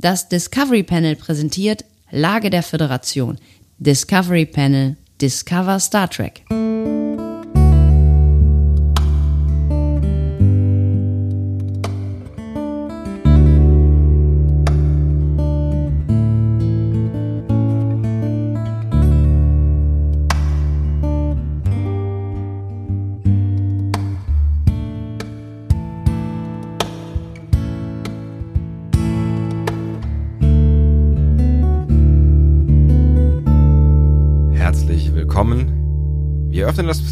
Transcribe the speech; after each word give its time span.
Das 0.00 0.30
Discovery 0.30 0.82
Panel 0.82 1.14
präsentiert 1.14 1.84
Lage 2.10 2.48
der 2.48 2.62
Föderation. 2.62 3.36
Discovery 3.76 4.46
Panel 4.46 4.96
Discover 5.20 5.78
Star 5.78 6.08
Trek. 6.08 6.42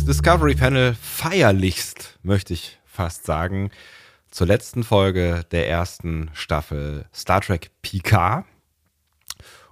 Discovery 0.09 0.55
Panel 0.55 0.95
feierlichst, 0.95 2.19
möchte 2.23 2.55
ich 2.55 2.79
fast 2.87 3.27
sagen, 3.27 3.71
zur 4.31 4.47
letzten 4.47 4.83
Folge 4.83 5.45
der 5.51 5.69
ersten 5.69 6.31
Staffel 6.33 7.05
Star 7.15 7.43
Trek 7.43 7.71
Picard 7.83 8.47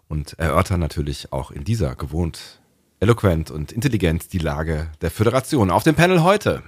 und 0.08 0.38
erörtern 0.38 0.78
natürlich 0.78 1.32
auch 1.32 1.50
in 1.50 1.64
dieser 1.64 1.94
gewohnt 1.96 2.60
eloquent 3.00 3.50
und 3.50 3.72
intelligent 3.72 4.34
die 4.34 4.38
Lage 4.38 4.90
der 5.00 5.10
Föderation. 5.10 5.70
Auf 5.70 5.84
dem 5.84 5.94
Panel 5.94 6.22
heute 6.22 6.62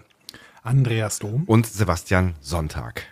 Andreas 0.63 1.19
Dom. 1.19 1.45
und 1.45 1.66
Sebastian 1.66 2.37
Sonntag. 2.41 3.05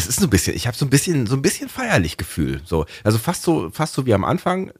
Es 0.00 0.06
ist 0.06 0.20
so 0.20 0.26
ein 0.26 0.30
bisschen, 0.30 0.56
ich 0.56 0.66
habe 0.66 0.74
so 0.74 0.86
ein 0.86 0.90
bisschen, 0.90 1.26
so 1.26 1.36
ein 1.36 1.42
bisschen 1.42 1.68
feierlich 1.68 2.16
Gefühl. 2.16 2.62
So, 2.64 2.86
also 3.04 3.18
fast 3.18 3.42
so, 3.42 3.70
fast 3.70 3.92
so 3.92 4.06
wie 4.06 4.14
am 4.14 4.24
Anfang. 4.24 4.72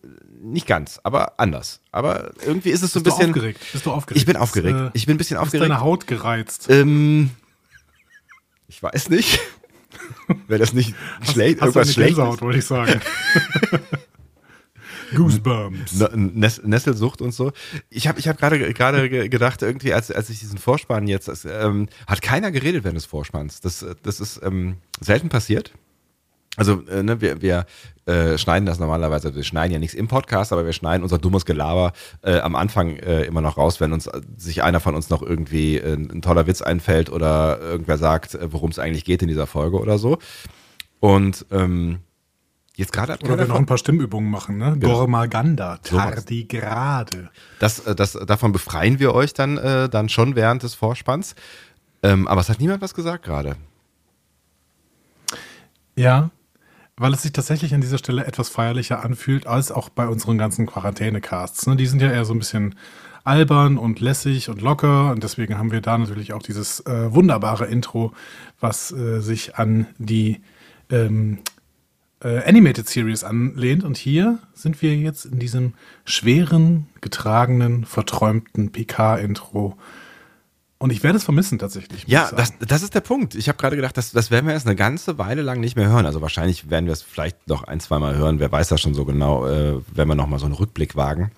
Nicht 0.42 0.66
ganz, 0.66 0.98
aber 1.02 1.38
anders. 1.38 1.80
Aber 1.92 2.32
irgendwie 2.46 2.70
ist 2.70 2.82
es 2.82 2.94
so 2.94 3.00
ein 3.00 3.02
bisschen. 3.02 3.32
du 3.32 3.38
aufgeregt? 3.38 3.60
Bist 3.70 3.84
du 3.84 3.90
aufgeregt? 3.90 4.18
Ich 4.18 4.24
bin 4.24 4.36
aufgeregt. 4.36 4.74
Ist, 4.74 4.86
äh, 4.86 4.90
ich 4.94 5.04
bin 5.06 5.16
ein 5.16 5.18
bisschen 5.18 5.36
ist 5.36 5.42
aufgeregt. 5.42 5.70
deine 5.70 5.82
Haut 5.82 6.06
gereizt? 6.06 6.68
Ähm, 6.70 7.30
ich 8.66 8.82
weiß 8.82 9.10
nicht. 9.10 9.40
Wäre 10.48 10.60
das 10.60 10.72
nicht 10.72 10.94
schlecht, 11.30 11.60
Hast 11.60 11.74
du 11.74 11.80
irgendwas 11.80 11.86
eine 11.88 11.92
Schlechtes? 11.92 12.16
Gänsehaut, 12.16 12.40
wollte 12.40 12.58
ich 12.58 12.64
sagen. 12.64 13.00
Goosebumps. 15.14 16.00
N- 16.00 16.32
Ness 16.34 16.62
Nesselsucht 16.62 17.20
und 17.22 17.32
so. 17.32 17.52
Ich 17.88 18.08
habe 18.08 18.18
ich 18.18 18.28
hab 18.28 18.38
gerade 18.38 18.72
gerade 18.72 19.08
ge- 19.08 19.28
gedacht, 19.28 19.62
irgendwie, 19.62 19.92
als, 19.92 20.10
als 20.10 20.30
ich 20.30 20.40
diesen 20.40 20.58
Vorspann 20.58 21.06
jetzt, 21.06 21.28
das, 21.28 21.44
ähm, 21.44 21.88
hat 22.06 22.22
keiner 22.22 22.50
geredet 22.50 22.84
während 22.84 22.96
des 22.96 23.06
Vorspanns. 23.06 23.60
Das, 23.60 23.84
das 24.02 24.20
ist 24.20 24.40
ähm, 24.42 24.76
selten 25.00 25.28
passiert. 25.28 25.72
Also, 26.56 26.82
äh, 26.88 27.02
ne, 27.04 27.20
wir, 27.20 27.40
wir 27.40 27.64
äh, 28.06 28.36
schneiden 28.36 28.66
das 28.66 28.80
normalerweise, 28.80 29.34
wir 29.36 29.44
schneiden 29.44 29.72
ja 29.72 29.78
nichts 29.78 29.94
im 29.94 30.08
Podcast, 30.08 30.52
aber 30.52 30.66
wir 30.66 30.72
schneiden 30.72 31.04
unser 31.04 31.16
dummes 31.18 31.44
Gelaber 31.46 31.92
äh, 32.22 32.40
am 32.40 32.56
Anfang 32.56 32.96
äh, 32.96 33.22
immer 33.22 33.40
noch 33.40 33.56
raus, 33.56 33.80
wenn 33.80 33.92
uns 33.92 34.08
äh, 34.08 34.20
sich 34.36 34.62
einer 34.64 34.80
von 34.80 34.96
uns 34.96 35.10
noch 35.10 35.22
irgendwie 35.22 35.76
äh, 35.76 35.94
ein 35.94 36.20
toller 36.22 36.48
Witz 36.48 36.60
einfällt 36.60 37.08
oder 37.08 37.60
irgendwer 37.60 37.98
sagt, 37.98 38.34
äh, 38.34 38.52
worum 38.52 38.70
es 38.70 38.80
eigentlich 38.80 39.04
geht 39.04 39.22
in 39.22 39.28
dieser 39.28 39.46
Folge 39.46 39.78
oder 39.78 39.96
so. 39.96 40.18
Und 40.98 41.46
ähm, 41.52 42.00
jetzt 42.80 42.92
gerade 42.92 43.12
hat 43.12 43.22
Oder 43.22 43.38
wir 43.38 43.46
noch 43.46 43.56
ein 43.56 43.66
paar 43.66 43.78
Stimmübungen 43.78 44.30
machen, 44.30 44.58
ne? 44.58 44.76
Gormaganda, 44.80 45.78
Tardigrade. 45.78 47.30
Das, 47.60 47.80
äh, 47.80 47.94
das, 47.94 48.12
davon 48.12 48.52
befreien 48.52 48.98
wir 48.98 49.14
euch 49.14 49.32
dann, 49.34 49.56
äh, 49.58 49.88
dann 49.88 50.08
schon 50.08 50.34
während 50.34 50.64
des 50.64 50.74
Vorspanns. 50.74 51.36
Ähm, 52.02 52.26
aber 52.26 52.40
es 52.40 52.48
hat 52.48 52.58
niemand 52.58 52.82
was 52.82 52.94
gesagt 52.94 53.24
gerade. 53.24 53.56
Ja, 55.94 56.30
weil 56.96 57.12
es 57.14 57.22
sich 57.22 57.32
tatsächlich 57.32 57.74
an 57.74 57.80
dieser 57.80 57.98
Stelle 57.98 58.26
etwas 58.26 58.48
feierlicher 58.48 59.04
anfühlt, 59.04 59.46
als 59.46 59.70
auch 59.70 59.88
bei 59.88 60.06
unseren 60.06 60.38
ganzen 60.38 60.66
Quarantäne-Casts. 60.66 61.66
Ne? 61.66 61.76
Die 61.76 61.86
sind 61.86 62.02
ja 62.02 62.10
eher 62.10 62.24
so 62.24 62.34
ein 62.34 62.38
bisschen 62.38 62.74
albern 63.24 63.76
und 63.78 64.00
lässig 64.00 64.48
und 64.48 64.62
locker 64.62 65.10
und 65.10 65.22
deswegen 65.22 65.58
haben 65.58 65.72
wir 65.72 65.82
da 65.82 65.98
natürlich 65.98 66.32
auch 66.32 66.42
dieses 66.42 66.80
äh, 66.86 67.12
wunderbare 67.12 67.66
Intro, 67.66 68.12
was 68.60 68.92
äh, 68.92 69.20
sich 69.20 69.56
an 69.56 69.86
die 69.98 70.40
ähm, 70.90 71.38
äh, 72.22 72.42
Animated 72.44 72.88
Series 72.88 73.24
anlehnt. 73.24 73.84
Und 73.84 73.96
hier 73.96 74.38
sind 74.54 74.80
wir 74.82 74.94
jetzt 74.96 75.24
in 75.24 75.38
diesem 75.38 75.74
schweren, 76.04 76.88
getragenen, 77.00 77.84
verträumten 77.84 78.72
PK-Intro. 78.72 79.76
Und 80.78 80.92
ich 80.92 81.02
werde 81.02 81.18
es 81.18 81.24
vermissen 81.24 81.58
tatsächlich. 81.58 82.04
Ja, 82.06 82.30
das, 82.34 82.54
das 82.58 82.82
ist 82.82 82.94
der 82.94 83.02
Punkt. 83.02 83.34
Ich 83.34 83.48
habe 83.48 83.58
gerade 83.58 83.76
gedacht, 83.76 83.98
das, 83.98 84.12
das 84.12 84.30
werden 84.30 84.46
wir 84.46 84.54
erst 84.54 84.66
eine 84.66 84.76
ganze 84.76 85.18
Weile 85.18 85.42
lang 85.42 85.60
nicht 85.60 85.76
mehr 85.76 85.88
hören. 85.88 86.06
Also 86.06 86.22
wahrscheinlich 86.22 86.70
werden 86.70 86.86
wir 86.86 86.94
es 86.94 87.02
vielleicht 87.02 87.48
noch 87.48 87.64
ein, 87.64 87.80
zweimal 87.80 88.16
hören. 88.16 88.40
Wer 88.40 88.50
weiß 88.50 88.68
das 88.68 88.80
schon 88.80 88.94
so 88.94 89.04
genau, 89.04 89.46
äh, 89.46 89.82
wenn 89.92 90.08
wir 90.08 90.14
nochmal 90.14 90.38
so 90.38 90.46
einen 90.46 90.54
Rückblick 90.54 90.96
wagen. 90.96 91.32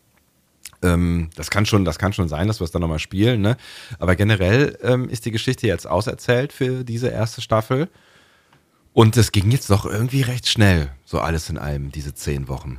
Ähm, 0.81 1.31
das, 1.35 1.51
kann 1.51 1.67
schon, 1.67 1.85
das 1.85 1.99
kann 1.99 2.13
schon 2.13 2.29
sein, 2.29 2.47
dass 2.47 2.61
wir 2.61 2.67
es 2.67 2.71
dann 2.71 2.83
nochmal 2.83 3.01
spielen. 3.01 3.41
Ne? 3.41 3.57
Aber 3.99 4.15
generell 4.15 4.79
ähm, 4.81 5.09
ist 5.09 5.25
die 5.25 5.33
Geschichte 5.33 5.67
jetzt 5.67 5.89
auserzählt 5.89 6.53
für 6.53 6.85
diese 6.85 7.09
erste 7.09 7.41
Staffel. 7.41 7.89
Und 8.93 9.17
es 9.17 9.33
ging 9.33 9.51
jetzt 9.51 9.71
doch 9.71 9.87
irgendwie 9.87 10.23
recht 10.23 10.49
schnell, 10.49 10.91
so 11.05 11.21
alles 11.21 11.49
in 11.49 11.59
allem, 11.59 11.93
diese 11.93 12.15
zehn 12.15 12.49
Wochen. 12.49 12.79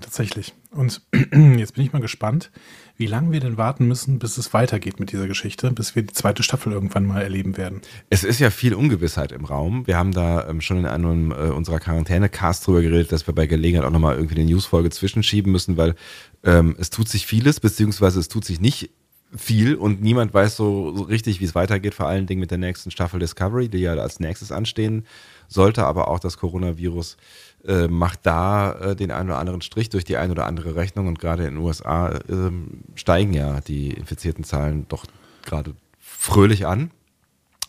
Tatsächlich. 0.00 0.54
Und 0.70 1.02
jetzt 1.12 1.74
bin 1.74 1.84
ich 1.84 1.92
mal 1.92 2.00
gespannt, 2.00 2.50
wie 2.96 3.06
lange 3.06 3.32
wir 3.32 3.40
denn 3.40 3.56
warten 3.56 3.86
müssen, 3.88 4.18
bis 4.18 4.38
es 4.38 4.52
weitergeht 4.54 5.00
mit 5.00 5.10
dieser 5.12 5.26
Geschichte, 5.26 5.70
bis 5.72 5.94
wir 5.94 6.02
die 6.02 6.12
zweite 6.12 6.42
Staffel 6.42 6.72
irgendwann 6.72 7.06
mal 7.06 7.22
erleben 7.22 7.56
werden. 7.56 7.80
Es 8.08 8.24
ist 8.24 8.40
ja 8.40 8.50
viel 8.50 8.74
Ungewissheit 8.74 9.32
im 9.32 9.44
Raum. 9.44 9.86
Wir 9.86 9.96
haben 9.96 10.12
da 10.12 10.48
ähm, 10.48 10.60
schon 10.60 10.78
in 10.78 10.86
einem 10.86 11.32
äh, 11.32 11.50
unserer 11.50 11.80
Quarantäne-Casts 11.80 12.64
drüber 12.64 12.82
geredet, 12.82 13.10
dass 13.10 13.26
wir 13.26 13.34
bei 13.34 13.46
Gelegenheit 13.46 13.86
auch 13.86 13.92
nochmal 13.92 14.16
irgendwie 14.16 14.36
eine 14.36 14.44
Newsfolge 14.44 14.90
zwischenschieben 14.90 15.50
müssen, 15.50 15.76
weil 15.76 15.94
ähm, 16.44 16.76
es 16.78 16.90
tut 16.90 17.08
sich 17.08 17.26
vieles, 17.26 17.60
beziehungsweise 17.60 18.20
es 18.20 18.28
tut 18.28 18.44
sich 18.44 18.60
nicht 18.60 18.90
viel 19.36 19.76
und 19.76 20.02
niemand 20.02 20.34
weiß 20.34 20.56
so, 20.56 20.96
so 20.96 21.04
richtig, 21.04 21.40
wie 21.40 21.44
es 21.44 21.54
weitergeht, 21.54 21.94
vor 21.94 22.06
allen 22.06 22.26
Dingen 22.26 22.40
mit 22.40 22.50
der 22.50 22.58
nächsten 22.58 22.90
Staffel 22.90 23.20
Discovery, 23.20 23.68
die 23.68 23.78
ja 23.78 23.94
als 23.94 24.18
nächstes 24.18 24.50
anstehen 24.50 25.06
sollte, 25.48 25.86
aber 25.86 26.08
auch 26.08 26.18
das 26.18 26.36
Coronavirus 26.36 27.16
äh, 27.66 27.88
macht 27.88 28.20
da 28.24 28.72
äh, 28.72 28.96
den 28.96 29.10
einen 29.10 29.30
oder 29.30 29.38
anderen 29.38 29.60
Strich 29.60 29.88
durch 29.88 30.04
die 30.04 30.16
eine 30.16 30.32
oder 30.32 30.46
andere 30.46 30.74
Rechnung 30.74 31.06
und 31.06 31.18
gerade 31.18 31.46
in 31.46 31.54
den 31.54 31.64
USA 31.64 32.18
ähm, 32.28 32.82
steigen 32.94 33.32
ja 33.32 33.60
die 33.60 33.90
infizierten 33.90 34.44
Zahlen 34.44 34.86
doch 34.88 35.04
gerade 35.44 35.74
fröhlich 36.00 36.66
an. 36.66 36.90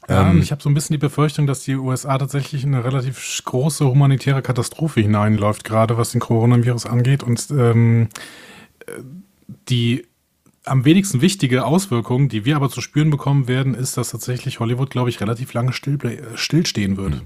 Ja, 0.10 0.30
Ähm, 0.30 0.42
ich 0.42 0.52
habe 0.52 0.64
so 0.64 0.70
ein 0.70 0.74
bisschen 0.74 0.96
die 0.96 1.00
Befürchtung, 1.00 1.46
dass 1.46 1.64
die 1.64 1.76
USA 1.76 2.18
tatsächlich 2.18 2.64
in 2.64 2.74
eine 2.74 2.84
relativ 2.84 3.42
große 3.46 3.86
humanitäre 3.86 4.42
Katastrophe 4.42 5.02
hineinläuft, 5.02 5.64
gerade 5.64 5.98
was 5.98 6.12
den 6.12 6.22
Coronavirus 6.22 6.86
angeht. 6.88 7.22
Und 7.24 7.52
ähm, 7.52 8.10
äh, 8.88 8.94
die 9.70 10.08
am 10.66 10.86
wenigsten 10.86 11.22
wichtige 11.22 11.66
Auswirkung, 11.66 12.30
die 12.30 12.46
wir 12.46 12.56
aber 12.56 12.70
zu 12.70 12.82
spüren 12.82 13.10
bekommen 13.10 13.48
werden, 13.48 13.74
ist, 13.74 13.98
dass 13.98 14.12
tatsächlich 14.12 14.60
Hollywood, 14.60 14.90
glaube 14.90 15.10
ich, 15.10 15.20
relativ 15.22 15.54
lange 15.54 15.74
still, 15.74 15.98
stillstehen 16.36 16.98
wird. 16.98 17.24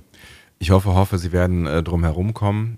Ich 0.60 0.72
hoffe, 0.72 0.94
hoffe, 0.94 1.18
sie 1.18 1.32
werden 1.32 1.66
äh, 1.66 1.84
drum 1.84 2.04
herum 2.04 2.34
kommen. 2.34 2.78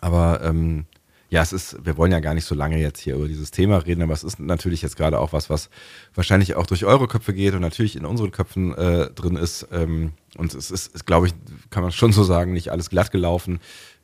Aber 0.00 0.42
ähm, 0.42 0.84
ja, 1.30 1.42
es 1.42 1.52
ist, 1.52 1.84
wir 1.84 1.96
wollen 1.96 2.12
ja 2.12 2.20
gar 2.20 2.34
nicht 2.34 2.44
so 2.44 2.54
lange 2.54 2.78
jetzt 2.78 3.00
hier 3.00 3.14
über 3.14 3.28
dieses 3.28 3.52
Thema 3.52 3.78
reden, 3.78 4.02
aber 4.02 4.12
es 4.12 4.24
ist 4.24 4.40
natürlich 4.40 4.82
jetzt 4.82 4.96
gerade 4.96 5.18
auch 5.18 5.32
was, 5.32 5.48
was 5.48 5.70
wahrscheinlich 6.14 6.56
auch 6.56 6.66
durch 6.66 6.84
eure 6.84 7.06
Köpfe 7.06 7.32
geht 7.32 7.54
und 7.54 7.60
natürlich 7.60 7.96
in 7.96 8.04
unseren 8.04 8.32
Köpfen 8.32 8.74
äh, 8.74 9.10
drin 9.10 9.36
ist. 9.36 9.68
Ähm, 9.72 10.12
und 10.36 10.54
es 10.54 10.70
ist, 10.70 10.94
ist 10.94 11.06
glaube 11.06 11.28
ich, 11.28 11.34
kann 11.70 11.82
man 11.82 11.92
schon 11.92 12.12
so 12.12 12.24
sagen, 12.24 12.52
nicht 12.52 12.70
alles 12.70 12.90
glatt 12.90 13.12
gelaufen, 13.12 13.60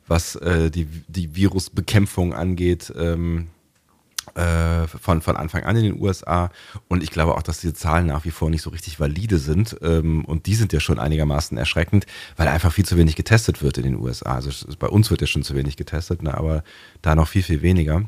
was 0.07 0.35
äh, 0.37 0.71
die, 0.71 0.85
die 1.07 1.35
Virusbekämpfung 1.35 2.33
angeht. 2.33 2.93
Ähm, 2.97 3.47
äh, 4.37 4.87
von, 4.87 5.21
von 5.21 5.35
Anfang 5.35 5.63
an 5.63 5.75
in 5.75 5.83
den 5.83 6.01
USA. 6.01 6.51
Und 6.87 7.01
ich 7.03 7.11
glaube 7.11 7.35
auch, 7.35 7.41
dass 7.41 7.59
diese 7.59 7.73
Zahlen 7.73 8.05
nach 8.05 8.23
wie 8.23 8.31
vor 8.31 8.49
nicht 8.49 8.61
so 8.61 8.69
richtig 8.69 8.99
valide 8.99 9.39
sind. 9.39 9.75
Ähm, 9.81 10.23
und 10.25 10.45
die 10.45 10.55
sind 10.55 10.71
ja 10.73 10.79
schon 10.79 10.99
einigermaßen 10.99 11.57
erschreckend, 11.57 12.05
weil 12.35 12.47
einfach 12.47 12.71
viel 12.71 12.85
zu 12.85 12.97
wenig 12.97 13.15
getestet 13.15 13.61
wird 13.61 13.77
in 13.77 13.83
den 13.83 13.95
USA. 13.95 14.35
Also 14.35 14.49
es- 14.49 14.75
bei 14.77 14.87
uns 14.87 15.09
wird 15.09 15.21
ja 15.21 15.27
schon 15.27 15.43
zu 15.43 15.55
wenig 15.55 15.75
getestet, 15.75 16.21
ne, 16.21 16.33
aber 16.37 16.63
da 17.01 17.15
noch 17.15 17.27
viel, 17.27 17.43
viel 17.43 17.61
weniger. 17.61 18.03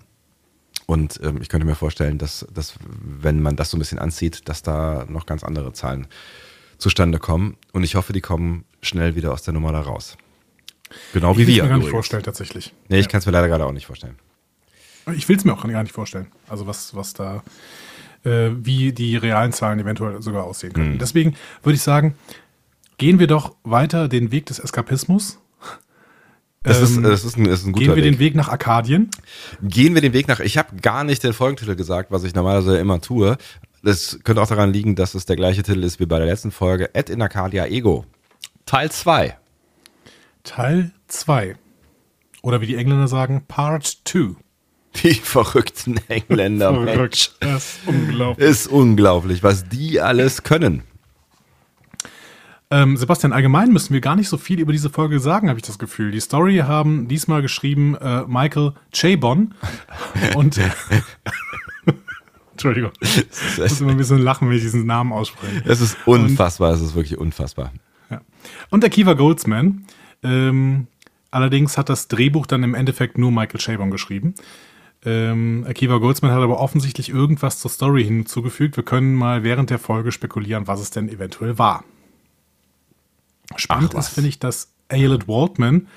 Und 0.86 1.20
ähm, 1.24 1.40
ich 1.42 1.50
könnte 1.50 1.66
mir 1.68 1.76
vorstellen, 1.76 2.18
dass, 2.18 2.46
dass, 2.54 2.76
wenn 3.02 3.42
man 3.42 3.56
das 3.56 3.70
so 3.72 3.78
ein 3.78 3.80
bisschen 3.80 4.00
anzieht, 4.00 4.48
dass 4.50 4.62
da 4.64 5.06
noch 5.10 5.26
ganz 5.26 5.44
andere 5.44 5.74
Zahlen 5.74 6.08
zustande 6.78 7.20
kommen. 7.20 7.58
Und 7.74 7.84
ich 7.84 7.96
hoffe, 7.96 8.14
die 8.14 8.22
kommen 8.22 8.66
schnell 8.82 9.16
wieder 9.16 9.34
aus 9.34 9.44
der 9.44 9.54
Nummer 9.54 9.72
da 9.72 9.82
raus. 9.82 10.18
Genau 11.14 11.38
wie 11.38 11.42
ich 11.42 11.48
will 11.48 11.56
wir. 11.56 11.64
mir 11.64 11.70
gar 11.70 11.78
nicht 11.78 11.90
vorstellen, 11.90 12.24
tatsächlich. 12.24 12.74
Nee, 12.88 13.00
ich 13.00 13.08
kann 13.10 13.20
es 13.20 13.26
mir 13.26 13.32
leider 13.32 13.48
gerade 13.48 13.66
auch 13.66 13.72
nicht 13.72 13.86
vorstellen. 13.86 14.16
Ich 15.16 15.28
will 15.30 15.38
es 15.38 15.46
mir 15.46 15.54
auch 15.54 15.66
gar 15.68 15.84
nicht 15.84 15.94
vorstellen. 15.94 16.28
Also 16.48 16.68
was, 16.68 16.96
was 16.96 17.14
da, 17.14 17.44
äh, 18.24 18.50
wie 18.54 18.92
die 18.94 19.16
realen 19.18 19.52
Zahlen 19.52 19.80
eventuell 19.80 20.22
sogar 20.22 20.44
aussehen 20.44 20.74
können. 20.74 20.94
Mhm. 20.94 21.00
Deswegen 21.00 21.36
würde 21.64 21.76
ich 21.76 21.82
sagen, 21.82 22.16
gehen 22.98 23.20
wir 23.20 23.28
doch 23.28 23.56
weiter 23.64 24.08
den 24.08 24.32
Weg 24.32 24.46
des 24.48 24.60
Eskapismus. 24.60 25.40
Das, 26.64 26.82
ist, 26.82 26.98
Ähm, 26.98 27.04
das, 27.04 27.24
ist, 27.24 27.38
ein, 27.38 27.46
das 27.46 27.62
ist 27.62 27.68
ein 27.68 27.72
guter 27.72 27.86
Gehen 27.86 27.96
wir 27.96 28.04
Weg. 28.04 28.14
den 28.14 28.20
Weg 28.20 28.36
nach 28.36 28.50
Arkadien. 28.50 29.10
Gehen 29.64 29.94
wir 29.96 30.02
den 30.02 30.12
Weg 30.14 30.28
nach. 30.28 30.42
Ich 30.42 30.58
habe 30.58 30.76
gar 30.82 31.04
nicht 31.06 31.24
den 31.24 31.34
Folgentitel 31.34 31.76
gesagt, 31.76 32.12
was 32.12 32.24
ich 32.26 32.36
normalerweise 32.36 32.78
immer 32.78 33.00
tue. 33.00 33.38
Das 33.82 34.20
könnte 34.26 34.42
auch 34.42 34.48
daran 34.48 34.74
liegen, 34.74 34.96
dass 34.96 35.16
es 35.16 35.26
der 35.26 35.38
gleiche 35.38 35.64
Titel 35.64 35.84
ist 35.86 36.02
wie 36.02 36.06
bei 36.06 36.18
der 36.18 36.28
letzten 36.28 36.52
Folge. 36.52 36.94
Ed 36.94 37.10
in 37.10 37.22
Arcadia 37.22 37.66
Ego. 37.66 38.06
Teil 38.66 38.92
2. 38.92 39.38
Teil 40.44 40.92
2. 41.08 41.56
Oder 42.42 42.60
wie 42.60 42.68
die 42.68 42.76
Engländer 42.76 43.08
sagen, 43.08 43.46
Part 43.48 44.00
2. 44.04 44.36
Die 44.96 45.14
verrückten 45.14 46.00
Engländer. 46.08 46.72
Mensch. 46.72 47.32
Das 47.40 47.78
ist 47.78 47.80
unglaublich. 47.88 48.48
Ist 48.48 48.68
unglaublich, 48.68 49.44
was 49.44 49.68
die 49.70 50.02
alles 50.02 50.44
können. 50.44 50.84
Ähm, 52.72 52.98
Sebastian, 52.98 53.34
allgemein 53.34 53.72
müssen 53.72 53.94
wir 53.94 54.02
gar 54.02 54.16
nicht 54.16 54.30
so 54.30 54.38
viel 54.38 54.60
über 54.60 54.72
diese 54.72 54.92
Folge 54.92 55.20
sagen, 55.20 55.50
habe 55.50 55.58
ich 55.58 55.66
das 55.66 55.80
Gefühl. 55.80 56.12
Die 56.12 56.20
Story 56.20 56.58
haben 56.58 57.08
diesmal 57.08 57.42
geschrieben 57.42 57.96
äh, 57.96 58.24
Michael 58.28 58.74
Chabon 58.94 59.56
und 60.36 60.60
Entschuldigung, 62.52 62.92
ich 63.00 63.26
muss 63.58 63.82
immer 63.82 63.92
ein 63.92 63.98
bisschen 63.98 64.20
lachen, 64.20 64.50
wenn 64.50 64.56
ich 64.58 64.62
diesen 64.62 64.86
Namen 64.86 65.14
ausspreche. 65.14 65.64
Es 65.66 65.82
ist 65.82 65.98
unfassbar, 66.06 66.74
es 66.74 66.82
ist 66.82 66.94
wirklich 66.94 67.18
unfassbar. 67.18 67.72
Ja. 68.12 68.22
Und 68.70 68.84
Akiva 68.84 69.14
Goldsman. 69.14 69.86
Ähm, 70.22 70.88
allerdings 71.32 71.78
hat 71.78 71.90
das 71.90 72.08
Drehbuch 72.10 72.46
dann 72.46 72.64
im 72.64 72.76
Endeffekt 72.76 73.18
nur 73.18 73.32
Michael 73.32 73.62
Chabon 73.62 73.92
geschrieben. 73.92 74.36
Ähm, 75.06 75.66
Akiva 75.68 75.98
Goldsman 75.98 76.32
hat 76.32 76.42
aber 76.42 76.60
offensichtlich 76.60 77.10
irgendwas 77.10 77.60
zur 77.60 77.72
Story 77.72 78.04
hinzugefügt. 78.04 78.76
Wir 78.76 78.84
können 78.84 79.16
mal 79.16 79.44
während 79.44 79.70
der 79.70 79.80
Folge 79.80 80.12
spekulieren, 80.12 80.68
was 80.68 80.82
es 80.82 80.92
denn 80.92 81.08
eventuell 81.08 81.58
war. 81.58 81.86
Spannend 83.56 83.96
Ach, 83.96 84.00
ist, 84.00 84.10
finde 84.10 84.30
ich, 84.30 84.40
dass 84.40 84.74
Ayelet 84.90 85.28
Waldman 85.28 85.88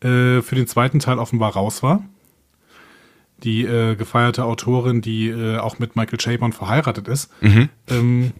äh, 0.00 0.40
für 0.42 0.54
den 0.54 0.66
zweiten 0.66 1.00
Teil 1.00 1.18
offenbar 1.18 1.52
raus 1.52 1.82
war. 1.82 2.04
Die 3.42 3.64
äh, 3.64 3.96
gefeierte 3.96 4.44
Autorin, 4.44 5.02
die 5.02 5.28
äh, 5.28 5.58
auch 5.58 5.78
mit 5.78 5.96
Michael 5.96 6.18
Chabon 6.18 6.52
verheiratet 6.52 7.08
ist. 7.08 7.30
Mhm. 7.42 7.68
Ähm, 7.88 8.32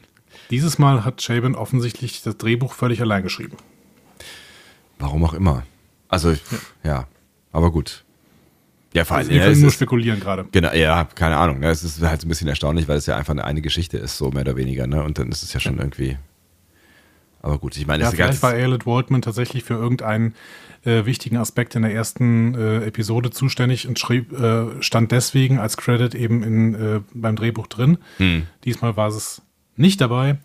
dieses 0.50 0.78
Mal 0.78 1.04
hat 1.04 1.20
Chabon 1.20 1.56
offensichtlich 1.56 2.22
das 2.22 2.38
Drehbuch 2.38 2.72
völlig 2.72 3.00
allein 3.00 3.22
geschrieben. 3.22 3.56
Warum 4.98 5.24
auch 5.24 5.34
immer. 5.34 5.64
Also, 6.08 6.30
ja, 6.30 6.38
ja 6.84 7.08
aber 7.52 7.72
gut. 7.72 8.03
Ja, 8.94 9.04
vor 9.04 9.16
allem, 9.16 9.22
Also 9.22 9.30
wir 9.32 9.38
ja, 9.38 9.46
können 9.48 9.60
nur 9.60 9.70
spekulieren 9.72 10.20
gerade. 10.20 10.46
genau, 10.52 10.72
ja, 10.72 11.04
keine 11.14 11.36
Ahnung. 11.36 11.58
Ne? 11.58 11.68
Es 11.68 11.82
ist 11.82 12.00
halt 12.00 12.20
so 12.20 12.26
ein 12.26 12.28
bisschen 12.28 12.48
erstaunlich, 12.48 12.86
weil 12.86 12.96
es 12.96 13.06
ja 13.06 13.16
einfach 13.16 13.32
eine, 13.32 13.44
eine 13.44 13.60
Geschichte 13.60 13.98
ist, 13.98 14.16
so 14.16 14.30
mehr 14.30 14.42
oder 14.42 14.56
weniger. 14.56 14.86
Ne? 14.86 15.02
Und 15.02 15.18
dann 15.18 15.30
ist 15.30 15.42
es 15.42 15.52
ja 15.52 15.60
schon 15.60 15.78
irgendwie. 15.78 16.16
Aber 17.42 17.58
gut, 17.58 17.76
ich 17.76 17.86
meine, 17.86 18.04
Ja, 18.04 18.10
das 18.10 18.14
ist 18.14 18.24
vielleicht 18.24 18.42
war 18.42 18.52
Ayelet 18.52 18.86
Waldman 18.86 19.20
tatsächlich 19.20 19.64
für 19.64 19.74
irgendeinen 19.74 20.34
äh, 20.84 21.04
wichtigen 21.06 21.36
Aspekt 21.36 21.74
in 21.74 21.82
der 21.82 21.92
ersten 21.92 22.54
äh, 22.54 22.84
Episode 22.86 23.30
zuständig 23.30 23.88
und 23.88 23.98
schrieb, 23.98 24.32
äh, 24.32 24.80
stand 24.80 25.12
deswegen 25.12 25.58
als 25.58 25.76
Credit 25.76 26.14
eben 26.14 26.42
in, 26.42 26.74
äh, 26.74 27.00
beim 27.12 27.36
Drehbuch 27.36 27.66
drin. 27.66 27.98
Hm. 28.18 28.46
Diesmal 28.64 28.96
war 28.96 29.08
es 29.08 29.42
nicht 29.76 30.00
dabei. 30.00 30.38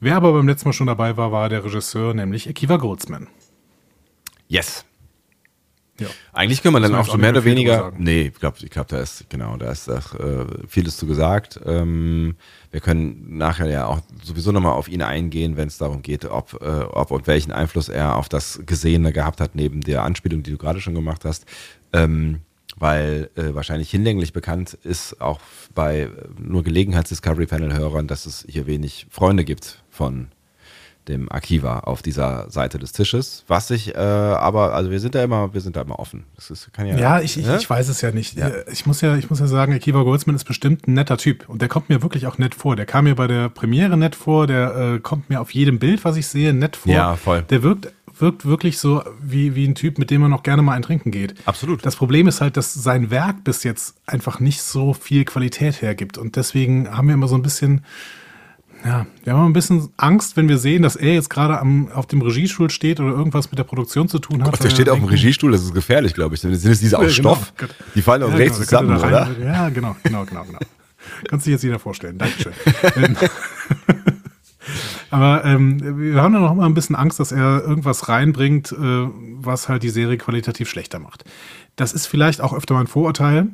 Wer 0.00 0.16
aber 0.16 0.32
beim 0.32 0.48
letzten 0.48 0.68
Mal 0.68 0.72
schon 0.72 0.88
dabei 0.88 1.16
war, 1.16 1.30
war 1.30 1.48
der 1.48 1.64
Regisseur, 1.64 2.12
nämlich 2.12 2.48
Akiva 2.48 2.76
Goldsman. 2.76 3.28
Yes. 4.48 4.84
Ja. 6.00 6.08
Eigentlich 6.32 6.62
können 6.62 6.74
wir 6.74 6.80
dann 6.80 6.94
auch 6.94 7.06
so 7.06 7.18
mehr 7.18 7.30
oder 7.30 7.44
weniger. 7.44 7.92
Nee, 7.96 8.32
ich 8.32 8.34
glaube, 8.34 8.56
ich 8.62 8.70
glaub, 8.70 8.88
da 8.88 9.00
ist, 9.00 9.28
genau, 9.28 9.56
da 9.56 9.70
ist 9.70 9.90
auch, 9.90 10.14
äh, 10.14 10.46
vieles 10.66 10.96
zu 10.96 11.06
gesagt. 11.06 11.60
Ähm, 11.64 12.36
wir 12.70 12.80
können 12.80 13.36
nachher 13.36 13.68
ja 13.68 13.86
auch 13.86 14.00
sowieso 14.22 14.52
nochmal 14.52 14.72
auf 14.72 14.88
ihn 14.88 15.02
eingehen, 15.02 15.56
wenn 15.56 15.68
es 15.68 15.78
darum 15.78 16.02
geht, 16.02 16.24
ob, 16.24 16.60
äh, 16.62 16.64
ob 16.64 17.10
und 17.10 17.26
welchen 17.26 17.52
Einfluss 17.52 17.88
er 17.88 18.16
auf 18.16 18.28
das 18.28 18.62
Gesehene 18.64 19.12
gehabt 19.12 19.40
hat, 19.40 19.54
neben 19.54 19.82
der 19.82 20.02
Anspielung, 20.02 20.42
die 20.42 20.50
du 20.50 20.58
gerade 20.58 20.80
schon 20.80 20.94
gemacht 20.94 21.24
hast. 21.24 21.44
Ähm, 21.92 22.40
weil 22.76 23.30
äh, 23.36 23.54
wahrscheinlich 23.54 23.90
hinlänglich 23.90 24.32
bekannt 24.32 24.78
ist, 24.82 25.20
auch 25.20 25.40
bei 25.74 26.08
nur 26.38 26.62
Gelegenheits-Discovery-Panel-Hörern, 26.64 28.06
dass 28.06 28.24
es 28.24 28.46
hier 28.48 28.66
wenig 28.66 29.06
Freunde 29.10 29.44
gibt 29.44 29.82
von 29.90 30.28
dem 31.08 31.30
Akiva 31.30 31.80
auf 31.80 32.02
dieser 32.02 32.50
Seite 32.50 32.78
des 32.78 32.92
Tisches. 32.92 33.44
Was 33.48 33.70
ich, 33.70 33.94
äh, 33.94 33.98
aber, 33.98 34.74
also 34.74 34.90
wir 34.90 35.00
sind 35.00 35.14
da 35.14 35.22
immer, 35.22 35.52
wir 35.52 35.60
sind 35.60 35.76
da 35.76 35.82
immer 35.82 35.98
offen. 35.98 36.24
Das 36.36 36.50
ist, 36.50 36.72
kann 36.72 36.86
ja, 36.86 36.96
Ja, 36.96 37.20
ich, 37.20 37.36
ich, 37.36 37.46
ne? 37.46 37.56
ich 37.56 37.68
weiß 37.68 37.88
es 37.88 38.00
ja 38.00 38.12
nicht. 38.12 38.36
Ja. 38.36 38.48
Äh, 38.48 38.64
Ich, 38.72 38.86
muss 38.86 39.00
ja, 39.00 39.16
ich 39.16 39.28
muss 39.28 39.40
ja 39.40 39.46
sagen, 39.46 39.72
Akiva 39.72 40.02
Goldsman 40.02 40.36
ist 40.36 40.44
bestimmt 40.44 40.86
ein 40.86 40.94
netter 40.94 41.16
Typ. 41.18 41.48
Und 41.48 41.60
der 41.60 41.68
kommt 41.68 41.88
mir 41.88 42.02
wirklich 42.02 42.26
auch 42.26 42.38
nett 42.38 42.54
vor. 42.54 42.76
Der 42.76 42.86
kam 42.86 43.04
mir 43.04 43.14
bei 43.14 43.26
der 43.26 43.48
Premiere 43.48 43.96
nett 43.96 44.14
vor. 44.14 44.46
Der 44.46 44.76
äh, 44.76 44.98
kommt 45.00 45.28
mir 45.30 45.40
auf 45.40 45.52
jedem 45.52 45.78
Bild, 45.78 46.04
was 46.04 46.16
ich 46.16 46.26
sehe, 46.26 46.52
nett 46.52 46.76
vor. 46.76 46.92
Ja, 46.92 47.16
voll. 47.16 47.42
Der 47.50 47.62
wirkt, 47.62 47.92
wirkt 48.18 48.44
wirklich 48.46 48.78
so 48.78 49.02
wie, 49.20 49.54
wie 49.56 49.66
ein 49.66 49.74
Typ, 49.74 49.98
mit 49.98 50.10
dem 50.10 50.20
man 50.20 50.30
noch 50.30 50.44
gerne 50.44 50.62
mal 50.62 50.74
ein 50.74 50.82
Trinken 50.82 51.10
geht. 51.10 51.34
Absolut. 51.46 51.84
Das 51.84 51.96
Problem 51.96 52.28
ist 52.28 52.40
halt, 52.40 52.56
dass 52.56 52.72
sein 52.72 53.10
Werk 53.10 53.42
bis 53.42 53.64
jetzt 53.64 53.96
einfach 54.06 54.38
nicht 54.38 54.62
so 54.62 54.92
viel 54.92 55.24
Qualität 55.24 55.82
hergibt. 55.82 56.16
Und 56.18 56.36
deswegen 56.36 56.88
haben 56.96 57.08
wir 57.08 57.14
immer 57.14 57.28
so 57.28 57.34
ein 57.34 57.42
bisschen, 57.42 57.84
ja, 58.84 59.06
wir 59.24 59.32
haben 59.32 59.40
immer 59.40 59.48
ein 59.48 59.52
bisschen 59.52 59.88
Angst, 59.96 60.36
wenn 60.36 60.48
wir 60.48 60.58
sehen, 60.58 60.82
dass 60.82 60.96
er 60.96 61.14
jetzt 61.14 61.30
gerade 61.30 61.58
am, 61.60 61.88
auf 61.92 62.06
dem 62.06 62.20
Regiestuhl 62.22 62.70
steht 62.70 63.00
oder 63.00 63.10
irgendwas 63.10 63.50
mit 63.50 63.58
der 63.58 63.64
Produktion 63.64 64.08
zu 64.08 64.18
tun 64.18 64.42
hat. 64.42 64.50
Gott, 64.52 64.64
der 64.64 64.70
steht 64.70 64.88
auf 64.88 64.98
dem 64.98 65.08
Regiestuhl, 65.08 65.52
das 65.52 65.62
ist 65.62 65.74
gefährlich, 65.74 66.14
glaube 66.14 66.34
ich. 66.34 66.40
Sind 66.40 66.52
es 66.52 66.60
diese 66.80 66.98
aus 66.98 67.04
Ja, 67.16 67.16
genau. 67.22 67.34
Stoff? 67.36 67.52
Die 67.94 68.02
fallen 68.02 68.22
auch 68.22 68.30
Ja, 68.30 68.36
rechts 68.36 68.56
genau, 68.58 68.64
zusammen, 68.68 68.88
da 69.00 69.06
oder? 69.08 69.22
rein- 69.26 69.42
Ja, 69.42 69.68
genau, 69.68 69.96
genau, 70.02 70.24
genau, 70.24 70.44
genau. 70.44 70.58
Kannst 71.28 71.44
sich 71.44 71.52
jetzt 71.52 71.62
jeder 71.64 71.78
vorstellen. 71.78 72.18
Dankeschön. 72.18 72.52
Ähm, 72.96 73.16
Aber 75.10 75.44
ähm, 75.44 75.98
wir 75.98 76.22
haben 76.22 76.32
da 76.32 76.38
noch 76.40 76.54
mal 76.54 76.64
ein 76.66 76.74
bisschen 76.74 76.96
Angst, 76.96 77.20
dass 77.20 77.32
er 77.32 77.62
irgendwas 77.62 78.08
reinbringt, 78.08 78.72
äh, 78.72 78.76
was 79.36 79.68
halt 79.68 79.82
die 79.82 79.90
Serie 79.90 80.16
qualitativ 80.16 80.70
schlechter 80.70 80.98
macht. 81.00 81.24
Das 81.76 81.92
ist 81.92 82.06
vielleicht 82.06 82.40
auch 82.40 82.54
öfter 82.54 82.74
mal 82.74 82.80
ein 82.80 82.86
Vorurteil, 82.86 83.48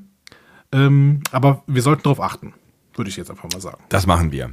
ähm, 0.71 1.21
aber 1.33 1.63
wir 1.67 1.83
sollten 1.83 2.03
darauf 2.05 2.21
achten, 2.21 2.53
würde 2.95 3.09
ich 3.11 3.17
jetzt 3.17 3.31
einfach 3.31 3.49
mal 3.53 3.61
sagen. 3.61 3.83
Das 3.89 4.07
machen 4.07 4.31
wir. 4.31 4.51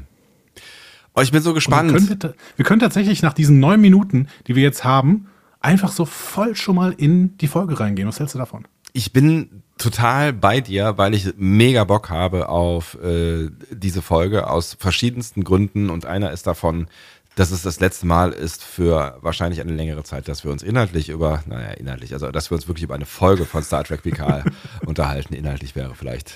Oh, 1.16 1.22
ich 1.22 1.32
bin 1.32 1.42
so 1.42 1.54
gespannt. 1.54 1.92
Können 1.92 2.10
wir, 2.10 2.20
ta- 2.20 2.34
wir 2.56 2.66
können 2.66 2.80
tatsächlich 2.82 3.22
nach 3.22 3.34
diesen 3.34 3.60
neun 3.60 3.80
Minuten, 3.82 4.28
die 4.48 4.56
wir 4.56 4.64
jetzt 4.64 4.84
haben, 4.84 5.28
einfach 5.62 5.92
so 5.92 6.06
voll 6.06 6.56
schon 6.56 6.76
mal 6.76 6.92
in 6.92 7.38
die 7.38 7.48
Folge 7.48 7.80
reingehen. 7.80 8.08
Was 8.08 8.20
hältst 8.20 8.36
du 8.36 8.40
davon? 8.40 8.66
ich 8.98 9.12
bin 9.12 9.62
total 9.78 10.32
bei 10.32 10.62
dir, 10.62 10.98
weil 10.98 11.14
ich 11.14 11.34
mega 11.36 11.84
Bock 11.84 12.10
habe 12.10 12.48
auf 12.48 12.98
äh, 13.04 13.50
diese 13.70 14.02
Folge 14.02 14.48
aus 14.50 14.78
verschiedensten 14.80 15.44
Gründen 15.44 15.90
und 15.90 16.06
einer 16.06 16.32
ist 16.32 16.48
davon, 16.48 16.88
dass 17.36 17.52
es 17.52 17.64
das 17.64 17.82
letzte 17.82 18.06
Mal 18.08 18.32
ist 18.32 18.64
für 18.64 19.18
wahrscheinlich 19.20 19.60
eine 19.60 19.74
längere 19.74 20.04
Zeit, 20.04 20.30
dass 20.30 20.46
wir 20.46 20.52
uns 20.54 20.64
inhaltlich 20.64 21.10
über, 21.10 21.44
naja, 21.46 21.72
inhaltlich, 21.72 22.14
also 22.14 22.32
dass 22.32 22.50
wir 22.50 22.56
uns 22.56 22.70
wirklich 22.70 22.84
über 22.84 22.96
eine 22.96 23.06
Folge 23.06 23.44
von 23.44 23.64
Star 23.64 23.84
Trek 23.84 24.04
Picard 24.04 24.46
unterhalten. 24.86 25.34
Inhaltlich 25.34 25.76
wäre 25.76 25.94
vielleicht, 25.94 26.36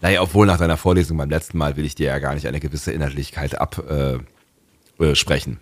naja, 0.00 0.22
obwohl 0.22 0.46
nach 0.46 0.58
deiner 0.58 0.76
Vorlesung 0.76 1.16
beim 1.16 1.30
letzten 1.30 1.58
Mal 1.58 1.76
will 1.76 1.84
ich 1.84 1.94
dir 1.94 2.08
ja 2.08 2.18
gar 2.18 2.34
nicht 2.34 2.46
eine 2.46 2.60
gewisse 2.60 2.92
Inhaltlichkeit 2.92 3.58
absprechen. 3.58 4.26
Äh, 5.00 5.14
sprechen. 5.14 5.60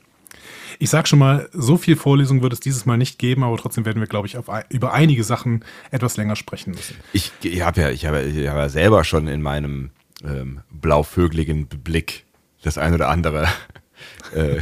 Ich 0.80 0.90
sag 0.90 1.08
schon 1.08 1.18
mal, 1.18 1.48
so 1.52 1.76
viel 1.76 1.96
Vorlesung 1.96 2.42
wird 2.42 2.52
es 2.52 2.60
dieses 2.60 2.86
Mal 2.86 2.96
nicht 2.96 3.18
geben, 3.18 3.42
aber 3.42 3.56
trotzdem 3.56 3.84
werden 3.84 4.00
wir, 4.00 4.06
glaube 4.06 4.26
ich, 4.26 4.36
auf, 4.36 4.46
über 4.68 4.92
einige 4.92 5.24
Sachen 5.24 5.64
etwas 5.90 6.16
länger 6.16 6.36
sprechen 6.36 6.72
müssen. 6.72 6.96
Ich, 7.12 7.32
ich 7.42 7.62
habe 7.62 7.80
ja, 7.80 7.90
ich 7.90 8.04
ich 8.04 8.48
hab 8.48 8.56
ja 8.56 8.68
selber 8.68 9.04
schon 9.04 9.26
in 9.26 9.42
meinem 9.42 9.90
ähm, 10.24 10.60
blauvögeligen 10.70 11.66
Blick 11.66 12.26
das 12.62 12.78
ein 12.78 12.94
oder 12.94 13.08
andere 13.08 13.48
äh, 14.34 14.60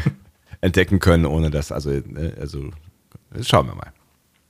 entdecken 0.61 1.01
können, 1.01 1.27
ohne 1.27 1.51
dass, 1.51 1.73
also, 1.73 1.91
äh, 1.91 2.03
also 2.39 2.71
schauen 3.43 3.67
wir 3.67 3.75
mal. 3.75 3.93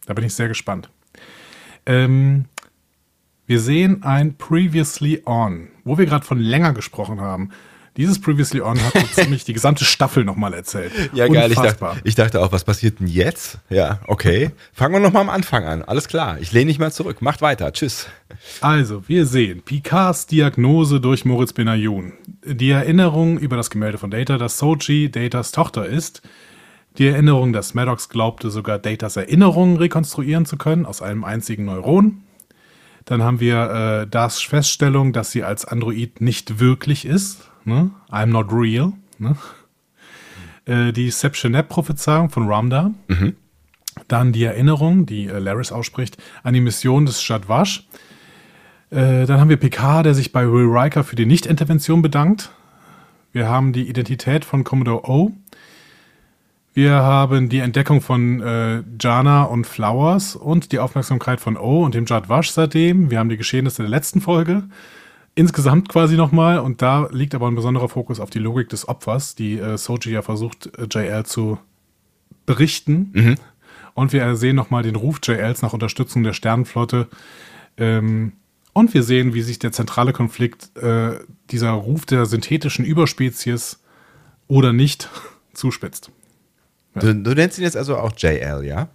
Da 0.06 0.14
bin 0.14 0.24
ich 0.24 0.34
sehr 0.34 0.48
gespannt. 0.48 0.88
Ähm, 1.84 2.46
wir 3.46 3.60
sehen 3.60 4.02
ein 4.02 4.36
Previously 4.36 5.22
On, 5.24 5.68
wo 5.84 5.98
wir 5.98 6.06
gerade 6.06 6.24
von 6.24 6.38
länger 6.38 6.72
gesprochen 6.72 7.20
haben. 7.20 7.50
Dieses 7.96 8.20
Previously 8.20 8.60
On 8.60 8.78
hat 8.78 8.92
so 8.92 9.06
ziemlich 9.22 9.44
die 9.44 9.54
gesamte 9.54 9.84
Staffel 9.84 10.24
nochmal 10.24 10.52
erzählt. 10.52 10.92
Ja, 11.14 11.28
geil. 11.28 11.50
Ich 11.50 11.58
dachte, 11.58 12.00
ich 12.04 12.14
dachte 12.14 12.42
auch, 12.42 12.52
was 12.52 12.64
passiert 12.64 13.00
denn 13.00 13.06
jetzt? 13.06 13.58
Ja, 13.70 14.00
okay. 14.06 14.50
Fangen 14.74 14.94
wir 14.94 15.00
nochmal 15.00 15.22
am 15.22 15.30
Anfang 15.30 15.64
an. 15.64 15.82
Alles 15.82 16.06
klar. 16.06 16.38
Ich 16.40 16.52
lehne 16.52 16.66
nicht 16.66 16.78
mehr 16.78 16.90
zurück. 16.90 17.22
Macht 17.22 17.40
weiter. 17.40 17.72
Tschüss. 17.72 18.06
Also, 18.60 19.08
wir 19.08 19.24
sehen 19.24 19.62
Picards 19.62 20.26
Diagnose 20.26 21.00
durch 21.00 21.24
Moritz 21.24 21.54
Benayoun. 21.54 22.12
Die 22.44 22.70
Erinnerung 22.70 23.38
über 23.38 23.56
das 23.56 23.70
Gemälde 23.70 23.96
von 23.96 24.10
Data, 24.10 24.36
dass 24.36 24.58
Soji 24.58 25.10
Datas 25.10 25.52
Tochter 25.52 25.86
ist. 25.86 26.20
Die 26.98 27.06
Erinnerung, 27.06 27.52
dass 27.52 27.74
Maddox 27.74 28.08
glaubte, 28.10 28.50
sogar 28.50 28.78
Datas 28.78 29.16
Erinnerungen 29.16 29.76
rekonstruieren 29.76 30.44
zu 30.44 30.58
können 30.58 30.84
aus 30.84 31.00
einem 31.00 31.24
einzigen 31.24 31.64
Neuron. 31.64 32.22
Dann 33.06 33.22
haben 33.22 33.40
wir 33.40 33.70
äh, 34.02 34.06
das 34.06 34.42
Feststellung, 34.42 35.12
dass 35.12 35.30
sie 35.30 35.44
als 35.44 35.64
Android 35.64 36.20
nicht 36.20 36.58
wirklich 36.58 37.06
ist. 37.06 37.48
Ne? 37.64 37.90
I'm 38.10 38.26
not 38.26 38.52
real. 38.52 38.92
Ne? 39.18 39.36
Äh, 40.66 40.92
die 40.92 41.10
Septionet-Prophezeiung 41.10 42.30
von 42.30 42.48
Ramda. 42.48 42.90
Dann 44.08 44.32
die 44.32 44.44
Erinnerung, 44.44 45.06
die 45.06 45.26
äh, 45.26 45.38
Laris 45.38 45.72
ausspricht, 45.72 46.18
an 46.42 46.54
die 46.54 46.60
Mission 46.60 47.06
des 47.06 47.22
Shadwash. 47.22 47.86
Äh, 48.90 49.26
dann 49.26 49.40
haben 49.40 49.48
wir 49.48 49.56
Picard, 49.56 50.04
der 50.04 50.14
sich 50.14 50.32
bei 50.32 50.50
Will 50.50 50.66
Riker 50.66 51.04
für 51.04 51.16
die 51.16 51.26
Nicht-Intervention 51.26 52.02
bedankt. 52.02 52.50
Wir 53.32 53.48
haben 53.48 53.72
die 53.72 53.88
Identität 53.88 54.44
von 54.44 54.64
Commodore 54.64 55.08
O. 55.08 55.32
Wir 56.76 56.92
haben 56.92 57.48
die 57.48 57.60
Entdeckung 57.60 58.02
von 58.02 58.42
äh, 58.42 58.82
Jana 59.00 59.44
und 59.44 59.66
Flowers 59.66 60.36
und 60.36 60.72
die 60.72 60.78
Aufmerksamkeit 60.78 61.40
von 61.40 61.56
O 61.56 61.82
und 61.82 61.94
dem 61.94 62.04
Jadwash 62.04 62.50
seitdem. 62.50 63.10
Wir 63.10 63.18
haben 63.18 63.30
die 63.30 63.38
Geschehnisse 63.38 63.80
der 63.80 63.88
letzten 63.88 64.20
Folge. 64.20 64.64
Insgesamt 65.34 65.88
quasi 65.88 66.16
nochmal. 66.16 66.58
Und 66.58 66.82
da 66.82 67.08
liegt 67.10 67.34
aber 67.34 67.46
ein 67.46 67.54
besonderer 67.54 67.88
Fokus 67.88 68.20
auf 68.20 68.28
die 68.28 68.40
Logik 68.40 68.68
des 68.68 68.88
Opfers, 68.88 69.34
die 69.34 69.58
äh, 69.58 69.78
Soji 69.78 70.12
ja 70.12 70.20
versucht, 70.20 70.68
äh, 70.76 70.86
JL 70.90 71.24
zu 71.24 71.58
berichten. 72.44 73.10
Und 73.94 74.12
wir 74.12 74.36
sehen 74.36 74.56
nochmal 74.56 74.82
den 74.82 74.96
Ruf 74.96 75.20
JLs 75.22 75.62
nach 75.62 75.72
Unterstützung 75.72 76.24
der 76.24 76.34
Sternenflotte. 76.34 77.08
Ähm, 77.78 78.32
und 78.74 78.92
wir 78.92 79.02
sehen, 79.02 79.32
wie 79.32 79.40
sich 79.40 79.58
der 79.58 79.72
zentrale 79.72 80.12
Konflikt, 80.12 80.76
äh, 80.76 81.20
dieser 81.48 81.70
Ruf 81.70 82.04
der 82.04 82.26
synthetischen 82.26 82.84
Überspezies 82.84 83.82
oder 84.46 84.74
nicht, 84.74 85.08
zuspitzt. 85.54 86.10
Du, 87.00 87.14
du, 87.14 87.34
nennst 87.34 87.58
ihn 87.58 87.64
jetzt 87.64 87.76
also 87.76 87.96
auch 87.98 88.12
JL, 88.16 88.64
ja? 88.64 88.88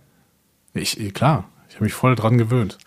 Ich, 0.74 1.00
eh, 1.00 1.12
klar, 1.12 1.50
ich 1.70 1.75
habe 1.75 1.86
mich 1.86 1.93
voll 1.93 2.15
dran 2.15 2.38
gewöhnt. 2.38 2.77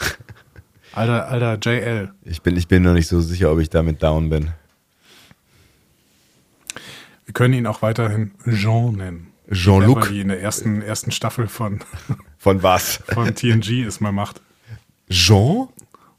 alter, 0.93 1.29
alter 1.29 1.59
JL. 1.61 2.13
Ich 2.25 2.43
bin, 2.43 2.57
ich 2.57 2.67
bin 2.67 2.83
noch 2.83 2.95
nicht 2.95 3.09
so 3.09 3.21
sicher, 3.21 3.53
ob 3.53 3.61
ich 3.61 3.71
damit 3.71 4.03
down 4.03 4.29
bin. 4.29 4.51
Wir 7.25 7.33
können 7.33 7.55
ihn 7.55 7.67
auch 7.67 7.83
weiterhin 7.83 8.33
Jean 8.47 8.97
nennen. 8.97 9.29
Jean-Luc. 9.51 10.11
Wie 10.11 10.21
in 10.21 10.29
der 10.29 10.41
ersten, 10.41 10.83
ersten 10.83 11.11
Staffel 11.11 11.49
von. 11.49 11.81
Von 12.39 12.63
was? 12.63 13.03
Von 13.09 13.35
TNG 13.35 13.87
ist 13.87 14.01
mal 14.01 14.13
Macht. 14.13 14.43
Jean? 15.09 15.69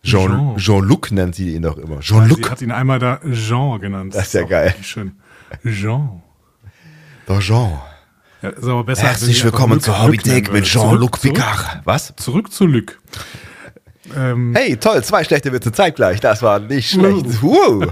Jean, 0.02 0.56
Jean-Luc 0.58 1.12
nennt 1.12 1.36
sie 1.36 1.56
ihn 1.56 1.64
doch 1.64 1.78
immer. 1.78 2.00
Jean-Luc. 2.00 2.38
Sie 2.38 2.50
hat 2.50 2.62
ihn 2.62 2.72
einmal 2.72 3.00
da 3.00 3.20
Jean 3.32 3.80
genannt. 3.80 4.16
Das 4.16 4.28
ist 4.28 4.34
ja 4.34 4.44
geil. 4.44 4.74
Schön. 4.82 5.20
Jean. 5.64 6.24
Doch 7.28 7.42
Jean. 7.42 7.80
Ja, 8.42 8.50
ist 8.50 8.64
aber 8.64 8.84
besser, 8.84 9.04
Herzlich 9.04 9.44
willkommen 9.44 9.80
zur 9.80 10.02
Hobbythek 10.04 10.52
mit 10.52 10.66
Jean-Luc 10.66 11.22
Picard. 11.22 11.82
Was? 11.86 12.14
Zurück 12.18 12.52
zu 12.52 12.66
Luc. 12.66 13.00
Ähm, 14.16 14.54
hey, 14.56 14.78
toll, 14.78 15.04
zwei 15.04 15.24
schlechte 15.24 15.52
Witze 15.52 15.72
zeitgleich. 15.72 16.20
Das 16.20 16.42
war 16.42 16.60
nicht 16.60 16.90
schlecht. 16.90 17.26
Uh. 17.42 17.86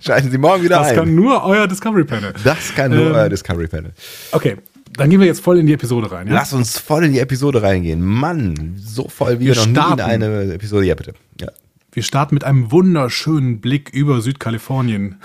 Schalten 0.00 0.30
Sie 0.30 0.38
morgen 0.38 0.62
wieder 0.62 0.78
das 0.78 0.88
ein. 0.88 0.96
Das 0.96 1.04
kann 1.04 1.14
nur 1.14 1.44
euer 1.44 1.68
Discovery 1.68 2.04
Panel. 2.04 2.32
Das 2.42 2.74
kann 2.74 2.90
nur 2.90 3.06
ähm, 3.06 3.14
euer 3.14 3.28
Discovery 3.28 3.68
Panel. 3.68 3.92
Okay, 4.32 4.56
dann 4.96 5.10
gehen 5.10 5.20
wir 5.20 5.26
jetzt 5.26 5.40
voll 5.40 5.58
in 5.58 5.66
die 5.66 5.74
Episode 5.74 6.10
rein. 6.10 6.26
Ja? 6.26 6.34
Lass 6.34 6.52
uns 6.52 6.78
voll 6.78 7.04
in 7.04 7.12
die 7.12 7.20
Episode 7.20 7.62
reingehen. 7.62 8.00
Mann, 8.00 8.76
so 8.78 9.08
voll 9.08 9.38
wie 9.38 9.46
wir 9.46 9.54
noch 9.54 9.62
starten. 9.62 10.08
nie 10.08 10.14
in 10.14 10.22
eine 10.22 10.54
Episode. 10.54 10.86
Ja, 10.86 10.94
bitte. 10.94 11.14
Ja. 11.40 11.48
Wir 11.92 12.02
starten 12.02 12.34
mit 12.34 12.44
einem 12.44 12.72
wunderschönen 12.72 13.60
Blick 13.60 13.90
über 13.90 14.20
Südkalifornien, 14.20 15.20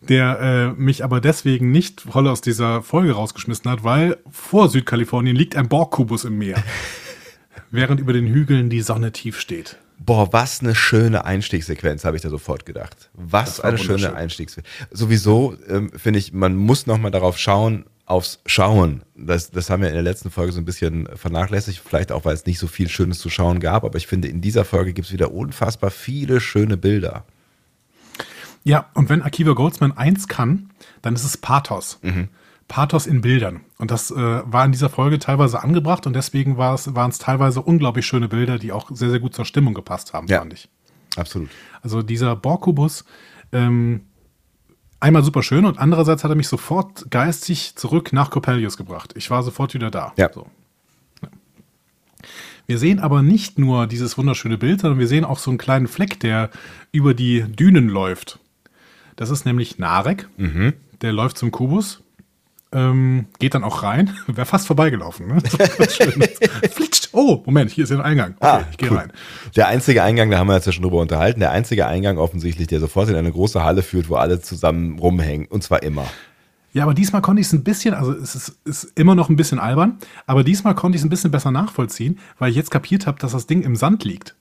der 0.00 0.74
äh, 0.76 0.80
mich 0.80 1.04
aber 1.04 1.20
deswegen 1.20 1.70
nicht 1.70 2.00
voll 2.00 2.26
aus 2.28 2.40
dieser 2.40 2.82
Folge 2.82 3.12
rausgeschmissen 3.12 3.70
hat, 3.70 3.84
weil 3.84 4.18
vor 4.30 4.68
Südkalifornien 4.68 5.36
liegt 5.36 5.56
ein 5.56 5.68
Borgkubus 5.68 6.24
im 6.24 6.38
Meer, 6.38 6.62
während 7.70 8.00
über 8.00 8.12
den 8.12 8.26
Hügeln 8.26 8.70
die 8.70 8.80
Sonne 8.80 9.12
tief 9.12 9.38
steht. 9.38 9.76
Boah, 9.98 10.32
was 10.32 10.60
eine 10.60 10.74
schöne 10.74 11.26
Einstiegssequenz, 11.26 12.06
habe 12.06 12.16
ich 12.16 12.22
da 12.22 12.30
sofort 12.30 12.64
gedacht. 12.64 13.10
Was 13.12 13.60
eine 13.60 13.76
schöne 13.76 14.14
Einstiegssequenz. 14.14 14.66
Sowieso 14.90 15.56
ähm, 15.68 15.90
finde 15.94 16.18
ich, 16.18 16.32
man 16.32 16.56
muss 16.56 16.86
noch 16.86 16.96
mal 16.96 17.10
darauf 17.10 17.36
schauen, 17.36 17.84
aufs 18.06 18.40
Schauen. 18.44 19.02
Das, 19.14 19.50
das 19.50 19.70
haben 19.70 19.82
wir 19.82 19.88
in 19.88 19.94
der 19.94 20.02
letzten 20.02 20.30
Folge 20.30 20.52
so 20.52 20.60
ein 20.60 20.64
bisschen 20.64 21.08
vernachlässigt, 21.14 21.80
vielleicht 21.86 22.10
auch, 22.10 22.24
weil 22.24 22.34
es 22.34 22.44
nicht 22.44 22.58
so 22.58 22.66
viel 22.66 22.88
Schönes 22.88 23.20
zu 23.20 23.30
schauen 23.30 23.60
gab, 23.60 23.84
aber 23.84 23.98
ich 23.98 24.08
finde, 24.08 24.26
in 24.26 24.40
dieser 24.40 24.64
Folge 24.64 24.92
gibt 24.92 25.06
es 25.06 25.12
wieder 25.12 25.32
unfassbar 25.32 25.90
viele 25.90 26.40
schöne 26.40 26.76
Bilder. 26.76 27.24
Ja, 28.64 28.86
und 28.94 29.08
wenn 29.08 29.22
Akiva 29.22 29.52
Goldsman 29.52 29.92
eins 29.92 30.28
kann, 30.28 30.70
dann 31.02 31.14
ist 31.14 31.24
es 31.24 31.36
Pathos. 31.36 31.98
Mhm. 32.02 32.28
Pathos 32.68 33.06
in 33.06 33.20
Bildern. 33.20 33.62
Und 33.78 33.90
das 33.90 34.10
äh, 34.10 34.14
war 34.16 34.64
in 34.64 34.72
dieser 34.72 34.90
Folge 34.90 35.18
teilweise 35.18 35.62
angebracht 35.62 36.06
und 36.06 36.14
deswegen 36.14 36.56
waren 36.56 37.10
es 37.10 37.18
teilweise 37.18 37.62
unglaublich 37.62 38.06
schöne 38.06 38.28
Bilder, 38.28 38.58
die 38.58 38.70
auch 38.72 38.90
sehr, 38.92 39.10
sehr 39.10 39.18
gut 39.18 39.34
zur 39.34 39.44
Stimmung 39.44 39.74
gepasst 39.74 40.12
haben, 40.12 40.28
ja, 40.28 40.38
fand 40.38 40.52
ich. 40.52 40.68
Absolut. 41.16 41.48
Also 41.82 42.02
dieser 42.02 42.36
Borkubus, 42.36 43.04
ähm, 43.52 44.02
einmal 45.00 45.24
super 45.24 45.42
schön 45.42 45.64
und 45.64 45.78
andererseits 45.78 46.22
hat 46.22 46.30
er 46.30 46.36
mich 46.36 46.48
sofort 46.48 47.10
geistig 47.10 47.74
zurück 47.74 48.12
nach 48.12 48.30
Coppelius 48.30 48.76
gebracht. 48.76 49.14
Ich 49.16 49.30
war 49.30 49.42
sofort 49.42 49.74
wieder 49.74 49.90
da. 49.90 50.12
Ja. 50.16 50.30
So. 50.32 50.46
Wir 52.66 52.78
sehen 52.78 53.00
aber 53.00 53.22
nicht 53.22 53.58
nur 53.58 53.88
dieses 53.88 54.16
wunderschöne 54.16 54.58
Bild, 54.58 54.82
sondern 54.82 55.00
wir 55.00 55.08
sehen 55.08 55.24
auch 55.24 55.40
so 55.40 55.50
einen 55.50 55.58
kleinen 55.58 55.88
Fleck, 55.88 56.20
der 56.20 56.50
über 56.92 57.14
die 57.14 57.42
Dünen 57.42 57.88
läuft. 57.88 58.38
Das 59.20 59.28
ist 59.28 59.44
nämlich 59.44 59.78
Narek. 59.78 60.28
Mhm. 60.38 60.72
Der 61.02 61.12
läuft 61.12 61.36
zum 61.36 61.50
Kubus 61.50 62.02
ähm, 62.72 63.26
geht 63.38 63.54
dann 63.54 63.64
auch 63.64 63.82
rein. 63.82 64.16
Wäre 64.26 64.46
fast 64.46 64.66
vorbeigelaufen. 64.66 65.26
Ne? 65.26 65.40
Flitscht. 66.70 67.08
Oh, 67.12 67.42
Moment, 67.44 67.70
hier 67.70 67.84
ist 67.84 67.90
der 67.90 68.04
Eingang. 68.04 68.34
Okay, 68.38 68.46
ah, 68.46 68.64
ich 68.70 68.76
gehe 68.76 68.90
cool. 68.90 68.98
rein. 68.98 69.12
Der 69.56 69.68
einzige 69.68 70.02
Eingang, 70.02 70.30
da 70.30 70.38
haben 70.38 70.46
wir 70.46 70.54
jetzt 70.54 70.66
ja 70.66 70.72
schon 70.72 70.84
drüber 70.84 71.00
unterhalten, 71.00 71.40
der 71.40 71.50
einzige 71.50 71.86
Eingang 71.86 72.18
offensichtlich, 72.18 72.68
der 72.68 72.80
sofort 72.80 73.08
in 73.08 73.16
eine 73.16 73.32
große 73.32 73.64
Halle 73.64 73.82
führt, 73.82 74.08
wo 74.08 74.14
alle 74.14 74.40
zusammen 74.40 74.98
rumhängen. 74.98 75.46
Und 75.48 75.64
zwar 75.64 75.82
immer. 75.82 76.06
Ja, 76.72 76.84
aber 76.84 76.94
diesmal 76.94 77.22
konnte 77.22 77.40
ich 77.40 77.48
es 77.48 77.52
ein 77.52 77.64
bisschen, 77.64 77.94
also 77.94 78.12
es 78.12 78.36
ist, 78.36 78.60
ist, 78.64 78.92
immer 78.94 79.16
noch 79.16 79.28
ein 79.28 79.34
bisschen 79.34 79.58
albern, 79.58 79.98
aber 80.26 80.44
diesmal 80.44 80.76
konnte 80.76 80.94
ich 80.94 81.00
es 81.00 81.04
ein 81.04 81.10
bisschen 81.10 81.32
besser 81.32 81.50
nachvollziehen, 81.50 82.20
weil 82.38 82.50
ich 82.50 82.56
jetzt 82.56 82.70
kapiert 82.70 83.08
habe, 83.08 83.18
dass 83.18 83.32
das 83.32 83.48
Ding 83.48 83.62
im 83.62 83.74
Sand 83.74 84.04
liegt. 84.04 84.36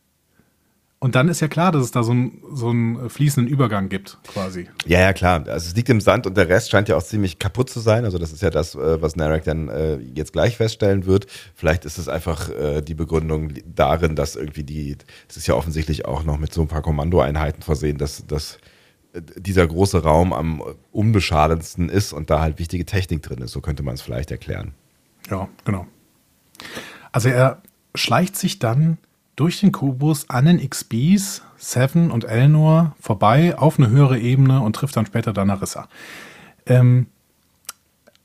Und 1.01 1.15
dann 1.15 1.29
ist 1.29 1.39
ja 1.39 1.47
klar, 1.47 1.71
dass 1.71 1.83
es 1.83 1.91
da 1.91 2.03
so, 2.03 2.13
ein, 2.13 2.41
so 2.51 2.69
einen 2.69 3.09
fließenden 3.09 3.51
Übergang 3.51 3.87
gibt, 3.87 4.17
quasi. 4.27 4.67
Ja, 4.85 4.99
ja, 4.99 5.13
klar. 5.13 5.45
Also 5.47 5.69
es 5.69 5.75
liegt 5.75 5.87
im 5.87 6.01
Sand 6.01 6.27
und 6.27 6.35
der 6.35 6.49
Rest 6.49 6.69
scheint 6.71 6.89
ja 6.89 6.97
auch 6.97 7.03
ziemlich 7.03 7.39
kaputt 7.39 7.69
zu 7.69 7.79
sein. 7.79 8.03
Also 8.03 8.17
das 8.17 8.33
ist 8.33 8.41
ja 8.41 8.49
das, 8.49 8.75
äh, 8.75 9.01
was 9.01 9.15
Narek 9.15 9.45
dann 9.45 9.69
äh, 9.69 9.95
jetzt 10.13 10.33
gleich 10.33 10.57
feststellen 10.57 11.05
wird. 11.05 11.27
Vielleicht 11.55 11.85
ist 11.85 11.99
es 11.99 12.09
einfach 12.09 12.49
äh, 12.49 12.81
die 12.81 12.95
Begründung 12.95 13.53
darin, 13.65 14.17
dass 14.17 14.35
irgendwie 14.35 14.63
die, 14.63 14.97
es 15.29 15.37
ist 15.37 15.47
ja 15.47 15.53
offensichtlich 15.55 16.03
auch 16.03 16.25
noch 16.25 16.37
mit 16.37 16.53
so 16.53 16.61
ein 16.61 16.67
paar 16.67 16.81
Kommandoeinheiten 16.81 17.63
versehen, 17.63 17.97
dass, 17.97 18.27
dass 18.27 18.57
dieser 19.13 19.65
große 19.65 20.03
Raum 20.03 20.33
am 20.33 20.61
unbeschadendsten 20.91 21.87
ist 21.87 22.11
und 22.11 22.29
da 22.29 22.41
halt 22.41 22.59
wichtige 22.59 22.85
Technik 22.85 23.21
drin 23.23 23.39
ist. 23.39 23.51
So 23.51 23.61
könnte 23.61 23.83
man 23.83 23.95
es 23.95 24.01
vielleicht 24.01 24.31
erklären. 24.31 24.73
Ja, 25.29 25.47
genau. 25.63 25.87
Also 27.13 27.29
er 27.29 27.61
schleicht 27.95 28.35
sich 28.35 28.59
dann 28.59 28.97
durch 29.39 29.61
den 29.61 29.71
Kubus 29.71 30.29
an 30.29 30.45
den 30.45 30.69
XBs, 30.69 31.43
Seven 31.55 32.11
und 32.11 32.25
Elnor 32.25 32.95
vorbei 32.99 33.57
auf 33.57 33.79
eine 33.79 33.89
höhere 33.89 34.19
Ebene 34.19 34.59
und 34.59 34.75
trifft 34.75 34.97
dann 34.97 35.05
später 35.05 35.31
Danarissa. 35.31 35.87
Ähm, 36.65 37.07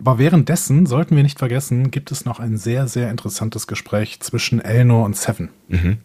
aber 0.00 0.18
währenddessen 0.18 0.86
sollten 0.86 1.14
wir 1.14 1.22
nicht 1.22 1.38
vergessen, 1.38 1.92
gibt 1.92 2.10
es 2.10 2.24
noch 2.24 2.40
ein 2.40 2.56
sehr, 2.56 2.88
sehr 2.88 3.10
interessantes 3.10 3.68
Gespräch 3.68 4.18
zwischen 4.20 4.60
Elnor 4.60 5.04
und 5.04 5.16
Seven. 5.16 5.50
Mhm. 5.68 5.98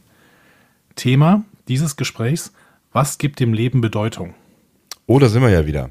Thema 0.95 1.43
dieses 1.67 1.95
Gesprächs: 1.95 2.53
Was 2.91 3.17
gibt 3.17 3.39
dem 3.39 3.51
Leben 3.51 3.81
Bedeutung? 3.81 4.35
Oh, 5.07 5.17
da 5.17 5.27
sind 5.27 5.41
wir 5.41 5.49
ja 5.49 5.65
wieder. 5.65 5.89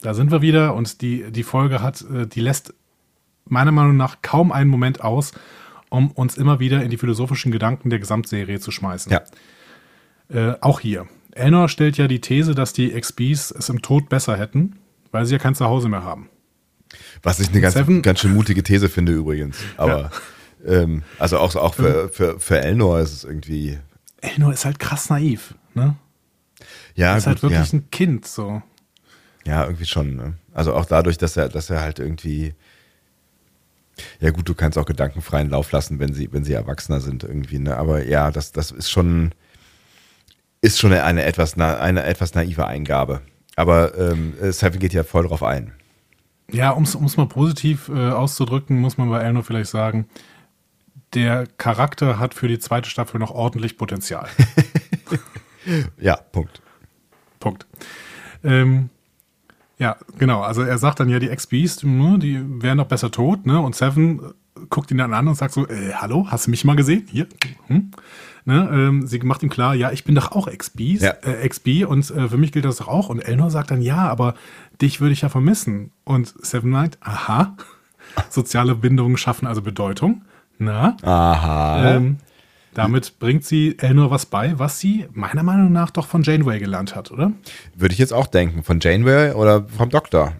Da 0.00 0.14
sind 0.14 0.30
wir 0.30 0.40
wieder 0.40 0.74
und 0.74 1.02
die, 1.02 1.30
die 1.30 1.42
Folge 1.42 1.82
hat, 1.82 2.02
äh, 2.10 2.26
die 2.26 2.40
lässt 2.40 2.72
meiner 3.44 3.72
Meinung 3.72 3.98
nach 3.98 4.22
kaum 4.22 4.52
einen 4.52 4.70
Moment 4.70 5.02
aus, 5.02 5.32
um 5.90 6.10
uns 6.10 6.36
immer 6.36 6.60
wieder 6.60 6.82
in 6.82 6.90
die 6.90 6.96
philosophischen 6.96 7.52
Gedanken 7.52 7.90
der 7.90 7.98
Gesamtserie 7.98 8.60
zu 8.60 8.70
schmeißen. 8.70 9.12
Ja. 9.12 9.22
Äh, 10.28 10.56
auch 10.60 10.80
hier. 10.80 11.06
Elnor 11.32 11.68
stellt 11.68 11.96
ja 11.96 12.08
die 12.08 12.20
These, 12.20 12.54
dass 12.54 12.72
die 12.72 12.90
XBs 12.90 13.50
es 13.50 13.68
im 13.68 13.82
Tod 13.82 14.08
besser 14.08 14.36
hätten, 14.36 14.76
weil 15.12 15.24
sie 15.24 15.34
ja 15.34 15.38
kein 15.38 15.54
Zuhause 15.54 15.88
mehr 15.88 16.02
haben. 16.02 16.28
Was 17.22 17.40
ich 17.40 17.50
eine 17.50 17.60
ganz, 17.60 17.74
ganz 18.02 18.20
schön 18.20 18.34
mutige 18.34 18.62
These 18.62 18.88
finde 18.88 19.12
übrigens. 19.12 19.58
Aber 19.76 20.10
ja. 20.66 20.82
ähm, 20.82 21.02
also 21.18 21.38
auch, 21.38 21.54
auch 21.56 21.74
für, 21.74 22.04
ähm. 22.04 22.10
für, 22.10 22.40
für 22.40 22.60
Elnor 22.60 23.00
ist 23.00 23.12
es 23.12 23.24
irgendwie. 23.24 23.78
Elnor 24.20 24.52
ist 24.52 24.64
halt 24.64 24.78
krass 24.78 25.10
naiv, 25.10 25.54
ne? 25.74 25.96
Ja, 26.94 27.16
ist 27.16 27.26
halt 27.26 27.40
gut, 27.40 27.50
halt 27.50 27.52
wirklich 27.52 27.72
ja. 27.72 27.78
ein 27.78 27.90
Kind 27.90 28.26
so. 28.26 28.62
Ja, 29.46 29.64
irgendwie 29.64 29.86
schon. 29.86 30.16
Ne? 30.16 30.34
Also 30.52 30.74
auch 30.74 30.84
dadurch, 30.84 31.18
dass 31.18 31.36
er, 31.36 31.48
dass 31.48 31.70
er 31.70 31.80
halt 31.80 32.00
irgendwie 32.00 32.54
ja 34.20 34.30
gut, 34.30 34.48
du 34.48 34.54
kannst 34.54 34.78
auch 34.78 34.86
gedankenfreien 34.86 35.50
Lauf 35.50 35.72
lassen, 35.72 35.98
wenn 35.98 36.12
sie, 36.12 36.32
wenn 36.32 36.44
sie 36.44 36.52
erwachsener 36.52 37.00
sind 37.00 37.24
irgendwie, 37.24 37.58
ne? 37.58 37.76
Aber 37.76 38.04
ja, 38.04 38.30
das, 38.30 38.52
das 38.52 38.70
ist 38.70 38.90
schon, 38.90 39.32
ist 40.60 40.78
schon 40.78 40.92
eine 40.92 41.24
etwas, 41.24 41.58
eine 41.58 42.04
etwas 42.04 42.34
naive 42.34 42.66
Eingabe. 42.66 43.20
Aber 43.56 43.96
ähm, 43.98 44.34
Seven 44.40 44.78
geht 44.78 44.92
ja 44.92 45.04
voll 45.04 45.26
drauf 45.26 45.42
ein. 45.42 45.72
Ja, 46.50 46.70
um 46.70 46.84
es 46.84 47.16
mal 47.16 47.26
positiv 47.26 47.88
äh, 47.88 48.10
auszudrücken, 48.10 48.78
muss 48.78 48.96
man 48.96 49.10
bei 49.10 49.20
Elno 49.20 49.42
vielleicht 49.42 49.70
sagen, 49.70 50.06
der 51.14 51.46
Charakter 51.58 52.18
hat 52.18 52.34
für 52.34 52.48
die 52.48 52.58
zweite 52.58 52.88
Staffel 52.88 53.18
noch 53.18 53.30
ordentlich 53.30 53.76
Potenzial. 53.76 54.28
ja, 55.98 56.16
Punkt. 56.16 56.62
Punkt. 57.40 57.66
Ähm, 58.44 58.90
ja, 59.78 59.96
genau. 60.18 60.42
Also 60.42 60.62
er 60.62 60.78
sagt 60.78 61.00
dann 61.00 61.08
ja, 61.08 61.18
die 61.18 61.28
Ex-Beast, 61.28 61.84
ne, 61.84 62.18
die 62.18 62.40
wären 62.62 62.78
doch 62.78 62.86
besser 62.86 63.10
tot, 63.10 63.46
ne? 63.46 63.60
Und 63.60 63.76
Seven 63.76 64.18
äh, 64.18 64.60
guckt 64.68 64.90
ihn 64.90 64.98
dann 64.98 65.14
an 65.14 65.28
und 65.28 65.36
sagt 65.36 65.54
so, 65.54 65.68
äh, 65.68 65.92
hallo, 65.94 66.26
hast 66.28 66.46
du 66.46 66.50
mich 66.50 66.64
mal 66.64 66.76
gesehen? 66.76 67.06
Hier. 67.10 67.28
Hm? 67.68 67.92
Ne, 68.44 68.68
ähm, 68.72 69.06
sie 69.06 69.18
macht 69.20 69.42
ihm 69.42 69.50
klar, 69.50 69.74
ja, 69.74 69.92
ich 69.92 70.04
bin 70.04 70.14
doch 70.14 70.32
auch 70.32 70.48
Ex-Beast, 70.48 71.02
ja. 71.02 71.10
äh, 71.22 71.42
Ex-B 71.42 71.84
und 71.84 72.10
äh, 72.10 72.28
für 72.28 72.38
mich 72.38 72.50
gilt 72.50 72.64
das 72.64 72.76
doch 72.76 72.88
auch. 72.88 73.08
Und 73.08 73.20
Elnor 73.20 73.50
sagt 73.50 73.70
dann, 73.70 73.82
ja, 73.82 74.08
aber 74.08 74.34
dich 74.80 75.00
würde 75.00 75.12
ich 75.12 75.20
ja 75.20 75.28
vermissen. 75.28 75.92
Und 76.04 76.34
Seven 76.44 76.70
meint, 76.70 76.98
aha, 77.00 77.56
soziale 78.30 78.74
Bindungen 78.74 79.16
schaffen 79.16 79.46
also 79.46 79.62
Bedeutung. 79.62 80.22
Na? 80.58 80.96
Aha. 81.02 81.94
Ähm, 81.94 82.16
damit 82.78 83.18
bringt 83.18 83.44
sie 83.44 83.76
Elnor 83.78 84.10
was 84.10 84.26
bei, 84.26 84.58
was 84.58 84.78
sie 84.78 85.06
meiner 85.12 85.42
Meinung 85.42 85.72
nach 85.72 85.90
doch 85.90 86.06
von 86.06 86.22
Janeway 86.22 86.58
gelernt 86.58 86.94
hat, 86.94 87.10
oder? 87.10 87.32
Würde 87.74 87.92
ich 87.92 87.98
jetzt 87.98 88.12
auch 88.12 88.26
denken. 88.26 88.62
Von 88.62 88.80
Janeway 88.80 89.32
oder 89.32 89.64
vom 89.64 89.90
Doktor? 89.90 90.34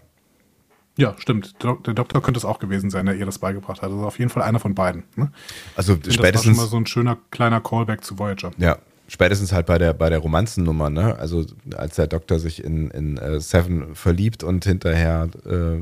Ja, 0.97 1.15
stimmt. 1.17 1.55
Der 1.61 1.93
Doktor 1.93 2.21
könnte 2.21 2.37
es 2.37 2.45
auch 2.45 2.59
gewesen 2.59 2.89
sein, 2.89 3.05
der 3.05 3.15
ihr 3.15 3.25
das 3.25 3.39
beigebracht 3.39 3.81
hat. 3.81 3.91
Also 3.91 4.03
auf 4.05 4.19
jeden 4.19 4.29
Fall 4.29 4.43
einer 4.43 4.59
von 4.59 4.75
beiden. 4.75 5.03
Ne? 5.15 5.31
Also 5.75 5.95
Das 5.95 6.07
war 6.07 6.13
spätestens. 6.13 6.55
schon 6.55 6.63
mal 6.63 6.69
so 6.69 6.77
ein 6.77 6.85
schöner 6.87 7.17
kleiner 7.31 7.61
Callback 7.61 8.03
zu 8.03 8.19
Voyager. 8.19 8.51
Ja, 8.57 8.77
spätestens 9.07 9.51
halt 9.51 9.65
bei 9.65 9.77
der, 9.77 9.93
bei 9.93 10.09
der 10.09 10.19
Romanzennummer, 10.19 10.89
ne? 10.89 11.15
Also 11.17 11.45
als 11.75 11.95
der 11.95 12.07
Doktor 12.07 12.39
sich 12.39 12.63
in, 12.63 12.89
in 12.91 13.17
äh, 13.17 13.39
Seven 13.39 13.95
verliebt 13.95 14.43
und 14.43 14.65
hinterher 14.65 15.29
äh, 15.45 15.81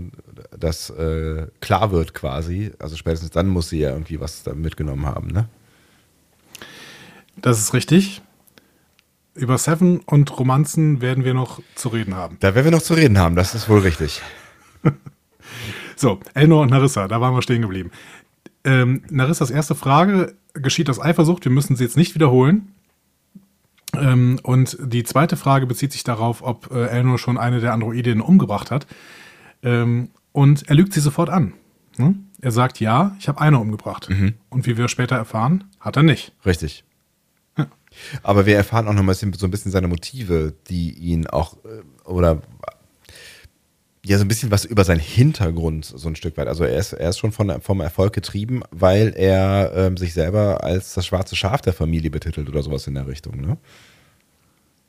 das 0.58 0.90
äh, 0.92 1.48
klar 1.62 1.92
wird 1.92 2.14
quasi, 2.14 2.72
also 2.80 2.96
spätestens 2.96 3.32
dann 3.32 3.48
muss 3.48 3.70
sie 3.70 3.80
ja 3.80 3.90
irgendwie 3.92 4.20
was 4.20 4.44
da 4.44 4.54
mitgenommen 4.54 5.06
haben, 5.06 5.28
ne? 5.28 5.48
Das 7.42 7.60
ist 7.60 7.74
richtig. 7.74 8.22
Über 9.34 9.58
Seven 9.58 10.00
und 10.00 10.38
Romanzen 10.40 11.02
werden 11.02 11.24
wir 11.24 11.34
noch 11.34 11.62
zu 11.76 11.90
reden 11.90 12.16
haben. 12.16 12.38
Da 12.40 12.56
werden 12.56 12.66
wir 12.66 12.72
noch 12.72 12.82
zu 12.82 12.96
reden 12.96 13.18
haben, 13.20 13.36
das 13.36 13.56
ist 13.56 13.70
wohl 13.70 13.80
richtig. 13.80 14.22
So, 16.00 16.20
Elnor 16.36 16.62
und 16.62 16.70
Narissa, 16.70 17.08
da 17.08 17.20
waren 17.22 17.34
wir 17.34 17.42
stehen 17.42 17.64
geblieben. 17.64 17.90
Ähm, 18.64 19.02
Narissas 19.10 19.50
erste 19.50 19.74
Frage 19.74 20.36
geschieht 20.54 20.92
aus 20.92 21.00
Eifersucht. 21.00 21.44
Wir 21.44 21.52
müssen 21.52 21.76
sie 21.76 21.84
jetzt 21.84 21.98
nicht 21.98 22.14
wiederholen. 22.14 22.74
Ähm, 23.96 24.40
und 24.44 24.78
die 24.80 25.04
zweite 25.04 25.38
Frage 25.38 25.66
bezieht 25.66 25.92
sich 25.92 26.04
darauf, 26.04 26.44
ob 26.44 26.72
äh, 26.72 26.86
Elnor 26.88 27.18
schon 27.18 27.40
eine 27.40 27.62
der 27.62 27.74
Androidinnen 27.74 28.22
umgebracht 28.22 28.70
hat. 28.70 28.86
Ähm, 29.64 30.10
und 30.34 30.70
er 30.70 30.76
lügt 30.76 30.94
sie 30.94 31.00
sofort 31.00 31.30
an. 31.30 31.54
Ne? 31.98 32.16
Er 32.42 32.52
sagt, 32.52 32.80
ja, 32.80 33.16
ich 33.20 33.28
habe 33.28 33.42
eine 33.42 33.58
umgebracht. 33.58 34.08
Und 34.50 34.68
wie 34.68 34.78
wir 34.78 34.88
später 34.90 35.16
erfahren, 35.16 35.64
hat 35.80 35.98
er 35.98 36.04
nicht. 36.04 36.34
Richtig. 36.46 36.84
Aber 38.24 38.46
wir 38.46 38.56
erfahren 38.56 38.88
auch 38.88 38.94
noch 38.94 39.04
mal 39.04 39.14
so 39.14 39.26
ein 39.26 39.52
bisschen 39.52 39.72
seine 39.72 39.88
Motive, 39.88 40.54
die 40.70 40.92
ihn 40.92 41.28
auch, 41.28 41.58
äh, 41.66 42.10
oder 42.10 42.42
ja, 44.06 44.18
so 44.18 44.24
ein 44.24 44.30
bisschen 44.30 44.52
was 44.52 44.64
über 44.64 44.86
seinen 44.86 45.02
Hintergrund, 45.02 45.86
so 45.86 46.08
ein 46.08 46.16
Stück 46.16 46.38
weit. 46.38 46.48
Also 46.48 46.64
er 46.64 46.78
ist, 46.78 46.94
er 46.94 47.10
ist 47.10 47.20
schon 47.20 47.34
von, 47.34 47.62
vom 47.62 47.82
Erfolg 47.82 48.14
getrieben, 48.14 48.62
weil 48.72 49.14
er 49.18 49.74
ähm, 49.76 49.98
sich 49.98 50.14
selber 50.14 50.64
als 50.64 50.94
das 50.94 51.06
schwarze 51.06 51.36
Schaf 51.36 51.62
der 51.62 51.74
Familie 51.74 52.10
betitelt 52.10 52.48
oder 52.48 52.64
sowas 52.64 52.88
in 52.88 52.94
der 52.94 53.06
Richtung, 53.06 53.42
ne? 53.42 53.58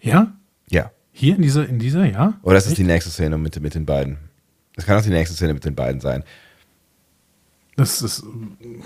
Ja? 0.01 0.33
Ja. 0.71 0.93
Hier 1.11 1.35
in 1.35 1.43
dieser, 1.43 1.69
in 1.69 1.81
dieser, 1.81 2.05
ja? 2.05 2.39
Oder 2.43 2.55
das 2.55 2.67
ist 2.67 2.73
Echt? 2.73 2.79
die 2.79 2.85
nächste 2.85 3.11
Szene 3.11 3.39
mit, 3.39 3.61
mit 3.61 3.75
den 3.75 3.87
beiden. 3.87 4.19
Das 4.77 4.87
kann 4.87 4.97
auch 4.97 5.03
die 5.03 5.11
nächste 5.11 5.35
Szene 5.35 5.55
mit 5.55 5.65
den 5.65 5.75
beiden 5.75 6.01
sein. 6.01 6.23
Das 7.79 8.03
ist. 8.03 8.23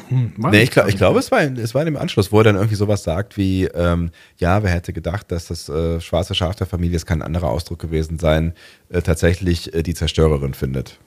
Hm, 0.08 0.32
Nee, 0.36 0.62
ich, 0.62 0.70
glaub, 0.70 0.86
ich 0.86 0.96
glaube, 0.96 1.18
es 1.18 1.30
war, 1.32 1.40
es 1.40 1.74
war 1.74 1.86
im 1.86 1.96
Anschluss, 1.96 2.30
wo 2.30 2.38
er 2.38 2.44
dann 2.44 2.56
irgendwie 2.56 2.74
sowas 2.76 3.02
sagt 3.02 3.36
wie, 3.38 3.64
ähm, 3.64 4.10
ja, 4.36 4.62
wer 4.62 4.70
hätte 4.70 4.92
gedacht, 4.92 5.32
dass 5.32 5.46
das 5.46 5.68
äh, 5.68 6.00
schwarze 6.00 6.34
Schaf 6.34 6.56
der 6.56 6.66
Familie, 6.66 6.96
es 6.96 7.06
kann 7.06 7.20
ein 7.20 7.26
anderer 7.26 7.48
Ausdruck 7.48 7.78
gewesen 7.78 8.18
sein, 8.18 8.52
äh, 8.90 9.00
tatsächlich 9.02 9.72
äh, 9.74 9.82
die 9.82 9.94
Zerstörerin 9.94 10.52
findet. 10.54 10.98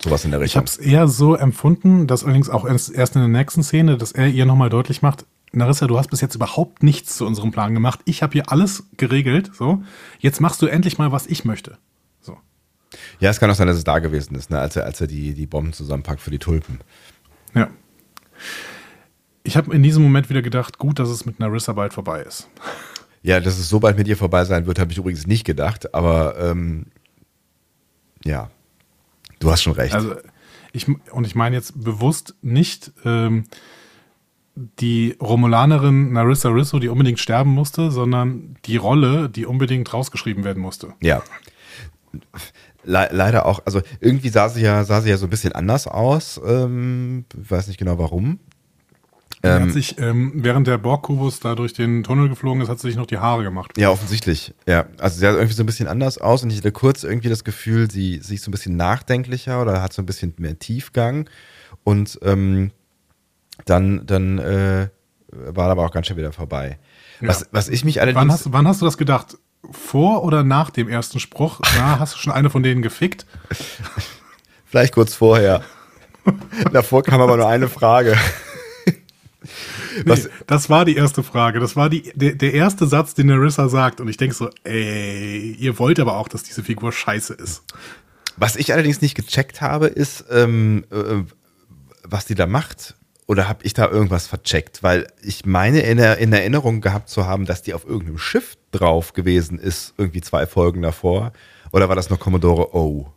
Sowas 0.00 0.24
in 0.24 0.30
der 0.30 0.38
Ich 0.40 0.44
Richtung. 0.44 0.60
habe 0.60 0.68
es 0.68 0.76
eher 0.78 1.08
so 1.08 1.34
empfunden, 1.34 2.06
dass 2.06 2.22
allerdings 2.22 2.48
auch 2.50 2.64
erst 2.64 2.92
erst 2.92 3.16
in 3.16 3.20
der 3.22 3.28
nächsten 3.28 3.64
Szene, 3.64 3.96
dass 3.98 4.12
er 4.12 4.28
ihr 4.28 4.46
nochmal 4.46 4.70
deutlich 4.70 5.02
macht, 5.02 5.26
Narissa, 5.52 5.86
du 5.86 5.98
hast 5.98 6.10
bis 6.10 6.20
jetzt 6.20 6.34
überhaupt 6.36 6.82
nichts 6.82 7.16
zu 7.16 7.26
unserem 7.26 7.50
Plan 7.50 7.74
gemacht. 7.74 8.00
Ich 8.04 8.22
habe 8.22 8.34
hier 8.34 8.52
alles 8.52 8.84
geregelt. 8.96 9.50
So, 9.54 9.82
jetzt 10.20 10.40
machst 10.40 10.62
du 10.62 10.66
endlich 10.66 10.98
mal, 10.98 11.10
was 11.10 11.26
ich 11.26 11.44
möchte. 11.44 11.78
Ja, 13.20 13.30
es 13.30 13.40
kann 13.40 13.50
auch 13.50 13.54
sein, 13.54 13.66
dass 13.66 13.76
es 13.76 13.84
da 13.84 13.98
gewesen 13.98 14.34
ist, 14.34 14.50
ne, 14.50 14.58
als 14.58 14.76
er, 14.76 14.84
als 14.84 15.00
er 15.00 15.06
die, 15.06 15.34
die 15.34 15.46
Bomben 15.46 15.72
zusammenpackt 15.72 16.20
für 16.20 16.30
die 16.30 16.38
Tulpen. 16.38 16.80
Ja. 17.54 17.68
Ich 19.42 19.56
habe 19.56 19.74
in 19.74 19.82
diesem 19.82 20.02
Moment 20.02 20.28
wieder 20.30 20.42
gedacht, 20.42 20.78
gut, 20.78 20.98
dass 20.98 21.08
es 21.08 21.26
mit 21.26 21.40
Narissa 21.40 21.72
bald 21.72 21.92
vorbei 21.92 22.22
ist. 22.22 22.48
Ja, 23.20 23.40
dass 23.40 23.58
es 23.58 23.68
so 23.68 23.80
bald 23.80 23.98
mit 23.98 24.06
ihr 24.06 24.16
vorbei 24.16 24.44
sein 24.44 24.66
wird, 24.66 24.78
habe 24.78 24.92
ich 24.92 24.98
übrigens 24.98 25.26
nicht 25.26 25.44
gedacht, 25.44 25.92
aber 25.92 26.38
ähm, 26.38 26.86
ja, 28.24 28.48
du 29.40 29.50
hast 29.50 29.62
schon 29.62 29.72
recht. 29.72 29.92
Also 29.92 30.14
ich 30.72 30.86
und 31.10 31.26
ich 31.26 31.34
meine 31.34 31.56
jetzt 31.56 31.82
bewusst 31.82 32.36
nicht 32.42 32.92
ähm, 33.04 33.44
die 34.54 35.16
Romulanerin 35.20 36.12
Narissa 36.12 36.48
Risso, 36.48 36.78
die 36.78 36.88
unbedingt 36.88 37.18
sterben 37.18 37.50
musste, 37.50 37.90
sondern 37.90 38.56
die 38.64 38.76
Rolle, 38.76 39.28
die 39.28 39.46
unbedingt 39.46 39.92
rausgeschrieben 39.92 40.44
werden 40.44 40.62
musste. 40.62 40.94
Ja. 41.00 41.22
Le 42.90 43.08
leider 43.12 43.44
auch, 43.44 43.60
also 43.66 43.82
irgendwie 44.00 44.30
sah 44.30 44.48
sie 44.48 44.62
ja, 44.62 44.82
sah 44.84 45.02
sie 45.02 45.10
ja 45.10 45.18
so 45.18 45.26
ein 45.26 45.30
bisschen 45.30 45.52
anders 45.52 45.86
aus. 45.86 46.40
Ähm, 46.44 47.26
weiß 47.34 47.66
nicht 47.68 47.76
genau 47.78 47.98
warum. 47.98 48.38
Er 49.42 49.56
Ähm, 49.58 49.62
hat 49.64 49.72
sich, 49.72 49.98
ähm, 50.00 50.32
während 50.36 50.66
der 50.66 50.78
Borg-Kubus 50.78 51.38
da 51.40 51.54
durch 51.54 51.72
den 51.74 52.02
Tunnel 52.02 52.28
geflogen 52.28 52.60
ist, 52.62 52.68
hat 52.68 52.80
sie 52.80 52.88
sich 52.88 52.96
noch 52.96 53.06
die 53.06 53.18
Haare 53.18 53.44
gemacht. 53.44 53.72
Ja, 53.76 53.90
offensichtlich. 53.90 54.52
Ja, 54.66 54.86
also 54.98 55.14
sie 55.14 55.20
sah 55.20 55.32
irgendwie 55.32 55.52
so 55.54 55.62
ein 55.62 55.66
bisschen 55.66 55.86
anders 55.86 56.18
aus 56.18 56.42
und 56.42 56.50
ich 56.50 56.56
hatte 56.58 56.72
kurz 56.72 57.04
irgendwie 57.04 57.28
das 57.28 57.44
Gefühl, 57.44 57.90
sie, 57.90 58.18
sie 58.22 58.34
ist 58.36 58.44
so 58.44 58.48
ein 58.50 58.52
bisschen 58.52 58.76
nachdenklicher 58.76 59.60
oder 59.62 59.80
hat 59.82 59.92
so 59.92 60.02
ein 60.02 60.06
bisschen 60.06 60.34
mehr 60.38 60.58
Tiefgang 60.58 61.28
und 61.84 62.18
ähm, 62.22 62.72
dann, 63.66 64.06
dann 64.06 64.38
äh, 64.38 64.88
war 65.30 65.68
aber 65.70 65.84
auch 65.84 65.90
ganz 65.92 66.06
schnell 66.06 66.16
wieder 66.18 66.32
vorbei. 66.32 66.78
Was, 67.20 67.40
Ja. 67.42 67.46
was 67.52 67.68
ich 67.68 67.84
mich 67.84 67.96
Wann 67.96 68.08
allerdings. 68.08 68.32
hast, 68.32 68.46
du- 68.46 68.52
wann 68.52 68.66
hast 68.66 68.80
du 68.80 68.86
das 68.86 68.96
gedacht? 68.98 69.36
Vor 69.70 70.24
oder 70.24 70.44
nach 70.44 70.70
dem 70.70 70.88
ersten 70.88 71.20
Spruch? 71.20 71.60
Na, 71.76 71.98
hast 71.98 72.14
du 72.14 72.18
schon 72.18 72.32
eine 72.32 72.50
von 72.50 72.62
denen 72.62 72.82
gefickt? 72.82 73.26
Vielleicht 74.66 74.94
kurz 74.94 75.14
vorher. 75.14 75.62
Davor 76.72 77.02
kam 77.02 77.20
aber 77.20 77.36
nur 77.36 77.48
eine 77.48 77.68
Frage. 77.68 78.16
Was- 80.04 80.24
Nee, 80.24 80.30
das 80.46 80.68
war 80.70 80.84
die 80.84 80.94
erste 80.96 81.22
Frage. 81.22 81.58
Das 81.58 81.74
war 81.74 81.88
die, 81.88 82.12
der, 82.14 82.34
der 82.34 82.52
erste 82.54 82.86
Satz, 82.86 83.14
den 83.14 83.26
Narissa 83.28 83.68
sagt. 83.68 84.00
Und 84.00 84.08
ich 84.08 84.16
denke 84.16 84.34
so, 84.34 84.50
ey, 84.64 85.52
ihr 85.58 85.78
wollt 85.78 85.98
aber 85.98 86.16
auch, 86.18 86.28
dass 86.28 86.42
diese 86.42 86.62
Figur 86.62 86.92
scheiße 86.92 87.34
ist. 87.34 87.62
Was 88.36 88.56
ich 88.56 88.72
allerdings 88.72 89.00
nicht 89.00 89.14
gecheckt 89.16 89.60
habe, 89.60 89.86
ist, 89.86 90.24
ähm, 90.30 90.84
äh, 90.90 91.24
was 92.04 92.26
die 92.26 92.34
da 92.34 92.46
macht. 92.46 92.94
Oder 93.28 93.46
habe 93.46 93.60
ich 93.62 93.74
da 93.74 93.88
irgendwas 93.88 94.26
vercheckt? 94.26 94.82
Weil 94.82 95.06
ich 95.22 95.44
meine 95.44 95.80
in, 95.80 95.98
in 95.98 96.32
Erinnerung 96.32 96.80
gehabt 96.80 97.10
zu 97.10 97.26
haben, 97.26 97.44
dass 97.44 97.62
die 97.62 97.74
auf 97.74 97.84
irgendeinem 97.84 98.18
Schiff 98.18 98.56
drauf 98.72 99.12
gewesen 99.12 99.58
ist, 99.58 99.92
irgendwie 99.98 100.22
zwei 100.22 100.46
Folgen 100.46 100.80
davor. 100.80 101.32
Oder 101.70 101.90
war 101.90 101.94
das 101.94 102.08
noch 102.08 102.18
Commodore 102.18 102.74
O? 102.74 103.12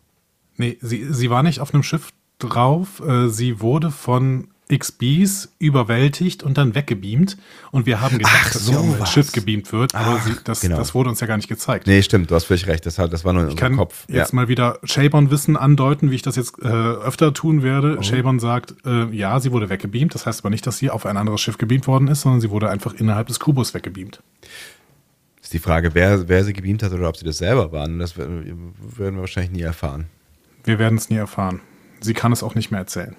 Nee, 0.57 0.77
sie, 0.81 1.07
sie 1.11 1.29
war 1.29 1.43
nicht 1.43 1.61
auf 1.61 1.73
einem 1.73 1.83
Schiff 1.83 2.09
drauf. 2.39 3.01
Äh, 3.07 3.29
Sie 3.29 3.61
wurde 3.61 3.89
von 3.89 4.49
XBs 4.75 5.49
überwältigt 5.59 6.43
und 6.43 6.57
dann 6.57 6.75
weggebeamt. 6.75 7.37
Und 7.71 7.85
wir 7.85 8.01
haben 8.01 8.17
gedacht, 8.17 8.33
Ach, 8.45 8.53
dass 8.53 8.69
auf 8.69 8.77
ein 8.83 8.91
sowas. 8.93 9.11
Schiff 9.11 9.31
gebeamt 9.31 9.71
wird. 9.73 9.93
Aber 9.95 10.17
Ach, 10.19 10.25
sie, 10.25 10.35
das, 10.43 10.61
genau. 10.61 10.77
das 10.77 10.93
wurde 10.95 11.09
uns 11.09 11.19
ja 11.19 11.27
gar 11.27 11.37
nicht 11.37 11.47
gezeigt. 11.49 11.87
Nee, 11.87 12.01
stimmt, 12.01 12.31
du 12.31 12.35
hast 12.35 12.45
völlig 12.45 12.67
recht. 12.67 12.85
Das, 12.85 12.95
das 12.95 13.25
war 13.25 13.33
nur 13.33 13.43
in 13.43 13.47
Ich 13.49 13.53
unserem 13.55 13.77
Kopf. 13.77 14.05
jetzt 14.07 14.33
mal 14.33 14.47
wieder 14.47 14.79
Shabon-Wissen 14.83 15.57
andeuten, 15.57 16.11
wie 16.11 16.15
ich 16.15 16.21
das 16.21 16.35
jetzt 16.35 16.57
äh, 16.61 16.67
öfter 16.67 17.33
tun 17.33 17.63
werde. 17.63 17.97
Oh. 17.99 18.01
Shabon 18.01 18.39
sagt, 18.39 18.75
äh, 18.85 19.05
ja, 19.15 19.39
sie 19.39 19.51
wurde 19.51 19.69
weggebeamt. 19.69 20.15
Das 20.15 20.25
heißt 20.25 20.41
aber 20.41 20.49
nicht, 20.49 20.65
dass 20.65 20.77
sie 20.77 20.89
auf 20.89 21.05
ein 21.05 21.17
anderes 21.17 21.41
Schiff 21.41 21.57
gebeamt 21.57 21.87
worden 21.87 22.07
ist, 22.07 22.21
sondern 22.21 22.41
sie 22.41 22.49
wurde 22.49 22.69
einfach 22.69 22.93
innerhalb 22.93 23.27
des 23.27 23.39
Kubus 23.39 23.73
weggebeamt. 23.73 24.21
Ist 25.41 25.53
die 25.53 25.59
Frage, 25.59 25.93
wer, 25.95 26.29
wer 26.29 26.43
sie 26.43 26.53
gebeamt 26.53 26.83
hat 26.83 26.91
oder 26.93 27.09
ob 27.09 27.17
sie 27.17 27.25
das 27.25 27.39
selber 27.39 27.71
waren. 27.71 27.99
Das 27.99 28.17
werden 28.17 28.73
wir 28.97 29.15
wahrscheinlich 29.17 29.51
nie 29.51 29.61
erfahren. 29.63 30.05
Wir 30.63 30.77
werden 30.79 30.97
es 30.97 31.09
nie 31.09 31.15
erfahren. 31.17 31.59
Sie 31.99 32.13
kann 32.13 32.31
es 32.31 32.43
auch 32.43 32.55
nicht 32.55 32.71
mehr 32.71 32.79
erzählen. 32.79 33.15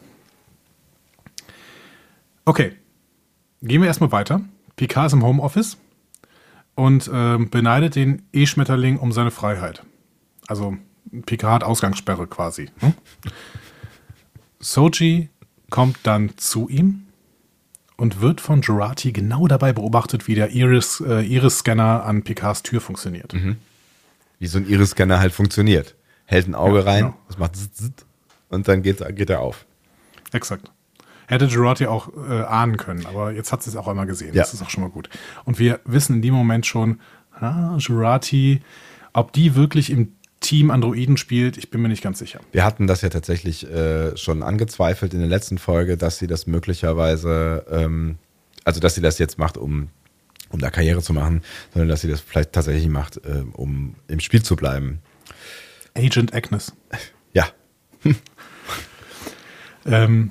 Okay, 2.44 2.72
gehen 3.62 3.80
wir 3.80 3.88
erstmal 3.88 4.12
weiter. 4.12 4.40
Picard 4.76 5.06
ist 5.06 5.12
im 5.12 5.22
Homeoffice 5.24 5.76
und 6.74 7.10
ähm, 7.12 7.50
beneidet 7.50 7.94
den 7.94 8.22
E-Schmetterling 8.32 8.98
um 8.98 9.12
seine 9.12 9.30
Freiheit. 9.30 9.84
Also 10.48 10.76
Picard 11.26 11.52
hat 11.52 11.64
Ausgangssperre 11.64 12.26
quasi. 12.26 12.70
Hm? 12.80 12.94
Soji 14.60 15.28
kommt 15.70 15.98
dann 16.04 16.36
zu 16.36 16.68
ihm 16.68 17.06
und 17.96 18.20
wird 18.20 18.40
von 18.40 18.62
Jurati 18.62 19.12
genau 19.12 19.46
dabei 19.46 19.72
beobachtet, 19.72 20.26
wie 20.26 20.34
der 20.34 20.50
Iris, 20.50 21.00
äh, 21.06 21.20
Iris-Scanner 21.22 22.04
an 22.04 22.22
Picards 22.22 22.62
Tür 22.62 22.80
funktioniert. 22.80 23.34
Wie 24.38 24.46
so 24.46 24.58
ein 24.58 24.68
Iris-Scanner 24.68 25.20
halt 25.20 25.32
funktioniert. 25.32 25.94
Hält 26.24 26.48
ein 26.48 26.54
Auge 26.54 26.78
Ja, 26.78 26.84
rein, 26.84 27.04
genau. 27.04 27.16
das 27.28 27.38
macht 27.38 27.56
zzt, 27.56 27.76
zzt, 27.76 28.06
und 28.48 28.66
dann 28.68 28.82
geht, 28.82 29.04
geht 29.16 29.30
er 29.30 29.40
auf. 29.40 29.66
Exakt. 30.32 30.70
Hätte 31.32 31.48
Girardi 31.48 31.86
auch 31.86 32.10
äh, 32.28 32.42
ahnen 32.42 32.76
können, 32.76 33.06
aber 33.06 33.32
jetzt 33.32 33.52
hat 33.52 33.62
sie 33.62 33.70
es 33.70 33.76
auch 33.76 33.88
einmal 33.88 34.06
gesehen. 34.06 34.34
Ja. 34.34 34.42
Das 34.42 34.52
ist 34.52 34.62
auch 34.62 34.70
schon 34.70 34.82
mal 34.82 34.90
gut. 34.90 35.08
Und 35.44 35.58
wir 35.58 35.80
wissen 35.84 36.16
in 36.16 36.22
dem 36.22 36.34
Moment 36.34 36.66
schon, 36.66 37.00
ah, 37.38 37.76
Girardi, 37.78 38.60
ob 39.12 39.32
die 39.32 39.54
wirklich 39.54 39.90
im 39.90 40.12
Team 40.40 40.70
Androiden 40.70 41.16
spielt, 41.16 41.56
ich 41.56 41.70
bin 41.70 41.80
mir 41.80 41.88
nicht 41.88 42.02
ganz 42.02 42.18
sicher. 42.18 42.40
Wir 42.50 42.64
hatten 42.64 42.86
das 42.86 43.02
ja 43.02 43.08
tatsächlich 43.08 43.70
äh, 43.70 44.16
schon 44.16 44.42
angezweifelt 44.42 45.14
in 45.14 45.20
der 45.20 45.28
letzten 45.28 45.58
Folge, 45.58 45.96
dass 45.96 46.18
sie 46.18 46.26
das 46.26 46.46
möglicherweise, 46.46 47.64
ähm, 47.70 48.18
also 48.64 48.80
dass 48.80 48.94
sie 48.94 49.00
das 49.00 49.18
jetzt 49.18 49.38
macht, 49.38 49.56
um, 49.56 49.88
um 50.50 50.58
da 50.58 50.70
Karriere 50.70 51.00
zu 51.00 51.12
machen, 51.12 51.42
sondern 51.72 51.88
dass 51.88 52.00
sie 52.00 52.08
das 52.08 52.20
vielleicht 52.20 52.52
tatsächlich 52.52 52.88
macht, 52.88 53.20
ähm, 53.24 53.52
um 53.54 53.94
im 54.08 54.20
Spiel 54.20 54.42
zu 54.42 54.56
bleiben. 54.56 54.98
Agent 55.94 56.34
Agnes. 56.34 56.72
Ja, 57.32 57.46
Ähm, 59.84 60.30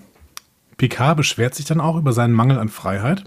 Picard 0.82 1.16
beschwert 1.16 1.54
sich 1.54 1.66
dann 1.66 1.80
auch 1.80 1.96
über 1.96 2.12
seinen 2.12 2.34
Mangel 2.34 2.58
an 2.58 2.68
Freiheit. 2.68 3.26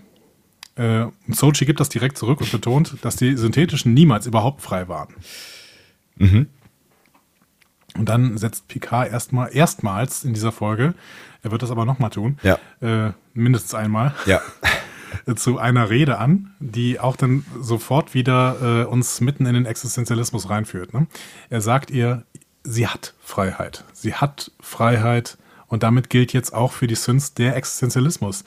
Äh, 0.74 1.02
und 1.04 1.36
Sochi 1.36 1.64
gibt 1.66 1.78
das 1.78 1.88
direkt 1.88 2.18
zurück 2.18 2.40
und 2.40 2.50
betont, 2.50 2.96
dass 3.02 3.14
die 3.14 3.36
synthetischen 3.36 3.94
niemals 3.94 4.26
überhaupt 4.26 4.60
frei 4.60 4.88
waren. 4.88 5.14
Und 6.18 6.48
dann 7.96 8.36
setzt 8.38 8.66
Picard 8.66 9.08
erstmal, 9.12 9.54
erstmals 9.54 10.24
in 10.24 10.34
dieser 10.34 10.50
Folge, 10.50 10.94
er 11.44 11.52
wird 11.52 11.62
das 11.62 11.70
aber 11.70 11.84
nochmal 11.84 12.10
tun, 12.10 12.38
Ja. 12.42 12.58
äh, 12.80 13.12
mindestens 13.34 13.74
einmal, 13.74 14.14
Ja. 14.26 14.40
zu 15.36 15.58
einer 15.58 15.90
Rede 15.90 16.18
an, 16.18 16.54
die 16.58 16.98
auch 16.98 17.14
dann 17.14 17.44
sofort 17.60 18.14
wieder 18.14 18.82
äh, 18.82 18.84
uns 18.84 19.20
mitten 19.20 19.46
in 19.46 19.54
den 19.54 19.64
Existenzialismus 19.66 20.50
reinführt. 20.50 20.92
Ne? 20.92 21.06
Er 21.50 21.60
sagt 21.60 21.92
ihr, 21.92 22.24
sie 22.64 22.88
hat 22.88 23.14
Freiheit. 23.22 23.84
Sie 23.92 24.14
hat 24.14 24.50
Freiheit 24.60 25.38
und 25.66 25.82
damit 25.82 26.10
gilt 26.10 26.32
jetzt 26.32 26.54
auch 26.54 26.72
für 26.72 26.86
die 26.86 26.94
Synths 26.94 27.34
der 27.34 27.56
Existenzialismus. 27.56 28.44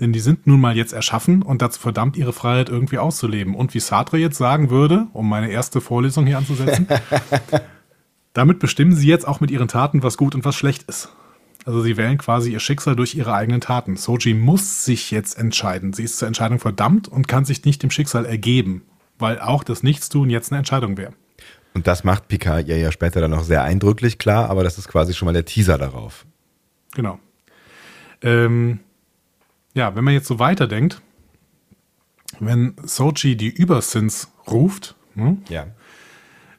Denn 0.00 0.12
die 0.12 0.20
sind 0.20 0.46
nun 0.46 0.60
mal 0.60 0.76
jetzt 0.76 0.92
erschaffen 0.92 1.42
und 1.42 1.62
dazu 1.62 1.78
verdammt, 1.78 2.16
ihre 2.16 2.32
Freiheit 2.32 2.68
irgendwie 2.68 2.98
auszuleben. 2.98 3.54
Und 3.54 3.74
wie 3.74 3.80
Sartre 3.80 4.18
jetzt 4.18 4.38
sagen 4.38 4.70
würde, 4.70 5.06
um 5.12 5.28
meine 5.28 5.50
erste 5.50 5.80
Vorlesung 5.80 6.26
hier 6.26 6.38
anzusetzen, 6.38 6.88
damit 8.32 8.58
bestimmen 8.58 8.94
sie 8.94 9.06
jetzt 9.06 9.28
auch 9.28 9.40
mit 9.40 9.50
ihren 9.50 9.68
Taten, 9.68 10.02
was 10.02 10.16
gut 10.16 10.34
und 10.34 10.44
was 10.44 10.56
schlecht 10.56 10.84
ist. 10.84 11.10
Also 11.64 11.80
sie 11.80 11.96
wählen 11.96 12.18
quasi 12.18 12.52
ihr 12.52 12.60
Schicksal 12.60 12.96
durch 12.96 13.14
ihre 13.14 13.34
eigenen 13.34 13.60
Taten. 13.60 13.96
Soji 13.96 14.34
muss 14.34 14.84
sich 14.84 15.10
jetzt 15.10 15.38
entscheiden. 15.38 15.92
Sie 15.92 16.02
ist 16.02 16.18
zur 16.18 16.26
Entscheidung 16.26 16.58
verdammt 16.58 17.06
und 17.06 17.28
kann 17.28 17.44
sich 17.44 17.64
nicht 17.64 17.82
dem 17.82 17.90
Schicksal 17.90 18.26
ergeben, 18.26 18.82
weil 19.18 19.38
auch 19.38 19.62
das 19.62 19.82
Nichtstun 19.82 20.30
jetzt 20.30 20.50
eine 20.50 20.58
Entscheidung 20.58 20.96
wäre. 20.96 21.12
Und 21.74 21.86
das 21.86 22.04
macht 22.04 22.28
Picard 22.28 22.66
ja, 22.66 22.76
ja 22.76 22.92
später 22.92 23.20
dann 23.20 23.30
noch 23.30 23.44
sehr 23.44 23.62
eindrücklich 23.62 24.18
klar, 24.18 24.50
aber 24.50 24.64
das 24.64 24.78
ist 24.78 24.88
quasi 24.88 25.14
schon 25.14 25.26
mal 25.26 25.32
der 25.32 25.44
Teaser 25.44 25.78
darauf. 25.78 26.26
Genau. 26.94 27.18
Ähm, 28.22 28.80
ja, 29.74 29.94
wenn 29.94 30.04
man 30.04 30.14
jetzt 30.14 30.26
so 30.28 30.38
weiterdenkt, 30.38 31.00
wenn 32.40 32.74
Soji 32.82 33.36
die 33.36 33.48
Übersins 33.50 34.32
ruft, 34.50 34.94
ne, 35.14 35.38
Ja. 35.48 35.66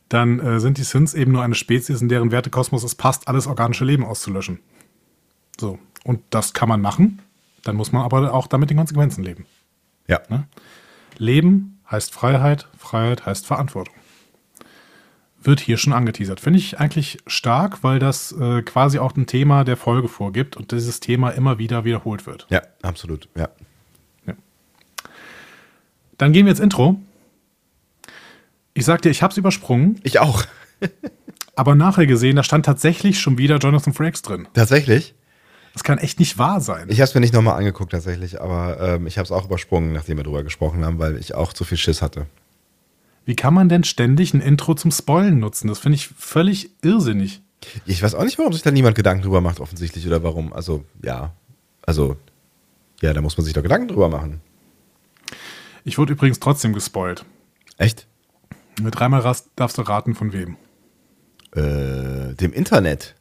dann 0.09 0.39
äh, 0.39 0.59
sind 0.59 0.77
die 0.77 0.83
Sins 0.83 1.13
eben 1.13 1.31
nur 1.31 1.43
eine 1.43 1.55
Spezies, 1.55 2.01
in 2.01 2.09
deren 2.09 2.31
Wertekosmos 2.31 2.83
es 2.83 2.95
passt, 2.95 3.27
alles 3.27 3.47
organische 3.47 3.85
Leben 3.85 4.03
auszulöschen. 4.05 4.59
So. 5.59 5.79
Und 6.03 6.21
das 6.31 6.53
kann 6.53 6.69
man 6.69 6.81
machen. 6.81 7.21
Dann 7.63 7.75
muss 7.75 7.91
man 7.91 8.01
aber 8.03 8.33
auch 8.33 8.47
damit 8.47 8.69
den 8.69 8.77
Konsequenzen 8.77 9.23
leben. 9.23 9.45
Ja. 10.07 10.21
Ne? 10.29 10.47
Leben 11.17 11.79
heißt 11.89 12.13
Freiheit, 12.13 12.67
Freiheit 12.77 13.25
heißt 13.25 13.45
Verantwortung. 13.45 13.95
Wird 15.43 15.59
hier 15.59 15.77
schon 15.77 15.93
angeteasert. 15.93 16.39
Finde 16.39 16.59
ich 16.59 16.79
eigentlich 16.79 17.17
stark, 17.27 17.83
weil 17.83 17.99
das 17.99 18.31
äh, 18.31 18.61
quasi 18.61 18.99
auch 18.99 19.15
ein 19.15 19.27
Thema 19.27 19.63
der 19.63 19.77
Folge 19.77 20.07
vorgibt 20.07 20.55
und 20.55 20.71
dieses 20.71 20.99
Thema 20.99 21.29
immer 21.31 21.57
wieder 21.59 21.83
wiederholt 21.83 22.25
wird. 22.25 22.47
Ja, 22.49 22.61
absolut. 22.81 23.27
Ja. 23.35 23.49
Dann 26.17 26.31
gehen 26.31 26.45
wir 26.45 26.51
ins 26.51 26.59
Intro. 26.59 26.99
Ich 28.73 28.85
sag 28.85 29.01
dir, 29.01 29.09
ich 29.09 29.21
habe 29.21 29.31
es 29.31 29.37
übersprungen, 29.37 29.99
Ich 30.03 30.19
auch. 30.19 30.45
aber 31.55 31.75
nachher 31.75 32.05
gesehen, 32.05 32.35
da 32.35 32.43
stand 32.43 32.65
tatsächlich 32.65 33.19
schon 33.19 33.37
wieder 33.37 33.57
Jonathan 33.57 33.93
Frakes 33.93 34.21
drin. 34.21 34.47
Tatsächlich. 34.53 35.15
Das 35.73 35.83
kann 35.83 35.97
echt 35.97 36.19
nicht 36.19 36.37
wahr 36.37 36.61
sein. 36.61 36.87
Ich 36.89 36.99
habe 36.99 37.05
es 37.05 37.15
mir 37.15 37.21
nicht 37.21 37.33
nochmal 37.33 37.57
angeguckt, 37.57 37.91
tatsächlich, 37.91 38.39
aber 38.39 38.79
ähm, 38.79 39.07
ich 39.07 39.17
habe 39.17 39.25
es 39.25 39.31
auch 39.31 39.45
übersprungen, 39.45 39.91
nachdem 39.91 40.17
wir 40.17 40.23
drüber 40.23 40.43
gesprochen 40.43 40.85
haben, 40.85 40.99
weil 40.99 41.17
ich 41.17 41.33
auch 41.33 41.51
zu 41.51 41.63
viel 41.63 41.77
Schiss 41.77 42.01
hatte. 42.01 42.27
Wie 43.25 43.35
kann 43.35 43.53
man 43.53 43.69
denn 43.69 43.83
ständig 43.83 44.33
ein 44.33 44.41
Intro 44.41 44.73
zum 44.75 44.91
Spoilen 44.91 45.39
nutzen? 45.39 45.67
Das 45.67 45.79
finde 45.79 45.95
ich 45.95 46.07
völlig 46.09 46.71
irrsinnig. 46.83 47.41
Ich 47.85 48.03
weiß 48.03 48.15
auch 48.15 48.23
nicht, 48.25 48.37
warum 48.37 48.51
sich 48.51 48.61
da 48.63 48.71
niemand 48.71 48.95
Gedanken 48.95 49.23
drüber 49.23 49.39
macht, 49.39 49.59
offensichtlich, 49.61 50.05
oder 50.05 50.21
warum. 50.23 50.51
Also, 50.51 50.83
ja. 51.01 51.33
Also, 51.85 52.17
ja, 53.01 53.13
da 53.13 53.21
muss 53.21 53.37
man 53.37 53.45
sich 53.45 53.53
doch 53.53 53.63
Gedanken 53.63 53.87
drüber 53.87 54.09
machen. 54.09 54.41
Ich 55.85 55.97
wurde 55.97 56.13
übrigens 56.13 56.39
trotzdem 56.41 56.73
gespoilt. 56.73 57.25
Echt? 57.77 58.07
Mit 58.81 58.97
dreimal 58.99 59.21
rast- 59.21 59.51
darfst 59.55 59.77
du 59.77 59.81
raten, 59.83 60.15
von 60.15 60.33
wem. 60.33 60.57
Äh, 61.55 62.33
dem 62.35 62.51
Internet. 62.51 63.15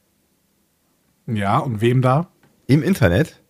Ja, 1.26 1.58
und 1.58 1.80
wem 1.80 2.02
da? 2.02 2.28
Im 2.66 2.82
Internet? 2.82 3.40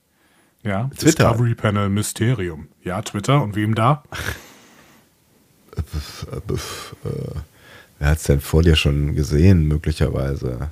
Ja, 0.62 0.90
Twitter. 0.96 1.28
Discovery 1.30 1.54
Panel 1.54 1.88
Mysterium. 1.88 2.68
Ja, 2.82 3.00
Twitter. 3.02 3.42
Und 3.42 3.56
wem 3.56 3.74
da? 3.74 4.02
Wer 7.98 8.08
hat's 8.08 8.24
denn 8.24 8.40
vor 8.40 8.62
dir 8.62 8.76
schon 8.76 9.14
gesehen, 9.14 9.66
möglicherweise? 9.66 10.70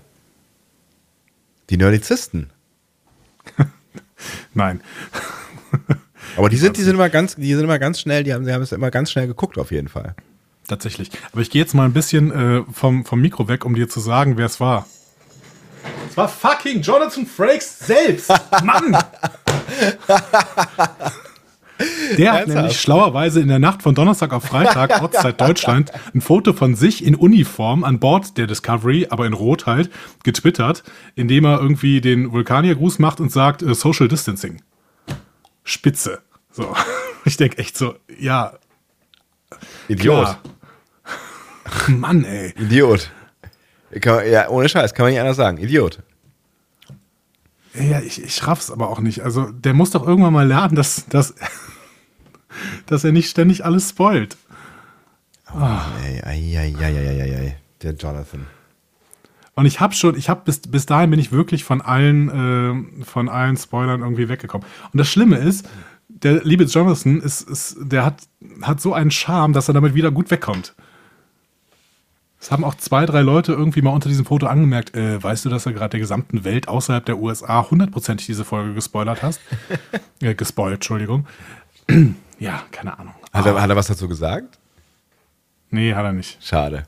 Die 1.70 1.76
Nerdizisten. 1.76 2.50
Nein. 4.54 4.80
Aber 6.36 6.48
die 6.48 6.56
sind, 6.56 6.76
die 6.76 6.82
sind 6.82 6.94
immer 6.94 7.08
ganz, 7.08 7.36
die 7.36 7.54
sind 7.54 7.64
immer 7.64 7.78
ganz 7.78 8.00
schnell, 8.00 8.24
die 8.24 8.34
haben, 8.34 8.44
die 8.44 8.52
haben 8.52 8.62
es 8.62 8.72
immer 8.72 8.90
ganz 8.90 9.10
schnell 9.10 9.26
geguckt, 9.26 9.58
auf 9.58 9.70
jeden 9.70 9.88
Fall. 9.88 10.14
Tatsächlich. 10.68 11.10
Aber 11.32 11.40
ich 11.40 11.50
gehe 11.50 11.62
jetzt 11.62 11.74
mal 11.74 11.84
ein 11.84 11.92
bisschen 11.92 12.30
äh, 12.30 12.62
vom, 12.72 13.04
vom 13.04 13.20
Mikro 13.20 13.48
weg, 13.48 13.64
um 13.64 13.74
dir 13.74 13.88
zu 13.88 14.00
sagen, 14.00 14.36
wer 14.36 14.46
es 14.46 14.60
war. 14.60 14.86
Es 16.08 16.16
war 16.16 16.28
fucking 16.28 16.82
Jonathan 16.82 17.26
Frakes 17.26 17.78
selbst. 17.78 18.32
Mann! 18.62 18.96
Der 22.18 22.32
hat 22.32 22.48
nämlich 22.48 22.80
schlauerweise 22.80 23.40
in 23.40 23.48
der 23.48 23.58
Nacht 23.58 23.82
von 23.82 23.94
Donnerstag 23.94 24.32
auf 24.32 24.44
Freitag, 24.44 25.02
Ortszeit 25.02 25.40
Deutschland, 25.40 25.92
ein 26.14 26.20
Foto 26.20 26.52
von 26.52 26.74
sich 26.74 27.04
in 27.04 27.14
Uniform 27.14 27.84
an 27.84 28.00
Bord 28.00 28.36
der 28.36 28.46
Discovery, 28.46 29.06
aber 29.10 29.26
in 29.26 29.32
Rot 29.32 29.66
halt, 29.66 29.90
getwittert, 30.22 30.82
indem 31.14 31.44
er 31.44 31.60
irgendwie 31.60 32.00
den 32.00 32.32
Vulkaniergruß 32.32 32.98
macht 32.98 33.20
und 33.20 33.30
sagt 33.32 33.62
äh, 33.62 33.74
Social 33.74 34.08
Distancing. 34.08 34.62
Spitze. 35.64 36.20
So. 36.50 36.74
Ich 37.26 37.36
denke 37.36 37.58
echt 37.58 37.76
so, 37.76 37.96
ja, 38.18 38.54
Idiot. 39.88 40.24
klar. 40.24 40.40
Mann, 41.88 42.24
ey. 42.24 42.54
Idiot. 42.58 43.10
Kann 44.00 44.26
ja, 44.26 44.48
ohne 44.48 44.70
Scheiß, 44.70 44.94
kann 44.94 45.04
man 45.04 45.12
nicht 45.12 45.20
anders 45.20 45.36
sagen. 45.36 45.58
Idiot. 45.58 45.98
Ja, 47.74 48.00
ich, 48.00 48.22
ich 48.22 48.46
raff's 48.46 48.70
aber 48.70 48.88
auch 48.88 49.00
nicht. 49.00 49.22
Also, 49.22 49.50
der 49.50 49.74
muss 49.74 49.90
doch 49.90 50.06
irgendwann 50.06 50.32
mal 50.32 50.46
lernen, 50.46 50.74
dass, 50.74 51.06
dass, 51.06 51.34
dass 52.86 53.04
er 53.04 53.12
nicht 53.12 53.30
ständig 53.30 53.64
alles 53.64 53.90
spoilt. 53.90 54.36
Ey, 55.52 56.22
ei, 56.22 56.58
ei, 56.58 56.74
ei, 56.78 56.84
ei, 56.84 57.22
ei, 57.22 57.36
ei. 57.36 57.56
Der 57.82 57.94
Jonathan. 57.94 58.46
Und 59.54 59.66
ich 59.66 59.80
habe 59.80 59.94
schon, 59.94 60.16
ich 60.16 60.28
habe 60.28 60.42
bis, 60.44 60.60
bis 60.60 60.86
dahin 60.86 61.10
bin 61.10 61.20
ich 61.20 61.32
wirklich 61.32 61.64
von 61.64 61.80
allen, 61.80 63.00
äh, 63.00 63.04
von 63.04 63.28
allen 63.28 63.56
Spoilern 63.56 64.00
irgendwie 64.00 64.28
weggekommen. 64.28 64.66
Und 64.92 64.98
das 64.98 65.08
Schlimme 65.08 65.36
ist, 65.36 65.68
der 66.08 66.44
liebe 66.44 66.64
Jonathan 66.64 67.20
ist, 67.20 67.42
ist, 67.42 67.76
der 67.80 68.04
hat, 68.04 68.22
hat 68.62 68.80
so 68.80 68.94
einen 68.94 69.10
Charme, 69.10 69.52
dass 69.52 69.68
er 69.68 69.74
damit 69.74 69.94
wieder 69.94 70.10
gut 70.10 70.30
wegkommt. 70.30 70.74
Es 72.40 72.50
haben 72.50 72.64
auch 72.64 72.74
zwei, 72.74 73.04
drei 73.04 73.20
Leute 73.20 73.52
irgendwie 73.52 73.82
mal 73.82 73.90
unter 73.90 74.08
diesem 74.08 74.24
Foto 74.24 74.46
angemerkt, 74.46 74.96
äh, 74.96 75.22
weißt 75.22 75.44
du, 75.44 75.50
dass 75.50 75.64
du 75.64 75.74
gerade 75.74 75.90
der 75.90 76.00
gesamten 76.00 76.42
Welt 76.42 76.68
außerhalb 76.68 77.04
der 77.04 77.18
USA 77.18 77.70
hundertprozentig 77.70 78.26
diese 78.26 78.46
Folge 78.46 78.72
gespoilert 78.72 79.22
hast? 79.22 79.40
äh, 80.22 80.34
gespoilt, 80.34 80.76
Entschuldigung. 80.76 81.26
ja, 82.38 82.62
keine 82.70 82.98
Ahnung. 82.98 83.14
Hat, 83.32 83.44
er, 83.44 83.60
hat 83.60 83.68
er 83.68 83.76
was 83.76 83.88
dazu 83.88 84.08
gesagt? 84.08 84.58
Nee, 85.68 85.94
hat 85.94 86.04
er 86.04 86.12
nicht. 86.12 86.42
Schade. 86.42 86.86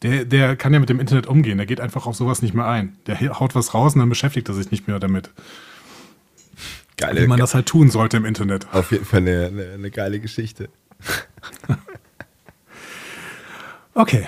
Der, 0.00 0.24
der 0.24 0.56
kann 0.56 0.72
ja 0.72 0.80
mit 0.80 0.88
dem 0.88 1.00
Internet 1.00 1.26
umgehen. 1.26 1.58
Der 1.58 1.66
geht 1.66 1.80
einfach 1.80 2.06
auf 2.06 2.16
sowas 2.16 2.40
nicht 2.40 2.54
mehr 2.54 2.66
ein. 2.66 2.96
Der 3.06 3.20
haut 3.38 3.54
was 3.54 3.74
raus 3.74 3.94
und 3.94 4.00
dann 4.00 4.08
beschäftigt 4.08 4.48
er 4.48 4.54
sich 4.54 4.70
nicht 4.70 4.88
mehr 4.88 4.98
damit. 4.98 5.30
Geile, 6.96 7.22
Wie 7.22 7.26
man 7.26 7.38
das 7.38 7.54
halt 7.54 7.66
tun 7.66 7.90
sollte 7.90 8.16
im 8.16 8.24
Internet. 8.24 8.66
auf 8.72 8.90
jeden 8.90 9.04
Fall 9.04 9.20
eine, 9.20 9.46
eine, 9.46 9.72
eine 9.74 9.90
geile 9.90 10.18
Geschichte. 10.18 10.68
Okay. 13.94 14.26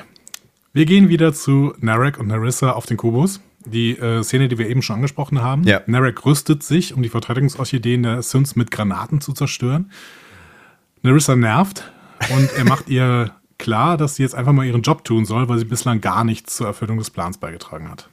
Wir 0.74 0.86
gehen 0.86 1.08
wieder 1.08 1.32
zu 1.32 1.72
Narek 1.78 2.18
und 2.18 2.26
Narissa 2.26 2.72
auf 2.72 2.84
den 2.84 2.96
Kubus. 2.96 3.40
Die 3.64 3.96
äh, 3.96 4.24
Szene, 4.24 4.48
die 4.48 4.58
wir 4.58 4.68
eben 4.68 4.82
schon 4.82 4.96
angesprochen 4.96 5.40
haben. 5.40 5.62
Ja. 5.62 5.82
Narek 5.86 6.26
rüstet 6.26 6.64
sich, 6.64 6.94
um 6.94 7.00
die 7.00 7.08
Verteidigungsorchideen 7.08 8.02
der 8.02 8.22
Synths 8.22 8.56
mit 8.56 8.72
Granaten 8.72 9.20
zu 9.20 9.32
zerstören. 9.32 9.92
Narissa 11.02 11.36
nervt 11.36 11.92
und 12.34 12.52
er 12.54 12.64
macht 12.64 12.88
ihr 12.88 13.30
klar, 13.58 13.96
dass 13.96 14.16
sie 14.16 14.24
jetzt 14.24 14.34
einfach 14.34 14.52
mal 14.52 14.66
ihren 14.66 14.82
Job 14.82 15.04
tun 15.04 15.24
soll, 15.24 15.48
weil 15.48 15.60
sie 15.60 15.64
bislang 15.64 16.00
gar 16.00 16.24
nichts 16.24 16.56
zur 16.56 16.66
Erfüllung 16.66 16.98
des 16.98 17.10
Plans 17.10 17.38
beigetragen 17.38 17.88
hat. 17.88 18.08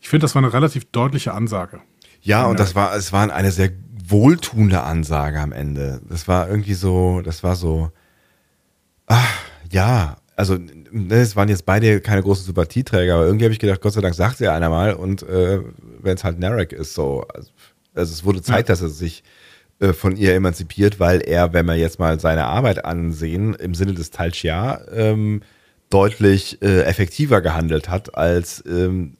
Ich 0.00 0.08
finde, 0.08 0.24
das 0.24 0.34
war 0.34 0.42
eine 0.42 0.52
relativ 0.54 0.86
deutliche 0.92 1.34
Ansage. 1.34 1.82
Ja, 2.22 2.46
und 2.46 2.58
das 2.58 2.74
war, 2.74 2.96
es 2.96 3.12
war 3.12 3.30
eine 3.30 3.52
sehr 3.52 3.70
wohltuende 4.08 4.82
Ansage 4.82 5.40
am 5.40 5.52
Ende. 5.52 6.00
Das 6.08 6.26
war 6.26 6.48
irgendwie 6.48 6.74
so, 6.74 7.20
das 7.20 7.44
war 7.44 7.54
so, 7.54 7.90
ach, 9.06 9.44
ja, 9.70 10.16
also 10.36 10.58
es 11.10 11.34
waren 11.36 11.48
jetzt 11.48 11.66
beide 11.66 12.00
keine 12.00 12.22
großen 12.22 12.44
Sympathieträger, 12.46 13.14
aber 13.14 13.26
irgendwie 13.26 13.44
habe 13.46 13.52
ich 13.52 13.58
gedacht, 13.58 13.80
Gott 13.80 13.92
sei 13.94 14.00
Dank 14.00 14.14
sagt 14.14 14.38
sie 14.38 14.48
einer 14.48 14.68
mal 14.70 14.94
und 14.94 15.22
äh, 15.24 15.60
wenn 16.00 16.14
es 16.16 16.24
halt 16.24 16.38
Narek 16.38 16.72
ist, 16.72 16.94
so, 16.94 17.22
also, 17.34 17.50
also 17.94 18.12
es 18.12 18.24
wurde 18.24 18.42
Zeit, 18.42 18.68
Ja. 18.68 18.74
dass 18.74 18.82
er 18.82 18.88
sich 18.90 19.24
äh, 19.80 19.92
von 19.92 20.16
ihr 20.16 20.34
emanzipiert, 20.34 21.00
weil 21.00 21.20
er, 21.20 21.52
wenn 21.52 21.66
wir 21.66 21.74
jetzt 21.76 21.98
mal 21.98 22.20
seine 22.20 22.44
Arbeit 22.44 22.84
ansehen, 22.84 23.54
im 23.54 23.74
Sinne 23.74 23.94
des 23.94 24.10
Tal 24.10 24.32
Shia, 24.32 24.82
ähm, 24.92 25.42
deutlich 25.90 26.62
äh, 26.62 26.82
effektiver 26.82 27.40
gehandelt 27.40 27.88
hat, 27.88 28.16
als 28.16 28.62
ähm, 28.66 29.16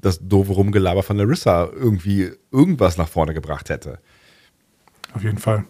das 0.00 0.18
doofe 0.26 0.52
Rumgelaber 0.52 1.02
von 1.04 1.16
Larissa 1.16 1.68
irgendwie 1.72 2.32
irgendwas 2.50 2.96
nach 2.96 3.08
vorne 3.08 3.32
gebracht 3.34 3.68
hätte. 3.70 3.98
Auf 5.14 5.22
jeden 5.22 5.38
Fall. 5.38 5.64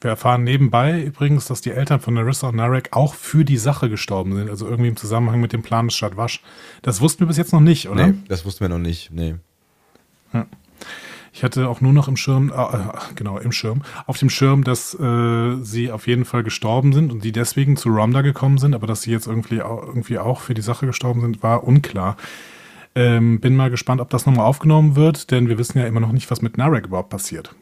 Wir 0.00 0.10
erfahren 0.10 0.44
nebenbei 0.44 1.02
übrigens, 1.02 1.46
dass 1.46 1.60
die 1.60 1.72
Eltern 1.72 2.00
von 2.00 2.14
Narissa 2.14 2.48
und 2.48 2.56
Narek 2.56 2.88
auch 2.92 3.14
für 3.14 3.44
die 3.44 3.58
Sache 3.58 3.90
gestorben 3.90 4.34
sind, 4.34 4.48
also 4.48 4.66
irgendwie 4.66 4.88
im 4.88 4.96
Zusammenhang 4.96 5.40
mit 5.40 5.52
dem 5.52 5.62
Plan 5.62 5.88
des 5.88 5.96
Stadtwasch. 5.96 6.42
Das 6.80 7.00
wussten 7.00 7.20
wir 7.20 7.26
bis 7.26 7.36
jetzt 7.36 7.52
noch 7.52 7.60
nicht, 7.60 7.88
oder? 7.88 8.08
Nee, 8.08 8.14
das 8.28 8.44
wussten 8.46 8.60
wir 8.60 8.70
noch 8.70 8.78
nicht. 8.78 9.10
Nee. 9.12 9.34
Ja. 10.32 10.46
Ich 11.32 11.44
hatte 11.44 11.68
auch 11.68 11.80
nur 11.80 11.92
noch 11.92 12.08
im 12.08 12.16
Schirm, 12.16 12.50
äh, 12.50 13.14
genau, 13.14 13.38
im 13.38 13.52
Schirm, 13.52 13.82
auf 14.06 14.18
dem 14.18 14.30
Schirm, 14.30 14.64
dass 14.64 14.98
äh, 14.98 15.56
sie 15.62 15.92
auf 15.92 16.06
jeden 16.06 16.24
Fall 16.24 16.42
gestorben 16.42 16.92
sind 16.92 17.12
und 17.12 17.22
die 17.22 17.32
deswegen 17.32 17.76
zu 17.76 17.90
Romda 17.90 18.22
gekommen 18.22 18.58
sind, 18.58 18.74
aber 18.74 18.86
dass 18.86 19.02
sie 19.02 19.12
jetzt 19.12 19.26
irgendwie 19.26 19.62
auch, 19.62 19.86
irgendwie 19.86 20.18
auch 20.18 20.40
für 20.40 20.54
die 20.54 20.62
Sache 20.62 20.86
gestorben 20.86 21.20
sind, 21.20 21.42
war 21.42 21.64
unklar. 21.64 22.16
Ähm, 22.94 23.38
bin 23.38 23.54
mal 23.54 23.70
gespannt, 23.70 24.00
ob 24.00 24.10
das 24.10 24.26
nochmal 24.26 24.46
aufgenommen 24.46 24.96
wird, 24.96 25.30
denn 25.30 25.48
wir 25.48 25.58
wissen 25.58 25.78
ja 25.78 25.86
immer 25.86 26.00
noch 26.00 26.10
nicht, 26.10 26.30
was 26.30 26.42
mit 26.42 26.58
Narek 26.58 26.86
überhaupt 26.86 27.10
passiert. 27.10 27.54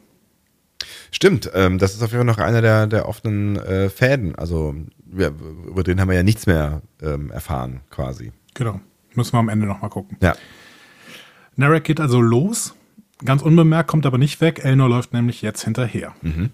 Stimmt, 1.11 1.49
ähm, 1.53 1.79
das 1.79 1.93
ist 1.93 2.03
auf 2.03 2.11
jeden 2.11 2.25
Fall 2.25 2.35
noch 2.35 2.37
einer 2.37 2.61
der, 2.61 2.87
der 2.87 3.07
offenen 3.07 3.57
äh, 3.57 3.89
Fäden. 3.89 4.35
Also 4.35 4.75
wir, 5.05 5.33
über 5.67 5.83
den 5.83 5.99
haben 5.99 6.09
wir 6.09 6.15
ja 6.15 6.23
nichts 6.23 6.45
mehr 6.45 6.81
ähm, 7.01 7.31
erfahren, 7.31 7.81
quasi. 7.89 8.31
Genau. 8.53 8.79
Müssen 9.15 9.33
wir 9.33 9.39
am 9.39 9.49
Ende 9.49 9.65
nochmal 9.65 9.89
gucken. 9.89 10.17
Ja. 10.21 10.35
Narek 11.55 11.83
geht 11.83 11.99
also 11.99 12.21
los, 12.21 12.75
ganz 13.25 13.41
unbemerkt, 13.41 13.89
kommt 13.89 14.05
aber 14.05 14.17
nicht 14.17 14.39
weg. 14.39 14.63
Elnor 14.63 14.89
läuft 14.89 15.13
nämlich 15.13 15.41
jetzt 15.41 15.63
hinterher. 15.63 16.13
Mhm. 16.21 16.51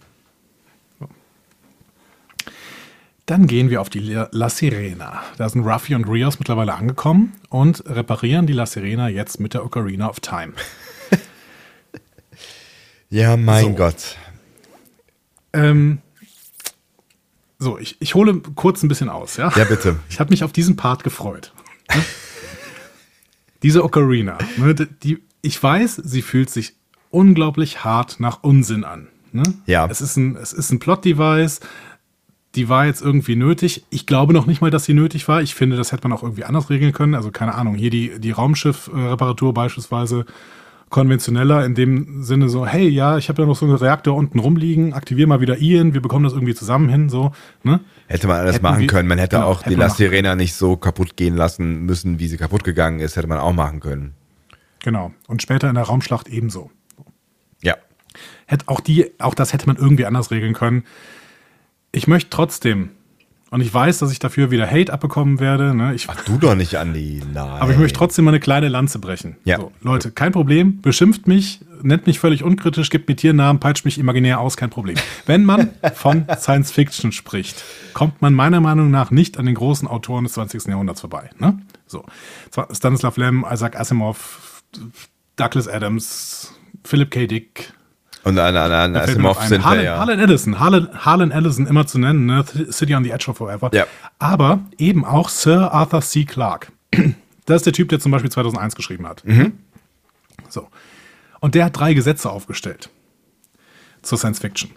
Dann 3.26 3.48
gehen 3.48 3.72
wir 3.72 3.82
auf 3.82 3.90
die 3.90 4.00
La 4.32 4.50
Sirena. 4.50 5.24
Da 5.38 5.50
sind 5.50 5.66
Ruffy 5.66 5.96
und 5.96 6.08
Rios 6.08 6.38
mittlerweile 6.38 6.76
angekommen 6.76 7.34
und 7.50 7.84
reparieren 7.88 8.46
die 8.46 8.54
La 8.54 8.68
Sirena 8.68 9.10
jetzt 9.10 9.40
mit 9.40 9.56
der 9.56 9.66
Ocarina 9.66 10.08
of 10.08 10.20
Time. 10.20 10.54
ja, 13.10 13.36
mein 13.36 13.66
So. 13.66 13.74
Gott. 13.74 14.16
Ähm, 15.56 16.00
so, 17.58 17.80
ich, 17.80 17.96
ich 18.00 18.16
hole 18.16 18.42
kurz 18.56 18.84
ein 18.84 18.90
bisschen 18.90 19.10
aus, 19.10 19.38
ja? 19.38 19.52
Ja, 19.56 19.64
bitte. 19.64 19.98
Ich 20.10 20.20
habe 20.20 20.30
mich 20.30 20.44
auf 20.44 20.52
diesen 20.52 20.76
Part 20.76 21.04
gefreut. 21.04 21.54
Ne? 21.94 22.04
Diese 23.64 23.84
Ocarina, 23.84 24.38
ne, 24.58 24.76
die, 24.76 25.24
ich 25.42 25.62
weiß, 25.62 25.96
sie 25.96 26.22
fühlt 26.22 26.50
sich 26.50 26.76
unglaublich 27.10 27.84
hart 27.84 28.20
nach 28.20 28.44
Unsinn 28.44 28.84
an. 28.84 29.08
Ne? 29.32 29.44
Ja. 29.66 29.88
Es 29.90 30.02
ist 30.02 30.18
ein, 30.18 30.36
es 30.36 30.54
ist 30.54 30.72
ein 30.72 30.80
Plot-Device, 30.80 31.62
die 32.56 32.70
war 32.70 32.86
jetzt 32.86 33.02
irgendwie 33.02 33.36
nötig. 33.36 33.86
Ich 33.90 34.06
glaube 34.06 34.34
noch 34.34 34.46
nicht 34.46 34.62
mal, 34.62 34.72
dass 34.72 34.86
sie 34.86 34.94
nötig 34.94 35.28
war. 35.28 35.42
Ich 35.42 35.56
finde, 35.56 35.78
das 35.78 35.92
hätte 35.92 36.08
man 36.08 36.18
auch 36.18 36.24
irgendwie 36.24 36.44
anders 36.44 36.70
regeln 36.70 36.94
können. 36.94 37.16
Also 37.16 37.32
keine 37.32 37.56
Ahnung, 37.56 37.76
hier 37.76 37.90
die, 37.90 38.20
die 38.20 38.32
Raumschiff-Reparatur 38.32 39.54
beispielsweise 39.54 40.26
konventioneller 40.90 41.66
in 41.66 41.76
dem 41.76 42.24
Sinne 42.24 42.48
so, 42.48 42.66
hey, 42.66 42.88
ja, 42.88 43.18
ich 43.18 43.28
habe 43.30 43.42
ja 43.42 43.48
noch 43.48 43.56
so 43.56 43.66
einen 43.66 43.76
Reaktor 43.76 44.16
unten 44.16 44.40
rumliegen, 44.40 44.94
aktivier 44.94 45.28
mal 45.28 45.42
wieder 45.42 45.58
Ian, 45.58 45.94
wir 45.94 46.02
bekommen 46.02 46.24
das 46.24 46.34
irgendwie 46.34 46.56
zusammen 46.56 46.90
hin, 46.90 47.10
so, 47.10 47.32
ne? 47.64 47.82
Hätte 48.08 48.28
man 48.28 48.38
alles 48.40 48.56
Hätten 48.56 48.64
machen 48.64 48.80
wir- 48.82 48.88
können. 48.88 49.08
Man 49.10 49.18
hätte 49.18 49.38
genau, 49.38 49.48
auch 49.48 49.64
die 49.64 49.72
man 49.72 49.80
La 49.80 49.88
machen 49.88 49.98
Sirena 49.98 50.36
nicht 50.36 50.54
so 50.54 50.78
kaputt 50.78 51.18
gehen 51.18 51.36
lassen 51.36 51.86
müssen, 51.86 52.20
wie 52.20 52.28
sie 52.28 52.38
kaputt 52.38 52.64
gegangen 52.64 53.00
ist. 53.00 53.16
Hätte 53.18 53.28
man 53.28 53.40
auch 53.40 53.54
machen 53.54 53.80
können. 53.80 54.14
Genau. 54.84 55.12
Und 55.28 55.42
später 55.42 55.68
in 55.70 55.76
der 55.76 55.86
Raumschlacht 55.86 56.28
ebenso. 56.28 56.70
Ja. 57.64 57.76
Hätte 58.46 58.68
auch 58.68 58.80
die, 58.80 59.12
auch 59.20 59.34
das 59.34 59.54
hätte 59.54 59.66
man 59.66 59.76
irgendwie 59.78 60.06
anders 60.06 60.30
regeln 60.30 60.54
können. 60.54 60.84
Ich 61.92 62.08
möchte 62.08 62.30
trotzdem, 62.30 62.92
und 63.56 63.62
ich 63.62 63.74
weiß, 63.74 64.00
dass 64.00 64.12
ich 64.12 64.20
dafür 64.20 64.52
wieder 64.52 64.70
Hate 64.70 64.92
abbekommen 64.92 65.40
werde, 65.40 65.74
ne? 65.74 65.96
ich, 65.96 66.10
Ach, 66.10 66.22
du 66.26 66.38
doch 66.38 66.56
nicht, 66.56 66.76
Andi. 66.76 67.22
Nein. 67.34 67.62
aber 67.62 67.72
ich 67.72 67.78
möchte 67.78 67.98
trotzdem 67.98 68.26
mal 68.26 68.32
eine 68.32 68.42
kleine 68.42 68.68
Lanze 68.68 69.00
brechen. 69.00 69.38
Ja. 69.46 69.56
So, 69.56 69.72
Leute, 69.80 70.12
kein 70.12 70.34
Problem, 70.34 70.82
beschimpft 70.82 71.26
mich, 71.26 71.62
nennt 71.82 72.06
mich 72.06 72.20
völlig 72.20 72.44
unkritisch, 72.44 72.90
gibt 72.90 73.08
mir 73.08 73.16
Tiernamen, 73.16 73.62
peitscht 73.62 73.86
mich 73.86 73.98
imaginär 73.98 74.42
aus, 74.42 74.58
kein 74.58 74.70
Problem. 74.70 74.98
Wenn 75.26 75.46
man 75.46 75.70
von 75.94 76.26
Science 76.38 76.72
Fiction 76.72 77.14
spricht, 77.14 77.64
kommt 77.94 78.22
man 78.22 78.34
meiner 78.34 78.60
Meinung 78.60 78.92
nach 78.92 79.10
nicht 79.10 79.38
an 79.38 79.46
den 79.46 79.56
großen 79.56 79.88
Autoren 79.88 80.26
des 80.26 80.34
20. 80.34 80.66
Jahrhunderts 80.66 81.00
vorbei. 81.00 81.30
Ne? 81.40 81.58
So. 81.88 82.04
Stanislav 82.74 83.16
Lem, 83.16 83.46
Isaac 83.50 83.80
Asimov, 83.80 84.64
Douglas 85.38 85.70
Adams, 85.70 86.54
Philip 86.84 87.10
K. 87.10 87.26
Dick, 87.26 87.72
Und 88.26 88.40
an, 88.40 88.58
an, 88.58 88.72
an 88.72 88.96
Asimov 88.96 89.40
sind 89.44 89.64
Harlan, 89.64 89.86
ja. 89.86 90.00
Harlan 90.00 90.20
Ellison, 90.20 90.60
Harlan, 90.60 90.90
Harlan 91.06 91.30
Ellison 91.30 91.68
immer 91.68 91.86
zu 91.86 92.00
nennen, 92.00 92.26
ne? 92.26 92.44
City 92.72 92.96
on 92.96 93.04
the 93.04 93.12
Edge 93.12 93.30
of 93.30 93.38
Forever. 93.38 93.70
Ja. 93.72 93.86
Aber 94.18 94.62
eben 94.80 95.06
auch 95.06 95.30
Sir 95.30 95.72
Arthur 95.72 96.02
C. 96.02 96.26
Clarke. 96.26 96.72
Das 97.48 97.58
ist 97.58 97.68
der 97.68 97.74
Typ, 97.74 97.90
der 97.90 98.00
zum 98.00 98.12
Beispiel 98.12 98.32
2001 98.32 98.74
geschrieben 98.74 99.08
hat. 99.08 99.24
Mhm. 99.24 99.54
So. 100.50 100.68
Und 101.42 101.54
der 101.54 101.66
hat 101.66 101.78
drei 101.78 101.94
Gesetze 101.94 102.32
aufgestellt 102.32 102.90
zur 104.02 104.18
Science 104.18 104.40
Fiction. 104.40 104.72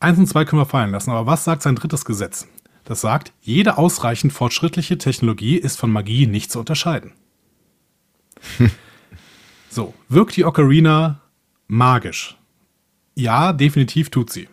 Eins 0.00 0.16
und 0.16 0.26
zwei 0.26 0.46
können 0.46 0.62
wir 0.62 0.66
fallen 0.66 0.90
lassen, 0.90 1.10
aber 1.10 1.26
was 1.26 1.44
sagt 1.44 1.60
sein 1.60 1.76
drittes 1.76 2.06
Gesetz? 2.06 2.48
Das 2.84 3.02
sagt, 3.02 3.34
jede 3.42 3.76
ausreichend 3.76 4.32
fortschrittliche 4.32 4.96
Technologie 4.96 5.56
ist 5.56 5.78
von 5.78 5.90
Magie 5.90 6.26
nicht 6.26 6.50
zu 6.50 6.60
unterscheiden. 6.60 7.12
so, 9.68 9.92
wirkt 10.08 10.36
die 10.36 10.46
Ocarina 10.46 11.20
magisch? 11.66 12.37
Ja, 13.18 13.52
definitiv 13.52 14.10
tut 14.10 14.30
sie. 14.30 14.48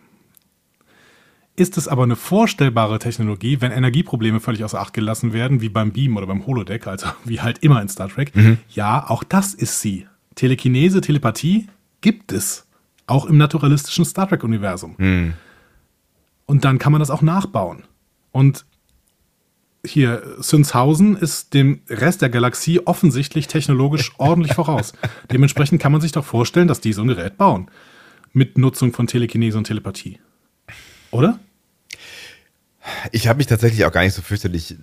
Ist 1.54 1.78
es 1.78 1.86
aber 1.86 2.02
eine 2.02 2.16
vorstellbare 2.16 2.98
Technologie, 2.98 3.60
wenn 3.60 3.70
Energieprobleme 3.70 4.40
völlig 4.40 4.64
außer 4.64 4.80
Acht 4.80 4.92
gelassen 4.92 5.32
werden, 5.32 5.60
wie 5.60 5.68
beim 5.68 5.92
Beam 5.92 6.16
oder 6.16 6.26
beim 6.26 6.44
Holodeck, 6.46 6.88
also 6.88 7.06
wie 7.24 7.40
halt 7.40 7.58
immer 7.58 7.80
in 7.80 7.88
Star 7.88 8.08
Trek? 8.08 8.32
Ja, 8.68 9.08
auch 9.08 9.22
das 9.22 9.54
ist 9.54 9.80
sie. 9.80 10.08
Telekinese, 10.34 11.00
Telepathie 11.00 11.68
gibt 12.00 12.32
es. 12.32 12.66
Auch 13.06 13.26
im 13.26 13.36
naturalistischen 13.36 14.04
Star 14.04 14.28
Trek-Universum. 14.28 14.96
Und 16.46 16.64
dann 16.64 16.78
kann 16.78 16.90
man 16.90 16.98
das 16.98 17.10
auch 17.10 17.22
nachbauen. 17.22 17.84
Und 18.32 18.66
hier, 19.84 20.22
Sünshausen 20.38 21.16
ist 21.16 21.54
dem 21.54 21.82
Rest 21.88 22.20
der 22.20 22.30
Galaxie 22.30 22.80
offensichtlich 22.84 23.46
technologisch 23.46 24.12
ordentlich 24.18 24.54
voraus. 24.54 24.92
Dementsprechend 25.30 25.80
kann 25.80 25.92
man 25.92 26.00
sich 26.00 26.10
doch 26.10 26.24
vorstellen, 26.24 26.66
dass 26.66 26.80
die 26.80 26.92
so 26.92 27.02
ein 27.02 27.08
Gerät 27.08 27.36
bauen. 27.36 27.70
Mit 28.36 28.58
Nutzung 28.58 28.92
von 28.92 29.06
Telekinese 29.06 29.56
und 29.56 29.64
Telepathie. 29.64 30.20
Oder? 31.10 31.40
Ich 33.10 33.28
habe 33.28 33.38
mich 33.38 33.46
tatsächlich 33.46 33.86
auch 33.86 33.92
gar 33.92 34.02
nicht 34.02 34.12
so 34.12 34.20
fürchterlich 34.20 34.76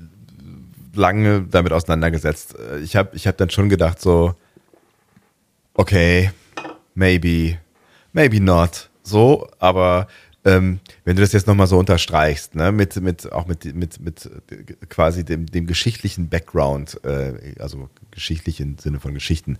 lange 0.96 1.44
damit 1.44 1.72
auseinandergesetzt. 1.72 2.56
Ich 2.82 2.96
habe 2.96 3.16
ich 3.16 3.28
hab 3.28 3.38
dann 3.38 3.52
schon 3.52 3.70
gedacht 3.70 4.02
so, 4.02 4.34
okay, 5.76 6.32
maybe, 6.96 7.60
maybe 8.12 8.42
not. 8.42 8.90
So, 9.04 9.48
aber 9.60 10.08
ähm, 10.46 10.80
wenn 11.06 11.16
du 11.16 11.22
das 11.22 11.32
jetzt 11.32 11.46
nochmal 11.46 11.68
so 11.68 11.78
unterstreichst, 11.78 12.56
ne, 12.56 12.72
mit, 12.72 13.00
mit, 13.02 13.32
auch 13.32 13.46
mit, 13.46 13.66
mit, 13.76 14.00
mit 14.00 14.32
äh, 14.50 14.64
quasi 14.90 15.24
dem, 15.24 15.46
dem 15.46 15.68
geschichtlichen 15.68 16.28
Background, 16.28 17.00
äh, 17.04 17.54
also 17.60 17.92
geschichtlich 18.10 18.60
im 18.62 18.80
Sinne 18.80 19.00
von 19.00 19.14
Geschichten, 19.14 19.60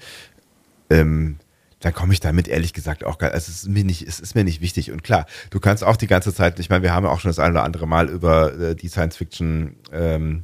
ähm, 0.90 1.38
dann 1.84 1.94
komme 1.94 2.14
ich 2.14 2.22
damit 2.22 2.48
ehrlich 2.48 2.72
gesagt 2.72 3.04
auch 3.04 3.18
gar, 3.18 3.34
es 3.34 3.50
ist 3.50 3.68
mir 3.68 3.84
nicht, 3.84 4.08
es 4.08 4.22
ist 4.22 4.36
mir 4.36 4.46
nicht 4.46 4.62
wichtig. 4.62 4.92
Und 4.92 5.04
klar, 5.04 5.26
du 5.50 5.60
kannst 5.60 5.84
auch 5.84 5.98
die 5.98 6.08
ganze 6.08 6.34
Zeit, 6.34 6.58
ich 6.60 6.70
meine, 6.70 6.82
wir 6.82 6.94
haben 6.94 7.04
ja 7.04 7.12
auch 7.12 7.20
schon 7.20 7.28
das 7.28 7.40
ein 7.40 7.52
oder 7.52 7.66
andere 7.66 7.88
Mal 7.88 8.10
über 8.10 8.58
äh, 8.58 8.76
die 8.76 8.88
Science 8.88 9.18
Fiction 9.18 9.76
ähm, 9.92 10.44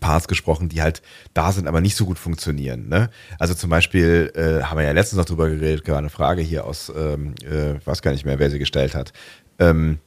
Parts 0.00 0.26
gesprochen, 0.26 0.68
die 0.68 0.82
halt 0.82 1.02
da 1.34 1.52
sind, 1.52 1.68
aber 1.68 1.80
nicht 1.80 1.94
so 1.94 2.04
gut 2.04 2.18
funktionieren. 2.18 2.88
Ne? 2.88 3.10
Also 3.38 3.54
zum 3.54 3.70
Beispiel 3.70 4.32
äh, 4.34 4.64
haben 4.64 4.76
wir 4.76 4.84
ja 4.84 4.90
letztens 4.90 5.18
noch 5.18 5.24
drüber 5.24 5.48
geredet, 5.48 5.88
war 5.88 5.98
eine 5.98 6.10
Frage 6.10 6.42
hier 6.42 6.64
aus, 6.64 6.92
ähm, 6.94 7.36
äh, 7.48 7.76
ich 7.76 7.86
weiß 7.86 8.02
gar 8.02 8.10
nicht 8.10 8.24
mehr, 8.24 8.40
wer 8.40 8.50
sie 8.50 8.58
gestellt 8.58 8.96
hat. 8.96 9.12
Ähm, 9.60 9.98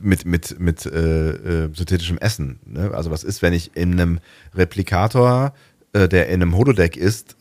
mit, 0.00 0.24
mit, 0.24 0.60
mit 0.60 0.86
äh, 0.86 1.30
äh, 1.30 1.70
synthetischem 1.74 2.18
Essen. 2.18 2.60
Ne? 2.66 2.92
Also 2.94 3.10
was 3.10 3.24
ist, 3.24 3.42
wenn 3.42 3.52
ich 3.52 3.76
in 3.76 3.92
einem 3.92 4.20
Replikator, 4.54 5.54
äh, 5.92 6.08
der 6.08 6.28
in 6.28 6.40
einem 6.40 6.56
Holodeck 6.56 6.96
ist, 6.96 7.36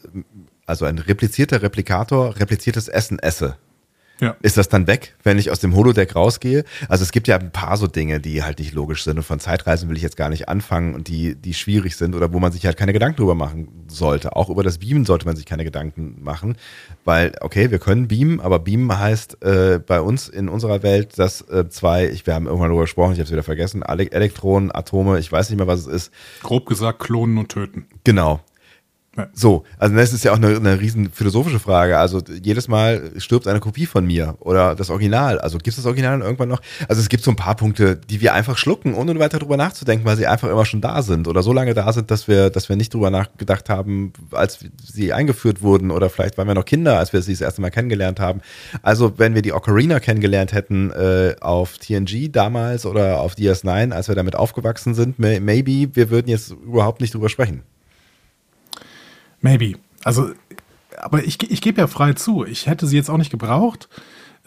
also 0.71 0.85
ein 0.85 0.97
replizierter 0.97 1.61
Replikator, 1.61 2.39
repliziertes 2.39 2.87
Essen 2.87 3.19
esse? 3.19 3.57
Ja. 4.21 4.35
Ist 4.43 4.55
das 4.55 4.69
dann 4.69 4.85
weg, 4.85 5.15
wenn 5.23 5.39
ich 5.39 5.49
aus 5.49 5.59
dem 5.59 5.75
Holodeck 5.75 6.15
rausgehe? 6.15 6.63
Also 6.87 7.01
es 7.01 7.11
gibt 7.11 7.27
ja 7.27 7.39
ein 7.39 7.51
paar 7.51 7.75
so 7.75 7.87
Dinge, 7.87 8.19
die 8.19 8.43
halt 8.43 8.59
nicht 8.59 8.71
logisch 8.71 9.03
sind 9.03 9.17
und 9.17 9.23
von 9.23 9.39
Zeitreisen 9.39 9.89
will 9.89 9.97
ich 9.97 10.03
jetzt 10.03 10.15
gar 10.15 10.29
nicht 10.29 10.47
anfangen 10.47 10.93
und 10.93 11.07
die, 11.07 11.33
die 11.33 11.55
schwierig 11.55 11.97
sind 11.97 12.13
oder 12.13 12.31
wo 12.31 12.39
man 12.39 12.51
sich 12.51 12.67
halt 12.67 12.77
keine 12.77 12.93
Gedanken 12.93 13.17
drüber 13.17 13.33
machen 13.33 13.67
sollte. 13.87 14.35
Auch 14.35 14.49
über 14.49 14.61
das 14.61 14.77
Beamen 14.77 15.05
sollte 15.05 15.25
man 15.25 15.35
sich 15.35 15.45
keine 15.45 15.63
Gedanken 15.63 16.19
machen, 16.21 16.55
weil, 17.03 17.33
okay, 17.41 17.71
wir 17.71 17.79
können 17.79 18.07
beamen, 18.07 18.39
aber 18.39 18.59
beamen 18.59 18.95
heißt 18.95 19.43
äh, 19.43 19.79
bei 19.79 19.99
uns 19.99 20.29
in 20.29 20.49
unserer 20.49 20.83
Welt, 20.83 21.17
dass 21.17 21.41
äh, 21.49 21.67
zwei, 21.69 22.07
ich, 22.07 22.27
wir 22.27 22.35
haben 22.35 22.45
irgendwann 22.45 22.69
darüber 22.69 22.83
gesprochen, 22.83 23.13
ich 23.13 23.17
habe 23.17 23.25
es 23.25 23.31
wieder 23.31 23.43
vergessen, 23.43 23.81
Elektronen, 23.81 24.73
Atome, 24.73 25.17
ich 25.17 25.31
weiß 25.31 25.49
nicht 25.49 25.57
mehr, 25.57 25.67
was 25.67 25.81
es 25.81 25.87
ist, 25.87 26.11
Grob 26.43 26.67
gesagt, 26.67 26.99
klonen 26.99 27.39
und 27.39 27.49
töten. 27.49 27.87
Genau. 28.03 28.39
So, 29.33 29.65
also 29.77 29.93
das 29.93 30.13
ist 30.13 30.23
ja 30.23 30.31
auch 30.31 30.37
eine, 30.37 30.55
eine 30.55 30.79
riesen 30.79 31.11
philosophische 31.11 31.59
Frage. 31.59 31.97
Also 31.97 32.21
jedes 32.41 32.69
Mal 32.69 33.11
stirbt 33.17 33.45
eine 33.45 33.59
Kopie 33.59 33.85
von 33.85 34.05
mir 34.05 34.35
oder 34.39 34.73
das 34.73 34.89
Original. 34.89 35.37
Also 35.39 35.57
gibt 35.57 35.67
es 35.69 35.75
das 35.75 35.85
Original 35.85 36.21
irgendwann 36.21 36.47
noch? 36.47 36.61
Also 36.87 37.01
es 37.01 37.09
gibt 37.09 37.21
so 37.21 37.31
ein 37.31 37.35
paar 37.35 37.55
Punkte, 37.55 37.97
die 37.97 38.21
wir 38.21 38.33
einfach 38.33 38.57
schlucken, 38.57 38.93
ohne 38.93 39.19
weiter 39.19 39.39
drüber 39.39 39.57
nachzudenken, 39.57 40.05
weil 40.05 40.15
sie 40.15 40.27
einfach 40.27 40.47
immer 40.49 40.65
schon 40.65 40.79
da 40.79 41.01
sind 41.01 41.27
oder 41.27 41.43
so 41.43 41.51
lange 41.51 41.73
da 41.73 41.91
sind, 41.91 42.09
dass 42.09 42.29
wir, 42.29 42.49
dass 42.49 42.69
wir 42.69 42.77
nicht 42.77 42.93
drüber 42.93 43.09
nachgedacht 43.09 43.67
haben, 43.67 44.13
als 44.31 44.59
sie 44.81 45.11
eingeführt 45.11 45.61
wurden 45.61 45.91
oder 45.91 46.09
vielleicht 46.09 46.37
waren 46.37 46.47
wir 46.47 46.55
noch 46.55 46.65
Kinder, 46.65 46.97
als 46.97 47.11
wir 47.11 47.21
sie 47.21 47.33
das 47.33 47.41
erste 47.41 47.59
Mal 47.59 47.69
kennengelernt 47.69 48.21
haben. 48.21 48.39
Also 48.81 49.19
wenn 49.19 49.35
wir 49.35 49.41
die 49.41 49.51
Ocarina 49.51 49.99
kennengelernt 49.99 50.53
hätten 50.53 50.89
äh, 50.91 51.35
auf 51.41 51.77
TNG 51.79 52.31
damals 52.31 52.85
oder 52.85 53.19
auf 53.19 53.33
DS9, 53.35 53.91
als 53.91 54.07
wir 54.07 54.15
damit 54.15 54.37
aufgewachsen 54.37 54.93
sind, 54.93 55.19
maybe 55.19 55.93
wir 55.93 56.09
würden 56.09 56.29
jetzt 56.29 56.51
überhaupt 56.51 57.01
nicht 57.01 57.13
drüber 57.13 57.27
sprechen. 57.27 57.63
Maybe. 59.41 59.73
Also, 60.03 60.31
aber 60.97 61.23
ich, 61.23 61.51
ich 61.51 61.61
gebe 61.61 61.81
ja 61.81 61.87
frei 61.87 62.13
zu. 62.13 62.45
Ich 62.45 62.67
hätte 62.67 62.87
sie 62.87 62.95
jetzt 62.95 63.09
auch 63.09 63.17
nicht 63.17 63.31
gebraucht. 63.31 63.89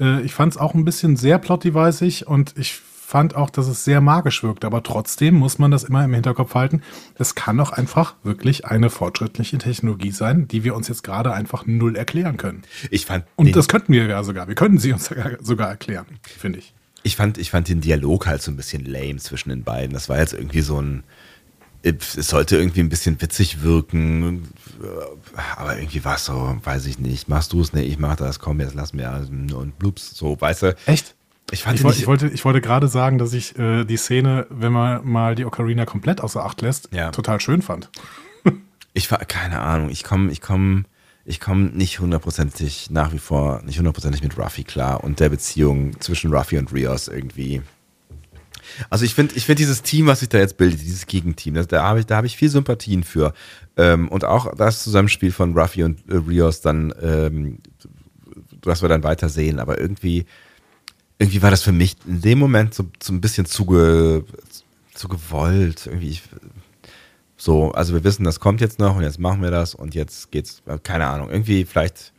Äh, 0.00 0.22
ich 0.22 0.34
fand 0.34 0.52
es 0.52 0.58
auch 0.58 0.74
ein 0.74 0.84
bisschen 0.84 1.16
sehr 1.16 1.38
plot-deviceig 1.38 2.26
und 2.26 2.54
ich 2.56 2.80
fand 3.04 3.36
auch, 3.36 3.50
dass 3.50 3.68
es 3.68 3.84
sehr 3.84 4.00
magisch 4.00 4.42
wirkt. 4.42 4.64
Aber 4.64 4.82
trotzdem 4.82 5.34
muss 5.34 5.58
man 5.58 5.70
das 5.70 5.84
immer 5.84 6.04
im 6.04 6.14
Hinterkopf 6.14 6.54
halten. 6.54 6.82
Es 7.16 7.34
kann 7.34 7.60
auch 7.60 7.70
einfach 7.70 8.14
wirklich 8.22 8.64
eine 8.64 8.90
fortschrittliche 8.90 9.58
Technologie 9.58 10.10
sein, 10.10 10.48
die 10.48 10.64
wir 10.64 10.74
uns 10.74 10.88
jetzt 10.88 11.04
gerade 11.04 11.32
einfach 11.32 11.66
null 11.66 11.96
erklären 11.96 12.36
können. 12.36 12.62
Ich 12.90 13.06
fand 13.06 13.24
und 13.36 13.54
das 13.54 13.68
könnten 13.68 13.92
wir 13.92 14.06
ja 14.06 14.24
sogar. 14.24 14.48
Wir 14.48 14.54
können 14.54 14.78
sie 14.78 14.92
uns 14.92 15.10
sogar 15.40 15.68
erklären, 15.68 16.06
finde 16.22 16.60
ich. 16.60 16.74
Ich 17.02 17.16
fand, 17.16 17.36
ich 17.36 17.50
fand 17.50 17.68
den 17.68 17.82
Dialog 17.82 18.26
halt 18.26 18.40
so 18.40 18.50
ein 18.50 18.56
bisschen 18.56 18.84
lame 18.86 19.16
zwischen 19.16 19.50
den 19.50 19.62
beiden. 19.62 19.92
Das 19.92 20.08
war 20.08 20.18
jetzt 20.18 20.32
irgendwie 20.32 20.62
so 20.62 20.80
ein 20.80 21.04
es 21.84 22.28
sollte 22.28 22.56
irgendwie 22.56 22.80
ein 22.80 22.88
bisschen 22.88 23.20
witzig 23.20 23.62
wirken, 23.62 24.48
aber 25.56 25.76
irgendwie 25.76 26.04
war 26.04 26.16
es 26.16 26.24
so, 26.24 26.56
weiß 26.62 26.86
ich 26.86 26.98
nicht, 26.98 27.28
machst 27.28 27.52
du 27.52 27.60
es? 27.60 27.72
Nee, 27.74 27.82
ich 27.82 27.98
mach 27.98 28.16
das, 28.16 28.38
komm, 28.38 28.60
jetzt 28.60 28.74
lass 28.74 28.94
mir 28.94 29.26
und 29.30 29.78
blups, 29.78 30.16
so, 30.16 30.40
weißt 30.40 30.62
du. 30.62 30.76
Echt? 30.86 31.14
Ich, 31.50 31.66
ich, 31.66 31.84
wollte, 31.84 31.98
ich 31.98 32.06
wollte, 32.06 32.28
ich 32.28 32.44
wollte 32.46 32.62
gerade 32.62 32.88
sagen, 32.88 33.18
dass 33.18 33.34
ich 33.34 33.58
äh, 33.58 33.84
die 33.84 33.98
Szene, 33.98 34.46
wenn 34.48 34.72
man 34.72 35.06
mal 35.06 35.34
die 35.34 35.44
Ocarina 35.44 35.84
komplett 35.84 36.22
außer 36.22 36.42
Acht 36.42 36.62
lässt, 36.62 36.88
ja. 36.90 37.10
total 37.10 37.38
schön 37.38 37.60
fand. 37.60 37.90
ich 38.94 39.10
war, 39.10 39.18
keine 39.18 39.60
Ahnung, 39.60 39.90
ich 39.90 40.04
komme, 40.04 40.32
ich 40.32 40.40
komme, 40.40 40.84
ich 41.26 41.40
komme 41.40 41.66
nicht 41.66 42.00
hundertprozentig 42.00 42.88
nach 42.90 43.12
wie 43.12 43.18
vor, 43.18 43.60
nicht 43.62 43.78
hundertprozentig 43.78 44.22
mit 44.22 44.38
Ruffy 44.38 44.64
klar 44.64 45.04
und 45.04 45.20
der 45.20 45.28
Beziehung 45.28 46.00
zwischen 46.00 46.32
Ruffy 46.32 46.56
und 46.56 46.72
Rios 46.72 47.08
irgendwie. 47.08 47.60
Also 48.90 49.04
ich 49.04 49.14
finde, 49.14 49.34
ich 49.34 49.46
finde 49.46 49.58
dieses 49.58 49.82
Team, 49.82 50.06
was 50.06 50.20
sich 50.20 50.28
da 50.28 50.38
jetzt 50.38 50.56
bildet, 50.56 50.80
dieses 50.80 51.06
Gegenteam, 51.06 51.54
das, 51.54 51.66
da 51.66 51.82
habe 51.82 52.00
ich, 52.00 52.06
da 52.06 52.16
habe 52.16 52.26
ich 52.26 52.36
viel 52.36 52.48
Sympathien 52.48 53.04
für. 53.04 53.34
Ähm, 53.76 54.08
und 54.08 54.24
auch 54.24 54.54
das 54.54 54.82
Zusammenspiel 54.82 55.32
von 55.32 55.56
Ruffy 55.56 55.84
und 55.84 56.00
äh, 56.08 56.16
Rios 56.16 56.60
dann, 56.60 56.94
ähm, 57.00 57.58
was 58.62 58.82
wir 58.82 58.88
dann 58.88 59.02
weiter 59.02 59.28
sehen. 59.28 59.58
Aber 59.58 59.80
irgendwie, 59.80 60.26
irgendwie 61.18 61.42
war 61.42 61.50
das 61.50 61.62
für 61.62 61.72
mich 61.72 61.96
in 62.06 62.20
dem 62.20 62.38
Moment 62.38 62.74
so, 62.74 62.84
so 63.02 63.12
ein 63.12 63.20
bisschen 63.20 63.46
zu, 63.46 63.66
ge, 63.66 64.22
zu 64.94 65.08
gewollt. 65.08 65.86
Irgendwie, 65.86 66.10
ich, 66.10 66.22
so, 67.36 67.72
also 67.72 67.94
wir 67.94 68.04
wissen, 68.04 68.24
das 68.24 68.40
kommt 68.40 68.60
jetzt 68.60 68.78
noch 68.78 68.96
und 68.96 69.02
jetzt 69.02 69.18
machen 69.18 69.42
wir 69.42 69.50
das 69.50 69.74
und 69.74 69.94
jetzt 69.94 70.30
geht's, 70.30 70.62
keine 70.82 71.06
Ahnung, 71.06 71.30
irgendwie 71.30 71.64
vielleicht, 71.64 72.12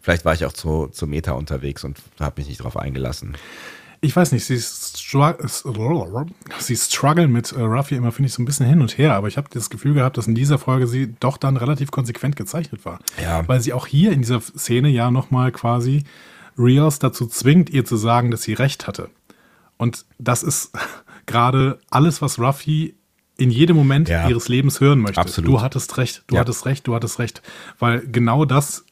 vielleicht 0.00 0.24
war 0.24 0.34
ich 0.34 0.44
auch 0.44 0.52
zu, 0.52 0.88
zu 0.88 1.06
Meta 1.06 1.32
unterwegs 1.32 1.84
und 1.84 1.98
habe 2.18 2.40
mich 2.40 2.48
nicht 2.48 2.60
darauf 2.60 2.76
eingelassen 2.76 3.36
ich 4.04 4.16
weiß 4.16 4.32
nicht, 4.32 4.44
sie, 4.44 4.58
strugg 4.58 5.38
sie 6.58 6.76
strugglen 6.76 7.30
mit 7.30 7.52
äh, 7.52 7.60
Ruffy 7.60 7.94
immer, 7.94 8.10
finde 8.10 8.26
ich, 8.26 8.34
so 8.34 8.42
ein 8.42 8.44
bisschen 8.44 8.66
hin 8.66 8.80
und 8.80 8.98
her, 8.98 9.14
aber 9.14 9.28
ich 9.28 9.36
habe 9.36 9.48
das 9.52 9.70
Gefühl 9.70 9.94
gehabt, 9.94 10.18
dass 10.18 10.26
in 10.26 10.34
dieser 10.34 10.58
Folge 10.58 10.88
sie 10.88 11.14
doch 11.20 11.36
dann 11.36 11.56
relativ 11.56 11.92
konsequent 11.92 12.34
gezeichnet 12.34 12.84
war. 12.84 12.98
Ja. 13.22 13.46
Weil 13.46 13.60
sie 13.60 13.72
auch 13.72 13.86
hier 13.86 14.10
in 14.10 14.20
dieser 14.20 14.40
Szene 14.40 14.88
ja 14.88 15.12
nochmal 15.12 15.52
quasi 15.52 16.02
Rios 16.58 16.98
dazu 16.98 17.26
zwingt, 17.26 17.70
ihr 17.70 17.84
zu 17.84 17.96
sagen, 17.96 18.32
dass 18.32 18.42
sie 18.42 18.54
recht 18.54 18.88
hatte. 18.88 19.08
Und 19.76 20.04
das 20.18 20.42
ist 20.42 20.72
gerade 21.26 21.78
alles, 21.88 22.20
was 22.20 22.40
Ruffy 22.40 22.96
in 23.38 23.52
jedem 23.52 23.76
Moment 23.76 24.08
ja. 24.08 24.28
ihres 24.28 24.48
Lebens 24.48 24.80
hören 24.80 24.98
möchte. 24.98 25.20
Absolut. 25.20 25.48
Du 25.48 25.60
hattest 25.60 25.96
recht, 25.96 26.24
du 26.26 26.34
ja. 26.34 26.40
hattest 26.40 26.66
recht, 26.66 26.88
du 26.88 26.94
hattest 26.96 27.20
recht. 27.20 27.40
Weil 27.78 28.00
genau 28.00 28.44
das 28.44 28.84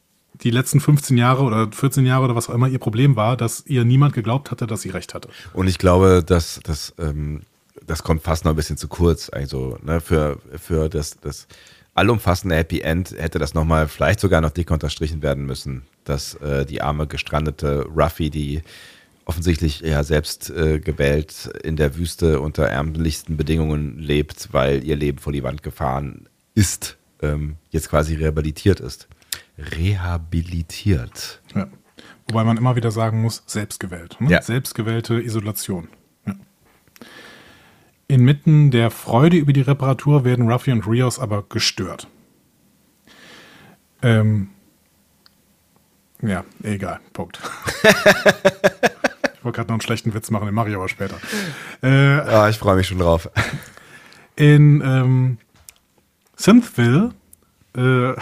die 0.43 0.51
letzten 0.51 0.79
15 0.79 1.17
Jahre 1.17 1.43
oder 1.43 1.71
14 1.71 2.05
Jahre 2.05 2.25
oder 2.25 2.35
was 2.35 2.49
auch 2.49 2.53
immer 2.53 2.67
ihr 2.67 2.79
Problem 2.79 3.15
war, 3.15 3.37
dass 3.37 3.63
ihr 3.65 3.85
niemand 3.85 4.13
geglaubt 4.13 4.51
hatte, 4.51 4.67
dass 4.67 4.81
sie 4.81 4.89
recht 4.89 5.13
hatte. 5.13 5.29
Und 5.53 5.67
ich 5.67 5.77
glaube, 5.77 6.23
dass 6.25 6.59
das, 6.63 6.93
ähm, 6.97 7.41
das 7.85 8.03
kommt 8.03 8.23
fast 8.23 8.45
noch 8.45 8.51
ein 8.51 8.55
bisschen 8.55 8.77
zu 8.77 8.87
kurz. 8.87 9.29
Also 9.29 9.77
ne, 9.83 10.01
für, 10.01 10.39
für 10.57 10.89
das, 10.89 11.19
das 11.19 11.47
allumfassende 11.93 12.55
Happy 12.55 12.81
End 12.81 13.11
hätte 13.17 13.39
das 13.39 13.53
nochmal 13.53 13.87
vielleicht 13.87 14.19
sogar 14.19 14.41
noch 14.41 14.51
dick 14.51 14.71
unterstrichen 14.71 15.21
werden 15.21 15.45
müssen, 15.45 15.83
dass 16.05 16.35
äh, 16.35 16.65
die 16.65 16.81
arme 16.81 17.07
gestrandete 17.07 17.85
Ruffy, 17.95 18.29
die 18.29 18.61
offensichtlich 19.25 19.81
ja 19.81 20.03
selbst 20.03 20.49
äh, 20.49 20.79
gewählt 20.79 21.49
in 21.63 21.75
der 21.75 21.95
Wüste 21.95 22.39
unter 22.39 22.63
ärmlichsten 22.63 23.37
Bedingungen 23.37 23.99
lebt, 23.99 24.49
weil 24.51 24.83
ihr 24.83 24.95
Leben 24.95 25.19
vor 25.19 25.31
die 25.31 25.43
Wand 25.43 25.61
gefahren 25.61 26.25
ist, 26.55 26.97
ähm, 27.21 27.55
jetzt 27.69 27.89
quasi 27.89 28.15
rehabilitiert 28.15 28.79
ist 28.79 29.07
rehabilitiert. 29.57 31.41
Ja. 31.55 31.67
Wobei 32.27 32.43
man 32.43 32.57
immer 32.57 32.75
wieder 32.75 32.91
sagen 32.91 33.21
muss, 33.21 33.43
selbstgewählt. 33.45 34.17
Ne? 34.19 34.29
Ja. 34.29 34.41
Selbstgewählte 34.41 35.21
Isolation. 35.21 35.89
Ja. 36.25 36.35
Inmitten 38.07 38.71
der 38.71 38.91
Freude 38.91 39.37
über 39.37 39.53
die 39.53 39.61
Reparatur 39.61 40.23
werden 40.23 40.49
Ruffy 40.49 40.71
und 40.71 40.87
Rios 40.87 41.19
aber 41.19 41.43
gestört. 41.43 42.07
Ähm, 44.01 44.49
ja, 46.21 46.45
egal. 46.63 46.99
Punkt. 47.13 47.39
ich 47.83 49.43
wollte 49.43 49.55
gerade 49.55 49.67
noch 49.67 49.75
einen 49.75 49.81
schlechten 49.81 50.13
Witz 50.13 50.29
machen, 50.29 50.45
den 50.45 50.55
mache 50.55 50.69
ich 50.69 50.75
aber 50.75 50.87
später. 50.87 51.17
Äh, 51.83 52.17
ja, 52.17 52.49
ich 52.49 52.57
freue 52.57 52.75
mich 52.75 52.87
schon 52.87 52.99
drauf. 52.99 53.29
In 54.35 54.81
ähm, 54.81 55.37
Synthville 56.35 57.13
äh, 57.75 58.13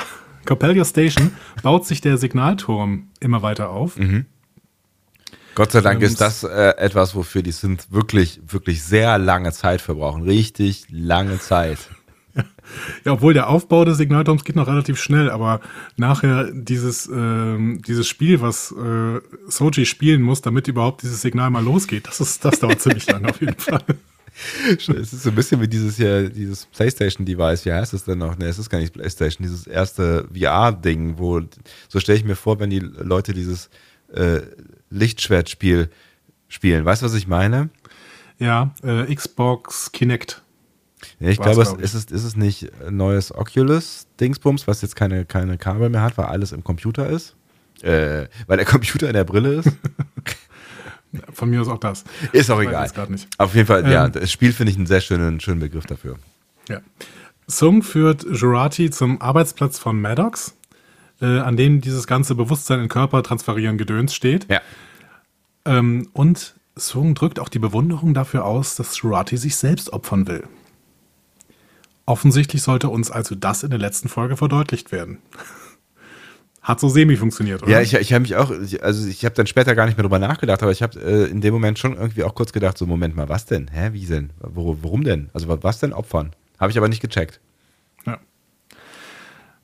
Coppelia 0.49 0.83
Station 0.83 1.29
baut 1.61 1.85
sich 1.85 2.01
der 2.01 2.17
Signalturm 2.17 3.09
immer 3.19 3.43
weiter 3.43 3.69
auf. 3.69 3.97
Mhm. 3.97 4.25
Gott 5.53 5.71
sei 5.71 5.81
Dank 5.81 6.01
ist 6.01 6.19
das 6.21 6.43
äh, 6.43 6.73
etwas, 6.77 7.13
wofür 7.13 7.43
die 7.43 7.51
sind 7.51 7.91
wirklich, 7.91 8.41
wirklich 8.47 8.81
sehr 8.81 9.19
lange 9.19 9.51
Zeit 9.51 9.79
verbrauchen. 9.79 10.23
Richtig 10.23 10.87
lange 10.89 11.39
Zeit. 11.39 11.77
Ja, 13.03 13.13
obwohl 13.13 13.33
der 13.33 13.49
Aufbau 13.49 13.83
des 13.83 13.97
Signalturms 13.97 14.43
geht 14.43 14.55
noch 14.55 14.67
relativ 14.67 15.01
schnell, 15.01 15.31
aber 15.31 15.59
nachher 15.97 16.51
dieses, 16.53 17.07
ähm, 17.07 17.81
dieses 17.85 18.07
Spiel, 18.07 18.41
was 18.41 18.71
äh, 18.71 19.19
Soji 19.47 19.87
spielen 19.87 20.21
muss, 20.21 20.41
damit 20.41 20.67
überhaupt 20.67 21.01
dieses 21.01 21.21
Signal 21.21 21.49
mal 21.49 21.63
losgeht, 21.63 22.07
das, 22.07 22.21
ist, 22.21 22.45
das 22.45 22.59
dauert 22.59 22.79
ziemlich 22.79 23.07
lange 23.07 23.29
auf 23.29 23.41
jeden 23.41 23.55
Fall. 23.57 23.83
Es 24.77 24.87
ist 24.89 25.23
so 25.23 25.29
ein 25.29 25.35
bisschen 25.35 25.61
wie 25.61 25.67
dieses 25.67 25.97
hier, 25.97 26.29
dieses 26.29 26.65
PlayStation-Device, 26.67 27.65
wie 27.65 27.73
heißt 27.73 27.93
es 27.93 28.05
denn 28.05 28.19
noch? 28.19 28.37
Ne, 28.37 28.45
es 28.45 28.59
ist 28.59 28.69
gar 28.69 28.79
nicht 28.79 28.93
PlayStation, 28.93 29.43
dieses 29.43 29.67
erste 29.67 30.27
VR-Ding, 30.33 31.17
wo, 31.17 31.41
so 31.87 31.99
stelle 31.99 32.17
ich 32.17 32.25
mir 32.25 32.35
vor, 32.35 32.59
wenn 32.59 32.69
die 32.69 32.79
Leute 32.79 33.33
dieses 33.33 33.69
äh, 34.13 34.41
Lichtschwertspiel 34.89 35.89
spielen. 36.47 36.85
Weißt 36.85 37.01
du, 37.01 37.05
was 37.05 37.13
ich 37.13 37.27
meine? 37.27 37.69
Ja, 38.39 38.73
äh, 38.83 39.13
Xbox 39.13 39.91
Kinect. 39.91 40.41
Ja, 41.19 41.29
ich 41.29 41.39
glaube, 41.39 41.61
es 41.61 41.73
ist, 41.73 42.11
es 42.11 42.11
ist 42.11 42.23
es 42.23 42.35
nicht 42.35 42.71
neues 42.89 43.33
Oculus-Dingsbums, 43.33 44.67
was 44.67 44.81
jetzt 44.81 44.95
keine, 44.95 45.25
keine 45.25 45.57
Kabel 45.57 45.89
mehr 45.89 46.01
hat, 46.01 46.17
weil 46.17 46.25
alles 46.25 46.51
im 46.51 46.63
Computer 46.63 47.09
ist. 47.09 47.35
Äh, 47.81 48.27
weil 48.47 48.57
der 48.57 48.65
Computer 48.65 49.07
in 49.07 49.13
der 49.13 49.23
Brille 49.23 49.55
ist. 49.55 49.67
Von 51.33 51.49
mir 51.49 51.61
aus 51.61 51.67
auch 51.67 51.79
das. 51.79 52.03
Ist 52.33 52.51
auch 52.51 52.61
egal. 52.61 52.89
Nicht. 53.09 53.27
Auf 53.37 53.55
jeden 53.55 53.67
Fall, 53.67 53.83
ähm, 53.85 53.91
ja, 53.91 54.09
das 54.09 54.31
Spiel 54.31 54.53
finde 54.53 54.71
ich 54.71 54.77
einen 54.77 54.85
sehr 54.85 55.01
schönen, 55.01 55.39
schönen 55.39 55.59
Begriff 55.59 55.85
dafür. 55.85 56.17
Ja. 56.67 56.81
Sung 57.47 57.81
führt 57.81 58.23
Jurati 58.23 58.91
zum 58.91 59.19
Arbeitsplatz 59.21 59.79
von 59.79 59.99
Maddox, 59.99 60.55
äh, 61.19 61.39
an 61.39 61.57
dem 61.57 61.81
dieses 61.81 62.05
ganze 62.05 62.35
Bewusstsein 62.35 62.79
in 62.79 62.89
Körper 62.89 63.23
transferieren 63.23 63.79
Gedöns 63.79 64.13
steht. 64.13 64.45
Ja. 64.49 64.61
Ähm, 65.65 66.09
und 66.13 66.55
Sung 66.75 67.15
drückt 67.15 67.39
auch 67.39 67.49
die 67.49 67.59
Bewunderung 67.59 68.13
dafür 68.13 68.45
aus, 68.45 68.75
dass 68.75 69.01
Jurati 69.01 69.37
sich 69.37 69.55
selbst 69.55 69.91
opfern 69.91 70.27
will. 70.27 70.43
Offensichtlich 72.05 72.61
sollte 72.61 72.89
uns 72.89 73.11
also 73.11 73.35
das 73.35 73.63
in 73.63 73.71
der 73.71 73.79
letzten 73.79 74.09
Folge 74.09 74.37
verdeutlicht 74.37 74.91
werden. 74.91 75.19
Hat 76.69 76.79
so 76.79 76.87
semi 76.87 77.15
funktioniert, 77.17 77.63
oder? 77.63 77.71
Ja, 77.71 77.81
ich, 77.81 77.95
ich 77.95 78.13
habe 78.13 78.21
mich 78.21 78.35
auch, 78.35 78.51
also 78.83 79.07
ich 79.07 79.25
habe 79.25 79.33
dann 79.33 79.47
später 79.47 79.73
gar 79.73 79.87
nicht 79.87 79.97
mehr 79.97 80.03
drüber 80.03 80.19
nachgedacht, 80.19 80.61
aber 80.61 80.71
ich 80.71 80.83
habe 80.83 80.99
äh, 80.99 81.25
in 81.25 81.41
dem 81.41 81.51
Moment 81.51 81.79
schon 81.79 81.97
irgendwie 81.97 82.23
auch 82.23 82.35
kurz 82.35 82.53
gedacht, 82.53 82.77
so 82.77 82.85
Moment 82.85 83.15
mal, 83.15 83.27
was 83.27 83.47
denn? 83.47 83.71
Hä, 83.73 83.89
wie 83.93 84.05
denn? 84.05 84.29
Wo, 84.39 84.77
warum 84.83 85.03
denn? 85.03 85.31
Also 85.33 85.47
was 85.63 85.79
denn 85.79 85.93
opfern? 85.93 86.29
Habe 86.59 86.69
ich 86.69 86.77
aber 86.77 86.87
nicht 86.87 87.01
gecheckt. 87.01 87.39
Ja. 88.05 88.19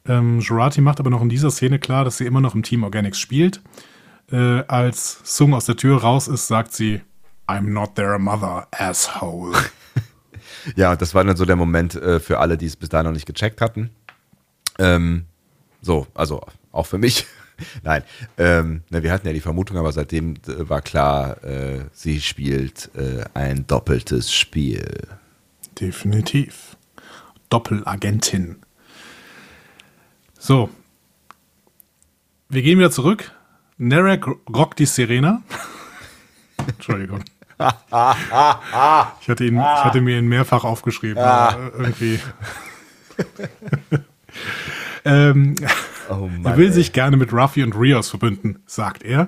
Ähm, 0.08 0.40
Jurati 0.40 0.82
macht 0.82 1.00
aber 1.00 1.12
noch 1.12 1.22
in 1.22 1.30
dieser 1.30 1.52
Szene 1.52 1.78
klar, 1.78 2.06
dass 2.06 2.18
sie 2.18 2.26
immer 2.26 2.42
noch 2.42 2.56
im 2.56 2.64
Team 2.64 2.84
Organics 2.84 3.20
spielt. 3.20 3.62
Äh, 4.32 4.64
als 4.68 5.20
Sung 5.24 5.54
aus 5.54 5.68
der 5.68 5.76
Tür 5.76 6.02
raus 6.02 6.28
ist, 6.28 6.48
sagt 6.48 6.74
sie, 6.74 7.02
I'm 7.48 7.70
not 7.70 7.94
their 7.94 8.18
mother, 8.18 8.68
asshole. 8.72 9.56
ja, 10.76 10.94
und 10.94 11.02
das 11.04 11.14
war 11.14 11.24
dann 11.24 11.38
so 11.38 11.46
der 11.46 11.56
Moment 11.56 11.94
äh, 11.94 12.20
für 12.20 12.40
alle, 12.40 12.58
die 12.58 12.66
es 12.66 12.76
bis 12.76 12.90
dahin 12.90 13.06
noch 13.06 13.14
nicht 13.14 13.28
gecheckt 13.28 13.62
hatten 13.62 13.92
Ähm, 14.80 15.26
so, 15.84 16.08
also 16.16 16.42
auch 16.76 16.86
für 16.86 16.98
mich. 16.98 17.26
Nein, 17.84 18.04
ähm, 18.38 18.84
na, 18.90 19.02
wir 19.02 19.12
hatten 19.12 19.28
ja 19.28 19.34
die 19.34 19.40
Vermutung, 19.40 19.78
aber 19.78 19.92
seitdem 19.92 20.34
äh, 20.48 20.70
war 20.70 20.82
klar, 20.82 21.42
äh, 21.44 21.86
sie 21.94 22.20
spielt 22.20 22.92
äh, 22.96 23.24
ein 23.34 23.66
doppeltes 23.66 24.34
Spiel. 24.34 25.08
Definitiv. 25.80 26.76
Doppelagentin. 27.50 28.58
So. 30.38 30.70
Wir 32.50 32.62
gehen 32.62 32.78
wieder 32.78 32.92
zurück. 32.92 33.32
Narek 33.78 34.28
rockt 34.54 34.80
die 34.80 34.86
Serena. 34.86 35.42
Entschuldigung. 36.68 37.24
ich, 37.58 37.64
hatte 37.92 39.46
ihn, 39.46 39.56
ich 39.56 39.84
hatte 39.84 40.02
mir 40.02 40.18
ihn 40.20 40.28
mehrfach 40.28 40.66
aufgeschrieben. 40.66 41.24
aber 41.24 41.72
irgendwie. 41.78 42.20
ähm, 45.06 45.56
Oh 46.10 46.30
er 46.44 46.58
will 46.58 46.72
sich 46.72 46.94
gerne 46.94 47.18
mit 47.18 47.34
Ruffy 47.34 47.64
und 47.64 47.74
Rios 47.76 48.10
verbünden, 48.10 48.60
sagt 48.66 49.04
er. 49.04 49.28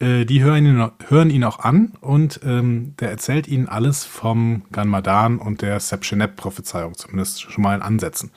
Äh, 0.00 0.24
die 0.24 0.42
hören 0.42 0.66
ihn, 0.66 0.90
hören 1.08 1.30
ihn 1.30 1.44
auch 1.44 1.60
an 1.60 1.92
und 2.00 2.40
ähm, 2.44 2.94
der 2.98 3.10
erzählt 3.10 3.46
ihnen 3.48 3.68
alles 3.68 4.04
vom 4.04 4.62
Ganmadan 4.72 5.38
und 5.38 5.62
der 5.62 5.78
Sepchenep-Prophezeiung, 5.78 6.94
zumindest 6.96 7.42
schon 7.42 7.62
mal 7.62 7.74
in 7.74 7.82
Ansätzen. 7.82 8.30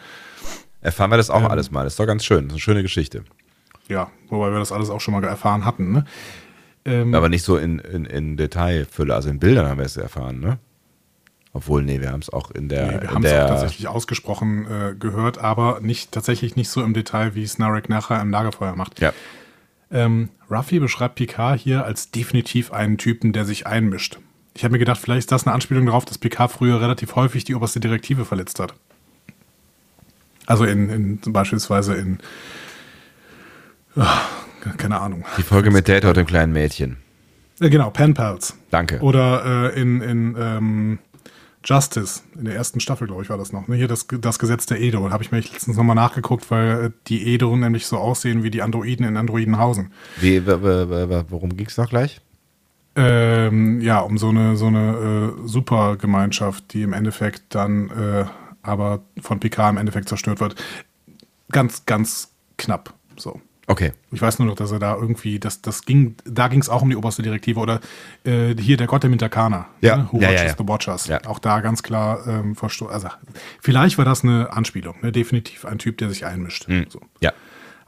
Erfahren 0.82 1.10
wir 1.10 1.18
das 1.18 1.32
auch 1.32 1.50
alles 1.50 1.72
mal. 1.72 1.84
Das 1.84 1.94
ist 1.94 2.00
doch 2.00 2.06
ganz 2.06 2.24
schön. 2.24 2.44
Das 2.44 2.46
ist 2.46 2.52
eine 2.54 2.60
schöne 2.60 2.82
Geschichte. 2.84 3.24
Ja, 3.88 4.12
wobei 4.30 4.52
wir 4.52 4.60
das 4.60 4.72
alles 4.72 4.92
auch 4.92 5.02
schon 5.02 5.16
mal 5.16 5.24
erfahren 5.24 5.66
hatten. 5.66 5.92
Ne? 5.92 6.06
Ähm, 6.86 7.16
Aber 7.16 7.30
nicht 7.30 7.42
so 7.42 7.58
in, 7.58 7.80
in, 7.80 8.06
in 8.06 8.38
Detailfülle. 8.38 9.16
Also 9.16 9.30
in 9.30 9.40
Bildern 9.40 9.66
haben 9.66 9.80
wir 9.80 9.86
es 9.86 9.98
erfahren, 9.98 10.40
ne? 10.40 10.60
Obwohl, 11.56 11.84
nee, 11.84 12.02
wir 12.02 12.12
haben 12.12 12.20
es 12.20 12.30
auch 12.30 12.52
in 12.52 12.68
der. 12.68 12.86
nee, 12.86 13.02
wir 13.02 13.12
haben 13.12 13.24
es 13.24 13.32
auch 13.32 13.48
tatsächlich 13.48 13.88
ausgesprochen 13.88 14.68
äh, 14.68 14.94
gehört, 14.94 15.38
aber 15.38 15.80
nicht 15.80 16.12
tatsächlich 16.12 16.58
nicht 16.58 16.68
so 16.68 16.84
im 16.84 16.94
Detail, 16.94 17.34
wie 17.34 17.44
es 17.44 17.58
Narek 17.58 17.88
nachher 17.88 18.22
im 18.22 18.30
Lagerfeuer 18.30 18.76
macht. 18.76 19.00
ja. 19.00 19.14
Ähm, 19.90 20.30
Ruffy 20.52 20.80
beschreibt 20.80 21.16
Picard 21.16 21.60
hier 21.60 21.86
als 21.86 22.12
definitiv 22.12 22.74
einen 22.74 22.98
Typen, 22.98 23.32
der 23.32 23.46
sich 23.46 23.68
einmischt. 23.68 24.20
Ich 24.54 24.66
habe 24.66 24.74
mir 24.74 24.80
gedacht, 24.80 25.00
vielleicht 25.00 25.20
ist 25.20 25.32
das 25.32 25.48
eine 25.48 25.54
Anspielung 25.54 25.86
darauf, 25.86 26.04
dass 26.04 26.18
Picard 26.18 26.52
früher 26.52 26.82
relativ 26.82 27.16
häufig 27.16 27.46
die 27.46 27.56
oberste 27.56 27.80
Direktive 27.80 28.26
verletzt 28.26 28.60
hat. 28.60 28.74
Also 30.46 30.66
in, 30.66 30.90
in 30.90 31.20
beispielsweise 31.32 31.94
in 31.94 32.18
ah, 33.96 34.22
keine 34.78 35.00
Ahnung. 35.00 35.24
Die 35.38 35.44
Folge 35.44 35.72
mit 35.72 35.88
Data 35.88 36.10
und 36.10 36.18
dem 36.18 36.26
kleinen 36.26 36.52
Mädchen. 36.52 36.98
Äh, 37.62 37.70
genau, 37.70 37.92
Pen 37.92 38.14
Pals. 38.14 38.58
Danke. 38.72 39.00
Oder 39.00 39.74
äh, 39.74 39.80
in, 39.80 40.02
in 40.02 40.36
ähm, 40.38 41.00
Justice, 41.66 42.22
in 42.38 42.46
der 42.46 42.56
ersten 42.56 42.80
Staffel, 42.80 43.08
glaube 43.08 43.24
ich, 43.24 43.30
war 43.30 43.38
das 43.38 43.52
noch. 43.52 43.68
Ne? 43.68 43.76
Hier 43.76 43.88
das, 43.88 44.06
das 44.08 44.40
Gesetz 44.40 44.68
der 44.68 44.80
Edo. 44.80 45.10
Habe 45.10 45.24
ich 45.24 45.32
mir 45.32 45.40
letztens 45.40 45.76
nochmal 45.78 45.96
nachgeguckt, 45.96 46.50
weil 46.52 46.86
äh, 46.86 46.92
die 47.08 47.34
Edo 47.34 47.56
nämlich 47.56 47.88
so 47.88 47.98
aussehen 47.98 48.44
wie 48.44 48.52
die 48.52 48.62
Androiden 48.62 49.06
in 49.06 49.18
Androidenhausen. 49.18 49.92
Wie, 50.18 50.46
worum 50.46 51.58
ging 51.58 51.66
es 51.66 51.78
noch 51.78 51.90
gleich? 51.90 52.22
Ähm, 52.96 53.82
ja, 53.82 54.00
um 54.00 54.18
so 54.18 54.30
eine, 54.30 54.56
so 54.56 54.68
eine 54.68 55.34
äh, 55.44 55.48
Supergemeinschaft, 55.48 56.72
die 56.74 56.84
im 56.84 56.94
Endeffekt 56.94 57.44
dann 57.50 57.90
äh, 57.90 58.26
aber 58.62 59.02
von 59.20 59.40
Picard 59.40 59.72
im 59.72 59.78
Endeffekt 59.78 60.08
zerstört 60.08 60.40
wird. 60.40 60.56
Ganz, 61.52 61.86
ganz 61.86 62.32
knapp. 62.58 62.94
So. 63.18 63.42
Okay. 63.68 63.94
Ich 64.12 64.22
weiß 64.22 64.40
nur 64.40 64.48
noch, 64.48 64.56
dass 64.56 64.72
er 64.72 64.80
da 64.80 64.96
irgendwie, 64.96 65.40
das, 65.40 65.62
das 65.62 65.86
ging, 65.86 66.16
da 66.24 66.48
ging 66.48 66.62
es 66.62 66.70
auch 66.70 66.82
um 66.84 66.90
die 66.90 66.96
oberste 66.96 67.24
Direktive 67.24 67.60
oder 67.60 67.80
äh, 68.24 68.56
hier 68.60 68.78
der 68.78 68.88
Gott 68.88 69.04
der 69.04 69.10
Mintakana, 69.10 69.68
Ja. 69.82 69.98
ne? 69.98 70.10
Who 70.12 70.20
Ja, 70.20 70.30
ja, 70.30 70.40
Watches 70.40 70.52
ja. 70.52 70.56
the 70.58 70.68
Watchers. 70.68 71.08
Ja. 71.08 71.26
Auch 71.26 71.40
da 71.40 71.62
ganz 71.62 71.82
klar 71.82 72.28
ähm, 72.28 72.56
versto 72.56 72.88
Also 72.88 73.10
vielleicht 73.62 73.98
war 73.98 74.06
das 74.06 74.24
eine 74.24 74.54
Anspielung, 74.54 74.96
ne? 75.02 75.12
definitiv 75.12 75.66
ein 75.66 75.80
Typ, 75.80 75.98
der 75.98 76.10
sich 76.10 76.26
einmischt. 76.26 76.68
Hm. 76.68 76.86
So. 76.90 77.02
Ja. 77.22 77.34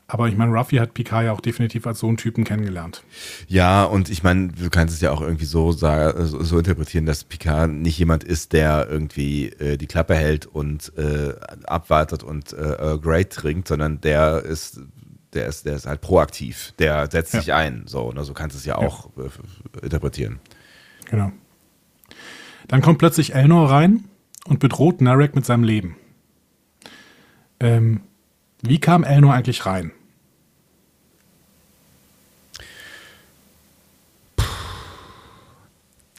Aber 0.09 0.29
ich 0.29 0.37
meine, 0.37 0.53
Ruffy 0.53 0.77
hat 0.77 0.93
Picard 0.93 1.25
ja 1.25 1.33
auch 1.33 1.41
definitiv 1.41 1.85
als 1.85 1.99
so 1.99 2.07
einen 2.07 2.15
Typen 2.15 2.45
kennengelernt. 2.45 3.03
Ja, 3.47 3.83
und 3.83 4.09
ich 4.09 4.23
meine, 4.23 4.47
du 4.47 4.69
kannst 4.69 4.95
es 4.95 5.01
ja 5.01 5.11
auch 5.11 5.19
irgendwie 5.19 5.43
so, 5.45 5.73
so, 5.73 6.57
interpretieren, 6.57 7.05
dass 7.05 7.25
Picard 7.25 7.69
nicht 7.69 7.99
jemand 7.99 8.23
ist, 8.23 8.53
der 8.53 8.87
irgendwie 8.89 9.47
äh, 9.49 9.75
die 9.77 9.87
Klappe 9.87 10.15
hält 10.15 10.45
und 10.45 10.93
äh, 10.97 11.33
abwartet 11.65 12.23
und 12.23 12.53
äh, 12.53 12.97
Grey 13.01 13.25
trinkt, 13.25 13.67
sondern 13.67 13.99
der 13.99 14.43
ist, 14.43 14.79
der 15.37 15.47
ist, 15.47 15.65
der 15.65 15.75
ist 15.75 15.85
halt 15.85 16.01
proaktiv. 16.01 16.73
Der 16.79 17.09
setzt 17.09 17.33
Ja. 17.33 17.39
sich 17.39 17.53
ein. 17.53 17.83
So, 17.87 18.11
ne? 18.11 18.23
so 18.25 18.33
kannst 18.33 18.55
du 18.55 18.59
es 18.59 18.65
ja 18.65 18.75
auch 18.77 19.09
äh, 19.17 19.25
f- 19.27 19.39
interpretieren. 19.81 20.39
Genau. 21.09 21.31
Dann 22.67 22.81
kommt 22.81 22.97
plötzlich 22.99 23.33
Elnor 23.33 23.71
rein 23.71 24.05
und 24.45 24.59
bedroht 24.59 24.99
Narek 25.01 25.35
mit 25.35 25.45
seinem 25.45 25.63
Leben. 25.63 25.95
Ähm, 27.59 28.01
wie 28.61 28.79
kam 28.79 29.03
Elnor 29.03 29.33
eigentlich 29.33 29.65
rein? 29.65 29.91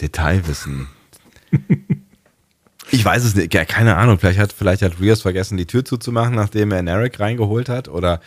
Detailwissen. 0.01 0.89
Ich 2.91 3.05
weiß 3.05 3.23
es 3.25 3.35
nicht, 3.35 3.53
ja, 3.53 3.67
keine 3.67 3.99
Ahnung. 3.99 4.19
Vielleicht 4.19 4.39
hat, 4.39 4.51
vielleicht 4.51 4.81
hat 4.81 4.99
Rios 4.99 5.21
vergessen, 5.21 5.59
die 5.59 5.67
Tür 5.67 5.85
zuzumachen, 5.85 6.35
nachdem 6.35 6.73
er 6.73 6.81
Narek 6.83 7.21
reingeholt 7.21 7.69
hat. 7.69 7.87
Oder 7.89 8.23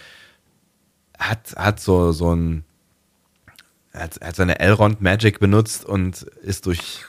hat, 1.22 1.54
hat 1.56 1.80
so, 1.80 2.12
so 2.12 2.36
ein. 2.36 2.64
Hat, 3.94 4.20
hat 4.22 4.36
seine 4.36 4.60
Elrond 4.60 5.02
Magic 5.02 5.40
benutzt 5.40 5.86
und 5.86 6.24
ist 6.44 6.66
durch. 6.66 7.06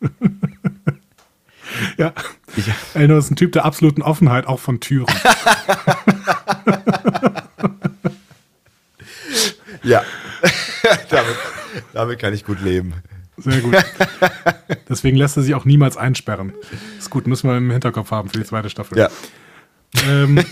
Ja, 1.96 2.12
Ich, 2.56 2.68
Elnor 2.94 3.18
ist 3.18 3.30
ein 3.30 3.36
Typ 3.36 3.52
der 3.52 3.64
absoluten 3.64 4.02
Offenheit, 4.02 4.44
auch 4.46 4.58
von 4.58 4.80
Türen. 4.80 5.06
ja. 9.82 10.02
damit, 11.10 11.36
damit 11.92 12.18
kann 12.18 12.34
ich 12.34 12.44
gut 12.44 12.60
leben. 12.60 12.94
Sehr 13.36 13.60
gut. 13.60 13.76
Deswegen 14.88 15.16
lässt 15.16 15.36
er 15.36 15.44
sich 15.44 15.54
auch 15.54 15.64
niemals 15.64 15.96
einsperren. 15.96 16.52
Ist 16.98 17.10
gut, 17.10 17.28
müssen 17.28 17.48
wir 17.48 17.56
im 17.56 17.70
Hinterkopf 17.70 18.10
haben 18.10 18.28
für 18.28 18.38
die 18.38 18.44
zweite 18.44 18.68
Staffel. 18.68 18.98
Ja. 18.98 19.08
Ähm, 20.06 20.44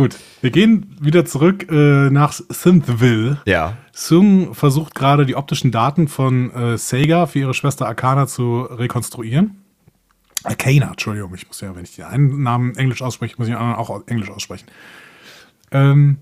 gut, 0.00 0.16
wir 0.40 0.50
gehen 0.50 0.96
wieder 0.98 1.26
zurück 1.26 1.70
äh, 1.70 2.08
nach 2.08 2.32
Synthville. 2.32 3.42
Ja. 3.44 3.76
Sung 3.92 4.54
versucht 4.54 4.94
gerade 4.94 5.26
die 5.26 5.36
optischen 5.36 5.70
Daten 5.70 6.08
von 6.08 6.50
äh, 6.54 6.78
Sega 6.78 7.26
für 7.26 7.40
ihre 7.40 7.52
Schwester 7.52 7.86
Arcana 7.86 8.26
zu 8.26 8.62
rekonstruieren. 8.62 9.62
Arcana, 10.42 10.92
Entschuldigung, 10.92 11.34
ich 11.34 11.46
muss 11.46 11.60
ja, 11.60 11.76
wenn 11.76 11.84
ich 11.84 11.96
den 11.96 12.06
einen 12.06 12.42
Namen 12.42 12.74
Englisch 12.76 13.02
ausspreche, 13.02 13.34
muss 13.36 13.48
ich 13.48 13.52
den 13.52 13.60
anderen 13.60 13.78
auch 13.78 14.06
Englisch 14.06 14.30
aussprechen. 14.30 14.68
Ähm, 15.70 16.16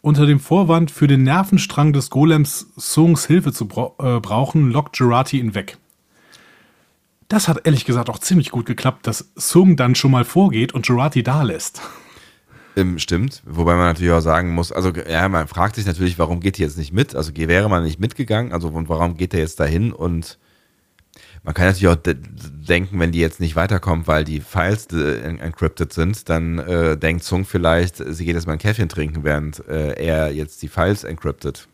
unter 0.00 0.26
dem 0.26 0.40
Vorwand, 0.40 0.90
für 0.90 1.06
den 1.06 1.22
Nervenstrang 1.22 1.92
des 1.92 2.10
Golems 2.10 2.66
Sungs 2.74 3.26
Hilfe 3.26 3.52
zu 3.52 3.66
äh, 3.66 4.18
brauchen, 4.18 4.72
lockt 4.72 4.98
Gerati 4.98 5.38
ihn 5.38 5.54
weg. 5.54 5.78
Das 7.28 7.46
hat 7.46 7.60
ehrlich 7.64 7.84
gesagt 7.84 8.10
auch 8.10 8.18
ziemlich 8.18 8.50
gut 8.50 8.66
geklappt, 8.66 9.06
dass 9.06 9.30
Sung 9.36 9.76
dann 9.76 9.94
schon 9.94 10.10
mal 10.10 10.24
vorgeht 10.24 10.74
und 10.74 10.84
Gerati 10.84 11.22
da 11.22 11.44
lässt. 11.44 11.80
Ähm, 12.76 12.98
stimmt, 12.98 13.42
wobei 13.46 13.74
man 13.76 13.86
natürlich 13.86 14.12
auch 14.12 14.20
sagen 14.20 14.52
muss, 14.52 14.72
also 14.72 14.90
ja, 14.90 15.28
man 15.28 15.46
fragt 15.46 15.76
sich 15.76 15.86
natürlich, 15.86 16.18
warum 16.18 16.40
geht 16.40 16.58
die 16.58 16.62
jetzt 16.62 16.76
nicht 16.76 16.92
mit? 16.92 17.14
Also 17.14 17.30
wäre 17.36 17.68
man 17.68 17.84
nicht 17.84 18.00
mitgegangen, 18.00 18.52
also 18.52 18.68
und 18.68 18.88
warum 18.88 19.16
geht 19.16 19.32
der 19.32 19.40
jetzt 19.40 19.60
dahin? 19.60 19.92
Und 19.92 20.38
man 21.44 21.54
kann 21.54 21.66
natürlich 21.66 21.88
auch 21.88 21.94
de 21.94 22.16
denken, 22.68 22.98
wenn 22.98 23.12
die 23.12 23.20
jetzt 23.20 23.38
nicht 23.38 23.54
weiterkommt, 23.54 24.08
weil 24.08 24.24
die 24.24 24.40
Files 24.40 24.88
äh, 24.92 25.20
en- 25.20 25.38
encrypted 25.38 25.92
sind, 25.92 26.28
dann 26.28 26.58
äh, 26.58 26.96
denkt 26.96 27.22
Zung 27.22 27.44
vielleicht, 27.44 27.96
sie 27.98 28.24
geht 28.24 28.34
jetzt 28.34 28.46
mal 28.46 28.54
ein 28.54 28.58
Käffchen 28.58 28.88
trinken, 28.88 29.22
während 29.22 29.64
äh, 29.68 29.92
er 29.92 30.32
jetzt 30.32 30.62
die 30.62 30.68
Files 30.68 31.04
encrypted. 31.04 31.68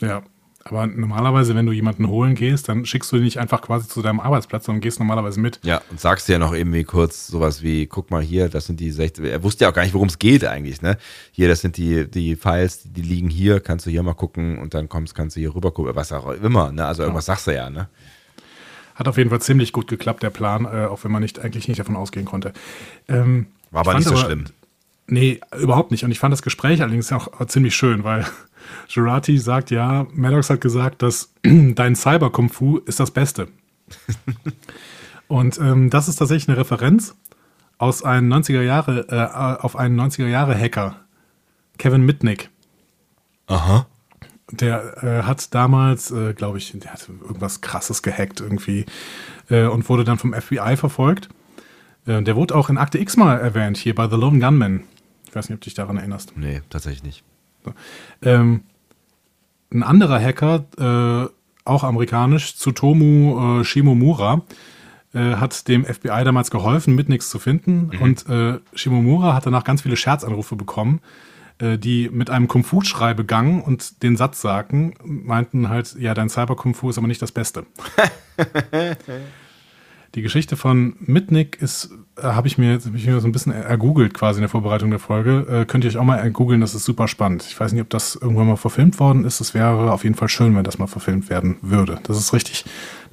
Ja, 0.00 0.22
aber 0.64 0.86
normalerweise, 0.86 1.54
wenn 1.54 1.66
du 1.66 1.72
jemanden 1.72 2.08
holen 2.08 2.34
gehst, 2.34 2.68
dann 2.68 2.84
schickst 2.84 3.10
du 3.10 3.16
ihn 3.16 3.24
nicht 3.24 3.38
einfach 3.38 3.62
quasi 3.62 3.88
zu 3.88 4.00
deinem 4.00 4.20
Arbeitsplatz, 4.20 4.66
sondern 4.66 4.80
gehst 4.80 4.98
normalerweise 4.98 5.40
mit. 5.40 5.58
Ja, 5.64 5.82
und 5.90 6.00
sagst 6.00 6.28
dir 6.28 6.34
ja 6.34 6.38
noch 6.38 6.52
irgendwie 6.52 6.84
kurz 6.84 7.26
sowas 7.26 7.62
wie, 7.62 7.86
guck 7.86 8.10
mal 8.10 8.22
hier, 8.22 8.48
das 8.48 8.66
sind 8.66 8.78
die 8.78 8.90
16, 8.90 9.24
er 9.24 9.42
wusste 9.42 9.64
ja 9.64 9.70
auch 9.70 9.74
gar 9.74 9.82
nicht, 9.82 9.94
worum 9.94 10.08
es 10.08 10.18
geht 10.18 10.44
eigentlich, 10.44 10.80
ne? 10.80 10.98
Hier, 11.32 11.48
das 11.48 11.60
sind 11.62 11.76
die, 11.76 12.08
die 12.08 12.36
Files, 12.36 12.82
die 12.84 13.02
liegen 13.02 13.28
hier, 13.28 13.60
kannst 13.60 13.86
du 13.86 13.90
hier 13.90 14.02
mal 14.02 14.14
gucken 14.14 14.58
und 14.58 14.74
dann 14.74 14.88
kommst, 14.88 15.14
kannst 15.14 15.36
du 15.36 15.40
hier 15.40 15.54
rüber 15.54 15.72
gucken, 15.72 15.96
was 15.96 16.12
auch 16.12 16.30
immer, 16.30 16.70
ne? 16.70 16.86
Also 16.86 17.02
irgendwas 17.02 17.26
sagst 17.26 17.48
du 17.48 17.54
ja, 17.54 17.68
ne? 17.68 17.88
Hat 18.94 19.08
auf 19.08 19.16
jeden 19.16 19.30
Fall 19.30 19.40
ziemlich 19.40 19.72
gut 19.72 19.88
geklappt, 19.88 20.22
der 20.22 20.30
Plan, 20.30 20.64
äh, 20.64 20.86
auch 20.86 21.02
wenn 21.02 21.10
man 21.10 21.22
nicht, 21.22 21.40
eigentlich 21.40 21.66
nicht 21.66 21.80
davon 21.80 21.96
ausgehen 21.96 22.26
konnte. 22.26 22.52
Ähm, 23.08 23.46
War 23.70 23.80
aber 23.80 23.92
ich 23.92 23.98
nicht 23.98 24.08
so 24.08 24.16
schlimm. 24.16 24.44
Nee, 25.08 25.40
überhaupt 25.58 25.90
nicht. 25.90 26.04
Und 26.04 26.12
ich 26.12 26.18
fand 26.18 26.32
das 26.32 26.42
Gespräch 26.42 26.82
allerdings 26.82 27.10
auch 27.12 27.46
ziemlich 27.46 27.74
schön, 27.74 28.04
weil 28.04 28.24
Gerati 28.92 29.38
sagt, 29.38 29.70
ja, 29.70 30.06
Maddox 30.12 30.50
hat 30.50 30.60
gesagt, 30.60 31.02
dass 31.02 31.32
dein 31.42 31.94
Cyber-Kung-Fu 31.96 32.78
ist 32.78 33.00
das 33.00 33.10
Beste. 33.10 33.48
Und 35.28 35.58
ähm, 35.58 35.90
das 35.90 36.08
ist 36.08 36.16
tatsächlich 36.16 36.48
eine 36.48 36.58
Referenz 36.58 37.14
aus 37.78 38.02
einem 38.04 38.32
90er 38.32 38.62
Jahre, 38.62 39.06
äh, 39.08 39.62
auf 39.62 39.76
einen 39.76 39.98
90er 39.98 40.26
Jahre 40.26 40.58
Hacker, 40.58 40.96
Kevin 41.78 42.04
Mitnick. 42.04 42.50
Aha. 43.46 43.86
Der 44.50 45.02
äh, 45.02 45.22
hat 45.22 45.54
damals, 45.54 46.10
äh, 46.10 46.34
glaube 46.34 46.58
ich, 46.58 46.72
der 46.74 46.92
hat 46.92 47.08
irgendwas 47.08 47.60
krasses 47.60 48.02
gehackt 48.02 48.40
irgendwie 48.40 48.84
äh, 49.48 49.64
und 49.64 49.88
wurde 49.88 50.04
dann 50.04 50.18
vom 50.18 50.34
FBI 50.34 50.76
verfolgt. 50.76 51.28
Äh, 52.06 52.22
der 52.22 52.36
wurde 52.36 52.54
auch 52.54 52.68
in 52.68 52.78
Akte 52.78 52.98
X 52.98 53.16
mal 53.16 53.38
erwähnt, 53.38 53.78
hier 53.78 53.94
bei 53.94 54.08
The 54.08 54.16
Lone 54.16 54.38
Gunman. 54.38 54.84
Ich 55.26 55.34
weiß 55.34 55.48
nicht, 55.48 55.56
ob 55.56 55.60
du 55.62 55.64
dich 55.64 55.74
daran 55.74 55.96
erinnerst. 55.96 56.36
Nee, 56.36 56.60
tatsächlich 56.68 57.02
nicht. 57.02 57.24
Ähm, 58.22 58.62
ein 59.72 59.82
anderer 59.82 60.20
Hacker, 60.20 60.64
äh, 60.78 61.28
auch 61.64 61.84
amerikanisch, 61.84 62.56
Tsutomu 62.56 63.60
äh, 63.60 63.64
Shimomura, 63.64 64.42
äh, 65.14 65.36
hat 65.36 65.68
dem 65.68 65.84
FBI 65.84 66.24
damals 66.24 66.50
geholfen, 66.50 66.94
mit 66.94 67.08
nichts 67.08 67.30
zu 67.30 67.38
finden. 67.38 67.90
Mhm. 67.92 68.02
Und 68.02 68.28
äh, 68.28 68.58
Shimomura 68.74 69.34
hat 69.34 69.46
danach 69.46 69.64
ganz 69.64 69.82
viele 69.82 69.96
Scherzanrufe 69.96 70.56
bekommen, 70.56 71.00
äh, 71.58 71.78
die 71.78 72.08
mit 72.10 72.30
einem 72.30 72.48
Kung-Fu-Schrei 72.48 73.14
begangen 73.14 73.62
und 73.62 74.02
den 74.02 74.16
Satz 74.16 74.40
sagten, 74.40 74.94
meinten 75.04 75.68
halt, 75.68 75.94
ja, 75.98 76.14
dein 76.14 76.28
Cyber-Kung-Fu 76.28 76.90
ist 76.90 76.98
aber 76.98 77.06
nicht 77.06 77.22
das 77.22 77.32
Beste. 77.32 77.66
Die 80.14 80.22
Geschichte 80.22 80.56
von 80.56 80.96
Mitnick 81.00 81.56
ist, 81.62 81.90
habe 82.20 82.46
ich, 82.46 82.58
mir, 82.58 82.74
hab 82.74 82.94
ich 82.94 83.06
mir 83.06 83.20
so 83.20 83.28
ein 83.28 83.32
bisschen 83.32 83.52
ergoogelt 83.52 84.14
quasi 84.14 84.38
in 84.38 84.42
der 84.42 84.48
Vorbereitung 84.48 84.90
der 84.90 84.98
Folge. 84.98 85.46
Äh, 85.48 85.64
könnt 85.64 85.84
ihr 85.84 85.90
euch 85.90 85.96
auch 85.96 86.04
mal 86.04 86.18
ergoogeln, 86.18 86.60
das 86.60 86.74
ist 86.74 86.84
super 86.84 87.08
spannend. 87.08 87.44
Ich 87.48 87.58
weiß 87.58 87.72
nicht, 87.72 87.80
ob 87.80 87.90
das 87.90 88.16
irgendwann 88.16 88.46
mal 88.46 88.56
verfilmt 88.56 89.00
worden 89.00 89.24
ist. 89.24 89.40
Es 89.40 89.54
wäre 89.54 89.92
auf 89.92 90.04
jeden 90.04 90.14
Fall 90.14 90.28
schön, 90.28 90.54
wenn 90.56 90.64
das 90.64 90.78
mal 90.78 90.86
verfilmt 90.86 91.30
werden 91.30 91.56
würde. 91.62 91.98
Das 92.02 92.18
ist 92.18 92.32
richtig, 92.32 92.64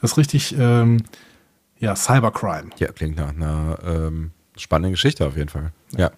das 0.02 0.12
ist 0.12 0.18
richtig, 0.18 0.56
ähm, 0.58 0.98
ja, 1.78 1.96
Cybercrime. 1.96 2.72
Ja, 2.78 2.92
klingt 2.92 3.16
nach 3.16 3.30
einer 3.30 3.80
ähm, 3.86 4.32
spannenden 4.58 4.94
Geschichte 4.94 5.26
auf 5.26 5.38
jeden 5.38 5.50
Fall. 5.50 5.72
Ja. 5.96 6.12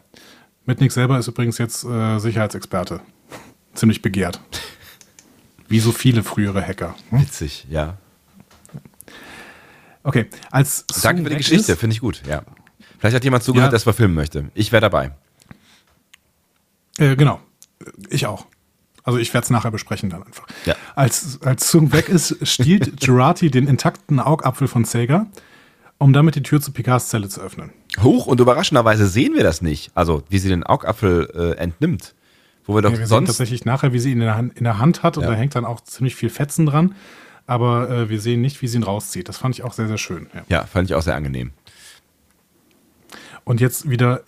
Mitnick 0.65 0.91
selber 0.91 1.19
ist 1.19 1.27
übrigens 1.27 1.57
jetzt 1.57 1.83
äh, 1.83 2.17
Sicherheitsexperte. 2.19 3.01
Ziemlich 3.73 4.01
begehrt. 4.01 4.41
Wie 5.67 5.79
so 5.79 5.91
viele 5.91 6.23
frühere 6.23 6.65
Hacker. 6.65 6.95
Hm? 7.09 7.21
Witzig, 7.21 7.67
ja. 7.69 7.97
Okay, 10.03 10.27
als 10.49 10.85
Danke 11.03 11.23
für 11.23 11.29
die 11.29 11.37
Geschichte, 11.37 11.75
finde 11.75 11.93
ich 11.93 12.01
gut, 12.01 12.23
ja. 12.27 12.41
Vielleicht 13.01 13.15
hat 13.15 13.23
jemand 13.23 13.41
zugehört, 13.41 13.67
ja. 13.67 13.69
der 13.71 13.77
es 13.77 13.83
verfilmen 13.83 14.13
möchte. 14.13 14.51
Ich 14.53 14.71
wäre 14.71 14.79
dabei. 14.81 15.09
Äh, 16.99 17.15
genau, 17.15 17.39
ich 18.11 18.27
auch. 18.27 18.45
Also 19.01 19.17
ich 19.17 19.33
werde 19.33 19.45
es 19.45 19.49
nachher 19.49 19.71
besprechen 19.71 20.11
dann 20.11 20.21
einfach. 20.21 20.45
Ja. 20.65 20.75
Als, 20.93 21.39
als 21.41 21.67
Zung 21.67 21.93
weg 21.93 22.09
ist, 22.09 22.37
stiehlt 22.47 22.97
Girati 23.01 23.49
den 23.49 23.67
intakten 23.67 24.19
Augapfel 24.19 24.67
von 24.67 24.85
Sega, 24.85 25.25
um 25.97 26.13
damit 26.13 26.35
die 26.35 26.43
Tür 26.43 26.61
zu 26.61 26.71
Picards 26.73 27.09
Zelle 27.09 27.27
zu 27.27 27.41
öffnen. 27.41 27.71
Hoch 28.03 28.27
und 28.27 28.39
überraschenderweise 28.39 29.07
sehen 29.07 29.33
wir 29.33 29.41
das 29.41 29.63
nicht. 29.63 29.89
Also 29.95 30.21
wie 30.29 30.37
sie 30.37 30.49
den 30.49 30.63
Augapfel 30.63 31.27
äh, 31.33 31.57
entnimmt. 31.57 32.13
Wo 32.65 32.75
wir 32.75 32.83
doch 32.83 32.91
ja, 32.91 32.99
wir 32.99 33.07
sonst 33.07 33.21
sehen 33.21 33.25
tatsächlich 33.25 33.65
nachher, 33.65 33.93
wie 33.93 33.99
sie 33.99 34.11
ihn 34.11 34.19
in 34.19 34.25
der 34.25 34.37
Hand, 34.37 34.57
in 34.59 34.63
der 34.63 34.77
Hand 34.77 35.01
hat 35.01 35.17
und 35.17 35.23
ja. 35.23 35.31
da 35.31 35.35
hängt 35.35 35.55
dann 35.55 35.65
auch 35.65 35.81
ziemlich 35.81 36.15
viel 36.15 36.29
Fetzen 36.29 36.67
dran 36.67 36.93
aber 37.51 37.89
äh, 37.89 38.09
wir 38.09 38.21
sehen 38.21 38.39
nicht, 38.39 38.61
wie 38.61 38.67
sie 38.67 38.77
ihn 38.77 38.83
rauszieht. 38.83 39.27
Das 39.27 39.37
fand 39.37 39.55
ich 39.55 39.63
auch 39.63 39.73
sehr, 39.73 39.87
sehr 39.87 39.97
schön. 39.97 40.27
Ja, 40.33 40.43
ja 40.47 40.65
fand 40.65 40.89
ich 40.89 40.95
auch 40.95 41.01
sehr 41.01 41.15
angenehm. 41.15 41.51
Und 43.43 43.61
jetzt 43.61 43.89
wieder 43.89 44.23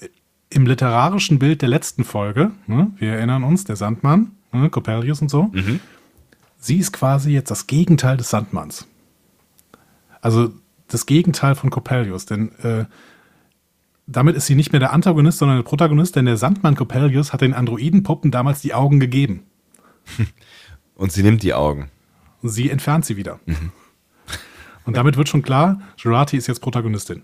im 0.50 0.66
literarischen 0.66 1.40
Bild 1.40 1.62
der 1.62 1.70
letzten 1.70 2.04
Folge, 2.04 2.52
ne? 2.68 2.92
wir 2.98 3.14
erinnern 3.14 3.44
uns, 3.44 3.64
der 3.64 3.76
Sandmann, 3.76 4.32
ne? 4.52 4.70
Coppelius 4.70 5.22
und 5.22 5.30
so. 5.30 5.44
Mhm. 5.52 5.80
Sie 6.58 6.78
ist 6.78 6.94
quasi 6.94 7.32
jetzt 7.32 7.52
das 7.52 7.68
Gegenteil 7.68 8.18
des 8.18 8.30
Sandmanns. 8.30 8.88
Also 10.22 10.54
das 10.88 11.06
Gegenteil 11.06 11.56
von 11.56 11.70
Coppelius, 11.70 12.26
denn 12.26 12.54
äh, 12.60 12.86
damit 14.06 14.36
ist 14.36 14.46
sie 14.46 14.56
nicht 14.56 14.72
mehr 14.72 14.80
der 14.80 14.94
Antagonist, 14.94 15.40
sondern 15.40 15.58
der 15.58 15.64
Protagonist, 15.64 16.16
denn 16.16 16.26
der 16.26 16.38
Sandmann 16.38 16.76
Coppelius 16.76 17.34
hat 17.34 17.42
den 17.42 17.54
Androidenpuppen 17.54 18.32
damals 18.32 18.62
die 18.62 18.74
Augen 18.74 19.00
gegeben. 19.00 19.44
Und 20.96 21.12
sie 21.12 21.24
nimmt 21.24 21.42
die 21.44 21.54
Augen 21.54 21.90
sie 22.44 22.70
entfernt 22.70 23.06
sie 23.06 23.18
wieder. 23.18 23.40
Mhm. 23.46 23.72
Und 24.86 24.98
damit 24.98 25.16
wird 25.18 25.30
schon 25.30 25.42
klar, 25.42 25.82
Gerati 26.02 26.38
ist 26.38 26.48
jetzt 26.48 26.60
Protagonistin. 26.60 27.24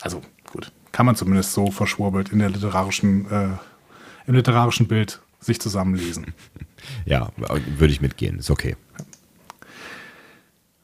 Also 0.00 0.22
gut, 0.50 0.72
kann 0.92 1.06
man 1.06 1.16
zumindest 1.16 1.52
so 1.52 1.70
verschwurbelt 1.70 2.30
in 2.30 2.38
der 2.38 2.50
literarischen, 2.50 3.30
äh, 3.30 3.48
im 4.26 4.34
literarischen 4.34 4.86
Bild 4.86 5.20
sich 5.40 5.60
zusammenlesen. 5.60 6.26
Ja, 7.06 7.30
würde 7.78 7.92
ich 7.92 8.00
mitgehen, 8.00 8.40
ist 8.40 8.50
okay. 8.50 8.74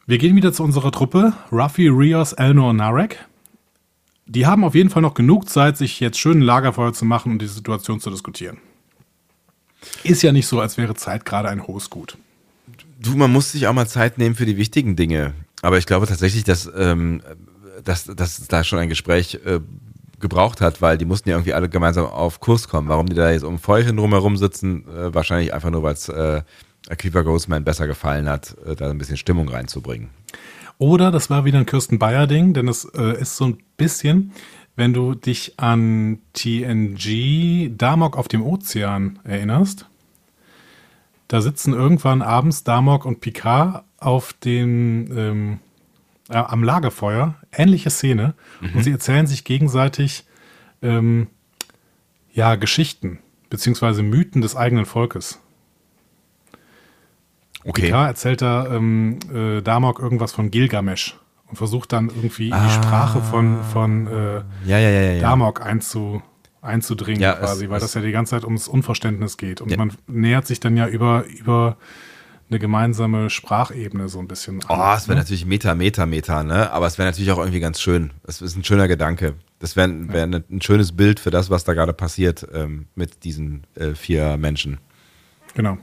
Wir 0.06 0.18
gehen 0.18 0.36
wieder 0.36 0.52
zu 0.52 0.62
unserer 0.62 0.92
Truppe, 0.92 1.32
Ruffy, 1.50 1.88
Rios, 1.88 2.34
Elnor 2.34 2.72
Narek. 2.72 3.26
Die 4.26 4.46
haben 4.46 4.62
auf 4.62 4.76
jeden 4.76 4.90
Fall 4.90 5.02
noch 5.02 5.14
genug 5.14 5.48
Zeit, 5.48 5.76
sich 5.76 5.98
jetzt 5.98 6.20
schön 6.20 6.38
ein 6.38 6.42
Lagerfeuer 6.42 6.92
zu 6.92 7.04
machen 7.04 7.32
und 7.32 7.42
die 7.42 7.48
Situation 7.48 7.98
zu 7.98 8.10
diskutieren. 8.10 8.58
Ist 10.04 10.22
ja 10.22 10.30
nicht 10.30 10.46
so, 10.46 10.60
als 10.60 10.76
wäre 10.76 10.94
Zeit 10.94 11.24
gerade 11.24 11.48
ein 11.48 11.66
hohes 11.66 11.90
Gut. 11.90 12.16
Du, 13.00 13.16
man 13.16 13.32
muss 13.32 13.52
sich 13.52 13.66
auch 13.66 13.74
mal 13.74 13.88
Zeit 13.88 14.18
nehmen 14.18 14.34
für 14.36 14.46
die 14.46 14.56
wichtigen 14.56 14.94
Dinge. 14.94 15.34
Aber 15.62 15.78
ich 15.78 15.86
glaube 15.86 16.06
tatsächlich, 16.06 16.44
dass, 16.44 16.70
ähm, 16.76 17.22
dass, 17.84 18.04
dass 18.04 18.46
da 18.46 18.64
schon 18.64 18.78
ein 18.78 18.88
Gespräch 18.88 19.40
äh, 19.44 19.60
gebraucht 20.20 20.60
hat, 20.60 20.82
weil 20.82 20.98
die 20.98 21.04
mussten 21.04 21.28
ja 21.28 21.36
irgendwie 21.36 21.54
alle 21.54 21.68
gemeinsam 21.68 22.06
auf 22.06 22.40
Kurs 22.40 22.68
kommen. 22.68 22.88
Warum 22.88 23.06
die 23.06 23.14
da 23.14 23.30
jetzt 23.30 23.44
um 23.44 23.58
Feuerchen 23.58 23.96
drumherum 23.96 24.36
sitzen, 24.36 24.84
äh, 24.88 25.14
wahrscheinlich 25.14 25.54
einfach 25.54 25.70
nur, 25.70 25.82
weil 25.82 25.94
es 25.94 26.08
äh, 26.08 26.42
Akiva 26.88 27.22
Ghostman 27.22 27.64
besser 27.64 27.86
gefallen 27.86 28.28
hat, 28.28 28.56
äh, 28.66 28.74
da 28.74 28.90
ein 28.90 28.98
bisschen 28.98 29.16
Stimmung 29.16 29.48
reinzubringen. 29.48 30.10
Oder 30.78 31.10
das 31.10 31.28
war 31.28 31.44
wieder 31.44 31.58
ein 31.58 31.66
Kirsten 31.66 31.98
Bayer-Ding, 31.98 32.54
denn 32.54 32.68
es 32.68 32.84
äh, 32.84 33.20
ist 33.20 33.36
so 33.36 33.46
ein 33.46 33.58
bisschen, 33.76 34.32
wenn 34.76 34.92
du 34.92 35.14
dich 35.14 35.58
an 35.58 36.20
TNG 36.34 37.76
Damok 37.76 38.16
auf 38.16 38.28
dem 38.28 38.44
Ozean 38.44 39.18
erinnerst. 39.24 39.86
Da 41.26 41.42
sitzen 41.42 41.74
irgendwann 41.74 42.22
abends 42.22 42.62
Damok 42.64 43.04
und 43.04 43.20
Picard 43.20 43.84
auf 43.98 44.32
den, 44.32 45.10
ähm, 45.16 45.58
äh, 46.28 46.36
am 46.36 46.62
Lagerfeuer. 46.62 47.36
Ähnliche 47.52 47.90
Szene. 47.90 48.34
Mhm. 48.60 48.74
Und 48.74 48.82
sie 48.84 48.92
erzählen 48.92 49.26
sich 49.26 49.44
gegenseitig 49.44 50.24
ähm, 50.82 51.28
ja, 52.32 52.54
Geschichten 52.54 53.18
beziehungsweise 53.50 54.02
Mythen 54.02 54.42
des 54.42 54.56
eigenen 54.56 54.86
Volkes. 54.86 55.40
Okay. 57.64 57.86
Picard 57.86 58.08
erzählt 58.08 58.42
da 58.42 58.72
ähm, 58.72 59.18
äh, 59.32 59.60
Damok 59.62 59.98
irgendwas 59.98 60.32
von 60.32 60.50
Gilgamesh 60.50 61.18
und 61.46 61.56
versucht 61.56 61.92
dann 61.92 62.08
irgendwie 62.08 62.52
ah. 62.52 62.64
die 62.64 62.72
Sprache 62.72 63.20
von, 63.20 63.62
von 63.72 64.06
äh, 64.06 64.42
ja, 64.64 64.78
ja, 64.78 64.88
ja, 64.88 65.20
Damok 65.20 65.64
einzu, 65.64 66.22
einzudringen 66.62 67.20
quasi, 67.20 67.64
es, 67.64 67.70
weil 67.70 67.76
es, 67.78 67.82
das 67.82 67.94
ja 67.94 68.00
die 68.00 68.12
ganze 68.12 68.30
Zeit 68.30 68.44
ums 68.44 68.68
Unverständnis 68.68 69.36
geht. 69.36 69.60
Und 69.60 69.76
man 69.76 69.92
nähert 70.06 70.46
sich 70.46 70.60
dann 70.60 70.76
ja 70.76 70.86
über, 70.86 71.24
über 71.24 71.76
eine 72.50 72.58
gemeinsame 72.58 73.30
Sprachebene 73.30 74.08
so 74.08 74.18
ein 74.18 74.28
bisschen. 74.28 74.60
Oh, 74.68 74.94
es 74.96 75.06
wäre 75.08 75.16
ne? 75.16 75.22
natürlich 75.22 75.44
Meta, 75.44 75.74
Meta, 75.74 76.06
Meta, 76.06 76.42
ne? 76.42 76.70
Aber 76.70 76.86
es 76.86 76.98
wäre 76.98 77.08
natürlich 77.08 77.30
auch 77.30 77.38
irgendwie 77.38 77.60
ganz 77.60 77.80
schön. 77.80 78.10
Es 78.24 78.40
ist 78.40 78.56
ein 78.56 78.64
schöner 78.64 78.88
Gedanke. 78.88 79.34
Das 79.58 79.76
wäre 79.76 79.90
wär 80.08 80.28
ja. 80.28 80.40
ein 80.50 80.62
schönes 80.62 80.92
Bild 80.92 81.20
für 81.20 81.30
das, 81.30 81.50
was 81.50 81.64
da 81.64 81.74
gerade 81.74 81.92
passiert 81.92 82.46
ähm, 82.52 82.86
mit 82.94 83.24
diesen 83.24 83.66
äh, 83.74 83.94
vier 83.94 84.36
Menschen. 84.36 84.78
Genau. 85.54 85.78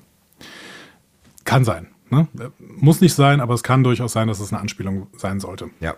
Kann 1.43 1.66
sein. 1.66 1.88
Ne? 2.09 2.28
Muss 2.59 3.01
nicht 3.01 3.13
sein, 3.13 3.41
aber 3.41 3.53
es 3.53 3.63
kann 3.63 3.84
durchaus 3.84 4.13
sein, 4.13 4.28
dass 4.28 4.39
es 4.39 4.51
eine 4.51 4.61
Anspielung 4.61 5.07
sein 5.18 5.39
sollte. 5.39 5.70
Ja. 5.80 5.95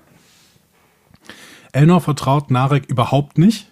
Elnor 1.72 2.02
vertraut 2.02 2.52
Narek 2.52 2.90
überhaupt 2.90 3.38
nicht. 3.38 3.70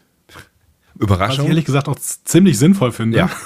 Überraschung. 0.98 1.39
Was 1.39 1.43
ich 1.43 1.50
ehrlich 1.50 1.66
gesagt 1.66 1.89
auch 1.89 1.98
ziemlich 1.98 2.58
sinnvoll 2.58 2.91
finde. 2.91 3.18
Ja. 3.18 3.30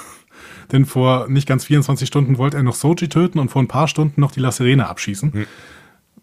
Denn 0.72 0.86
vor 0.86 1.28
nicht 1.28 1.48
ganz 1.48 1.64
24 1.64 2.06
Stunden 2.06 2.38
wollte 2.38 2.56
er 2.56 2.62
noch 2.62 2.74
Soji 2.74 3.08
töten 3.08 3.38
und 3.38 3.50
vor 3.50 3.62
ein 3.62 3.68
paar 3.68 3.88
Stunden 3.88 4.20
noch 4.20 4.32
die 4.32 4.40
La 4.40 4.52
Serena 4.52 4.86
abschießen. 4.86 5.32
Hm. 5.32 5.46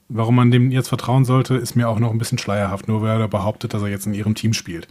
Warum 0.10 0.36
man 0.36 0.52
dem 0.52 0.72
jetzt 0.72 0.88
vertrauen 0.88 1.26
sollte, 1.26 1.56
ist 1.56 1.76
mir 1.76 1.90
auch 1.90 2.00
noch 2.00 2.12
ein 2.12 2.18
bisschen 2.18 2.38
schleierhaft, 2.38 2.88
nur 2.88 3.02
weil 3.02 3.20
er 3.20 3.28
behauptet, 3.28 3.74
dass 3.74 3.82
er 3.82 3.90
jetzt 3.90 4.06
in 4.06 4.14
ihrem 4.14 4.36
Team 4.36 4.54
spielt. 4.54 4.88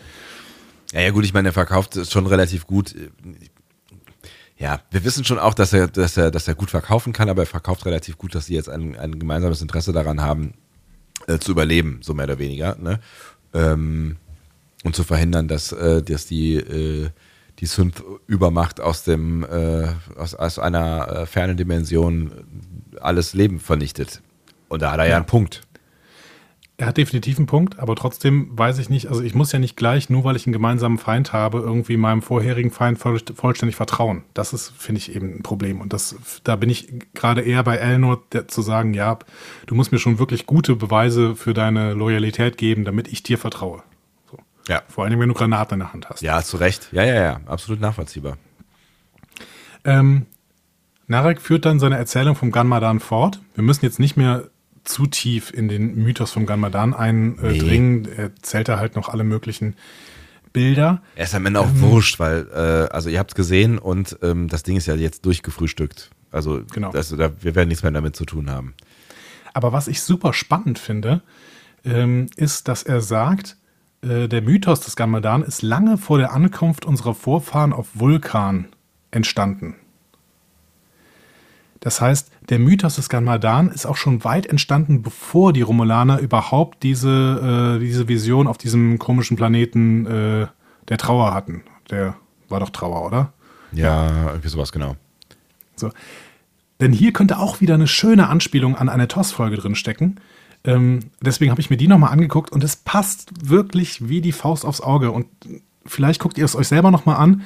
Ja, 0.92 1.00
ja, 1.00 1.10
gut, 1.10 1.24
ich 1.24 1.32
meine, 1.32 1.48
er 1.48 1.52
verkauft 1.52 1.96
es 1.96 2.12
schon 2.12 2.26
relativ 2.26 2.66
gut. 2.66 2.94
Ja, 4.58 4.80
wir 4.90 5.04
wissen 5.04 5.24
schon 5.24 5.38
auch, 5.38 5.54
dass 5.54 5.72
er, 5.72 5.88
dass 5.88 6.16
er, 6.16 6.30
dass 6.30 6.48
er 6.48 6.54
gut 6.54 6.70
verkaufen 6.70 7.12
kann, 7.12 7.28
aber 7.28 7.42
er 7.42 7.46
verkauft 7.46 7.86
relativ 7.86 8.18
gut, 8.18 8.34
dass 8.34 8.46
sie 8.46 8.54
jetzt 8.54 8.68
ein, 8.68 8.96
ein 8.96 9.18
gemeinsames 9.18 9.62
Interesse 9.62 9.92
daran 9.92 10.20
haben, 10.20 10.54
äh, 11.26 11.38
zu 11.38 11.52
überleben, 11.52 12.00
so 12.02 12.14
mehr 12.14 12.24
oder 12.24 12.38
weniger. 12.38 12.76
Ne? 12.76 13.00
Ähm, 13.52 14.16
und 14.84 14.94
zu 14.94 15.04
verhindern, 15.04 15.48
dass, 15.48 15.72
äh, 15.72 16.02
dass 16.02 16.26
die, 16.26 16.56
äh, 16.56 17.10
die 17.58 17.66
Synth-Übermacht 17.66 18.80
aus 18.80 19.04
dem 19.04 19.44
äh, 19.44 19.88
aus, 20.16 20.34
aus 20.34 20.58
einer 20.58 21.08
äh, 21.08 21.26
fernen 21.26 21.56
Dimension 21.56 22.32
alles 23.00 23.34
Leben 23.34 23.60
vernichtet. 23.60 24.22
Und 24.68 24.82
da 24.82 24.92
hat 24.92 24.98
er 24.98 25.04
ja, 25.04 25.10
ja 25.10 25.16
einen 25.16 25.26
Punkt. 25.26 25.62
Er 26.78 26.88
hat 26.88 26.98
definitiv 26.98 27.38
einen 27.38 27.46
Punkt, 27.46 27.78
aber 27.78 27.96
trotzdem 27.96 28.50
weiß 28.52 28.78
ich 28.78 28.90
nicht, 28.90 29.06
also 29.08 29.22
ich 29.22 29.34
muss 29.34 29.50
ja 29.50 29.58
nicht 29.58 29.78
gleich, 29.78 30.10
nur 30.10 30.24
weil 30.24 30.36
ich 30.36 30.46
einen 30.46 30.52
gemeinsamen 30.52 30.98
Feind 30.98 31.32
habe, 31.32 31.58
irgendwie 31.60 31.96
meinem 31.96 32.20
vorherigen 32.20 32.70
Feind 32.70 32.98
voll, 32.98 33.18
vollständig 33.34 33.76
vertrauen. 33.76 34.24
Das 34.34 34.52
ist, 34.52 34.74
finde 34.76 34.98
ich, 34.98 35.16
eben 35.16 35.36
ein 35.36 35.42
Problem. 35.42 35.80
Und 35.80 35.94
das, 35.94 36.16
da 36.44 36.54
bin 36.56 36.68
ich 36.68 36.92
gerade 37.14 37.40
eher 37.40 37.62
bei 37.62 37.76
Elnor, 37.76 38.24
zu 38.48 38.60
sagen, 38.60 38.92
ja, 38.92 39.18
du 39.64 39.74
musst 39.74 39.90
mir 39.90 39.98
schon 39.98 40.18
wirklich 40.18 40.44
gute 40.44 40.76
Beweise 40.76 41.34
für 41.34 41.54
deine 41.54 41.94
Loyalität 41.94 42.58
geben, 42.58 42.84
damit 42.84 43.08
ich 43.08 43.22
dir 43.22 43.38
vertraue. 43.38 43.82
Ja. 44.68 44.82
Vor 44.88 45.04
allem, 45.04 45.18
wenn 45.20 45.28
du 45.28 45.34
Granaten 45.34 45.74
in 45.74 45.80
der 45.80 45.92
Hand 45.92 46.08
hast. 46.08 46.22
Ja, 46.22 46.42
zu 46.42 46.56
Recht. 46.56 46.88
Ja, 46.92 47.04
ja, 47.04 47.14
ja. 47.14 47.40
Absolut 47.46 47.80
nachvollziehbar. 47.80 48.36
Ähm, 49.84 50.26
Narek 51.06 51.40
führt 51.40 51.64
dann 51.64 51.78
seine 51.78 51.96
Erzählung 51.96 52.34
vom 52.34 52.50
Ganmadan 52.50 53.00
fort. 53.00 53.40
Wir 53.54 53.62
müssen 53.62 53.84
jetzt 53.84 54.00
nicht 54.00 54.16
mehr 54.16 54.48
zu 54.82 55.06
tief 55.06 55.52
in 55.52 55.68
den 55.68 55.96
Mythos 55.96 56.32
vom 56.32 56.46
Ganmadan 56.46 56.94
eindringen. 56.94 58.02
Nee. 58.02 58.10
Er 58.16 58.36
zählt 58.42 58.68
da 58.68 58.78
halt 58.78 58.96
noch 58.96 59.08
alle 59.08 59.24
möglichen 59.24 59.76
Bilder. 60.52 61.02
Er 61.14 61.24
ist 61.24 61.34
am 61.34 61.46
Ende 61.46 61.60
auch 61.60 61.68
ähm, 61.68 61.80
wurscht, 61.80 62.18
weil, 62.18 62.48
äh, 62.52 62.92
also 62.92 63.08
ihr 63.08 63.18
habt 63.18 63.32
es 63.32 63.34
gesehen 63.34 63.78
und 63.78 64.18
ähm, 64.22 64.48
das 64.48 64.62
Ding 64.62 64.76
ist 64.76 64.86
ja 64.86 64.94
jetzt 64.94 65.24
durchgefrühstückt. 65.26 66.10
Also 66.32 66.62
genau. 66.72 66.90
das, 66.90 67.10
da, 67.10 67.30
wir 67.40 67.54
werden 67.54 67.68
nichts 67.68 67.82
mehr 67.82 67.92
damit 67.92 68.16
zu 68.16 68.24
tun 68.24 68.50
haben. 68.50 68.74
Aber 69.54 69.72
was 69.72 69.88
ich 69.88 70.02
super 70.02 70.32
spannend 70.32 70.78
finde, 70.78 71.22
ähm, 71.84 72.26
ist, 72.36 72.68
dass 72.68 72.82
er 72.82 73.00
sagt, 73.00 73.56
der 74.02 74.42
Mythos 74.42 74.80
des 74.80 74.94
Gamadan 74.94 75.42
ist 75.42 75.62
lange 75.62 75.98
vor 75.98 76.18
der 76.18 76.32
Ankunft 76.32 76.84
unserer 76.84 77.14
Vorfahren 77.14 77.72
auf 77.72 77.88
Vulkan 77.94 78.68
entstanden. 79.10 79.76
Das 81.80 82.00
heißt, 82.00 82.30
der 82.48 82.58
Mythos 82.58 82.96
des 82.96 83.08
Gamadan 83.08 83.68
ist 83.68 83.86
auch 83.86 83.96
schon 83.96 84.24
weit 84.24 84.46
entstanden, 84.46 85.02
bevor 85.02 85.52
die 85.52 85.62
Romulaner 85.62 86.18
überhaupt 86.18 86.82
diese, 86.82 87.76
äh, 87.76 87.80
diese 87.80 88.08
Vision 88.08 88.46
auf 88.46 88.58
diesem 88.58 88.98
komischen 88.98 89.36
Planeten 89.36 90.06
äh, 90.06 90.46
der 90.88 90.98
Trauer 90.98 91.32
hatten. 91.32 91.62
Der 91.90 92.16
war 92.48 92.60
doch 92.60 92.70
Trauer, 92.70 93.06
oder? 93.06 93.32
Ja, 93.70 94.30
irgendwie 94.30 94.48
sowas, 94.48 94.72
genau. 94.72 94.96
So. 95.76 95.90
Denn 96.80 96.92
hier 96.92 97.12
könnte 97.12 97.38
auch 97.38 97.60
wieder 97.60 97.74
eine 97.74 97.86
schöne 97.86 98.28
Anspielung 98.28 98.76
an 98.76 98.88
eine 98.88 99.08
TOS-Folge 99.08 99.56
drin 99.56 99.74
stecken. 99.74 100.16
Ähm, 100.66 101.10
deswegen 101.20 101.50
habe 101.52 101.60
ich 101.60 101.70
mir 101.70 101.76
die 101.76 101.88
nochmal 101.88 102.12
angeguckt 102.12 102.50
und 102.50 102.62
es 102.64 102.76
passt 102.76 103.48
wirklich 103.48 104.08
wie 104.08 104.20
die 104.20 104.32
Faust 104.32 104.66
aufs 104.66 104.80
Auge. 104.80 105.12
Und 105.12 105.26
vielleicht 105.86 106.20
guckt 106.20 106.36
ihr 106.36 106.44
es 106.44 106.56
euch 106.56 106.68
selber 106.68 106.90
nochmal 106.90 107.16
an. 107.16 107.42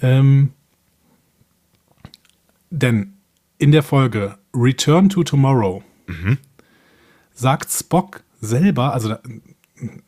Ähm, 0.00 0.52
denn 2.70 3.14
in 3.58 3.72
der 3.72 3.82
Folge 3.82 4.38
Return 4.54 5.08
to 5.08 5.24
Tomorrow 5.24 5.82
mhm. 6.06 6.38
sagt 7.32 7.70
Spock 7.70 8.22
selber, 8.40 8.92
also 8.92 9.14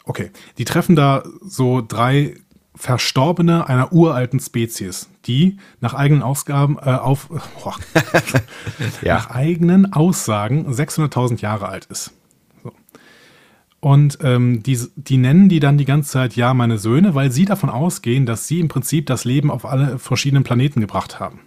okay, 0.05 0.31
die 0.59 0.65
treffen 0.65 0.97
da 0.97 1.23
so 1.43 1.83
drei 1.87 2.37
Verstorbene 2.77 3.69
einer 3.69 3.93
uralten 3.93 4.41
Spezies, 4.41 5.09
die 5.27 5.59
nach 5.81 5.95
eigenen 5.95 6.23
Ausgaben 6.23 6.77
äh, 6.79 6.91
auf 6.91 7.31
oh, 7.65 7.73
ja. 9.03 9.15
nach 9.15 9.31
eigenen 9.31 9.93
Aussagen 9.93 10.69
600.000 10.69 11.41
Jahre 11.41 11.69
alt 11.69 11.87
ist. 11.87 12.13
Und 13.85 14.17
ähm, 14.23 14.63
die, 14.63 14.79
die 14.97 15.19
nennen 15.19 15.51
die 15.51 15.61
dann 15.61 15.77
die 15.77 15.85
ganze 15.85 16.13
Zeit 16.13 16.37
ja 16.37 16.55
meine 16.55 16.79
Söhne, 16.79 17.15
weil 17.15 17.31
sie 17.31 17.45
davon 17.45 17.69
ausgehen, 17.69 18.25
dass 18.25 18.49
sie 18.49 18.61
im 18.61 18.69
Prinzip 18.69 19.05
das 19.05 19.27
Leben 19.27 19.51
auf 19.51 19.67
alle 19.67 19.99
verschiedenen 19.99 20.43
Planeten 20.43 20.81
gebracht 20.81 21.21
haben. 21.21 21.41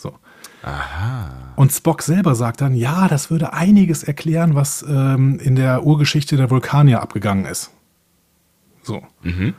So. 0.00 0.14
Aha. 0.62 1.52
Und 1.56 1.72
Spock 1.72 2.00
selber 2.00 2.36
sagt 2.36 2.62
dann, 2.62 2.72
ja, 2.72 3.06
das 3.06 3.30
würde 3.30 3.52
einiges 3.52 4.02
erklären, 4.02 4.54
was 4.54 4.82
ähm, 4.88 5.38
in 5.40 5.56
der 5.56 5.84
Urgeschichte 5.84 6.38
der 6.38 6.48
Vulkanier 6.48 7.02
abgegangen 7.02 7.44
ist. 7.44 7.70
So. 8.82 9.02
Mhm. 9.22 9.52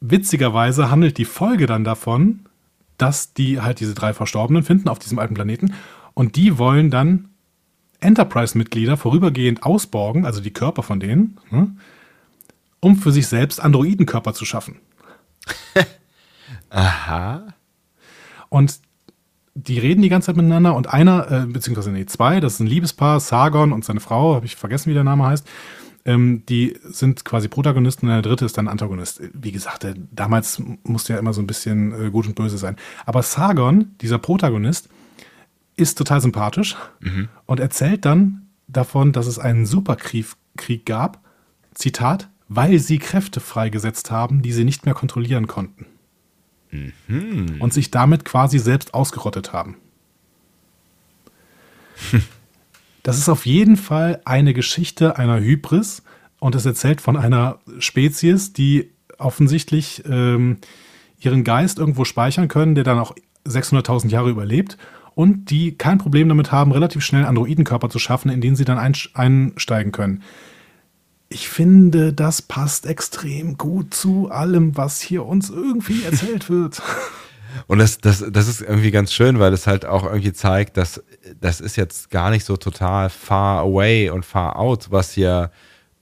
Witzigerweise 0.00 0.90
handelt 0.90 1.16
die 1.18 1.26
Folge 1.26 1.66
dann 1.66 1.84
davon, 1.84 2.40
dass 2.96 3.34
die 3.34 3.60
halt 3.60 3.78
diese 3.78 3.94
drei 3.94 4.14
Verstorbenen 4.14 4.64
finden 4.64 4.88
auf 4.88 4.98
diesem 4.98 5.20
alten 5.20 5.34
Planeten 5.34 5.74
und 6.14 6.34
die 6.34 6.58
wollen 6.58 6.90
dann 6.90 7.28
Enterprise-Mitglieder 8.00 8.96
vorübergehend 8.96 9.62
ausborgen, 9.62 10.24
also 10.24 10.40
die 10.40 10.52
Körper 10.52 10.82
von 10.82 11.00
denen, 11.00 11.38
ne, 11.50 11.76
um 12.80 12.96
für 12.96 13.12
sich 13.12 13.26
selbst 13.26 13.60
Androidenkörper 13.60 14.34
zu 14.34 14.44
schaffen. 14.44 14.76
Aha. 16.70 17.54
Und 18.48 18.80
die 19.54 19.78
reden 19.78 20.02
die 20.02 20.08
ganze 20.08 20.26
Zeit 20.26 20.36
miteinander 20.36 20.76
und 20.76 20.92
einer, 20.92 21.30
äh, 21.30 21.46
beziehungsweise 21.46 21.90
nee, 21.90 22.06
zwei, 22.06 22.38
das 22.38 22.54
ist 22.54 22.60
ein 22.60 22.66
Liebespaar, 22.68 23.18
Sargon 23.18 23.72
und 23.72 23.84
seine 23.84 24.00
Frau, 24.00 24.34
habe 24.34 24.46
ich 24.46 24.54
vergessen, 24.54 24.90
wie 24.90 24.94
der 24.94 25.04
Name 25.04 25.26
heißt, 25.26 25.46
ähm, 26.04 26.44
die 26.48 26.78
sind 26.84 27.24
quasi 27.24 27.48
Protagonisten 27.48 28.06
und 28.06 28.12
der 28.12 28.22
dritte 28.22 28.44
ist 28.44 28.56
dann 28.56 28.68
Antagonist. 28.68 29.20
Wie 29.34 29.52
gesagt, 29.52 29.82
der, 29.82 29.94
damals 30.12 30.62
musste 30.84 31.12
ja 31.12 31.18
immer 31.18 31.32
so 31.32 31.42
ein 31.42 31.46
bisschen 31.46 32.06
äh, 32.06 32.10
gut 32.10 32.26
und 32.26 32.36
böse 32.36 32.56
sein. 32.56 32.76
Aber 33.04 33.22
Sargon, 33.22 33.96
dieser 34.00 34.18
Protagonist, 34.18 34.88
ist 35.78 35.96
total 35.96 36.20
sympathisch 36.20 36.76
mhm. 37.00 37.28
und 37.46 37.60
erzählt 37.60 38.04
dann 38.04 38.48
davon, 38.66 39.12
dass 39.12 39.26
es 39.26 39.38
einen 39.38 39.66
Superkrieg 39.66 40.26
Krieg 40.56 40.84
gab, 40.84 41.20
Zitat, 41.74 42.28
weil 42.48 42.78
sie 42.78 42.98
Kräfte 42.98 43.40
freigesetzt 43.40 44.10
haben, 44.10 44.42
die 44.42 44.52
sie 44.52 44.64
nicht 44.64 44.84
mehr 44.84 44.94
kontrollieren 44.94 45.46
konnten. 45.46 45.86
Mhm. 46.70 47.56
Und 47.60 47.72
sich 47.72 47.90
damit 47.90 48.24
quasi 48.24 48.58
selbst 48.58 48.92
ausgerottet 48.92 49.52
haben. 49.52 49.76
Das 53.04 53.16
ist 53.16 53.30
auf 53.30 53.46
jeden 53.46 53.78
Fall 53.78 54.20
eine 54.26 54.52
Geschichte 54.52 55.16
einer 55.16 55.40
Hybris 55.40 56.02
und 56.40 56.54
es 56.54 56.66
erzählt 56.66 57.00
von 57.00 57.16
einer 57.16 57.58
Spezies, 57.78 58.52
die 58.52 58.90
offensichtlich 59.16 60.02
ähm, 60.06 60.58
ihren 61.18 61.42
Geist 61.42 61.78
irgendwo 61.78 62.04
speichern 62.04 62.48
können, 62.48 62.74
der 62.74 62.84
dann 62.84 62.98
auch 62.98 63.14
600.000 63.46 64.08
Jahre 64.08 64.28
überlebt 64.28 64.76
und 65.18 65.50
die 65.50 65.76
kein 65.76 65.98
Problem 65.98 66.28
damit 66.28 66.52
haben, 66.52 66.70
relativ 66.70 67.04
schnell 67.04 67.24
Androidenkörper 67.24 67.90
zu 67.90 67.98
schaffen, 67.98 68.30
in 68.30 68.40
denen 68.40 68.54
sie 68.54 68.64
dann 68.64 68.78
einsteigen 68.78 69.90
können. 69.90 70.22
Ich 71.28 71.48
finde, 71.48 72.12
das 72.12 72.40
passt 72.40 72.86
extrem 72.86 73.58
gut 73.58 73.92
zu 73.92 74.30
allem, 74.30 74.76
was 74.76 75.00
hier 75.00 75.26
uns 75.26 75.50
irgendwie 75.50 76.04
erzählt 76.08 76.48
wird. 76.48 76.80
Und 77.66 77.78
das, 77.78 77.98
das, 77.98 78.24
das 78.30 78.46
ist 78.46 78.60
irgendwie 78.60 78.92
ganz 78.92 79.12
schön, 79.12 79.40
weil 79.40 79.52
es 79.52 79.66
halt 79.66 79.86
auch 79.86 80.04
irgendwie 80.04 80.32
zeigt, 80.32 80.76
dass 80.76 81.02
das 81.40 81.60
ist 81.60 81.74
jetzt 81.74 82.10
gar 82.10 82.30
nicht 82.30 82.44
so 82.44 82.56
total 82.56 83.10
far 83.10 83.62
away 83.62 84.10
und 84.10 84.24
far 84.24 84.54
out, 84.54 84.92
was 84.92 85.10
hier 85.10 85.50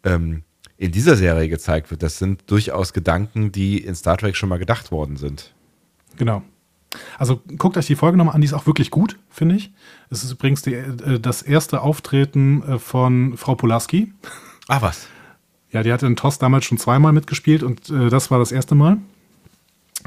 ähm, 0.05 0.43
in 0.77 0.93
dieser 0.93 1.17
Serie 1.17 1.49
gezeigt 1.49 1.91
wird. 1.91 2.03
Das 2.03 2.19
sind 2.19 2.51
durchaus 2.51 2.93
Gedanken, 2.93 3.51
die 3.51 3.79
in 3.79 3.95
Star 3.95 4.19
Trek 4.19 4.37
schon 4.37 4.51
mal 4.51 4.59
gedacht 4.59 4.91
worden 4.91 5.17
sind. 5.17 5.55
Genau. 6.19 6.43
Also 7.19 7.43
guckt 7.59 7.77
euch 7.77 7.87
die 7.87 7.97
Folge 7.97 8.17
nochmal 8.17 8.35
an, 8.35 8.41
die 8.41 8.47
ist 8.47 8.53
auch 8.53 8.67
wirklich 8.67 8.91
gut, 8.91 9.19
finde 9.31 9.57
ich. 9.57 9.73
Es 10.11 10.25
ist 10.25 10.33
übrigens 10.33 10.63
die, 10.63 10.75
äh, 10.75 11.21
das 11.21 11.43
erste 11.43 11.83
Auftreten 11.83 12.63
äh, 12.63 12.79
von 12.79 13.37
Frau 13.37 13.55
Pulaski. 13.55 14.13
Ah, 14.69 14.83
was? 14.83 15.07
Ja, 15.71 15.83
die 15.83 15.93
hatte 15.93 16.07
in 16.07 16.17
TOS 16.17 16.39
damals 16.39 16.65
schon 16.65 16.79
zweimal 16.79 17.13
mitgespielt 17.13 17.63
und 17.63 17.91
äh, 17.91 18.09
das 18.09 18.31
war 18.31 18.39
das 18.39 18.53
erste 18.53 18.75
Mal. 18.75 18.99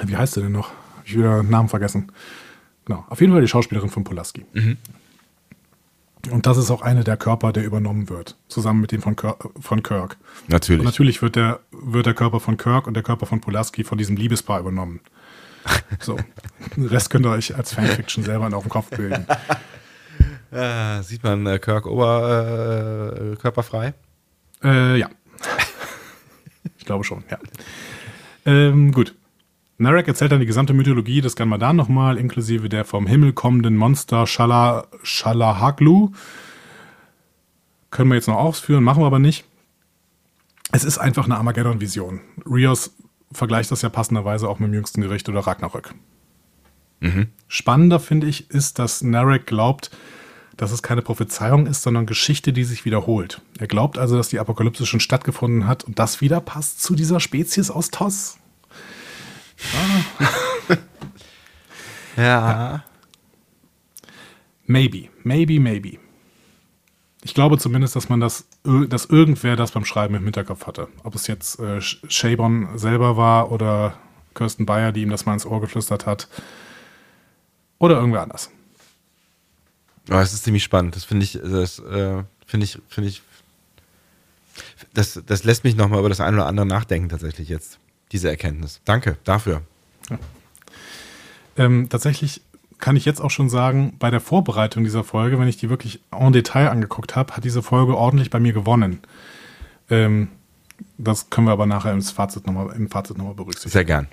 Wie 0.04 0.16
heißt 0.16 0.34
sie 0.34 0.42
denn 0.42 0.52
noch? 0.52 0.72
ich 1.10 1.18
wieder 1.18 1.44
Namen 1.44 1.70
vergessen. 1.70 2.12
Genau. 2.86 3.06
Auf 3.10 3.20
jeden 3.22 3.34
Fall 3.34 3.42
die 3.42 3.48
Schauspielerin 3.48 3.90
von 3.90 4.04
Pulaski. 4.04 4.46
Mhm. 4.54 4.78
Und 6.32 6.46
das 6.46 6.58
ist 6.58 6.70
auch 6.70 6.82
eine 6.82 7.04
der 7.04 7.18
Körper, 7.18 7.54
der 7.54 7.64
übernommen 7.64 8.10
wird, 8.10 8.36
zusammen 8.50 8.82
mit 8.82 8.92
dem 8.92 9.02
von, 9.02 9.16
Kirk. 9.16 9.50
Von 9.60 9.84
Kirk. 9.84 10.18
Natürlich. 10.48 10.82
Und 10.82 10.86
natürlich 10.86 11.22
wird 11.22 11.36
der, 11.36 11.62
wird 11.72 12.06
der 12.06 12.14
Körper 12.14 12.40
von 12.40 12.58
Kirk 12.58 12.88
und 12.88 12.94
der 12.94 13.04
Körper 13.04 13.26
von 13.26 13.40
Pulaski 13.40 13.84
von 13.84 13.98
diesem 13.98 14.18
Liebespaar 14.18 14.60
übernommen. 14.60 15.00
So. 16.00 16.18
Den 16.76 16.86
Rest 16.86 17.10
könnt 17.10 17.26
ihr 17.26 17.32
euch 17.32 17.56
als 17.56 17.74
Fanfiction 17.74 18.24
selber 18.24 18.56
auf 18.56 18.64
dem 18.64 18.70
Kopf 18.70 18.90
bilden. 18.90 19.26
Äh, 20.52 21.02
sieht 21.04 21.24
man 21.24 21.46
äh, 21.46 21.60
Kirk 21.60 21.88
oberkörperfrei? 21.88 23.94
Äh, 24.64 24.98
ja. 24.98 25.10
ich 26.78 26.86
glaube 26.86 27.04
schon, 27.04 27.24
ja. 27.30 27.38
Ähm, 28.46 28.92
gut. 28.92 29.16
Narek 29.78 30.10
erzählt 30.10 30.32
dann 30.32 30.42
die 30.42 30.46
gesamte 30.46 30.74
Mythologie 30.74 31.22
des 31.22 31.38
Ganmadan 31.38 31.76
nochmal, 31.76 32.18
inklusive 32.18 32.68
der 32.68 32.84
vom 32.84 33.08
Himmel 33.08 33.32
kommenden 33.32 33.78
Monster 33.78 34.28
Shala, 34.28 34.88
Shalahaglu. 35.04 36.12
Können 37.90 38.10
wir 38.10 38.16
jetzt 38.16 38.28
noch 38.28 38.36
ausführen, 38.36 38.84
machen 38.84 39.02
wir 39.02 39.08
aber 39.08 39.20
nicht. 39.20 39.46
Es 40.72 40.84
ist 40.84 40.98
einfach 40.98 41.26
eine 41.26 41.38
Armageddon-Vision. 41.38 42.20
Rios 42.46 42.94
vergleicht 43.32 43.72
das 43.72 43.82
ja 43.82 43.90
passenderweise 43.90 44.50
auch 44.50 44.60
mit 44.60 44.70
dem 44.70 44.74
jüngsten 44.74 45.02
Gericht 45.02 45.30
oder 45.30 45.42
Ragnarök. 45.42 45.94
Mhm. 47.00 47.28
Spannender 47.48 48.00
finde 48.00 48.28
ich 48.28 48.50
ist, 48.50 48.80
dass 48.80 49.02
Narek 49.02 49.48
glaubt, 49.48 49.92
dass 50.58 50.72
es 50.72 50.84
keine 50.84 51.02
Prophezeiung 51.02 51.68
ist, 51.68 51.84
sondern 51.84 52.06
Geschichte, 52.06 52.52
die 52.52 52.66
sich 52.66 52.84
wiederholt. 52.84 53.42
Er 53.60 53.68
glaubt 53.68 53.98
also, 53.98 54.18
dass 54.18 54.28
die 54.28 54.40
Apokalypse 54.40 54.86
schon 54.86 55.00
stattgefunden 55.00 55.68
hat 55.68 55.86
und 55.86 56.00
das 56.00 56.20
wieder 56.20 56.42
passt 56.42 56.82
zu 56.82 56.96
dieser 56.96 57.22
Spezies 57.22 57.72
aus 57.72 57.92
Toss. 57.92 58.38
Ah. 59.74 60.26
ja. 62.18 62.24
ja. 62.24 62.84
Maybe, 64.66 65.10
maybe, 65.24 65.60
maybe. 65.60 65.98
Ich 67.22 67.34
glaube 67.34 67.58
zumindest, 67.58 67.96
dass 67.96 68.08
man 68.08 68.20
das, 68.20 68.46
dass 68.64 69.06
irgendwer 69.06 69.56
das 69.56 69.72
beim 69.72 69.84
Schreiben 69.84 70.16
im 70.16 70.24
Hinterkopf 70.24 70.68
hatte. 70.68 70.88
Ob 71.04 71.16
es 71.16 71.28
jetzt 71.28 71.60
äh, 71.60 71.82
Shabon 71.82 72.78
selber 72.78 73.18
war 73.18 73.52
oder 73.52 73.98
Kirsten 74.36 74.66
Bayer, 74.66 74.92
die 74.92 75.02
ihm 75.02 75.10
das 75.10 75.26
mal 75.26 75.34
ins 75.34 75.46
Ohr 75.46 75.60
geflüstert 75.60 76.06
hat. 76.06 76.30
Oder 77.78 77.98
irgendwer 77.98 78.22
anders. 78.22 78.50
Aber 80.10 80.22
es 80.22 80.34
ist 80.34 80.44
ziemlich 80.44 80.64
spannend. 80.64 80.96
Das 80.96 81.04
finde 81.04 81.26
ich, 81.26 81.34
das 81.34 81.80
äh, 81.80 82.24
finde 82.46 82.64
ich, 82.64 82.80
finde 82.88 83.10
ich, 83.10 83.22
das, 84.94 85.22
das 85.26 85.44
lässt 85.44 85.64
mich 85.64 85.76
nochmal 85.76 86.00
über 86.00 86.10
das 86.10 86.22
eine 86.22 86.38
oder 86.38 86.48
andere 86.48 86.66
nachdenken 86.66 87.10
tatsächlich 87.10 87.50
jetzt 87.50 87.80
diese 88.12 88.30
Erkenntnis. 88.30 88.82
Danke 88.86 89.18
dafür. 89.24 89.62
Ja. 90.10 90.18
Ähm, 91.58 91.90
tatsächlich 91.90 92.42
kann 92.80 92.96
ich 92.96 93.06
jetzt 93.06 93.22
auch 93.22 93.32
schon 93.32 93.50
sagen, 93.50 93.96
bei 94.00 94.10
der 94.10 94.20
Vorbereitung 94.22 94.84
dieser 94.84 95.04
Folge, 95.04 95.40
wenn 95.40 95.48
ich 95.48 95.58
die 95.58 95.70
wirklich 95.70 96.02
en 96.12 96.34
Detail 96.34 96.70
angeguckt 96.70 97.16
habe, 97.16 97.36
hat 97.36 97.44
diese 97.44 97.62
Folge 97.62 97.96
ordentlich 97.96 98.30
bei 98.30 98.40
mir 98.40 98.54
gewonnen. 98.54 99.00
Ähm, 99.90 100.30
das 100.98 101.30
können 101.30 101.48
wir 101.48 101.52
aber 101.52 101.66
nachher 101.66 101.92
im 101.92 102.02
Fazit 102.02 102.48
nochmal 102.48 102.74
im 102.76 102.90
Fazit 102.90 103.18
berücksichtigen. 103.18 103.72
Sehr 103.72 103.86
gern. 103.86 104.08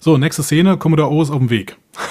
So, 0.00 0.18
nächste 0.18 0.42
Szene, 0.42 0.76
Commodore 0.76 1.10
O 1.10 1.22
ist 1.22 1.30
auf 1.30 1.38
dem 1.38 1.50
Weg. 1.50 1.76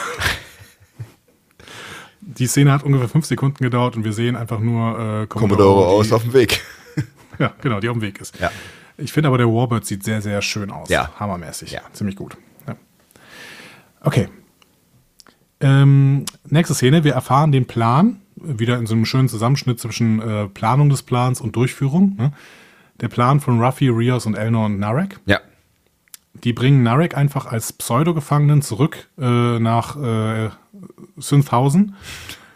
die 2.21 2.47
Szene 2.47 2.71
hat 2.71 2.83
ungefähr 2.83 3.09
fünf 3.09 3.25
Sekunden 3.25 3.63
gedauert 3.63 3.95
und 3.95 4.03
wir 4.03 4.13
sehen 4.13 4.35
einfach 4.35 4.59
nur 4.59 5.21
äh, 5.23 5.27
Commodore 5.27 5.93
O 5.95 6.01
die- 6.01 6.07
ist 6.07 6.13
auf 6.13 6.23
dem 6.23 6.33
Weg. 6.33 6.61
Ja, 7.37 7.53
genau, 7.61 7.81
die 7.81 7.89
auf 7.89 7.97
dem 7.97 8.01
Weg 8.01 8.21
ist. 8.21 8.39
Ja. 8.39 8.49
Ich 8.97 9.11
finde 9.11 9.27
aber, 9.27 9.37
der 9.37 9.47
Warbird 9.47 9.85
sieht 9.85 10.05
sehr, 10.05 10.21
sehr 10.21 10.41
schön 10.41 10.71
aus. 10.71 10.87
Ja. 10.87 11.11
Hammermäßig. 11.19 11.69
Ja. 11.71 11.81
Ziemlich 11.91 12.15
gut. 12.15 12.37
Ja. 12.65 12.77
Okay. 13.99 14.29
Ähm, 15.59 16.25
nächste 16.47 16.73
Szene. 16.73 17.03
Wir 17.03 17.13
erfahren 17.13 17.51
den 17.51 17.65
Plan. 17.65 18.21
Wieder 18.35 18.77
in 18.77 18.85
so 18.85 18.93
einem 18.93 19.05
schönen 19.05 19.29
Zusammenschnitt 19.29 19.79
zwischen 19.79 20.21
äh, 20.21 20.47
Planung 20.47 20.89
des 20.89 21.03
Plans 21.03 21.41
und 21.41 21.55
Durchführung. 21.55 22.15
Ne? 22.17 22.33
Der 23.01 23.07
Plan 23.07 23.39
von 23.39 23.61
Ruffy, 23.61 23.89
Rios 23.89 24.25
und 24.25 24.35
Elnor 24.35 24.65
und 24.65 24.79
Narek. 24.79 25.19
Ja. 25.25 25.39
Die 26.43 26.53
bringen 26.53 26.83
Narek 26.83 27.15
einfach 27.15 27.45
als 27.45 27.73
Pseudo-Gefangenen 27.73 28.61
zurück 28.61 29.07
äh, 29.17 29.59
nach 29.59 29.95
äh, 29.95 30.49
Synthhausen, 31.17 31.95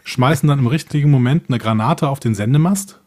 schmeißen 0.04 0.48
dann 0.48 0.58
im 0.58 0.66
richtigen 0.66 1.10
Moment 1.10 1.44
eine 1.48 1.58
Granate 1.58 2.08
auf 2.08 2.20
den 2.20 2.34
Sendemast. 2.34 2.99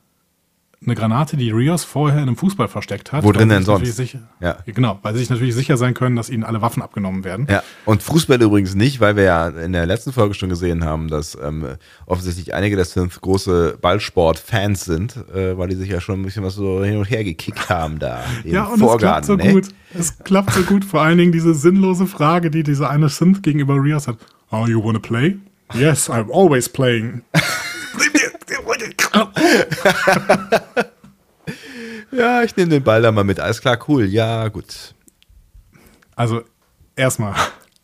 Eine 0.85 0.95
Granate, 0.95 1.37
die 1.37 1.49
Rios 1.51 1.83
vorher 1.83 2.17
in 2.21 2.27
einem 2.27 2.35
Fußball 2.35 2.67
versteckt 2.67 3.11
hat. 3.11 3.23
Wo 3.23 3.31
drin 3.31 3.49
denn 3.49 3.63
sonst? 3.63 3.95
Sicher, 3.95 4.19
Ja. 4.41 4.57
Genau, 4.65 4.99
weil 5.01 5.13
sie 5.13 5.19
sich 5.19 5.29
natürlich 5.29 5.55
sicher 5.55 5.77
sein 5.77 5.93
können, 5.93 6.15
dass 6.15 6.29
ihnen 6.29 6.43
alle 6.43 6.61
Waffen 6.61 6.81
abgenommen 6.83 7.23
werden. 7.23 7.47
Ja, 7.49 7.63
und 7.85 8.03
Fußball 8.03 8.41
übrigens 8.41 8.75
nicht, 8.75 8.99
weil 8.99 9.15
wir 9.15 9.23
ja 9.23 9.47
in 9.47 9.71
der 9.73 9.85
letzten 9.85 10.11
Folge 10.11 10.33
schon 10.33 10.49
gesehen 10.49 10.83
haben, 10.83 11.07
dass 11.07 11.37
ähm, 11.41 11.65
offensichtlich 12.05 12.53
einige 12.53 12.75
der 12.75 12.85
Synth 12.85 13.21
große 13.21 13.77
Ballsport-Fans 13.81 14.85
sind, 14.85 15.15
äh, 15.33 15.57
weil 15.57 15.69
die 15.69 15.75
sich 15.75 15.89
ja 15.89 16.01
schon 16.01 16.19
ein 16.21 16.23
bisschen 16.23 16.43
was 16.43 16.55
so 16.55 16.83
hin 16.83 16.97
und 16.97 17.05
her 17.09 17.23
gekickt 17.23 17.69
haben 17.69 17.99
da 17.99 18.23
Ja, 18.43 18.65
und 18.65 18.81
es 18.81 18.97
klappt 18.97 19.25
so 19.25 19.35
ne? 19.35 19.51
gut. 19.51 19.67
Es 19.93 20.17
klappt 20.19 20.51
so 20.53 20.63
gut. 20.63 20.83
Vor 20.83 21.01
allen 21.01 21.17
Dingen 21.17 21.31
diese 21.31 21.53
sinnlose 21.53 22.07
Frage, 22.07 22.49
die 22.51 22.63
dieser 22.63 22.89
eine 22.89 23.09
Synth 23.09 23.43
gegenüber 23.43 23.75
Rios 23.75 24.07
hat. 24.07 24.17
Oh, 24.51 24.65
you 24.67 24.83
wanna 24.83 24.99
play? 24.99 25.37
Yes, 25.73 26.09
I'm 26.09 26.31
always 26.31 26.67
playing. 26.69 27.21
Ja, 32.15 32.43
ich 32.43 32.55
nehme 32.55 32.69
den 32.69 32.83
Ball 32.83 33.01
da 33.01 33.11
mal 33.11 33.23
mit. 33.23 33.39
Alles 33.39 33.61
klar, 33.61 33.77
cool. 33.87 34.05
Ja, 34.05 34.47
gut. 34.49 34.93
Also, 36.15 36.43
erstmal, 36.95 37.33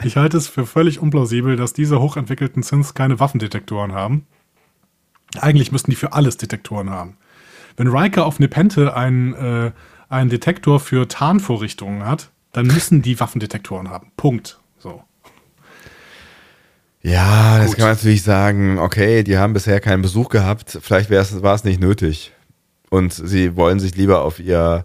ich 0.04 0.18
halte 0.18 0.38
es 0.38 0.48
für 0.48 0.68
völlig 0.68 1.00
unplausibel, 1.00 1.56
dass 1.56 1.74
diese 1.74 2.00
hochentwickelten 2.00 2.62
Synths 2.62 2.94
keine 2.94 3.20
Waffendetektoren 3.20 3.94
haben. 3.94 4.28
Eigentlich 5.40 5.72
müssten 5.72 5.92
die 5.92 5.98
für 5.98 6.14
alles 6.14 6.38
Detektoren 6.38 6.92
haben. 6.92 7.18
Wenn 7.76 7.88
Riker 7.88 8.26
auf 8.26 8.40
Nepente 8.40 8.96
einen, 8.96 9.34
äh, 9.34 9.72
einen 10.10 10.30
Detektor 10.30 10.80
für 10.80 11.08
Tarnvorrichtungen 11.08 12.06
hat, 12.06 12.32
dann 12.52 12.68
müssen 12.68 13.02
die 13.02 13.20
Waffendetektoren 13.20 13.90
haben. 13.90 14.12
Punkt. 14.16 14.59
Ja, 17.02 17.60
das 17.60 17.68
Gut. 17.68 17.78
kann 17.78 17.86
man 17.88 17.96
natürlich 17.96 18.24
sagen, 18.24 18.78
okay, 18.78 19.24
die 19.24 19.38
haben 19.38 19.54
bisher 19.54 19.80
keinen 19.80 20.02
Besuch 20.02 20.30
gehabt, 20.30 20.78
vielleicht 20.82 21.10
war 21.10 21.56
es 21.56 21.64
nicht 21.64 21.80
nötig. 21.80 22.34
Und 22.90 23.14
sie 23.14 23.56
wollen 23.56 23.80
sich 23.80 23.96
lieber 23.96 24.22
auf 24.22 24.40
ihr 24.40 24.84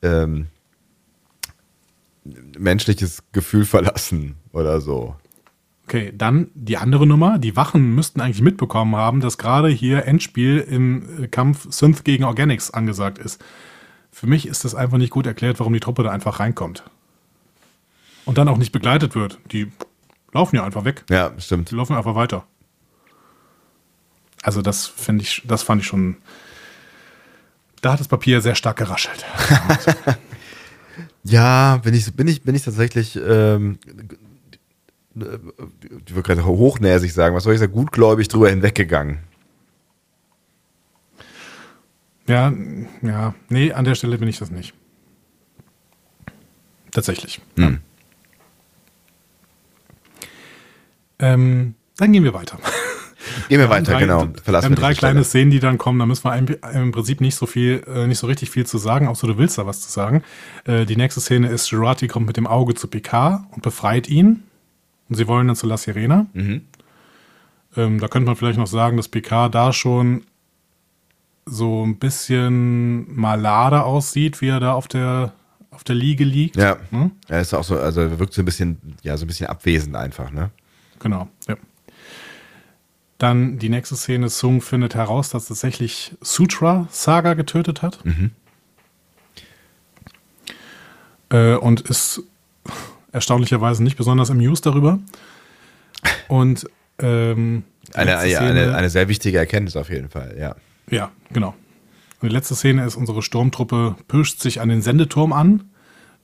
ähm, 0.00 0.46
menschliches 2.58 3.22
Gefühl 3.32 3.64
verlassen 3.64 4.36
oder 4.52 4.80
so. 4.80 5.16
Okay, 5.86 6.12
dann 6.16 6.48
die 6.54 6.76
andere 6.76 7.06
Nummer. 7.06 7.38
Die 7.38 7.56
Wachen 7.56 7.94
müssten 7.94 8.20
eigentlich 8.20 8.40
mitbekommen 8.40 8.96
haben, 8.96 9.20
dass 9.20 9.36
gerade 9.36 9.68
hier 9.68 10.06
Endspiel 10.06 10.58
im 10.58 11.24
äh, 11.24 11.28
Kampf 11.28 11.66
Synth 11.70 12.04
gegen 12.04 12.24
Organics 12.24 12.70
angesagt 12.70 13.18
ist. 13.18 13.44
Für 14.10 14.26
mich 14.26 14.46
ist 14.46 14.64
das 14.64 14.74
einfach 14.74 14.98
nicht 14.98 15.10
gut 15.10 15.26
erklärt, 15.26 15.58
warum 15.58 15.72
die 15.72 15.80
Truppe 15.80 16.04
da 16.04 16.10
einfach 16.10 16.38
reinkommt. 16.38 16.84
Und 18.24 18.38
dann 18.38 18.48
auch 18.48 18.58
nicht 18.58 18.72
begleitet 18.72 19.14
wird. 19.14 19.40
Die 19.50 19.72
laufen 20.32 20.56
ja 20.56 20.64
einfach 20.64 20.84
weg. 20.84 21.04
Ja, 21.08 21.32
stimmt. 21.38 21.70
Die 21.70 21.74
laufen 21.74 21.96
einfach 21.96 22.14
weiter. 22.14 22.44
Also 24.42 24.60
das 24.62 24.86
finde 24.86 25.22
ich, 25.22 25.42
das 25.46 25.62
fand 25.62 25.82
ich 25.82 25.86
schon. 25.86 26.16
Da 27.80 27.92
hat 27.92 28.00
das 28.00 28.08
Papier 28.08 28.40
sehr 28.40 28.54
stark 28.54 28.76
geraschelt. 28.76 29.24
Ja, 31.24 31.76
bin 31.78 31.94
ich, 31.94 32.12
bin 32.14 32.26
ich, 32.26 32.42
bin 32.42 32.54
ich 32.54 32.62
tatsächlich, 32.62 33.16
ähm, 33.16 33.78
ich 35.14 36.14
würde 36.14 36.22
gerade 36.22 36.44
hochnäsig 36.44 37.12
sagen, 37.12 37.34
was 37.34 37.44
soll 37.44 37.54
ich 37.54 37.60
sagen, 37.60 37.72
gutgläubig 37.72 38.28
drüber 38.28 38.48
hinweggegangen. 38.50 39.18
Ja, 42.26 42.52
ja, 43.02 43.34
nee, 43.48 43.72
an 43.72 43.84
der 43.84 43.94
Stelle 43.94 44.18
bin 44.18 44.28
ich 44.28 44.38
das 44.38 44.50
nicht. 44.50 44.74
Tatsächlich. 46.90 47.40
Hm. 47.56 47.80
Ähm, 51.22 51.74
dann 51.96 52.12
gehen 52.12 52.24
wir 52.24 52.34
weiter. 52.34 52.58
Gehen 53.48 53.58
wir 53.58 53.58
Wir 53.58 53.64
haben 53.64 53.70
weiter, 53.70 53.92
drei, 53.92 54.00
genau. 54.00 54.22
Wir 54.22 54.42
Verlassen 54.42 54.64
haben 54.64 54.72
wir 54.72 54.76
drei 54.76 54.88
diese 54.90 54.98
kleine 54.98 55.24
Stelle. 55.24 55.24
Szenen, 55.24 55.50
die 55.52 55.60
dann 55.60 55.78
kommen. 55.78 55.98
Da 55.98 56.06
müssen 56.06 56.24
wir 56.24 56.72
im, 56.72 56.92
Prinzip 56.92 57.20
nicht 57.20 57.36
so 57.36 57.46
viel, 57.46 57.82
äh, 57.86 58.06
nicht 58.06 58.18
so 58.18 58.26
richtig 58.26 58.50
viel 58.50 58.66
zu 58.66 58.78
sagen, 58.78 59.08
außer 59.08 59.26
du 59.26 59.38
willst 59.38 59.56
da 59.58 59.66
was 59.66 59.80
zu 59.80 59.90
sagen. 59.90 60.22
Äh, 60.64 60.84
die 60.84 60.96
nächste 60.96 61.20
Szene 61.20 61.48
ist, 61.48 61.70
Jurati 61.70 62.08
kommt 62.08 62.26
mit 62.26 62.36
dem 62.36 62.46
Auge 62.46 62.74
zu 62.74 62.88
Picard 62.88 63.44
und 63.52 63.62
befreit 63.62 64.08
ihn. 64.08 64.42
Und 65.08 65.16
sie 65.16 65.28
wollen 65.28 65.46
dann 65.46 65.56
zu 65.56 65.66
La 65.66 65.76
Sirena. 65.76 66.26
Mhm. 66.32 66.62
Ähm, 67.76 68.00
da 68.00 68.08
könnte 68.08 68.26
man 68.26 68.36
vielleicht 68.36 68.58
noch 68.58 68.66
sagen, 68.66 68.96
dass 68.96 69.08
Picard 69.08 69.54
da 69.54 69.72
schon 69.72 70.24
so 71.46 71.84
ein 71.84 71.98
bisschen 71.98 73.14
malade 73.14 73.82
aussieht, 73.84 74.40
wie 74.40 74.48
er 74.48 74.60
da 74.60 74.74
auf 74.74 74.88
der, 74.88 75.32
auf 75.70 75.84
der 75.84 75.96
Liege 75.96 76.24
liegt. 76.24 76.56
Ja. 76.56 76.76
Hm? 76.90 77.12
Er 77.28 77.40
ist 77.40 77.54
auch 77.54 77.64
so, 77.64 77.78
also 77.78 78.18
wirkt 78.18 78.34
so 78.34 78.42
ein 78.42 78.44
bisschen, 78.44 78.78
ja, 79.02 79.16
so 79.16 79.24
ein 79.24 79.28
bisschen 79.28 79.48
abwesend 79.48 79.96
einfach, 79.96 80.30
ne? 80.30 80.50
Genau, 81.02 81.28
ja. 81.48 81.56
Dann 83.18 83.58
die 83.58 83.68
nächste 83.68 83.96
Szene, 83.96 84.28
Sung 84.28 84.60
findet 84.60 84.94
heraus, 84.94 85.28
dass 85.30 85.46
tatsächlich 85.46 86.16
Sutra 86.20 86.86
Saga 86.90 87.34
getötet 87.34 87.82
hat. 87.82 87.98
Äh, 91.30 91.54
und 91.54 91.82
ist 91.82 92.22
erstaunlicherweise 93.12 93.82
nicht 93.82 93.96
besonders 93.96 94.30
amused 94.30 94.66
darüber. 94.66 94.98
Und 96.28 96.68
ähm, 96.98 97.64
Eine, 97.94 98.10
ja, 98.28 98.40
Szene- 98.40 98.62
eine, 98.62 98.74
eine 98.74 98.90
sehr 98.90 99.08
wichtige 99.08 99.38
Erkenntnis 99.38 99.76
auf 99.76 99.90
jeden 99.90 100.08
Fall, 100.08 100.36
ja. 100.38 100.56
ja, 100.90 101.10
genau. 101.32 101.54
Und 102.20 102.28
die 102.28 102.34
letzte 102.34 102.54
Szene 102.54 102.84
ist, 102.86 102.96
unsere 102.96 103.22
Sturmtruppe 103.22 103.96
pirscht 104.08 104.40
sich 104.40 104.60
an 104.60 104.68
den 104.68 104.82
Sendeturm 104.82 105.32
an, 105.32 105.70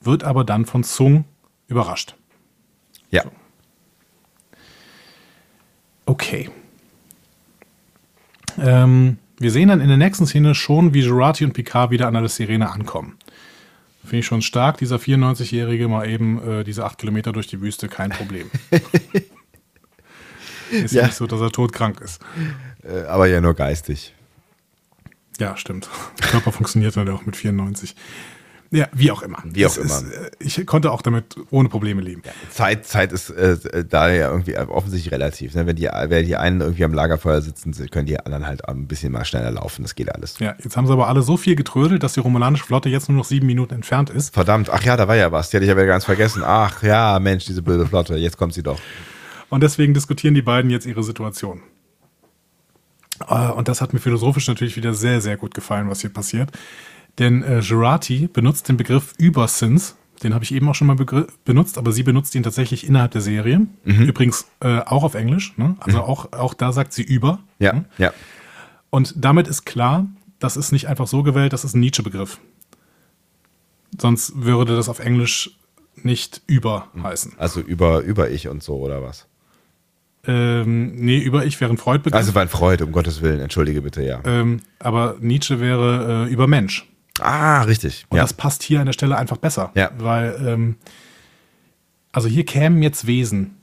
wird 0.01 0.25
aber 0.25 0.45
dann 0.45 0.65
von 0.67 0.83
Sung 0.83 1.25
überrascht. 1.67 2.15
Ja. 3.11 3.25
Okay. 6.09 6.49
Ähm, 8.59 9.19
wir 9.39 9.51
sehen 9.51 9.69
dann 9.69 9.83
in 9.83 9.89
der 9.89 9.99
nächsten 9.99 10.27
Szene 10.27 10.55
schon, 10.55 10.95
wie 10.95 11.01
Jurati 11.01 11.45
und 11.45 11.53
Picard 11.53 11.91
wieder 11.91 12.07
an 12.09 12.15
der 12.15 12.27
Sirene 12.29 12.71
ankommen. 12.71 13.19
Finde 14.03 14.21
ich 14.21 14.27
schon 14.27 14.41
stark, 14.41 14.79
dieser 14.79 14.97
94-Jährige 14.97 15.87
mal 15.87 16.09
eben 16.09 16.43
äh, 16.43 16.65
diese 16.65 16.87
acht 16.87 16.97
Kilometer 16.97 17.33
durch 17.33 17.47
die 17.47 17.61
Wüste, 17.61 17.89
kein 17.89 18.09
Problem. 18.09 18.51
ist 20.71 20.95
ja 20.95 21.05
nicht 21.05 21.15
so, 21.15 21.27
dass 21.27 21.43
er 21.43 21.51
todkrank 21.51 22.01
ist. 22.01 22.23
Äh, 22.83 23.03
aber 23.03 23.27
ja 23.27 23.43
nur 23.43 23.53
geistig. 23.53 24.15
Ja, 25.39 25.59
stimmt. 25.59 25.91
Der 26.21 26.29
Körper 26.31 26.53
funktioniert 26.53 26.97
dann 26.97 27.11
auch 27.11 27.27
mit 27.27 27.37
94. 27.37 27.95
Ja, 28.71 28.87
wie 28.93 29.11
auch 29.11 29.23
immer. 29.23 29.39
Wie 29.45 29.65
auch 29.65 29.71
Es 29.71 29.77
immer. 29.79 29.87
Ist, 29.87 30.13
äh, 30.13 30.31
ich 30.41 30.67
konnte 30.67 30.93
auch 30.93 31.01
damit 31.01 31.37
ohne 31.51 31.71
Probleme 31.71 32.03
leben. 32.03 32.23
Zeit, 32.51 32.85
Zeit 32.85 33.13
ist 33.13 33.31
äh, 33.31 33.85
da 33.89 34.11
ja 34.11 34.31
irgendwie 34.31 34.59
offensichtlich 34.59 35.13
relativ. 35.13 35.55
Ne? 35.55 35.67
Wenn 35.67 35.77
die, 35.77 35.85
wenn 35.87 36.27
die 36.27 36.37
einen 36.37 36.61
irgendwie 36.61 36.85
am 36.85 36.93
Lagerfeuer 36.93 37.41
sitzen, 37.41 37.73
können 37.91 38.05
die 38.07 38.19
anderen 38.21 38.47
halt 38.47 38.69
ein 38.69 38.87
bisschen 38.87 39.13
mal 39.13 39.25
schneller 39.25 39.51
laufen. 39.53 39.83
Das 39.83 39.95
geht 39.95 40.15
alles. 40.15 40.39
Ja, 40.39 40.55
jetzt 40.63 40.77
haben 40.77 40.87
sie 40.87 40.93
aber 40.93 41.09
alle 41.09 41.23
so 41.23 41.39
viel 41.39 41.57
getrödelt, 41.57 42.03
dass 42.03 42.13
die 42.13 42.21
romulanische 42.21 42.65
Flotte 42.65 42.91
jetzt 42.91 43.09
nur 43.09 43.17
noch 43.17 43.25
sieben 43.25 43.47
Minuten 43.47 43.75
entfernt 43.75 44.11
ist. 44.11 44.35
Verdammt, 44.35 44.69
ach 44.71 44.83
ja, 44.83 44.97
da 44.99 45.09
war 45.09 45.17
ja 45.17 45.33
was. 45.33 45.49
Die 45.49 45.57
hatte 45.57 45.65
ich 45.65 45.71
ja 45.71 45.77
wieder 45.77 45.87
ganz 45.87 46.05
vergessen. 46.05 46.43
Ach 46.45 46.83
ja, 46.83 47.19
Mensch, 47.21 47.47
diese 47.47 47.63
blöde 47.63 47.87
Flotte. 47.87 48.17
Jetzt 48.17 48.37
kommt 48.37 48.53
sie 48.53 48.63
doch. 48.63 48.79
Und 49.49 49.63
deswegen 49.63 49.95
diskutieren 49.95 50.35
die 50.35 50.43
beiden 50.43 50.71
jetzt 50.71 50.85
ihre 50.85 51.03
Situation. 51.03 51.63
Äh, 53.27 53.49
Und 53.49 53.69
das 53.69 53.81
hat 53.81 53.93
mir 53.95 53.99
philosophisch 53.99 54.47
natürlich 54.47 54.77
wieder 54.77 54.93
sehr, 54.93 55.21
sehr 55.23 55.37
gut 55.39 55.55
gefallen, 55.55 55.89
was 55.89 56.03
hier 56.03 56.11
passiert. 56.11 56.51
Denn 57.19 57.43
äh, 57.43 57.61
Jurati 57.61 58.29
benutzt 58.29 58.69
den 58.69 58.77
Begriff 58.77 59.15
Übersins. 59.19 59.97
Den 60.23 60.35
habe 60.35 60.45
ich 60.45 60.53
eben 60.53 60.69
auch 60.69 60.75
schon 60.75 60.89
mal 60.89 60.97
benutzt, 61.45 61.79
aber 61.79 61.93
sie 61.93 62.03
benutzt 62.03 62.35
ihn 62.35 62.43
tatsächlich 62.43 62.87
innerhalb 62.87 63.13
der 63.13 63.21
Serie. 63.21 63.67
Übrigens 63.85 64.47
äh, 64.61 64.81
auch 64.81 65.05
auf 65.05 65.15
Englisch. 65.15 65.57
Ne? 65.57 65.77
Also 65.79 66.01
auch, 66.01 66.33
auch 66.33 66.55
da 66.55 66.73
sagt 66.73 66.93
sie 66.93 67.03
über. 67.03 67.39
Ja, 67.61 67.85
ja. 67.99 68.13
Und 68.91 69.15
damit 69.17 69.47
ist 69.47 69.65
klar, 69.65 70.07
das 70.41 70.57
ist 70.57 70.73
nicht 70.73 70.87
einfach 70.89 71.07
so 71.07 71.23
gewählt, 71.23 71.53
das 71.53 71.65
ist 71.65 71.75
ein 71.75 71.81
Nietzsche-Begriff. 71.81 72.41
Sonst 73.97 74.33
würde 74.35 74.77
das 74.77 74.89
auf 74.89 74.99
Englisch 74.99 75.53
nicht 75.95 76.43
über 76.47 76.89
heißen. 77.03 77.35
Also 77.39 77.61
über, 77.61 78.01
über 78.01 78.31
ich 78.31 78.49
und 78.49 78.63
so 78.63 78.77
oder 78.77 79.03
was. 79.03 79.27
Ähm, 80.25 80.95
nee, 80.97 81.19
über 81.19 81.47
Ich 81.47 81.61
wäre 81.61 81.73
ein 81.73 81.79
Freud 81.79 82.03
Also 82.13 82.35
war 82.35 82.43
ein 82.43 82.49
Freud, 82.49 82.83
um 82.83 82.93
Gottes 82.93 83.23
Willen, 83.23 83.41
entschuldige 83.41 83.83
bitte, 83.83 84.03
ja. 84.03 84.21
Ähm, 84.25 84.61
aber 84.79 85.17
Nietzsche 85.21 85.61
wäre 85.61 86.27
äh, 86.27 86.33
über 86.33 86.47
Mensch. 86.47 86.87
Ah, 87.21 87.63
richtig. 87.63 88.07
Und 88.09 88.17
ja. 88.17 88.23
das 88.23 88.33
passt 88.33 88.63
hier 88.63 88.81
an 88.81 88.87
der 88.87 88.93
Stelle 88.93 89.17
einfach 89.17 89.37
besser. 89.37 89.71
Ja. 89.75 89.91
Weil, 89.99 90.37
ähm, 90.47 90.77
also 92.13 92.29
hier 92.29 92.45
kämen 92.45 92.83
jetzt 92.83 93.07
Wesen, 93.07 93.57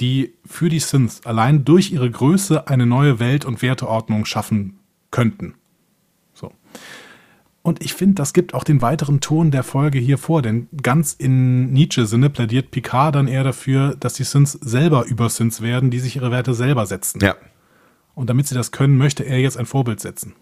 die 0.00 0.34
für 0.44 0.68
die 0.68 0.80
Synths 0.80 1.24
allein 1.24 1.64
durch 1.64 1.92
ihre 1.92 2.10
Größe 2.10 2.68
eine 2.68 2.86
neue 2.86 3.18
Welt- 3.18 3.44
und 3.44 3.62
Werteordnung 3.62 4.24
schaffen 4.24 4.78
könnten. 5.10 5.54
So. 6.34 6.52
Und 7.62 7.82
ich 7.82 7.94
finde, 7.94 8.14
das 8.14 8.32
gibt 8.32 8.54
auch 8.54 8.64
den 8.64 8.82
weiteren 8.82 9.20
Ton 9.20 9.50
der 9.50 9.62
Folge 9.62 9.98
hier 9.98 10.18
vor, 10.18 10.42
denn 10.42 10.68
ganz 10.82 11.14
in 11.14 11.72
Nietzsche-Sinne 11.72 12.30
plädiert 12.30 12.70
Picard 12.70 13.14
dann 13.14 13.26
eher 13.26 13.44
dafür, 13.44 13.96
dass 13.98 14.14
die 14.14 14.24
Synths 14.24 14.52
selber 14.52 15.06
über 15.06 15.28
Synths 15.30 15.62
werden, 15.62 15.90
die 15.90 15.98
sich 15.98 16.16
ihre 16.16 16.30
Werte 16.30 16.54
selber 16.54 16.86
setzen. 16.86 17.20
ja. 17.20 17.34
Und 18.14 18.30
damit 18.30 18.46
sie 18.46 18.54
das 18.54 18.72
können, 18.72 18.96
möchte 18.96 19.24
er 19.24 19.38
jetzt 19.40 19.58
ein 19.58 19.66
Vorbild 19.66 20.00
setzen. 20.00 20.32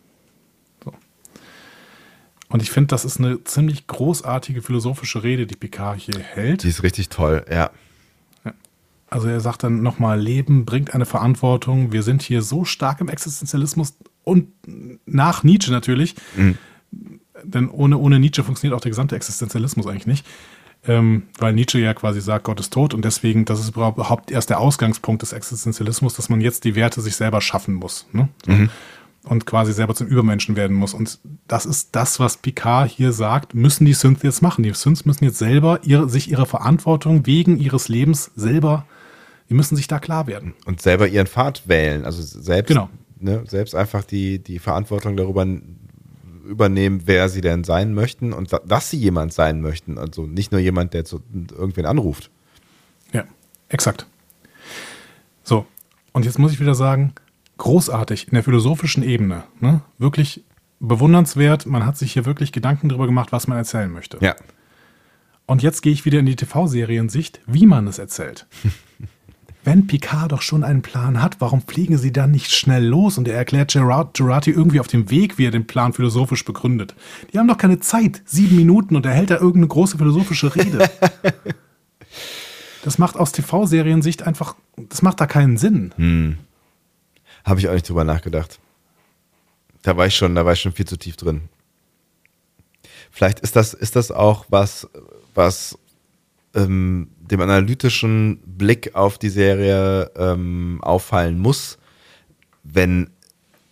Und 2.48 2.62
ich 2.62 2.70
finde, 2.70 2.88
das 2.88 3.04
ist 3.04 3.18
eine 3.18 3.42
ziemlich 3.44 3.86
großartige 3.86 4.62
philosophische 4.62 5.22
Rede, 5.22 5.46
die 5.46 5.56
Picard 5.56 5.98
hier 5.98 6.20
hält. 6.20 6.62
Die 6.62 6.68
ist 6.68 6.82
richtig 6.82 7.08
toll, 7.08 7.44
ja. 7.50 7.70
Also 9.08 9.28
er 9.28 9.40
sagt 9.40 9.62
dann 9.62 9.82
nochmal, 9.82 10.20
Leben 10.20 10.64
bringt 10.64 10.92
eine 10.92 11.06
Verantwortung. 11.06 11.92
Wir 11.92 12.02
sind 12.02 12.20
hier 12.22 12.42
so 12.42 12.64
stark 12.64 13.00
im 13.00 13.08
Existenzialismus 13.08 13.96
und 14.24 14.48
nach 15.06 15.44
Nietzsche 15.44 15.70
natürlich. 15.70 16.16
Denn 17.42 17.68
ohne, 17.68 17.98
ohne 17.98 18.18
Nietzsche 18.18 18.42
funktioniert 18.42 18.76
auch 18.76 18.80
der 18.80 18.90
gesamte 18.90 19.14
Existenzialismus 19.14 19.86
eigentlich 19.86 20.06
nicht. 20.06 20.26
Ähm, 20.86 21.22
weil 21.38 21.54
Nietzsche 21.54 21.78
ja 21.78 21.94
quasi 21.94 22.20
sagt, 22.20 22.44
Gott 22.44 22.60
ist 22.60 22.72
tot 22.72 22.92
und 22.92 23.04
deswegen, 23.04 23.46
das 23.46 23.58
ist 23.58 23.70
überhaupt 23.70 24.30
erst 24.30 24.50
der 24.50 24.60
Ausgangspunkt 24.60 25.22
des 25.22 25.32
Existenzialismus, 25.32 26.14
dass 26.14 26.28
man 26.28 26.42
jetzt 26.42 26.64
die 26.64 26.74
Werte 26.74 27.00
sich 27.00 27.16
selber 27.16 27.40
schaffen 27.40 27.74
muss. 27.74 28.06
Ne? 28.12 28.28
So. 28.44 28.52
Und 29.24 29.46
quasi 29.46 29.72
selber 29.72 29.94
zum 29.94 30.06
Übermenschen 30.06 30.54
werden 30.54 30.76
muss. 30.76 30.92
Und 30.92 31.18
das 31.48 31.64
ist 31.64 31.96
das, 31.96 32.20
was 32.20 32.36
Picard 32.36 32.90
hier 32.90 33.12
sagt, 33.12 33.54
müssen 33.54 33.86
die 33.86 33.94
Synths 33.94 34.22
jetzt 34.22 34.42
machen. 34.42 34.62
Die 34.62 34.72
Synths 34.74 35.06
müssen 35.06 35.24
jetzt 35.24 35.38
selber 35.38 35.80
ihre, 35.82 36.10
sich 36.10 36.30
ihrer 36.30 36.44
Verantwortung 36.44 37.24
wegen 37.26 37.58
ihres 37.58 37.88
Lebens 37.88 38.30
selber, 38.36 38.84
die 39.48 39.54
müssen 39.54 39.76
sich 39.76 39.88
da 39.88 39.98
klar 39.98 40.26
werden. 40.26 40.52
Und 40.66 40.82
selber 40.82 41.08
ihren 41.08 41.26
Pfad 41.26 41.66
wählen. 41.66 42.04
Also 42.04 42.20
selbst, 42.22 42.68
Genau. 42.68 42.90
ne, 43.18 43.44
selbst 43.46 43.74
einfach 43.74 44.04
die, 44.04 44.40
die 44.40 44.58
Verantwortung 44.58 45.16
darüber 45.16 45.46
übernehmen, 46.46 47.02
wer 47.06 47.30
sie 47.30 47.40
denn 47.40 47.64
sein 47.64 47.94
möchten 47.94 48.34
und 48.34 48.50
dass 48.66 48.90
sie 48.90 48.98
jemand 48.98 49.32
sein 49.32 49.62
möchten. 49.62 49.96
Also 49.96 50.26
nicht 50.26 50.52
nur 50.52 50.60
jemand, 50.60 50.92
der 50.92 51.06
zu, 51.06 51.22
irgendwen 51.56 51.86
anruft. 51.86 52.30
Ja, 53.14 53.24
exakt. 53.70 54.06
So, 55.42 55.64
und 56.12 56.26
jetzt 56.26 56.38
muss 56.38 56.52
ich 56.52 56.60
wieder 56.60 56.74
sagen, 56.74 57.14
großartig 57.58 58.28
in 58.28 58.34
der 58.34 58.44
philosophischen 58.44 59.02
Ebene. 59.02 59.44
Ne? 59.60 59.80
Wirklich 59.98 60.44
bewundernswert. 60.80 61.66
Man 61.66 61.86
hat 61.86 61.96
sich 61.96 62.12
hier 62.12 62.24
wirklich 62.24 62.52
Gedanken 62.52 62.88
darüber 62.88 63.06
gemacht, 63.06 63.32
was 63.32 63.46
man 63.46 63.58
erzählen 63.58 63.90
möchte. 63.90 64.18
Ja. 64.20 64.34
Und 65.46 65.62
jetzt 65.62 65.82
gehe 65.82 65.92
ich 65.92 66.04
wieder 66.04 66.20
in 66.20 66.26
die 66.26 66.36
TV-Seriensicht, 66.36 67.40
wie 67.46 67.66
man 67.66 67.86
es 67.86 67.98
erzählt. 67.98 68.46
Wenn 69.64 69.86
Picard 69.86 70.30
doch 70.30 70.42
schon 70.42 70.62
einen 70.62 70.82
Plan 70.82 71.22
hat, 71.22 71.40
warum 71.40 71.62
fliegen 71.62 71.96
sie 71.96 72.12
dann 72.12 72.30
nicht 72.30 72.52
schnell 72.52 72.84
los? 72.84 73.16
Und 73.16 73.26
er 73.26 73.36
erklärt 73.36 73.72
Gerard, 73.72 74.14
Gerati 74.14 74.50
irgendwie 74.50 74.78
auf 74.78 74.88
dem 74.88 75.10
Weg, 75.10 75.38
wie 75.38 75.46
er 75.46 75.50
den 75.50 75.66
Plan 75.66 75.94
philosophisch 75.94 76.44
begründet. 76.44 76.94
Die 77.32 77.38
haben 77.38 77.48
doch 77.48 77.56
keine 77.56 77.80
Zeit, 77.80 78.20
sieben 78.26 78.56
Minuten, 78.56 78.94
und 78.94 79.06
er 79.06 79.12
hält 79.12 79.30
da 79.30 79.36
irgendeine 79.36 79.68
große 79.68 79.96
philosophische 79.96 80.54
Rede. 80.54 80.90
Das 82.84 82.98
macht 82.98 83.16
aus 83.16 83.32
TV-Seriensicht 83.32 84.24
einfach, 84.24 84.56
das 84.76 85.00
macht 85.00 85.18
da 85.18 85.26
keinen 85.26 85.56
Sinn. 85.56 85.94
Habe 87.44 87.60
ich 87.60 87.68
auch 87.68 87.74
nicht 87.74 87.88
drüber 87.88 88.04
nachgedacht. 88.04 88.58
Da 89.82 89.96
war 89.96 90.06
ich 90.06 90.16
schon, 90.16 90.34
da 90.34 90.44
war 90.44 90.54
ich 90.54 90.60
schon 90.60 90.72
viel 90.72 90.86
zu 90.86 90.96
tief 90.96 91.16
drin. 91.16 91.42
Vielleicht 93.10 93.40
ist 93.40 93.54
das, 93.54 93.74
ist 93.74 93.96
das 93.96 94.10
auch 94.10 94.46
was, 94.48 94.88
was 95.34 95.78
ähm, 96.54 97.08
dem 97.18 97.40
analytischen 97.40 98.40
Blick 98.44 98.94
auf 98.94 99.18
die 99.18 99.28
Serie 99.28 100.10
ähm, 100.16 100.80
auffallen 100.82 101.38
muss, 101.38 101.78
wenn 102.62 103.10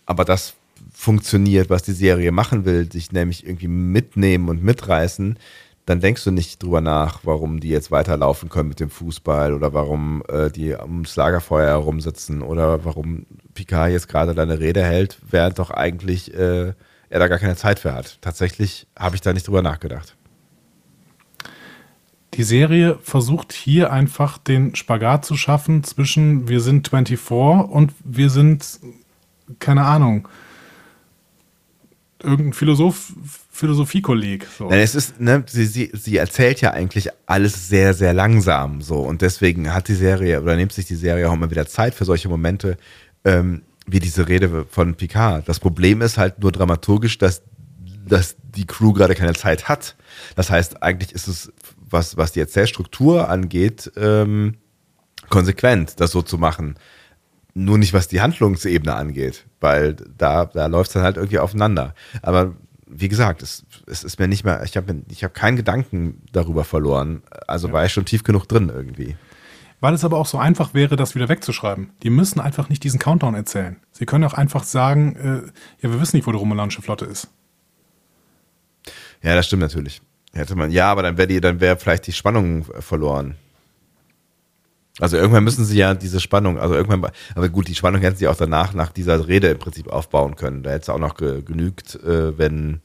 aber 0.05 0.25
das 0.25 0.53
funktioniert, 0.93 1.69
was 1.69 1.83
die 1.83 1.93
Serie 1.93 2.31
machen 2.31 2.65
will, 2.65 2.91
sich 2.91 3.11
nämlich 3.11 3.45
irgendwie 3.45 3.67
mitnehmen 3.67 4.49
und 4.49 4.63
mitreißen, 4.63 5.37
dann 5.85 5.99
denkst 5.99 6.23
du 6.23 6.31
nicht 6.31 6.63
drüber 6.63 6.79
nach, 6.79 7.21
warum 7.23 7.59
die 7.59 7.69
jetzt 7.69 7.91
weiterlaufen 7.91 8.49
können 8.49 8.69
mit 8.69 8.79
dem 8.79 8.89
Fußball 8.89 9.53
oder 9.53 9.73
warum 9.73 10.23
äh, 10.29 10.49
die 10.49 10.73
ums 10.73 11.15
Lagerfeuer 11.15 11.67
herumsitzen 11.67 12.41
oder 12.41 12.85
warum 12.85 13.25
Picard 13.53 13.91
jetzt 13.91 14.07
gerade 14.07 14.33
deine 14.33 14.59
Rede 14.59 14.83
hält, 14.83 15.19
während 15.29 15.59
doch 15.59 15.71
eigentlich 15.71 16.33
äh, 16.33 16.73
er 17.09 17.19
da 17.19 17.27
gar 17.27 17.39
keine 17.39 17.55
Zeit 17.55 17.79
für 17.79 17.93
hat. 17.93 18.17
Tatsächlich 18.21 18.87
habe 18.97 19.15
ich 19.15 19.21
da 19.21 19.33
nicht 19.33 19.47
drüber 19.47 19.61
nachgedacht. 19.61 20.15
Die 22.35 22.43
Serie 22.43 22.97
versucht 23.03 23.53
hier 23.53 23.91
einfach 23.91 24.39
den 24.39 24.75
Spagat 24.75 25.23
zu 25.23 25.35
schaffen 25.35 25.83
zwischen 25.83 26.47
wir 26.47 26.61
sind 26.61 26.87
24 26.87 27.31
und 27.31 27.93
wir 28.03 28.31
sind, 28.31 28.79
keine 29.59 29.85
Ahnung, 29.85 30.27
irgendein 32.23 32.53
Philosoph, 32.53 33.13
Philosophiekolleg. 33.55 34.47
So. 34.57 34.67
Nein, 34.67 34.79
es 34.79 34.95
ist, 34.95 35.21
ne, 35.21 35.43
sie, 35.45 35.65
sie, 35.65 35.91
sie 35.93 36.17
erzählt 36.17 36.59
ja 36.61 36.71
eigentlich 36.71 37.09
alles 37.27 37.69
sehr, 37.69 37.93
sehr 37.93 38.11
langsam 38.11 38.81
so 38.81 39.01
und 39.01 39.21
deswegen 39.21 39.71
hat 39.71 39.87
die 39.87 39.93
Serie 39.93 40.41
oder 40.41 40.55
nimmt 40.55 40.73
sich 40.73 40.87
die 40.87 40.95
Serie 40.95 41.29
auch 41.29 41.33
immer 41.33 41.51
wieder 41.51 41.67
Zeit 41.67 41.93
für 41.93 42.03
solche 42.03 42.29
Momente, 42.29 42.77
ähm, 43.23 43.61
wie 43.85 43.99
diese 43.99 44.27
Rede 44.27 44.65
von 44.67 44.95
Picard. 44.95 45.47
Das 45.47 45.59
Problem 45.59 46.01
ist 46.01 46.17
halt 46.17 46.39
nur 46.39 46.51
dramaturgisch, 46.51 47.19
dass, 47.19 47.43
dass 48.07 48.37
die 48.41 48.65
Crew 48.65 48.91
gerade 48.91 49.13
keine 49.13 49.33
Zeit 49.33 49.69
hat. 49.69 49.97
Das 50.35 50.49
heißt, 50.49 50.81
eigentlich 50.81 51.11
ist 51.11 51.27
es, 51.27 51.53
was, 51.77 52.17
was 52.17 52.31
die 52.31 52.39
Erzählstruktur 52.39 53.29
angeht, 53.29 53.91
ähm, 53.97 54.55
konsequent, 55.29 55.99
das 55.99 56.09
so 56.09 56.23
zu 56.23 56.39
machen. 56.39 56.73
Nur 57.53 57.77
nicht, 57.77 57.93
was 57.93 58.07
die 58.07 58.21
Handlungsebene 58.21 58.95
angeht, 58.95 59.45
weil 59.59 59.95
da, 60.17 60.45
da 60.45 60.65
läuft 60.65 60.89
es 60.89 60.93
dann 60.95 61.03
halt 61.03 61.17
irgendwie 61.17 61.37
aufeinander. 61.37 61.93
Aber 62.23 62.55
wie 62.95 63.09
gesagt, 63.09 63.41
es, 63.41 63.65
es 63.87 64.03
ist 64.03 64.19
mir 64.19 64.27
nicht 64.27 64.43
mehr, 64.43 64.63
ich 64.63 64.77
habe 64.77 65.01
ich 65.09 65.23
hab 65.23 65.33
keinen 65.33 65.57
Gedanken 65.57 66.21
darüber 66.31 66.63
verloren. 66.63 67.23
Also 67.47 67.71
war 67.71 67.85
ich 67.85 67.93
schon 67.93 68.05
tief 68.05 68.23
genug 68.23 68.47
drin 68.47 68.69
irgendwie. 68.73 69.15
Weil 69.79 69.93
es 69.93 70.05
aber 70.05 70.17
auch 70.17 70.27
so 70.27 70.37
einfach 70.37 70.73
wäre, 70.73 70.95
das 70.95 71.13
wieder 71.13 71.27
wegzuschreiben. 71.27 71.89
Die 72.03 72.09
müssen 72.09 72.39
einfach 72.39 72.69
nicht 72.69 72.83
diesen 72.83 72.99
Countdown 72.99 73.35
erzählen. 73.35 73.75
Sie 73.91 74.05
können 74.05 74.23
auch 74.23 74.33
einfach 74.33 74.63
sagen, 74.63 75.15
äh, 75.17 75.51
ja, 75.81 75.91
wir 75.91 75.99
wissen 75.99 76.15
nicht, 76.15 76.25
wo 76.25 76.31
die 76.31 76.37
romulanische 76.37 76.81
Flotte 76.81 77.03
ist. 77.03 77.27
Ja, 79.21 79.35
das 79.35 79.47
stimmt 79.47 79.61
natürlich. 79.61 80.01
Hätte 80.33 80.55
man, 80.55 80.71
ja, 80.71 80.89
aber 80.89 81.03
dann 81.03 81.17
wäre 81.17 81.41
dann 81.41 81.59
wäre 81.59 81.77
vielleicht 81.77 82.07
die 82.07 82.13
Spannung 82.13 82.65
äh, 82.69 82.81
verloren. 82.81 83.35
Also 84.99 85.17
irgendwann 85.17 85.43
müssen 85.43 85.65
sie 85.65 85.77
ja 85.77 85.95
diese 85.95 86.19
Spannung, 86.19 86.59
also 86.59 86.75
irgendwann, 86.75 87.11
aber 87.33 87.49
gut, 87.49 87.67
die 87.67 87.73
Spannung 87.75 88.01
hätten 88.01 88.17
sie 88.17 88.27
auch 88.27 88.35
danach, 88.35 88.73
nach 88.73 88.91
dieser 88.91 89.27
Rede 89.27 89.47
im 89.49 89.57
Prinzip 89.57 89.87
aufbauen 89.87 90.35
können. 90.35 90.61
Da 90.61 90.69
hätte 90.69 90.83
es 90.83 90.89
auch 90.89 90.99
noch 90.99 91.15
ge 91.15 91.41
genügt, 91.41 91.95
äh, 91.95 92.37
wenn 92.37 92.81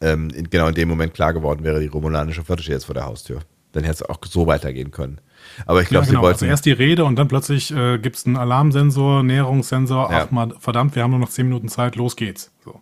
ähm, 0.00 0.30
in, 0.30 0.48
genau 0.48 0.68
in 0.68 0.74
dem 0.74 0.88
Moment 0.88 1.12
klar 1.12 1.34
geworden 1.34 1.62
wäre, 1.62 1.80
die 1.80 1.88
romulanische 1.88 2.42
Flotte 2.42 2.62
steht 2.62 2.74
jetzt 2.74 2.86
vor 2.86 2.94
der 2.94 3.04
Haustür. 3.04 3.40
Dann 3.72 3.84
hätte 3.84 4.04
es 4.04 4.08
auch 4.08 4.18
so 4.24 4.46
weitergehen 4.46 4.92
können. 4.92 5.20
Aber 5.66 5.82
ich 5.82 5.88
glaube, 5.88 6.06
ja, 6.06 6.10
genau. 6.12 6.22
sie 6.22 6.26
Also 6.26 6.40
wollten. 6.40 6.50
erst 6.50 6.64
die 6.64 6.72
Rede 6.72 7.04
und 7.04 7.16
dann 7.16 7.28
plötzlich 7.28 7.70
äh, 7.74 7.98
gibt 7.98 8.16
es 8.16 8.24
einen 8.24 8.36
Alarmsensor, 8.36 9.22
Näherungssensor. 9.24 10.10
Ja. 10.10 10.24
Ach 10.24 10.30
mal, 10.30 10.54
verdammt, 10.58 10.94
wir 10.94 11.02
haben 11.02 11.10
nur 11.10 11.20
noch 11.20 11.28
zehn 11.28 11.46
Minuten 11.46 11.68
Zeit, 11.68 11.96
los 11.96 12.16
geht's. 12.16 12.50
So. 12.64 12.80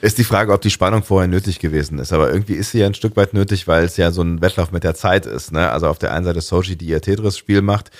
Ist 0.00 0.18
die 0.18 0.24
Frage, 0.24 0.52
ob 0.52 0.60
die 0.60 0.70
Spannung 0.70 1.02
vorher 1.02 1.28
nötig 1.28 1.58
gewesen 1.58 1.98
ist. 1.98 2.12
Aber 2.12 2.30
irgendwie 2.32 2.54
ist 2.54 2.72
sie 2.72 2.80
ja 2.80 2.86
ein 2.86 2.94
Stück 2.94 3.16
weit 3.16 3.34
nötig, 3.34 3.66
weil 3.66 3.84
es 3.84 3.96
ja 3.96 4.10
so 4.10 4.22
ein 4.22 4.40
Wettlauf 4.40 4.72
mit 4.72 4.84
der 4.84 4.94
Zeit 4.94 5.26
ist. 5.26 5.52
Ne? 5.52 5.70
Also 5.70 5.88
auf 5.88 5.98
der 5.98 6.12
einen 6.12 6.24
Seite 6.24 6.40
Sochi, 6.40 6.76
die 6.76 6.86
ihr 6.86 7.00
Tetris-Spiel 7.00 7.62
macht 7.62 7.90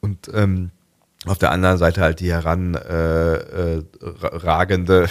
und 0.00 0.30
ähm, 0.32 0.70
auf 1.26 1.38
der 1.38 1.50
anderen 1.50 1.78
Seite 1.78 2.00
halt 2.00 2.20
die 2.20 2.32
heranragende, 2.32 3.84
äh, 4.00 4.36
ragende, 4.36 5.08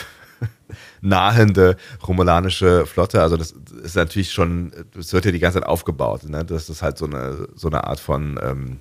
nahende 1.01 1.77
romulanische 2.07 2.85
Flotte. 2.85 3.21
Also 3.21 3.37
das 3.37 3.51
ist 3.83 3.95
natürlich 3.95 4.31
schon, 4.31 4.71
das 4.93 5.11
wird 5.13 5.25
ja 5.25 5.31
die 5.31 5.39
ganze 5.39 5.59
Zeit 5.59 5.67
aufgebaut. 5.67 6.23
Ne? 6.23 6.45
Das 6.45 6.69
ist 6.69 6.81
halt 6.81 6.97
so 6.97 7.05
eine, 7.05 7.47
so 7.55 7.67
eine 7.67 7.83
Art 7.83 7.99
von, 7.99 8.39
ähm, 8.41 8.79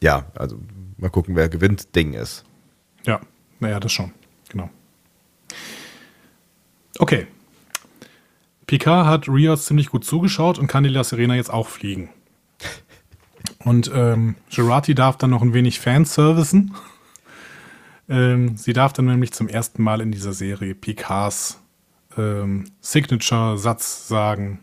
ja, 0.00 0.26
also 0.34 0.58
mal 0.96 1.10
gucken, 1.10 1.36
wer 1.36 1.48
gewinnt, 1.48 1.94
Ding 1.96 2.12
ist. 2.12 2.44
Ja, 3.04 3.20
naja, 3.60 3.80
das 3.80 3.92
schon. 3.92 4.12
Genau. 4.50 4.70
Okay. 6.98 7.26
Picard 8.66 9.06
hat 9.06 9.28
Rios 9.28 9.64
ziemlich 9.64 9.88
gut 9.88 10.04
zugeschaut 10.04 10.58
und 10.58 10.66
kann 10.66 10.84
die 10.84 10.90
La 10.90 11.02
Serena 11.04 11.34
jetzt 11.36 11.50
auch 11.50 11.68
fliegen. 11.68 12.10
Und 13.64 13.90
ähm, 13.94 14.36
darf 14.94 15.16
dann 15.16 15.30
noch 15.30 15.42
ein 15.42 15.54
wenig 15.54 15.80
Fanservicen. 15.80 16.74
ähm, 18.08 18.56
sie 18.56 18.72
darf 18.72 18.92
dann 18.92 19.06
nämlich 19.06 19.32
zum 19.32 19.48
ersten 19.48 19.82
Mal 19.82 20.00
in 20.00 20.12
dieser 20.12 20.32
Serie 20.32 20.74
Picards 20.74 21.58
ähm, 22.16 22.70
Signature-Satz 22.80 24.08
sagen. 24.08 24.60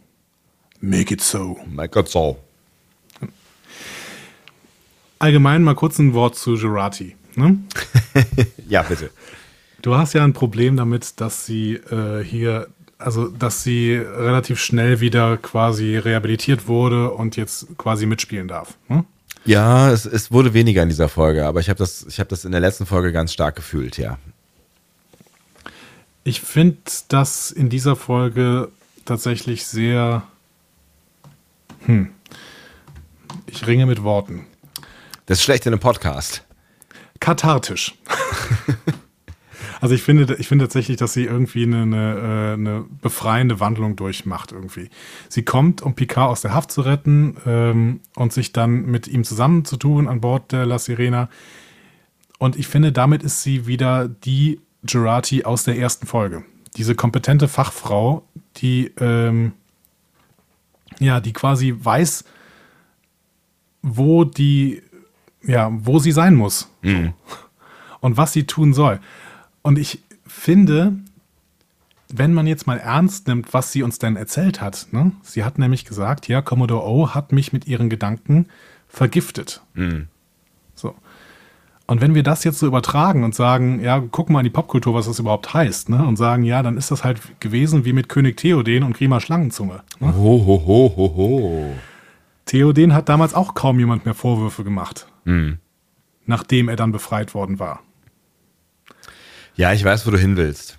Make 0.81 1.15
it 1.15 1.21
so. 1.21 1.57
Mein 1.65 1.89
Gott, 1.89 2.09
so. 2.09 2.38
allgemein 5.19 5.63
mal 5.63 5.75
kurz 5.75 5.97
ein 5.97 6.13
Wort 6.13 6.36
zu 6.36 6.55
Jurati. 6.55 7.15
Ne? 7.36 7.59
ja, 8.67 8.83
bitte. 8.83 9.09
Du 9.86 9.95
hast 9.95 10.13
ja 10.13 10.23
ein 10.23 10.33
Problem 10.33 10.77
damit, 10.77 11.21
dass 11.21 11.45
sie 11.45 11.75
äh, 11.75 12.23
hier, 12.23 12.69
also 12.97 13.27
dass 13.27 13.61
sie 13.61 13.93
relativ 13.93 14.59
schnell 14.59 14.99
wieder 14.99 15.38
quasi 15.38 15.95
rehabilitiert 15.95 16.67
wurde 16.67 17.11
und 17.11 17.36
jetzt 17.36 17.67
quasi 17.77 18.07
mitspielen 18.07 18.47
darf. 18.47 18.79
Ne? 18.88 19.05
Ja, 19.45 19.91
es, 19.91 20.07
es 20.07 20.31
wurde 20.31 20.55
weniger 20.55 20.81
in 20.81 20.89
dieser 20.89 21.07
Folge, 21.07 21.45
aber 21.45 21.59
ich 21.59 21.69
habe 21.69 21.77
das, 21.77 22.07
hab 22.17 22.29
das 22.29 22.45
in 22.45 22.51
der 22.51 22.61
letzten 22.61 22.88
Folge 22.88 23.11
ganz 23.11 23.31
stark 23.31 23.55
gefühlt, 23.55 23.99
ja. 23.99 24.17
Ich 26.23 26.41
finde 26.41 26.77
das 27.09 27.51
in 27.51 27.69
dieser 27.69 27.95
Folge 27.95 28.69
tatsächlich 29.05 29.67
sehr. 29.67 30.23
Hm. 31.86 32.09
Ich 33.45 33.67
ringe 33.67 33.86
mit 33.86 34.01
Worten. 34.01 34.47
Das 35.27 35.38
ist 35.38 35.43
schlecht 35.43 35.67
in 35.67 35.73
einem 35.73 35.79
Podcast. 35.79 36.43
Kathartisch. 37.19 37.93
also 39.86 39.93
ich 39.93 40.01
finde, 40.01 40.36
ich 40.39 40.47
finde 40.47 40.65
tatsächlich, 40.65 40.97
dass 40.97 41.13
sie 41.13 41.25
irgendwie 41.25 41.61
eine, 41.61 41.83
eine, 41.83 42.15
äh, 42.15 42.53
eine, 42.53 42.86
befreiende 43.03 43.59
Wandlung 43.59 43.95
durchmacht 43.95 44.51
irgendwie. 44.51 44.89
Sie 45.29 45.43
kommt, 45.43 45.83
um 45.83 45.93
Picard 45.93 46.31
aus 46.31 46.41
der 46.41 46.55
Haft 46.55 46.71
zu 46.71 46.81
retten 46.81 47.38
ähm, 47.45 47.99
und 48.15 48.33
sich 48.33 48.51
dann 48.51 48.88
mit 48.88 49.07
ihm 49.07 49.23
zusammenzutun 49.23 50.07
an 50.07 50.21
Bord 50.21 50.51
der 50.51 50.65
La 50.65 50.79
Sirena. 50.79 51.29
Und 52.39 52.55
ich 52.55 52.65
finde, 52.65 52.91
damit 52.91 53.21
ist 53.21 53.43
sie 53.43 53.67
wieder 53.67 54.07
die 54.07 54.59
Gerati 54.81 55.43
aus 55.43 55.65
der 55.65 55.77
ersten 55.77 56.07
Folge. 56.07 56.43
Diese 56.77 56.95
kompetente 56.95 57.47
Fachfrau, 57.47 58.27
die, 58.57 58.91
ähm, 58.99 59.51
ja, 60.97 61.19
die 61.19 61.31
quasi 61.31 61.75
weiß, 61.77 62.23
wo 63.83 64.23
die, 64.23 64.81
ja, 65.43 65.69
wo 65.71 65.99
sie 65.99 66.11
sein 66.11 66.33
muss. 66.33 66.71
Mhm. 66.81 67.13
Und 67.99 68.17
was 68.17 68.33
sie 68.33 68.47
tun 68.47 68.73
soll. 68.73 68.99
Und 69.66 69.80
ich 69.80 70.03
finde, 70.28 70.93
wenn 72.13 72.36
man 72.36 72.45
jetzt 72.45 72.68
mal 72.68 72.78
ernst 72.78 73.28
nimmt, 73.28 73.51
was 73.51 73.72
sie 73.72 73.82
uns 73.82 73.97
denn 73.97 74.16
erzählt 74.16 74.61
hat, 74.61 74.89
ne? 74.91 75.11
sie 75.24 75.43
hat 75.43 75.57
nämlich 75.57 75.86
gesagt, 75.86 76.28
ja, 76.28 76.43
Commodore 76.43 76.86
O 76.86 77.16
hat 77.16 77.32
mich 77.32 77.51
mit 77.51 77.66
ihren 77.66 77.89
Gedanken 77.89 78.45
vergiftet. 78.88 79.63
Mhm. 79.74 80.07
So. 80.76 80.93
Und 81.88 81.99
wenn 81.99 82.13
wir 82.13 82.22
das 82.22 82.43
jetzt 82.43 82.59
so 82.59 82.68
übertragen 82.68 83.24
und 83.24 83.34
sagen, 83.34 83.84
ja, 83.84 84.03
guck 84.11 84.30
mal 84.30 84.41
in 84.41 84.43
die 84.43 84.51
Popkultur, 84.51 84.93
was 84.93 85.07
das 85.07 85.18
überhaupt 85.18 85.55
heißt, 85.55 85.89
ne? 85.89 86.05
Und 86.05 86.18
sagen, 86.18 86.43
ja, 86.43 86.61
dann 86.61 86.78
ist 86.78 86.91
das 86.91 87.03
halt 87.03 87.20
gewesen 87.39 87.86
wie 87.86 87.93
mit 87.93 88.07
König 88.07 88.38
Theoden 88.38 88.84
und 88.84 88.95
Grima 88.95 89.20
Schlangenzunge. 89.20 89.82
Ne? 89.99 90.16
Ho, 90.16 90.45
ho, 90.45 90.63
ho, 90.68 90.93
ho, 90.95 91.16
ho. 91.16 91.76
Theoden 92.45 92.93
hat 92.93 93.09
damals 93.09 93.34
auch 93.34 93.55
kaum 93.55 93.80
jemand 93.80 94.05
mehr 94.05 94.13
Vorwürfe 94.13 94.63
gemacht. 94.63 95.07
Mhm. 95.24 95.57
Nachdem 96.28 96.70
er 96.70 96.76
dann 96.76 96.91
befreit 96.91 97.34
worden 97.34 97.57
war. 97.57 97.82
Ja, 99.56 99.74
ich 99.74 99.84
weiß, 99.84 100.06
wo 100.06 100.12
du 100.12 100.18
hin 100.18 100.38
willst. 100.38 100.78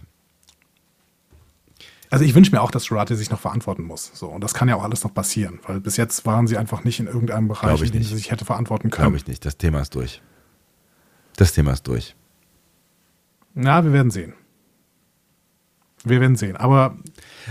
Also 2.10 2.24
ich 2.24 2.34
wünsche 2.34 2.52
mir 2.52 2.60
auch, 2.60 2.70
dass 2.70 2.88
Jurati 2.88 3.16
sich 3.16 3.30
noch 3.30 3.40
verantworten 3.40 3.82
muss. 3.82 4.10
So, 4.14 4.28
und 4.28 4.42
das 4.42 4.54
kann 4.54 4.68
ja 4.68 4.76
auch 4.76 4.84
alles 4.84 5.02
noch 5.02 5.12
passieren, 5.12 5.58
weil 5.66 5.80
bis 5.80 5.96
jetzt 5.96 6.24
waren 6.24 6.46
sie 6.46 6.56
einfach 6.56 6.84
nicht 6.84 7.00
in 7.00 7.06
irgendeinem 7.06 7.48
Bereich, 7.48 7.82
in 7.82 7.92
dem 7.92 8.02
sie 8.02 8.14
sich 8.14 8.30
hätte 8.30 8.44
verantworten 8.44 8.90
können. 8.90 9.04
Glaube 9.04 9.16
ich 9.16 9.26
nicht. 9.26 9.44
Das 9.44 9.56
Thema 9.56 9.80
ist 9.80 9.94
durch. 9.94 10.22
Das 11.36 11.52
Thema 11.52 11.72
ist 11.72 11.86
durch. 11.88 12.14
Na, 13.54 13.84
wir 13.84 13.92
werden 13.92 14.10
sehen. 14.10 14.34
Wir 16.04 16.20
werden 16.20 16.36
sehen. 16.36 16.56
Aber, 16.56 16.96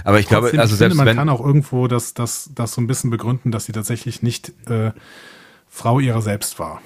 aber 0.06 0.20
ich 0.20 0.28
glaube, 0.28 0.48
also 0.58 0.76
selbst 0.76 0.98
finde, 0.98 1.12
man 1.12 1.16
kann 1.16 1.30
auch 1.30 1.46
irgendwo 1.46 1.88
das, 1.88 2.14
das, 2.14 2.50
das 2.56 2.72
so 2.74 2.82
ein 2.82 2.88
bisschen 2.88 3.10
begründen, 3.10 3.52
dass 3.52 3.66
sie 3.66 3.74
tatsächlich 3.74 4.24
nicht 4.24 4.54
äh, 4.70 4.94
Frau 5.68 6.00
ihrer 6.00 6.22
selbst 6.22 6.58
war. 6.58 6.82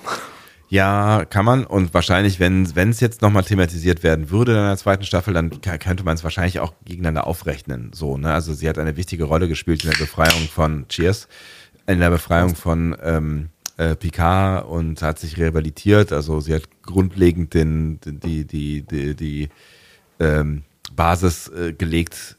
Ja, 0.69 1.25
kann 1.25 1.45
man. 1.45 1.65
Und 1.65 1.95
wahrscheinlich, 1.95 2.39
wenn 2.39 2.63
es 2.63 2.99
jetzt 2.99 3.23
nochmal 3.23 3.43
thematisiert 3.43 4.03
werden 4.03 4.29
würde 4.29 4.51
in 4.51 4.65
der 4.65 4.77
zweiten 4.77 5.03
Staffel, 5.03 5.33
dann 5.33 5.49
könnte 5.61 6.03
man 6.03 6.15
es 6.15 6.23
wahrscheinlich 6.23 6.59
auch 6.59 6.73
gegeneinander 6.85 7.25
aufrechnen. 7.25 7.91
So, 7.93 8.17
ne? 8.17 8.31
Also 8.31 8.53
sie 8.53 8.69
hat 8.69 8.77
eine 8.77 8.95
wichtige 8.95 9.23
Rolle 9.23 9.47
gespielt 9.47 9.83
in 9.83 9.89
der 9.89 9.97
Befreiung 9.97 10.47
von 10.47 10.87
Cheers, 10.87 11.27
in 11.87 11.99
der 11.99 12.11
Befreiung 12.11 12.55
von 12.55 12.95
ähm, 13.01 13.49
äh, 13.77 13.95
Picard 13.95 14.67
und 14.67 15.01
hat 15.01 15.17
sich 15.17 15.37
rehabilitiert. 15.37 16.13
Also 16.13 16.39
sie 16.39 16.53
hat 16.53 16.63
grundlegend 16.83 17.55
den, 17.55 17.99
die, 18.05 18.45
die, 18.45 18.83
die, 18.83 19.15
die 19.15 19.49
ähm, 20.19 20.63
Basis 20.95 21.47
äh, 21.47 21.73
gelegt, 21.73 22.37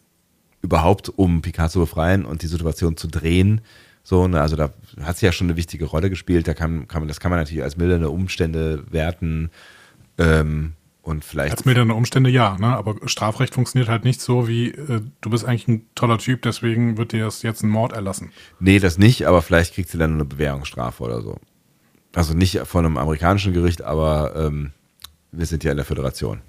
überhaupt 0.63 1.09
um 1.09 1.43
Picard 1.43 1.73
zu 1.73 1.81
befreien 1.81 2.25
und 2.25 2.43
die 2.43 2.47
Situation 2.47 2.97
zu 2.97 3.09
drehen. 3.09 3.61
So, 4.11 4.27
ne, 4.27 4.41
also 4.41 4.57
da 4.57 4.73
hat 5.03 5.19
sie 5.19 5.27
ja 5.27 5.31
schon 5.31 5.47
eine 5.47 5.57
wichtige 5.57 5.85
Rolle 5.85 6.11
gespielt. 6.11 6.49
Da 6.49 6.53
kann, 6.53 6.89
kann 6.89 7.03
man, 7.03 7.07
das 7.07 7.21
kann 7.21 7.31
man 7.31 7.39
natürlich 7.39 7.63
als 7.63 7.77
mildernde 7.77 8.11
Umstände 8.11 8.83
werten. 8.91 9.53
Ähm, 10.19 10.73
und 11.03 11.25
vielleicht. 11.25 11.53
Als 11.53 11.65
mildernde 11.65 11.95
Umstände 11.95 12.29
ja, 12.29 12.57
ne? 12.59 12.77
aber 12.77 12.97
Strafrecht 13.07 13.55
funktioniert 13.55 13.89
halt 13.89 14.03
nicht 14.03 14.21
so 14.21 14.49
wie, 14.49 14.73
äh, 14.73 15.03
du 15.21 15.31
bist 15.31 15.45
eigentlich 15.45 15.69
ein 15.69 15.87
toller 15.95 16.19
Typ, 16.19 16.43
deswegen 16.43 16.99
wird 16.99 17.13
dir 17.13 17.25
das 17.25 17.43
jetzt 17.43 17.63
ein 17.63 17.71
Mord 17.71 17.93
erlassen. 17.93 18.33
Nee, 18.59 18.81
das 18.81 18.99
nicht, 18.99 19.29
aber 19.29 19.43
vielleicht 19.43 19.75
kriegt 19.75 19.89
sie 19.89 19.97
dann 19.97 20.15
eine 20.15 20.25
Bewährungsstrafe 20.25 21.05
oder 21.05 21.23
so. 21.23 21.39
Also 22.13 22.35
nicht 22.35 22.59
von 22.67 22.85
einem 22.85 22.97
amerikanischen 22.97 23.53
Gericht, 23.53 23.83
aber 23.83 24.35
ähm, 24.35 24.73
wir 25.31 25.47
sind 25.47 25.63
ja 25.63 25.71
in 25.71 25.77
der 25.77 25.87
Föderation. 25.87 26.41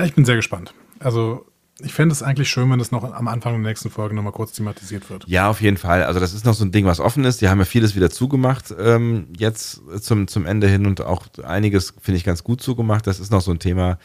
Ja, 0.00 0.04
ich 0.04 0.14
bin 0.14 0.24
sehr 0.24 0.34
gespannt. 0.34 0.74
Also 0.98 1.46
ich 1.80 1.92
fände 1.92 2.12
es 2.12 2.22
eigentlich 2.22 2.48
schön, 2.48 2.70
wenn 2.70 2.80
es 2.80 2.90
noch 2.90 3.04
am 3.04 3.28
Anfang 3.28 3.52
der 3.52 3.70
nächsten 3.70 3.90
Folge 3.90 4.14
nochmal 4.14 4.32
kurz 4.32 4.52
thematisiert 4.52 5.10
wird. 5.10 5.24
Ja, 5.28 5.50
auf 5.50 5.60
jeden 5.60 5.76
Fall. 5.76 6.04
Also 6.04 6.20
das 6.20 6.32
ist 6.32 6.46
noch 6.46 6.54
so 6.54 6.64
ein 6.64 6.72
Ding, 6.72 6.86
was 6.86 7.00
offen 7.00 7.24
ist. 7.24 7.42
Die 7.42 7.48
haben 7.48 7.58
ja 7.58 7.66
vieles 7.66 7.94
wieder 7.94 8.08
zugemacht 8.08 8.74
ähm, 8.78 9.28
jetzt 9.36 9.82
zum, 10.00 10.26
zum 10.26 10.46
Ende 10.46 10.68
hin 10.68 10.86
und 10.86 11.02
auch 11.02 11.26
einiges, 11.44 11.92
finde 12.00 12.16
ich, 12.16 12.24
ganz 12.24 12.44
gut 12.44 12.62
zugemacht. 12.62 13.06
Das 13.06 13.20
ist 13.20 13.30
noch 13.30 13.42
so 13.42 13.50
ein 13.50 13.58
Thema, 13.58 13.98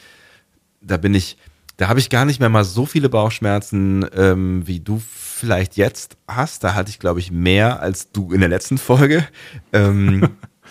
da 0.82 0.98
bin 0.98 1.14
ich, 1.14 1.38
da 1.78 1.88
habe 1.88 1.98
ich 1.98 2.10
gar 2.10 2.26
nicht 2.26 2.40
mehr 2.40 2.50
mal 2.50 2.64
so 2.64 2.84
viele 2.84 3.08
Bauchschmerzen, 3.08 4.04
ähm, 4.14 4.66
wie 4.66 4.80
du 4.80 5.00
vielleicht 5.00 5.78
jetzt 5.78 6.18
hast. 6.28 6.64
Da 6.64 6.74
hatte 6.74 6.90
ich, 6.90 6.98
glaube 6.98 7.20
ich, 7.20 7.30
mehr 7.30 7.80
als 7.80 8.12
du 8.12 8.32
in 8.32 8.40
der 8.40 8.50
letzten 8.50 8.76
Folge. 8.76 9.26
Ähm, 9.72 10.28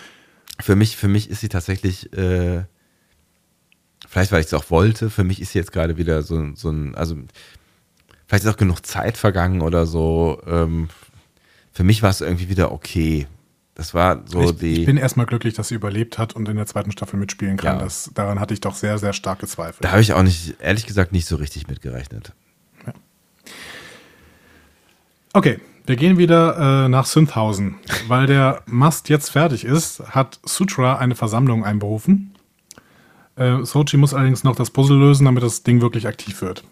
für, 0.60 0.76
mich, 0.76 0.96
für 0.96 1.08
mich 1.08 1.30
ist 1.30 1.40
sie 1.40 1.48
tatsächlich... 1.48 2.12
Äh, 2.16 2.62
vielleicht 4.08 4.32
weil 4.32 4.40
ich 4.40 4.46
es 4.46 4.54
auch 4.54 4.70
wollte, 4.70 5.10
für 5.10 5.24
mich 5.24 5.40
ist 5.40 5.54
jetzt 5.54 5.72
gerade 5.72 5.96
wieder 5.96 6.22
so, 6.22 6.54
so 6.54 6.70
ein, 6.70 6.94
also 6.94 7.16
vielleicht 8.26 8.44
ist 8.44 8.50
auch 8.50 8.56
genug 8.56 8.84
Zeit 8.84 9.16
vergangen 9.16 9.60
oder 9.60 9.86
so. 9.86 10.40
Ähm, 10.46 10.88
für 11.72 11.84
mich 11.84 12.02
war 12.02 12.10
es 12.10 12.20
irgendwie 12.20 12.48
wieder 12.48 12.72
okay. 12.72 13.26
Das 13.74 13.94
war 13.94 14.22
so 14.26 14.50
ich, 14.50 14.58
die. 14.58 14.80
Ich 14.80 14.86
bin 14.86 14.98
erstmal 14.98 15.24
glücklich, 15.26 15.54
dass 15.54 15.68
sie 15.68 15.74
überlebt 15.74 16.18
hat 16.18 16.36
und 16.36 16.46
in 16.48 16.56
der 16.56 16.66
zweiten 16.66 16.92
Staffel 16.92 17.18
mitspielen 17.18 17.56
kann. 17.56 17.78
Ja. 17.78 17.84
Das, 17.84 18.10
daran 18.14 18.38
hatte 18.38 18.52
ich 18.52 18.60
doch 18.60 18.74
sehr, 18.74 18.98
sehr 18.98 19.14
starke 19.14 19.46
Zweifel. 19.46 19.78
Da 19.80 19.92
habe 19.92 20.02
ich 20.02 20.12
auch 20.12 20.22
nicht, 20.22 20.56
ehrlich 20.60 20.86
gesagt, 20.86 21.12
nicht 21.12 21.26
so 21.26 21.36
richtig 21.36 21.68
mitgerechnet. 21.68 22.34
Ja. 22.86 22.92
Okay, 25.32 25.58
wir 25.86 25.96
gehen 25.96 26.18
wieder 26.18 26.84
äh, 26.84 26.88
nach 26.90 27.06
Synthhausen. 27.06 27.76
Weil 28.08 28.26
der 28.26 28.62
Mast 28.66 29.08
jetzt 29.08 29.30
fertig 29.30 29.64
ist, 29.64 30.00
hat 30.14 30.38
Sutra 30.44 30.98
eine 30.98 31.14
Versammlung 31.14 31.64
einberufen 31.64 32.31
äh, 33.36 33.64
Sochi 33.64 33.96
muss 33.96 34.14
allerdings 34.14 34.44
noch 34.44 34.56
das 34.56 34.70
Puzzle 34.70 34.98
lösen, 34.98 35.24
damit 35.24 35.42
das 35.42 35.62
Ding 35.62 35.80
wirklich 35.80 36.06
aktiv 36.06 36.42
wird. 36.42 36.64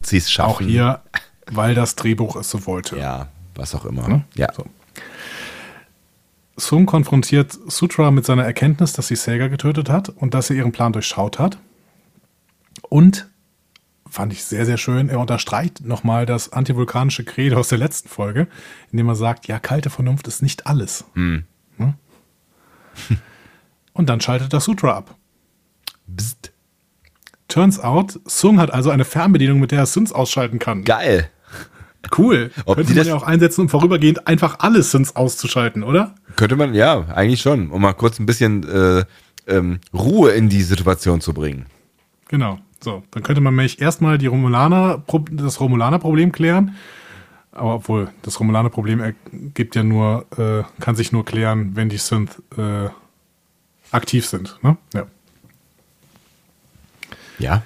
Sie 0.00 0.16
es 0.16 0.30
schaffen. 0.30 0.50
Auch 0.50 0.60
hier, 0.60 1.02
weil 1.46 1.74
das 1.74 1.96
Drehbuch 1.96 2.36
es 2.36 2.50
so 2.50 2.66
wollte. 2.66 2.98
Ja, 2.98 3.28
was 3.54 3.74
auch 3.74 3.84
immer. 3.84 4.08
Ne? 4.08 4.24
Ja. 4.34 4.52
So. 4.52 4.66
Sung 6.56 6.86
konfrontiert 6.86 7.58
Sutra 7.66 8.10
mit 8.10 8.24
seiner 8.24 8.44
Erkenntnis, 8.44 8.92
dass 8.92 9.08
sie 9.08 9.16
Saga 9.16 9.48
getötet 9.48 9.88
hat 9.88 10.08
und 10.08 10.34
dass 10.34 10.50
er 10.50 10.56
ihren 10.56 10.72
Plan 10.72 10.92
durchschaut 10.92 11.38
hat. 11.38 11.58
Und 12.88 13.28
fand 14.08 14.32
ich 14.32 14.44
sehr, 14.44 14.66
sehr 14.66 14.78
schön. 14.78 15.08
Er 15.08 15.18
unterstreicht 15.18 15.84
nochmal 15.84 16.26
das 16.26 16.52
antivulkanische 16.52 17.24
Credo 17.24 17.58
aus 17.58 17.68
der 17.68 17.78
letzten 17.78 18.08
Folge, 18.08 18.46
indem 18.92 19.08
er 19.08 19.16
sagt, 19.16 19.48
ja, 19.48 19.58
kalte 19.58 19.90
Vernunft 19.90 20.28
ist 20.28 20.42
nicht 20.42 20.66
alles. 20.66 21.04
Hm. 21.14 21.44
Und 23.92 24.08
dann 24.08 24.20
schaltet 24.20 24.52
das 24.52 24.64
Sutra 24.64 24.96
ab. 24.96 25.16
Psst. 26.16 26.52
Turns 27.48 27.78
out, 27.78 28.18
Sung 28.24 28.58
hat 28.58 28.72
also 28.72 28.90
eine 28.90 29.04
Fernbedienung, 29.04 29.60
mit 29.60 29.70
der 29.70 29.80
er 29.80 29.86
Synths 29.86 30.12
ausschalten 30.12 30.58
kann. 30.58 30.84
Geil. 30.84 31.30
Cool. 32.16 32.50
Ob 32.64 32.76
Könnte 32.76 32.94
man 32.94 33.06
ja 33.06 33.14
auch 33.14 33.22
einsetzen, 33.22 33.62
um 33.62 33.68
vorübergehend 33.68 34.26
einfach 34.26 34.58
alle 34.60 34.82
Synths 34.82 35.16
auszuschalten, 35.16 35.82
oder? 35.82 36.14
Könnte 36.36 36.56
man, 36.56 36.74
ja, 36.74 37.06
eigentlich 37.14 37.40
schon, 37.40 37.70
um 37.70 37.82
mal 37.82 37.92
kurz 37.92 38.18
ein 38.18 38.26
bisschen 38.26 38.68
äh, 38.68 39.04
ähm, 39.46 39.80
Ruhe 39.92 40.32
in 40.32 40.48
die 40.48 40.62
Situation 40.62 41.20
zu 41.20 41.32
bringen. 41.32 41.66
Genau. 42.28 42.58
So, 42.82 43.02
dann 43.12 43.22
könnte 43.22 43.40
man 43.40 43.54
nämlich 43.54 43.80
erstmal 43.80 44.18
die 44.18 44.26
Romulaner, 44.26 45.02
das 45.30 45.60
Romulaner-Problem 45.60 46.32
klären. 46.32 46.76
Aber 47.52 47.76
obwohl, 47.76 48.10
das 48.22 48.38
Romulaner-Problem 48.40 49.14
gibt 49.54 49.76
ja 49.76 49.84
nur, 49.84 50.26
äh, 50.36 50.64
kann 50.80 50.96
sich 50.96 51.12
nur 51.12 51.24
klären, 51.24 51.76
wenn 51.76 51.88
die 51.88 51.96
Synth 51.96 52.42
äh, 52.58 52.88
aktiv 53.92 54.26
sind. 54.26 54.58
Ne? 54.62 54.76
Ja. 54.92 55.06
Ja. 57.38 57.62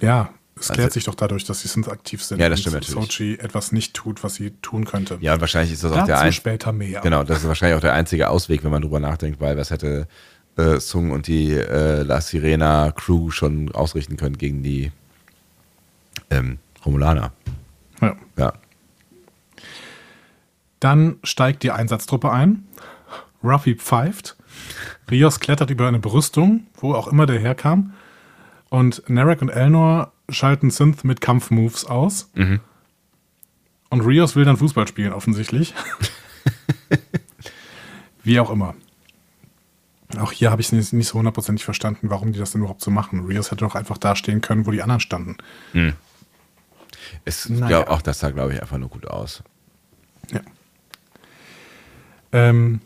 Ja, 0.00 0.30
Es 0.58 0.68
klärt 0.68 0.92
sich 0.92 1.04
doch 1.04 1.14
dadurch, 1.14 1.44
dass 1.44 1.60
sie 1.60 1.68
Synth 1.68 1.88
aktiv 1.88 2.22
sind. 2.22 2.40
Ja, 2.40 2.48
das 2.48 2.60
stimmt 2.60 2.76
und 2.76 2.88
natürlich. 2.88 3.04
Sochi 3.12 3.34
etwas 3.40 3.72
nicht 3.72 3.94
tut, 3.94 4.22
was 4.24 4.34
sie 4.34 4.50
tun 4.62 4.84
könnte. 4.84 5.18
Ja, 5.20 5.34
und 5.34 5.40
wahrscheinlich 5.40 5.72
ist 5.72 5.84
das 5.84 5.92
auch 5.92 5.96
Dazu 5.96 6.06
der 6.06 6.18
einzige. 6.20 6.32
später 6.34 6.72
mehr. 6.72 7.00
Genau, 7.00 7.24
das 7.24 7.38
ist 7.38 7.48
wahrscheinlich 7.48 7.76
auch 7.76 7.80
der 7.82 7.94
einzige 7.94 8.28
Ausweg, 8.30 8.64
wenn 8.64 8.70
man 8.70 8.82
drüber 8.82 9.00
nachdenkt, 9.00 9.40
weil 9.40 9.56
was 9.56 9.70
hätte 9.70 10.06
äh, 10.56 10.78
Sung 10.80 11.10
und 11.10 11.26
die 11.26 11.52
äh, 11.52 12.02
La 12.02 12.20
Sirena 12.20 12.92
Crew 12.92 13.30
schon 13.30 13.72
ausrichten 13.72 14.16
können 14.16 14.38
gegen 14.38 14.62
die 14.62 14.92
ähm, 16.30 16.58
Romulaner. 16.84 17.32
Ja. 18.00 18.16
Ja. 18.36 18.52
Dann 20.80 21.16
steigt 21.24 21.62
die 21.64 21.70
Einsatztruppe 21.72 22.30
ein. 22.30 22.64
Ruffy 23.42 23.74
pfeift. 23.74 24.36
Rios 25.10 25.40
klettert 25.40 25.70
über 25.70 25.88
eine 25.88 25.98
Brüstung, 25.98 26.66
wo 26.80 26.94
auch 26.94 27.08
immer 27.08 27.26
der 27.26 27.38
herkam. 27.40 27.94
Und 28.70 29.02
Narek 29.08 29.40
und 29.42 29.48
Elnor 29.48 30.12
schalten 30.28 30.70
Synth 30.70 31.04
mit 31.04 31.20
Kampfmoves 31.20 31.84
aus. 31.86 32.30
Und 33.90 34.00
Rios 34.02 34.36
will 34.36 34.44
dann 34.44 34.56
Fußball 34.58 34.86
spielen, 34.86 35.12
offensichtlich. 35.12 35.74
Wie 38.22 38.38
auch 38.40 38.50
immer. 38.50 38.74
Auch 40.18 40.32
hier 40.32 40.50
habe 40.50 40.60
ich 40.60 40.72
es 40.72 40.92
nicht 40.92 41.08
so 41.08 41.18
hundertprozentig 41.18 41.64
verstanden, 41.64 42.10
warum 42.10 42.32
die 42.32 42.38
das 42.38 42.52
denn 42.52 42.60
überhaupt 42.62 42.80
so 42.82 42.90
machen. 42.90 43.26
Rios 43.26 43.50
hätte 43.50 43.64
doch 43.64 43.74
einfach 43.74 43.98
da 43.98 44.16
stehen 44.16 44.40
können, 44.40 44.66
wo 44.66 44.70
die 44.70 44.82
anderen 44.82 45.00
standen. 45.00 45.36
Es, 47.24 47.48
Naja. 47.48 47.80
ja, 47.80 47.88
auch 47.88 48.02
das 48.02 48.18
sah, 48.20 48.30
glaube 48.30 48.54
ich, 48.54 48.60
einfach 48.60 48.78
nur 48.78 48.88
gut 48.88 49.06
aus. 49.06 49.42
Ja. 50.30 50.40
Ähm, 52.32 52.80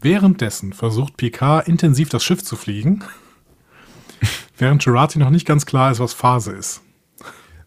währenddessen 0.00 0.72
versucht 0.74 1.16
Picard 1.16 1.68
intensiv 1.68 2.08
das 2.10 2.24
Schiff 2.24 2.42
zu 2.42 2.56
fliegen, 2.56 3.04
während 4.58 4.84
Jurati 4.84 5.18
noch 5.18 5.30
nicht 5.30 5.46
ganz 5.46 5.66
klar 5.66 5.90
ist, 5.92 6.00
was 6.00 6.12
Phase 6.12 6.52
ist. 6.52 6.80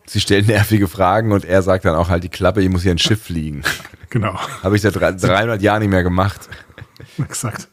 Sie 0.05 0.19
stellen 0.19 0.45
nervige 0.47 0.87
Fragen 0.87 1.31
und 1.31 1.45
er 1.45 1.61
sagt 1.61 1.85
dann 1.85 1.95
auch 1.95 2.09
halt 2.09 2.23
die 2.23 2.29
Klappe, 2.29 2.61
ich 2.61 2.69
muss 2.69 2.81
hier 2.83 2.91
ein 2.91 2.97
Schiff 2.99 3.23
fliegen. 3.23 3.63
Genau, 4.09 4.37
Habe 4.61 4.75
ich 4.75 4.81
seit 4.81 4.97
drei- 4.97 5.13
300 5.13 5.61
Jahren 5.61 5.79
nicht 5.79 5.89
mehr 5.89 6.03
gemacht. 6.03 6.49
exakt. 7.17 7.69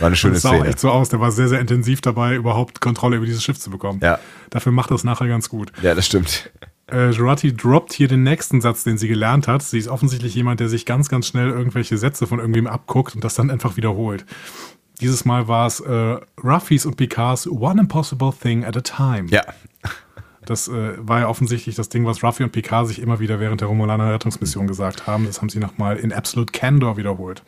War 0.00 0.06
eine 0.06 0.16
schöne 0.16 0.32
Das 0.32 0.42
sah 0.44 0.48
auch 0.48 0.54
Szene. 0.54 0.68
echt 0.70 0.80
so 0.80 0.90
aus. 0.90 1.10
Der 1.10 1.20
war 1.20 1.30
sehr, 1.30 1.48
sehr 1.48 1.60
intensiv 1.60 2.00
dabei, 2.00 2.36
überhaupt 2.36 2.80
Kontrolle 2.80 3.16
über 3.18 3.26
dieses 3.26 3.44
Schiff 3.44 3.58
zu 3.60 3.68
bekommen. 3.68 4.00
Ja. 4.02 4.18
Dafür 4.48 4.72
macht 4.72 4.90
das 4.90 5.04
nachher 5.04 5.28
ganz 5.28 5.50
gut. 5.50 5.72
Ja, 5.82 5.94
das 5.94 6.06
stimmt. 6.06 6.50
Äh, 6.90 7.10
Jurati 7.10 7.54
droppt 7.54 7.92
hier 7.92 8.08
den 8.08 8.22
nächsten 8.22 8.62
Satz, 8.62 8.82
den 8.84 8.96
sie 8.96 9.08
gelernt 9.08 9.46
hat. 9.46 9.62
Sie 9.62 9.76
ist 9.78 9.88
offensichtlich 9.88 10.34
jemand, 10.34 10.60
der 10.60 10.70
sich 10.70 10.86
ganz, 10.86 11.10
ganz 11.10 11.26
schnell 11.26 11.50
irgendwelche 11.50 11.98
Sätze 11.98 12.26
von 12.26 12.38
irgendwem 12.38 12.66
abguckt 12.66 13.14
und 13.14 13.22
das 13.22 13.34
dann 13.34 13.50
einfach 13.50 13.76
wiederholt. 13.76 14.24
Dieses 15.04 15.26
Mal 15.26 15.48
war 15.48 15.66
es 15.66 15.80
äh, 15.80 16.16
Ruffys 16.42 16.86
und 16.86 16.96
Picards 16.96 17.46
One 17.46 17.78
Impossible 17.78 18.32
Thing 18.32 18.64
at 18.64 18.74
a 18.74 18.80
Time. 18.80 19.28
Ja. 19.28 19.42
Das 20.46 20.66
äh, 20.68 20.94
war 20.96 21.20
ja 21.20 21.28
offensichtlich 21.28 21.74
das 21.74 21.90
Ding, 21.90 22.06
was 22.06 22.24
Ruffy 22.24 22.42
und 22.42 22.52
Picard 22.52 22.88
sich 22.88 23.02
immer 23.02 23.20
wieder 23.20 23.38
während 23.38 23.60
der 23.60 23.68
Romulaner 23.68 24.14
Rettungsmission 24.14 24.66
gesagt 24.66 25.06
haben. 25.06 25.26
Das 25.26 25.42
haben 25.42 25.50
sie 25.50 25.58
nochmal 25.58 25.98
in 25.98 26.10
Absolute 26.10 26.52
Candor 26.52 26.96
wiederholt. 26.96 27.42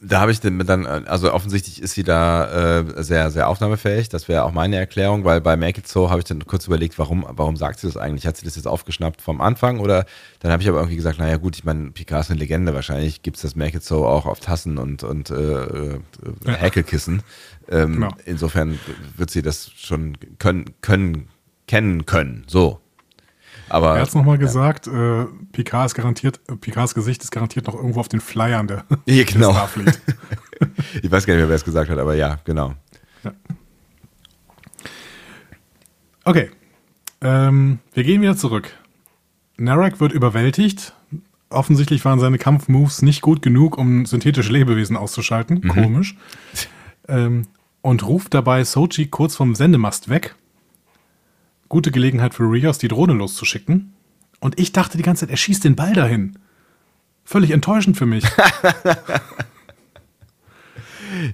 Da 0.00 0.20
habe 0.20 0.30
ich 0.30 0.40
dann, 0.40 0.58
dann, 0.60 0.86
also 0.86 1.32
offensichtlich 1.32 1.82
ist 1.82 1.94
sie 1.94 2.04
da 2.04 2.78
äh, 2.80 3.02
sehr, 3.02 3.30
sehr 3.32 3.48
aufnahmefähig. 3.48 4.08
Das 4.08 4.28
wäre 4.28 4.44
auch 4.44 4.52
meine 4.52 4.76
Erklärung, 4.76 5.24
weil 5.24 5.40
bei 5.40 5.56
Make 5.56 5.80
It 5.80 5.88
So 5.88 6.08
habe 6.08 6.20
ich 6.20 6.24
dann 6.24 6.46
kurz 6.46 6.66
überlegt, 6.66 6.98
warum, 6.98 7.26
warum 7.28 7.56
sagt 7.56 7.80
sie 7.80 7.88
das 7.88 7.96
eigentlich? 7.96 8.26
Hat 8.26 8.36
sie 8.36 8.44
das 8.44 8.54
jetzt 8.54 8.68
aufgeschnappt 8.68 9.20
vom 9.20 9.40
Anfang 9.40 9.80
oder 9.80 10.06
dann 10.38 10.52
habe 10.52 10.62
ich 10.62 10.68
aber 10.68 10.78
irgendwie 10.78 10.96
gesagt, 10.96 11.18
naja 11.18 11.36
gut, 11.36 11.56
ich 11.56 11.64
meine, 11.64 11.90
Picard 11.90 12.20
ist 12.22 12.30
eine 12.30 12.38
Legende, 12.38 12.74
wahrscheinlich 12.74 13.22
gibt 13.22 13.38
es 13.38 13.42
das 13.42 13.56
Make 13.56 13.78
It 13.78 13.84
So 13.84 14.06
auch 14.06 14.26
auf 14.26 14.38
Tassen 14.38 14.78
und, 14.78 15.02
und 15.02 15.30
äh, 15.30 15.64
äh. 15.64 16.00
Häkelkissen. 16.46 17.22
Ähm, 17.68 17.94
Genau. 17.94 18.10
Insofern 18.24 18.78
wird 19.16 19.30
sie 19.30 19.42
das 19.42 19.70
schon 19.74 20.16
können, 20.38 20.66
können, 20.80 21.28
kennen 21.66 22.06
können. 22.06 22.44
So. 22.46 22.80
Aber 23.68 23.94
Er 23.94 24.02
hat 24.02 24.08
es 24.08 24.14
nochmal 24.14 24.38
gesagt, 24.38 24.86
äh, 24.86 25.26
Picard 25.52 25.86
ist 25.86 25.94
garantiert, 25.94 26.40
äh, 26.48 26.56
Picards 26.56 26.94
Gesicht 26.94 27.22
ist 27.22 27.30
garantiert 27.30 27.66
noch 27.66 27.74
irgendwo 27.74 28.00
auf 28.00 28.08
den 28.08 28.20
Flyern 28.20 28.66
der, 28.66 28.84
Ja, 29.06 29.24
genau. 29.24 29.52
der 29.52 29.94
ich 31.02 31.10
weiß 31.10 31.26
gar 31.26 31.34
nicht 31.34 31.40
mehr, 31.42 31.48
wer 31.48 31.56
es 31.56 31.64
gesagt 31.64 31.90
hat, 31.90 31.98
aber 31.98 32.14
ja, 32.14 32.38
genau. 32.44 32.74
Okay. 36.24 36.50
Ähm, 37.20 37.78
wir 37.94 38.04
gehen 38.04 38.20
wieder 38.22 38.36
zurück. 38.36 38.70
Narek 39.56 40.00
wird 40.00 40.12
überwältigt. 40.12 40.94
Offensichtlich 41.50 42.04
waren 42.04 42.20
seine 42.20 42.38
Kampfmoves 42.38 43.02
nicht 43.02 43.22
gut 43.22 43.40
genug, 43.40 43.78
um 43.78 44.04
synthetische 44.06 44.52
Lebewesen 44.52 44.96
auszuschalten. 44.96 45.66
Komisch. 45.68 46.16
Ähm, 47.10 47.46
und 47.80 48.06
ruft 48.06 48.34
dabei 48.34 48.64
Sochi 48.64 49.06
kurz 49.06 49.34
vom 49.34 49.54
Sendemast 49.54 50.10
weg. 50.10 50.34
Gute 51.68 51.90
Gelegenheit 51.90 52.34
für 52.34 52.44
Rios, 52.44 52.78
die 52.78 52.88
Drohne 52.88 53.12
loszuschicken. 53.12 53.92
Und 54.40 54.58
ich 54.58 54.72
dachte 54.72 54.96
die 54.96 55.02
ganze 55.02 55.20
Zeit, 55.26 55.30
er 55.30 55.36
schießt 55.36 55.64
den 55.64 55.76
Ball 55.76 55.92
dahin. 55.92 56.38
Völlig 57.24 57.50
enttäuschend 57.50 57.96
für 57.96 58.06
mich. 58.06 58.24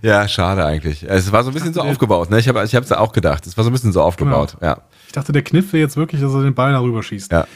Ja, 0.02 0.28
schade 0.28 0.64
eigentlich. 0.64 1.02
Es 1.08 1.32
war 1.32 1.42
so 1.42 1.50
ein 1.50 1.54
bisschen 1.54 1.72
so 1.72 1.80
dachte, 1.80 1.86
der- 1.88 1.92
aufgebaut, 1.92 2.30
ne? 2.30 2.38
Ich 2.38 2.48
habe 2.48 2.62
ich 2.64 2.74
hab's 2.74 2.90
ja 2.90 2.98
auch 2.98 3.12
gedacht. 3.12 3.46
Es 3.46 3.56
war 3.56 3.64
so 3.64 3.70
ein 3.70 3.72
bisschen 3.72 3.92
so 3.92 4.02
aufgebaut, 4.02 4.56
ja. 4.62 4.82
Ich 5.06 5.12
dachte, 5.12 5.32
der 5.32 5.42
Kniff 5.42 5.72
wäre 5.72 5.82
jetzt 5.82 5.96
wirklich, 5.96 6.20
dass 6.20 6.32
er 6.32 6.42
den 6.42 6.54
Ball 6.54 6.72
darüber 6.72 7.02
schießt. 7.02 7.32
Ja. 7.32 7.46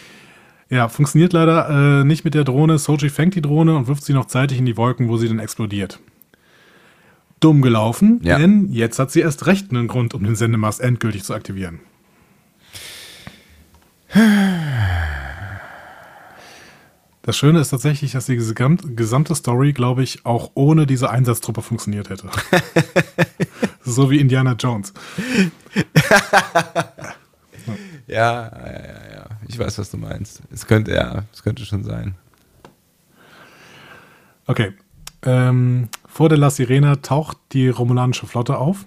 Ja, 0.71 0.89
funktioniert 0.89 1.33
leider 1.33 2.01
äh, 2.01 2.05
nicht 2.05 2.25
mit 2.25 2.35
der 2.35 2.45
Drohne. 2.45 2.79
Soji 2.79 3.09
fängt 3.09 3.35
die 3.35 3.41
Drohne 3.41 3.77
und 3.77 3.87
wirft 3.87 4.05
sie 4.05 4.13
noch 4.13 4.27
zeitig 4.27 4.59
in 4.59 4.67
die 4.67 4.77
Wolken, 4.77 5.09
wo 5.09 5.17
sie 5.17 5.29
dann 5.29 5.39
explodiert. 5.39 6.01
Dumm 7.41 7.63
gelaufen, 7.63 8.21
Ja. 8.23 8.37
denn 8.37 8.69
jetzt 8.73 8.99
hat 8.99 9.11
sie 9.13 9.21
erst 9.21 9.47
recht 9.47 9.71
einen 9.71 9.87
Grund, 9.87 10.13
um 10.13 10.25
den 10.25 10.35
Sendemast 10.35 10.81
endgültig 10.81 11.23
zu 11.25 11.35
aktivieren. 11.35 11.79
Das 17.23 17.37
Schöne 17.37 17.61
ist 17.61 17.69
tatsächlich, 17.71 18.13
dass 18.13 18.27
die 18.27 18.39
gesam- 18.39 18.95
gesamte 18.95 19.35
Story, 19.35 19.73
glaube 19.73 20.03
ich, 20.03 20.25
auch 20.25 20.53
ohne 20.55 20.87
diese 20.87 21.11
Einsatztruppe 21.11 21.61
funktioniert 21.63 22.09
hätte. 22.09 22.31
so 23.85 24.11
wie 24.11 24.19
Indiana 24.21 24.53
Jones. 24.53 24.93
Ja, 28.07 28.51
ja, 28.65 28.73
ja, 28.73 29.13
ja. 29.13 29.27
Ich 29.47 29.59
weiß, 29.59 29.79
was 29.79 29.91
du 29.91 29.99
meinst. 29.99 30.41
Es 30.51 30.67
könnte, 30.67 30.95
ja, 30.95 31.25
es 31.31 31.43
könnte 31.43 31.67
schon 31.67 31.85
sein. 31.85 32.15
Okay. 34.47 34.73
Ähm, 35.23 35.91
vor 36.07 36.31
der 36.31 36.39
La 36.39 36.49
Sirena 36.49 36.97
taucht 36.97 37.37
die 37.53 37.69
romulanische 37.69 38.27
Flotte 38.27 38.57
auf. 38.57 38.87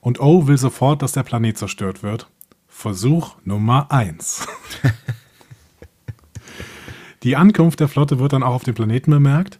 Und 0.00 0.20
O 0.20 0.46
will 0.46 0.56
sofort, 0.56 1.02
dass 1.02 1.10
der 1.12 1.24
Planet 1.24 1.58
zerstört 1.58 2.04
wird. 2.04 2.28
Versuch 2.80 3.36
Nummer 3.44 3.92
1. 3.92 4.48
die 7.22 7.36
Ankunft 7.36 7.78
der 7.78 7.88
Flotte 7.88 8.18
wird 8.18 8.32
dann 8.32 8.42
auch 8.42 8.54
auf 8.54 8.64
dem 8.64 8.74
Planeten 8.74 9.10
bemerkt. 9.10 9.58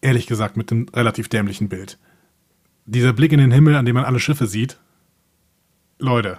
Ehrlich 0.00 0.28
gesagt, 0.28 0.56
mit 0.56 0.70
einem 0.70 0.86
relativ 0.94 1.28
dämlichen 1.28 1.68
Bild. 1.68 1.98
Dieser 2.86 3.12
Blick 3.12 3.32
in 3.32 3.40
den 3.40 3.50
Himmel, 3.50 3.74
an 3.74 3.84
dem 3.84 3.96
man 3.96 4.04
alle 4.04 4.20
Schiffe 4.20 4.46
sieht. 4.46 4.78
Leute. 5.98 6.38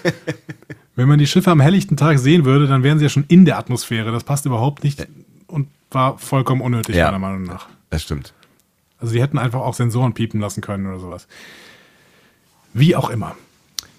Wenn 0.96 1.08
man 1.08 1.18
die 1.18 1.26
Schiffe 1.26 1.50
am 1.50 1.60
helllichten 1.60 1.98
Tag 1.98 2.18
sehen 2.18 2.46
würde, 2.46 2.66
dann 2.66 2.82
wären 2.82 2.98
sie 2.98 3.04
ja 3.04 3.10
schon 3.10 3.24
in 3.28 3.44
der 3.44 3.58
Atmosphäre. 3.58 4.12
Das 4.12 4.24
passt 4.24 4.46
überhaupt 4.46 4.82
nicht 4.82 5.06
und 5.46 5.68
war 5.90 6.16
vollkommen 6.16 6.62
unnötig, 6.62 6.96
Ja. 6.96 7.06
meiner 7.06 7.18
Meinung 7.18 7.42
nach. 7.42 7.68
Das 7.90 8.02
stimmt. 8.02 8.32
Also 8.96 9.12
sie 9.12 9.20
hätten 9.20 9.36
einfach 9.36 9.60
auch 9.60 9.74
Sensoren 9.74 10.14
piepen 10.14 10.40
lassen 10.40 10.62
können 10.62 10.86
oder 10.86 11.00
sowas. 11.00 11.28
Wie 12.72 12.96
auch 12.96 13.10
immer. 13.10 13.36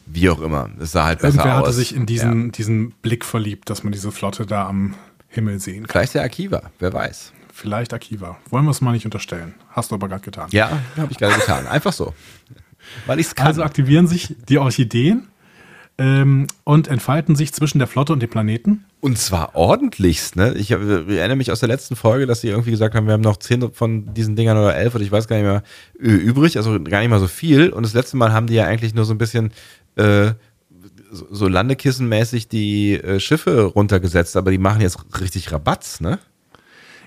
Wie 0.06 0.30
auch 0.30 0.42
immer. 0.42 0.70
Es 0.80 0.92
sah 0.92 1.06
halt 1.06 1.20
besser 1.20 1.38
Irgendwer 1.40 1.60
aus. 1.62 1.68
hatte 1.68 1.74
sich 1.74 1.96
in 1.96 2.06
diesen, 2.06 2.46
Ja. 2.46 2.52
diesen 2.52 2.92
Blick 3.02 3.24
verliebt, 3.26 3.70
dass 3.70 3.84
man 3.84 3.92
diese 3.94 4.12
Flotte 4.12 4.46
da 4.46 4.68
am 4.68 4.96
Himmel 5.30 5.60
sehen 5.60 5.84
kann. 5.88 5.92
Vielleicht 5.92 6.16
der 6.16 6.24
Akiva, 6.24 6.64
wer 6.80 6.92
weiß. 6.92 7.32
Vielleicht 7.54 7.94
Akiva. 7.94 8.38
Wollen 8.50 8.66
wir 8.66 8.72
es 8.72 8.82
mal 8.82 8.92
nicht 8.92 9.06
unterstellen. 9.06 9.54
Hast 9.70 9.92
du 9.92 9.96
aber 9.96 10.08
gerade 10.10 10.24
getan. 10.24 10.48
Ja, 10.52 10.70
habe 10.98 11.12
ich 11.12 11.18
gerade 11.18 11.36
getan. 11.36 11.68
Einfach 11.68 11.94
so. 11.94 12.14
Weil 13.06 13.20
ich 13.20 13.28
es 13.28 13.36
kann. 13.36 13.48
Also 13.48 13.64
aktivieren 13.64 14.08
sich 14.08 14.36
die 14.50 14.58
Orchideen 14.58 15.28
ähm, 15.98 16.48
und 16.64 16.88
entfalten 16.88 17.36
sich 17.36 17.54
zwischen 17.54 17.78
der 17.78 17.88
Flotte 17.88 18.14
und 18.14 18.22
dem 18.22 18.30
Planeten. 18.30 18.86
Und 19.02 19.18
zwar 19.18 19.56
ordentlichst, 19.56 20.36
ne? 20.36 20.54
Ich, 20.56 20.72
hab, 20.72 20.82
ich 20.82 20.88
erinnere 21.18 21.36
mich 21.36 21.52
aus 21.52 21.60
der 21.60 21.70
letzten 21.70 21.96
Folge, 21.96 22.26
dass 22.26 22.42
sie 22.42 22.50
irgendwie 22.50 22.72
gesagt 22.72 22.96
haben, 22.96 23.06
wir 23.08 23.14
haben 23.14 23.22
noch 23.22 23.38
zehn 23.38 23.72
von 23.74 24.14
diesen 24.14 24.36
Dingern 24.36 24.58
oder 24.58 24.76
elf 24.76 24.96
oder 24.96 25.04
ich 25.04 25.12
weiß 25.12 25.28
gar 25.28 25.36
nicht 25.38 25.46
mehr 25.46 25.64
ö, 26.00 26.16
übrig, 26.16 26.58
also 26.58 26.80
gar 26.82 27.00
nicht 27.02 27.10
mal 27.10 27.20
so 27.20 27.28
viel. 27.28 27.70
Und 27.70 27.84
das 27.84 27.94
letzte 27.94 28.18
Mal 28.18 28.32
haben 28.34 28.48
die 28.48 28.56
ja 28.56 28.66
eigentlich 28.66 28.94
nur 28.96 29.06
so 29.06 29.14
ein 29.14 29.18
bisschen 29.18 29.52
äh, 29.96 30.32
so, 31.12 31.28
so 31.30 31.48
landekissenmäßig 31.48 32.48
die 32.48 32.94
äh, 32.94 33.20
Schiffe 33.20 33.64
runtergesetzt, 33.64 34.36
aber 34.38 34.52
die 34.52 34.58
machen 34.58 34.82
jetzt 34.82 35.00
richtig 35.20 35.52
Rabatz, 35.52 36.00
ne? 36.00 36.20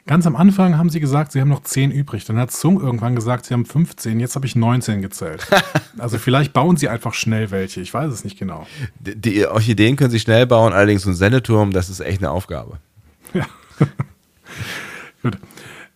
Ganz 0.07 0.27
am 0.27 0.37
Anfang 0.37 0.77
haben 0.77 0.91
sie 0.91 1.01
gesagt, 1.01 1.33
sie 1.33 1.41
haben 1.41 1.49
noch 1.49 1.63
10 1.63 1.91
übrig. 1.91 2.27
Dann 2.27 2.37
hat 2.37 2.53
Sung 2.53 2.79
irgendwann 2.79 3.17
gesagt, 3.17 3.47
sie 3.47 3.55
haben 3.55 3.65
15. 3.65 4.21
Jetzt 4.21 4.37
habe 4.37 4.45
ich 4.45 4.55
19 4.55 5.01
gezählt. 5.01 5.47
also 5.99 6.19
vielleicht 6.19 6.53
bauen 6.53 6.77
sie 6.77 6.91
einfach 6.91 7.15
schnell 7.15 7.51
welche. 7.51 7.81
Ich 7.81 7.95
weiß 7.95 8.13
es 8.13 8.23
nicht 8.23 8.39
genau. 8.39 8.67
Die, 9.01 9.17
die 9.17 9.47
Orchideen 9.47 9.97
können 9.97 10.11
sie 10.11 10.21
schnell 10.21 10.47
bauen, 10.47 10.75
allerdings 10.75 11.03
so 11.03 11.11
ein 11.11 11.15
Sendeturm, 11.15 11.71
das 11.71 11.89
ist 11.89 12.01
echt 12.01 12.19
eine 12.19 12.31
Aufgabe. 12.31 12.79
Ja. 13.33 13.47
Gut. 15.25 15.39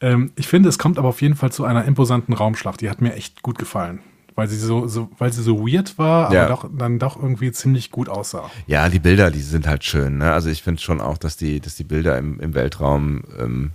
Ähm, 0.00 0.32
ich 0.34 0.48
finde, 0.48 0.68
es 0.68 0.76
kommt 0.76 0.98
aber 0.98 1.06
auf 1.06 1.22
jeden 1.22 1.36
Fall 1.36 1.52
zu 1.52 1.64
einer 1.64 1.84
imposanten 1.84 2.34
Raumschlacht. 2.34 2.80
Die 2.80 2.90
hat 2.90 3.00
mir 3.00 3.14
echt 3.14 3.42
gut 3.42 3.58
gefallen. 3.58 4.00
Weil 4.38 4.46
sie 4.46 4.56
so, 4.56 4.86
so 4.86 5.10
weil 5.18 5.32
sie 5.32 5.42
so 5.42 5.66
weird 5.66 5.98
war, 5.98 6.32
Ja. 6.32 6.44
aber 6.46 6.50
doch, 6.54 6.70
dann 6.72 7.00
doch 7.00 7.20
irgendwie 7.20 7.50
ziemlich 7.50 7.90
gut 7.90 8.08
aussah. 8.08 8.48
Ja, 8.68 8.88
die 8.88 9.00
Bilder, 9.00 9.32
die 9.32 9.40
sind 9.40 9.66
halt 9.66 9.82
schön. 9.82 10.18
Ne? 10.18 10.32
Also 10.32 10.48
ich 10.48 10.62
finde 10.62 10.80
schon 10.80 11.00
auch, 11.00 11.18
dass 11.18 11.36
die, 11.36 11.58
dass 11.58 11.74
die 11.74 11.82
Bilder 11.82 12.16
im, 12.16 12.38
im 12.38 12.54
Weltraum, 12.54 13.24
ähm, 13.36 13.72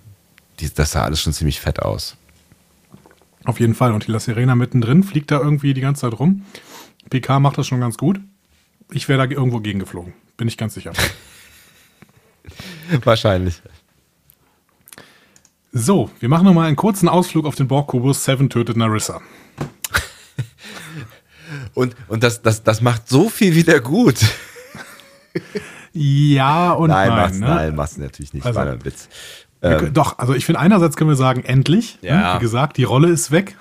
die, 0.62 0.74
das 0.74 0.92
sah 0.92 1.04
alles 1.04 1.20
schon 1.20 1.34
ziemlich 1.34 1.60
fett 1.60 1.82
aus. 1.82 2.16
Auf 3.44 3.60
jeden 3.60 3.76
Fall. 3.76 3.92
Und 3.92 4.08
die 4.08 4.12
La 4.14 4.20
Sirena 4.22 4.56
mittendrin 4.56 5.04
fliegt 5.04 5.32
da 5.32 5.40
irgendwie 5.42 5.74
die 5.74 5.82
ganze 5.82 6.10
Zeit 6.10 6.18
rum. 6.18 6.44
PK 7.10 7.42
macht 7.42 7.58
das 7.58 7.68
schon 7.68 7.82
ganz 7.82 7.98
gut. 7.98 8.22
Ich 8.90 9.10
wäre 9.10 9.28
da 9.28 9.30
irgendwo 9.30 9.60
gegengeflogen. 9.60 10.14
Bin 10.38 10.48
ich 10.48 10.58
ganz 10.58 10.76
sicher. 10.76 10.94
Wahrscheinlich. 13.04 13.62
So, 15.74 16.10
wir 16.22 16.30
machen 16.30 16.46
nochmal 16.46 16.68
einen 16.68 16.78
kurzen 16.78 17.10
Ausflug 17.10 17.46
auf 17.46 17.56
den 17.56 17.68
Borg-Kubus. 17.68 18.24
Seven 18.24 18.50
tötet 18.50 18.78
Narissa. 18.78 19.20
Und, 21.74 21.96
und 22.08 22.24
das, 22.24 22.42
das, 22.42 22.64
das 22.64 22.82
macht 22.82 23.08
so 23.10 23.30
viel 23.30 23.56
wieder 23.56 23.80
gut. 23.80 24.18
Ja 25.94 26.72
und 26.72 26.90
nein, 26.90 27.10
nein. 27.10 27.18
mach's, 27.18 27.38
ne? 27.40 27.46
nein, 27.48 27.76
mach's 27.76 27.98
natürlich 27.98 28.34
nicht. 28.34 28.46
Also- 28.46 28.60
war 28.60 28.68
ein 28.68 28.84
Witz. 28.86 29.10
Können- 29.62 29.94
Doch, 29.94 30.20
also 30.20 30.34
ich 30.34 30.46
finde, 30.46 30.60
einerseits 30.60 30.98
können 30.98 31.10
wir 31.10 31.16
sagen, 31.16 31.44
endlich. 31.46 31.98
Ähm. 32.02 32.10
Ja. 32.10 32.34
Ne? 32.34 32.40
Wie 32.40 32.44
gesagt, 32.44 32.78
die 32.78 32.84
Rolle 32.84 33.10
ist 33.10 33.32
weg. 33.32 33.56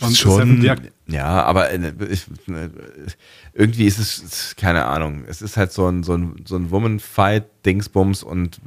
Und 0.00 0.16
schon, 0.16 0.62
ja, 1.06 1.42
aber 1.44 1.70
äh, 1.70 1.92
ich, 2.10 2.26
äh, 2.48 2.68
irgendwie 3.52 3.84
ist 3.84 3.98
es, 3.98 4.54
keine 4.56 4.86
Ahnung, 4.86 5.24
es 5.28 5.42
ist 5.42 5.56
halt 5.58 5.72
so 5.72 5.86
ein, 5.88 6.02
so 6.02 6.14
ein, 6.14 6.36
so 6.46 6.56
ein 6.56 6.70
Woman-Fight-Dingsbums 6.70 8.22
und 8.22 8.60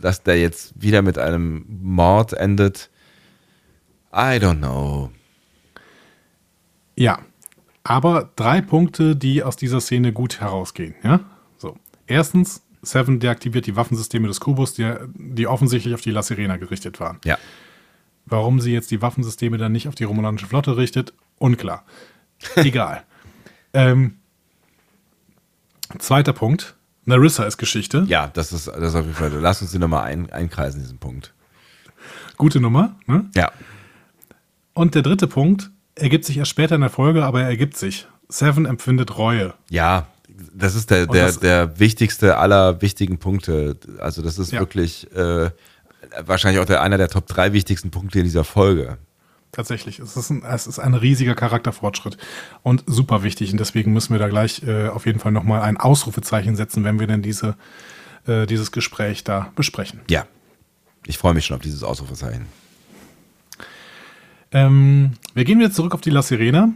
dass 0.00 0.22
der 0.22 0.38
jetzt 0.38 0.74
wieder 0.80 1.00
mit 1.00 1.16
einem 1.18 1.64
Mord 1.82 2.34
endet, 2.34 2.90
I 4.12 4.36
don't 4.38 4.58
know. 4.58 5.10
Ja. 6.94 7.20
Aber 7.88 8.28
drei 8.36 8.60
Punkte, 8.60 9.16
die 9.16 9.42
aus 9.42 9.56
dieser 9.56 9.80
Szene 9.80 10.12
gut 10.12 10.40
herausgehen. 10.40 10.94
Ja? 11.02 11.20
So. 11.56 11.78
Erstens, 12.06 12.60
Seven 12.82 13.18
deaktiviert 13.18 13.64
die 13.64 13.76
Waffensysteme 13.76 14.28
des 14.28 14.40
Kubus, 14.40 14.74
die, 14.74 14.92
die 15.14 15.46
offensichtlich 15.46 15.94
auf 15.94 16.02
die 16.02 16.10
La 16.10 16.22
Sirena 16.22 16.58
gerichtet 16.58 17.00
waren. 17.00 17.18
Ja. 17.24 17.38
Warum 18.26 18.60
sie 18.60 18.74
jetzt 18.74 18.90
die 18.90 19.00
Waffensysteme 19.00 19.56
dann 19.56 19.72
nicht 19.72 19.88
auf 19.88 19.94
die 19.94 20.04
romulanische 20.04 20.46
Flotte 20.46 20.76
richtet, 20.76 21.14
unklar. 21.38 21.86
Egal. 22.56 23.04
ähm, 23.72 24.18
zweiter 25.98 26.34
Punkt. 26.34 26.76
Narissa 27.06 27.44
ist 27.44 27.56
Geschichte. 27.56 28.04
Ja, 28.06 28.26
das 28.26 28.52
ist, 28.52 28.66
das 28.68 28.76
ist 28.76 28.96
auf 28.96 29.06
jeden 29.06 29.16
Fall. 29.16 29.32
Lass 29.40 29.62
uns 29.62 29.72
den 29.72 29.80
nochmal 29.80 30.04
ein, 30.04 30.30
einkreisen, 30.30 30.82
diesen 30.82 30.98
Punkt. 30.98 31.32
Gute 32.36 32.60
Nummer. 32.60 32.96
Ne? 33.06 33.30
Ja. 33.34 33.50
Und 34.74 34.94
der 34.94 35.00
dritte 35.00 35.26
Punkt 35.26 35.70
ergibt 36.00 36.24
sich 36.24 36.36
erst 36.38 36.50
später 36.50 36.74
in 36.74 36.80
der 36.80 36.90
Folge, 36.90 37.24
aber 37.24 37.42
er 37.42 37.48
ergibt 37.48 37.76
sich. 37.76 38.06
Seven 38.28 38.66
empfindet 38.66 39.16
Reue. 39.16 39.54
Ja, 39.70 40.06
das 40.54 40.74
ist 40.74 40.90
der, 40.90 41.06
der, 41.06 41.32
der 41.32 41.78
wichtigste 41.80 42.36
aller 42.38 42.80
wichtigen 42.82 43.18
Punkte. 43.18 43.76
Also, 43.98 44.22
das 44.22 44.38
ist 44.38 44.52
Ja. 44.52 44.60
wirklich 44.60 45.10
äh, 45.14 45.50
wahrscheinlich 46.24 46.60
auch 46.60 46.66
der, 46.66 46.82
einer 46.82 46.98
der 46.98 47.08
Top 47.08 47.26
drei 47.26 47.52
wichtigsten 47.52 47.90
Punkte 47.90 48.18
in 48.18 48.24
dieser 48.24 48.44
Folge. 48.44 48.98
Tatsächlich. 49.50 49.98
Es 49.98 50.14
ist, 50.16 50.30
ein, 50.30 50.42
es 50.44 50.66
ist 50.66 50.78
ein 50.78 50.92
riesiger 50.94 51.34
Charakterfortschritt 51.34 52.18
und 52.62 52.84
super 52.86 53.22
wichtig. 53.22 53.50
Und 53.50 53.58
deswegen 53.58 53.92
müssen 53.94 54.12
wir 54.12 54.18
da 54.18 54.28
gleich 54.28 54.62
äh, 54.62 54.88
auf 54.88 55.06
jeden 55.06 55.18
Fall 55.20 55.32
nochmal 55.32 55.62
ein 55.62 55.78
Ausrufezeichen 55.78 56.54
setzen, 56.54 56.84
wenn 56.84 57.00
wir 57.00 57.06
denn 57.06 57.22
diese, 57.22 57.56
äh, 58.26 58.46
dieses 58.46 58.72
Gespräch 58.72 59.24
da 59.24 59.50
besprechen. 59.56 60.00
Ja. 60.10 60.26
Ich 61.06 61.16
freue 61.16 61.32
mich 61.32 61.46
schon 61.46 61.56
auf 61.56 61.62
dieses 61.62 61.82
Ausrufezeichen. 61.82 62.46
Ähm, 64.52 65.12
wir 65.34 65.44
gehen 65.44 65.58
wieder 65.58 65.72
zurück 65.72 65.94
auf 65.94 66.00
die 66.00 66.10
La 66.10 66.22
Sirena. 66.22 66.70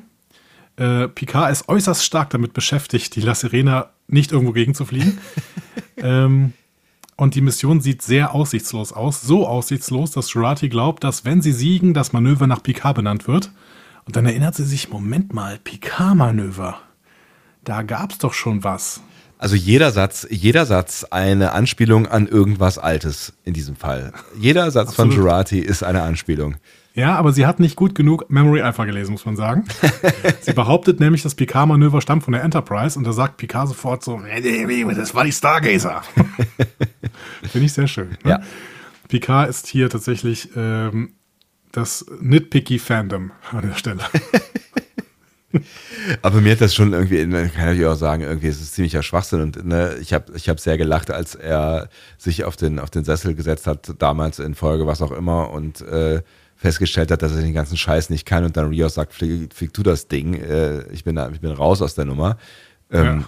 Äh, 0.77 1.09
Picard 1.09 1.53
ist 1.53 1.69
äußerst 1.69 2.05
stark 2.05 2.31
damit 2.31 2.53
beschäftigt, 2.55 3.15
die 3.17 3.21
La 3.21 3.35
Sirena 3.35 3.91
nicht 4.09 4.33
irgendwo 4.33 4.53
gegenzufliegen. 4.53 5.19
ähm, 5.97 6.53
und 7.17 7.35
die 7.35 7.41
Mission 7.41 7.81
sieht 7.81 8.03
sehr 8.03 8.35
aussichtslos 8.35 8.93
aus. 8.93 9.21
So 9.21 9.47
aussichtslos, 9.47 10.11
dass 10.11 10.33
Jurati 10.33 10.69
glaubt, 10.69 11.05
dass 11.05 11.25
wenn 11.25 11.43
sie 11.43 11.53
siegen, 11.53 11.95
das 11.95 12.13
Manöver 12.13 12.47
nach 12.47 12.63
Picard 12.63 12.97
benannt 12.97 13.29
wird. 13.29 13.53
Und 14.05 14.17
dann 14.17 14.27
erinnert 14.27 14.55
sie 14.55 14.65
sich, 14.65 14.89
Moment 14.89 15.33
mal, 15.33 15.59
Picard-Manöver. 15.63 16.81
Da 17.63 17.83
gab's 17.83 18.19
doch 18.19 18.35
schon 18.35 18.65
was. 18.65 19.01
Also 19.39 19.55
jeder 19.57 19.93
Satz, 19.93 20.27
jeder 20.31 20.67
Satz 20.67 21.05
eine 21.11 21.53
Anspielung 21.53 22.07
an 22.07 22.27
irgendwas 22.27 22.79
Altes 22.79 23.35
in 23.45 23.55
diesem 23.55 23.77
Fall. 23.77 24.13
Jeder 24.39 24.71
Satz 24.71 24.95
von. 24.95 25.11
Jurati 25.11 25.59
ist 25.59 25.83
eine 25.83 26.03
Anspielung. 26.03 26.57
Ja, 26.95 27.17
aber 27.17 27.33
sie 27.33 27.47
hat 27.47 27.59
nicht 27.59 27.77
gut 27.77 27.95
genug 27.95 28.29
Memory 28.31 28.61
Alpha 28.61 28.85
gelesen, 28.85 29.13
muss 29.13 29.25
man 29.25 29.37
sagen. 29.37 29.65
sie 30.41 30.53
behauptet 30.53 31.01
nämlich, 31.01 31.23
das 31.23 31.35
Picard-Manöver 31.35 32.03
stammt 32.03 32.23
von 32.23 32.33
der 32.33 32.43
Enterprise 32.43 32.99
und 32.99 33.07
da 33.07 33.13
sagt 33.13 33.39
Picard 33.39 33.69
sofort 33.69 34.05
so, 34.05 34.21
das 34.21 35.15
war 35.15 35.25
die 35.25 35.33
Stargazer. 35.33 36.03
Finde 37.51 37.67
ich 37.67 37.73
sehr 37.73 37.87
schön. 37.87 38.11
Ne? 38.25 38.31
Ja. 38.31 38.43
Picard 39.09 39.49
ist 39.49 39.67
hier 39.69 39.89
tatsächlich 39.89 40.51
ähm, 40.55 41.15
das 41.73 42.05
nitpicky 42.21 42.79
Fandom 42.79 43.33
an 43.51 43.69
der 43.69 43.75
Stelle. 43.77 44.01
Aber 46.23 46.41
mir 46.41 46.53
hat 46.53 46.61
das 46.63 46.75
schon 46.75 46.93
irgendwie, 46.93 47.27
ne, 47.27 47.51
kann 47.55 47.77
ich 47.77 47.85
auch 47.85 47.95
sagen, 47.95 48.23
irgendwie 48.23 48.49
ist 48.49 48.61
es 48.61 48.73
ziemlicher 48.73 49.03
Schwachsinn 49.03 49.43
und 49.43 49.65
ne, 49.67 49.97
ich 50.01 50.15
habe 50.15 50.33
ich 50.35 50.49
hab 50.49 50.59
sehr 50.61 50.79
gelacht, 50.79 51.11
als 51.11 51.35
er 51.35 51.89
sich 52.17 52.45
auf 52.45 52.57
den, 52.57 52.79
auf 52.79 52.91
den 52.91 53.05
Sessel 53.05 53.35
gesetzt 53.35 53.67
hat, 53.67 53.95
damals 53.99 54.39
in 54.39 54.55
Folge, 54.55 54.87
was 54.87 55.03
auch 55.03 55.13
immer, 55.13 55.51
und 55.51 55.83
äh, 55.83 56.23
festgestellt 56.63 57.11
hat, 57.11 57.23
dass 57.23 57.35
er 57.35 57.43
den 57.43 57.53
ganzen 57.53 57.77
Scheiß 57.77 58.09
nicht 58.09 58.25
kann 58.25 58.45
und 58.45 58.57
dann 58.57 58.69
Rios 58.69 58.95
sagt, 58.95 59.13
flieg, 59.13 59.53
flieg 59.53 59.75
du 59.75 59.83
das 59.83 60.07
Ding, 60.07 60.35
äh, 60.35 60.85
ich, 60.93 61.03
bin 61.03 61.17
da, 61.17 61.29
ich 61.31 61.41
bin 61.41 61.51
raus 61.51 61.83
aus 61.83 61.97
der 61.97 62.05
Nummer. 62.05 62.39
Ähm, 62.91 63.25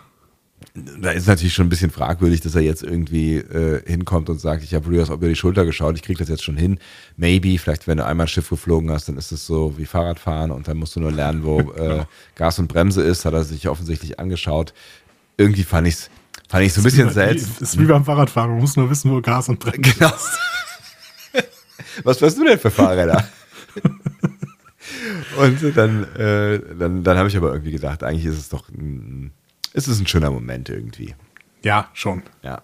Da 1.00 1.10
ist 1.10 1.26
natürlich 1.26 1.52
schon 1.52 1.66
ein 1.66 1.68
bisschen 1.68 1.90
fragwürdig, 1.90 2.40
dass 2.40 2.54
er 2.54 2.62
jetzt 2.62 2.84
irgendwie 2.84 3.36
äh, 3.36 3.82
hinkommt 3.84 4.30
und 4.30 4.40
sagt, 4.40 4.62
ich 4.62 4.72
habe 4.72 4.88
Rios 4.88 5.10
über 5.10 5.28
die 5.28 5.34
Schulter 5.34 5.64
geschaut, 5.64 5.96
ich 5.96 6.02
kriege 6.02 6.18
das 6.18 6.28
jetzt 6.28 6.44
schon 6.44 6.56
hin. 6.56 6.78
Maybe, 7.16 7.58
vielleicht 7.58 7.88
wenn 7.88 7.98
du 7.98 8.06
einmal 8.06 8.28
Schiff 8.28 8.48
geflogen 8.48 8.90
hast, 8.90 9.08
dann 9.08 9.18
ist 9.18 9.32
es 9.32 9.46
so 9.46 9.76
wie 9.78 9.84
Fahrradfahren 9.84 10.52
und 10.52 10.68
dann 10.68 10.76
musst 10.76 10.94
du 10.94 11.00
nur 11.00 11.12
lernen, 11.12 11.42
wo 11.42 11.60
äh, 11.76 12.04
Gas 12.36 12.60
und 12.60 12.68
Bremse 12.68 13.02
ist, 13.02 13.24
hat 13.24 13.34
er 13.34 13.42
sich 13.42 13.68
offensichtlich 13.68 14.20
angeschaut. 14.20 14.72
Irgendwie 15.36 15.64
fand 15.64 15.88
ich 15.88 15.94
es 15.94 16.10
fand 16.48 16.64
ich 16.64 16.72
so 16.72 16.80
ein 16.82 16.84
bisschen 16.84 17.10
seltsam. 17.10 17.50
Ist 17.58 17.80
wie 17.80 17.86
beim 17.86 18.04
Fahrradfahren, 18.04 18.52
man 18.52 18.60
muss 18.60 18.76
nur 18.76 18.88
wissen, 18.90 19.10
wo 19.10 19.20
Gas 19.20 19.48
und 19.48 19.58
Bremse 19.58 19.80
Genau. 19.80 20.12
Was 22.02 22.18
fährst 22.18 22.38
du 22.38 22.44
denn 22.44 22.58
für 22.58 22.70
Fahrräder? 22.70 23.28
Und 25.38 25.76
dann, 25.76 26.04
äh, 26.14 26.60
dann, 26.78 27.02
dann 27.02 27.18
habe 27.18 27.28
ich 27.28 27.36
aber 27.36 27.52
irgendwie 27.52 27.72
gedacht, 27.72 28.02
eigentlich 28.02 28.26
ist 28.26 28.38
es 28.38 28.48
doch 28.48 28.68
ein, 28.68 29.32
es 29.72 29.88
ist 29.88 30.00
ein 30.00 30.06
schöner 30.06 30.30
Moment 30.30 30.68
irgendwie. 30.68 31.14
Ja, 31.62 31.88
schon. 31.94 32.22
Ja. 32.42 32.62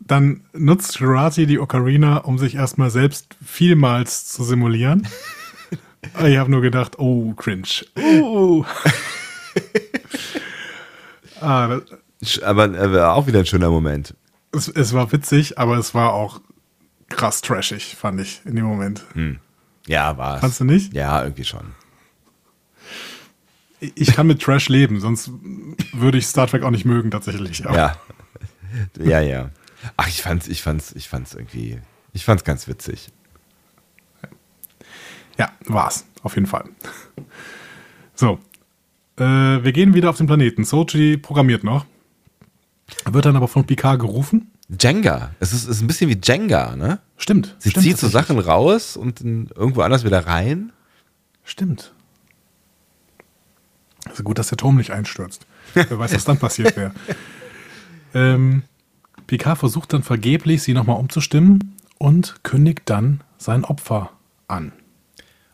Dann 0.00 0.42
nutzt 0.52 0.98
Jurati 0.98 1.46
die 1.46 1.58
Ocarina, 1.58 2.18
um 2.18 2.38
sich 2.38 2.54
erstmal 2.56 2.90
selbst 2.90 3.36
vielmals 3.44 4.26
zu 4.26 4.42
simulieren. 4.42 5.06
ich 6.24 6.36
habe 6.36 6.50
nur 6.50 6.62
gedacht, 6.62 6.98
oh, 6.98 7.34
cringe. 7.34 7.84
Oh. 7.96 8.64
ah, 11.40 11.80
Aber 12.42 12.92
war 12.92 13.14
auch 13.14 13.26
wieder 13.26 13.40
ein 13.40 13.46
schöner 13.46 13.70
Moment. 13.70 14.14
es, 14.52 14.68
es 14.68 14.92
war 14.94 15.12
witzig, 15.12 15.58
aber 15.58 15.76
es 15.76 15.94
war 15.94 16.14
auch 16.14 16.40
krass 17.14 17.40
trashig, 17.40 17.94
fand 17.96 18.20
ich 18.20 18.40
in 18.44 18.56
dem 18.56 18.64
Moment. 18.64 19.04
Ja, 19.86 20.16
war 20.16 20.36
es. 20.36 20.40
Fandst 20.40 20.60
du 20.60 20.64
nicht? 20.64 20.92
Ja, 20.92 21.22
irgendwie 21.22 21.44
schon. 21.44 21.72
Ich 23.80 24.14
kann 24.14 24.26
mit 24.26 24.40
Trash 24.42 24.68
leben, 24.68 25.00
sonst 25.00 25.30
würde 25.92 26.18
ich 26.18 26.26
Star 26.26 26.46
Trek 26.46 26.62
auch 26.62 26.70
nicht 26.70 26.84
mögen 26.84 27.10
tatsächlich. 27.10 27.66
Aber 27.66 27.76
Ja. 27.76 27.96
Ja, 28.98 29.20
ja. 29.20 29.50
Ach, 29.96 30.08
ich 30.08 30.20
fand's, 30.22 30.48
ich 30.48 30.60
fand's, 30.60 30.90
ich 30.96 31.08
fand's 31.08 31.32
irgendwie, 31.34 31.80
ich 32.12 32.24
fand's 32.24 32.42
ganz 32.42 32.66
witzig. 32.66 33.12
Ja, 35.38 35.52
war's. 35.66 36.04
Auf 36.24 36.34
jeden 36.34 36.46
Fall. 36.48 36.64
So. 38.16 38.40
Äh, 39.16 39.22
wir 39.62 39.70
gehen 39.72 39.94
wieder 39.94 40.10
auf 40.10 40.16
den 40.16 40.26
Planeten. 40.26 40.64
Sochi 40.64 41.16
programmiert 41.18 41.62
noch. 41.62 41.86
Wird 43.04 43.26
dann 43.26 43.36
aber 43.36 43.46
von 43.46 43.64
Picard 43.64 44.00
gerufen. 44.00 44.50
Jenga. 44.68 45.32
Es 45.40 45.52
ist, 45.52 45.66
ist 45.66 45.80
ein 45.80 45.86
bisschen 45.86 46.08
wie 46.08 46.18
Jenga, 46.22 46.76
ne? 46.76 47.00
Stimmt. 47.16 47.56
Sie 47.58 47.70
stimmt 47.70 47.84
zieht 47.84 47.98
so. 47.98 48.08
Sachen 48.08 48.38
raus 48.38 48.96
und 48.96 49.20
irgendwo 49.20 49.82
anders 49.82 50.04
wieder 50.04 50.26
rein. 50.26 50.72
Stimmt. 51.44 51.92
Also 54.08 54.22
gut, 54.22 54.38
dass 54.38 54.48
der 54.48 54.58
Turm 54.58 54.76
nicht 54.76 54.90
einstürzt. 54.90 55.46
Wer 55.74 55.98
weiß, 55.98 56.14
was 56.14 56.24
dann 56.24 56.38
passiert 56.38 56.76
wäre. 56.76 56.92
Ähm, 58.16 58.62
Picard 59.26 59.58
versucht 59.58 59.92
dann 59.92 60.04
vergeblich, 60.04 60.62
sie 60.62 60.72
nochmal 60.72 60.98
umzustimmen 60.98 61.74
und 61.98 62.44
kündigt 62.44 62.82
dann 62.84 63.24
sein 63.38 63.64
Opfer 63.64 64.10
an. 64.46 64.70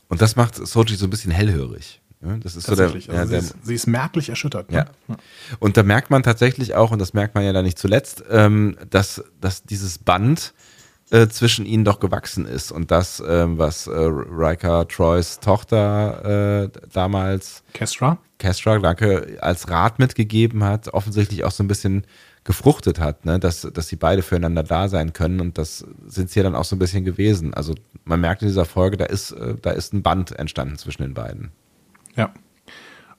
Und 0.09 0.21
das 0.21 0.37
macht 0.37 0.57
Soji 0.57 0.97
so 0.97 1.07
ein 1.07 1.11
bisschen 1.11 1.33
hellhörig. 1.33 2.03
Ja, 2.23 2.37
Das 2.37 2.55
ist 2.55 2.67
so 2.67 2.75
der, 2.75 2.91
ja, 2.91 3.13
Also 3.13 3.33
der 3.33 3.41
sie, 3.41 3.49
ist, 3.49 3.57
sie 3.63 3.75
ist 3.75 3.87
merklich 3.87 4.29
erschüttert. 4.29 4.71
Ja. 4.71 4.87
Ne? 5.09 5.17
Und 5.59 5.77
da 5.77 5.83
merkt 5.83 6.11
man 6.11 6.23
tatsächlich 6.23 6.75
auch, 6.75 6.91
und 6.91 6.99
das 6.99 7.15
merkt 7.15 7.35
man 7.35 7.45
ja 7.45 7.53
dann 7.53 7.65
nicht 7.65 7.79
zuletzt, 7.79 8.25
ähm, 8.31 8.77
dass, 8.91 9.25
dass 9.41 9.65
dieses 9.65 9.99
Band 9.99 10.53
äh, 11.11 11.29
zwischen 11.29 11.67
ihnen 11.67 11.85
doch 11.85 11.99
gewachsen 11.99 12.47
ist 12.47 12.71
und 12.73 12.91
das, 12.91 13.23
ähm, 13.27 13.59
was 13.59 13.87
äh, 13.87 13.93
Riker 13.93 14.87
Troys 14.87 15.41
Tochter 15.41 16.65
äh, 16.65 16.71
damals 16.93 17.63
Kestra? 17.73 18.19
Kestra, 18.39 18.79
danke, 18.79 19.39
als 19.41 19.69
Rat 19.69 19.99
mitgegeben 19.99 20.63
hat, 20.63 20.89
offensichtlich 20.89 21.45
auch 21.45 21.51
so 21.51 21.65
ein 21.65 21.69
bisschen 21.69 22.07
gefruchtet 22.45 23.01
hat, 23.01 23.25
ne? 23.25 23.39
dass, 23.39 23.63
dass 23.63 23.89
sie 23.89 23.97
beide 23.97 24.23
füreinander 24.23 24.63
da 24.63 24.89
sein 24.89 25.13
können 25.13 25.41
und 25.41 25.59
das 25.59 25.85
sind 26.07 26.31
sie 26.31 26.41
ja 26.41 26.45
dann 26.45 26.55
auch 26.55 26.65
so 26.65 26.77
ein 26.77 26.79
bisschen 26.79 27.05
gewesen. 27.05 27.55
Also 27.55 27.75
man 28.05 28.21
merkt 28.21 28.43
in 28.43 28.49
dieser 28.49 28.65
Folge, 28.65 28.97
da 28.97 29.05
ist, 29.07 29.33
äh, 29.33 29.57
da 29.61 29.71
ist 29.71 29.93
ein 29.93 30.03
Band 30.03 30.33
entstanden 30.39 30.79
zwischen 30.79 31.03
den 31.03 31.15
beiden. 31.15 31.51
Ja. 32.17 32.33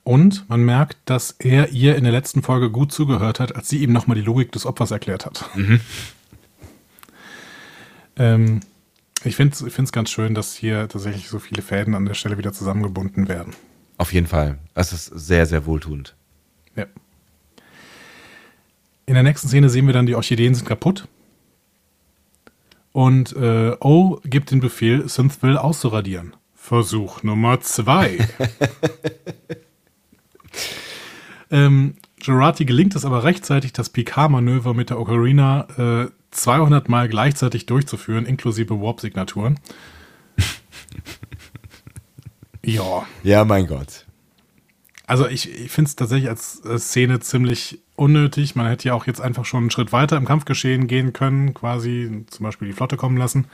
Und 0.04 0.50
man 0.50 0.64
merkt, 0.64 0.98
dass 1.06 1.32
er 1.32 1.70
ihr 1.70 1.96
in 1.96 2.04
der 2.04 2.14
letzten 2.14 2.42
Folge 2.42 2.72
gut 2.72 2.92
zugehört 2.92 3.40
hat, 3.40 3.56
als 3.56 3.70
sie 3.70 3.84
ihm 3.84 3.94
nochmal 3.94 4.16
die 4.16 4.24
Logik 4.24 4.52
des 4.52 4.66
Opfers 4.66 4.92
erklärt 4.92 5.26
hat. 5.26 5.50
Mhm. 5.56 5.80
ähm, 8.18 8.60
ich 9.24 9.36
finde 9.36 9.56
es 9.68 9.92
ganz 9.92 10.10
schön, 10.10 10.34
dass 10.34 10.56
hier 10.56 10.88
tatsächlich 10.90 11.30
so 11.30 11.38
viele 11.38 11.62
Fäden 11.62 11.94
an 11.94 12.06
der 12.06 12.16
Stelle 12.16 12.40
wieder 12.40 12.54
zusammengebunden 12.54 13.28
werden. 13.28 13.54
Auf 13.98 14.14
jeden 14.14 14.26
Fall. 14.26 14.58
Das 14.74 14.94
ist 14.94 15.06
sehr, 15.06 15.46
sehr 15.46 15.68
wohltuend. 15.68 16.16
Ja. 16.76 16.88
In 19.06 19.14
der 19.14 19.22
nächsten 19.22 19.48
Szene 19.48 19.70
sehen 19.70 19.86
wir 19.86 19.94
dann, 19.94 20.08
die 20.08 20.16
Orchideen 20.16 20.56
sind 20.56 20.66
kaputt. 20.66 21.08
Und 22.92 23.36
äh, 23.36 23.76
O 23.80 24.20
gibt 24.24 24.50
den 24.50 24.60
Befehl, 24.60 25.08
Synthville 25.08 25.62
auszuradieren. 25.64 26.36
Versuch 26.62 27.24
Nummer 27.24 27.60
zwei. 27.60 28.20
ähm, 31.52 31.96
Gerati 32.24 32.66
gelingt 32.66 32.96
es 32.96 33.04
aber 33.04 33.24
rechtzeitig, 33.24 33.74
das 33.74 33.90
PK-Manöver 33.90 34.76
mit 34.76 34.92
der 34.92 35.00
Ocarina 35.00 36.06
äh, 36.06 36.12
200 36.30 36.88
Mal 36.88 37.10
gleichzeitig 37.10 37.66
durchzuführen, 37.66 38.26
inklusive 38.26 38.80
Warp-Signaturen. 38.80 39.60
ja. 42.64 43.08
Ja, 43.24 43.44
mein 43.44 43.66
Gott. 43.66 44.06
Also 45.08 45.28
ich, 45.28 45.50
ich 45.50 45.72
finde 45.72 45.90
es 45.90 45.96
tatsächlich 45.96 46.30
als, 46.30 46.62
als 46.64 46.90
Szene 46.90 47.20
ziemlich 47.20 47.80
unnötig. 47.96 48.56
Man 48.56 48.68
hätte 48.68 48.88
ja 48.88 48.94
auch 48.94 49.08
jetzt 49.08 49.20
einfach 49.20 49.46
schon 49.46 49.64
einen 49.64 49.72
Schritt 49.72 49.92
weiter 49.92 50.16
im 50.16 50.26
Kampfgeschehen 50.26 50.88
gehen 50.88 51.12
können, 51.12 51.56
quasi 51.56 52.24
zum 52.30 52.44
Beispiel 52.44 52.68
die 52.68 52.76
Flotte 52.76 52.98
kommen 52.98 53.18
lassen 53.18 53.48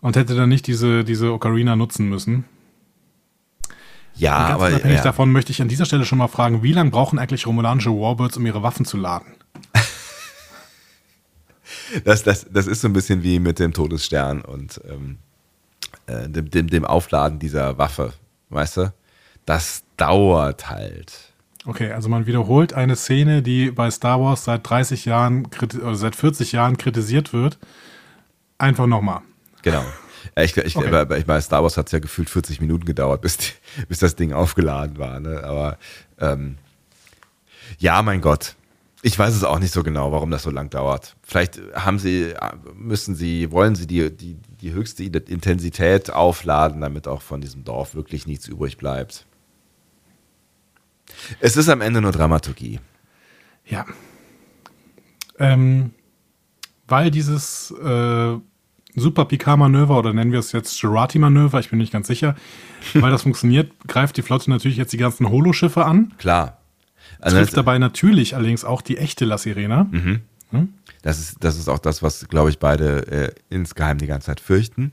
und 0.00 0.16
hätte 0.16 0.34
dann 0.34 0.48
nicht 0.48 0.66
diese, 0.66 1.04
diese 1.04 1.32
Ocarina 1.32 1.76
nutzen 1.76 2.08
müssen. 2.08 2.44
Ja, 4.14 4.36
aber 4.36 4.66
unabhängig 4.66 4.98
ja. 4.98 5.04
davon 5.04 5.30
möchte 5.30 5.52
ich 5.52 5.62
an 5.62 5.68
dieser 5.68 5.84
Stelle 5.84 6.04
schon 6.04 6.18
mal 6.18 6.28
fragen, 6.28 6.62
wie 6.62 6.72
lange 6.72 6.90
brauchen 6.90 7.18
eigentlich 7.18 7.46
romulanische 7.46 7.90
Warbirds, 7.90 8.36
um 8.36 8.46
ihre 8.46 8.62
Waffen 8.62 8.84
zu 8.84 8.96
laden? 8.96 9.34
das, 12.04 12.24
das, 12.24 12.46
das 12.50 12.66
ist 12.66 12.80
so 12.80 12.88
ein 12.88 12.92
bisschen 12.92 13.22
wie 13.22 13.38
mit 13.38 13.60
dem 13.60 13.72
Todesstern 13.72 14.40
und 14.40 14.80
ähm, 14.88 15.18
äh, 16.06 16.28
dem, 16.28 16.50
dem, 16.50 16.68
dem 16.68 16.84
Aufladen 16.84 17.38
dieser 17.38 17.78
Waffe, 17.78 18.12
weißt 18.50 18.76
du? 18.78 18.92
Das 19.46 19.84
dauert 19.96 20.68
halt. 20.68 21.32
Okay, 21.64 21.92
also 21.92 22.08
man 22.08 22.26
wiederholt 22.26 22.72
eine 22.72 22.96
Szene, 22.96 23.42
die 23.42 23.70
bei 23.70 23.90
Star 23.90 24.20
Wars 24.20 24.44
seit 24.44 24.68
30 24.68 25.04
Jahren 25.04 25.48
oder 25.80 25.94
seit 25.94 26.16
40 26.16 26.52
Jahren 26.52 26.76
kritisiert 26.76 27.32
wird. 27.32 27.58
Einfach 28.58 28.86
nochmal. 28.86 29.22
Genau. 29.70 29.84
Ich, 30.36 30.56
ich, 30.56 30.76
okay. 30.76 31.18
ich 31.18 31.26
meine, 31.26 31.42
Star 31.42 31.62
Wars 31.62 31.76
hat 31.76 31.86
es 31.86 31.92
ja 31.92 31.98
gefühlt 31.98 32.30
40 32.30 32.60
Minuten 32.60 32.84
gedauert, 32.84 33.20
bis, 33.22 33.38
die, 33.38 33.52
bis 33.88 33.98
das 33.98 34.16
Ding 34.16 34.32
aufgeladen 34.32 34.98
war. 34.98 35.20
Ne? 35.20 35.42
Aber 35.44 35.78
ähm, 36.18 36.58
ja, 37.78 38.02
mein 38.02 38.20
Gott. 38.20 38.54
Ich 39.02 39.16
weiß 39.16 39.34
es 39.34 39.44
auch 39.44 39.60
nicht 39.60 39.72
so 39.72 39.84
genau, 39.84 40.10
warum 40.10 40.32
das 40.32 40.42
so 40.42 40.50
lang 40.50 40.70
dauert. 40.70 41.14
Vielleicht 41.22 41.60
haben 41.72 42.00
sie, 42.00 42.34
müssen 42.74 43.14
sie, 43.14 43.52
wollen 43.52 43.76
sie 43.76 43.86
die, 43.86 44.10
die, 44.10 44.36
die 44.60 44.72
höchste 44.72 45.04
Intensität 45.04 46.10
aufladen, 46.10 46.80
damit 46.80 47.06
auch 47.06 47.22
von 47.22 47.40
diesem 47.40 47.62
Dorf 47.62 47.94
wirklich 47.94 48.26
nichts 48.26 48.48
übrig 48.48 48.76
bleibt. 48.76 49.24
Es 51.38 51.56
ist 51.56 51.68
am 51.68 51.80
Ende 51.80 52.00
nur 52.00 52.10
Dramaturgie. 52.10 52.80
Ja. 53.66 53.86
Ähm, 55.38 55.92
weil 56.88 57.12
dieses 57.12 57.70
äh, 57.70 58.36
Super 59.00 59.24
Picard-Manöver 59.24 59.98
oder 59.98 60.12
nennen 60.12 60.32
wir 60.32 60.38
es 60.38 60.52
jetzt 60.52 60.80
Gerati-Manöver, 60.80 61.60
ich 61.60 61.70
bin 61.70 61.78
nicht 61.78 61.92
ganz 61.92 62.06
sicher. 62.06 62.34
Weil 62.94 63.10
das 63.10 63.22
funktioniert, 63.24 63.72
greift 63.86 64.16
die 64.16 64.22
Flotte 64.22 64.50
natürlich 64.50 64.76
jetzt 64.76 64.92
die 64.92 64.98
ganzen 64.98 65.28
Holoschiffe 65.28 65.84
an. 65.84 66.14
Klar. 66.18 66.58
Also 67.20 67.36
trifft 67.36 67.56
dabei 67.56 67.78
natürlich 67.78 68.36
allerdings 68.36 68.64
auch 68.64 68.82
die 68.82 68.98
echte 68.98 69.24
La 69.24 69.38
Sirena. 69.38 69.84
Mhm. 69.90 70.20
Hm? 70.50 70.68
Das, 71.02 71.18
ist, 71.18 71.36
das 71.40 71.58
ist 71.58 71.68
auch 71.68 71.78
das, 71.78 72.02
was, 72.02 72.28
glaube 72.28 72.50
ich, 72.50 72.58
beide 72.58 73.06
äh, 73.06 73.34
insgeheim 73.50 73.98
die 73.98 74.06
ganze 74.06 74.26
Zeit 74.26 74.40
fürchten. 74.40 74.92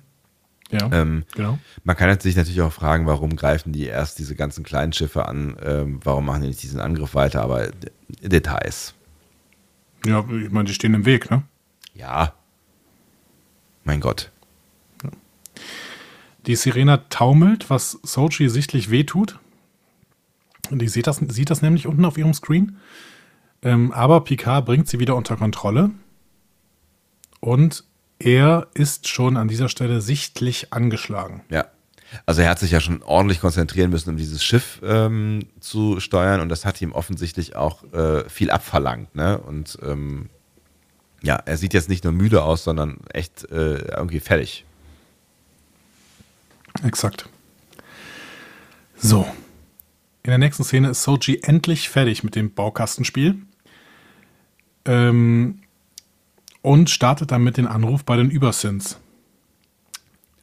Ja, 0.72 0.90
ähm, 0.92 1.24
genau. 1.36 1.60
Man 1.84 1.96
kann 1.96 2.20
sich 2.20 2.36
natürlich 2.36 2.62
auch 2.62 2.74
fragen, 2.74 3.06
warum 3.06 3.36
greifen 3.36 3.72
die 3.72 3.86
erst 3.86 4.18
diese 4.18 4.36
ganzen 4.36 4.64
kleinen 4.64 4.94
Schiffe 4.94 5.28
an? 5.28 5.56
Ähm, 5.64 6.00
warum 6.04 6.26
machen 6.26 6.42
die 6.42 6.48
nicht 6.48 6.64
diesen 6.64 6.80
Angriff 6.80 7.14
weiter? 7.14 7.44
Aber 7.44 7.68
Details. 8.22 8.96
Ja, 10.06 10.20
ich 10.20 10.52
meine, 10.52 10.66
die 10.66 10.74
stehen 10.74 10.94
im 10.94 11.06
Weg, 11.06 11.30
ne? 11.30 11.44
Ja, 11.94 12.34
mein 13.86 14.02
Gott. 14.02 14.32
Die 16.46 16.56
Sirena 16.56 16.98
taumelt, 17.10 17.70
was 17.70 17.98
Sochi 18.04 18.50
sichtlich 18.50 18.92
wehtut. 18.92 19.40
Die 20.70 20.88
sieht 20.88 21.08
das, 21.08 21.18
sieht 21.18 21.50
das 21.50 21.62
nämlich 21.62 21.88
unten 21.88 22.06
auf 22.06 22.18
ihrem 22.18 22.34
Screen. 22.34 22.78
Ähm, 23.62 23.92
aber 23.92 24.24
Picard 24.24 24.66
bringt 24.66 24.88
sie 24.88 25.00
wieder 25.00 25.16
unter 25.16 25.38
Kontrolle. 25.38 25.92
Und 27.40 27.84
er 28.20 28.68
ist 28.74 29.08
schon 29.08 29.38
an 29.38 29.48
dieser 29.48 29.70
Stelle 29.70 30.02
sichtlich 30.02 30.72
angeschlagen. 30.72 31.42
Ja. 31.50 31.66
Also 32.26 32.44
er 32.44 32.50
hat 32.50 32.60
sich 32.60 32.72
ja 32.72 32.80
schon 32.80 33.02
ordentlich 33.02 33.42
konzentrieren 33.42 33.90
müssen, 33.90 34.12
um 34.12 34.18
dieses 34.18 34.44
Schiff 34.44 34.80
ähm, 34.84 35.40
zu 35.60 36.00
steuern 36.00 36.40
und 36.40 36.50
das 36.50 36.64
hat 36.64 36.82
ihm 36.82 36.92
offensichtlich 36.94 37.56
auch 37.56 37.84
äh, 37.94 38.30
viel 38.30 38.52
abverlangt. 38.52 39.16
Ne? 39.16 39.38
Und 39.40 39.80
ähm, 39.82 40.30
ja, 41.26 41.38
er 41.38 41.58
sieht 41.58 41.74
jetzt 41.74 41.90
nicht 41.90 42.04
nur 42.04 42.14
müde 42.14 42.44
aus, 42.44 42.64
sondern 42.64 43.00
echt 43.12 43.50
äh, 43.52 43.78
irgendwie 43.98 44.20
fertig. 44.20 44.64
Exakt. 46.84 47.28
So. 48.96 49.26
In 50.24 50.30
der 50.30 50.38
nächsten 50.38 50.64
Szene 50.64 50.90
ist 50.90 51.04
Soji 51.04 51.40
endlich 51.44 51.90
fertig 51.90 52.24
mit 52.24 52.36
dem 52.36 52.54
Baukastenspiel. 52.54 53.38
Ähm, 54.86 55.62
und 56.62 56.90
startet 56.90 57.32
damit 57.32 57.58
den 57.58 57.68
Anruf 57.68 58.04
bei 58.04 58.18
den 58.18 58.30
Übersins. 58.30 59.00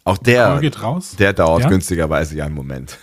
Auch 0.05 0.19
der, 0.19 0.59
geht 0.61 0.83
raus. 0.83 1.15
der 1.17 1.33
dauert 1.33 1.63
ja? 1.63 1.69
günstigerweise 1.69 2.37
ja 2.37 2.45
einen 2.47 2.55
Moment. 2.55 2.99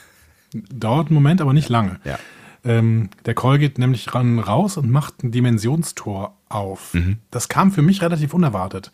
Dauert 0.51 1.07
einen 1.07 1.15
Moment, 1.15 1.39
aber 1.39 1.53
nicht 1.53 1.69
lange. 1.69 1.99
Ja. 2.03 2.19
Ähm, 2.65 3.09
der 3.25 3.35
Call 3.35 3.57
geht 3.57 3.77
nämlich 3.77 4.13
ran 4.13 4.39
raus 4.39 4.75
und 4.75 4.89
macht 4.89 5.23
ein 5.23 5.31
Dimensionstor 5.31 6.38
auf. 6.49 6.93
Mhm. 6.93 7.17
Das 7.31 7.47
kam 7.47 7.71
für 7.71 7.81
mich 7.81 8.01
relativ 8.01 8.33
unerwartet. 8.33 8.91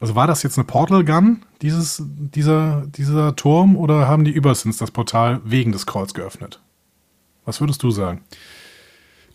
Also 0.00 0.14
war 0.14 0.26
das 0.26 0.42
jetzt 0.42 0.58
eine 0.58 0.64
Portal 0.64 1.04
Gun, 1.04 1.44
dieses, 1.60 2.02
dieser, 2.06 2.84
dieser 2.86 3.34
Turm, 3.34 3.76
oder 3.76 4.06
haben 4.06 4.24
die 4.24 4.30
Übersins 4.30 4.76
das 4.76 4.90
Portal 4.90 5.40
wegen 5.44 5.72
des 5.72 5.86
Calls 5.86 6.14
geöffnet? 6.14 6.60
Was 7.44 7.60
würdest 7.60 7.82
du 7.82 7.90
sagen? 7.90 8.20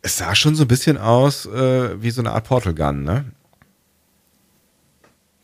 Es 0.02 0.18
sah 0.18 0.36
schon 0.36 0.56
so 0.56 0.64
ein 0.64 0.68
bisschen 0.68 0.98
aus 0.98 1.46
äh, 1.46 2.02
wie 2.02 2.12
so 2.12 2.22
eine 2.22 2.32
Art 2.32 2.48
Portal 2.48 2.74
Gun, 2.74 3.04
ne? 3.04 3.26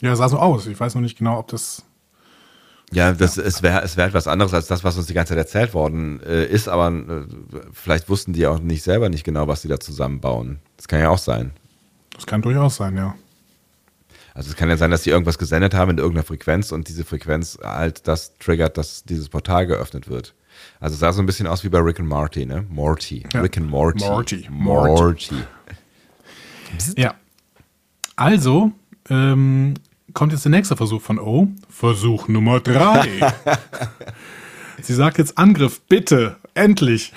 Ja, 0.01 0.13
es 0.13 0.19
sah 0.19 0.29
so 0.29 0.37
aus. 0.37 0.67
Ich 0.67 0.79
weiß 0.79 0.95
noch 0.95 1.01
nicht 1.01 1.17
genau, 1.17 1.39
ob 1.39 1.47
das 1.49 1.83
ja, 2.91 3.11
das, 3.11 3.35
ja. 3.35 3.43
es 3.43 3.61
wäre 3.61 3.83
es 3.83 3.97
wär 3.97 4.05
etwas 4.05 4.27
anderes 4.27 4.53
als 4.53 4.67
das, 4.67 4.83
was 4.83 4.97
uns 4.97 5.07
die 5.07 5.13
ganze 5.13 5.31
Zeit 5.31 5.39
erzählt 5.39 5.73
worden 5.73 6.21
äh, 6.23 6.45
ist, 6.45 6.67
aber 6.67 6.91
äh, 6.91 7.25
vielleicht 7.71 8.09
wussten 8.09 8.33
die 8.33 8.47
auch 8.47 8.59
nicht 8.59 8.83
selber 8.83 9.09
nicht 9.09 9.23
genau, 9.23 9.47
was 9.47 9.61
sie 9.61 9.67
da 9.67 9.79
zusammenbauen. 9.79 10.59
Das 10.77 10.87
kann 10.87 10.99
ja 10.99 11.09
auch 11.09 11.19
sein. 11.19 11.51
Das 12.19 12.25
kann 12.25 12.41
durchaus 12.41 12.75
sein, 12.75 12.97
ja. 12.97 13.15
Also 14.33 14.49
es 14.49 14.57
kann 14.57 14.67
ja 14.67 14.75
sein, 14.75 14.91
dass 14.91 15.03
sie 15.03 15.09
irgendwas 15.09 15.37
gesendet 15.37 15.73
haben 15.73 15.91
in 15.91 15.97
irgendeiner 15.99 16.25
Frequenz 16.25 16.73
und 16.73 16.89
diese 16.89 17.05
Frequenz 17.05 17.57
halt 17.63 18.09
das 18.09 18.37
triggert, 18.39 18.77
dass 18.77 19.05
dieses 19.05 19.29
Portal 19.29 19.67
geöffnet 19.67 20.09
wird. 20.09 20.33
Also 20.81 20.95
es 20.95 20.99
sah 20.99 21.13
so 21.13 21.21
ein 21.21 21.25
bisschen 21.25 21.47
aus 21.47 21.63
wie 21.63 21.69
bei 21.69 21.79
Rick 21.79 22.01
and 22.01 22.09
Morty, 22.09 22.45
ne? 22.45 22.65
Morty. 22.67 23.23
Ja. 23.33 23.39
Rick 23.39 23.55
and 23.57 23.69
Morty. 23.69 24.03
Morty. 24.03 24.47
Morty. 24.49 25.35
Morty. 25.35 25.35
Ja. 26.97 27.15
Also, 28.17 28.73
ähm, 29.09 29.75
kommt 30.13 30.33
jetzt 30.33 30.43
der 30.43 30.51
nächste 30.51 30.75
Versuch 30.75 31.01
von 31.01 31.19
O. 31.19 31.47
Versuch 31.69 32.27
Nummer 32.27 32.59
drei. 32.59 33.33
Sie 34.81 34.93
sagt 34.93 35.19
jetzt 35.19 35.37
Angriff, 35.37 35.79
bitte, 35.87 36.35
endlich. 36.53 37.13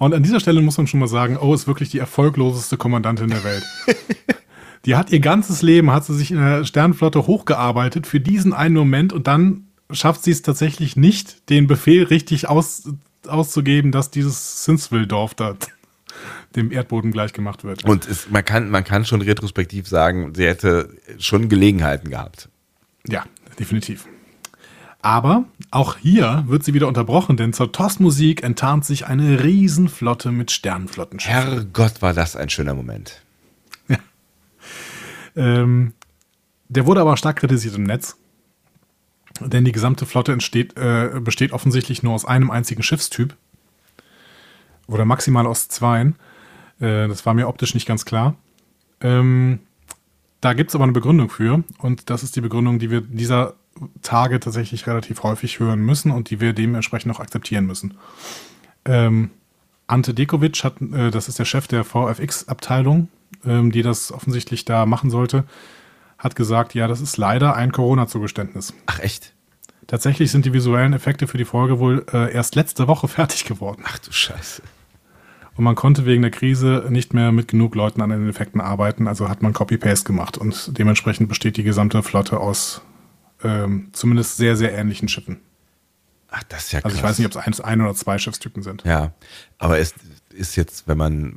Und 0.00 0.14
an 0.14 0.22
dieser 0.22 0.40
Stelle 0.40 0.62
muss 0.62 0.78
man 0.78 0.86
schon 0.86 0.98
mal 0.98 1.08
sagen, 1.08 1.36
O 1.36 1.52
ist 1.52 1.66
wirklich 1.66 1.90
die 1.90 1.98
erfolgloseste 1.98 2.78
Kommandantin 2.78 3.28
der 3.28 3.44
Welt. 3.44 3.62
Die 4.86 4.96
hat 4.96 5.10
ihr 5.12 5.20
ganzes 5.20 5.60
Leben, 5.60 5.90
hat 5.90 6.06
sie 6.06 6.14
sich 6.14 6.30
in 6.30 6.38
der 6.38 6.64
Sternenflotte 6.64 7.26
hochgearbeitet 7.26 8.06
für 8.06 8.18
diesen 8.18 8.54
einen 8.54 8.74
Moment 8.74 9.12
und 9.12 9.26
dann 9.26 9.66
schafft 9.90 10.24
sie 10.24 10.30
es 10.30 10.40
tatsächlich 10.40 10.96
nicht, 10.96 11.50
den 11.50 11.66
Befehl 11.66 12.04
richtig 12.04 12.48
aus, 12.48 12.88
auszugeben, 13.26 13.92
dass 13.92 14.10
dieses 14.10 14.64
Sinsville-Dorf 14.64 15.34
da 15.34 15.54
dem 16.56 16.72
Erdboden 16.72 17.12
gleichgemacht 17.12 17.62
wird. 17.64 17.84
Und 17.84 18.08
es, 18.08 18.30
man, 18.30 18.42
kann, 18.42 18.70
man 18.70 18.84
kann 18.84 19.04
schon 19.04 19.20
retrospektiv 19.20 19.86
sagen, 19.86 20.32
sie 20.34 20.46
hätte 20.46 20.96
schon 21.18 21.50
Gelegenheiten 21.50 22.08
gehabt. 22.08 22.48
Ja, 23.06 23.26
definitiv. 23.58 24.06
Aber 25.02 25.44
auch 25.70 25.96
hier 25.96 26.44
wird 26.46 26.62
sie 26.62 26.74
wieder 26.74 26.88
unterbrochen, 26.88 27.36
denn 27.36 27.52
zur 27.52 27.72
TOS-Musik 27.72 28.42
enttarnt 28.42 28.84
sich 28.84 29.06
eine 29.06 29.42
Riesenflotte 29.42 30.30
mit 30.30 30.50
Sternenflottenschiffen. 30.50 31.42
Herrgott, 31.42 32.02
war 32.02 32.12
das 32.12 32.36
ein 32.36 32.50
schöner 32.50 32.74
Moment. 32.74 33.22
Ähm, 35.36 35.94
der 36.68 36.86
wurde 36.86 37.00
aber 37.00 37.16
stark 37.16 37.36
kritisiert 37.36 37.76
im 37.76 37.84
Netz, 37.84 38.16
denn 39.40 39.64
die 39.64 39.72
gesamte 39.72 40.06
Flotte 40.06 40.32
entsteht, 40.32 40.76
äh, 40.76 41.20
besteht 41.20 41.52
offensichtlich 41.52 42.02
nur 42.02 42.14
aus 42.14 42.24
einem 42.24 42.50
einzigen 42.50 42.82
Schiffstyp 42.82 43.36
oder 44.86 45.04
maximal 45.04 45.46
aus 45.46 45.68
zweien. 45.68 46.16
Äh, 46.80 47.08
das 47.08 47.26
war 47.26 47.34
mir 47.34 47.48
optisch 47.48 47.74
nicht 47.74 47.86
ganz 47.86 48.04
klar. 48.04 48.34
Ähm, 49.00 49.60
da 50.40 50.52
gibt 50.52 50.70
es 50.70 50.74
aber 50.74 50.84
eine 50.84 50.92
Begründung 50.92 51.30
für 51.30 51.64
und 51.78 52.10
das 52.10 52.22
ist 52.22 52.36
die 52.36 52.40
Begründung, 52.40 52.78
die 52.78 52.90
wir 52.90 53.00
dieser 53.00 53.54
Tage 54.02 54.40
tatsächlich 54.40 54.86
relativ 54.86 55.22
häufig 55.22 55.58
hören 55.60 55.80
müssen 55.80 56.10
und 56.10 56.30
die 56.30 56.40
wir 56.40 56.52
dementsprechend 56.52 57.14
auch 57.14 57.20
akzeptieren 57.20 57.66
müssen. 57.66 57.94
Ähm, 58.84 59.30
Ante 59.86 60.14
Dekovic 60.14 60.62
hat, 60.62 60.80
äh, 60.80 61.10
das 61.10 61.28
ist 61.28 61.38
der 61.38 61.44
Chef 61.44 61.66
der 61.66 61.84
VFX-Abteilung, 61.84 63.08
ähm, 63.44 63.72
die 63.72 63.82
das 63.82 64.12
offensichtlich 64.12 64.64
da 64.64 64.86
machen 64.86 65.10
sollte, 65.10 65.44
hat 66.18 66.36
gesagt, 66.36 66.74
ja, 66.74 66.86
das 66.86 67.00
ist 67.00 67.16
leider 67.16 67.56
ein 67.56 67.72
Corona-Zugeständnis. 67.72 68.74
Ach 68.86 69.00
echt? 69.00 69.32
Tatsächlich 69.86 70.30
sind 70.30 70.44
die 70.44 70.52
visuellen 70.52 70.92
Effekte 70.92 71.26
für 71.26 71.38
die 71.38 71.44
Folge 71.44 71.80
wohl 71.80 72.06
äh, 72.12 72.32
erst 72.32 72.54
letzte 72.54 72.86
Woche 72.86 73.08
fertig 73.08 73.44
geworden. 73.44 73.82
Ach 73.86 73.98
du 73.98 74.12
Scheiße. 74.12 74.62
Und 75.56 75.64
man 75.64 75.74
konnte 75.74 76.06
wegen 76.06 76.22
der 76.22 76.30
Krise 76.30 76.86
nicht 76.90 77.12
mehr 77.12 77.32
mit 77.32 77.48
genug 77.48 77.74
Leuten 77.74 78.00
an 78.00 78.10
den 78.10 78.28
Effekten 78.28 78.60
arbeiten, 78.60 79.08
also 79.08 79.28
hat 79.28 79.42
man 79.42 79.52
Copy-Paste 79.52 80.06
gemacht 80.06 80.38
und 80.38 80.78
dementsprechend 80.78 81.28
besteht 81.28 81.56
die 81.56 81.64
gesamte 81.64 82.02
Flotte 82.02 82.38
aus 82.38 82.82
ähm, 83.42 83.88
zumindest 83.92 84.36
sehr, 84.36 84.56
sehr 84.56 84.72
ähnlichen 84.72 85.08
Schiffen. 85.08 85.40
Ach, 86.30 86.42
das 86.44 86.66
ist 86.66 86.72
ja 86.72 86.80
krass. 86.80 86.92
Also 86.92 86.96
ich 86.96 87.02
weiß 87.02 87.18
nicht, 87.18 87.26
ob 87.26 87.44
es 87.46 87.60
ein, 87.60 87.64
ein 87.64 87.80
oder 87.80 87.94
zwei 87.94 88.18
Schiffstypen 88.18 88.62
sind. 88.62 88.84
Ja, 88.84 89.12
aber 89.58 89.78
es 89.78 89.94
ist 90.32 90.56
jetzt, 90.56 90.86
wenn 90.86 90.96
man, 90.96 91.36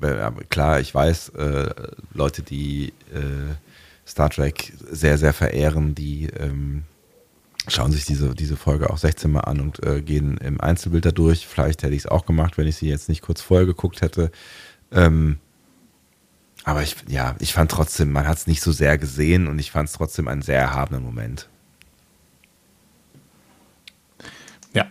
klar, 0.50 0.80
ich 0.80 0.94
weiß, 0.94 1.30
äh, 1.30 1.74
Leute, 2.14 2.44
die 2.44 2.94
äh, 3.12 3.56
Star 4.08 4.30
Trek 4.30 4.74
sehr, 4.90 5.18
sehr 5.18 5.34
verehren, 5.34 5.96
die 5.96 6.28
ähm, 6.38 6.84
schauen 7.68 7.92
sich 7.92 8.06
diese, 8.06 8.36
diese 8.36 8.58
Folge 8.58 8.90
auch 8.90 8.98
16 8.98 9.32
Mal 9.32 9.42
an 9.42 9.62
und 9.62 9.84
äh, 9.84 10.02
gehen 10.02 10.38
im 10.38 10.62
Einzelbild 10.62 11.06
da 11.06 11.12
durch. 11.12 11.48
Vielleicht 11.48 11.84
hätte 11.84 11.96
ich 11.96 12.02
es 12.02 12.08
auch 12.08 12.26
gemacht, 12.26 12.58
wenn 12.58 12.68
ich 12.68 12.76
sie 12.76 12.90
jetzt 12.90 13.10
nicht 13.10 13.22
kurz 13.22 13.42
vorher 13.42 13.66
geguckt 13.66 14.02
hätte. 14.02 14.32
Ähm, 14.92 15.40
aber 16.66 16.84
ich, 16.84 16.96
ja, 17.08 17.36
ich 17.40 17.54
fand 17.54 17.72
trotzdem, 17.72 18.12
man 18.12 18.28
hat 18.28 18.38
es 18.38 18.48
nicht 18.48 18.62
so 18.62 18.72
sehr 18.72 18.98
gesehen 18.98 19.48
und 19.48 19.60
ich 19.60 19.72
fand 19.72 19.90
es 19.90 19.96
trotzdem 19.96 20.28
einen 20.28 20.42
sehr 20.42 20.60
erhabenen 20.60 21.04
Moment. 21.04 21.50
Ja. 24.74 24.86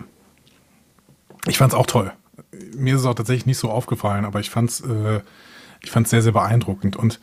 Ich 1.46 1.58
fand 1.58 1.72
es 1.72 1.78
auch 1.78 1.86
toll. 1.86 2.12
Mir 2.74 2.94
ist 2.94 3.00
es 3.00 3.06
auch 3.06 3.14
tatsächlich 3.14 3.46
nicht 3.46 3.58
so 3.58 3.70
aufgefallen, 3.70 4.24
aber 4.24 4.40
ich 4.40 4.50
fand 4.50 4.70
es 4.70 4.80
äh, 4.80 5.20
ich 5.82 5.90
fand's 5.90 6.10
sehr, 6.10 6.22
sehr 6.22 6.32
beeindruckend. 6.32 6.96
Und 6.96 7.20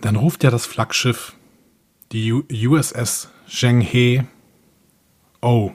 dann 0.00 0.16
ruft 0.16 0.44
ja 0.44 0.50
das 0.50 0.66
Flaggschiff, 0.66 1.34
die 2.12 2.32
USS 2.32 3.30
Zhenghe, 3.48 4.26
oh. 5.40 5.72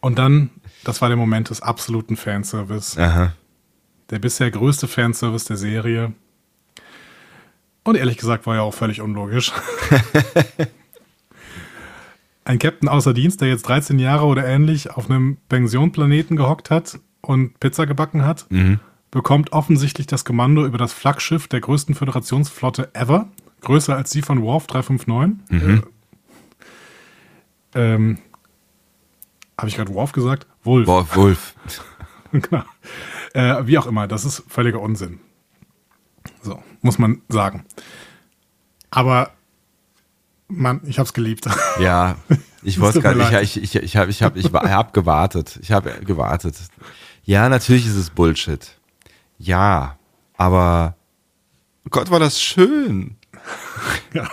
Und 0.00 0.18
dann, 0.18 0.50
das 0.84 1.00
war 1.00 1.08
der 1.08 1.16
Moment 1.16 1.50
des 1.50 1.62
absoluten 1.62 2.16
Fanservice. 2.16 2.98
Aha. 2.98 3.32
Der 4.10 4.18
bisher 4.18 4.50
größte 4.50 4.86
Fanservice 4.86 5.46
der 5.46 5.56
Serie. 5.56 6.12
Und 7.84 7.96
ehrlich 7.96 8.18
gesagt 8.18 8.46
war 8.46 8.56
ja 8.56 8.62
auch 8.62 8.74
völlig 8.74 9.00
unlogisch. 9.00 9.52
Ein 12.44 12.58
Captain 12.58 12.88
außer 12.88 13.14
Dienst, 13.14 13.40
der 13.40 13.48
jetzt 13.48 13.62
13 13.68 13.98
Jahre 13.98 14.26
oder 14.26 14.44
ähnlich 14.46 14.90
auf 14.90 15.08
einem 15.10 15.38
Pensionplaneten 15.48 16.36
gehockt 16.36 16.70
hat 16.70 16.98
und 17.22 17.58
Pizza 17.60 17.86
gebacken 17.86 18.24
hat, 18.24 18.46
Mhm. 18.50 18.80
bekommt 19.10 19.52
offensichtlich 19.52 20.06
das 20.06 20.24
Kommando 20.24 20.66
über 20.66 20.76
das 20.78 20.92
Flaggschiff 20.92 21.48
der 21.48 21.60
größten 21.60 21.94
Föderationsflotte 21.94 22.94
ever, 22.94 23.28
größer 23.62 23.96
als 23.96 24.10
die 24.10 24.20
von 24.22 24.42
Worf 24.42 24.66
359. 24.66 25.38
Mhm. 25.48 25.82
Äh, 27.74 27.94
ähm, 27.94 28.18
Habe 29.56 29.68
ich 29.68 29.76
gerade 29.76 29.94
Worf 29.94 30.12
gesagt? 30.12 30.46
Wolf. 30.64 30.86
Wolf, 30.88 31.16
Wolf. 31.16 31.54
genau. 32.32 32.64
Äh, 33.32 33.66
wie 33.66 33.78
auch 33.78 33.86
immer, 33.86 34.06
das 34.08 34.24
ist 34.24 34.42
völliger 34.48 34.80
Unsinn. 34.80 35.20
So, 36.42 36.62
muss 36.82 36.98
man 36.98 37.22
sagen. 37.28 37.64
Aber, 38.90 39.30
Mann, 40.48 40.80
ich 40.84 40.98
hab's 40.98 41.12
geliebt. 41.12 41.46
Ja, 41.80 42.16
ich 42.62 42.78
wollte 42.80 43.00
gerade, 43.00 43.40
ich, 43.42 43.56
ich, 43.56 43.74
ich, 43.74 43.82
ich 43.82 43.96
habe 43.96 44.10
ich 44.10 44.22
hab, 44.22 44.36
ich 44.36 44.52
hab 44.52 44.92
gewartet. 44.92 45.58
Ich 45.62 45.72
habe 45.72 45.90
gewartet. 46.04 46.56
Ja, 47.24 47.48
natürlich 47.48 47.86
ist 47.86 47.96
es 47.96 48.10
Bullshit. 48.10 48.78
Ja, 49.38 49.98
aber 50.36 50.96
Gott, 51.90 52.10
war 52.10 52.20
das 52.20 52.40
schön. 52.40 53.16
ja. 54.12 54.28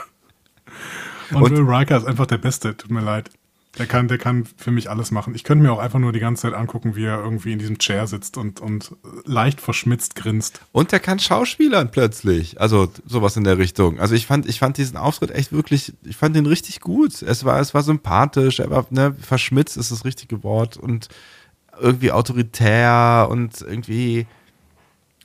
Und, 1.31 1.43
Und- 1.43 1.51
Will 1.51 1.63
Riker 1.75 1.97
ist 1.97 2.05
einfach 2.05 2.27
der 2.27 2.37
Beste, 2.37 2.75
tut 2.77 2.91
mir 2.91 3.01
leid. 3.01 3.31
Der 3.77 3.85
kann, 3.85 4.09
der 4.09 4.17
kann 4.17 4.45
für 4.57 4.71
mich 4.71 4.89
alles 4.89 5.11
machen. 5.11 5.33
Ich 5.33 5.45
könnte 5.45 5.63
mir 5.63 5.71
auch 5.71 5.79
einfach 5.79 5.99
nur 5.99 6.11
die 6.11 6.19
ganze 6.19 6.41
Zeit 6.41 6.53
angucken, 6.53 6.95
wie 6.95 7.05
er 7.05 7.23
irgendwie 7.23 7.53
in 7.53 7.59
diesem 7.59 7.77
Chair 7.77 8.05
sitzt 8.05 8.37
und, 8.37 8.59
und 8.59 8.95
leicht 9.23 9.61
verschmitzt 9.61 10.15
grinst. 10.15 10.59
Und 10.73 10.91
der 10.91 10.99
kann 10.99 11.19
Schauspielern 11.19 11.89
plötzlich. 11.89 12.59
Also 12.59 12.91
sowas 13.05 13.37
in 13.37 13.45
der 13.45 13.57
Richtung. 13.57 13.99
Also 13.99 14.13
ich 14.13 14.25
fand, 14.25 14.45
ich 14.45 14.59
fand 14.59 14.77
diesen 14.77 14.97
Auftritt 14.97 15.31
echt 15.31 15.53
wirklich, 15.53 15.93
ich 16.03 16.17
fand 16.17 16.35
den 16.35 16.47
richtig 16.47 16.81
gut. 16.81 17.21
Es 17.21 17.45
war, 17.45 17.61
es 17.61 17.73
war 17.73 17.83
sympathisch, 17.83 18.59
er 18.59 18.69
war, 18.69 18.85
ne, 18.89 19.15
verschmitzt 19.19 19.77
ist 19.77 19.91
das 19.91 20.03
richtige 20.03 20.43
Wort 20.43 20.75
und 20.75 21.07
irgendwie 21.79 22.11
autoritär 22.11 23.27
und 23.29 23.61
irgendwie. 23.61 24.27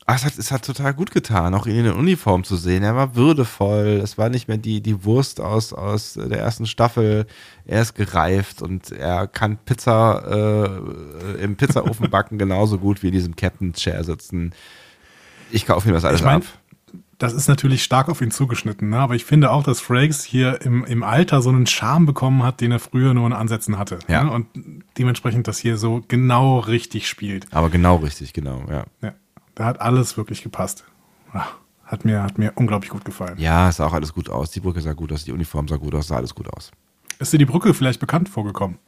Ah, 0.08 0.14
es, 0.14 0.24
hat, 0.24 0.38
es 0.38 0.52
hat 0.52 0.64
total 0.64 0.94
gut 0.94 1.10
getan, 1.10 1.52
auch 1.54 1.66
ihn 1.66 1.78
in 1.78 1.84
der 1.84 1.96
Uniform 1.96 2.44
zu 2.44 2.54
sehen. 2.54 2.84
Er 2.84 2.94
war 2.94 3.16
würdevoll. 3.16 4.00
Es 4.00 4.16
war 4.16 4.28
nicht 4.28 4.46
mehr 4.46 4.56
die, 4.56 4.80
die 4.80 5.04
Wurst 5.04 5.40
aus, 5.40 5.72
aus 5.72 6.14
der 6.14 6.38
ersten 6.38 6.66
Staffel. 6.66 7.26
Er 7.64 7.82
ist 7.82 7.94
gereift 7.94 8.62
und 8.62 8.92
er 8.92 9.26
kann 9.26 9.58
Pizza 9.58 10.76
äh, 11.36 11.42
im 11.42 11.56
Pizzaofen 11.56 12.08
backen 12.10 12.38
genauso 12.38 12.78
gut 12.78 13.02
wie 13.02 13.08
in 13.08 13.14
diesem 13.14 13.34
Captain 13.34 13.72
Chair 13.72 14.04
sitzen. 14.04 14.52
Ich 15.50 15.66
kaufe 15.66 15.88
ihm 15.88 15.94
das 15.94 16.04
alles 16.04 16.20
Ich 16.20 16.24
mein, 16.24 16.36
ab. 16.36 16.44
Das 17.18 17.32
ist 17.32 17.48
natürlich 17.48 17.82
stark 17.82 18.08
auf 18.08 18.20
ihn 18.20 18.30
zugeschnitten, 18.30 18.90
ne? 18.90 18.98
aber 18.98 19.16
ich 19.16 19.24
finde 19.24 19.50
auch, 19.50 19.64
dass 19.64 19.80
Frakes 19.80 20.22
hier 20.22 20.60
im, 20.60 20.84
im 20.84 21.02
Alter 21.02 21.40
so 21.42 21.48
einen 21.48 21.66
Charme 21.66 22.06
bekommen 22.06 22.44
hat, 22.44 22.60
den 22.60 22.70
er 22.70 22.78
früher 22.78 23.12
nur 23.12 23.26
in 23.26 23.32
Ansätzen 23.32 23.76
hatte. 23.76 23.98
Ja. 24.06 24.22
Ne? 24.22 24.30
Und 24.30 24.46
dementsprechend 24.98 25.48
das 25.48 25.58
hier 25.58 25.78
so 25.78 26.02
genau 26.06 26.60
richtig 26.60 27.08
spielt. 27.08 27.46
Aber 27.52 27.70
genau 27.70 27.96
richtig, 27.96 28.34
genau, 28.34 28.62
ja. 28.68 28.84
Ja. 29.02 29.14
Da 29.56 29.64
hat 29.64 29.80
alles 29.80 30.16
wirklich 30.16 30.42
gepasst. 30.42 30.84
Ah, 31.32 31.46
Hat 31.84 32.04
mir, 32.04 32.22
hat 32.22 32.38
mir 32.38 32.52
unglaublich 32.54 32.90
gut 32.90 33.04
gefallen. 33.04 33.36
Ja, 33.38 33.68
es 33.68 33.76
sah 33.76 33.86
auch 33.86 33.92
alles 33.92 34.12
gut 34.12 34.28
aus. 34.30 34.50
Die 34.52 34.60
Brücke 34.60 34.80
sah 34.80 34.92
gut 34.92 35.12
aus, 35.12 35.24
die 35.24 35.32
Uniform 35.32 35.66
sah 35.66 35.76
gut 35.76 35.94
aus, 35.94 36.06
sah 36.06 36.16
alles 36.16 36.34
gut 36.34 36.48
aus. 36.52 36.70
Ist 37.18 37.32
dir 37.32 37.38
die 37.38 37.46
Brücke 37.46 37.72
vielleicht 37.74 37.98
bekannt 37.98 38.28
vorgekommen? 38.28 38.78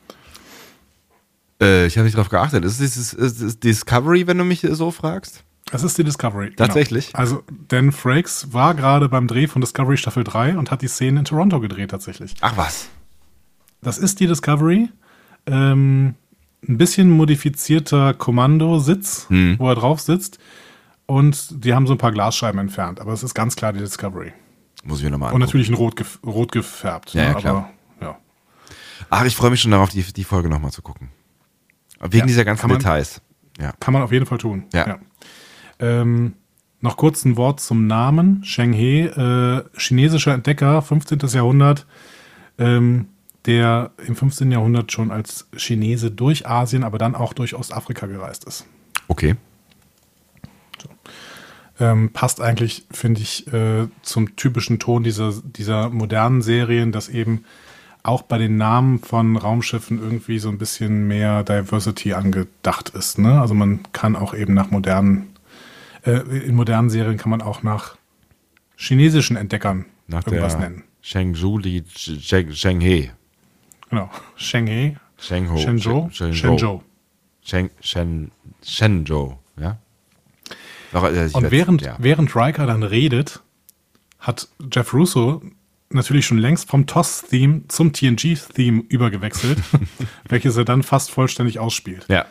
Äh, 1.61 1.87
ich 1.87 1.97
habe 1.97 2.05
nicht 2.05 2.17
drauf 2.17 2.29
geachtet. 2.29 2.65
Ist 2.65 2.81
es 2.81 3.13
ist, 3.15 3.65
Discovery, 3.65 4.27
wenn 4.27 4.39
du 4.39 4.45
mich 4.45 4.61
so 4.71 4.91
fragst? 4.91 5.43
Es 5.73 5.83
ist 5.83 5.97
die 5.99 6.05
Discovery. 6.05 6.55
Tatsächlich? 6.55 7.09
Genau. 7.09 7.19
Also, 7.19 7.43
denn 7.49 7.91
Frakes 7.93 8.53
war 8.53 8.75
gerade 8.75 9.09
beim 9.09 9.27
Dreh 9.27 9.47
von 9.47 9.61
Discovery 9.61 9.97
Staffel 9.97 10.25
3 10.25 10.57
und 10.59 10.71
hat 10.71 10.83
die 10.83 10.89
Szene 10.89 11.21
in 11.21 11.25
Toronto 11.25 11.61
gedreht 11.61 11.91
tatsächlich. 11.91 12.35
Ach 12.41 12.57
was. 12.57 12.89
Das 13.81 13.99
ist 13.99 14.21
die 14.21 14.27
Discovery. 14.27 14.91
Ähm, 15.47 16.15
ein 16.67 16.79
bisschen 16.79 17.11
modifizierter 17.11 18.15
Kommandositz, 18.15 19.27
Hm. 19.29 19.57
wo 19.59 19.69
er 19.69 19.75
drauf 19.75 20.01
sitzt. 20.01 20.39
Und 21.07 21.65
die 21.65 21.73
haben 21.75 21.87
so 21.87 21.95
ein 21.95 21.99
paar 21.99 22.13
Glasscheiben 22.13 22.61
entfernt. 22.61 23.01
Aber 23.01 23.13
es 23.13 23.23
ist 23.23 23.35
ganz 23.35 23.57
klar 23.57 23.73
die 23.73 23.79
Discovery. 23.79 24.33
Muss 24.85 24.99
ich 24.99 25.05
mir 25.05 25.11
nochmal 25.11 25.29
Und 25.29 25.37
angucken. 25.37 25.47
natürlich 25.47 25.69
in 25.69 25.75
Rot, 25.75 25.97
gef 25.97 26.19
rot 26.25 26.53
gefärbt. 26.53 27.15
Ja, 27.15 27.23
ja, 27.23 27.29
ne? 27.31 27.35
klar. 27.37 27.71
Aber, 28.01 28.07
ja. 28.07 28.19
Ach, 29.11 29.25
ich 29.25 29.35
freue 29.37 29.51
mich 29.51 29.61
schon 29.61 29.71
darauf, 29.71 29.89
die, 29.91 30.03
die 30.03 30.25
Folge 30.25 30.49
nochmal 30.49 30.71
zu 30.73 30.83
gucken. 30.83 31.09
Wegen 32.01 32.19
Ja, 32.19 32.27
dieser 32.27 32.45
ganzen 32.45 32.69
man- 32.69 32.79
Details. 32.79 33.21
Ja. 33.59 33.73
Kann 33.81 33.93
man 33.95 34.03
auf 34.03 34.13
jeden 34.13 34.27
Fall 34.27 34.39
tun. 34.39 34.65
Ja. 34.73 34.99
Ähm, 35.81 36.35
noch 36.81 36.97
kurz 36.97 37.25
ein 37.25 37.37
Wort 37.37 37.59
zum 37.61 37.87
Namen. 37.87 38.45
Sheng 38.45 38.73
He, 38.73 39.01
äh, 39.01 39.65
chinesischer 39.77 40.33
Entdecker, 40.35 40.81
15. 40.83 41.19
Jahrhundert, 41.35 41.87
ähm, 42.59 43.07
der 43.47 43.93
im 44.07 44.17
15. 44.17 44.51
Jahrhundert 44.53 44.93
schon 44.93 45.11
als 45.11 45.49
Chinese 45.57 46.11
durch 46.11 46.47
Asien, 46.47 46.85
aber 46.85 46.99
dann 46.99 47.15
auch 47.15 47.33
durch 47.33 47.55
Ostafrika 47.55 48.07
gereist 48.07 48.45
ist. 48.45 48.67
Okay. 49.09 49.37
Ähm, 51.81 52.11
passt 52.13 52.41
eigentlich, 52.41 52.87
finde 52.91 53.21
ich, 53.21 53.47
äh, 53.53 53.87
zum 54.03 54.35
typischen 54.35 54.79
Ton 54.81 55.05
dieser, 55.05 55.33
dieser 55.45 55.91
modernen 55.91 56.43
Serien, 56.43 56.91
dass 56.91 57.09
eben 57.09 57.45
auch 58.03 58.23
bei 58.23 58.39
den 58.39 58.57
Namen 58.57 58.99
von 59.01 59.37
Raumschiffen 59.37 59.99
irgendwie 60.01 60.39
so 60.41 60.49
ein 60.49 60.59
bisschen 60.59 61.07
mehr 61.07 61.45
Diversity 61.45 62.15
angedacht 62.15 62.91
ist. 62.91 63.19
Ne? 63.19 63.41
Also 63.41 63.55
man 63.55 63.81
kann 63.93 64.17
auch 64.17 64.35
eben 64.35 64.55
nach 64.55 64.71
modernen, 64.71 65.29
äh, 66.05 66.13
in 66.47 66.55
modernen 66.57 66.91
Serien 66.91 67.17
kann 67.17 67.31
man 67.31 67.43
auch 67.43 67.63
nach 67.63 67.97
chinesischen 68.77 69.37
Entdeckern 69.37 69.85
Nach 70.09 70.27
irgendwas 70.27 70.59
nennen. 70.59 70.85
Shenzhou 71.01 71.59
Li 71.59 71.85
Sheng- 71.87 72.53
Shenghe. 72.53 73.11
Genau. 73.91 74.11
Shenghe, 74.37 74.97
Shengho. 75.19 75.57
Shenzhou, 75.57 76.11
Shenzhou. 76.11 76.83
Shenzhou. 77.43 78.31
Shenzhou, 78.63 79.39
ja. 79.59 79.79
Doch, 80.93 81.05
äh, 81.05 81.27
ich 81.27 81.35
Und 81.35 81.51
während, 81.51 81.83
ja. 81.83 81.97
während 81.99 82.35
Riker 82.35 82.67
dann 82.67 82.83
redet, 82.83 83.41
hat 84.19 84.49
Jeff 84.73 84.93
Russo 84.95 85.43
natürlich 85.91 86.27
schon 86.27 86.39
längst 86.39 86.69
vom 86.69 86.87
TOS-Theme 86.87 87.63
zum 87.69 87.93
TNG-Theme 87.93 88.85
übergewechselt, 88.89 89.59
welches 90.29 90.57
er 90.57 90.65
dann 90.65 90.83
fast 90.83 91.11
vollständig 91.11 91.59
ausspielt. 91.59 92.07
Ja. 92.09 92.27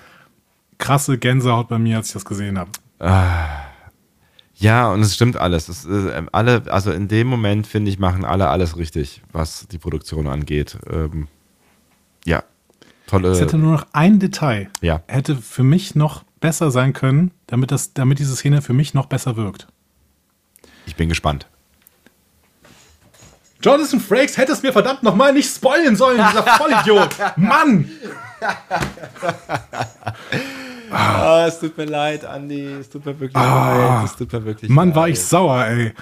Krasse 0.77 1.17
Gänsehaut 1.17 1.69
bei 1.69 1.79
mir, 1.79 1.97
als 1.97 2.07
ich 2.07 2.13
das 2.13 2.25
gesehen 2.25 2.59
habe. 2.59 2.71
Ja, 4.59 4.91
und 4.91 5.01
es 5.01 5.13
stimmt 5.13 5.37
alles. 5.37 5.69
Es, 5.69 5.85
äh, 5.85 6.23
alle, 6.31 6.63
also 6.67 6.91
in 6.91 7.07
dem 7.07 7.27
Moment, 7.27 7.67
finde 7.67 7.91
ich, 7.91 7.99
machen 7.99 8.25
alle 8.25 8.49
alles 8.49 8.77
richtig, 8.77 9.21
was 9.31 9.67
die 9.67 9.77
Produktion 9.77 10.27
angeht. 10.27 10.77
Ähm, 10.89 11.27
ja, 12.27 12.43
tolle. 13.07 13.29
Es 13.29 13.39
hätte 13.41 13.57
nur 13.57 13.71
noch 13.71 13.87
ein 13.93 14.19
Detail, 14.19 14.69
Ja. 14.81 15.01
hätte 15.07 15.35
für 15.35 15.63
mich 15.63 15.95
noch 15.95 16.23
besser 16.39 16.69
sein 16.71 16.93
können, 16.93 17.31
damit, 17.47 17.71
das, 17.71 17.93
damit 17.93 18.19
diese 18.19 18.35
Szene 18.35 18.61
für 18.61 18.73
mich 18.73 18.93
noch 18.93 19.07
besser 19.07 19.35
wirkt. 19.37 19.67
Ich 20.85 20.95
bin 20.95 21.09
gespannt. 21.09 21.47
Jonathan 23.61 23.99
Frakes 23.99 24.37
hätte 24.37 24.51
es 24.51 24.61
mir 24.61 24.71
verdammt 24.71 25.01
nochmal 25.01 25.33
nicht 25.33 25.49
spoilen 25.53 25.95
sollen, 25.95 26.17
dieser 26.29 26.43
Vollidiot. 26.57 27.09
Mann! 27.37 27.89
Ah, 30.91 31.45
es 31.47 31.59
tut 31.59 31.77
mir 31.77 31.85
leid, 31.85 32.23
Andi. 32.23 32.65
Es 32.79 32.89
tut 32.89 33.05
mir 33.05 33.19
wirklich 33.19 33.35
Ah. 33.35 33.97
leid. 33.99 34.05
Es 34.05 34.15
tut 34.15 34.31
mir 34.31 34.45
wirklich 34.45 34.69
Mann, 34.71 34.89
leid. 34.89 34.95
war 34.95 35.09
ich 35.09 35.19
sauer, 35.21 35.65
ey. 35.65 35.93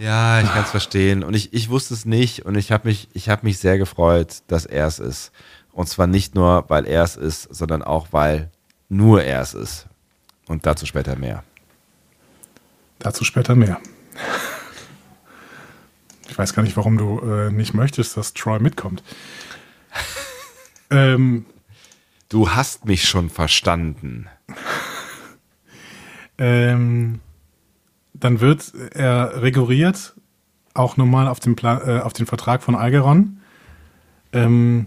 Ja, 0.00 0.40
ich 0.40 0.50
kann 0.50 0.64
es 0.64 0.70
verstehen. 0.72 1.22
Und 1.22 1.34
ich, 1.34 1.52
ich 1.52 1.68
wusste 1.68 1.94
es 1.94 2.04
nicht 2.04 2.46
und 2.46 2.56
ich 2.56 2.72
habe 2.72 2.88
mich, 2.88 3.08
ich 3.12 3.28
hab 3.28 3.42
mich 3.42 3.58
sehr 3.58 3.78
gefreut, 3.78 4.42
dass 4.48 4.64
er 4.64 4.86
es 4.86 4.98
ist. 4.98 5.30
Und 5.72 5.88
zwar 5.88 6.06
nicht 6.06 6.34
nur, 6.34 6.64
weil 6.68 6.86
er 6.86 7.04
es 7.04 7.16
ist, 7.16 7.42
sondern 7.54 7.82
auch, 7.82 8.08
weil 8.10 8.50
nur 8.88 9.22
er 9.22 9.40
es 9.40 9.54
ist. 9.54 9.86
Und 10.48 10.66
dazu 10.66 10.86
später 10.86 11.16
mehr. 11.16 11.44
Dazu 12.98 13.24
später 13.24 13.54
mehr. 13.54 13.78
Ich 16.28 16.36
weiß 16.36 16.54
gar 16.54 16.62
nicht, 16.62 16.76
warum 16.76 16.96
du 16.96 17.20
äh, 17.20 17.50
nicht 17.50 17.74
möchtest, 17.74 18.16
dass 18.16 18.32
Troy 18.32 18.58
mitkommt. 18.58 19.02
ähm, 20.90 21.44
Du 22.30 22.48
hast 22.48 22.84
mich 22.84 23.08
schon 23.08 23.28
verstanden. 23.28 24.28
ähm, 26.38 27.18
dann 28.20 28.40
wird 28.40 28.72
er 28.92 29.42
rekurriert, 29.42 30.14
auch 30.74 30.96
nochmal 30.96 31.26
auf 31.26 31.40
den, 31.40 31.56
äh, 31.58 32.00
auf 32.02 32.12
den 32.12 32.26
Vertrag 32.26 32.62
von 32.62 32.74
Algeron, 32.74 33.40
ähm, 34.32 34.86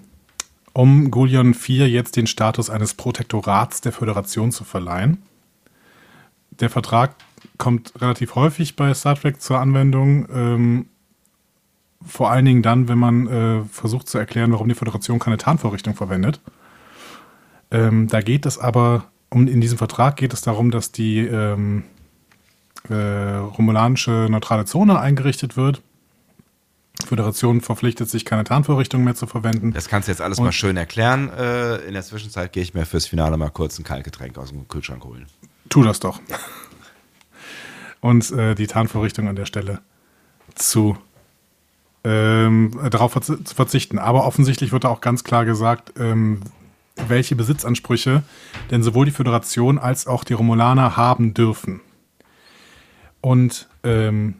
um 0.74 1.12
Gulion 1.12 1.54
4 1.54 1.90
jetzt 1.90 2.16
den 2.16 2.28
Status 2.28 2.70
eines 2.70 2.94
Protektorats 2.94 3.82
der 3.82 3.92
Föderation 3.92 4.52
zu 4.52 4.64
verleihen. 4.64 5.22
Der 6.60 6.70
Vertrag 6.70 7.16
kommt 7.58 7.94
relativ 8.02 8.36
häufig 8.36 8.76
bei 8.76 8.94
Star 8.94 9.16
Trek 9.16 9.42
zur 9.42 9.60
Anwendung. 9.60 10.28
Ähm, 10.34 10.86
vor 12.06 12.32
allen 12.32 12.46
Dingen 12.46 12.62
dann, 12.62 12.88
wenn 12.88 12.98
man 12.98 13.28
äh, 13.28 13.64
versucht 13.66 14.08
zu 14.08 14.18
erklären, 14.18 14.52
warum 14.52 14.68
die 14.68 14.76
Föderation 14.76 15.20
keine 15.20 15.38
Tarnvorrichtung 15.38 15.96
verwendet. 15.96 16.42
Ähm, 17.72 18.08
da 18.08 18.22
geht 18.22 18.46
es 18.46 18.58
aber, 18.60 19.06
um, 19.30 19.48
in 19.48 19.62
diesem 19.62 19.78
Vertrag 19.78 20.16
geht 20.18 20.34
es 20.34 20.42
darum, 20.42 20.70
dass 20.70 20.92
die 20.92 21.20
ähm, 21.20 21.84
äh, 22.90 22.94
romulanische 23.36 24.28
neutrale 24.30 24.66
Zone 24.66 25.00
eingerichtet 25.00 25.56
wird. 25.58 25.82
Föderation 27.06 27.62
verpflichtet 27.62 28.10
sich, 28.10 28.24
keine 28.26 28.44
Tarnvorrichtung 28.44 29.04
mehr 29.04 29.16
zu 29.16 29.28
verwenden. 29.28 29.74
Das 29.74 29.88
kannst 29.90 30.08
du 30.08 30.12
jetzt 30.12 30.22
alles 30.22 30.38
Und- 30.40 30.46
mal 30.46 30.52
schön 30.52 30.78
erklären. 30.78 31.30
Äh, 31.30 31.78
in 31.88 31.94
der 31.94 32.04
Zwischenzeit 32.04 32.54
gehe 32.54 32.64
ich 32.64 32.74
mir 32.74 32.86
fürs 32.86 33.06
Finale 33.08 33.36
mal 33.38 33.50
kurz 33.50 33.78
ein 33.80 33.84
Kaltgetränk 33.84 34.38
aus 34.38 34.50
dem 34.50 34.68
Kühlschrank 34.68 35.04
holen. 35.04 35.26
Tu 35.70 35.84
das 35.84 36.00
doch. 36.00 36.20
Und 38.02 38.32
äh, 38.32 38.56
die 38.56 38.68
Tarnvorrichtung 38.68 39.28
an 39.28 39.36
der 39.36 39.46
Stelle 39.46 39.80
zu 40.56 40.98
ähm, 42.04 42.78
darauf 42.92 43.16
verzi- 43.16 43.44
zu 43.46 43.56
verzichten. 43.56 43.98
Aber 43.98 44.26
offensichtlich 44.26 44.72
wird 44.72 44.84
da 44.84 44.90
auch 44.90 45.02
ganz 45.02 45.24
klar 45.24 45.46
gesagt, 45.46 45.94
ähm, 45.98 46.42
welche 47.08 47.36
Besitzansprüche 47.36 48.24
denn 48.72 48.84
sowohl 48.84 49.06
die 49.06 49.12
Föderation 49.12 49.78
als 49.80 50.06
auch 50.06 50.24
die 50.24 50.34
Romulaner 50.34 50.98
haben 50.98 51.34
dürfen. 51.34 51.80
Und 53.24 53.70
ähm, 53.86 54.36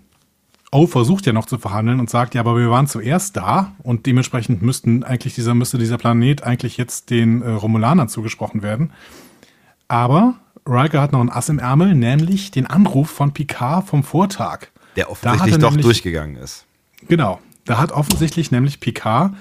O 0.70 0.88
versucht 0.88 1.26
ja 1.26 1.32
noch 1.32 1.46
zu 1.46 1.58
verhandeln 1.58 2.02
und 2.02 2.10
sagt, 2.10 2.36
ja, 2.36 2.42
aber 2.42 2.58
wir 2.58 2.70
waren 2.70 2.86
zuerst 2.86 3.38
da 3.38 3.72
und 3.82 4.06
dementsprechend 4.06 4.62
müssten 4.62 5.04
eigentlich 5.04 5.36
dieser, 5.36 5.54
müsste 5.54 5.78
dieser 5.78 5.98
Planet 5.98 6.44
eigentlich 6.44 6.76
jetzt 6.76 7.10
den 7.10 7.42
äh, 7.42 7.50
Romulanern 7.50 8.10
zugesprochen 8.10 8.62
werden. 8.62 8.92
Aber 9.88 10.36
Riker 10.68 11.02
hat 11.02 11.14
noch 11.14 11.22
ein 11.22 11.30
Ass 11.30 11.48
im 11.48 11.60
Ärmel, 11.60 11.96
nämlich 11.96 12.52
den 12.52 12.68
Anruf 12.68 13.10
von 13.10 13.32
Picard 13.32 13.88
vom 13.88 14.04
Vortag. 14.04 14.68
Der 14.98 15.10
offensichtlich 15.10 15.58
doch 15.60 15.70
nämlich- 15.70 15.86
durchgegangen 15.86 16.36
ist. 16.36 16.66
Genau. 17.08 17.40
Da 17.64 17.78
hat 17.78 17.94
offensichtlich 17.94 18.52
nämlich 18.52 18.82
Picard 18.82 19.34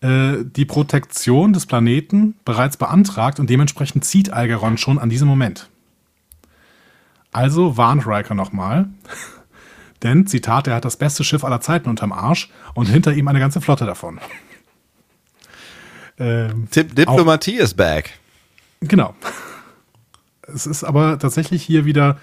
äh, 0.00 0.38
die 0.44 0.64
Protektion 0.64 1.52
des 1.52 1.66
Planeten 1.66 2.34
bereits 2.44 2.76
beantragt 2.76 3.38
und 3.38 3.48
dementsprechend 3.50 4.04
zieht 4.04 4.32
Algeron 4.32 4.78
schon 4.78 4.98
an 4.98 5.10
diesem 5.10 5.28
Moment. 5.28 5.68
Also 7.32 7.76
warnt 7.76 8.06
Riker 8.06 8.34
nochmal. 8.34 8.88
Denn, 10.02 10.26
Zitat, 10.26 10.66
er 10.66 10.76
hat 10.76 10.84
das 10.84 10.96
beste 10.96 11.24
Schiff 11.24 11.44
aller 11.44 11.60
Zeiten 11.60 11.88
unterm 11.88 12.12
Arsch 12.12 12.50
und 12.74 12.86
hinter 12.86 13.12
ihm 13.12 13.28
eine 13.28 13.38
ganze 13.38 13.60
Flotte 13.60 13.84
davon. 13.84 14.18
ähm, 16.18 16.68
Tipp 16.70 16.94
Diplomatie 16.94 17.56
ist 17.56 17.74
back. 17.74 18.18
Genau. 18.80 19.14
Es 20.42 20.66
ist 20.66 20.84
aber 20.84 21.18
tatsächlich 21.18 21.62
hier 21.62 21.84
wieder 21.84 22.18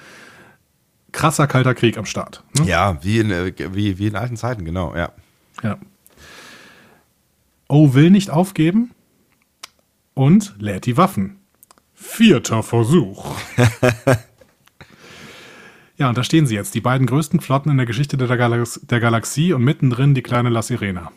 krasser 1.12 1.48
kalter 1.48 1.76
Krieg 1.76 1.98
am 1.98 2.06
Start. 2.06 2.44
Ne? 2.58 2.66
Ja, 2.66 2.98
wie 3.04 3.20
in, 3.20 3.32
äh, 3.32 3.54
wie, 3.74 4.00
wie 4.00 4.08
in 4.08 4.16
alten 4.16 4.38
Zeiten, 4.38 4.66
genau, 4.66 4.96
ja. 4.96 5.12
Ja. 5.64 5.78
O 7.68 7.94
will 7.94 8.10
nicht 8.10 8.30
aufgeben 8.30 8.92
und 10.14 10.56
lädt 10.58 10.86
die 10.86 10.98
Waffen. 10.98 11.40
Vierter 11.94 12.64
Versuch. 12.64 13.36
ja, 15.98 16.10
und 16.10 16.18
da 16.18 16.24
stehen 16.24 16.46
sie 16.46 16.56
jetzt, 16.56 16.76
die 16.76 16.82
beiden 16.82 17.08
größten 17.08 17.42
Flotten 17.42 17.72
in 17.72 17.78
der 17.78 17.86
Geschichte 17.86 18.18
der, 18.18 18.28
Galax 18.38 18.80
der 18.84 19.00
Galaxie 19.00 19.54
und 19.54 19.64
mittendrin 19.64 20.14
die 20.14 20.22
kleine 20.22 20.50
La 20.50 20.62
Sirena. 20.62 21.12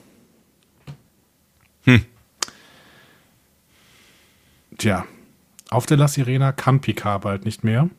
Tja, 4.81 5.05
auf 5.69 5.85
der 5.85 5.98
La 5.98 6.09
Sirena 6.09 6.52
kann 6.52 6.81
Picard 6.81 7.20
bald 7.23 7.44
nicht 7.44 7.65
mehr. 7.65 7.90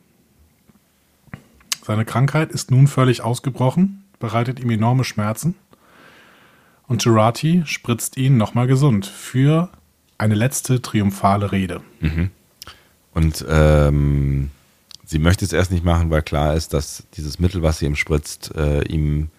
Seine 1.84 2.04
Krankheit 2.04 2.50
ist 2.50 2.72
nun 2.72 2.88
völlig 2.88 3.22
ausgebrochen, 3.22 4.04
bereitet 4.18 4.58
ihm 4.58 4.70
enorme 4.70 5.04
Schmerzen. 5.04 5.54
Und 6.88 7.04
Gerati 7.04 7.62
spritzt 7.66 8.16
ihn 8.16 8.36
nochmal 8.36 8.66
gesund 8.66 9.06
für 9.06 9.70
eine 10.18 10.34
letzte 10.34 10.82
triumphale 10.82 11.52
Rede. 11.52 11.82
Und 13.14 13.44
ähm, 13.48 14.50
sie 15.12 15.18
möchte 15.20 15.44
es 15.44 15.52
erst 15.52 15.70
nicht 15.70 15.84
machen, 15.84 16.10
weil 16.10 16.22
klar 16.22 16.54
ist, 16.54 16.74
dass 16.74 17.04
dieses 17.14 17.38
Mittel, 17.38 17.62
was 17.62 17.78
sie 17.78 17.86
ihm 17.86 17.94
spritzt, 17.94 18.52
äh, 18.56 18.82
ihm 18.84 19.30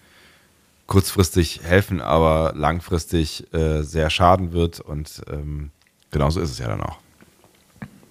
kurzfristig 0.86 1.62
helfen, 1.62 2.00
aber 2.00 2.52
langfristig 2.54 3.52
äh, 3.52 3.82
sehr 3.82 4.08
schaden 4.08 4.52
wird. 4.52 4.80
Und 4.80 5.22
ähm, 5.30 5.70
genauso 6.10 6.40
ist 6.40 6.50
es 6.50 6.58
ja 6.58 6.68
dann 6.68 6.80
auch. 6.80 6.98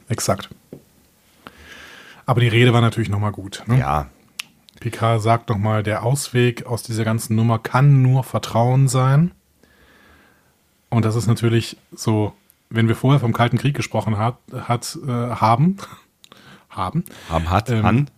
Exakt. 0.09 0.49
Aber 2.25 2.41
die 2.41 2.47
Rede 2.47 2.73
war 2.73 2.81
natürlich 2.81 3.09
nochmal 3.09 3.31
gut. 3.31 3.63
Ne? 3.65 3.79
Ja, 3.79 4.09
Picard 4.79 5.21
sagt 5.21 5.49
nochmal, 5.49 5.81
der 5.81 6.03
Ausweg 6.03 6.65
aus 6.65 6.83
dieser 6.83 7.05
ganzen 7.05 7.35
Nummer 7.35 7.59
kann 7.59 8.01
nur 8.01 8.23
Vertrauen 8.23 8.89
sein. 8.89 9.31
Und 10.89 11.05
das 11.05 11.15
ist 11.15 11.27
natürlich 11.27 11.77
so, 11.93 12.33
wenn 12.69 12.87
wir 12.87 12.95
vorher 12.95 13.19
vom 13.19 13.33
Kalten 13.33 13.57
Krieg 13.57 13.75
gesprochen 13.75 14.17
hat, 14.17 14.37
hat, 14.51 14.97
äh, 15.07 15.09
haben, 15.09 15.77
haben, 16.75 17.03
haben 17.29 17.49
hat, 17.49 17.69
Ähm, 17.69 17.85
an. 17.85 18.09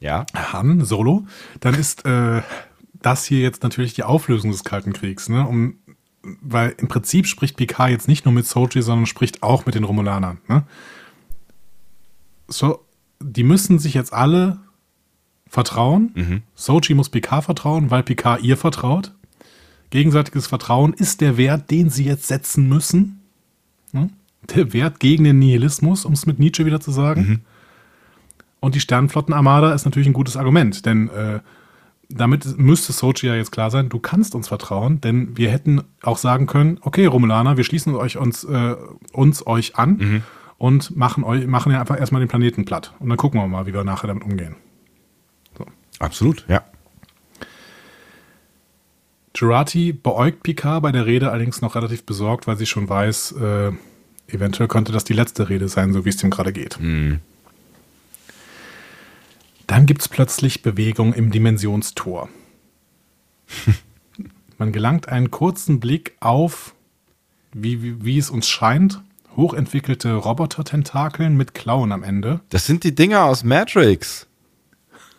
Ja, 0.00 0.26
Han 0.34 0.84
Solo, 0.84 1.26
dann 1.60 1.74
ist 1.74 2.04
äh, 2.04 2.42
das 3.02 3.24
hier 3.24 3.40
jetzt 3.40 3.62
natürlich 3.62 3.94
die 3.94 4.04
Auflösung 4.04 4.50
des 4.50 4.64
Kalten 4.64 4.92
Kriegs, 4.92 5.28
ne? 5.28 5.46
Um, 5.46 5.78
weil 6.22 6.74
im 6.78 6.88
Prinzip 6.88 7.26
spricht 7.26 7.56
Picard 7.56 7.90
jetzt 7.90 8.08
nicht 8.08 8.24
nur 8.24 8.34
mit 8.34 8.46
Soji, 8.46 8.82
sondern 8.82 9.06
spricht 9.06 9.42
auch 9.42 9.66
mit 9.66 9.74
den 9.74 9.84
Romulanern. 9.84 10.38
Ne? 10.48 10.64
So, 12.48 12.84
die 13.20 13.44
müssen 13.44 13.78
sich 13.78 13.94
jetzt 13.94 14.12
alle 14.12 14.58
vertrauen. 15.48 16.42
Soji 16.54 16.94
muss 16.94 17.08
Picard 17.08 17.44
vertrauen, 17.44 17.90
weil 17.90 18.02
Picard 18.02 18.42
ihr 18.42 18.56
vertraut. 18.56 19.14
Gegenseitiges 19.90 20.46
Vertrauen 20.46 20.92
ist 20.92 21.20
der 21.20 21.36
Wert, 21.36 21.70
den 21.70 21.88
sie 21.88 22.04
jetzt 22.04 22.26
setzen 22.26 22.68
müssen. 22.68 23.20
Ne? 23.92 24.10
Der 24.54 24.72
Wert 24.72 25.00
gegen 25.00 25.24
den 25.24 25.38
Nihilismus, 25.38 26.04
um 26.04 26.12
es 26.12 26.26
mit 26.26 26.38
Nietzsche 26.38 26.66
wieder 26.66 26.80
zu 26.80 26.90
sagen. 26.90 27.20
Mhm. 27.22 27.40
Und 28.60 28.74
die 28.74 28.80
Sternflottenarmada 28.80 29.72
ist 29.72 29.84
natürlich 29.84 30.08
ein 30.08 30.12
gutes 30.12 30.36
Argument, 30.36 30.84
denn 30.84 31.08
äh, 31.10 31.40
damit 32.08 32.58
müsste 32.58 32.92
Sochi 32.92 33.26
ja 33.26 33.34
jetzt 33.34 33.52
klar 33.52 33.70
sein, 33.70 33.88
du 33.88 33.98
kannst 33.98 34.34
uns 34.34 34.48
vertrauen, 34.48 35.00
denn 35.00 35.36
wir 35.36 35.50
hätten 35.50 35.82
auch 36.02 36.16
sagen 36.16 36.46
können, 36.46 36.78
okay, 36.80 37.06
Romulaner, 37.06 37.56
wir 37.56 37.64
schließen 37.64 37.94
euch 37.94 38.16
uns, 38.16 38.44
äh, 38.44 38.76
uns 39.12 39.46
euch 39.46 39.76
an 39.76 39.98
mhm. 39.98 40.22
und 40.56 40.96
machen, 40.96 41.22
euch, 41.22 41.46
machen 41.46 41.72
ja 41.72 41.80
einfach 41.80 41.98
erstmal 41.98 42.20
den 42.20 42.28
Planeten 42.28 42.64
platt. 42.64 42.94
Und 42.98 43.10
dann 43.10 43.18
gucken 43.18 43.40
wir 43.40 43.46
mal, 43.46 43.66
wie 43.66 43.74
wir 43.74 43.84
nachher 43.84 44.06
damit 44.06 44.24
umgehen. 44.24 44.56
So. 45.56 45.66
Absolut, 45.98 46.44
ja. 46.48 46.62
Girati 49.34 49.92
beäugt 49.92 50.42
Picard 50.42 50.82
bei 50.82 50.90
der 50.90 51.06
Rede 51.06 51.30
allerdings 51.30 51.60
noch 51.60 51.76
relativ 51.76 52.04
besorgt, 52.04 52.46
weil 52.46 52.56
sie 52.56 52.66
schon 52.66 52.88
weiß, 52.88 53.32
äh, 53.32 53.72
eventuell 54.26 54.68
könnte 54.68 54.92
das 54.92 55.04
die 55.04 55.12
letzte 55.12 55.48
Rede 55.48 55.68
sein, 55.68 55.92
so 55.92 56.04
wie 56.04 56.08
es 56.08 56.16
dem 56.16 56.30
gerade 56.30 56.52
geht. 56.52 56.80
Mhm. 56.80 57.20
Dann 59.68 59.84
gibt 59.84 60.00
es 60.00 60.08
plötzlich 60.08 60.62
Bewegung 60.62 61.12
im 61.12 61.30
Dimensionstor. 61.30 62.30
Man 64.58 64.72
gelangt 64.72 65.08
einen 65.08 65.30
kurzen 65.30 65.78
Blick 65.78 66.16
auf, 66.20 66.74
wie, 67.52 67.82
wie, 67.82 68.04
wie 68.04 68.18
es 68.18 68.30
uns 68.30 68.48
scheint, 68.48 69.02
hochentwickelte 69.36 70.14
Roboter-Tentakeln 70.14 71.36
mit 71.36 71.52
Klauen 71.54 71.92
am 71.92 72.02
Ende. 72.02 72.40
Das 72.48 72.64
sind 72.64 72.82
die 72.82 72.94
Dinger 72.94 73.24
aus 73.24 73.44
Matrix. 73.44 74.26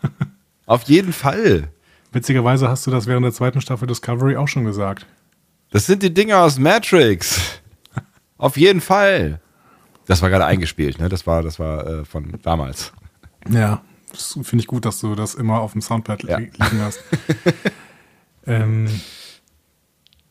auf 0.65 0.81
jeden 0.83 1.13
Fall. 1.13 1.69
Witzigerweise 2.11 2.69
hast 2.69 2.87
du 2.87 2.91
das 2.91 3.05
während 3.05 3.25
der 3.25 3.33
zweiten 3.33 3.61
Staffel 3.61 3.87
Discovery 3.87 4.35
auch 4.35 4.47
schon 4.47 4.65
gesagt. 4.65 5.05
Das 5.69 5.85
sind 5.85 6.01
die 6.01 6.13
Dinger 6.13 6.39
aus 6.39 6.57
Matrix. 6.57 7.61
auf 8.39 8.57
jeden 8.57 8.81
Fall. 8.81 9.41
Das 10.07 10.23
war 10.23 10.31
gerade 10.31 10.45
eingespielt, 10.45 10.99
ne? 10.99 11.07
Das 11.07 11.27
war, 11.27 11.43
das 11.43 11.59
war 11.59 11.85
äh, 11.85 12.03
von 12.03 12.33
damals. 12.41 12.91
Ja, 13.47 13.83
finde 14.13 14.61
ich 14.61 14.67
gut, 14.67 14.85
dass 14.85 14.99
du 14.99 15.15
das 15.15 15.35
immer 15.35 15.61
auf 15.61 15.73
dem 15.73 15.81
Soundpad 15.81 16.23
ja. 16.23 16.37
liegen 16.37 16.81
hast. 16.81 17.03
ähm, 18.47 18.87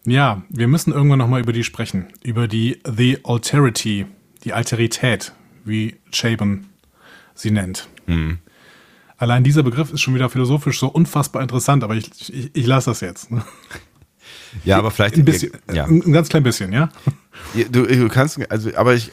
ja, 0.04 0.42
wir 0.48 0.68
müssen 0.68 0.92
irgendwann 0.92 1.18
nochmal 1.18 1.40
über 1.40 1.52
die 1.52 1.64
sprechen. 1.64 2.06
Über 2.22 2.48
die 2.48 2.80
The 2.84 3.18
Alterity, 3.24 4.06
die 4.44 4.52
Alterität, 4.52 5.32
wie 5.64 5.96
Chabon 6.10 6.66
sie 7.34 7.50
nennt. 7.50 7.88
Mhm. 8.06 8.38
Allein 9.16 9.42
dieser 9.42 9.62
Begriff 9.62 9.92
ist 9.92 10.00
schon 10.00 10.14
wieder 10.14 10.30
philosophisch 10.30 10.78
so 10.78 10.88
unfassbar 10.88 11.42
interessant, 11.42 11.82
aber 11.82 11.96
ich, 11.96 12.32
ich, 12.32 12.50
ich 12.54 12.66
lasse 12.66 12.90
das 12.90 13.00
jetzt. 13.00 13.28
Ja, 14.64 14.78
aber 14.78 14.90
vielleicht 14.90 15.16
ein 15.16 15.24
bisschen, 15.24 15.52
ja. 15.72 15.84
ein 15.84 16.12
ganz 16.12 16.28
klein 16.28 16.42
bisschen, 16.42 16.72
ja. 16.72 16.88
Du, 17.70 17.86
du 17.86 18.08
kannst, 18.08 18.38
also, 18.50 18.74
aber 18.76 18.94
ich, 18.94 19.12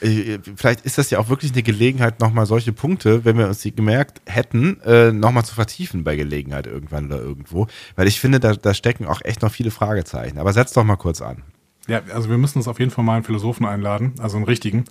vielleicht 0.56 0.82
ist 0.82 0.98
das 0.98 1.10
ja 1.10 1.20
auch 1.20 1.30
wirklich 1.30 1.52
eine 1.52 1.64
Gelegenheit, 1.64 2.20
nochmal 2.20 2.45
solche 2.45 2.74
Punkte, 2.74 3.24
wenn 3.24 3.38
wir 3.38 3.48
uns 3.48 3.60
die 3.60 3.76
gemerkt 3.76 4.22
hätten, 4.26 4.82
äh, 4.82 5.12
nochmal 5.12 5.45
zu 5.45 5.53
vertiefen 5.53 6.03
bei 6.03 6.16
Gelegenheit 6.16 6.68
irgendwann 6.68 7.06
oder 7.06 7.20
irgendwo. 7.20 7.68
Weil 7.95 8.07
ich 8.07 8.20
finde, 8.20 8.40
da, 8.40 8.53
da 8.53 8.74
stecken 8.74 9.06
auch 9.06 9.22
echt 9.24 9.41
noch 9.41 9.52
viele 9.52 9.72
Fragezeichen. 9.72 10.40
Aber 10.40 10.53
setz 10.53 10.74
doch 10.74 10.84
mal 10.84 10.95
kurz 10.95 11.22
an. 11.22 11.44
Ja, 11.88 12.02
also 12.14 12.30
wir 12.30 12.38
müssen 12.38 12.57
uns 12.57 12.68
auf 12.68 12.80
jeden 12.80 12.91
Fall 12.91 13.03
mal 13.03 13.16
einen 13.16 13.24
Philosophen 13.24 13.66
einladen, 13.66 14.14
also 14.20 14.38
einen 14.38 14.45
richtigen. 14.45 14.86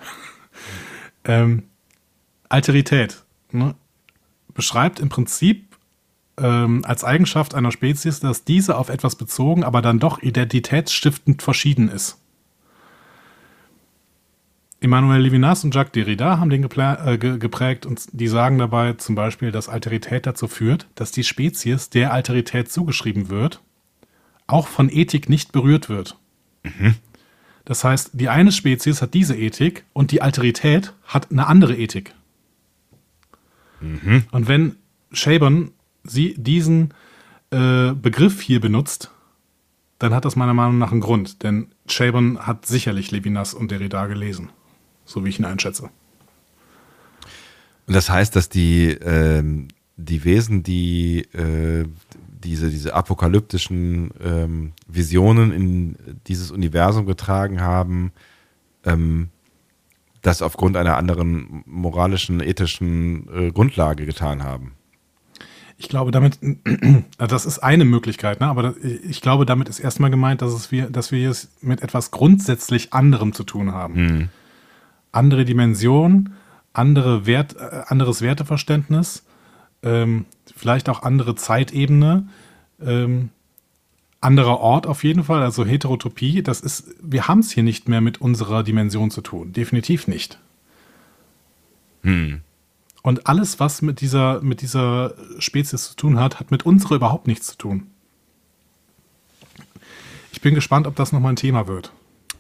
Ähm, 1.25 1.65
Alterität 2.49 3.25
ne? 3.51 3.75
beschreibt 4.53 5.01
im 5.01 5.09
Prinzip 5.09 5.64
ähm, 6.39 6.85
als 6.85 7.05
Eigenschaft 7.05 7.55
einer 7.55 7.73
Spezies, 7.73 8.21
dass 8.21 8.45
diese 8.45 8.77
auf 8.77 8.89
etwas 8.89 9.17
bezogen, 9.17 9.65
aber 9.65 9.83
dann 9.83 9.99
doch 9.99 10.23
identitätsstiftend 10.23 11.43
verschieden 11.43 11.89
ist. 11.89 12.19
Emmanuel 14.81 15.23
Levinas 15.23 15.65
und 15.65 15.75
Jacques 15.75 15.93
Derrida 15.93 16.39
haben 16.39 16.51
den 16.51 16.63
äh, 16.63 17.17
geprägt 17.17 17.87
und 17.87 18.07
die 18.13 18.29
sagen 18.29 18.59
dabei 18.59 18.93
zum 18.95 19.15
Beispiel, 19.15 19.51
dass 19.51 19.71
Alterität 19.71 20.27
dazu 20.27 20.47
führt, 20.47 20.87
dass 20.95 21.11
die 21.11 21.25
Spezies, 21.25 21.89
der 21.89 22.13
Alterität 22.13 22.71
zugeschrieben 22.71 23.31
wird, 23.31 23.63
auch 24.47 24.69
von 24.69 24.91
Ethik 24.91 25.31
nicht 25.31 25.53
berührt 25.53 25.89
wird. 25.89 26.19
Mhm. 26.65 26.97
Das 27.65 27.83
heißt, 27.83 28.11
die 28.13 28.29
eine 28.29 28.53
Spezies 28.53 29.01
hat 29.01 29.15
diese 29.15 29.35
Ethik 29.37 29.85
und 29.95 30.11
die 30.11 30.21
Alterität 30.21 30.93
hat 31.05 31.31
eine 31.31 31.47
andere 31.47 31.77
Ethik. 31.77 32.13
Mhm. 33.81 34.25
Und 34.33 34.49
wenn 34.49 34.77
Shaban 35.13 35.71
sie 36.05 36.35
diesen 36.35 36.95
äh, 37.51 37.93
Begriff 37.93 38.41
hier 38.41 38.61
benutzt, 38.61 39.11
dann 39.99 40.15
hat 40.15 40.25
das 40.25 40.37
meiner 40.37 40.55
Meinung 40.55 40.79
nach 40.79 40.93
einen 40.93 41.01
Grund. 41.01 41.43
Denn 41.43 41.69
Chabon 41.89 42.39
hat 42.41 42.67
sicherlich 42.67 43.11
Levinas 43.11 43.55
und 43.55 43.71
Derrida 43.71 44.07
gelesen, 44.07 44.51
so 45.05 45.25
wie 45.25 45.31
ich 45.31 45.39
ihn 45.39 45.45
einschätze. 45.45 45.91
Und 47.87 47.95
das 47.95 48.09
heißt, 48.11 48.35
dass 48.37 48.49
die, 48.49 48.89
äh, 48.89 49.43
die 49.97 50.25
Wesen, 50.25 50.63
die 50.63 51.21
äh, 51.33 51.87
diese, 52.45 52.71
diese 52.71 52.95
apokalyptischen 52.95 54.11
ähm, 54.23 54.73
Visionen 54.87 55.53
in 55.53 55.97
dieses 56.27 56.51
Universum 56.51 57.07
getragen 57.07 57.61
haben, 57.61 58.13
ähm, 58.85 59.31
das 60.23 60.43
aufgrund 60.43 60.77
einer 60.77 60.97
anderen 60.97 61.63
moralischen, 61.67 62.41
ethischen 62.41 63.29
äh, 63.35 63.51
Grundlage 63.51 64.07
getan 64.07 64.43
haben. 64.43 64.73
Ich 65.85 65.91
glaube, 65.91 66.13
damit, 66.13 66.39
das 67.19 67.45
ist 67.45 67.59
eine 67.59 67.85
Möglichkeit, 67.85 68.41
ne? 68.41 68.47
aber 68.47 68.75
ich 68.83 69.21
glaube, 69.21 69.45
damit 69.45 69.69
ist 69.69 69.81
erstmal 69.81 70.11
gemeint, 70.11 70.41
dass, 70.41 70.55
es 70.55 70.73
wir, 70.73 70.89
dass 70.89 71.13
wir 71.13 71.29
es 71.29 71.51
mit 71.61 71.83
etwas 71.83 72.11
grundsätzlich 72.11 72.95
anderem 72.95 73.35
zu 73.35 73.45
tun 73.45 73.73
haben. 73.73 73.95
Mhm. 73.95 74.29
Andere 75.13 75.45
Dimension, 75.45 76.33
andere 76.73 77.27
Wert, 77.27 77.57
äh, 77.57 77.83
anderes 77.87 78.23
Werteverständnis, 78.23 79.25
ähm, 79.83 80.25
vielleicht 80.57 80.89
auch 80.89 81.03
andere 81.03 81.35
Zeitebene, 81.35 82.29
ähm, 82.83 83.29
anderer 84.23 84.61
Ort 84.61 84.87
auf 84.87 85.05
jeden 85.05 85.23
Fall, 85.23 85.43
also 85.43 85.67
Heterotopie, 85.67 86.43
das 86.43 86.63
ist, 86.63 86.95
wir 87.03 87.29
haben 87.29 87.41
es 87.41 87.51
hier 87.51 87.63
nicht 87.63 87.91
mehr 87.91 88.01
mit 88.01 88.23
unserer 88.23 88.63
Dimension 88.63 89.11
zu 89.11 89.21
tun. 89.21 89.53
Definitiv 89.53 90.09
nicht. 90.09 90.39
Hm. 92.05 92.41
Und 93.05 93.27
alles, 93.27 93.61
was 93.61 93.83
mit 93.83 94.01
dieser, 94.01 94.41
mit 94.41 94.63
dieser 94.63 95.13
Spezies 95.39 95.91
zu 95.91 95.95
tun 95.95 96.19
hat, 96.19 96.41
hat 96.41 96.51
mit 96.51 96.65
unserer 96.65 96.95
überhaupt 96.95 97.27
nichts 97.27 97.49
zu 97.49 97.59
tun. 97.59 97.87
Ich 100.33 100.41
bin 100.41 100.55
gespannt, 100.55 100.87
ob 100.87 100.97
das 100.97 101.13
nochmal 101.13 101.35
ein 101.35 101.37
Thema 101.37 101.69
wird. 101.69 101.93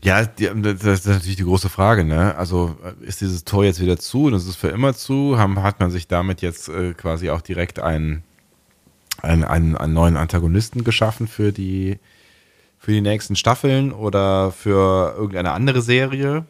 Ja, 0.02 0.24
das 0.24 0.82
ist 0.82 1.06
natürlich 1.06 1.36
die 1.36 1.44
große 1.44 1.68
Frage. 1.68 2.02
Ne? 2.04 2.34
Also 2.36 2.76
ist 3.02 3.20
dieses 3.20 3.44
Tor 3.44 3.66
jetzt 3.66 3.78
wieder 3.78 3.98
zu 3.98 4.24
und 4.24 4.32
ist 4.32 4.46
es 4.46 4.56
für 4.56 4.68
immer 4.68 4.94
zu? 4.94 5.36
Hat 5.38 5.80
man 5.80 5.90
sich 5.90 6.08
damit 6.08 6.40
jetzt 6.40 6.70
äh, 6.70 6.94
quasi 6.94 7.28
auch 7.28 7.42
direkt 7.42 7.78
einen, 7.78 8.22
einen, 9.20 9.44
einen, 9.44 9.76
einen 9.76 9.92
neuen 9.92 10.16
Antagonisten 10.16 10.82
geschaffen 10.82 11.28
für 11.28 11.52
die, 11.52 11.98
für 12.78 12.92
die 12.92 13.02
nächsten 13.02 13.36
Staffeln 13.36 13.92
oder 13.92 14.50
für 14.50 15.14
irgendeine 15.14 15.52
andere 15.52 15.82
Serie? 15.82 16.46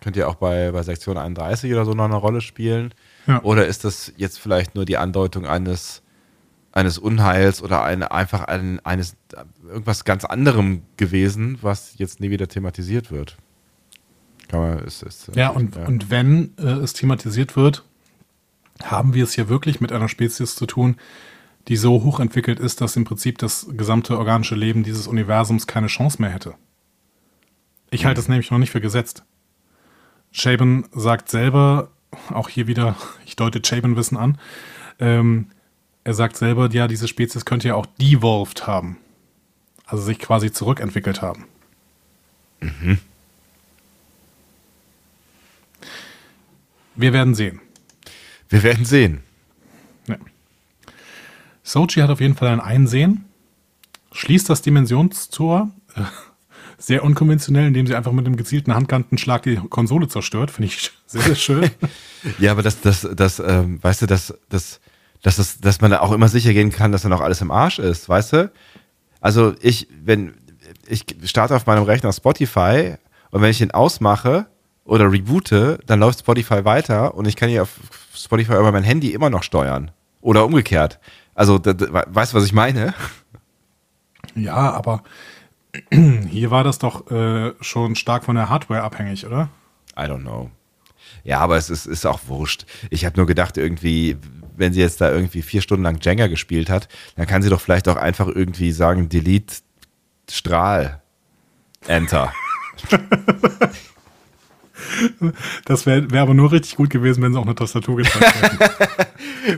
Könnt 0.00 0.16
ihr 0.16 0.26
auch 0.26 0.36
bei, 0.36 0.72
bei 0.72 0.82
Sektion 0.82 1.18
31 1.18 1.70
oder 1.70 1.84
so 1.84 1.92
noch 1.92 2.06
eine 2.06 2.16
Rolle 2.16 2.40
spielen? 2.40 2.94
Ja. 3.28 3.42
Oder 3.42 3.66
ist 3.66 3.84
das 3.84 4.12
jetzt 4.16 4.40
vielleicht 4.40 4.74
nur 4.74 4.86
die 4.86 4.96
Andeutung 4.96 5.46
eines, 5.46 6.02
eines 6.72 6.98
Unheils 6.98 7.62
oder 7.62 7.84
eine, 7.84 8.10
einfach 8.10 8.44
ein, 8.44 8.80
eines 8.84 9.16
irgendwas 9.68 10.04
ganz 10.04 10.24
anderem 10.24 10.82
gewesen, 10.96 11.58
was 11.60 11.98
jetzt 11.98 12.20
nie 12.20 12.30
wieder 12.30 12.48
thematisiert 12.48 13.10
wird? 13.10 13.36
Kann 14.48 14.60
man, 14.60 14.78
ist, 14.78 15.02
ist, 15.02 15.30
ja, 15.36 15.50
und, 15.50 15.76
ja. 15.76 15.86
und 15.86 16.10
wenn 16.10 16.54
äh, 16.58 16.62
es 16.62 16.94
thematisiert 16.94 17.54
wird, 17.54 17.84
haben 18.82 19.12
wir 19.12 19.24
es 19.24 19.34
hier 19.34 19.50
wirklich 19.50 19.80
mit 19.82 19.92
einer 19.92 20.08
Spezies 20.08 20.54
zu 20.54 20.64
tun, 20.64 20.96
die 21.68 21.76
so 21.76 22.02
hochentwickelt 22.02 22.58
ist, 22.58 22.80
dass 22.80 22.96
im 22.96 23.04
Prinzip 23.04 23.36
das 23.36 23.66
gesamte 23.72 24.16
organische 24.16 24.54
Leben 24.54 24.84
dieses 24.84 25.06
Universums 25.06 25.66
keine 25.66 25.88
Chance 25.88 26.22
mehr 26.22 26.30
hätte. 26.30 26.54
Ich 27.90 28.06
halte 28.06 28.20
es 28.20 28.28
mhm. 28.28 28.34
nämlich 28.34 28.50
noch 28.50 28.58
nicht 28.58 28.70
für 28.70 28.80
gesetzt. 28.80 29.24
Shaban 30.30 30.86
sagt 30.92 31.28
selber, 31.28 31.90
auch 32.30 32.48
hier 32.48 32.66
wieder, 32.66 32.96
ich 33.26 33.36
deute 33.36 33.60
Chabon-Wissen 33.60 34.16
an, 34.16 34.38
ähm, 34.98 35.48
er 36.04 36.14
sagt 36.14 36.36
selber, 36.36 36.70
ja, 36.70 36.88
diese 36.88 37.08
Spezies 37.08 37.44
könnte 37.44 37.68
ja 37.68 37.74
auch 37.74 37.86
devolved 37.86 38.66
haben. 38.66 38.98
Also 39.84 40.04
sich 40.04 40.18
quasi 40.18 40.52
zurückentwickelt 40.52 41.22
haben. 41.22 41.46
Mhm. 42.60 42.98
Wir 46.94 47.12
werden 47.12 47.34
sehen. 47.34 47.60
Wir 48.48 48.62
werden 48.62 48.84
sehen. 48.84 49.22
Ja. 50.06 50.16
Sochi 51.62 52.00
hat 52.00 52.10
auf 52.10 52.20
jeden 52.20 52.34
Fall 52.34 52.48
ein 52.48 52.60
Einsehen, 52.60 53.26
schließt 54.12 54.48
das 54.48 54.62
Dimensionstor, 54.62 55.70
sehr 56.78 57.02
unkonventionell, 57.04 57.66
indem 57.66 57.86
sie 57.86 57.94
einfach 57.96 58.12
mit 58.12 58.24
einem 58.24 58.36
gezielten 58.36 58.74
Handkantenschlag 58.74 59.42
die 59.42 59.56
Konsole 59.56 60.08
zerstört. 60.08 60.52
Finde 60.52 60.68
ich 60.68 60.90
sehr, 61.06 61.20
sehr 61.22 61.34
schön. 61.34 61.70
ja, 62.38 62.52
aber 62.52 62.62
das, 62.62 62.80
das, 62.80 63.06
das, 63.14 63.40
ähm, 63.40 63.82
weißt 63.82 64.02
du, 64.02 64.06
dass, 64.06 64.32
das, 64.48 64.80
dass, 65.22 65.36
das, 65.36 65.58
dass 65.60 65.80
man 65.80 65.90
da 65.90 66.00
auch 66.00 66.12
immer 66.12 66.28
sicher 66.28 66.52
gehen 66.52 66.70
kann, 66.70 66.92
dass 66.92 67.02
dann 67.02 67.12
auch 67.12 67.20
alles 67.20 67.40
im 67.40 67.50
Arsch 67.50 67.80
ist, 67.80 68.08
weißt 68.08 68.32
du? 68.32 68.52
Also 69.20 69.54
ich, 69.60 69.88
wenn, 70.04 70.34
ich 70.86 71.04
starte 71.24 71.56
auf 71.56 71.66
meinem 71.66 71.82
Rechner 71.82 72.12
Spotify 72.12 72.94
und 73.30 73.42
wenn 73.42 73.50
ich 73.50 73.60
ihn 73.60 73.72
ausmache 73.72 74.46
oder 74.84 75.10
reboote, 75.10 75.80
dann 75.86 75.98
läuft 75.98 76.20
Spotify 76.20 76.64
weiter 76.64 77.14
und 77.14 77.26
ich 77.26 77.34
kann 77.34 77.48
hier 77.48 77.62
auf 77.62 77.76
Spotify 78.14 78.52
über 78.52 78.70
mein 78.70 78.84
Handy 78.84 79.12
immer 79.12 79.30
noch 79.30 79.42
steuern. 79.42 79.90
Oder 80.20 80.44
umgekehrt. 80.44 80.98
Also, 81.34 81.60
weißt 81.64 82.32
du, 82.32 82.36
was 82.36 82.44
ich 82.44 82.52
meine? 82.52 82.94
Ja, 84.34 84.72
aber 84.72 85.02
hier 85.90 86.50
war 86.50 86.64
das 86.64 86.78
doch 86.78 87.10
äh, 87.10 87.52
schon 87.60 87.94
stark 87.94 88.24
von 88.24 88.36
der 88.36 88.48
Hardware 88.48 88.82
abhängig, 88.82 89.26
oder? 89.26 89.48
I 89.96 90.02
don't 90.02 90.22
know. 90.22 90.50
Ja, 91.24 91.40
aber 91.40 91.56
es 91.56 91.70
ist, 91.70 91.86
ist 91.86 92.06
auch 92.06 92.20
wurscht. 92.26 92.66
Ich 92.90 93.04
habe 93.04 93.16
nur 93.16 93.26
gedacht, 93.26 93.56
irgendwie, 93.56 94.16
wenn 94.56 94.72
sie 94.72 94.80
jetzt 94.80 95.00
da 95.00 95.10
irgendwie 95.10 95.42
vier 95.42 95.60
Stunden 95.60 95.84
lang 95.84 95.98
Jenga 96.00 96.26
gespielt 96.26 96.70
hat, 96.70 96.88
dann 97.16 97.26
kann 97.26 97.42
sie 97.42 97.50
doch 97.50 97.60
vielleicht 97.60 97.88
auch 97.88 97.96
einfach 97.96 98.28
irgendwie 98.28 98.72
sagen, 98.72 99.08
Delete 99.08 99.56
Strahl. 100.30 101.02
Enter. 101.86 102.32
Das 105.64 105.86
wäre 105.86 106.10
wär 106.10 106.22
aber 106.22 106.34
nur 106.34 106.50
richtig 106.50 106.76
gut 106.76 106.90
gewesen, 106.90 107.22
wenn 107.22 107.32
sie 107.32 107.38
auch 107.38 107.44
eine 107.44 107.54
Tastatur 107.54 107.96
gezeigt 107.96 108.42
hätten. 108.42 108.58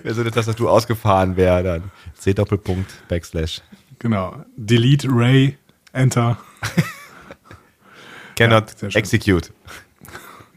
wenn 0.03 0.15
so 0.15 0.20
eine 0.23 0.31
Tastatur 0.31 0.70
ausgefahren 0.70 1.37
wäre, 1.37 1.62
dann 1.62 1.91
C 2.15 2.35
Doppelpunkt 2.35 2.91
Backslash. 3.09 3.62
Genau. 3.99 4.45
Delete 4.57 5.09
Ray 5.11 5.57
Enter. 5.93 6.39
Cannot 8.37 8.75
Ja, 8.81 8.89
execute. 8.89 9.53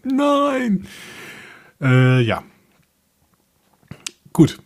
Nein! 0.04 0.88
Äh, 1.82 2.22
ja. 2.22 2.44
Gut. 4.32 4.60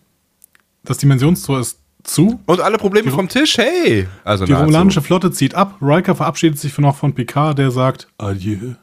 Das 0.84 0.98
Dimensionstor 0.98 1.60
ist 1.60 1.80
zu. 2.04 2.40
Und 2.46 2.62
alle 2.62 2.78
Probleme 2.78 3.12
vom 3.12 3.28
Tisch, 3.28 3.58
hey! 3.58 4.08
Also 4.24 4.46
Die 4.46 4.54
romulanische 4.54 5.02
Flotte 5.02 5.32
zieht 5.32 5.56
ab. 5.56 5.78
Riker 5.82 6.16
verabschiedet 6.16 6.58
sich 6.60 6.78
noch 6.78 6.96
von 6.96 7.14
Picard, 7.14 7.58
der 7.58 7.72
sagt 7.72 8.08
Adieu. 8.18 8.76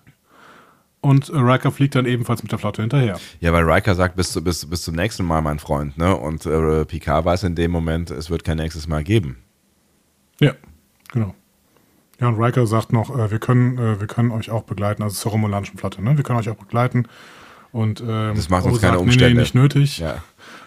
Und 1.01 1.31
Riker 1.33 1.71
fliegt 1.71 1.95
dann 1.95 2.07
ebenfalls 2.07 2.43
mit 2.43 2.51
der 2.51 2.59
Flotte 2.59 2.83
hinterher. 2.83 3.19
Ja, 3.41 3.53
weil 3.53 3.65
Riker 3.71 3.95
sagt, 3.95 4.17
bis, 4.17 4.43
bis, 4.43 4.65
bis 4.67 4.83
zum 4.83 4.95
nächsten 4.95 5.25
Mal, 5.25 5.43
mein 5.43 5.59
Freund, 5.59 5.99
ne? 5.99 6.17
Und 6.17 6.47
äh, 6.47 6.85
Picard 6.87 7.25
weiß 7.25 7.43
in 7.45 7.55
dem 7.55 7.71
Moment, 7.71 8.11
es 8.11 8.31
wird 8.31 8.43
kein 8.43 8.57
nächstes 8.57 8.87
Mal 8.89 9.05
geben. 9.05 9.37
Ja, 10.41 10.55
genau. 11.13 11.35
Ja, 12.21 12.29
und 12.29 12.41
Riker 12.41 12.67
sagt 12.67 12.93
noch, 12.93 13.11
äh, 13.17 13.31
wir, 13.31 13.39
können, 13.39 13.77
äh, 13.79 14.01
wir 14.01 14.07
können 14.07 14.31
euch 14.31 14.51
auch 14.51 14.63
begleiten, 14.63 15.03
also 15.03 15.15
zur 15.17 15.33
romulanischen 15.33 15.79
Flotte, 15.79 16.03
ne? 16.03 16.17
Wir 16.17 16.25
können 16.25 16.39
euch 16.39 16.49
auch 16.49 16.55
begleiten. 16.57 17.07
Und 17.73 18.01
ähm, 18.01 18.35
Das 18.37 18.49
macht 18.51 18.65
uns 18.67 18.81
keine 18.81 18.93
sagt, 18.95 19.03
Umstände. 19.03 19.29
Nee, 19.31 19.35
nee, 19.35 19.41
nicht 19.41 19.55
nötig. 19.55 19.99
Ja. 19.99 20.23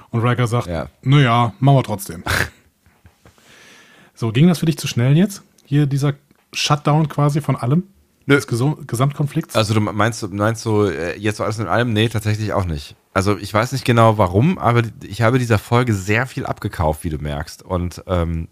Und 0.10 0.22
Riker 0.22 0.48
sagt, 0.48 0.68
Ja. 0.68 0.88
naja, 1.02 1.54
machen 1.60 1.78
wir 1.78 1.84
trotzdem. 1.84 2.24
so, 4.14 4.32
ging 4.32 4.48
das 4.48 4.60
für 4.60 4.66
dich 4.66 4.78
zu 4.78 4.88
schnell 4.88 5.16
jetzt? 5.18 5.44
Hier 5.66 5.86
dieser 5.86 6.14
Shutdown 6.54 7.08
quasi 7.10 7.42
von 7.42 7.56
allem? 7.56 7.84
Nö. 8.26 8.36
Des 8.36 8.48
Geso 8.48 8.78
Gesamtkonflikts? 8.86 9.56
Also 9.56 9.74
du 9.74 9.80
meinst, 9.82 10.22
du- 10.24 10.28
meinst 10.30 10.66
du 10.66 10.84
äh, 10.86 11.18
jetzt 11.18 11.40
alles 11.40 11.60
in 11.60 11.68
allem? 11.68 11.94
Nee, 11.94 12.10
tatsächlich 12.10 12.52
auch 12.54 12.66
nicht. 12.66 12.96
Also 13.14 13.38
ich 13.38 13.54
weiß 13.54 13.72
nicht 13.72 13.86
genau 13.86 14.18
warum, 14.18 14.58
aber 14.58 14.84
ich 15.04 15.22
habe 15.22 15.40
dieser 15.40 15.60
Folge 15.60 15.94
sehr 15.94 16.28
viel 16.28 16.46
abgekauft, 16.46 17.04
wie 17.04 17.10
du 17.10 17.18
merkst. 17.20 17.64
Und 17.64 18.04
ähm, 18.08 18.48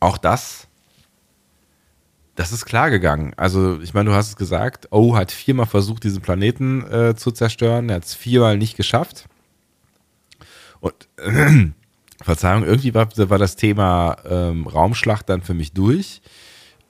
auch 0.00 0.18
das, 0.18 0.67
das 2.38 2.52
ist 2.52 2.66
klar 2.66 2.88
gegangen. 2.88 3.32
Also 3.36 3.80
ich 3.80 3.94
meine, 3.94 4.10
du 4.10 4.14
hast 4.14 4.28
es 4.28 4.36
gesagt, 4.36 4.92
O 4.92 5.16
hat 5.16 5.32
viermal 5.32 5.66
versucht, 5.66 6.04
diesen 6.04 6.22
Planeten 6.22 6.86
äh, 6.86 7.16
zu 7.16 7.32
zerstören. 7.32 7.88
Er 7.88 7.96
hat 7.96 8.04
es 8.04 8.14
viermal 8.14 8.56
nicht 8.56 8.76
geschafft. 8.76 9.24
Und 10.78 10.94
Verzeihung, 12.22 12.62
irgendwie 12.62 12.94
war, 12.94 13.08
war 13.16 13.38
das 13.38 13.56
Thema 13.56 14.18
ähm, 14.24 14.68
Raumschlacht 14.68 15.28
dann 15.28 15.42
für 15.42 15.54
mich 15.54 15.72
durch. 15.72 16.22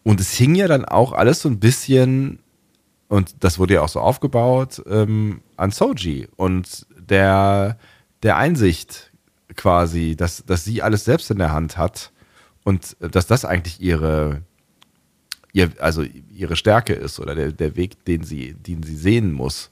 Und 0.02 0.20
es 0.20 0.34
hing 0.34 0.54
ja 0.54 0.68
dann 0.68 0.84
auch 0.84 1.12
alles 1.12 1.40
so 1.40 1.48
ein 1.48 1.60
bisschen, 1.60 2.40
und 3.08 3.36
das 3.40 3.58
wurde 3.58 3.74
ja 3.74 3.80
auch 3.80 3.88
so 3.88 4.00
aufgebaut, 4.00 4.82
ähm, 4.86 5.40
an 5.56 5.70
Soji 5.70 6.28
und 6.36 6.86
der, 6.98 7.78
der 8.22 8.36
Einsicht 8.36 9.12
quasi, 9.56 10.14
dass, 10.14 10.44
dass 10.44 10.64
sie 10.64 10.82
alles 10.82 11.06
selbst 11.06 11.30
in 11.30 11.38
der 11.38 11.54
Hand 11.54 11.78
hat 11.78 12.12
und 12.64 12.98
dass 13.00 13.26
das 13.26 13.46
eigentlich 13.46 13.80
ihre, 13.80 14.42
ihr, 15.52 15.70
also 15.78 16.04
ihre 16.34 16.56
Stärke 16.56 16.92
ist 16.92 17.20
oder 17.20 17.34
der, 17.34 17.52
der 17.52 17.76
Weg, 17.76 18.04
den 18.04 18.22
sie, 18.22 18.54
den 18.54 18.82
sie 18.82 18.96
sehen 18.96 19.32
muss. 19.32 19.70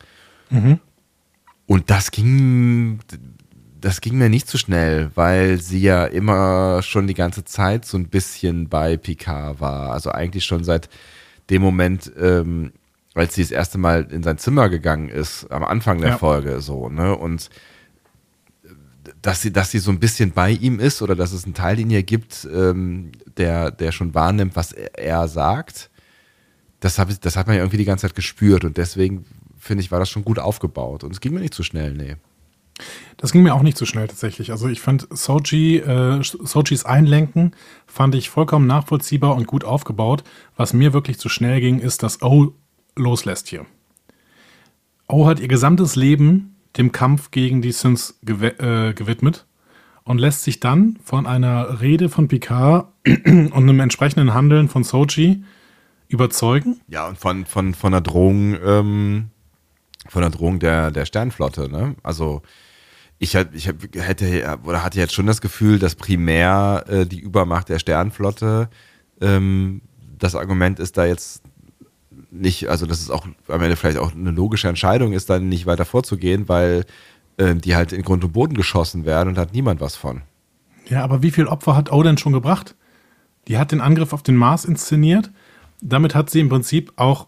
Und 1.67 1.91
das 1.91 2.11
ging, 2.11 3.01
das 3.81 4.01
ging 4.01 4.17
mir 4.19 4.29
nicht 4.29 4.49
so 4.49 4.59
schnell, 4.59 5.11
weil 5.15 5.59
sie 5.61 5.81
ja 5.81 6.05
immer 6.05 6.83
schon 6.83 7.07
die 7.07 7.15
ganze 7.15 7.45
Zeit 7.45 7.85
so 7.85 7.97
ein 7.99 8.09
bisschen 8.09 8.69
bei 8.69 8.97
Picard 8.97 9.61
war. 9.61 9.93
Also 9.93 10.11
eigentlich 10.11 10.45
schon 10.45 10.65
seit 10.65 10.89
dem 11.51 11.63
Moment, 11.63 12.13
ähm, 12.21 12.73
als 13.15 13.35
sie 13.35 13.43
das 13.43 13.51
erste 13.51 13.79
Mal 13.79 14.07
in 14.11 14.23
sein 14.23 14.39
Zimmer 14.39 14.69
gegangen 14.69 15.09
ist, 15.09 15.51
am 15.51 15.65
Anfang 15.65 16.01
der 16.01 16.11
Ja. 16.11 16.19
Folge 16.19 16.61
so, 16.61 16.89
ne? 16.89 17.17
Und 17.17 17.51
dass 19.27 19.43
sie, 19.43 19.53
dass 19.53 19.73
sie 19.73 19.81
so 19.81 19.91
ein 19.91 19.99
bisschen 19.99 20.31
bei 20.31 20.53
ihm 20.53 20.79
ist 20.79 21.03
oder 21.03 21.17
dass 21.17 21.33
es 21.33 21.45
einen 21.45 21.55
Teil 21.55 21.81
in 21.81 21.91
ihr 21.91 22.05
gibt, 22.05 22.47
ähm, 22.55 23.11
der, 23.37 23.73
der 23.73 23.91
schon 23.91 24.15
wahrnimmt, 24.15 24.55
was 24.55 24.71
er, 24.71 24.97
er 24.97 25.27
sagt, 25.27 25.91
das, 26.79 27.01
hab 27.01 27.09
das 27.21 27.37
hat 27.37 27.49
man 27.49 27.57
ja 27.57 27.63
irgendwie 27.63 27.79
die 27.79 27.85
ganze 27.85 28.07
Zeit 28.07 28.15
gespürt 28.15 28.65
und 28.65 28.77
deswegen 28.77 29.25
finde 29.59 29.83
ich, 29.83 29.91
war 29.91 29.99
das 29.99 30.11
schon 30.11 30.25
gut 30.25 30.39
aufgebaut 30.39 31.03
und 31.03 31.11
es 31.11 31.21
ging 31.21 31.35
mir 31.35 31.41
nicht 31.41 31.55
zu 31.55 31.65
schnell, 31.65 31.93
nee. 31.93 32.15
Das 33.17 33.33
ging 33.33 33.43
mir 33.43 33.55
auch 33.55 33.63
nicht 33.63 33.79
so 33.79 33.85
schnell 33.85 34.07
tatsächlich. 34.07 34.53
Also 34.53 34.69
ich 34.69 34.81
fand 34.81 35.09
Soji, 35.11 35.79
äh, 35.79 36.23
Sojis 36.23 36.85
Einlenken 36.85 37.57
fand 37.87 38.15
ich 38.15 38.31
vollkommen 38.31 38.69
nachvollziehbar 38.69 39.35
und 39.35 39.49
gut 39.49 39.65
aufgebaut. 39.65 40.23
Was 40.57 40.73
mir 40.73 40.93
wirklich 40.93 41.19
zu 41.19 41.29
schnell 41.29 41.61
ging, 41.61 41.81
ist, 41.81 42.05
dass 42.05 42.23
O 42.23 42.53
loslässt 42.95 43.49
hier. 43.49 43.67
O 45.09 45.27
hat 45.27 45.41
ihr 45.41 45.49
gesamtes 45.49 45.97
Leben 45.97 46.56
dem 46.79 46.93
Kampf 46.93 47.31
gegen 47.31 47.63
die 47.63 47.73
Sins 47.73 48.19
gew 48.23 48.45
äh, 48.45 48.93
gewidmet 48.95 49.47
und 50.05 50.19
lässt 50.19 50.45
sich 50.45 50.61
dann 50.61 50.99
von 51.03 51.27
einer 51.27 51.81
Rede 51.81 52.09
von 52.09 52.29
Picard 52.29 52.89
und 53.07 53.53
einem 53.53 53.81
entsprechenden 53.81 54.35
Handeln 54.35 54.69
von 54.69 54.85
Soji 54.85 55.45
überzeugen. 56.09 56.81
Ja, 56.89 57.09
und 57.09 57.19
von, 57.19 57.45
von, 57.45 57.75
von 57.75 57.93
der 57.93 58.01
Drohung, 58.01 58.57
ähm, 58.65 59.31
von 60.09 60.23
der 60.23 60.31
Drohung 60.31 60.61
der, 60.61 60.91
der 60.91 61.05
Sternflotte, 61.05 61.69
ne? 61.69 61.97
Also 62.03 62.43
ich, 63.19 63.35
ich 63.35 63.73
hätte 63.95 64.59
oder 64.65 64.85
hatte 64.85 64.99
jetzt 64.99 65.15
schon 65.15 65.27
das 65.27 65.41
Gefühl, 65.41 65.79
dass 65.79 65.95
primär 65.95 66.85
äh, 66.87 67.07
die 67.07 67.21
Übermacht 67.21 67.69
der 67.69 67.79
Sternflotte 67.79 68.69
ähm, 69.21 69.81
das 70.19 70.35
Argument 70.35 70.79
ist 70.79 70.97
da 70.97 71.07
jetzt 71.07 71.43
nicht, 72.31 72.69
also 72.69 72.87
dass 72.87 73.01
es 73.01 73.11
auch 73.11 73.27
am 73.49 73.63
Ende 73.63 73.77
vielleicht 73.77 73.99
auch 73.99 74.13
eine 74.15 74.31
logische 74.31 74.69
Entscheidung 74.69 75.13
ist, 75.13 75.31
dann 75.31 75.49
nicht 75.49 75.67
weiter 75.67 75.85
vorzugehen, 75.85 76.49
weil 76.49 76.85
ähm, 77.39 77.61
die 77.61 77.77
halt 77.77 77.93
in 77.93 78.03
Grund 78.03 78.25
und 78.25 78.33
Boden 78.33 78.55
geschossen 78.55 79.05
werden 79.05 79.29
und 79.31 79.39
hat 79.39 79.53
niemand 79.53 79.81
was 79.81 79.97
von. 79.97 80.23
Ja, 80.89 81.03
aber 81.03 81.23
wie 81.23 81.31
viel 81.31 81.47
Opfer 81.47 81.77
hat 81.77 81.93
O 81.93 82.03
denn 82.03 82.19
schon 82.19 82.33
gebracht? 82.33 82.75
Die 83.49 83.59
hat 83.59 83.73
den 83.73 83.81
Angriff 83.81 84.13
auf 84.13 84.23
den 84.23 84.37
Mars 84.37 84.65
inszeniert. 84.65 85.31
Damit 85.81 86.15
hat 86.15 86.31
sie 86.31 86.41
im 86.41 86.49
Prinzip 86.49 86.93
auch 86.97 87.27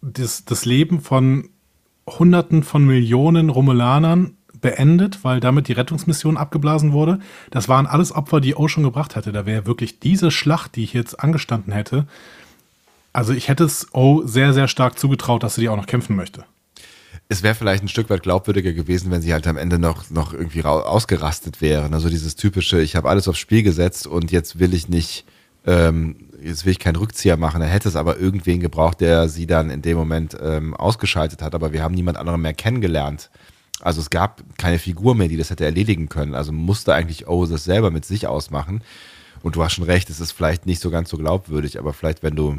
das, 0.00 0.44
das 0.44 0.64
Leben 0.64 1.00
von 1.00 1.48
Hunderten 2.08 2.62
von 2.62 2.86
Millionen 2.86 3.50
Romulanern 3.50 4.36
beendet, 4.60 5.24
weil 5.24 5.40
damit 5.40 5.68
die 5.68 5.72
Rettungsmission 5.72 6.36
abgeblasen 6.36 6.92
wurde. 6.92 7.20
Das 7.50 7.68
waren 7.68 7.86
alles 7.86 8.12
Opfer, 8.12 8.40
die 8.40 8.54
O 8.54 8.68
schon 8.68 8.82
gebracht 8.82 9.16
hatte. 9.16 9.32
Da 9.32 9.46
wäre 9.46 9.66
wirklich 9.66 10.00
diese 10.00 10.30
Schlacht, 10.30 10.76
die 10.76 10.84
hier 10.84 11.00
jetzt 11.00 11.20
angestanden 11.20 11.72
hätte. 11.72 12.06
Also 13.12 13.32
ich 13.32 13.48
hätte 13.48 13.64
es 13.64 13.86
O 13.92 14.22
sehr, 14.24 14.52
sehr 14.52 14.68
stark 14.68 14.98
zugetraut, 14.98 15.42
dass 15.42 15.54
sie 15.54 15.62
die 15.62 15.68
auch 15.68 15.76
noch 15.76 15.86
kämpfen 15.86 16.16
möchte. 16.16 16.44
es 17.30 17.42
wäre 17.42 17.54
vielleicht 17.54 17.82
ein 17.82 17.88
Stück 17.88 18.08
weit 18.10 18.22
glaubwürdiger 18.22 18.72
gewesen, 18.72 19.10
wenn 19.10 19.20
sie 19.20 19.32
halt 19.32 19.46
am 19.46 19.58
Ende 19.58 19.78
noch, 19.78 20.08
noch 20.10 20.32
irgendwie 20.32 20.64
ausgerastet 20.64 21.60
wären. 21.60 21.92
Also 21.92 22.08
dieses 22.08 22.36
typische, 22.36 22.80
ich 22.80 22.96
habe 22.96 23.08
alles 23.08 23.28
aufs 23.28 23.38
Spiel 23.38 23.62
gesetzt 23.62 24.06
und 24.06 24.32
jetzt 24.32 24.58
will 24.58 24.72
ich 24.72 24.88
nicht, 24.88 25.26
ähm, 25.66 26.16
jetzt 26.42 26.64
will 26.64 26.72
ich 26.72 26.78
keinen 26.78 26.96
Rückzieher 26.96 27.36
machen. 27.36 27.60
Dann 27.60 27.68
hätte 27.68 27.88
es 27.88 27.96
aber 27.96 28.18
irgendwen 28.18 28.60
gebraucht, 28.60 29.00
der 29.02 29.28
sie 29.28 29.46
dann 29.46 29.68
in 29.68 29.82
dem 29.82 29.98
Moment 29.98 30.36
ähm, 30.40 30.74
ausgeschaltet 30.74 31.42
hat, 31.42 31.54
aber 31.54 31.72
wir 31.72 31.82
haben 31.82 31.94
niemand 31.94 32.16
anderen 32.16 32.40
mehr 32.40 32.54
kennengelernt. 32.54 33.30
Also 33.80 34.00
es 34.00 34.10
gab 34.10 34.42
keine 34.56 34.78
Figur 34.78 35.14
mehr, 35.14 35.28
die 35.28 35.36
das 35.36 35.50
hätte 35.50 35.64
erledigen 35.64 36.08
können. 36.08 36.34
Also 36.34 36.52
musste 36.52 36.94
eigentlich 36.94 37.28
O 37.28 37.44
das 37.46 37.64
selber 37.64 37.90
mit 37.90 38.04
sich 38.04 38.26
ausmachen. 38.26 38.82
Und 39.42 39.54
du 39.54 39.62
hast 39.62 39.74
schon 39.74 39.84
recht, 39.84 40.10
es 40.10 40.18
ist 40.18 40.32
vielleicht 40.32 40.66
nicht 40.66 40.80
so 40.80 40.90
ganz 40.90 41.10
so 41.10 41.16
glaubwürdig, 41.16 41.78
aber 41.78 41.92
vielleicht, 41.92 42.22
wenn 42.22 42.34
du 42.34 42.58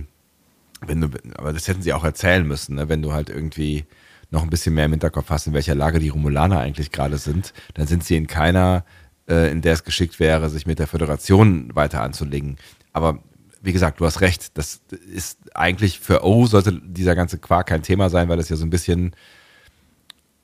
wenn 0.86 1.02
du, 1.02 1.10
aber 1.36 1.54
das 1.54 1.68
hätten 1.68 1.82
sie 1.82 1.94
auch 1.94 2.04
erzählen 2.04 2.48
müssen, 2.48 2.76
ne? 2.76 2.90
wenn 2.90 3.02
du 3.02 3.14
halt 3.14 3.30
irgendwie 3.30 3.86
noch 4.32 4.44
ein 4.44 4.50
bisschen 4.50 4.76
mehr 4.76 4.86
im 4.86 4.92
Hinterkopf 4.92 5.30
hast, 5.30 5.48
in 5.48 5.54
welcher 5.54 5.76
Lage 5.76 6.00
die 6.00 6.10
Romulaner 6.10 6.60
eigentlich 6.60 6.92
gerade 6.92 7.18
sind, 7.18 7.54
dann 7.74 7.88
sind 7.88 8.04
sie 8.04 8.16
in 8.16 8.28
keiner, 8.28 8.86
äh, 9.28 9.52
in 9.52 9.62
der 9.62 9.74
es 9.74 9.84
geschickt 9.84 10.20
wäre, 10.20 10.50
sich 10.50 10.66
mit 10.66 10.80
der 10.80 10.88
Föderation 10.88 11.76
weiter 11.76 12.02
anzulegen. 12.02 12.58
Aber 12.94 13.24
wie 13.62 13.74
gesagt, 13.74 14.00
du 14.00 14.06
hast 14.06 14.22
recht, 14.22 14.58
das 14.58 14.82
ist 15.12 15.40
eigentlich 15.54 16.00
für 16.00 16.24
O 16.24 16.46
sollte 16.46 16.80
dieser 16.82 17.16
ganze 17.16 17.40
Quark 17.40 17.68
kein 17.68 17.84
Thema 17.84 18.10
sein, 18.10 18.30
weil 18.30 18.38
das 18.38 18.50
ja 18.50 18.56
so 18.56 18.66
ein 18.66 18.70
bisschen 18.70 19.16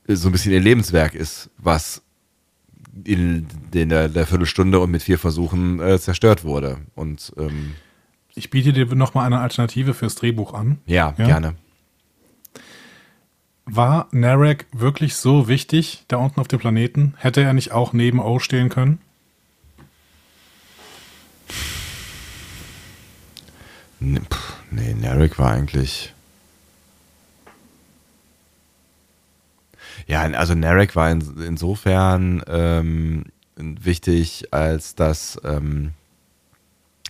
so 0.07 0.29
ein 0.29 0.31
bisschen 0.31 0.51
ihr 0.51 0.59
Lebenswerk 0.59 1.15
ist, 1.15 1.49
was 1.57 2.03
in, 3.03 3.47
in 3.73 3.89
der, 3.89 4.07
der 4.07 4.27
Viertelstunde 4.27 4.79
und 4.79 4.91
mit 4.91 5.03
vier 5.03 5.19
Versuchen 5.19 5.79
äh, 5.79 5.99
zerstört 5.99 6.43
wurde. 6.43 6.77
Und 6.93 7.33
ähm, 7.37 7.73
Ich 8.35 8.49
biete 8.49 8.73
dir 8.73 8.93
nochmal 8.93 9.25
eine 9.25 9.39
Alternative 9.39 9.93
fürs 9.93 10.15
Drehbuch 10.15 10.53
an. 10.53 10.79
Ja, 10.85 11.15
ja, 11.17 11.25
gerne. 11.25 11.55
War 13.65 14.07
Narek 14.11 14.67
wirklich 14.73 15.15
so 15.15 15.47
wichtig 15.47 16.03
da 16.09 16.17
unten 16.17 16.39
auf 16.39 16.47
dem 16.49 16.59
Planeten? 16.59 17.15
Hätte 17.17 17.41
er 17.41 17.53
nicht 17.53 17.71
auch 17.71 17.93
neben 17.93 18.19
O 18.19 18.39
stehen 18.39 18.69
können? 18.69 18.99
Nee, 23.99 24.19
nee 24.69 24.93
Narek 24.93 25.39
war 25.39 25.51
eigentlich. 25.51 26.13
Ja, 30.07 30.21
also 30.21 30.53
Narek 30.53 30.95
war 30.95 31.09
in, 31.09 31.21
insofern 31.41 32.43
ähm, 32.47 33.25
wichtig, 33.55 34.53
als 34.53 34.93
dass 34.93 35.39
ähm, 35.43 35.93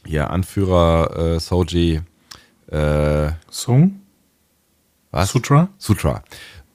ihr 0.08 0.30
Anführer 0.30 1.36
äh, 1.36 1.40
Soji 1.40 2.02
äh, 2.68 3.32
Sung? 3.50 4.02
Was? 5.12 5.32
Sutra? 5.32 5.70
Sutra. 5.78 6.24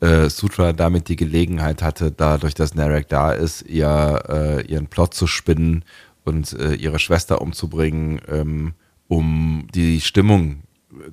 Äh, 0.00 0.30
Sutra 0.30 0.72
damit 0.72 1.08
die 1.08 1.16
Gelegenheit 1.16 1.82
hatte, 1.82 2.10
dadurch, 2.10 2.54
dass 2.54 2.74
Narek 2.74 3.08
da 3.08 3.32
ist, 3.32 3.62
ihr, 3.62 4.22
äh, 4.28 4.66
ihren 4.66 4.86
Plot 4.86 5.14
zu 5.14 5.26
spinnen 5.26 5.84
und 6.24 6.52
äh, 6.54 6.74
ihre 6.74 6.98
Schwester 6.98 7.42
umzubringen, 7.42 8.20
ähm, 8.28 8.72
um 9.08 9.66
die 9.74 10.00
Stimmung 10.00 10.62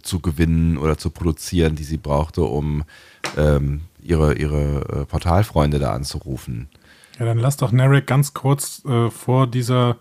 zu 0.02 0.20
gewinnen 0.20 0.78
oder 0.78 0.98
zu 0.98 1.10
produzieren, 1.10 1.76
die 1.76 1.84
sie 1.84 1.98
brauchte, 1.98 2.44
um 2.44 2.84
ähm, 3.36 3.82
ihre, 4.02 4.36
ihre 4.36 5.02
äh, 5.02 5.06
Portalfreunde 5.06 5.80
da 5.80 5.94
anzurufen. 5.94 6.70
Ja, 7.20 7.26
dann 7.26 7.40
lass 7.40 7.58
doch 7.58 7.72
Narek 7.72 8.08
ganz 8.08 8.34
kurz 8.34 8.84
äh, 8.86 9.10
vor 9.10 9.48
dieser, 9.48 9.98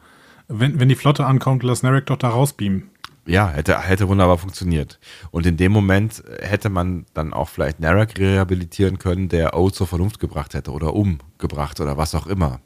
wenn, 0.49 0.81
wenn 0.81 0.89
die 0.89 0.95
Flotte 0.95 1.27
ankommt, 1.27 1.63
lass 1.63 1.83
Narek 1.83 2.07
doch 2.07 2.17
da 2.17 2.29
rausbeamen. 2.29 2.91
Ja, 3.27 3.49
hätte, 3.51 3.81
hätte 3.81 4.09
wunderbar 4.09 4.39
funktioniert. 4.39 5.01
Und 5.33 5.47
in 5.47 5.57
dem 5.57 5.73
Moment 5.73 6.23
hätte 6.41 6.69
man 6.69 7.07
dann 7.13 7.33
auch 7.33 7.49
vielleicht 7.49 7.81
Narek 7.81 8.19
rehabilitieren 8.19 8.99
können, 8.99 9.29
der 9.29 9.57
O 9.57 9.71
zur 9.71 9.89
Vernunft 9.89 10.21
gebracht 10.21 10.55
hätte 10.55 10.71
oder 10.71 10.95
umgebracht 10.95 11.81
oder 11.81 11.97
was 11.97 12.15
auch 12.15 12.29
immer. 12.29 12.61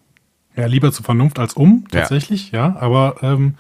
Ja, 0.57 0.67
lieber 0.67 0.93
zur 0.93 1.05
Vernunft 1.05 1.39
als 1.39 1.55
um, 1.55 1.87
tatsächlich, 1.91 2.53
ja. 2.53 2.69
ja 2.69 2.77
aber 2.81 3.17
ähm, 3.23 3.55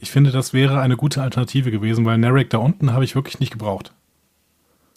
ich 0.00 0.10
finde, 0.10 0.32
das 0.32 0.52
wäre 0.52 0.80
eine 0.80 0.96
gute 0.96 1.22
Alternative 1.22 1.70
gewesen, 1.70 2.04
weil 2.04 2.18
Narek 2.18 2.50
da 2.50 2.58
unten 2.58 2.92
habe 2.92 3.04
ich 3.04 3.14
wirklich 3.14 3.38
nicht 3.38 3.52
gebraucht. 3.52 3.92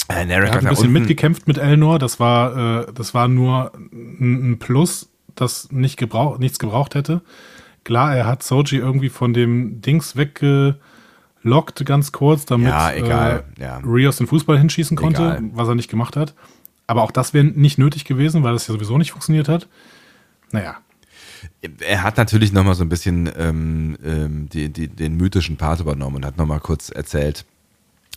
Äh, 0.10 0.26
Narek 0.26 0.52
hat 0.52 0.64
ein 0.64 0.70
bisschen 0.70 0.92
mitgekämpft 0.92 1.48
mit 1.48 1.58
Elnor. 1.58 2.00
Das 2.00 2.20
war, 2.20 2.88
äh, 2.88 2.94
das 2.94 3.14
war 3.14 3.28
nur 3.28 3.74
ein 3.92 4.58
Plus, 4.60 5.10
das 5.36 5.72
nicht 5.72 5.98
gebrauch, 5.98 6.40
nichts 6.40 6.58
gebraucht 6.58 6.96
hätte. 6.96 7.22
Klar, 7.84 8.16
er 8.16 8.26
hat 8.26 8.44
Soji 8.44 8.78
irgendwie 8.78 9.10
von 9.10 9.34
dem 9.34 9.82
Dings 9.82 10.16
weggelockt, 10.16 11.86
ganz 11.86 12.12
kurz, 12.12 12.46
damit 12.46 12.70
ja, 12.70 12.94
egal. 12.94 13.44
Äh, 13.58 13.62
ja. 13.62 13.78
Rios 13.78 14.18
den 14.18 14.28
Fußball 14.28 14.58
hinschießen 14.58 14.96
konnte, 14.96 15.22
egal. 15.22 15.44
was 15.54 15.68
er 15.68 15.76
nicht 15.76 15.90
gemacht 15.90 16.16
hat. 16.16 16.34
Aber 16.88 17.04
auch 17.04 17.12
das 17.12 17.34
wäre 17.34 17.46
nicht 17.46 17.78
nötig 17.78 18.06
gewesen, 18.06 18.44
weil 18.44 18.54
das 18.54 18.68
ja 18.68 18.74
sowieso 18.74 18.98
nicht 18.98 19.12
funktioniert 19.12 19.48
hat. 19.48 19.68
Naja, 20.52 20.78
er 21.80 22.04
hat 22.04 22.18
natürlich 22.18 22.54
nochmal 22.54 22.76
so 22.76 22.84
ein 22.84 22.90
bisschen 22.90 23.30
ähm, 23.38 23.98
ähm, 24.04 24.50
die, 24.50 24.70
die, 24.70 24.88
den 24.88 25.16
mythischen 25.16 25.58
Part 25.58 25.80
übernommen 25.80 26.18
und 26.18 26.26
hat 26.26 26.38
nochmal 26.38 26.60
kurz 26.60 26.90
erzählt, 26.90 27.46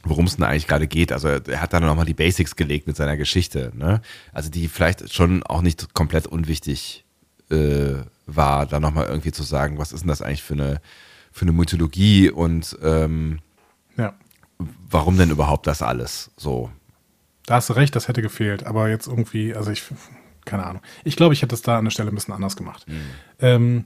worum 0.05 0.27
es 0.27 0.37
denn 0.37 0.45
eigentlich 0.45 0.67
gerade 0.67 0.87
geht. 0.87 1.13
Also 1.13 1.29
er 1.29 1.61
hat 1.61 1.73
dann 1.73 1.85
nochmal 1.85 2.07
die 2.07 2.15
Basics 2.15 2.57
gelegt 2.57 2.87
mit 2.87 2.97
seiner 2.97 3.17
Geschichte. 3.17 3.73
Ne? 3.75 4.01
Also 4.33 4.51
die 4.51 4.69
vielleicht 4.69 5.13
schon 5.13 5.43
auch 5.43 5.63
nicht 5.63 5.95
komplett 5.95 6.27
unwichtig 6.27 7.05
äh, 7.51 8.03
war, 8.27 8.67
da 8.67 8.81
nochmal 8.81 9.07
irgendwie 9.07 9.33
zu 9.33 9.43
sagen, 9.43 9.79
was 9.79 9.93
ist 9.93 10.01
denn 10.01 10.09
das 10.09 10.23
eigentlich 10.23 10.43
für 10.43 10.55
eine, 10.55 10.81
für 11.33 11.43
eine 11.43 11.53
Mythologie 11.53 12.31
und 12.31 12.77
ähm, 12.83 13.41
ja. 13.97 14.15
warum 14.59 15.17
denn 15.17 15.31
überhaupt 15.31 15.67
das 15.67 15.83
alles 15.83 16.31
so? 16.37 16.71
Da 17.47 17.57
hast 17.57 17.71
du 17.71 17.75
recht, 17.75 17.95
das 17.95 18.09
hätte 18.09 18.23
gefehlt. 18.23 18.67
Aber 18.67 18.89
jetzt 18.89 19.07
irgendwie, 19.07 19.55
also 19.55 19.71
ich 19.71 19.85
keine 20.47 20.65
Ahnung. 20.65 20.81
Ich 21.05 21.17
glaube, 21.17 21.35
ich 21.35 21.43
hätte 21.43 21.55
es 21.55 21.61
da 21.61 21.77
an 21.79 21.85
der 21.85 21.91
Stelle 21.91 22.11
ein 22.11 22.15
bisschen 22.15 22.33
anders 22.33 22.57
gemacht. 22.57 22.87
Mhm. 22.89 23.01
Ähm, 23.41 23.85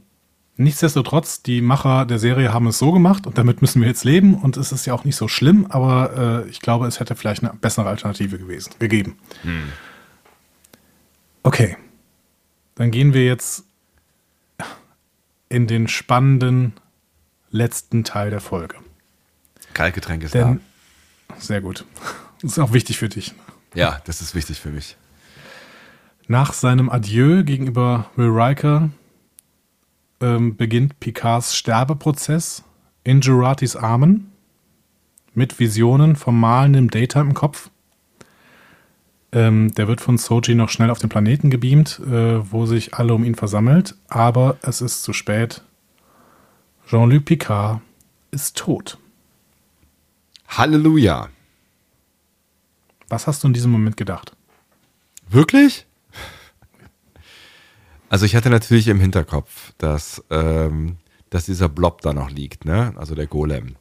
nichtsdestotrotz, 0.56 1.42
die 1.42 1.60
Macher 1.60 2.06
der 2.06 2.20
Serie 2.20 2.52
haben 2.52 2.68
es 2.68 2.78
so 2.78 2.92
gemacht 2.92 3.26
und 3.26 3.36
damit 3.36 3.62
müssen 3.62 3.80
wir 3.80 3.88
jetzt 3.88 4.04
leben 4.04 4.34
und 4.34 4.56
es 4.56 4.70
ist 4.70 4.86
ja 4.86 4.94
auch 4.94 5.04
nicht 5.04 5.16
so 5.16 5.26
schlimm, 5.26 5.66
aber 5.68 6.44
äh, 6.44 6.48
ich 6.50 6.60
glaube, 6.60 6.86
es 6.86 7.00
hätte 7.00 7.16
vielleicht 7.16 7.42
eine 7.42 7.54
bessere 7.54 7.88
Alternative 7.88 8.38
gewesen, 8.38 8.74
gegeben. 8.78 9.16
Mhm. 9.42 9.72
Okay, 11.42 11.76
dann 12.74 12.90
gehen 12.90 13.14
wir 13.14 13.24
jetzt 13.24 13.64
in 15.48 15.66
den 15.66 15.88
spannenden 15.88 16.74
letzten 17.50 18.04
Teil 18.04 18.30
der 18.30 18.40
Folge. 18.40 18.76
Kaltgetränk 19.74 20.22
ist 20.22 20.34
Denn, 20.34 20.60
da. 21.28 21.34
Sehr 21.38 21.60
gut. 21.60 21.84
Das 22.40 22.52
ist 22.52 22.58
auch 22.58 22.72
wichtig 22.72 22.98
für 22.98 23.08
dich. 23.08 23.34
Ja, 23.74 24.00
das 24.04 24.20
ist 24.20 24.34
wichtig 24.34 24.60
für 24.60 24.70
mich. 24.70 24.96
Nach 26.26 26.52
seinem 26.52 26.88
Adieu 26.90 27.42
gegenüber 27.42 28.10
Will 28.16 28.28
Riker 28.28 28.90
ähm, 30.20 30.56
beginnt 30.56 31.00
Picards 31.00 31.56
Sterbeprozess 31.56 32.62
in 33.04 33.20
Juratis 33.20 33.76
Armen 33.76 34.32
mit 35.34 35.58
Visionen 35.58 36.16
vom 36.16 36.38
malenden 36.38 36.88
Data 36.88 37.20
im 37.20 37.34
Kopf. 37.34 37.70
Ähm, 39.32 39.72
der 39.74 39.86
wird 39.86 40.00
von 40.00 40.18
Soji 40.18 40.54
noch 40.54 40.70
schnell 40.70 40.90
auf 40.90 40.98
den 40.98 41.08
Planeten 41.08 41.50
gebeamt, 41.50 42.00
äh, 42.00 42.50
wo 42.50 42.66
sich 42.66 42.94
alle 42.94 43.14
um 43.14 43.24
ihn 43.24 43.36
versammelt, 43.36 43.94
aber 44.08 44.58
es 44.62 44.80
ist 44.80 45.02
zu 45.02 45.12
spät. 45.12 45.62
Jean-Luc 46.88 47.24
Picard 47.24 47.80
ist 48.32 48.56
tot. 48.56 48.98
Halleluja. 50.48 51.28
Was 53.08 53.26
hast 53.26 53.42
du 53.44 53.48
in 53.48 53.54
diesem 53.54 53.70
Moment 53.70 53.96
gedacht? 53.96 54.36
Wirklich? 55.28 55.86
Also 58.08 58.26
ich 58.26 58.34
hatte 58.34 58.50
natürlich 58.50 58.88
im 58.88 58.98
Hinterkopf, 58.98 59.72
dass, 59.78 60.24
ähm, 60.30 60.96
dass 61.30 61.46
dieser 61.46 61.68
Blob 61.68 62.00
da 62.00 62.12
noch 62.12 62.30
liegt, 62.30 62.64
ne? 62.64 62.92
Also 62.96 63.14
der 63.14 63.28
Golem. 63.28 63.76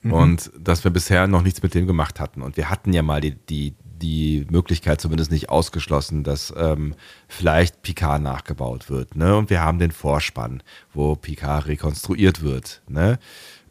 Mhm. 0.00 0.12
Und 0.12 0.50
dass 0.58 0.84
wir 0.84 0.90
bisher 0.90 1.26
noch 1.26 1.42
nichts 1.42 1.62
mit 1.62 1.74
dem 1.74 1.86
gemacht 1.86 2.18
hatten. 2.18 2.40
Und 2.40 2.56
wir 2.56 2.70
hatten 2.70 2.94
ja 2.94 3.02
mal 3.02 3.20
die, 3.20 3.34
die, 3.34 3.74
die 3.98 4.46
Möglichkeit 4.50 5.00
zumindest 5.00 5.30
nicht 5.30 5.48
ausgeschlossen, 5.48 6.24
dass 6.24 6.52
ähm, 6.56 6.94
vielleicht 7.28 7.82
Picard 7.82 8.22
nachgebaut 8.22 8.90
wird. 8.90 9.16
Ne? 9.16 9.36
Und 9.36 9.50
wir 9.50 9.62
haben 9.62 9.78
den 9.78 9.92
Vorspann, 9.92 10.62
wo 10.92 11.16
Picard 11.16 11.66
rekonstruiert 11.66 12.42
wird. 12.42 12.82
Ne? 12.88 13.18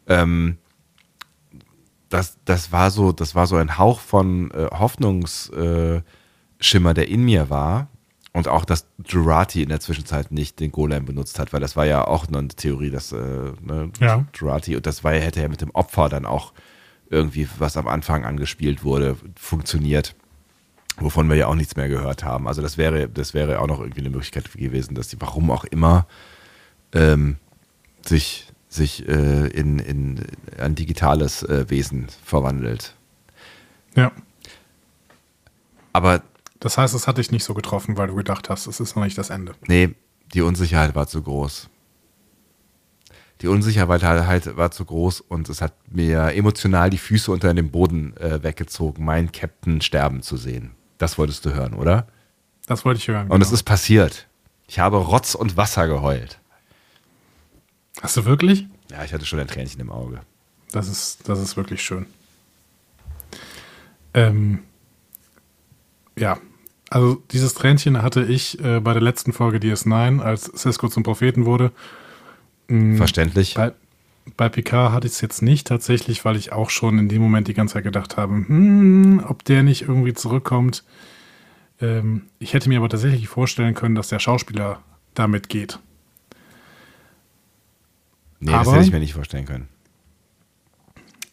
Ähm, 0.06 0.58
das, 2.08 2.38
das, 2.44 2.72
war 2.72 2.90
so, 2.90 3.12
das 3.12 3.34
war 3.34 3.46
so 3.46 3.56
ein 3.56 3.78
Hauch 3.78 4.00
von 4.00 4.50
äh, 4.52 4.68
Hoffnungsschimmer, 4.70 6.02
äh, 6.90 6.94
der 6.94 7.08
in 7.08 7.24
mir 7.24 7.50
war, 7.50 7.88
und 8.32 8.48
auch, 8.48 8.66
dass 8.66 8.86
Jurati 9.06 9.62
in 9.62 9.70
der 9.70 9.80
Zwischenzeit 9.80 10.30
nicht 10.30 10.60
den 10.60 10.70
Golem 10.70 11.06
benutzt 11.06 11.38
hat, 11.38 11.54
weil 11.54 11.60
das 11.60 11.74
war 11.74 11.86
ja 11.86 12.06
auch 12.06 12.28
eine 12.28 12.48
Theorie, 12.48 12.90
dass 12.90 13.12
äh, 13.12 13.16
ne, 13.16 13.90
ja. 13.98 14.26
Jurati, 14.34 14.76
und 14.76 14.84
das 14.84 15.04
war, 15.04 15.12
hätte 15.14 15.40
ja 15.40 15.48
mit 15.48 15.62
dem 15.62 15.70
Opfer 15.70 16.10
dann 16.10 16.26
auch 16.26 16.52
irgendwie, 17.10 17.48
was 17.58 17.76
am 17.76 17.88
Anfang 17.88 18.24
angespielt 18.24 18.84
wurde, 18.84 19.16
funktioniert. 19.36 20.14
Wovon 20.98 21.28
wir 21.28 21.36
ja 21.36 21.46
auch 21.46 21.54
nichts 21.54 21.76
mehr 21.76 21.88
gehört 21.88 22.24
haben. 22.24 22.48
Also 22.48 22.62
das 22.62 22.78
wäre, 22.78 23.08
das 23.08 23.34
wäre 23.34 23.60
auch 23.60 23.66
noch 23.66 23.80
irgendwie 23.80 24.00
eine 24.00 24.10
Möglichkeit 24.10 24.50
gewesen, 24.52 24.94
dass 24.94 25.08
die, 25.08 25.20
warum 25.20 25.50
auch 25.50 25.64
immer, 25.64 26.06
ähm, 26.92 27.36
sich, 28.04 28.48
sich 28.68 29.06
äh, 29.06 29.48
in, 29.48 29.78
in 29.78 30.22
ein 30.58 30.74
digitales 30.74 31.42
äh, 31.42 31.68
Wesen 31.68 32.06
verwandelt. 32.24 32.94
Ja. 33.94 34.10
Aber 35.92 36.22
das 36.60 36.78
heißt, 36.78 36.94
es 36.94 37.06
hat 37.06 37.18
dich 37.18 37.30
nicht 37.30 37.44
so 37.44 37.54
getroffen, 37.54 37.96
weil 37.96 38.08
du 38.08 38.14
gedacht 38.14 38.48
hast, 38.48 38.66
es 38.66 38.80
ist 38.80 38.96
noch 38.96 39.04
nicht 39.04 39.18
das 39.18 39.30
Ende. 39.30 39.54
Nee, 39.66 39.94
die 40.32 40.40
Unsicherheit 40.42 40.94
war 40.94 41.06
zu 41.06 41.22
groß. 41.22 41.68
Die 43.42 43.48
Unsicherheit 43.48 44.02
halt 44.02 44.56
war 44.56 44.70
zu 44.70 44.84
groß 44.84 45.20
und 45.20 45.48
es 45.48 45.60
hat 45.60 45.74
mir 45.90 46.32
emotional 46.34 46.88
die 46.88 46.98
Füße 46.98 47.30
unter 47.30 47.52
dem 47.52 47.70
Boden 47.70 48.16
äh, 48.16 48.42
weggezogen, 48.42 49.04
meinen 49.04 49.30
Captain 49.30 49.80
sterben 49.82 50.22
zu 50.22 50.36
sehen. 50.36 50.72
Das 50.98 51.18
wolltest 51.18 51.44
du 51.44 51.52
hören, 51.52 51.74
oder? 51.74 52.06
Das 52.66 52.84
wollte 52.84 52.98
ich 52.98 53.08
hören. 53.08 53.28
Und 53.28 53.42
es 53.42 53.48
genau. 53.48 53.56
ist 53.56 53.62
passiert. 53.64 54.26
Ich 54.66 54.78
habe 54.78 54.96
Rotz 54.96 55.34
und 55.34 55.56
Wasser 55.56 55.86
geheult. 55.86 56.38
Hast 58.00 58.16
du 58.16 58.24
wirklich? 58.24 58.66
Ja, 58.90 59.04
ich 59.04 59.12
hatte 59.12 59.26
schon 59.26 59.38
ein 59.38 59.46
Tränchen 59.46 59.80
im 59.80 59.90
Auge. 59.90 60.20
Das 60.72 60.88
ist, 60.88 61.28
das 61.28 61.38
ist 61.38 61.56
wirklich 61.56 61.82
schön. 61.82 62.06
Ähm, 64.14 64.60
ja, 66.18 66.38
also 66.90 67.22
dieses 67.30 67.54
Tränchen 67.54 68.02
hatte 68.02 68.24
ich 68.24 68.62
äh, 68.64 68.80
bei 68.80 68.92
der 68.92 69.02
letzten 69.02 69.32
Folge 69.32 69.58
DS9, 69.58 70.20
als 70.20 70.44
Cisco 70.56 70.88
zum 70.88 71.02
Propheten 71.02 71.44
wurde. 71.44 71.72
Mhm, 72.68 72.96
Verständlich. 72.96 73.54
Bei, 73.54 73.72
bei 74.36 74.48
Picard 74.48 74.92
hatte 74.92 75.06
ich 75.06 75.14
es 75.14 75.20
jetzt 75.20 75.42
nicht 75.42 75.66
tatsächlich, 75.66 76.24
weil 76.24 76.36
ich 76.36 76.52
auch 76.52 76.70
schon 76.70 76.98
in 76.98 77.08
dem 77.08 77.22
Moment 77.22 77.48
die 77.48 77.54
ganze 77.54 77.74
Zeit 77.74 77.84
gedacht 77.84 78.16
habe, 78.16 78.34
hm, 78.34 79.24
ob 79.26 79.44
der 79.44 79.62
nicht 79.62 79.82
irgendwie 79.82 80.14
zurückkommt. 80.14 80.84
Ähm, 81.80 82.22
ich 82.38 82.54
hätte 82.54 82.68
mir 82.68 82.78
aber 82.78 82.88
tatsächlich 82.88 83.28
vorstellen 83.28 83.74
können, 83.74 83.94
dass 83.94 84.08
der 84.08 84.18
Schauspieler 84.18 84.80
damit 85.14 85.48
geht. 85.48 85.78
Nee, 88.40 88.52
aber, 88.52 88.64
das 88.64 88.74
hätte 88.74 88.84
ich 88.86 88.92
mir 88.92 89.00
nicht 89.00 89.14
vorstellen 89.14 89.46
können. 89.46 89.68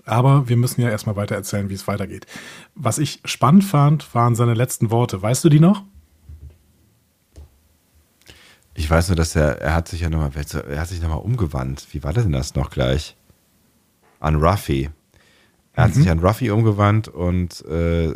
Aber 0.06 0.50
wir 0.50 0.58
müssen 0.58 0.82
ja 0.82 0.90
erstmal 0.90 1.16
weiter 1.16 1.36
erzählen, 1.36 1.70
wie 1.70 1.74
es 1.74 1.88
weitergeht. 1.88 2.28
Was 2.76 2.98
ich 2.98 3.22
spannend 3.24 3.64
fand, 3.64 4.14
waren 4.14 4.36
seine 4.36 4.54
letzten 4.54 4.92
Worte. 4.92 5.22
Weißt 5.22 5.44
du 5.44 5.50
die 5.50 5.62
noch? 5.62 5.84
Ich 8.76 8.90
weiß 8.90 9.10
nur, 9.10 9.16
dass 9.16 9.36
er, 9.36 9.62
er 9.62 9.76
hat 9.76 9.88
sich 9.88 10.02
ja 10.02 10.10
nochmal, 10.10 10.32
er 10.70 10.80
hat 10.80 10.88
sich 10.88 11.02
nochmal 11.02 11.20
umgewandt. 11.20 11.88
Wie 11.92 12.04
war 12.04 12.14
denn 12.14 12.32
das 12.32 12.56
noch 12.56 12.72
gleich? 12.72 13.16
An 14.20 14.36
Ruffy. 14.36 14.90
Er 15.74 15.84
hat 15.84 15.96
mhm. 15.96 16.02
sich 16.02 16.10
an 16.10 16.20
Ruffy 16.20 16.50
umgewandt 16.50 17.08
und 17.08 17.64
äh, 17.66 18.14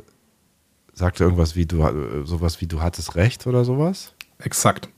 sagte 0.94 1.24
irgendwas 1.24 1.56
wie 1.56 1.66
du, 1.66 2.26
sowas 2.26 2.60
wie 2.62 2.68
du 2.68 2.82
hattest 2.82 3.16
recht 3.16 3.46
oder 3.46 3.66
sowas? 3.66 4.14
Exakt. 4.40 4.90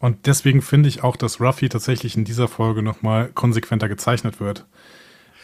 Und 0.00 0.26
deswegen 0.26 0.60
finde 0.60 0.88
ich 0.88 1.02
auch, 1.02 1.16
dass 1.16 1.40
Ruffy 1.40 1.68
tatsächlich 1.70 2.16
in 2.16 2.24
dieser 2.24 2.48
Folge 2.48 2.82
nochmal 2.82 3.28
konsequenter 3.28 3.88
gezeichnet 3.88 4.38
wird. 4.38 4.66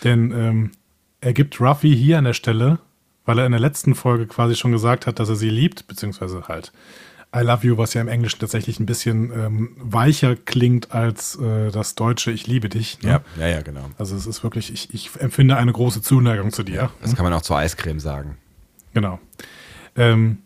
Denn 0.05 0.33
ähm, 0.33 0.73
er 1.23 1.33
gibt 1.33 1.61
Ruffy 1.61 1.97
hier 1.97 2.19
an 2.19 2.25
der 2.25 2.35
Stelle, 2.35 2.79
weil 3.25 3.39
er 3.39 3.47
in 3.47 3.53
der 3.53 3.61
letzten 3.61 3.95
Folge 3.95 4.27
quasi 4.27 4.57
schon 4.57 4.73
gesagt 4.73 5.07
hat, 5.07 5.19
dass 5.19 5.31
er 5.31 5.37
sie 5.37 5.51
liebt, 5.51 5.87
beziehungsweise 5.87 6.49
halt 6.49 6.73
I 7.35 7.43
love 7.43 7.65
you, 7.65 7.79
was 7.79 7.95
ja 7.95 8.01
im 8.01 8.09
Englischen 8.09 8.41
tatsächlich 8.41 8.81
ein 8.81 8.87
bisschen 8.87 9.31
ähm, 9.33 9.77
weicher 9.79 10.35
klingt 10.35 10.91
als 10.91 11.37
äh, 11.37 11.71
das 11.71 11.95
deutsche 11.95 12.33
Ich 12.33 12.49
liebe 12.49 12.69
dich. 12.69 13.01
Ne? 13.03 13.11
Ja, 13.11 13.23
ja, 13.39 13.49
ja, 13.49 13.63
genau. 13.63 13.89
Also 13.99 14.17
es 14.17 14.27
ist 14.27 14.43
wirklich, 14.43 14.73
ich, 14.73 14.93
ich 14.93 15.11
empfinde 15.21 15.57
eine 15.57 15.73
große 15.73 16.03
Zuneigung 16.03 16.53
zu 16.53 16.65
dir. 16.65 16.75
Ja, 16.75 16.91
das 17.01 17.15
kann 17.15 17.25
man 17.25 17.33
auch 17.33 17.43
zur 17.43 17.57
Eiscreme 17.57 18.01
sagen. 18.01 18.37
Genau. 18.95 19.21
Ähm, 19.97 20.39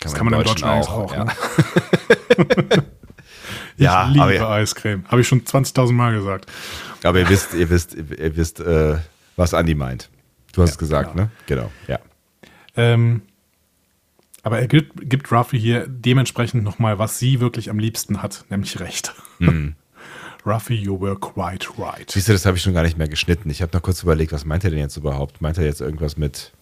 kann 0.00 0.12
das 0.12 0.14
kann 0.14 0.26
man 0.26 0.34
im 0.34 0.44
Deutschen, 0.44 0.68
Deutschen 0.68 0.92
auch. 0.92 1.10
auch 1.10 1.14
ja. 1.14 1.24
Ne? 2.38 2.84
ich 3.76 3.84
ja, 3.84 4.08
liebe 4.08 4.48
Eiscreme. 4.48 5.04
Habe 5.08 5.22
ich 5.22 5.28
schon 5.28 5.42
20.000 5.42 5.92
Mal 5.92 6.14
gesagt. 6.14 6.46
Aber 7.02 7.18
ihr 7.18 7.28
wisst, 7.28 7.54
ihr 7.54 7.68
wisst, 7.68 7.94
ihr 7.94 8.36
wisst, 8.36 8.60
äh, 8.60 8.98
was 9.36 9.54
Andi 9.54 9.74
meint. 9.74 10.08
Du 10.52 10.62
hast 10.62 10.70
ja, 10.70 10.72
es 10.72 10.78
gesagt, 10.78 11.12
genau. 11.12 11.24
ne? 11.24 11.30
Genau, 11.46 11.72
ja. 11.88 11.98
Ähm, 12.76 13.22
aber 14.42 14.58
er 14.58 14.68
gibt, 14.68 15.08
gibt 15.08 15.30
Ruffy 15.30 15.58
hier 15.58 15.86
dementsprechend 15.86 16.64
nochmal, 16.64 16.98
was 16.98 17.18
sie 17.18 17.40
wirklich 17.40 17.70
am 17.70 17.78
liebsten 17.78 18.22
hat, 18.22 18.44
nämlich 18.48 18.80
Recht. 18.80 19.14
Mhm. 19.38 19.74
Ruffy, 20.46 20.74
you 20.74 20.98
were 20.98 21.16
quite 21.16 21.68
right. 21.78 22.10
Siehst 22.10 22.28
du, 22.28 22.32
das 22.32 22.46
habe 22.46 22.56
ich 22.56 22.62
schon 22.62 22.72
gar 22.72 22.82
nicht 22.82 22.96
mehr 22.96 23.08
geschnitten. 23.08 23.50
Ich 23.50 23.60
habe 23.60 23.76
noch 23.76 23.82
kurz 23.82 24.02
überlegt, 24.02 24.32
was 24.32 24.46
meint 24.46 24.64
er 24.64 24.70
denn 24.70 24.78
jetzt 24.78 24.96
überhaupt? 24.96 25.42
Meint 25.42 25.58
er 25.58 25.64
jetzt 25.64 25.82
irgendwas 25.82 26.16
mit, 26.16 26.52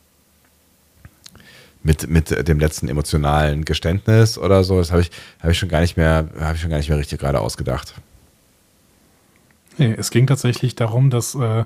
mit, 1.84 2.08
mit 2.08 2.48
dem 2.48 2.58
letzten 2.58 2.88
emotionalen 2.88 3.64
Geständnis 3.64 4.36
oder 4.36 4.64
so? 4.64 4.78
Das 4.78 4.90
habe 4.90 5.02
ich, 5.02 5.12
hab 5.40 5.50
ich 5.50 5.58
schon 5.58 5.68
gar 5.68 5.80
nicht 5.80 5.96
mehr, 5.96 6.28
habe 6.40 6.56
ich 6.56 6.60
schon 6.60 6.70
gar 6.70 6.78
nicht 6.78 6.88
mehr 6.88 6.98
richtig 6.98 7.20
gerade 7.20 7.40
ausgedacht. 7.40 7.94
Nee, 9.76 9.94
es 9.96 10.10
ging 10.10 10.26
tatsächlich 10.26 10.74
darum, 10.74 11.08
dass 11.08 11.36
äh, 11.36 11.64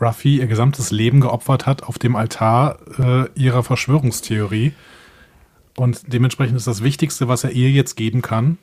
Ruffy 0.00 0.38
ihr 0.38 0.48
gesamtes 0.48 0.90
Leben 0.90 1.20
geopfert 1.20 1.66
hat 1.66 1.84
auf 1.84 1.98
dem 1.98 2.16
Altar 2.16 2.78
äh, 2.98 3.28
ihrer 3.36 3.62
Verschwörungstheorie 3.62 4.72
und 5.78 6.12
dementsprechend 6.12 6.56
ist 6.56 6.66
das 6.66 6.82
Wichtigste, 6.82 7.28
was 7.28 7.44
er 7.44 7.52
ihr 7.52 7.70
jetzt 7.70 7.96
geben 7.96 8.20
kann, 8.20 8.58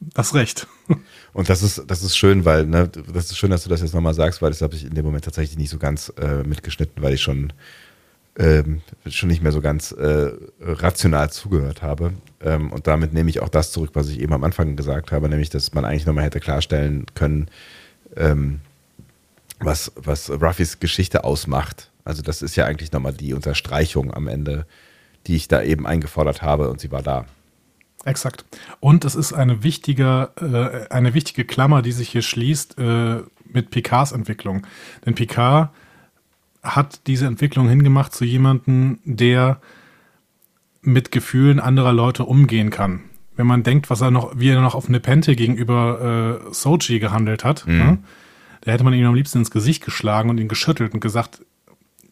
das 0.00 0.34
Recht. 0.34 0.66
Und 1.32 1.48
das 1.48 1.62
ist, 1.62 1.82
das 1.86 2.02
ist 2.02 2.16
schön, 2.16 2.44
weil, 2.44 2.66
ne, 2.66 2.88
das 2.88 3.30
ist 3.30 3.38
schön, 3.38 3.50
dass 3.50 3.64
du 3.64 3.70
das 3.70 3.80
jetzt 3.80 3.94
nochmal 3.94 4.14
sagst, 4.14 4.42
weil 4.42 4.50
das 4.50 4.60
habe 4.60 4.74
ich 4.74 4.84
in 4.84 4.94
dem 4.94 5.04
Moment 5.04 5.24
tatsächlich 5.24 5.58
nicht 5.58 5.70
so 5.70 5.78
ganz 5.78 6.12
äh, 6.20 6.42
mitgeschnitten, 6.44 7.02
weil 7.02 7.14
ich 7.14 7.22
schon, 7.22 7.52
ähm, 8.38 8.82
schon 9.06 9.28
nicht 9.28 9.42
mehr 9.42 9.52
so 9.52 9.60
ganz 9.60 9.92
äh, 9.92 10.30
rational 10.60 11.30
zugehört 11.30 11.82
habe. 11.82 12.12
Ähm, 12.40 12.70
und 12.70 12.86
damit 12.86 13.12
nehme 13.12 13.30
ich 13.30 13.40
auch 13.40 13.48
das 13.48 13.72
zurück, 13.72 13.90
was 13.94 14.08
ich 14.08 14.20
eben 14.20 14.32
am 14.32 14.44
Anfang 14.44 14.76
gesagt 14.76 15.10
habe, 15.10 15.28
nämlich, 15.28 15.50
dass 15.50 15.72
man 15.72 15.84
eigentlich 15.84 16.06
nochmal 16.06 16.24
hätte 16.24 16.38
klarstellen 16.38 17.06
können, 17.14 17.48
ähm, 18.16 18.60
was, 19.58 19.90
was 19.96 20.30
Ruffys 20.30 20.80
Geschichte 20.80 21.24
ausmacht. 21.24 21.90
Also 22.04 22.22
das 22.22 22.42
ist 22.42 22.56
ja 22.56 22.66
eigentlich 22.66 22.92
nochmal 22.92 23.14
die 23.14 23.34
Unterstreichung 23.34 24.12
am 24.12 24.28
Ende 24.28 24.66
die 25.28 25.36
ich 25.36 25.46
da 25.46 25.62
eben 25.62 25.86
eingefordert 25.86 26.42
habe 26.42 26.70
und 26.70 26.80
sie 26.80 26.90
war 26.90 27.02
da. 27.02 27.26
Exakt. 28.04 28.44
Und 28.80 29.04
es 29.04 29.14
ist 29.14 29.32
eine 29.32 29.62
wichtige, 29.62 30.30
äh, 30.40 30.92
eine 30.92 31.14
wichtige 31.14 31.44
Klammer, 31.44 31.82
die 31.82 31.92
sich 31.92 32.08
hier 32.08 32.22
schließt 32.22 32.78
äh, 32.78 33.18
mit 33.44 33.70
Picards 33.70 34.12
Entwicklung. 34.12 34.66
Denn 35.04 35.14
Picard 35.14 35.70
hat 36.62 37.06
diese 37.06 37.26
Entwicklung 37.26 37.68
hingemacht 37.68 38.14
zu 38.14 38.24
jemandem, 38.24 38.98
der 39.04 39.60
mit 40.80 41.12
Gefühlen 41.12 41.60
anderer 41.60 41.92
Leute 41.92 42.24
umgehen 42.24 42.70
kann. 42.70 43.02
Wenn 43.36 43.46
man 43.46 43.62
denkt, 43.62 43.90
was 43.90 44.00
er 44.00 44.10
noch, 44.10 44.32
wie 44.38 44.48
er 44.48 44.60
noch 44.60 44.74
auf 44.74 44.88
Nepente 44.88 45.36
gegenüber 45.36 46.40
äh, 46.48 46.54
Sochi 46.54 46.98
gehandelt 46.98 47.44
hat, 47.44 47.66
mhm. 47.66 47.76
ne? 47.76 47.98
da 48.62 48.72
hätte 48.72 48.84
man 48.84 48.94
ihn 48.94 49.04
am 49.04 49.14
liebsten 49.14 49.38
ins 49.38 49.50
Gesicht 49.50 49.84
geschlagen 49.84 50.30
und 50.30 50.38
ihn 50.38 50.48
geschüttelt 50.48 50.94
und 50.94 51.00
gesagt, 51.00 51.44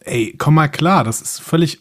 ey, 0.01 0.35
komm 0.39 0.55
mal 0.55 0.69
klar, 0.69 1.05
das 1.05 1.21
ist 1.21 1.41
völlig 1.41 1.81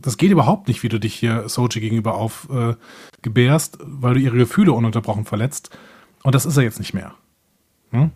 das 0.00 0.16
geht 0.16 0.30
überhaupt 0.30 0.68
nicht, 0.68 0.82
wie 0.82 0.88
du 0.88 0.98
dich 0.98 1.14
hier 1.14 1.48
Soji 1.48 1.80
gegenüber 1.80 2.14
aufgebärst, 2.14 3.76
äh, 3.76 3.84
weil 3.84 4.14
du 4.14 4.20
ihre 4.20 4.36
Gefühle 4.36 4.72
ununterbrochen 4.72 5.24
verletzt. 5.24 5.70
Und 6.22 6.34
das 6.34 6.46
ist 6.46 6.56
er 6.56 6.62
jetzt 6.62 6.78
nicht 6.78 6.94
mehr. 6.94 7.14
Hm? 7.90 8.10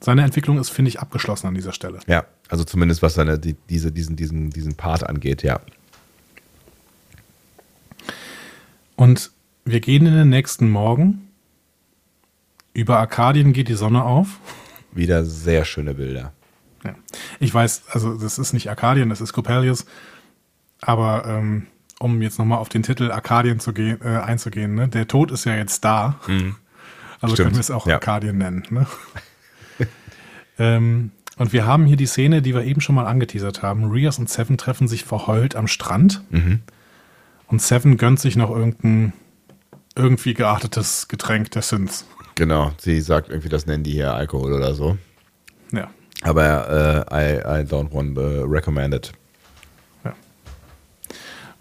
Seine 0.00 0.22
Entwicklung 0.22 0.58
ist, 0.58 0.70
finde 0.70 0.90
ich, 0.90 1.00
abgeschlossen 1.00 1.46
an 1.48 1.54
dieser 1.54 1.72
Stelle. 1.72 2.00
Ja, 2.06 2.24
also 2.48 2.64
zumindest 2.64 3.02
was 3.02 3.14
seine, 3.14 3.38
die, 3.38 3.56
diese, 3.68 3.92
diesen, 3.92 4.16
diesen, 4.16 4.50
diesen 4.50 4.76
Part 4.76 5.04
angeht, 5.04 5.42
ja. 5.42 5.60
Und 8.96 9.32
wir 9.64 9.80
gehen 9.80 10.06
in 10.06 10.14
den 10.14 10.28
nächsten 10.28 10.70
Morgen. 10.70 11.30
Über 12.74 12.98
Arkadien 12.98 13.52
geht 13.52 13.68
die 13.68 13.74
Sonne 13.74 14.04
auf. 14.04 14.38
Wieder 14.92 15.24
sehr 15.24 15.64
schöne 15.64 15.94
Bilder. 15.94 16.32
Ja. 16.84 16.94
Ich 17.40 17.52
weiß, 17.52 17.84
also 17.90 18.16
das 18.16 18.38
ist 18.38 18.52
nicht 18.52 18.70
Arkadien, 18.70 19.08
das 19.08 19.20
ist 19.20 19.32
Coppelius. 19.32 19.84
Aber 20.80 21.24
ähm, 21.26 21.66
um 21.98 22.22
jetzt 22.22 22.38
nochmal 22.38 22.58
auf 22.58 22.68
den 22.68 22.82
Titel 22.82 23.10
Arkadien 23.10 23.60
zu 23.60 23.72
gehen, 23.72 23.98
äh, 24.02 24.18
einzugehen, 24.18 24.74
ne? 24.74 24.88
der 24.88 25.08
Tod 25.08 25.30
ist 25.30 25.44
ja 25.44 25.56
jetzt 25.56 25.84
da. 25.84 26.20
Mhm. 26.26 26.56
Also 27.20 27.34
Stimmt. 27.34 27.46
können 27.46 27.56
wir 27.56 27.60
es 27.60 27.70
auch 27.70 27.86
ja. 27.86 27.94
Arkadien 27.94 28.38
nennen. 28.38 28.62
Ne? 28.70 28.86
ähm, 30.58 31.10
und 31.36 31.52
wir 31.52 31.66
haben 31.66 31.86
hier 31.86 31.96
die 31.96 32.06
Szene, 32.06 32.42
die 32.42 32.54
wir 32.54 32.64
eben 32.64 32.80
schon 32.80 32.94
mal 32.94 33.06
angeteasert 33.06 33.62
haben. 33.62 33.90
Rias 33.90 34.18
und 34.18 34.28
Seven 34.28 34.58
treffen 34.58 34.88
sich 34.88 35.04
verheult 35.04 35.56
am 35.56 35.66
Strand. 35.66 36.22
Mhm. 36.30 36.60
Und 37.46 37.62
Seven 37.62 37.96
gönnt 37.96 38.20
sich 38.20 38.36
noch 38.36 38.50
irgendein 38.50 39.12
irgendwie 39.96 40.34
geartetes 40.34 41.08
Getränk 41.08 41.50
der 41.52 41.62
Sins. 41.62 42.06
Genau, 42.34 42.72
sie 42.78 43.00
sagt 43.00 43.30
irgendwie, 43.30 43.48
das 43.48 43.66
nennen 43.66 43.82
die 43.82 43.92
hier 43.92 44.14
Alkohol 44.14 44.52
oder 44.52 44.74
so. 44.74 44.96
Ja. 45.72 45.90
Aber 46.22 47.06
äh, 47.10 47.34
I, 47.34 47.62
I 47.62 47.64
don't 47.64 47.92
want 47.92 48.14
to 48.14 48.44
recommend 48.44 48.94
it. 48.94 49.12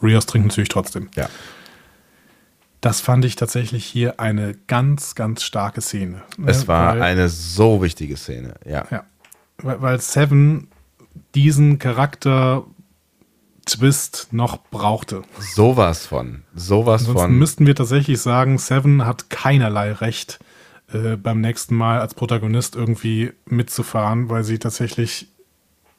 Rios 0.01 0.25
trinkt 0.25 0.47
natürlich 0.47 0.69
trotzdem. 0.69 1.09
Ja. 1.15 1.29
Das 2.81 3.01
fand 3.01 3.25
ich 3.25 3.35
tatsächlich 3.35 3.85
hier 3.85 4.19
eine 4.19 4.55
ganz, 4.67 5.15
ganz 5.15 5.43
starke 5.43 5.81
Szene. 5.81 6.21
Ne? 6.37 6.49
Es 6.49 6.67
war 6.67 6.93
weil, 6.93 7.01
eine 7.01 7.27
so 7.29 7.81
wichtige 7.81 8.17
Szene, 8.17 8.55
ja. 8.65 8.85
Ja, 8.91 9.03
weil, 9.57 9.81
weil 9.81 9.99
Seven 9.99 10.67
diesen 11.33 11.79
Charakter 11.79 12.65
Twist 13.65 14.29
noch 14.31 14.57
brauchte. 14.69 15.23
Sowas 15.39 16.05
von. 16.05 16.43
Sowas 16.55 17.01
Ansonsten 17.01 17.27
von. 17.27 17.37
müssten 17.37 17.65
wir 17.65 17.75
tatsächlich 17.75 18.21
sagen, 18.21 18.57
Seven 18.57 19.05
hat 19.05 19.29
keinerlei 19.29 19.91
Recht, 19.91 20.39
äh, 20.93 21.17
beim 21.17 21.41
nächsten 21.41 21.75
Mal 21.75 21.99
als 21.99 22.13
Protagonist 22.13 22.75
irgendwie 22.75 23.33
mitzufahren, 23.45 24.29
weil 24.29 24.43
sie 24.43 24.57
tatsächlich, 24.57 25.27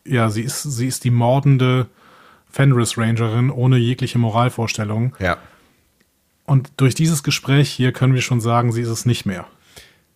ja, 0.06 0.30
sie 0.30 0.42
ist, 0.42 0.62
sie 0.62 0.86
ist 0.86 1.04
die 1.04 1.10
mordende 1.10 1.88
Fenris 2.50 2.96
Rangerin 2.98 3.50
ohne 3.50 3.76
jegliche 3.76 4.18
Moralvorstellung. 4.18 5.14
Ja. 5.18 5.36
Und 6.44 6.72
durch 6.76 6.94
dieses 6.94 7.22
Gespräch 7.22 7.70
hier 7.70 7.92
können 7.92 8.14
wir 8.14 8.22
schon 8.22 8.40
sagen, 8.40 8.72
sie 8.72 8.80
ist 8.80 8.88
es 8.88 9.04
nicht 9.04 9.26
mehr. 9.26 9.46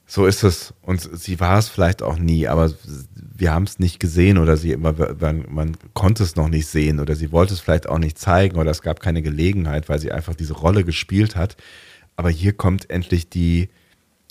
So 0.07 0.27
ist 0.27 0.43
es. 0.43 0.75
Und 0.83 1.01
sie 1.01 1.41
war 1.41 1.59
es 1.59 1.69
vielleicht 1.69 2.03
auch 2.03 2.19
nie, 2.19 2.47
aber 2.47 2.73
wir 3.15 3.53
haben 3.53 3.65
es 3.65 3.79
nicht 3.79 3.99
gesehen 3.99 4.39
oder 4.39 4.57
sie 4.57 4.73
immer, 4.73 4.95
man, 5.19 5.45
man, 5.49 5.77
konnte 5.95 6.23
es 6.23 6.37
noch 6.37 6.49
nicht 6.49 6.67
sehen 6.67 7.01
oder 7.01 7.17
sie 7.17 7.33
wollte 7.33 7.55
es 7.55 7.61
vielleicht 7.61 7.89
auch 7.89 7.99
nicht 7.99 8.19
zeigen 8.19 8.57
oder 8.59 8.71
es 8.71 8.83
gab 8.83 9.01
keine 9.01 9.23
Gelegenheit, 9.23 9.89
weil 9.89 9.99
sie 9.99 10.13
einfach 10.13 10.35
diese 10.35 10.55
Rolle 10.55 10.85
gespielt 10.85 11.35
hat. 11.37 11.57
Aber 12.17 12.31
hier 12.31 12.53
kommt 12.53 12.91
endlich 12.91 13.29
die, 13.29 13.69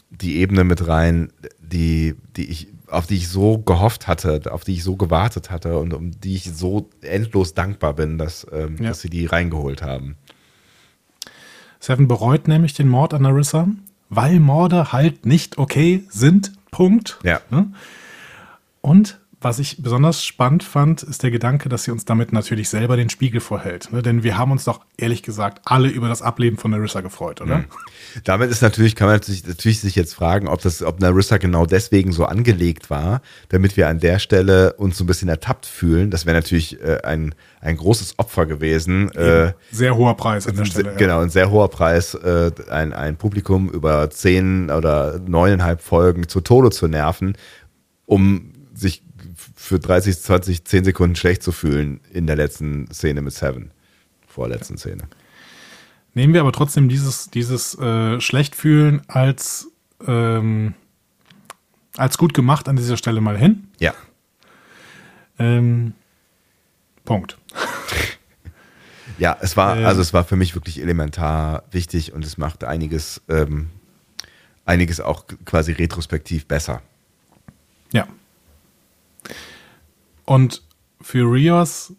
die 0.09 0.37
Ebene 0.37 0.63
mit 0.63 0.87
rein, 0.87 1.31
die, 1.59 2.15
die 2.35 2.49
ich 2.49 2.67
auf 2.91 3.07
die 3.07 3.15
ich 3.15 3.29
so 3.29 3.57
gehofft 3.59 4.07
hatte, 4.07 4.41
auf 4.51 4.63
die 4.63 4.73
ich 4.73 4.83
so 4.83 4.95
gewartet 4.95 5.49
hatte 5.49 5.79
und 5.79 5.93
um 5.93 6.11
die 6.11 6.35
ich 6.35 6.53
so 6.53 6.89
endlos 7.01 7.53
dankbar 7.53 7.93
bin, 7.93 8.17
dass, 8.17 8.45
ähm, 8.51 8.77
ja. 8.79 8.89
dass 8.89 9.01
sie 9.01 9.09
die 9.09 9.25
reingeholt 9.25 9.81
haben. 9.81 10.17
Seven 11.79 12.07
bereut 12.07 12.47
nämlich 12.47 12.73
den 12.73 12.89
Mord 12.89 13.13
an 13.13 13.23
Narissa, 13.23 13.67
weil 14.09 14.39
Morde 14.39 14.91
halt 14.91 15.25
nicht 15.25 15.57
okay 15.57 16.03
sind. 16.09 16.51
Punkt. 16.69 17.19
Ja. 17.23 17.41
Ne? 17.49 17.71
Und 18.81 19.20
was 19.43 19.57
ich 19.57 19.81
besonders 19.81 20.23
spannend 20.23 20.63
fand, 20.63 21.01
ist 21.01 21.23
der 21.23 21.31
Gedanke, 21.31 21.67
dass 21.67 21.83
sie 21.83 21.91
uns 21.91 22.05
damit 22.05 22.31
natürlich 22.31 22.69
selber 22.69 22.95
den 22.95 23.09
Spiegel 23.09 23.41
vorhält. 23.41 23.91
Ne? 23.91 24.03
Denn 24.03 24.21
wir 24.21 24.37
haben 24.37 24.51
uns 24.51 24.65
doch 24.65 24.81
ehrlich 24.97 25.23
gesagt 25.23 25.61
alle 25.65 25.89
über 25.89 26.07
das 26.07 26.21
Ableben 26.21 26.57
von 26.57 26.69
Narissa 26.69 27.01
gefreut, 27.01 27.41
oder? 27.41 27.59
Mhm. 27.59 27.65
Damit 28.23 28.51
ist 28.51 28.61
natürlich, 28.61 28.95
kann 28.95 29.07
man 29.07 29.15
natürlich, 29.15 29.47
natürlich 29.47 29.79
sich 29.79 29.95
jetzt 29.95 30.13
fragen, 30.13 30.47
ob 30.47 30.61
das, 30.61 30.83
ob 30.83 30.99
Narissa 30.99 31.37
genau 31.37 31.65
deswegen 31.65 32.11
so 32.11 32.25
angelegt 32.25 32.91
war, 32.91 33.23
damit 33.49 33.77
wir 33.77 33.87
an 33.87 33.99
der 33.99 34.19
Stelle 34.19 34.73
uns 34.73 34.97
so 34.97 35.03
ein 35.03 35.07
bisschen 35.07 35.29
ertappt 35.29 35.65
fühlen. 35.65 36.11
Das 36.11 36.27
wäre 36.27 36.37
natürlich 36.37 36.79
äh, 36.79 36.99
ein, 37.03 37.33
ein 37.61 37.77
großes 37.77 38.19
Opfer 38.19 38.45
gewesen. 38.45 39.11
Äh, 39.13 39.53
sehr 39.71 39.97
hoher 39.97 40.15
Preis 40.17 40.47
an 40.47 40.55
der 40.55 40.65
Stelle. 40.65 40.93
Genau, 40.97 41.19
ein 41.19 41.31
sehr 41.31 41.49
hoher 41.49 41.69
Preis, 41.69 42.13
äh, 42.13 42.51
ein, 42.69 42.93
ein 42.93 43.17
Publikum 43.17 43.69
über 43.69 44.11
zehn 44.11 44.69
oder 44.69 45.19
neuneinhalb 45.19 45.81
Folgen 45.81 46.27
zu 46.27 46.41
Tode 46.41 46.69
zu 46.69 46.87
nerven, 46.87 47.35
um 48.05 48.51
sich 48.73 49.03
für 49.61 49.79
30, 49.79 50.19
20, 50.19 50.65
10 50.65 50.85
Sekunden 50.85 51.15
schlecht 51.15 51.43
zu 51.43 51.51
fühlen 51.51 51.99
in 52.11 52.25
der 52.25 52.35
letzten 52.35 52.91
Szene 52.91 53.21
mit 53.21 53.33
Seven. 53.33 53.69
Vorletzten 54.27 54.77
Szene. 54.77 55.03
Nehmen 56.15 56.33
wir 56.33 56.41
aber 56.41 56.51
trotzdem 56.51 56.89
dieses, 56.89 57.29
dieses 57.29 57.77
äh, 57.77 58.19
Schlechtfühlen 58.19 59.03
als, 59.07 59.67
ähm, 60.05 60.73
als 61.95 62.17
gut 62.17 62.33
gemacht 62.33 62.67
an 62.67 62.75
dieser 62.75 62.97
Stelle 62.97 63.21
mal 63.21 63.37
hin. 63.37 63.67
Ja. 63.79 63.93
Ähm, 65.37 65.93
Punkt. 67.05 67.37
ja, 69.19 69.37
es 69.41 69.55
war, 69.57 69.77
äh, 69.77 69.85
also 69.85 70.01
es 70.01 70.11
war 70.11 70.23
für 70.23 70.37
mich 70.37 70.55
wirklich 70.55 70.81
elementar 70.81 71.63
wichtig 71.69 72.13
und 72.13 72.25
es 72.25 72.39
macht 72.39 72.63
einiges, 72.63 73.21
ähm, 73.29 73.69
einiges 74.65 74.99
auch 74.99 75.25
quasi 75.45 75.71
retrospektiv 75.71 76.47
besser. 76.47 76.81
Ja, 77.93 78.07
und 80.31 80.61
für 81.01 81.29
Rios 81.29 81.93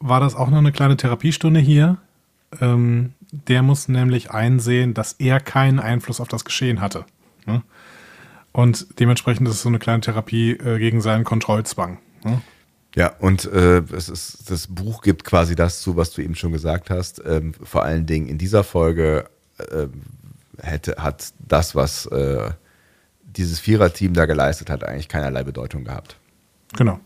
war 0.00 0.20
das 0.20 0.34
auch 0.34 0.48
noch 0.48 0.56
eine 0.56 0.72
kleine 0.72 0.96
Therapiestunde 0.96 1.60
hier. 1.60 1.98
Ähm, 2.62 3.12
der 3.30 3.62
muss 3.62 3.88
nämlich 3.88 4.30
einsehen, 4.30 4.94
dass 4.94 5.12
er 5.18 5.38
keinen 5.38 5.78
Einfluss 5.78 6.18
auf 6.18 6.28
das 6.28 6.46
Geschehen 6.46 6.80
hatte. 6.80 7.04
Ne? 7.44 7.62
Und 8.52 8.98
dementsprechend 8.98 9.46
ist 9.48 9.56
es 9.56 9.62
so 9.62 9.68
eine 9.68 9.78
kleine 9.78 10.00
Therapie 10.00 10.52
äh, 10.52 10.78
gegen 10.78 11.02
seinen 11.02 11.24
Kontrollzwang. 11.24 11.98
Ne? 12.24 12.40
Ja, 12.94 13.12
und 13.18 13.44
äh, 13.44 13.82
es 13.94 14.08
ist, 14.08 14.50
das 14.50 14.68
Buch 14.68 15.02
gibt 15.02 15.24
quasi 15.24 15.54
das 15.54 15.82
zu, 15.82 15.94
was 15.94 16.12
du 16.12 16.22
eben 16.22 16.36
schon 16.36 16.52
gesagt 16.52 16.88
hast. 16.88 17.20
Ähm, 17.26 17.52
vor 17.52 17.82
allen 17.82 18.06
Dingen 18.06 18.28
in 18.28 18.38
dieser 18.38 18.64
Folge 18.64 19.28
äh, 19.58 19.88
hätte, 20.56 20.96
hat 20.96 21.34
das, 21.46 21.74
was 21.74 22.06
äh, 22.06 22.50
dieses 23.24 23.60
Viererteam 23.60 24.14
da 24.14 24.24
geleistet 24.24 24.70
hat, 24.70 24.84
eigentlich 24.84 25.08
keinerlei 25.08 25.44
Bedeutung 25.44 25.84
gehabt. 25.84 26.16
Genau. 26.74 26.98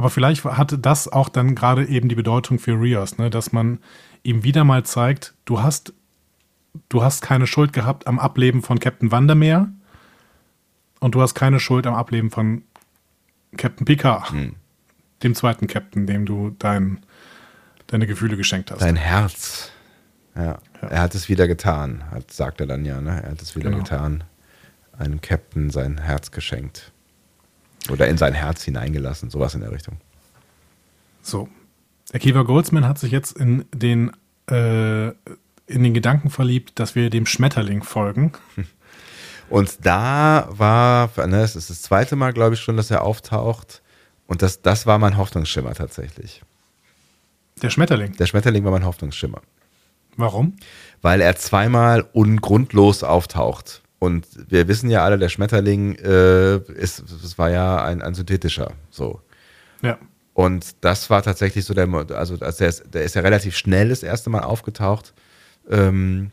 Aber 0.00 0.08
vielleicht 0.08 0.46
hatte 0.46 0.78
das 0.78 1.08
auch 1.08 1.28
dann 1.28 1.54
gerade 1.54 1.84
eben 1.84 2.08
die 2.08 2.14
Bedeutung 2.14 2.58
für 2.58 2.72
Rios, 2.72 3.18
ne? 3.18 3.28
dass 3.28 3.52
man 3.52 3.80
ihm 4.22 4.44
wieder 4.44 4.64
mal 4.64 4.82
zeigt, 4.82 5.34
du 5.44 5.60
hast, 5.62 5.92
du 6.88 7.04
hast 7.04 7.20
keine 7.20 7.46
Schuld 7.46 7.74
gehabt 7.74 8.06
am 8.06 8.18
Ableben 8.18 8.62
von 8.62 8.80
Captain 8.80 9.12
Vandermeer 9.12 9.68
und 11.00 11.14
du 11.14 11.20
hast 11.20 11.34
keine 11.34 11.60
Schuld 11.60 11.86
am 11.86 11.92
Ableben 11.92 12.30
von 12.30 12.62
Captain 13.58 13.84
Picard, 13.84 14.30
hm. 14.30 14.54
dem 15.22 15.34
zweiten 15.34 15.66
Captain, 15.66 16.06
dem 16.06 16.24
du 16.24 16.56
dein, 16.58 17.00
deine 17.86 18.06
Gefühle 18.06 18.38
geschenkt 18.38 18.70
hast. 18.70 18.80
Dein 18.80 18.96
Herz. 18.96 19.70
Ja. 20.34 20.60
ja. 20.80 20.88
Er 20.88 21.02
hat 21.02 21.14
es 21.14 21.28
wieder 21.28 21.46
getan, 21.46 22.04
hat, 22.10 22.32
sagt 22.32 22.62
er 22.62 22.66
dann 22.66 22.86
ja. 22.86 23.02
Ne? 23.02 23.22
Er 23.22 23.32
hat 23.32 23.42
es 23.42 23.54
wieder 23.54 23.68
genau. 23.68 23.82
getan. 23.82 24.24
Einem 24.96 25.20
Captain 25.20 25.68
sein 25.68 25.98
Herz 25.98 26.30
geschenkt. 26.30 26.90
Oder 27.88 28.08
in 28.08 28.18
sein 28.18 28.34
Herz 28.34 28.62
hineingelassen, 28.62 29.30
sowas 29.30 29.54
in 29.54 29.60
der 29.60 29.72
Richtung. 29.72 29.96
So. 31.22 31.48
Akiva 32.12 32.42
Goldsman 32.42 32.86
hat 32.86 32.98
sich 32.98 33.12
jetzt 33.12 33.36
in 33.36 33.64
den, 33.72 34.10
äh, 34.50 35.08
in 35.08 35.82
den 35.82 35.94
Gedanken 35.94 36.30
verliebt, 36.30 36.78
dass 36.78 36.94
wir 36.94 37.08
dem 37.08 37.26
Schmetterling 37.26 37.82
folgen. 37.82 38.32
Und 39.48 39.84
da 39.84 40.48
war, 40.50 41.10
ne, 41.26 41.42
es 41.42 41.56
ist 41.56 41.70
das 41.70 41.82
zweite 41.82 42.14
Mal, 42.16 42.32
glaube 42.32 42.54
ich, 42.54 42.60
schon, 42.60 42.76
dass 42.76 42.90
er 42.90 43.02
auftaucht. 43.02 43.82
Und 44.28 44.42
das, 44.42 44.62
das 44.62 44.86
war 44.86 44.98
mein 44.98 45.16
Hoffnungsschimmer 45.16 45.74
tatsächlich. 45.74 46.42
Der 47.62 47.70
Schmetterling? 47.70 48.12
Der 48.16 48.26
Schmetterling 48.26 48.64
war 48.64 48.70
mein 48.70 48.84
Hoffnungsschimmer. 48.84 49.42
Warum? 50.16 50.56
Weil 51.02 51.20
er 51.20 51.34
zweimal 51.36 52.06
ungrundlos 52.12 53.02
auftaucht. 53.02 53.79
Und 54.00 54.26
wir 54.48 54.66
wissen 54.66 54.88
ja 54.88 55.04
alle, 55.04 55.18
der 55.18 55.28
Schmetterling 55.28 55.94
äh, 55.96 56.56
ist, 56.56 57.04
es 57.22 57.36
war 57.38 57.50
ja 57.50 57.84
ein, 57.84 58.00
ein 58.00 58.14
synthetischer, 58.14 58.72
so. 58.90 59.20
Ja. 59.82 59.98
Und 60.32 60.74
das 60.80 61.10
war 61.10 61.22
tatsächlich 61.22 61.66
so 61.66 61.74
der, 61.74 61.86
also 62.16 62.38
der 62.38 62.48
ist, 62.48 62.94
der 62.94 63.04
ist 63.04 63.14
ja 63.14 63.20
relativ 63.20 63.54
schnell 63.56 63.90
das 63.90 64.02
erste 64.02 64.30
Mal 64.30 64.40
aufgetaucht. 64.40 65.12
Ähm, 65.68 66.30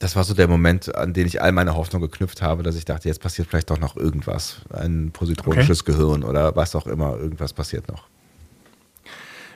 das 0.00 0.16
war 0.16 0.24
so 0.24 0.34
der 0.34 0.48
Moment, 0.48 0.92
an 0.96 1.12
den 1.12 1.28
ich 1.28 1.40
all 1.40 1.52
meine 1.52 1.76
Hoffnung 1.76 2.02
geknüpft 2.02 2.42
habe, 2.42 2.64
dass 2.64 2.74
ich 2.74 2.84
dachte, 2.84 3.06
jetzt 3.06 3.20
passiert 3.20 3.46
vielleicht 3.46 3.70
doch 3.70 3.78
noch 3.78 3.96
irgendwas. 3.96 4.62
Ein 4.72 5.12
positronisches 5.12 5.82
okay. 5.82 5.92
Gehirn 5.92 6.24
oder 6.24 6.56
was 6.56 6.74
auch 6.74 6.88
immer, 6.88 7.16
irgendwas 7.18 7.52
passiert 7.52 7.86
noch. 7.86 8.08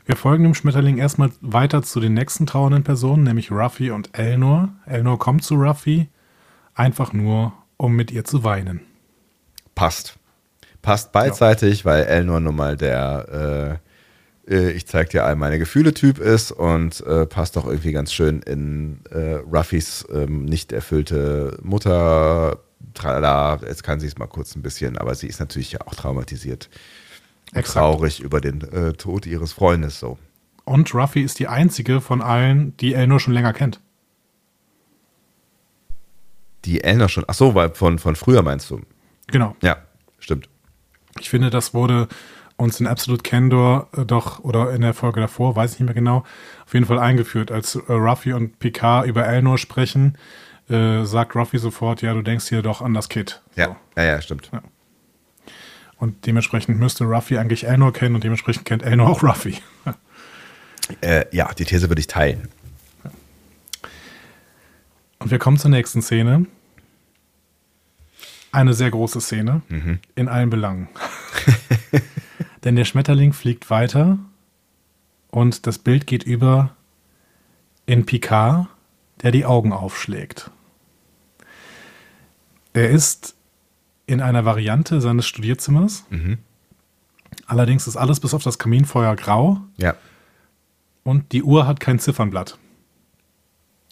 Wir 0.04 0.14
folgen 0.14 0.44
dem 0.44 0.54
Schmetterling 0.54 0.98
erstmal 0.98 1.32
weiter 1.40 1.82
zu 1.82 1.98
den 1.98 2.14
nächsten 2.14 2.46
trauernden 2.46 2.84
Personen, 2.84 3.24
nämlich 3.24 3.50
Ruffy 3.50 3.90
und 3.90 4.16
Elnor. 4.16 4.68
Elnor 4.86 5.18
kommt 5.18 5.42
zu 5.42 5.56
Ruffy 5.56 6.08
einfach 6.76 7.12
nur, 7.12 7.52
um 7.76 7.96
mit 7.96 8.12
ihr 8.12 8.24
zu 8.24 8.44
weinen. 8.44 8.80
Passt. 9.74 10.16
Passt 10.82 11.10
beidseitig, 11.10 11.80
ja. 11.80 11.84
weil 11.86 12.04
Elnor 12.04 12.38
nun 12.38 12.54
mal 12.54 12.76
der 12.76 13.80
äh, 13.80 13.86
äh, 14.48 14.70
ich 14.70 14.86
zeig 14.86 15.10
dir 15.10 15.24
all 15.24 15.36
meine 15.36 15.58
Gefühle 15.58 15.94
Typ 15.94 16.18
ist 16.18 16.52
und 16.52 17.00
äh, 17.06 17.26
passt 17.26 17.58
auch 17.58 17.66
irgendwie 17.66 17.92
ganz 17.92 18.12
schön 18.12 18.40
in 18.42 19.00
äh, 19.10 19.36
Ruffys 19.52 20.06
ähm, 20.12 20.44
nicht 20.44 20.72
erfüllte 20.72 21.58
Mutter. 21.62 22.60
Tralala, 22.94 23.60
jetzt 23.66 23.82
kann 23.82 24.00
sie 24.00 24.06
es 24.06 24.16
mal 24.16 24.26
kurz 24.26 24.54
ein 24.54 24.62
bisschen, 24.62 24.96
aber 24.96 25.14
sie 25.14 25.26
ist 25.26 25.40
natürlich 25.40 25.72
ja 25.72 25.80
auch 25.84 25.94
traumatisiert. 25.94 26.70
Traurig 27.52 28.20
über 28.20 28.40
den 28.40 28.60
äh, 28.60 28.92
Tod 28.94 29.26
ihres 29.26 29.52
Freundes 29.52 29.98
so. 30.00 30.18
Und 30.64 30.94
Ruffy 30.94 31.22
ist 31.22 31.38
die 31.38 31.46
einzige 31.46 32.00
von 32.00 32.22
allen, 32.22 32.76
die 32.78 32.94
Elnor 32.94 33.20
schon 33.20 33.34
länger 33.34 33.52
kennt. 33.52 33.80
Die 36.66 36.82
Elner 36.82 37.09
schon. 37.09 37.24
Ach 37.28 37.34
so, 37.34 37.55
weil 37.55 37.70
von, 37.70 37.98
von 37.98 38.16
früher 38.16 38.43
meinst 38.43 38.68
du? 38.70 38.80
Genau. 39.28 39.56
Ja, 39.62 39.78
stimmt. 40.18 40.48
Ich 41.20 41.30
finde, 41.30 41.48
das 41.48 41.72
wurde 41.72 42.09
uns 42.56 42.80
in 42.80 42.86
Absolute 42.86 43.22
Candor 43.22 43.88
äh, 43.97 44.05
doch, 44.05 44.40
oder 44.40 44.72
in 44.72 44.80
der 44.80 44.93
Folge 44.93 45.20
davor, 45.20 45.55
weiß 45.55 45.74
ich 45.74 45.80
nicht 45.80 45.86
mehr 45.86 45.94
genau, 45.94 46.24
auf 46.64 46.74
jeden 46.74 46.86
Fall 46.86 46.98
eingeführt. 46.98 47.52
Als 47.52 47.76
äh, 47.76 47.93
Ruffy 47.93 48.32
und 48.32 48.59
Picard 48.59 49.06
über 49.06 49.26
Elnor 49.26 49.59
sprechen, 49.59 50.18
äh, 50.68 51.05
sagt 51.05 51.36
Ruffy 51.36 51.59
sofort, 51.59 52.02
ja, 52.02 52.12
du 52.14 52.22
denkst 52.22 52.48
hier 52.48 52.62
doch 52.62 52.82
an 52.82 52.94
das 52.94 53.09
Kid. 53.09 53.40
So. 53.55 53.62
Ja, 53.62 53.76
ja, 53.97 54.05
ja, 54.05 54.20
stimmt. 54.20 54.51
Ja. 54.52 54.62
Und 55.98 56.26
dementsprechend 56.26 56.78
müsste 56.78 57.05
Ruffy 57.05 57.38
eigentlich 57.38 57.66
Elnor 57.66 57.93
kennen 57.93 58.16
und 58.16 58.24
dementsprechend 58.24 58.64
kennt 58.64 58.82
Elnor 58.82 59.09
auch 59.09 59.22
Ruffy. 59.22 59.59
äh, 61.01 61.24
ja, 61.30 61.52
die 61.55 61.64
These 61.64 61.88
würde 61.88 62.01
ich 62.01 62.06
teilen. 62.06 62.48
Und 65.18 65.30
wir 65.30 65.38
kommen 65.38 65.56
zur 65.56 65.70
nächsten 65.70 66.02
Szene 66.02 66.47
eine 68.56 68.74
sehr 68.74 68.90
große 68.90 69.20
Szene 69.20 69.62
mhm. 69.68 70.00
in 70.14 70.28
allen 70.28 70.50
Belangen. 70.50 70.88
Denn 72.64 72.74
der 72.74 72.84
Schmetterling 72.84 73.32
fliegt 73.32 73.70
weiter 73.70 74.18
und 75.30 75.66
das 75.66 75.78
Bild 75.78 76.06
geht 76.06 76.24
über 76.24 76.74
in 77.84 78.06
Picard, 78.06 78.66
der 79.22 79.30
die 79.30 79.44
Augen 79.44 79.72
aufschlägt. 79.72 80.50
Er 82.72 82.90
ist 82.90 83.36
in 84.06 84.20
einer 84.20 84.44
Variante 84.44 85.00
seines 85.00 85.26
Studierzimmers. 85.26 86.04
Mhm. 86.10 86.38
Allerdings 87.46 87.86
ist 87.86 87.96
alles 87.96 88.20
bis 88.20 88.34
auf 88.34 88.42
das 88.42 88.58
Kaminfeuer 88.58 89.14
grau. 89.16 89.60
Ja. 89.76 89.94
Und 91.04 91.32
die 91.32 91.42
Uhr 91.42 91.66
hat 91.66 91.78
kein 91.78 91.98
Ziffernblatt. 91.98 92.58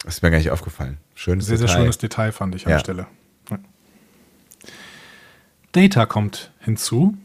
Das 0.03 0.15
ist 0.15 0.21
mir 0.21 0.31
gar 0.31 0.37
nicht 0.37 0.51
aufgefallen. 0.51 0.97
Schönes 1.13 1.45
sehr, 1.45 1.57
Detail. 1.57 1.67
sehr 1.67 1.77
schönes 1.81 1.97
Detail 1.97 2.31
fand 2.31 2.55
ich 2.55 2.65
an 2.65 2.73
der 2.73 2.79
Stelle. 2.79 3.07
Data 5.75 6.05
kommt 6.05 6.51
hinzu 6.59 7.17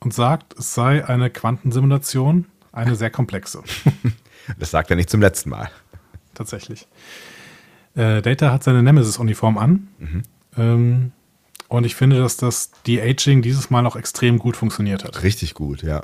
und 0.00 0.12
sagt, 0.12 0.58
es 0.58 0.74
sei 0.74 1.06
eine 1.06 1.30
Quantensimulation, 1.30 2.46
eine 2.72 2.96
sehr 2.96 3.10
komplexe. 3.10 3.62
Das 4.58 4.72
sagt 4.72 4.90
er 4.90 4.96
nicht 4.96 5.10
zum 5.10 5.20
letzten 5.20 5.50
Mal. 5.50 5.70
Tatsächlich. 6.34 6.88
Äh, 7.94 8.20
Data 8.20 8.50
hat 8.50 8.64
seine 8.64 8.82
Nemesis-Uniform 8.82 9.58
an. 9.58 9.88
Mhm. 9.98 10.22
Ähm, 10.56 11.12
und 11.68 11.84
ich 11.84 11.94
finde, 11.94 12.18
dass 12.18 12.36
das 12.36 12.72
De-Aging 12.86 13.42
dieses 13.42 13.70
Mal 13.70 13.86
auch 13.86 13.94
extrem 13.94 14.38
gut 14.38 14.56
funktioniert 14.56 15.04
hat. 15.04 15.22
Richtig 15.22 15.54
gut, 15.54 15.82
ja. 15.82 16.02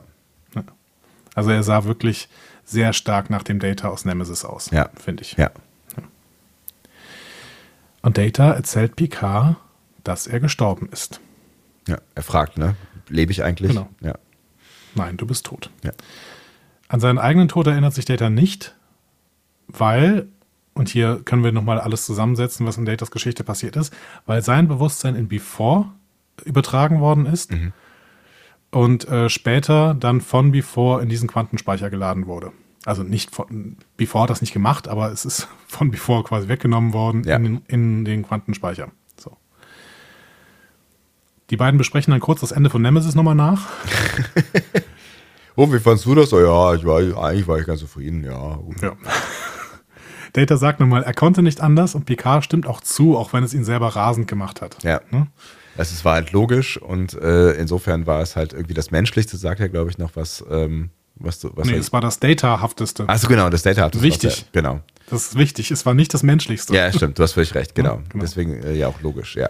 Also 1.35 1.51
er 1.51 1.63
sah 1.63 1.85
wirklich 1.85 2.29
sehr 2.65 2.93
stark 2.93 3.31
nach 3.31 3.43
dem 3.43 3.59
Data 3.59 3.89
aus 3.89 4.05
Nemesis 4.05 4.45
aus, 4.45 4.71
ja. 4.71 4.91
finde 4.97 5.23
ich. 5.23 5.33
Ja. 5.33 5.51
Und 8.03 8.17
Data 8.19 8.53
erzählt 8.53 8.95
Picard, 8.97 9.57
dass 10.05 10.27
er 10.27 10.39
gestorben 10.41 10.89
ist. 10.93 11.21
Ja, 11.87 11.99
er 12.15 12.23
fragt, 12.23 12.59
ne? 12.59 12.75
lebe 13.09 13.33
ich 13.33 13.43
eigentlich? 13.45 13.71
Genau. 13.71 13.89
Ja. 14.01 14.15
Nein, 14.95 15.17
du 15.17 15.27
bist 15.27 15.47
tot. 15.47 15.71
Ja. 15.85 15.93
An 16.89 17.01
seinen 17.01 17.19
eigenen 17.19 17.49
Tod 17.49 17.67
erinnert 17.67 17.95
sich 17.95 18.05
Data 18.05 18.31
nicht, 18.31 18.75
weil, 19.69 20.29
und 20.75 20.89
hier 20.89 21.21
können 21.25 21.45
wir 21.45 21.53
nochmal 21.53 21.81
alles 21.81 22.07
zusammensetzen, 22.07 22.67
was 22.67 22.77
in 22.79 22.85
Datas 22.85 23.11
Geschichte 23.11 23.45
passiert 23.45 23.77
ist, 23.77 23.93
weil 24.25 24.43
sein 24.43 24.69
Bewusstsein 24.69 25.15
in 25.17 25.29
Before 25.29 25.87
übertragen 26.45 27.01
worden 27.01 27.27
ist 27.27 27.53
und 28.71 29.09
äh, 29.09 29.29
später 29.29 29.95
dann 29.95 30.21
von 30.21 30.53
Before 30.53 31.03
in 31.03 31.09
diesen 31.09 31.29
Quantenspeicher 31.29 31.91
geladen 31.91 32.27
wurde. 32.27 32.53
Also 32.85 33.03
nicht 33.03 33.35
von 33.35 33.77
Before 33.97 34.23
hat 34.25 34.31
das 34.31 34.41
nicht 34.43 34.53
gemacht, 34.53 34.87
aber 34.89 35.11
es 35.11 35.25
ist 35.25 35.49
von 35.67 35.91
Before 35.91 36.23
quasi 36.25 36.49
weggenommen 36.49 36.93
worden 36.93 37.25
Ja. 37.25 37.37
in, 37.37 37.63
in 37.67 38.05
den 38.05 38.23
Quantenspeicher. 38.25 38.89
Die 41.51 41.57
beiden 41.57 41.79
besprechen 41.79 42.11
dann 42.11 42.21
kurz 42.21 42.41
das 42.41 42.53
Ende 42.53 42.71
von 42.71 42.83
Nemesis 42.83 43.15
nochmal 43.15 43.35
nach. 43.35 43.67
Oh, 45.59 45.73
wie 45.73 45.79
fandst 45.81 46.05
du 46.05 46.15
das? 46.15 46.31
Oh, 46.35 46.39
ja, 46.39 46.75
ich 46.75 46.85
war, 46.85 46.99
eigentlich 47.25 47.49
war 47.49 47.59
ich 47.59 47.65
ganz 47.67 47.81
zufrieden, 47.81 48.23
ja. 48.25 48.59
Ja. 48.83 48.93
Data 50.35 50.59
sagt 50.59 50.81
nochmal, 50.81 51.03
er 51.03 51.15
konnte 51.15 51.43
nicht 51.43 51.63
anders 51.63 51.95
und 51.95 52.05
Picard 52.05 52.45
stimmt 52.45 52.67
auch 52.67 52.83
zu, 52.83 53.17
auch 53.17 53.33
wenn 53.33 53.43
es 53.43 53.55
ihn 53.55 53.65
selber 53.65 53.89
rasend 53.89 54.27
gemacht 54.29 54.61
hat. 54.61 54.77
Ja. 54.85 55.01
Ne? 55.11 55.29
Es 55.79 55.93
ist- 55.93 56.05
war 56.05 56.13
halt 56.13 56.33
logisch 56.33 56.77
und 56.77 57.15
äh, 57.15 57.53
insofern 57.53 58.07
war 58.07 58.21
es 58.21 58.37
halt 58.37 58.53
irgendwie 58.53 58.75
das 58.75 58.91
Menschlichste, 58.91 59.39
sagt 59.39 59.61
er, 59.61 59.71
glaube 59.71 59.89
ich, 59.89 59.97
noch, 59.97 60.11
was, 60.15 60.45
ähm, 60.51 60.91
was 61.15 61.39
du, 61.41 61.51
was 61.55 61.67
Nee, 61.69 61.77
es 61.77 61.91
war 61.91 62.03
das 62.03 62.21
Data-hafteste. 62.21 63.09
Achso, 63.09 63.27
genau, 63.27 63.49
das 63.49 63.63
Data 63.63 63.81
hat 63.85 63.95
das 63.95 64.03
Wichtig. 64.03 64.31
was 64.33 64.41
er- 64.41 64.47
Genau. 64.53 64.81
Das 65.09 65.29
ist 65.29 65.39
wichtig. 65.39 65.71
Es 65.71 65.87
war 65.87 65.95
nicht 65.95 66.13
das 66.13 66.23
Menschlichste. 66.23 66.75
Ja, 66.77 66.93
stimmt, 66.93 67.19
du 67.19 67.23
hast 67.23 67.33
völlig 67.33 67.55
recht, 67.55 67.75
genau. 67.75 68.03
genau. 68.11 68.23
Deswegen 68.23 68.63
äh, 68.63 68.75
ja 68.75 68.89
auch 68.89 69.01
logisch, 69.01 69.37
ja. 69.37 69.49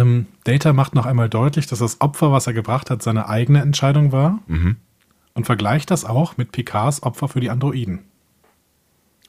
Ähm, 0.00 0.26
Data 0.44 0.72
macht 0.72 0.94
noch 0.94 1.06
einmal 1.06 1.28
deutlich, 1.28 1.66
dass 1.66 1.78
das 1.80 2.00
Opfer, 2.00 2.32
was 2.32 2.46
er 2.46 2.52
gebracht 2.52 2.90
hat, 2.90 3.02
seine 3.02 3.28
eigene 3.28 3.60
Entscheidung 3.60 4.12
war 4.12 4.40
Mhm. 4.46 4.76
und 5.34 5.44
vergleicht 5.46 5.90
das 5.90 6.04
auch 6.04 6.36
mit 6.36 6.52
Picards 6.52 7.02
Opfer 7.02 7.28
für 7.28 7.40
die 7.40 7.50
Androiden. 7.50 8.00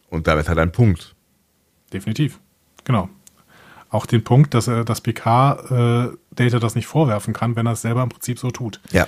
Und 0.10 0.28
damit 0.28 0.48
hat 0.50 0.58
er 0.58 0.64
einen 0.64 0.72
Punkt. 0.72 1.16
Definitiv. 1.94 2.40
Genau. 2.86 3.10
Auch 3.90 4.06
den 4.06 4.24
Punkt, 4.24 4.54
dass 4.54 4.68
er, 4.68 4.84
dass 4.84 5.02
Picard 5.02 5.72
äh, 5.72 6.18
Data 6.36 6.60
das 6.60 6.76
nicht 6.76 6.88
vorwerfen 6.88 7.34
kann, 7.34 7.56
wenn 7.56 7.66
er 7.66 7.74
es 7.74 7.82
selber 7.82 8.04
im 8.04 8.10
Prinzip 8.10 8.38
so 8.40 8.52
tut. 8.52 8.82
Ja. 8.92 9.08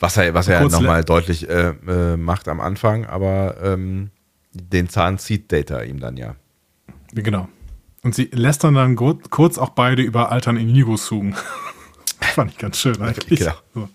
Was 0.00 0.16
er, 0.16 0.34
was 0.34 0.48
er 0.48 0.68
nochmal 0.68 1.04
deutlich 1.04 1.48
äh, 1.48 1.68
äh, 1.86 2.16
macht 2.16 2.48
am 2.48 2.60
Anfang, 2.60 3.06
aber 3.06 3.56
ähm, 3.62 4.10
den 4.52 4.88
Zahn 4.88 5.18
zieht 5.18 5.52
Data 5.52 5.82
ihm 5.82 6.00
dann 6.00 6.16
ja. 6.16 6.34
Genau. 7.12 7.48
Und 8.02 8.14
sie 8.14 8.24
lästern 8.32 8.74
dann 8.74 8.96
kurz 8.96 9.58
auch 9.58 9.70
beide 9.70 10.02
über 10.02 10.32
Altern 10.32 10.56
Inigo 10.56 10.96
zoomen. 10.96 11.34
Fand 12.20 12.50
ich 12.52 12.58
ganz 12.58 12.78
schön 12.78 13.00
eigentlich. 13.00 13.40
Genau. 13.40 13.54
So. 13.74 13.88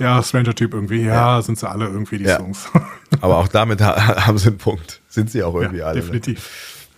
Ja, 0.00 0.22
Stranger-Typ 0.22 0.74
irgendwie. 0.74 1.02
Ja, 1.02 1.40
sind 1.42 1.58
sie 1.58 1.68
alle 1.68 1.86
irgendwie, 1.86 2.18
die 2.18 2.24
Ja. 2.24 2.36
Songs. 2.38 2.68
Aber 3.20 3.38
auch 3.38 3.48
damit 3.48 3.80
ha 3.80 4.26
haben 4.26 4.38
sie 4.38 4.48
einen 4.48 4.58
Punkt. 4.58 5.00
Sind 5.08 5.30
sie 5.30 5.42
auch 5.42 5.54
irgendwie 5.54 5.78
ja, 5.78 5.86
alle. 5.86 6.00
ne? 6.00 6.02
definitiv. 6.02 6.88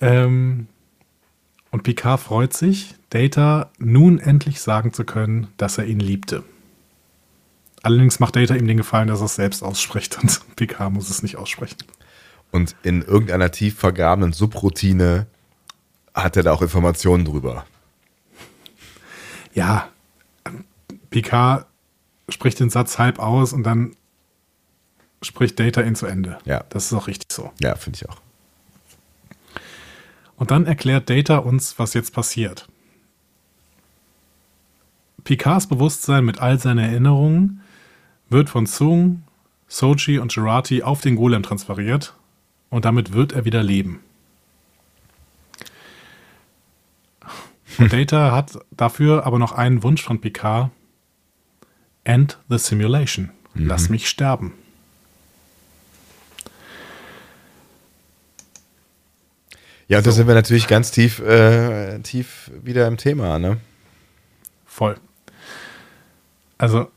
Ähm, 0.00 0.66
und 1.70 1.82
Picard 1.82 2.20
freut 2.20 2.52
sich, 2.52 2.94
Data 3.10 3.70
nun 3.78 4.18
endlich 4.18 4.60
sagen 4.60 4.92
zu 4.92 5.04
können, 5.04 5.48
dass 5.56 5.78
er 5.78 5.86
ihn 5.86 6.00
liebte. 6.00 6.42
Allerdings 7.82 8.18
macht 8.18 8.36
Data 8.36 8.54
ihm 8.54 8.66
den 8.66 8.76
Gefallen, 8.76 9.08
dass 9.08 9.20
er 9.20 9.26
es 9.26 9.36
selbst 9.36 9.62
ausspricht 9.62 10.18
und 10.20 10.40
Picard 10.56 10.92
muss 10.92 11.08
es 11.08 11.22
nicht 11.22 11.36
aussprechen. 11.36 11.76
Und 12.56 12.74
in 12.82 13.02
irgendeiner 13.02 13.50
tief 13.50 13.78
vergrabenen 13.78 14.32
Subroutine 14.32 15.26
hat 16.14 16.38
er 16.38 16.42
da 16.42 16.52
auch 16.52 16.62
Informationen 16.62 17.26
drüber. 17.26 17.66
Ja, 19.52 19.90
Picard 21.10 21.66
spricht 22.30 22.58
den 22.58 22.70
Satz 22.70 22.98
halb 22.98 23.18
aus 23.18 23.52
und 23.52 23.62
dann 23.62 23.94
spricht 25.20 25.60
Data 25.60 25.82
ihn 25.82 25.96
zu 25.96 26.06
Ende. 26.06 26.38
Ja. 26.46 26.64
Das 26.70 26.86
ist 26.86 26.94
auch 26.94 27.08
richtig 27.08 27.30
so. 27.30 27.52
Ja, 27.60 27.74
finde 27.74 27.98
ich 27.98 28.08
auch. 28.08 28.16
Und 30.36 30.50
dann 30.50 30.64
erklärt 30.64 31.10
Data 31.10 31.36
uns, 31.36 31.78
was 31.78 31.92
jetzt 31.92 32.14
passiert. 32.14 32.66
Picards 35.24 35.66
Bewusstsein 35.66 36.24
mit 36.24 36.38
all 36.40 36.58
seinen 36.58 36.78
Erinnerungen 36.78 37.60
wird 38.30 38.48
von 38.48 38.64
Sung, 38.64 39.24
Sochi 39.68 40.18
und 40.18 40.32
Gerati 40.32 40.82
auf 40.82 41.02
den 41.02 41.16
Golem 41.16 41.42
transferiert 41.42 42.14
und 42.70 42.84
damit 42.84 43.12
wird 43.12 43.32
er 43.32 43.44
wieder 43.44 43.62
leben. 43.62 44.00
Und 47.78 47.92
Data 47.92 48.32
hat 48.32 48.58
dafür 48.70 49.26
aber 49.26 49.38
noch 49.38 49.52
einen 49.52 49.82
Wunsch 49.82 50.02
von 50.02 50.20
Picard. 50.20 50.70
End 52.04 52.38
the 52.48 52.58
simulation. 52.58 53.30
Lass 53.54 53.88
mich 53.88 54.08
sterben. 54.08 54.54
Ja, 59.88 59.98
und 59.98 60.06
da 60.06 60.10
sind 60.10 60.26
wir 60.26 60.34
natürlich 60.34 60.66
ganz 60.66 60.90
tief, 60.90 61.20
äh, 61.20 61.98
tief 62.00 62.50
wieder 62.62 62.88
im 62.88 62.96
Thema, 62.96 63.38
ne? 63.38 63.58
Voll. 64.64 64.96
Also 66.58 66.90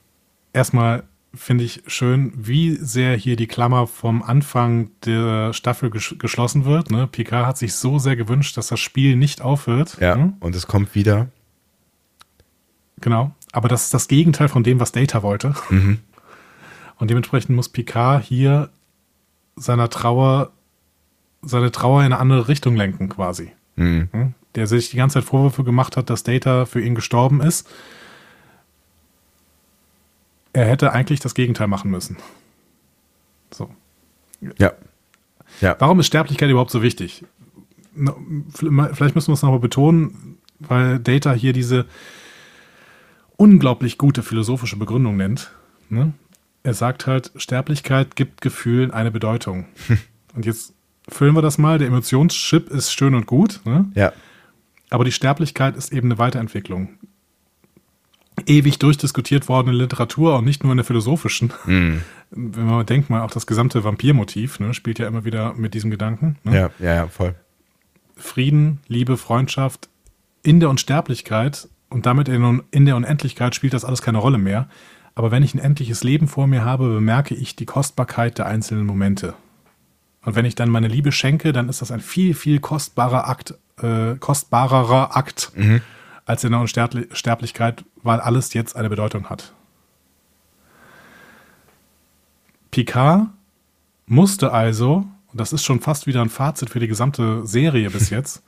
erstmal 0.53 1.03
finde 1.33 1.63
ich 1.63 1.83
schön, 1.87 2.33
wie 2.35 2.75
sehr 2.75 3.15
hier 3.15 3.35
die 3.35 3.47
Klammer 3.47 3.87
vom 3.87 4.23
Anfang 4.23 4.89
der 5.05 5.53
Staffel 5.53 5.89
ges 5.91 6.15
geschlossen 6.17 6.65
wird. 6.65 6.89
Ne? 6.89 7.07
Picard 7.07 7.45
hat 7.45 7.57
sich 7.57 7.73
so 7.73 7.99
sehr 7.99 8.15
gewünscht, 8.15 8.57
dass 8.57 8.67
das 8.67 8.79
Spiel 8.79 9.15
nicht 9.15 9.41
aufhört. 9.41 9.97
Ja. 9.99 10.15
Ne? 10.15 10.33
Und 10.39 10.55
es 10.55 10.67
kommt 10.67 10.95
wieder. 10.95 11.27
Genau. 12.99 13.31
Aber 13.51 13.67
das 13.67 13.85
ist 13.85 13.93
das 13.93 14.07
Gegenteil 14.07 14.47
von 14.47 14.63
dem, 14.63 14.79
was 14.79 14.91
Data 14.91 15.23
wollte. 15.23 15.53
Und 16.97 17.09
dementsprechend 17.09 17.55
muss 17.55 17.69
Picard 17.69 18.23
hier 18.23 18.69
seiner 19.55 19.89
Trauer, 19.89 20.51
seine 21.41 21.71
Trauer 21.71 22.01
in 22.01 22.07
eine 22.07 22.19
andere 22.19 22.47
Richtung 22.47 22.75
lenken, 22.75 23.09
quasi. 23.09 23.51
Mhm. 23.75 24.09
Hm? 24.11 24.33
Der 24.55 24.67
sich 24.67 24.89
die 24.89 24.97
ganze 24.97 25.15
Zeit 25.15 25.23
Vorwürfe 25.23 25.63
gemacht 25.63 25.95
hat, 25.97 26.09
dass 26.09 26.23
Data 26.23 26.65
für 26.65 26.81
ihn 26.81 26.95
gestorben 26.95 27.41
ist. 27.41 27.69
Er 30.59 30.67
hätte 30.67 30.91
eigentlich 30.91 31.21
das 31.21 31.35
Gegenteil 31.35 31.67
machen 31.67 31.89
müssen. 31.89 32.17
So. 33.51 33.69
Ja. 34.57 34.73
Ja. 35.61 35.75
Warum 35.79 36.01
ist 36.01 36.07
Sterblichkeit 36.07 36.49
überhaupt 36.49 36.71
so 36.71 36.81
wichtig? 36.81 37.23
Vielleicht 37.95 39.15
müssen 39.15 39.29
wir 39.29 39.33
es 39.33 39.41
nochmal 39.41 39.59
betonen, 39.59 40.37
weil 40.59 40.99
Data 40.99 41.31
hier 41.31 41.53
diese 41.53 41.85
unglaublich 43.37 43.97
gute 43.97 44.21
philosophische 44.21 44.75
Begründung 44.75 45.15
nennt. 45.15 45.51
Ne? 45.87 46.11
Er 46.63 46.73
sagt 46.73 47.07
halt, 47.07 47.31
Sterblichkeit 47.37 48.17
gibt 48.17 48.41
Gefühlen 48.41 48.91
eine 48.91 49.11
Bedeutung. 49.11 49.65
Und 50.35 50.45
jetzt 50.45 50.73
füllen 51.07 51.35
wir 51.35 51.41
das 51.41 51.57
mal. 51.57 51.79
Der 51.79 51.87
Emotionschip 51.87 52.69
ist 52.69 52.91
schön 52.91 53.15
und 53.15 53.25
gut, 53.25 53.61
ne? 53.63 53.89
Ja. 53.95 54.11
aber 54.89 55.05
die 55.05 55.11
Sterblichkeit 55.11 55.75
ist 55.75 55.91
eben 55.93 56.09
eine 56.09 56.19
Weiterentwicklung. 56.19 56.99
Ewig 58.45 58.79
durchdiskutiert 58.79 59.49
worden 59.49 59.69
in 59.69 59.75
Literatur 59.75 60.37
und 60.37 60.45
nicht 60.45 60.63
nur 60.63 60.71
in 60.71 60.77
der 60.77 60.85
philosophischen. 60.85 61.53
Mhm. 61.65 62.01
Wenn 62.31 62.65
man 62.65 62.85
denkt 62.85 63.09
mal, 63.09 63.21
auch 63.21 63.31
das 63.31 63.47
gesamte 63.47 63.83
Vampirmotiv 63.83 64.59
ne, 64.59 64.73
spielt 64.73 64.99
ja 64.99 65.07
immer 65.07 65.25
wieder 65.25 65.53
mit 65.53 65.73
diesem 65.73 65.91
Gedanken. 65.91 66.37
Ne? 66.43 66.55
Ja, 66.55 66.69
ja, 66.79 66.95
ja, 66.95 67.07
voll. 67.07 67.35
Frieden, 68.15 68.79
Liebe, 68.87 69.17
Freundschaft 69.17 69.89
in 70.43 70.59
der 70.59 70.69
Unsterblichkeit 70.69 71.67
und 71.89 72.05
damit 72.05 72.27
in, 72.29 72.63
in 72.71 72.85
der 72.85 72.95
Unendlichkeit 72.95 73.55
spielt 73.55 73.73
das 73.73 73.85
alles 73.85 74.01
keine 74.01 74.19
Rolle 74.19 74.37
mehr. 74.37 74.69
Aber 75.15 75.31
wenn 75.31 75.43
ich 75.43 75.53
ein 75.53 75.59
endliches 75.59 76.03
Leben 76.03 76.27
vor 76.27 76.47
mir 76.47 76.63
habe, 76.63 76.87
bemerke 76.87 77.35
ich 77.35 77.55
die 77.55 77.65
Kostbarkeit 77.65 78.37
der 78.37 78.45
einzelnen 78.45 78.85
Momente. 78.85 79.33
Und 80.23 80.35
wenn 80.35 80.45
ich 80.45 80.55
dann 80.55 80.69
meine 80.69 80.87
Liebe 80.87 81.11
schenke, 81.11 81.51
dann 81.53 81.69
ist 81.69 81.81
das 81.81 81.91
ein 81.91 82.01
viel, 82.01 82.33
viel 82.33 82.59
kostbarer 82.59 83.27
Akt, 83.27 83.55
äh, 83.81 84.15
kostbarerer 84.15 85.15
Akt 85.15 85.51
als 86.29 86.43
in 86.43 86.51
der 86.51 86.61
Unsterblichkeit, 86.61 87.83
weil 88.03 88.19
alles 88.19 88.53
jetzt 88.53 88.75
eine 88.75 88.89
Bedeutung 88.89 89.31
hat. 89.31 89.51
Picard 92.69 93.29
musste 94.05 94.51
also, 94.51 95.07
und 95.31 95.39
das 95.39 95.53
ist 95.53 95.65
schon 95.65 95.81
fast 95.81 96.05
wieder 96.05 96.21
ein 96.21 96.29
Fazit 96.29 96.69
für 96.69 96.79
die 96.79 96.87
gesamte 96.87 97.47
Serie 97.47 97.89
bis 97.89 98.09
jetzt, 98.11 98.43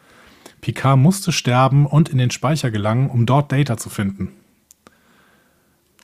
Picard 0.61 0.99
musste 0.99 1.31
sterben 1.31 1.87
und 1.87 2.09
in 2.09 2.19
den 2.19 2.29
Speicher 2.29 2.69
gelangen, 2.69 3.09
um 3.09 3.25
dort 3.25 3.51
Data 3.51 3.77
zu 3.77 3.89
finden. 3.89 4.31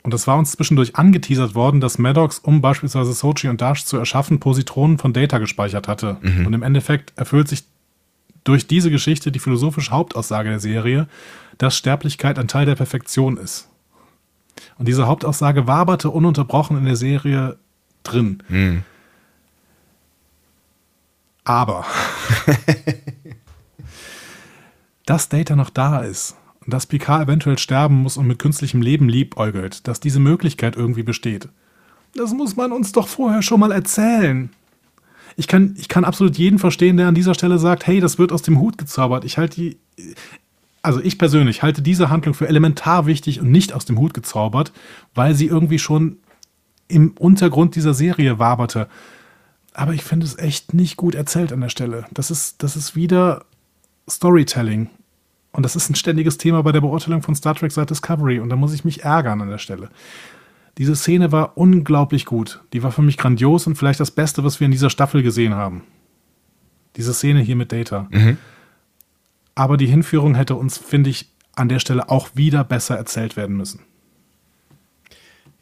Und 0.01 0.15
es 0.15 0.25
war 0.25 0.37
uns 0.37 0.53
zwischendurch 0.53 0.95
angeteasert 0.95 1.53
worden, 1.53 1.79
dass 1.79 1.99
Maddox, 1.99 2.39
um 2.39 2.59
beispielsweise 2.59 3.13
Sochi 3.13 3.49
und 3.49 3.61
Dash 3.61 3.85
zu 3.85 3.97
erschaffen, 3.97 4.39
Positronen 4.39 4.97
von 4.97 5.13
Data 5.13 5.37
gespeichert 5.37 5.87
hatte. 5.87 6.17
Und 6.45 6.53
im 6.53 6.63
Endeffekt 6.63 7.13
erfüllt 7.17 7.49
sich 7.49 7.65
durch 8.47 8.65
diese 8.65 8.89
Geschichte 8.89 9.31
die 9.31 9.39
philosophische 9.39 9.91
Hauptaussage 9.91 10.49
der 10.49 10.59
Serie, 10.59 11.07
dass 11.57 11.75
Sterblichkeit 11.75 12.39
ein 12.39 12.47
Teil 12.47 12.65
der 12.65 12.75
Perfektion 12.75 13.37
ist. 13.37 13.69
Und 14.77 14.87
diese 14.87 15.07
Hauptaussage 15.07 15.67
waberte 15.67 16.09
ununterbrochen 16.09 16.77
in 16.77 16.85
der 16.85 16.95
Serie 16.95 17.57
drin. 18.03 18.43
Aber 21.43 21.85
dass 25.05 25.29
Data 25.29 25.55
noch 25.55 25.69
da 25.69 25.99
ist, 25.99 26.35
dass 26.67 26.85
Picard 26.85 27.23
eventuell 27.23 27.57
sterben 27.57 27.95
muss 27.95 28.17
und 28.17 28.27
mit 28.27 28.39
künstlichem 28.39 28.81
Leben 28.81 29.07
liebäugelt, 29.07 29.87
dass 29.87 29.99
diese 29.99 30.19
Möglichkeit 30.19 30.75
irgendwie 30.75 31.03
besteht. 31.03 31.47
Das 32.13 32.33
muss 32.33 32.55
man 32.55 32.71
uns 32.71 32.91
doch 32.91 33.07
vorher 33.07 33.41
schon 33.41 33.59
mal 33.59 33.71
erzählen. 33.71 34.49
Ich 35.37 35.47
kann, 35.47 35.75
ich 35.77 35.87
kann 35.87 36.03
absolut 36.03 36.37
jeden 36.37 36.59
verstehen, 36.59 36.97
der 36.97 37.07
an 37.07 37.15
dieser 37.15 37.35
Stelle 37.35 37.59
sagt, 37.59 37.87
hey, 37.87 37.99
das 37.99 38.17
wird 38.17 38.31
aus 38.31 38.41
dem 38.41 38.59
Hut 38.59 38.77
gezaubert. 38.77 39.23
Ich 39.23 39.37
halte 39.37 39.55
die, 39.55 39.77
also 40.87 41.01
ich 41.01 41.17
persönlich 41.17 41.63
halte 41.63 41.81
diese 41.81 42.09
Handlung 42.09 42.33
für 42.33 42.47
elementar 42.47 43.05
wichtig 43.05 43.41
und 43.41 43.51
nicht 43.51 43.73
aus 43.73 43.83
dem 43.83 43.99
Hut 43.99 44.13
gezaubert, 44.13 44.71
weil 45.13 45.35
sie 45.35 45.47
irgendwie 45.47 45.79
schon 45.79 46.19
im 46.87 47.11
Untergrund 47.19 47.75
dieser 47.75 47.93
Serie 47.93 48.39
waberte. 48.39 48.87
Aber 49.73 49.93
ich 49.93 50.01
finde 50.01 50.25
es 50.25 50.37
echt 50.37 50.73
nicht 50.73 50.95
gut 50.95 51.13
erzählt 51.13 51.51
an 51.51 51.59
der 51.59 51.67
Stelle. 51.67 52.05
Das 52.11 52.31
ist, 52.31 52.63
das 52.63 52.77
ist 52.77 52.95
wieder 52.95 53.43
Storytelling. 54.09 54.89
Und 55.51 55.63
das 55.63 55.75
ist 55.75 55.89
ein 55.89 55.95
ständiges 55.95 56.37
Thema 56.37 56.63
bei 56.63 56.71
der 56.71 56.79
Beurteilung 56.79 57.21
von 57.21 57.35
Star 57.35 57.53
Trek 57.53 57.73
seit 57.73 57.89
Discovery. 57.89 58.39
Und 58.39 58.47
da 58.47 58.55
muss 58.55 58.73
ich 58.73 58.85
mich 58.85 59.03
ärgern 59.03 59.41
an 59.41 59.49
der 59.49 59.57
Stelle. 59.57 59.89
Diese 60.77 60.95
Szene 60.95 61.33
war 61.33 61.57
unglaublich 61.57 62.25
gut. 62.25 62.63
Die 62.71 62.81
war 62.81 62.93
für 62.93 63.01
mich 63.01 63.17
grandios 63.17 63.67
und 63.67 63.75
vielleicht 63.75 63.99
das 63.99 64.11
Beste, 64.11 64.45
was 64.45 64.61
wir 64.61 64.65
in 64.65 64.71
dieser 64.71 64.89
Staffel 64.89 65.21
gesehen 65.21 65.53
haben. 65.53 65.83
Diese 66.95 67.13
Szene 67.13 67.41
hier 67.41 67.57
mit 67.57 67.73
Data. 67.73 68.07
Mhm. 68.09 68.37
Aber 69.57 69.77
die 69.77 69.87
Hinführung 69.87 70.35
hätte 70.35 70.53
uns, 70.53 70.77
finde 70.77 71.09
ich, 71.09 71.31
an 71.55 71.67
der 71.67 71.79
Stelle 71.79 72.09
auch 72.09 72.29
wieder 72.35 72.63
besser 72.63 72.95
erzählt 72.95 73.35
werden 73.35 73.57
müssen. 73.57 73.79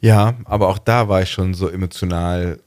Ja, 0.00 0.34
aber 0.44 0.68
auch 0.68 0.76
da 0.76 1.08
war 1.08 1.22
ich 1.22 1.30
schon 1.30 1.54
so 1.54 1.66
emotional 1.66 2.60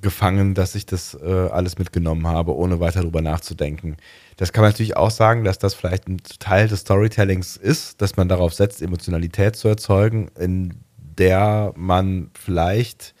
gefangen, 0.00 0.54
dass 0.54 0.74
ich 0.74 0.86
das 0.86 1.12
äh, 1.22 1.48
alles 1.50 1.78
mitgenommen 1.78 2.26
habe, 2.26 2.56
ohne 2.56 2.80
weiter 2.80 3.00
darüber 3.00 3.20
nachzudenken. 3.20 3.98
Das 4.38 4.54
kann 4.54 4.62
man 4.62 4.70
natürlich 4.70 4.96
auch 4.96 5.10
sagen, 5.10 5.44
dass 5.44 5.58
das 5.58 5.74
vielleicht 5.74 6.08
ein 6.08 6.22
Teil 6.38 6.66
des 6.66 6.80
Storytellings 6.80 7.58
ist, 7.58 8.00
dass 8.00 8.16
man 8.16 8.30
darauf 8.30 8.54
setzt, 8.54 8.80
Emotionalität 8.80 9.54
zu 9.54 9.68
erzeugen, 9.68 10.30
in 10.38 10.80
der 10.96 11.74
man 11.76 12.30
vielleicht 12.32 13.14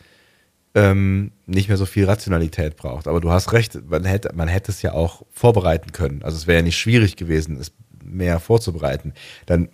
ähm, 0.76 1.32
nicht 1.46 1.68
mehr 1.68 1.78
so 1.78 1.86
viel 1.86 2.04
Rationalität 2.04 2.76
braucht. 2.76 3.08
Aber 3.08 3.22
du 3.22 3.30
hast 3.30 3.54
recht, 3.54 3.80
man 3.88 4.04
hätte, 4.04 4.32
man 4.34 4.46
hätte 4.46 4.70
es 4.70 4.82
ja 4.82 4.92
auch 4.92 5.22
vorbereiten 5.32 5.90
können. 5.90 6.22
Also 6.22 6.36
es 6.36 6.46
wäre 6.46 6.58
ja 6.58 6.62
nicht 6.62 6.78
schwierig 6.78 7.16
gewesen, 7.16 7.56
es 7.58 7.72
mehr 8.04 8.38
vorzubereiten. 8.40 9.14
Dann 9.46 9.70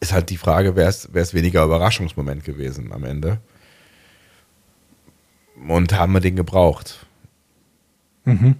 ist 0.00 0.12
halt 0.12 0.28
die 0.28 0.36
Frage, 0.36 0.74
wäre 0.74 0.88
es 0.88 1.34
weniger 1.34 1.64
Überraschungsmoment 1.64 2.42
gewesen 2.42 2.92
am 2.92 3.04
Ende. 3.04 3.40
Und 5.68 5.92
haben 5.92 6.12
wir 6.12 6.20
den 6.20 6.34
gebraucht? 6.34 7.06
Mhm. 8.24 8.56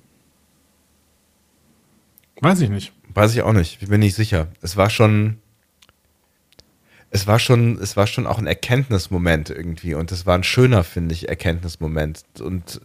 Weiß 2.40 2.60
ich 2.60 2.70
nicht. 2.70 2.92
Weiß 3.12 3.34
ich 3.34 3.42
auch 3.42 3.52
nicht. 3.52 3.82
Ich 3.82 3.88
bin 3.88 3.98
nicht 3.98 4.14
sicher. 4.14 4.46
Es 4.62 4.76
war 4.76 4.90
schon, 4.90 5.38
es 7.10 7.26
war 7.26 7.38
schon, 7.38 7.78
es 7.80 7.96
war 7.96 8.06
schon 8.06 8.26
auch 8.26 8.38
ein 8.38 8.46
Erkenntnismoment 8.46 9.50
irgendwie 9.50 9.94
und 9.94 10.10
es 10.12 10.26
war 10.26 10.36
ein 10.36 10.44
schöner, 10.44 10.84
finde 10.84 11.14
ich, 11.14 11.28
Erkenntnismoment 11.28 12.24
und 12.40 12.80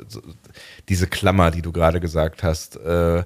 diese 0.89 1.07
Klammer, 1.07 1.51
die 1.51 1.61
du 1.61 1.71
gerade 1.71 1.99
gesagt 1.99 2.43
hast, 2.43 2.77
äh, 2.77 3.23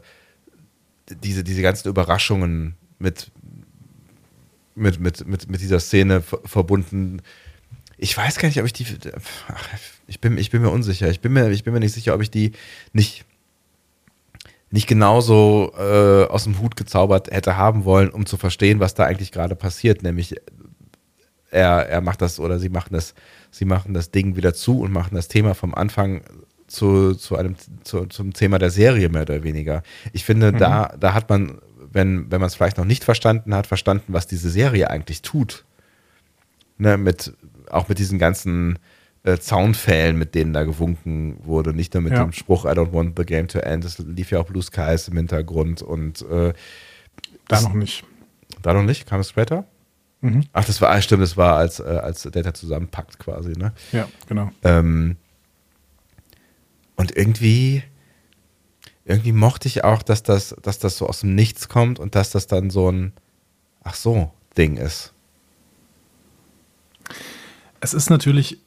diese, 1.09 1.43
diese 1.43 1.61
ganzen 1.61 1.89
Überraschungen 1.89 2.75
mit, 2.97 3.31
mit, 4.73 4.99
mit, 4.99 5.27
mit, 5.27 5.49
mit 5.49 5.61
dieser 5.61 5.79
Szene 5.79 6.21
verbunden. 6.21 7.21
Ich 7.97 8.17
weiß 8.17 8.37
gar 8.37 8.47
nicht, 8.47 8.59
ob 8.59 8.65
ich 8.65 8.73
die, 8.73 8.85
ach, 9.47 9.67
ich 10.07 10.19
bin, 10.19 10.37
ich 10.37 10.49
bin 10.49 10.61
mir 10.61 10.69
unsicher. 10.69 11.09
Ich 11.09 11.21
bin 11.21 11.33
mir, 11.33 11.49
ich 11.51 11.63
bin 11.63 11.73
mir 11.73 11.79
nicht 11.79 11.93
sicher, 11.93 12.15
ob 12.15 12.21
ich 12.21 12.31
die 12.31 12.53
nicht 12.93 13.25
nicht 14.71 14.87
genauso 14.87 15.71
äh, 15.77 16.25
aus 16.25 16.43
dem 16.43 16.59
Hut 16.59 16.75
gezaubert 16.75 17.31
hätte 17.31 17.55
haben 17.55 17.85
wollen, 17.85 18.09
um 18.09 18.25
zu 18.25 18.35
verstehen, 18.35 18.81
was 18.81 18.93
da 18.93 19.05
eigentlich 19.05 19.31
gerade 19.31 19.55
passiert. 19.55 20.03
Nämlich 20.03 20.35
er, 21.55 21.87
er 21.89 22.01
macht 22.01 22.21
das 22.21 22.39
oder 22.39 22.59
sie 22.59 22.69
machen 22.69 22.93
das, 22.93 23.15
sie 23.49 23.65
machen 23.65 23.93
das 23.93 24.11
Ding 24.11 24.35
wieder 24.35 24.53
zu 24.53 24.81
und 24.81 24.91
machen 24.91 25.15
das 25.15 25.27
Thema 25.27 25.55
vom 25.55 25.73
Anfang 25.73 26.21
zu, 26.67 27.15
zu 27.15 27.37
einem, 27.37 27.55
zu, 27.83 28.05
zum 28.07 28.33
Thema 28.33 28.59
der 28.59 28.69
Serie 28.69 29.09
mehr 29.09 29.21
oder 29.21 29.43
weniger. 29.43 29.81
Ich 30.13 30.25
finde, 30.25 30.51
mhm. 30.51 30.57
da, 30.57 30.93
da 30.99 31.13
hat 31.13 31.29
man, 31.29 31.59
wenn, 31.91 32.29
wenn 32.29 32.41
man 32.41 32.47
es 32.47 32.55
vielleicht 32.55 32.77
noch 32.77 32.85
nicht 32.85 33.03
verstanden 33.03 33.55
hat, 33.55 33.67
verstanden, 33.67 34.13
was 34.13 34.27
diese 34.27 34.49
Serie 34.49 34.89
eigentlich 34.89 35.21
tut. 35.21 35.63
Ne, 36.77 36.97
mit, 36.97 37.33
auch 37.69 37.87
mit 37.87 37.99
diesen 37.99 38.19
ganzen 38.19 38.79
äh, 39.23 39.37
Zaunpfählen, 39.37 40.17
mit 40.17 40.35
denen 40.35 40.51
da 40.51 40.65
gewunken 40.65 41.37
wurde. 41.45 41.73
Nicht 41.73 41.93
nur 41.93 42.03
mit 42.03 42.11
ja. 42.11 42.21
dem 42.21 42.33
Spruch 42.33 42.65
I 42.65 42.69
don't 42.69 42.91
want 42.91 43.17
the 43.17 43.25
game 43.25 43.47
to 43.47 43.59
end. 43.59 43.85
Es 43.85 43.97
lief 43.97 44.31
ja 44.31 44.39
auch 44.39 44.45
Blue 44.45 44.61
Skies 44.61 45.07
im 45.07 45.15
Hintergrund 45.15 45.81
und 45.81 46.21
äh, 46.29 46.51
da 47.47 47.61
noch 47.61 47.73
nicht. 47.73 48.03
Da 48.61 48.73
noch 48.73 48.83
nicht? 48.83 49.07
Kam 49.07 49.21
es 49.21 49.29
später? 49.29 49.65
Mhm. 50.25 50.45
Ach, 50.53 50.65
das 50.65 50.81
war, 50.81 50.89
ah, 50.89 51.01
stimmt, 51.01 51.21
das 51.21 51.37
war 51.37 51.55
als, 51.55 51.79
äh, 51.79 51.83
als 51.83 52.23
Data 52.23 52.51
zusammenpackt 52.51 53.19
quasi, 53.19 53.51
ne? 53.51 53.73
Ja, 53.91 54.07
genau. 54.27 54.49
Ähm, 54.63 55.17
und 56.95 57.15
irgendwie, 57.15 57.83
irgendwie 59.05 59.33
mochte 59.33 59.67
ich 59.67 59.83
auch, 59.83 60.01
dass 60.01 60.23
das, 60.23 60.55
dass 60.63 60.79
das 60.79 60.97
so 60.97 61.07
aus 61.07 61.19
dem 61.19 61.35
Nichts 61.35 61.69
kommt 61.69 61.99
und 61.99 62.15
dass 62.15 62.31
das 62.31 62.47
dann 62.47 62.71
so 62.71 62.91
ein, 62.91 63.13
ach 63.83 63.93
so, 63.93 64.31
Ding 64.57 64.77
ist. 64.77 65.13
Es 67.79 67.93
ist 67.93 68.09
natürlich 68.09 68.57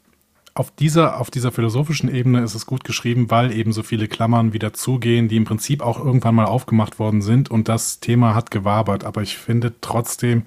auf 0.54 0.70
dieser, 0.70 1.18
auf 1.20 1.30
dieser 1.30 1.50
philosophischen 1.50 2.12
Ebene 2.12 2.42
ist 2.42 2.54
es 2.54 2.66
gut 2.66 2.84
geschrieben, 2.84 3.30
weil 3.30 3.52
eben 3.52 3.72
so 3.72 3.82
viele 3.82 4.06
Klammern 4.06 4.52
wieder 4.52 4.72
zugehen, 4.74 5.26
die 5.26 5.36
im 5.36 5.44
Prinzip 5.44 5.82
auch 5.82 5.98
irgendwann 5.98 6.36
mal 6.36 6.44
aufgemacht 6.44 7.00
worden 7.00 7.20
sind 7.20 7.50
und 7.50 7.68
das 7.68 7.98
Thema 7.98 8.36
hat 8.36 8.52
gewabert. 8.52 9.02
Aber 9.02 9.22
ich 9.22 9.36
finde 9.36 9.74
trotzdem, 9.80 10.46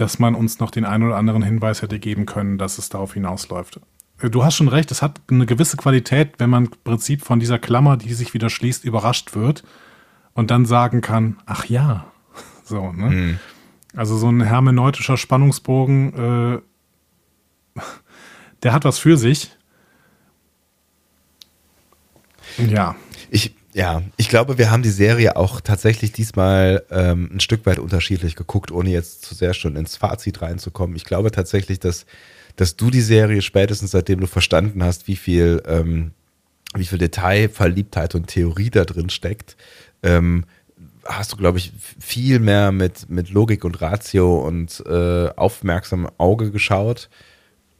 dass 0.00 0.18
man 0.18 0.34
uns 0.34 0.60
noch 0.60 0.70
den 0.70 0.84
einen 0.84 1.04
oder 1.04 1.16
anderen 1.16 1.42
Hinweis 1.42 1.82
hätte 1.82 1.98
geben 1.98 2.26
können, 2.26 2.58
dass 2.58 2.78
es 2.78 2.88
darauf 2.88 3.14
hinausläuft. 3.14 3.80
Äh, 4.20 4.30
du 4.30 4.44
hast 4.44 4.56
schon 4.56 4.68
recht, 4.68 4.90
es 4.90 5.02
hat 5.02 5.20
eine 5.30 5.46
gewisse 5.46 5.76
Qualität, 5.76 6.34
wenn 6.38 6.50
man 6.50 6.66
im 6.66 6.70
Prinzip 6.84 7.22
von 7.22 7.40
dieser 7.40 7.58
Klammer, 7.58 7.96
die 7.96 8.14
sich 8.14 8.34
wieder 8.34 8.50
schließt, 8.50 8.84
überrascht 8.84 9.34
wird 9.34 9.64
und 10.34 10.50
dann 10.50 10.66
sagen 10.66 11.00
kann, 11.00 11.38
ach 11.46 11.64
ja, 11.64 12.06
so, 12.64 12.92
ne? 12.92 13.10
Mhm. 13.10 13.38
Also 13.96 14.16
so 14.16 14.28
ein 14.28 14.42
hermeneutischer 14.42 15.16
Spannungsbogen, 15.16 16.62
äh, 17.74 17.80
der 18.62 18.72
hat 18.72 18.84
was 18.84 18.98
für 18.98 19.16
sich. 19.16 19.50
Ja. 22.58 22.96
Ich, 23.30 23.54
ja, 23.74 24.02
ich 24.16 24.28
glaube, 24.28 24.56
wir 24.56 24.70
haben 24.70 24.82
die 24.82 24.90
Serie 24.90 25.36
auch 25.36 25.60
tatsächlich 25.60 26.12
diesmal 26.12 26.84
ähm, 26.90 27.30
ein 27.34 27.40
Stück 27.40 27.66
weit 27.66 27.78
unterschiedlich 27.78 28.34
geguckt, 28.34 28.70
ohne 28.70 28.90
jetzt 28.90 29.22
zu 29.22 29.34
sehr 29.34 29.52
schon 29.52 29.76
ins 29.76 29.96
Fazit 29.96 30.40
reinzukommen. 30.40 30.96
Ich 30.96 31.04
glaube 31.04 31.30
tatsächlich, 31.30 31.78
dass, 31.78 32.06
dass 32.56 32.76
du 32.76 32.90
die 32.90 33.02
Serie 33.02 33.42
spätestens 33.42 33.90
seitdem 33.90 34.20
du 34.20 34.26
verstanden 34.26 34.82
hast, 34.82 35.06
wie 35.06 35.16
viel, 35.16 35.62
ähm, 35.66 36.12
wie 36.74 36.86
viel 36.86 36.98
Detail, 36.98 37.50
Verliebtheit 37.50 38.14
und 38.14 38.28
Theorie 38.28 38.70
da 38.70 38.84
drin 38.84 39.10
steckt, 39.10 39.56
ähm, 40.02 40.44
hast 41.04 41.32
du, 41.32 41.36
glaube 41.36 41.58
ich, 41.58 41.72
viel 42.00 42.38
mehr 42.38 42.72
mit, 42.72 43.10
mit 43.10 43.30
Logik 43.30 43.64
und 43.64 43.80
Ratio 43.82 44.38
und 44.46 44.82
äh, 44.86 45.28
aufmerksamem 45.36 46.10
Auge 46.16 46.50
geschaut. 46.50 47.10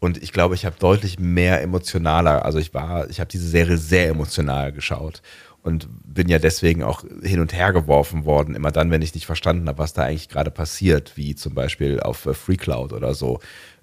Und 0.01 0.23
ich 0.23 0.33
glaube, 0.33 0.55
ich 0.55 0.65
habe 0.65 0.77
deutlich 0.79 1.19
mehr 1.19 1.61
emotionaler, 1.61 2.45
also 2.45 2.59
ich 2.59 2.73
war, 2.73 3.11
ich 3.11 3.21
habe 3.21 3.31
diese 3.31 3.49
Serie 3.49 3.79
sehr 3.79 4.09
emotional 4.09 4.73
geschaut 4.73 5.23
und 5.63 5.89
bin 6.05 6.29
ja 6.29 6.39
deswegen 6.39 6.83
auch 6.83 7.05
hin 7.23 7.41
und 7.41 7.53
her 7.53 7.73
geworfen 7.73 8.25
worden, 8.25 8.55
immer 8.55 8.71
dann, 8.71 8.91
wenn 8.91 9.03
ich 9.03 9.15
nicht 9.15 9.27
verstanden 9.27 9.69
habe, 9.69 9.79
was 9.79 9.93
da 9.93 10.03
eigentlich 10.05 10.29
gerade 10.29 10.51
passiert, 10.51 11.17
wie 11.17 11.35
zum 11.35 11.55
Beispiel 11.55 12.01
auf 12.01 12.27
äh, 12.27 12.35
Free 12.35 12.57
Cloud 12.57 12.93
oder 12.93 13.15
so, 13.15 13.41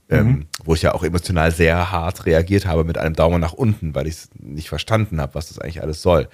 ähm, 0.09 0.23
mhm. 0.23 0.29
ähm, 0.29 0.47
wo 0.63 0.73
ich 0.73 0.81
ja 0.81 0.93
auch 0.93 1.03
emotional 1.03 1.51
sehr 1.51 1.91
hart 1.91 2.25
reagiert 2.25 2.65
habe 2.65 2.83
mit 2.83 2.97
einem 2.97 3.15
Daumen 3.15 3.41
nach 3.41 3.53
unten, 3.53 3.95
weil 3.95 4.07
ich 4.07 4.15
es 4.15 4.29
nicht 4.39 4.69
verstanden 4.69 5.19
habe, 5.21 5.35
was 5.35 5.47
das 5.47 5.59
eigentlich 5.59 5.81
alles 5.81 6.01
soll. 6.01 6.27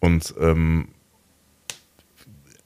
Und 0.00 0.34
ähm, 0.40 0.88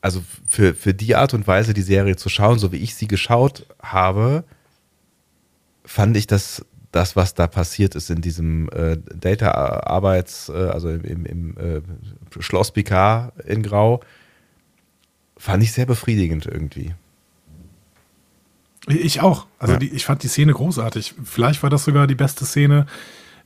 also 0.00 0.22
für, 0.46 0.74
für 0.74 0.94
die 0.94 1.14
Art 1.14 1.34
und 1.34 1.46
Weise, 1.46 1.74
die 1.74 1.82
Serie 1.82 2.16
zu 2.16 2.28
schauen, 2.28 2.58
so 2.58 2.72
wie 2.72 2.78
ich 2.78 2.94
sie 2.94 3.06
geschaut 3.06 3.66
habe, 3.82 4.44
fand 5.84 6.16
ich 6.16 6.26
das, 6.26 6.64
das, 6.92 7.14
was 7.16 7.34
da 7.34 7.46
passiert 7.46 7.94
ist 7.94 8.10
in 8.10 8.20
diesem 8.20 8.68
äh, 8.70 8.98
Data-Arbeits-, 9.14 10.48
äh, 10.48 10.52
also 10.52 10.90
im, 10.90 11.24
im 11.24 11.56
äh, 11.56 11.80
Schloss 12.40 12.72
Picard 12.72 13.32
in 13.46 13.62
Grau, 13.62 14.00
fand 15.36 15.62
ich 15.62 15.72
sehr 15.72 15.86
befriedigend 15.86 16.46
irgendwie. 16.46 16.94
Ich 18.88 19.20
auch. 19.20 19.46
Also 19.58 19.74
ja. 19.74 19.78
die, 19.78 19.90
ich 19.90 20.04
fand 20.04 20.22
die 20.22 20.28
Szene 20.28 20.52
großartig. 20.52 21.14
Vielleicht 21.24 21.62
war 21.62 21.70
das 21.70 21.84
sogar 21.84 22.06
die 22.06 22.14
beste 22.14 22.44
Szene, 22.44 22.86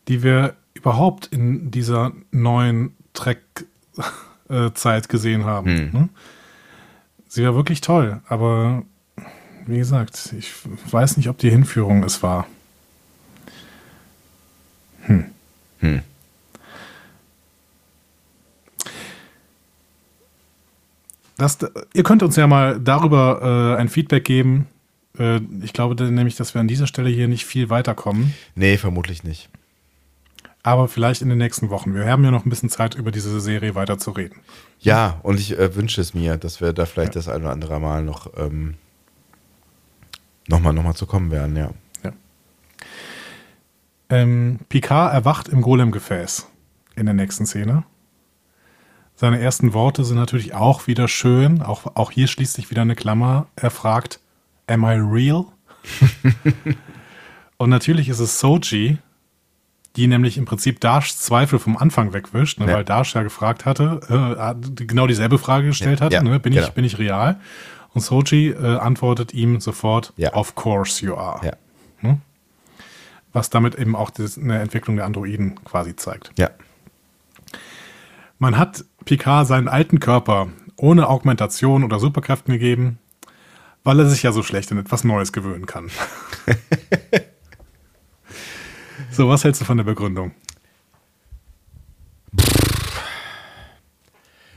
die 0.08 0.22
wir 0.22 0.54
überhaupt 0.74 1.26
in 1.26 1.70
dieser 1.70 2.12
neuen 2.30 2.94
Track-Zeit 3.12 5.08
gesehen 5.10 5.44
haben. 5.44 5.78
Hm. 5.78 5.90
Ne? 5.92 6.08
Sie 7.28 7.44
war 7.44 7.54
wirklich 7.54 7.80
toll, 7.80 8.20
aber 8.28 8.84
wie 9.66 9.78
gesagt, 9.78 10.34
ich 10.38 10.52
weiß 10.90 11.16
nicht, 11.16 11.28
ob 11.28 11.38
die 11.38 11.50
Hinführung 11.50 12.04
es 12.04 12.22
war. 12.22 12.46
Hm. 15.06 15.24
Hm. 15.80 16.00
Das, 21.36 21.58
ihr 21.92 22.02
könnt 22.04 22.22
uns 22.22 22.36
ja 22.36 22.46
mal 22.46 22.78
darüber 22.78 23.76
äh, 23.76 23.80
ein 23.80 23.88
Feedback 23.88 24.24
geben. 24.24 24.66
Äh, 25.18 25.40
ich 25.62 25.72
glaube 25.72 26.02
nämlich, 26.04 26.36
dass 26.36 26.54
wir 26.54 26.60
an 26.60 26.68
dieser 26.68 26.86
Stelle 26.86 27.10
hier 27.10 27.28
nicht 27.28 27.44
viel 27.44 27.70
weiterkommen. 27.70 28.34
Nee, 28.54 28.76
vermutlich 28.76 29.24
nicht. 29.24 29.48
Aber 30.62 30.88
vielleicht 30.88 31.20
in 31.20 31.28
den 31.28 31.38
nächsten 31.38 31.68
Wochen. 31.70 31.94
Wir 31.94 32.06
haben 32.06 32.24
ja 32.24 32.30
noch 32.30 32.46
ein 32.46 32.50
bisschen 32.50 32.70
Zeit, 32.70 32.94
über 32.94 33.10
diese 33.10 33.38
Serie 33.40 33.74
weiter 33.74 33.98
zu 33.98 34.12
reden. 34.12 34.36
Ja, 34.80 35.20
und 35.22 35.38
ich 35.38 35.58
äh, 35.58 35.74
wünsche 35.74 36.00
es 36.00 36.14
mir, 36.14 36.36
dass 36.36 36.60
wir 36.60 36.72
da 36.72 36.86
vielleicht 36.86 37.14
ja. 37.14 37.20
das 37.20 37.28
ein 37.28 37.42
oder 37.42 37.50
andere 37.50 37.80
Mal 37.80 38.02
noch 38.02 38.30
ähm, 38.38 38.74
nochmal 40.46 40.72
noch 40.72 40.82
mal 40.82 40.94
zu 40.94 41.06
kommen 41.06 41.30
werden, 41.30 41.56
ja. 41.56 41.70
Ja. 44.14 44.22
Ähm, 44.22 44.60
Picard 44.68 45.12
erwacht 45.12 45.48
im 45.48 45.62
Golem-Gefäß 45.62 46.48
in 46.96 47.06
der 47.06 47.14
nächsten 47.14 47.46
Szene. 47.46 47.84
Seine 49.16 49.40
ersten 49.40 49.74
Worte 49.74 50.04
sind 50.04 50.16
natürlich 50.16 50.54
auch 50.54 50.86
wieder 50.86 51.06
schön. 51.06 51.62
Auch, 51.62 51.94
auch 51.94 52.10
hier 52.10 52.26
schließt 52.26 52.54
sich 52.54 52.70
wieder 52.70 52.82
eine 52.82 52.96
Klammer. 52.96 53.46
Er 53.56 53.70
fragt, 53.70 54.20
Am 54.66 54.84
I 54.84 54.96
real? 54.98 55.44
Und 57.58 57.70
natürlich 57.70 58.08
ist 58.08 58.18
es 58.18 58.40
Soji, 58.40 58.98
die 59.96 60.06
nämlich 60.06 60.38
im 60.38 60.46
Prinzip 60.46 60.80
Darshs 60.80 61.20
Zweifel 61.20 61.58
vom 61.58 61.76
Anfang 61.76 62.12
wegwischt, 62.12 62.58
ne, 62.58 62.66
ja. 62.66 62.74
weil 62.74 62.84
Darsh 62.84 63.14
ja 63.14 63.22
gefragt 63.22 63.64
hatte, 63.64 64.00
äh, 64.08 64.84
genau 64.84 65.06
dieselbe 65.06 65.38
Frage 65.38 65.68
gestellt 65.68 66.00
ja. 66.00 66.06
hatte, 66.06 66.24
ne, 66.24 66.40
bin, 66.40 66.52
genau. 66.52 66.66
ich, 66.66 66.72
bin 66.72 66.84
ich 66.84 66.98
real? 66.98 67.38
Und 67.92 68.00
Soji 68.00 68.50
äh, 68.50 68.78
antwortet 68.78 69.34
ihm 69.34 69.60
sofort, 69.60 70.12
ja. 70.16 70.34
of 70.34 70.56
course 70.56 71.04
you 71.04 71.14
are. 71.14 71.46
Ja. 71.46 71.52
Was 73.34 73.50
damit 73.50 73.74
eben 73.74 73.94
auch 73.94 74.08
das, 74.08 74.38
eine 74.38 74.60
Entwicklung 74.60 74.96
der 74.96 75.04
Androiden 75.04 75.62
quasi 75.64 75.94
zeigt. 75.94 76.30
Ja. 76.38 76.48
Man 78.38 78.56
hat 78.56 78.84
Picard 79.04 79.46
seinen 79.46 79.68
alten 79.68 80.00
Körper 80.00 80.48
ohne 80.76 81.08
Augmentation 81.08 81.84
oder 81.84 81.98
Superkräften 81.98 82.54
gegeben, 82.54 82.98
weil 83.82 84.00
er 84.00 84.06
sich 84.06 84.22
ja 84.22 84.32
so 84.32 84.42
schlecht 84.42 84.72
an 84.72 84.78
etwas 84.78 85.04
Neues 85.04 85.32
gewöhnen 85.34 85.66
kann. 85.66 85.90
So, 89.14 89.28
was 89.28 89.44
hältst 89.44 89.60
du 89.60 89.64
von 89.64 89.76
der 89.76 89.84
Begründung? 89.84 90.32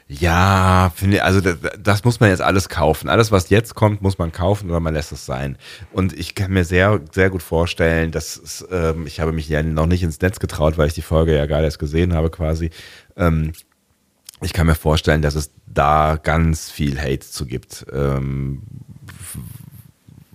Ja, 0.10 0.92
finde 0.96 1.24
also 1.24 1.42
das, 1.42 1.58
das, 1.78 2.04
muss 2.06 2.22
man 2.22 2.30
jetzt 2.30 2.42
alles 2.42 2.70
kaufen. 2.70 3.10
Alles, 3.10 3.32
was 3.32 3.50
jetzt 3.50 3.76
kommt, 3.76 4.02
muss 4.02 4.18
man 4.18 4.32
kaufen 4.32 4.70
oder 4.70 4.80
man 4.80 4.94
lässt 4.94 5.12
es 5.12 5.26
sein. 5.26 5.58
Und 5.92 6.18
ich 6.18 6.34
kann 6.34 6.52
mir 6.52 6.64
sehr, 6.64 7.02
sehr 7.12 7.30
gut 7.30 7.44
vorstellen, 7.44 8.12
dass 8.12 8.38
es, 8.38 8.66
ähm, 8.72 9.06
ich 9.06 9.20
habe 9.20 9.34
mich 9.34 9.50
ja 9.50 9.62
noch 9.62 9.86
nicht 9.86 10.04
ins 10.04 10.22
Netz 10.22 10.40
getraut, 10.40 10.78
weil 10.78 10.88
ich 10.88 10.94
die 10.94 11.02
Folge 11.02 11.36
ja 11.36 11.46
gerade 11.46 11.66
erst 11.66 11.80
gesehen 11.80 12.14
habe 12.14 12.30
quasi. 12.30 12.70
Ähm, 13.18 13.52
ich 14.42 14.54
kann 14.54 14.68
mir 14.68 14.76
vorstellen, 14.76 15.22
dass 15.22 15.36
es 15.36 15.52
da 15.66 16.18
ganz 16.22 16.72
viel 16.72 16.98
Hate 17.02 17.20
zu 17.20 17.46
gibt, 17.46 17.86
ähm, 17.92 18.62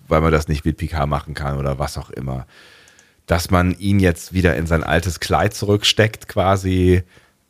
weil 0.06 0.20
man 0.20 0.32
das 0.32 0.48
nicht 0.48 0.66
mit 0.66 0.76
PK 0.76 1.06
machen 1.06 1.32
kann 1.32 1.56
oder 1.56 1.78
was 1.78 1.96
auch 1.96 2.10
immer 2.10 2.46
dass 3.26 3.50
man 3.50 3.72
ihn 3.78 4.00
jetzt 4.00 4.32
wieder 4.32 4.56
in 4.56 4.66
sein 4.66 4.82
altes 4.82 5.20
Kleid 5.20 5.54
zurücksteckt, 5.54 6.28
quasi, 6.28 7.02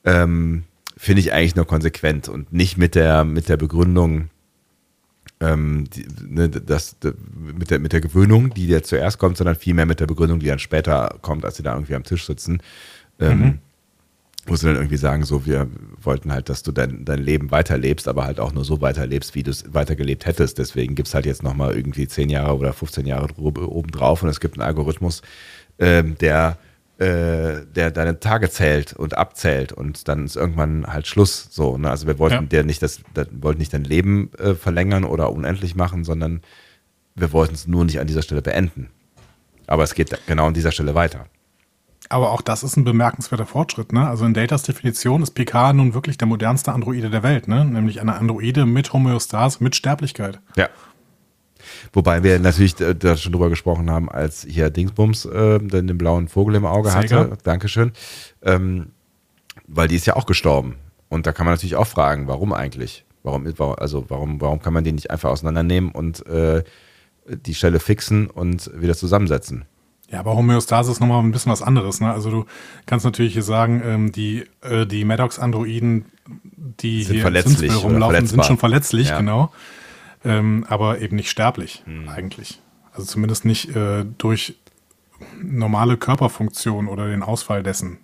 ähm, 0.04 0.64
finde 1.02 1.18
ich 1.18 1.32
eigentlich 1.32 1.56
nur 1.56 1.66
konsequent 1.66 2.28
und 2.28 2.52
nicht 2.52 2.78
mit 2.78 2.94
der, 2.94 3.24
mit 3.24 3.48
der 3.48 3.56
Begründung, 3.56 4.28
ähm, 5.40 5.86
die, 5.92 6.06
ne, 6.24 6.48
das, 6.48 6.94
mit, 7.34 7.72
der, 7.72 7.80
mit 7.80 7.92
der 7.92 8.00
Gewöhnung, 8.00 8.54
die 8.54 8.68
ja 8.68 8.84
zuerst 8.84 9.18
kommt, 9.18 9.36
sondern 9.36 9.56
vielmehr 9.56 9.84
mit 9.84 9.98
der 9.98 10.06
Begründung, 10.06 10.38
die 10.38 10.46
dann 10.46 10.60
später 10.60 11.18
kommt, 11.20 11.44
als 11.44 11.56
sie 11.56 11.64
da 11.64 11.74
irgendwie 11.74 11.96
am 11.96 12.04
Tisch 12.04 12.24
sitzen. 12.24 12.62
Ähm, 13.18 13.40
mhm. 13.40 13.58
Wo 14.46 14.54
sie 14.54 14.66
dann 14.66 14.76
irgendwie 14.76 14.96
sagen, 14.96 15.24
so, 15.24 15.44
wir 15.44 15.66
wollten 16.00 16.30
halt, 16.30 16.48
dass 16.48 16.62
du 16.62 16.70
dein, 16.70 17.04
dein 17.04 17.18
Leben 17.18 17.50
weiterlebst, 17.50 18.06
aber 18.06 18.24
halt 18.24 18.38
auch 18.38 18.52
nur 18.52 18.64
so 18.64 18.80
weiterlebst, 18.80 19.34
wie 19.34 19.42
du 19.42 19.50
es 19.50 19.74
weitergelebt 19.74 20.24
hättest. 20.26 20.58
Deswegen 20.58 20.94
gibt 20.94 21.08
es 21.08 21.14
halt 21.14 21.26
jetzt 21.26 21.42
nochmal 21.42 21.76
irgendwie 21.76 22.06
10 22.06 22.30
Jahre 22.30 22.56
oder 22.56 22.72
15 22.72 23.06
Jahre 23.06 23.26
obendrauf 23.36 24.22
und 24.22 24.28
es 24.28 24.38
gibt 24.38 24.54
einen 24.54 24.66
Algorithmus, 24.68 25.22
ähm, 25.80 26.16
der, 26.20 26.58
äh, 26.98 27.64
der 27.74 27.90
deine 27.90 28.20
Tage 28.20 28.50
zählt 28.50 28.92
und 28.92 29.16
abzählt 29.16 29.72
und 29.72 30.08
dann 30.08 30.24
ist 30.26 30.36
irgendwann 30.36 30.86
halt 30.86 31.06
Schluss. 31.06 31.48
So, 31.50 31.78
ne? 31.78 31.90
Also 31.90 32.06
wir 32.06 32.18
wollten 32.18 32.34
ja. 32.34 32.42
dir 32.42 32.64
nicht 32.64 32.82
das, 32.82 33.00
das, 33.14 33.28
wollten 33.32 33.58
nicht 33.58 33.72
dein 33.72 33.84
Leben 33.84 34.30
äh, 34.38 34.54
verlängern 34.54 35.04
oder 35.04 35.32
unendlich 35.32 35.74
machen, 35.74 36.04
sondern 36.04 36.42
wir 37.14 37.32
wollten 37.32 37.54
es 37.54 37.66
nur 37.66 37.84
nicht 37.84 37.98
an 37.98 38.06
dieser 38.06 38.22
Stelle 38.22 38.42
beenden. 38.42 38.90
Aber 39.66 39.84
es 39.84 39.94
geht 39.94 40.16
genau 40.26 40.46
an 40.46 40.54
dieser 40.54 40.72
Stelle 40.72 40.94
weiter. 40.94 41.26
Aber 42.08 42.30
auch 42.32 42.42
das 42.42 42.62
ist 42.62 42.76
ein 42.76 42.84
bemerkenswerter 42.84 43.46
Fortschritt. 43.46 43.92
Ne? 43.92 44.06
Also 44.06 44.26
in 44.26 44.34
Datas 44.34 44.64
Definition 44.64 45.22
ist 45.22 45.30
PK 45.30 45.72
nun 45.72 45.94
wirklich 45.94 46.18
der 46.18 46.28
modernste 46.28 46.72
Androide 46.72 47.08
der 47.08 47.22
Welt, 47.22 47.48
ne? 47.48 47.64
nämlich 47.64 48.00
eine 48.00 48.16
Androide 48.16 48.66
mit 48.66 48.92
Homöostase, 48.92 49.64
mit 49.64 49.74
Sterblichkeit. 49.76 50.40
Ja, 50.56 50.68
Wobei 51.92 52.22
wir 52.22 52.38
natürlich 52.38 52.74
da 52.74 53.16
schon 53.16 53.32
drüber 53.32 53.50
gesprochen 53.50 53.90
haben, 53.90 54.08
als 54.08 54.46
hier 54.48 54.70
Dingsbums 54.70 55.24
äh, 55.26 55.58
den, 55.58 55.86
den 55.86 55.98
blauen 55.98 56.28
Vogel 56.28 56.54
im 56.54 56.66
Auge 56.66 56.90
Sega. 56.90 57.16
hatte. 57.20 57.38
Dankeschön. 57.42 57.92
Ähm, 58.42 58.88
weil 59.66 59.88
die 59.88 59.96
ist 59.96 60.06
ja 60.06 60.16
auch 60.16 60.26
gestorben. 60.26 60.76
Und 61.08 61.26
da 61.26 61.32
kann 61.32 61.46
man 61.46 61.54
natürlich 61.54 61.76
auch 61.76 61.86
fragen, 61.86 62.26
warum 62.26 62.52
eigentlich? 62.52 63.04
Warum, 63.22 63.46
also 63.78 64.04
warum, 64.08 64.40
warum 64.40 64.60
kann 64.60 64.72
man 64.72 64.84
den 64.84 64.96
nicht 64.96 65.10
einfach 65.10 65.30
auseinandernehmen 65.30 65.92
und 65.92 66.26
äh, 66.26 66.64
die 67.26 67.54
Stelle 67.54 67.78
fixen 67.78 68.28
und 68.28 68.70
wieder 68.74 68.96
zusammensetzen? 68.96 69.64
Ja, 70.10 70.20
aber 70.20 70.36
Homöostase 70.36 70.90
ist 70.90 71.00
nochmal 71.00 71.22
ein 71.22 71.30
bisschen 71.30 71.52
was 71.52 71.62
anderes. 71.62 72.00
Ne? 72.00 72.12
Also 72.12 72.30
du 72.30 72.44
kannst 72.84 73.04
natürlich 73.04 73.32
hier 73.32 73.42
sagen, 73.42 73.82
ähm, 73.84 74.12
die, 74.12 74.44
äh, 74.60 74.86
die 74.86 75.04
Maddox-Androiden, 75.04 76.06
die 76.80 77.04
sind 77.04 77.14
hier 77.14 77.22
verletzlich 77.22 77.82
rumlaufen, 77.82 78.26
sind 78.26 78.44
schon 78.44 78.58
verletzlich, 78.58 79.08
ja. 79.08 79.18
genau 79.18 79.52
ähm, 80.24 80.64
aber 80.68 81.00
eben 81.00 81.16
nicht 81.16 81.30
sterblich 81.30 81.82
mhm. 81.86 82.08
eigentlich. 82.08 82.60
Also 82.92 83.06
zumindest 83.06 83.44
nicht 83.44 83.74
äh, 83.74 84.04
durch 84.18 84.56
normale 85.40 85.96
Körperfunktion 85.96 86.88
oder 86.88 87.08
den 87.08 87.22
Ausfall 87.22 87.62
dessen. 87.62 87.98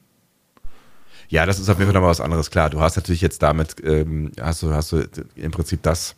Ja, 1.28 1.44
das 1.44 1.58
ist 1.58 1.68
auf 1.68 1.78
jeden 1.78 1.88
Fall 1.88 1.94
nochmal 1.94 2.10
was 2.10 2.20
anderes. 2.20 2.50
Klar, 2.50 2.70
du 2.70 2.80
hast 2.80 2.96
natürlich 2.96 3.20
jetzt 3.20 3.42
damit, 3.42 3.76
ähm, 3.84 4.32
hast 4.40 4.62
du, 4.62 4.72
hast 4.72 4.92
du 4.92 5.06
im 5.34 5.50
Prinzip 5.50 5.82
das, 5.82 6.14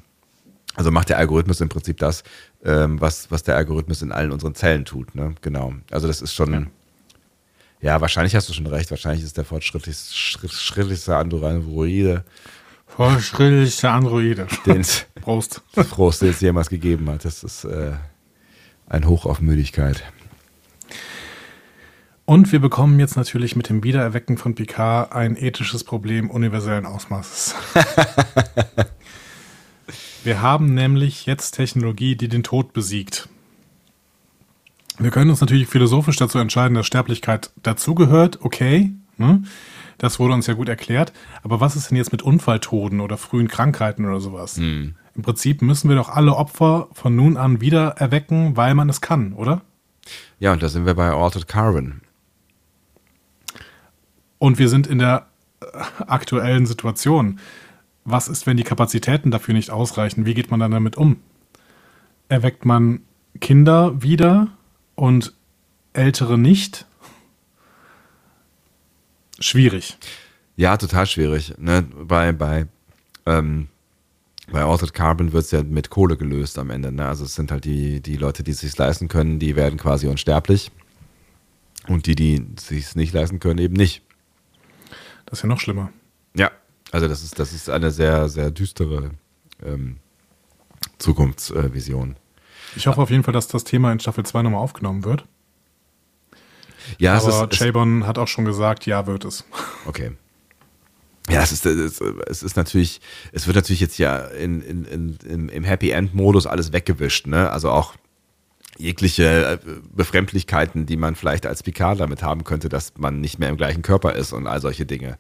also 0.76 0.92
macht 0.92 1.08
der 1.08 1.18
Algorithmus 1.18 1.60
im 1.60 1.68
Prinzip 1.68 1.98
das, 1.98 2.22
ähm, 2.64 3.00
was, 3.00 3.30
was 3.30 3.42
der 3.42 3.56
Algorithmus 3.56 4.02
in 4.02 4.12
allen 4.12 4.30
unseren 4.30 4.54
Zellen 4.54 4.84
tut. 4.84 5.14
Ne? 5.16 5.34
Genau. 5.40 5.74
Also 5.90 6.06
das 6.06 6.22
ist 6.22 6.32
schon, 6.32 6.52
ja. 6.52 6.66
ja 7.80 8.00
wahrscheinlich 8.00 8.36
hast 8.36 8.48
du 8.48 8.52
schon 8.52 8.66
recht. 8.68 8.90
Wahrscheinlich 8.90 9.24
ist 9.24 9.36
der 9.36 9.44
fortschrittlichste 9.44 11.16
Androide 11.16 12.24
Fortschrittlichste 12.96 13.90
Androide. 13.90 14.46
Den 14.66 14.84
Prost. 15.20 15.62
Prost, 15.74 16.22
den 16.22 16.30
es 16.30 16.40
jemals 16.40 16.68
gegeben 16.68 17.08
hat. 17.10 17.24
Das 17.24 17.42
ist 17.42 17.64
äh, 17.64 17.92
ein 18.88 19.06
Hoch 19.06 19.26
auf 19.26 19.40
Müdigkeit. 19.40 20.04
Und 22.24 22.52
wir 22.52 22.60
bekommen 22.60 23.00
jetzt 23.00 23.16
natürlich 23.16 23.56
mit 23.56 23.68
dem 23.68 23.82
Wiedererwecken 23.82 24.38
von 24.38 24.54
Picard 24.54 25.12
ein 25.12 25.36
ethisches 25.36 25.82
Problem 25.82 26.30
universellen 26.30 26.86
Ausmaßes. 26.86 27.56
wir 30.24 30.40
haben 30.40 30.74
nämlich 30.74 31.26
jetzt 31.26 31.52
Technologie, 31.52 32.14
die 32.14 32.28
den 32.28 32.44
Tod 32.44 32.72
besiegt. 32.72 33.28
Wir 35.00 35.10
können 35.10 35.30
uns 35.30 35.40
natürlich 35.40 35.66
philosophisch 35.66 36.16
dazu 36.16 36.38
entscheiden, 36.38 36.74
dass 36.74 36.86
Sterblichkeit 36.86 37.50
dazugehört, 37.62 38.40
okay. 38.42 38.92
Ne? 39.16 39.42
Das 40.00 40.18
wurde 40.18 40.32
uns 40.32 40.46
ja 40.46 40.54
gut 40.54 40.70
erklärt. 40.70 41.12
Aber 41.42 41.60
was 41.60 41.76
ist 41.76 41.90
denn 41.90 41.98
jetzt 41.98 42.10
mit 42.10 42.22
Unfalltoden 42.22 43.00
oder 43.00 43.18
frühen 43.18 43.48
Krankheiten 43.48 44.06
oder 44.06 44.18
sowas? 44.18 44.56
Hm. 44.56 44.94
Im 45.14 45.22
Prinzip 45.22 45.60
müssen 45.60 45.90
wir 45.90 45.96
doch 45.96 46.08
alle 46.08 46.36
Opfer 46.36 46.88
von 46.92 47.14
nun 47.14 47.36
an 47.36 47.60
wieder 47.60 47.96
erwecken, 47.98 48.56
weil 48.56 48.74
man 48.74 48.88
es 48.88 49.02
kann, 49.02 49.34
oder? 49.34 49.60
Ja, 50.38 50.54
und 50.54 50.62
da 50.62 50.70
sind 50.70 50.86
wir 50.86 50.94
bei 50.94 51.10
Altered 51.10 51.48
Carbon. 51.48 52.00
Und 54.38 54.58
wir 54.58 54.70
sind 54.70 54.86
in 54.86 55.00
der 55.00 55.26
äh, 55.60 55.66
aktuellen 56.06 56.64
Situation. 56.64 57.38
Was 58.06 58.28
ist, 58.28 58.46
wenn 58.46 58.56
die 58.56 58.64
Kapazitäten 58.64 59.30
dafür 59.30 59.52
nicht 59.52 59.70
ausreichen? 59.70 60.24
Wie 60.24 60.32
geht 60.32 60.50
man 60.50 60.60
dann 60.60 60.70
damit 60.70 60.96
um? 60.96 61.16
Erweckt 62.30 62.64
man 62.64 63.02
Kinder 63.38 64.02
wieder 64.02 64.48
und 64.94 65.34
Ältere 65.92 66.38
nicht? 66.38 66.86
Schwierig. 69.40 69.98
Ja, 70.56 70.76
total 70.76 71.06
schwierig. 71.06 71.54
Ne? 71.58 71.82
Bei, 71.82 72.32
bei, 72.32 72.66
ähm, 73.26 73.68
bei 74.50 74.62
Altered 74.62 74.92
Carbon 74.92 75.32
wird 75.32 75.44
es 75.44 75.50
ja 75.50 75.62
mit 75.62 75.90
Kohle 75.90 76.16
gelöst 76.16 76.58
am 76.58 76.70
Ende. 76.70 76.92
Ne? 76.92 77.06
Also 77.06 77.24
es 77.24 77.34
sind 77.34 77.50
halt 77.50 77.64
die, 77.64 78.00
die 78.00 78.16
Leute, 78.16 78.42
die 78.42 78.50
es 78.50 78.60
sich 78.60 78.76
leisten 78.76 79.08
können, 79.08 79.38
die 79.38 79.56
werden 79.56 79.78
quasi 79.78 80.06
unsterblich. 80.06 80.70
Und 81.88 82.06
die, 82.06 82.14
die 82.14 82.46
es 82.56 82.68
sich 82.68 82.94
nicht 82.94 83.14
leisten 83.14 83.40
können, 83.40 83.58
eben 83.58 83.74
nicht. 83.74 84.02
Das 85.26 85.38
ist 85.38 85.42
ja 85.44 85.48
noch 85.48 85.60
schlimmer. 85.60 85.90
Ja, 86.36 86.50
also 86.92 87.08
das 87.08 87.22
ist, 87.22 87.38
das 87.38 87.52
ist 87.52 87.70
eine 87.70 87.90
sehr, 87.90 88.28
sehr 88.28 88.50
düstere 88.50 89.12
ähm, 89.64 89.96
Zukunftsvision. 90.98 92.16
ich 92.76 92.86
hoffe 92.86 93.00
auf 93.00 93.10
jeden 93.10 93.22
Fall, 93.22 93.32
dass 93.32 93.48
das 93.48 93.64
Thema 93.64 93.92
in 93.92 94.00
Staffel 94.00 94.24
2 94.24 94.42
nochmal 94.42 94.60
aufgenommen 94.60 95.04
wird. 95.04 95.24
Ja, 96.98 97.14
aber 97.18 97.48
Chabon 97.50 98.06
hat 98.06 98.18
auch 98.18 98.28
schon 98.28 98.44
gesagt, 98.44 98.86
ja, 98.86 99.06
wird 99.06 99.24
es. 99.24 99.44
Okay. 99.86 100.12
Ja, 101.28 101.42
es 101.42 101.52
ist, 101.52 101.66
es 101.66 102.42
ist 102.42 102.56
natürlich, 102.56 103.00
es 103.32 103.46
wird 103.46 103.56
natürlich 103.56 103.80
jetzt 103.80 103.98
ja 103.98 104.18
in, 104.18 104.62
in, 104.62 104.84
in, 105.24 105.48
im, 105.48 105.64
Happy 105.64 105.90
End-Modus 105.90 106.46
alles 106.46 106.72
weggewischt, 106.72 107.26
ne? 107.26 107.50
Also 107.50 107.70
auch 107.70 107.94
jegliche 108.78 109.24
äh, 109.24 109.58
Befremdlichkeiten, 109.94 110.86
die 110.86 110.96
man 110.96 111.14
vielleicht 111.14 111.46
als 111.46 111.62
Picard 111.62 112.00
damit 112.00 112.22
haben 112.22 112.44
könnte, 112.44 112.68
dass 112.68 112.94
man 112.96 113.20
nicht 113.20 113.38
mehr 113.38 113.50
im 113.50 113.56
gleichen 113.56 113.82
Körper 113.82 114.14
ist 114.14 114.32
und 114.32 114.46
all 114.46 114.60
solche 114.60 114.86
Dinge. 114.86 115.18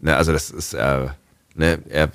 Ne? 0.00 0.16
Also 0.16 0.32
das 0.32 0.50
ist, 0.50 0.74
äh, 0.74 1.08
ne, 1.54 1.82
er, 1.88 2.10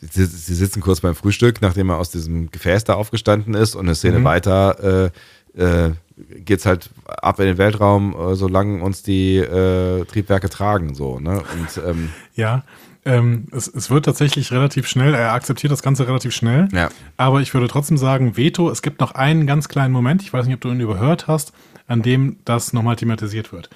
sie, 0.00 0.24
sie, 0.24 0.54
sitzen 0.54 0.80
kurz 0.80 1.00
beim 1.00 1.14
Frühstück, 1.14 1.60
nachdem 1.60 1.90
er 1.90 1.98
aus 1.98 2.10
diesem 2.10 2.50
Gefäß 2.50 2.84
da 2.84 2.94
aufgestanden 2.94 3.54
ist 3.54 3.74
und 3.74 3.86
eine 3.86 3.94
Szene 3.94 4.20
mhm. 4.20 4.24
weiter 4.24 5.04
äh, 5.04 5.10
äh, 5.56 5.90
geht's 6.16 6.66
halt 6.66 6.90
ab 7.06 7.38
in 7.40 7.46
den 7.46 7.58
Weltraum, 7.58 8.14
äh, 8.14 8.34
solange 8.34 8.82
uns 8.82 9.02
die 9.02 9.36
äh, 9.36 10.04
Triebwerke 10.04 10.50
tragen, 10.50 10.94
so, 10.94 11.20
ne? 11.20 11.42
Und 11.52 11.82
ähm, 11.84 12.10
ja, 12.34 12.64
ähm, 13.04 13.46
es, 13.50 13.66
es 13.66 13.90
wird 13.90 14.04
tatsächlich 14.04 14.52
relativ 14.52 14.86
schnell, 14.86 15.14
er 15.14 15.32
akzeptiert 15.32 15.72
das 15.72 15.82
Ganze 15.82 16.06
relativ 16.06 16.34
schnell. 16.34 16.68
Ja. 16.72 16.88
Aber 17.16 17.40
ich 17.40 17.52
würde 17.52 17.68
trotzdem 17.68 17.96
sagen, 17.96 18.36
Veto, 18.36 18.70
es 18.70 18.82
gibt 18.82 19.00
noch 19.00 19.12
einen 19.12 19.46
ganz 19.46 19.68
kleinen 19.68 19.92
Moment, 19.92 20.22
ich 20.22 20.32
weiß 20.32 20.46
nicht, 20.46 20.54
ob 20.54 20.60
du 20.60 20.70
ihn 20.70 20.80
überhört 20.80 21.26
hast, 21.26 21.52
an 21.86 22.02
dem 22.02 22.36
das 22.44 22.72
nochmal 22.72 22.96
thematisiert 22.96 23.52
wird. 23.52 23.70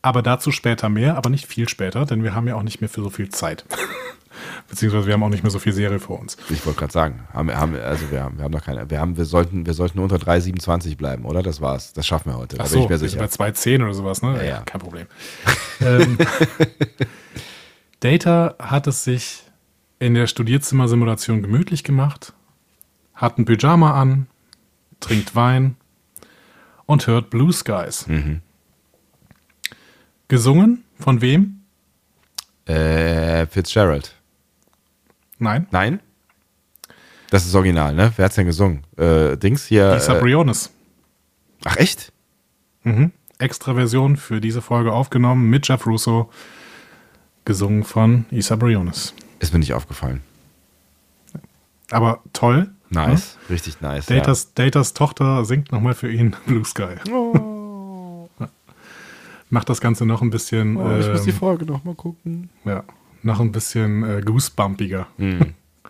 Aber 0.00 0.22
dazu 0.22 0.50
später 0.50 0.88
mehr, 0.88 1.16
aber 1.16 1.30
nicht 1.30 1.46
viel 1.46 1.68
später, 1.68 2.06
denn 2.06 2.22
wir 2.22 2.34
haben 2.34 2.48
ja 2.48 2.56
auch 2.56 2.62
nicht 2.62 2.80
mehr 2.80 2.90
für 2.90 3.02
so 3.02 3.10
viel 3.10 3.28
Zeit. 3.28 3.64
Beziehungsweise 4.68 5.06
wir 5.06 5.14
haben 5.14 5.22
auch 5.22 5.28
nicht 5.28 5.42
mehr 5.42 5.50
so 5.50 5.58
viel 5.58 5.72
Serie 5.72 5.98
vor 5.98 6.20
uns. 6.20 6.36
Ich 6.50 6.64
wollte 6.66 6.80
gerade 6.80 6.92
sagen, 6.92 7.20
haben, 7.32 7.54
haben, 7.54 7.76
also 7.76 8.10
wir 8.10 8.22
haben, 8.22 8.38
wir 8.38 8.44
haben 8.44 8.52
noch 8.52 8.64
keine, 8.64 8.88
wir 8.90 9.00
haben, 9.00 9.16
wir 9.16 9.24
sollten, 9.24 9.66
wir 9.66 9.74
sollten 9.74 9.98
unter 9.98 10.16
3,27 10.16 10.96
bleiben, 10.96 11.24
oder? 11.24 11.42
Das 11.42 11.60
war's. 11.60 11.92
Das 11.92 12.06
schaffen 12.06 12.32
wir 12.32 12.38
heute. 12.38 12.56
Da 12.56 12.64
Ach 12.64 12.68
so, 12.68 12.74
bin 12.74 12.84
ich 12.84 12.90
mir 12.90 12.98
sicher. 12.98 13.18
bei 13.18 13.26
2,10 13.26 13.82
oder 13.82 13.94
sowas, 13.94 14.22
ne? 14.22 14.36
Ja, 14.36 14.42
ja. 14.42 14.60
Kein 14.62 14.80
Problem. 14.80 15.06
ähm, 15.80 16.18
Data 18.00 18.56
hat 18.58 18.86
es 18.86 19.04
sich 19.04 19.44
in 19.98 20.14
der 20.14 20.26
Studierzimmersimulation 20.26 21.42
gemütlich 21.42 21.84
gemacht, 21.84 22.32
hat 23.14 23.38
ein 23.38 23.44
Pyjama 23.44 24.00
an, 24.00 24.26
trinkt 24.98 25.36
Wein 25.36 25.76
und 26.86 27.06
hört 27.06 27.30
Blue 27.30 27.52
Skies. 27.52 28.06
Mhm. 28.08 28.40
Gesungen 30.28 30.84
von 30.98 31.20
wem? 31.20 31.60
Äh, 32.66 33.46
Fitzgerald. 33.46 34.14
Nein. 35.42 35.66
Nein? 35.72 36.00
Das 37.30 37.46
ist 37.46 37.54
original, 37.54 37.94
ne? 37.94 38.12
Wer 38.16 38.26
hat's 38.26 38.36
denn 38.36 38.46
gesungen? 38.46 38.84
Äh, 38.96 39.36
Dings 39.36 39.66
hier. 39.66 39.94
Lisa 39.94 40.16
äh, 40.16 40.20
Briones. 40.20 40.70
Ach, 41.64 41.76
echt? 41.76 42.12
Mhm. 42.84 43.12
Extra 43.38 43.74
Version 43.74 44.16
für 44.16 44.40
diese 44.40 44.62
Folge 44.62 44.92
aufgenommen 44.92 45.50
mit 45.50 45.66
Jeff 45.66 45.86
Russo, 45.86 46.30
gesungen 47.44 47.82
von 47.82 48.26
Isa 48.30 48.56
Briones. 48.56 49.14
Ist 49.40 49.52
mir 49.52 49.58
nicht 49.58 49.74
aufgefallen. 49.74 50.20
Aber 51.90 52.20
toll. 52.32 52.70
Nice, 52.90 53.38
ja? 53.48 53.54
richtig 53.54 53.80
nice. 53.80 54.06
Datas, 54.06 54.44
ja. 54.44 54.64
Datas 54.64 54.94
Tochter 54.94 55.44
singt 55.44 55.72
nochmal 55.72 55.94
für 55.94 56.12
ihn 56.12 56.36
Blue 56.46 56.64
Sky. 56.64 56.96
Oh. 57.10 58.28
Macht 59.50 59.68
das 59.68 59.80
Ganze 59.80 60.06
noch 60.06 60.22
ein 60.22 60.30
bisschen. 60.30 60.76
Oh, 60.76 60.98
ich 60.98 61.06
ähm, 61.06 61.12
muss 61.12 61.22
die 61.22 61.30
ähm, 61.30 61.36
Folge 61.36 61.64
nochmal 61.64 61.94
gucken. 61.94 62.50
Ja, 62.64 62.84
noch 63.24 63.40
ein 63.40 63.52
bisschen 63.52 64.04
äh, 64.04 64.22
goosebumpiger. 64.22 65.06
Mm. 65.16 65.40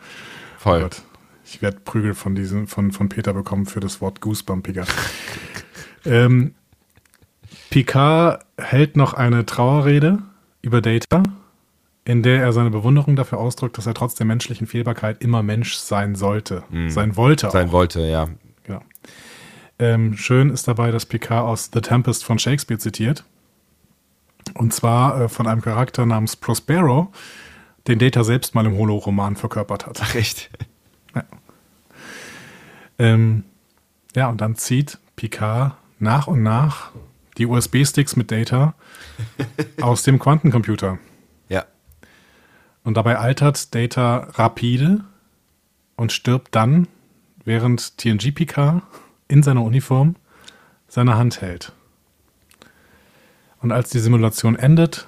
Voll. 0.59 0.85
Oh 0.85 0.97
ich 1.45 1.61
werde 1.61 1.81
Prügel 1.81 2.15
von, 2.15 2.35
diesem, 2.35 2.67
von, 2.67 2.93
von 2.93 3.09
Peter 3.09 3.35
bekommen 3.35 3.67
für 3.67 3.81
das 3.81 4.01
Wort 4.01 4.21
goosebumpiger. 4.21 4.87
ähm, 6.07 6.55
Picard 7.71 8.45
hält 8.59 8.97
noch 8.97 9.15
eine 9.15 9.45
Trauerrede 9.45 10.19
über 10.63 10.81
Data, 10.81 11.23
in 12.05 12.23
der 12.23 12.43
er 12.43 12.53
seine 12.53 12.71
Bewunderung 12.71 13.17
dafür 13.17 13.39
ausdrückt, 13.39 13.77
dass 13.77 13.87
er 13.87 13.95
trotz 13.95 14.15
der 14.15 14.27
menschlichen 14.27 14.67
Fehlbarkeit 14.67 15.23
immer 15.23 15.43
Mensch 15.43 15.75
sein 15.77 16.15
sollte. 16.15 16.63
Mm. 16.71 16.89
Sein 16.89 17.17
wollte 17.17 17.49
auch. 17.49 17.53
Sein 17.53 17.73
wollte, 17.73 18.01
ja. 18.01 18.29
Genau. 18.65 18.83
Ähm, 19.79 20.17
schön 20.17 20.51
ist 20.51 20.69
dabei, 20.69 20.91
dass 20.91 21.07
Picard 21.07 21.45
aus 21.45 21.71
The 21.73 21.81
Tempest 21.81 22.25
von 22.25 22.39
Shakespeare 22.39 22.79
zitiert. 22.79 23.25
Und 24.55 24.73
zwar 24.73 25.23
äh, 25.23 25.29
von 25.29 25.47
einem 25.47 25.63
Charakter 25.63 26.07
namens 26.07 26.37
Prospero, 26.37 27.13
den 27.87 27.99
Data 27.99 28.25
selbst 28.25 28.55
mal 28.55 28.67
im 28.67 28.77
Holo-Roman 28.77 29.37
verkörpert 29.37 29.87
hat. 29.87 30.01
Ach, 30.03 30.15
echt? 30.15 30.51
Ja. 31.15 31.25
Ähm, 32.99 33.45
ja, 34.15 34.29
und 34.29 34.41
dann 34.41 34.57
zieht 34.57 34.99
Picard 35.17 35.77
nach 35.99 36.27
und 36.27 36.43
nach 36.43 36.91
die 37.39 37.47
USB-Sticks 37.47 38.17
mit 38.17 38.31
Data 38.31 38.75
aus 39.81 40.03
dem 40.03 40.19
Quantencomputer. 40.19 40.99
Ja. 41.49 41.65
Und 42.85 42.97
dabei 42.97 43.19
altert 43.19 43.75
Data 43.75 44.29
rapide 44.35 45.05
und 45.97 46.13
stirbt 46.13 46.55
dann, 46.55 46.89
während 47.45 47.99
TNG 47.99 48.33
Picard 48.33 48.83
in 49.29 49.43
seiner 49.43 49.63
Uniform 49.63 50.17
seine 50.89 51.17
Hand 51.17 51.41
hält. 51.41 51.73
Und 53.63 53.71
als 53.71 53.91
die 53.91 54.01
Simulation 54.01 54.57
endet, 54.57 55.07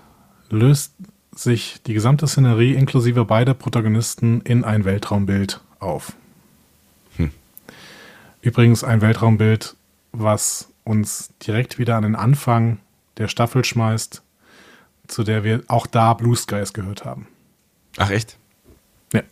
löst 0.48 0.94
sich 1.34 1.82
die 1.82 1.94
gesamte 1.94 2.28
Szenerie 2.28 2.74
inklusive 2.74 3.24
beider 3.24 3.52
Protagonisten 3.52 4.40
in 4.42 4.62
ein 4.64 4.84
Weltraumbild 4.84 5.60
auf. 5.80 6.12
Hm. 7.16 7.32
Übrigens 8.40 8.84
ein 8.84 9.00
Weltraumbild, 9.00 9.74
was 10.12 10.68
uns 10.84 11.32
direkt 11.44 11.78
wieder 11.78 11.96
an 11.96 12.04
den 12.04 12.14
Anfang 12.14 12.78
der 13.16 13.26
Staffel 13.26 13.64
schmeißt, 13.64 14.22
zu 15.08 15.24
der 15.24 15.42
wir 15.42 15.64
auch 15.66 15.88
da 15.88 16.14
Blue 16.14 16.36
Skies 16.36 16.72
gehört 16.72 17.04
haben. 17.04 17.26
Ach 17.96 18.10
echt? 18.10 18.38
Ja. 19.12 19.22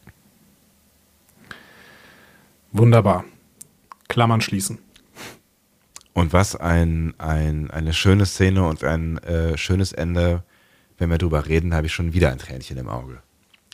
Wunderbar. 2.72 3.24
Klammern 4.08 4.40
schließen. 4.40 4.78
Und 6.14 6.32
was 6.32 6.56
ein, 6.56 7.14
ein, 7.18 7.70
eine 7.70 7.92
schöne 7.92 8.26
Szene 8.26 8.66
und 8.66 8.84
ein 8.84 9.18
äh, 9.18 9.56
schönes 9.56 9.92
Ende. 9.92 10.42
Wenn 10.98 11.10
wir 11.10 11.18
drüber 11.18 11.46
reden, 11.46 11.74
habe 11.74 11.86
ich 11.86 11.92
schon 11.92 12.12
wieder 12.12 12.30
ein 12.30 12.38
Tränchen 12.38 12.76
im 12.76 12.88
Auge. 12.88 13.18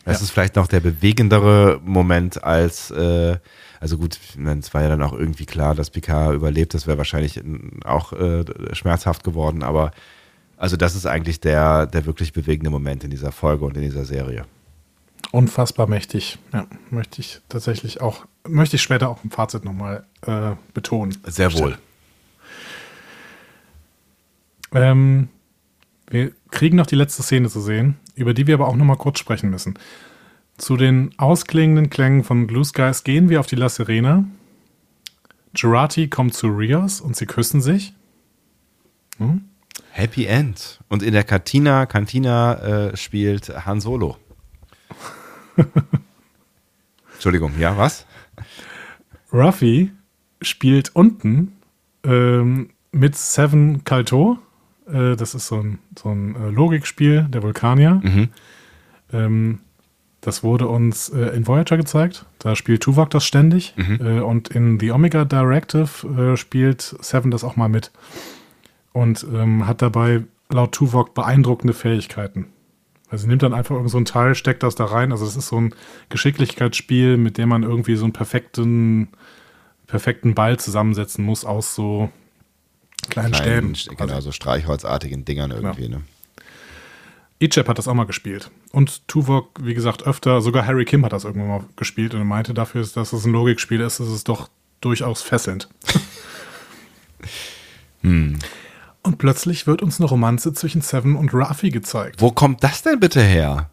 Das 0.05 0.20
ja. 0.20 0.24
ist 0.24 0.31
vielleicht 0.31 0.56
noch 0.56 0.69
der 0.69 0.81
bewegendere 0.81 1.81
Moment 1.85 2.43
als, 2.43 2.90
äh, 2.90 3.36
also 3.81 3.98
gut, 3.98 4.19
es 4.59 4.74
war 4.74 4.82
ja 4.82 4.89
dann 4.89 5.02
auch 5.02 5.12
irgendwie 5.12 5.44
klar, 5.44 5.74
dass 5.74 5.90
Picard 5.90 6.35
überlebt. 6.35 6.73
Das 6.73 6.86
wäre 6.86 6.97
wahrscheinlich 6.97 7.43
auch 7.85 8.12
äh, 8.12 8.44
schmerzhaft 8.73 9.24
geworden, 9.24 9.62
aber 9.62 9.90
also 10.56 10.77
das 10.77 10.94
ist 10.94 11.06
eigentlich 11.06 11.40
der, 11.40 11.86
der 11.86 12.06
wirklich 12.06 12.32
bewegende 12.32 12.70
Moment 12.70 13.05
in 13.05 13.10
dieser 13.10 13.32
Folge 13.32 13.65
und 13.65 13.77
in 13.77 13.82
dieser 13.82 14.05
Serie. 14.05 14.44
Unfassbar 15.31 15.89
mächtig. 15.89 16.39
Ja, 16.52 16.66
möchte 16.90 17.20
ich 17.20 17.40
tatsächlich 17.48 18.01
auch, 18.01 18.24
möchte 18.47 18.77
ich 18.77 18.82
später 18.82 19.10
auch 19.10 19.23
im 19.24 19.31
Fazit 19.31 19.65
nochmal 19.65 20.06
äh, 20.23 20.52
betonen. 20.73 21.16
Sehr 21.27 21.52
wohl. 21.52 21.77
Ähm, 24.73 25.28
wir 26.11 26.32
kriegen 26.51 26.77
noch 26.77 26.86
die 26.86 26.97
letzte 26.97 27.23
Szene 27.23 27.49
zu 27.49 27.61
sehen, 27.61 27.97
über 28.15 28.35
die 28.35 28.47
wir 28.47 28.55
aber 28.55 28.69
auch 28.69 28.77
noch 28.77 28.85
mal 28.85 28.97
kurz 28.97 29.19
sprechen 29.19 29.51
müssen. 29.51 29.78
Zu 30.57 30.77
den 30.77 31.11
ausklingenden 31.19 31.90
Klängen 31.90 32.24
von 32.24 32.47
Blue 32.47 32.65
Skies 32.65 33.05
gehen 33.05 33.28
wir 33.28 33.40
auf 33.40 33.47
die 33.47 33.57
La 33.57 33.69
Serena. 33.69 34.24
Gerati 35.55 36.09
kommt 36.09 36.35
zu 36.35 36.49
Rios 36.49 37.01
und 37.01 37.16
sie 37.16 37.27
küssen 37.27 37.61
sich. 37.61 37.95
Hm? 39.19 39.45
Happy 39.90 40.27
End. 40.27 40.81
Und 40.89 41.03
in 41.03 41.12
der 41.12 41.24
Cantina, 41.24 41.86
Cantina 41.86 42.55
äh, 42.89 42.97
spielt 42.97 43.49
Han 43.66 43.81
Solo. 43.81 44.16
Entschuldigung, 47.15 47.53
ja, 47.59 47.77
was? 47.77 48.07
Ruffy 49.32 49.93
spielt 50.40 50.95
unten 50.95 51.57
ähm, 52.05 52.70
mit 52.93 53.16
Seven 53.16 53.85
Kalto 53.85 54.39
äh, 54.93 55.16
das 55.16 55.35
ist 55.35 55.48
so 55.48 55.56
ein, 55.60 55.78
so 55.98 56.10
ein 56.10 56.36
äh, 56.36 56.51
Logikspiel 56.51 57.27
der 57.28 57.43
Vulkanier. 57.43 58.01
Mhm. 58.02 58.28
Ähm, 59.12 59.59
das 60.20 60.43
wurde 60.43 60.66
uns 60.66 61.09
äh, 61.10 61.36
in 61.36 61.47
Voyager 61.47 61.77
gezeigt. 61.77 62.27
Da 62.39 62.56
spielt 62.56 62.82
Tuvok 62.82 63.10
das 63.10 63.24
ständig. 63.24 63.74
Mhm. 63.77 63.98
Äh, 64.01 64.20
und 64.20 64.48
in 64.48 64.81
The 64.81 64.90
Omega 64.93 65.24
Directive 65.24 66.32
äh, 66.32 66.36
spielt 66.36 66.82
Seven 67.01 67.31
das 67.31 67.44
auch 67.44 67.56
mal 67.56 67.69
mit. 67.69 67.93
Und 68.93 69.27
ähm, 69.32 69.66
hat 69.66 69.81
dabei 69.81 70.24
laut 70.51 70.73
Tuvok 70.73 71.15
beeindruckende 71.15 71.74
Fähigkeiten. 71.74 72.47
Also 73.10 73.23
sie 73.23 73.28
nimmt 73.28 73.43
dann 73.43 73.55
einfach 73.55 73.74
irgend 73.74 73.90
so 73.90 73.98
ein 73.98 74.05
Teil, 74.05 74.35
steckt 74.35 74.62
das 74.62 74.74
da 74.74 74.86
rein. 74.86 75.12
Also 75.12 75.24
das 75.24 75.36
ist 75.36 75.48
so 75.48 75.60
ein 75.60 75.74
Geschicklichkeitsspiel, 76.09 77.16
mit 77.16 77.39
dem 77.39 77.48
man 77.48 77.62
irgendwie 77.62 77.97
so 77.97 78.05
einen 78.05 78.12
perfekten, 78.12 79.09
perfekten 79.86 80.35
Ball 80.35 80.59
zusammensetzen 80.59 81.24
muss 81.24 81.44
aus 81.44 81.74
so 81.74 82.10
kleinen, 83.09 83.32
kleinen 83.32 83.74
Stäben. 83.74 83.97
Genau, 83.97 84.14
also, 84.14 84.28
so 84.28 84.32
streichholzartigen 84.32 85.24
Dingern 85.24 85.51
irgendwie. 85.51 85.85
Ja. 85.85 85.89
Ne? 85.89 86.02
Ichep 87.40 87.68
hat 87.68 87.78
das 87.78 87.86
auch 87.86 87.94
mal 87.94 88.05
gespielt. 88.05 88.51
Und 88.72 89.06
Tuvok, 89.06 89.60
wie 89.62 89.74
gesagt, 89.74 90.06
öfter, 90.06 90.40
sogar 90.40 90.66
Harry 90.66 90.85
Kim 90.85 91.05
hat 91.05 91.12
das 91.12 91.24
irgendwann 91.24 91.48
mal 91.48 91.64
gespielt 91.76 92.14
und 92.14 92.26
meinte 92.26 92.52
dafür, 92.52 92.82
dass 92.82 93.12
es 93.12 93.24
ein 93.24 93.32
Logikspiel 93.32 93.80
ist, 93.80 94.01
ist 94.01 94.09
es 94.09 94.24
doch 94.24 94.48
durchaus 94.80 95.22
fesselnd. 95.22 95.68
hm. 98.02 98.39
Und 99.02 99.18
plötzlich 99.18 99.66
wird 99.66 99.82
uns 99.82 100.01
eine 100.01 100.09
Romanze 100.09 100.52
zwischen 100.52 100.82
Seven 100.82 101.16
und 101.16 101.32
Rafi 101.32 101.70
gezeigt. 101.70 102.20
Wo 102.20 102.32
kommt 102.32 102.64
das 102.64 102.82
denn 102.82 102.98
bitte 102.98 103.22
her? 103.22 103.70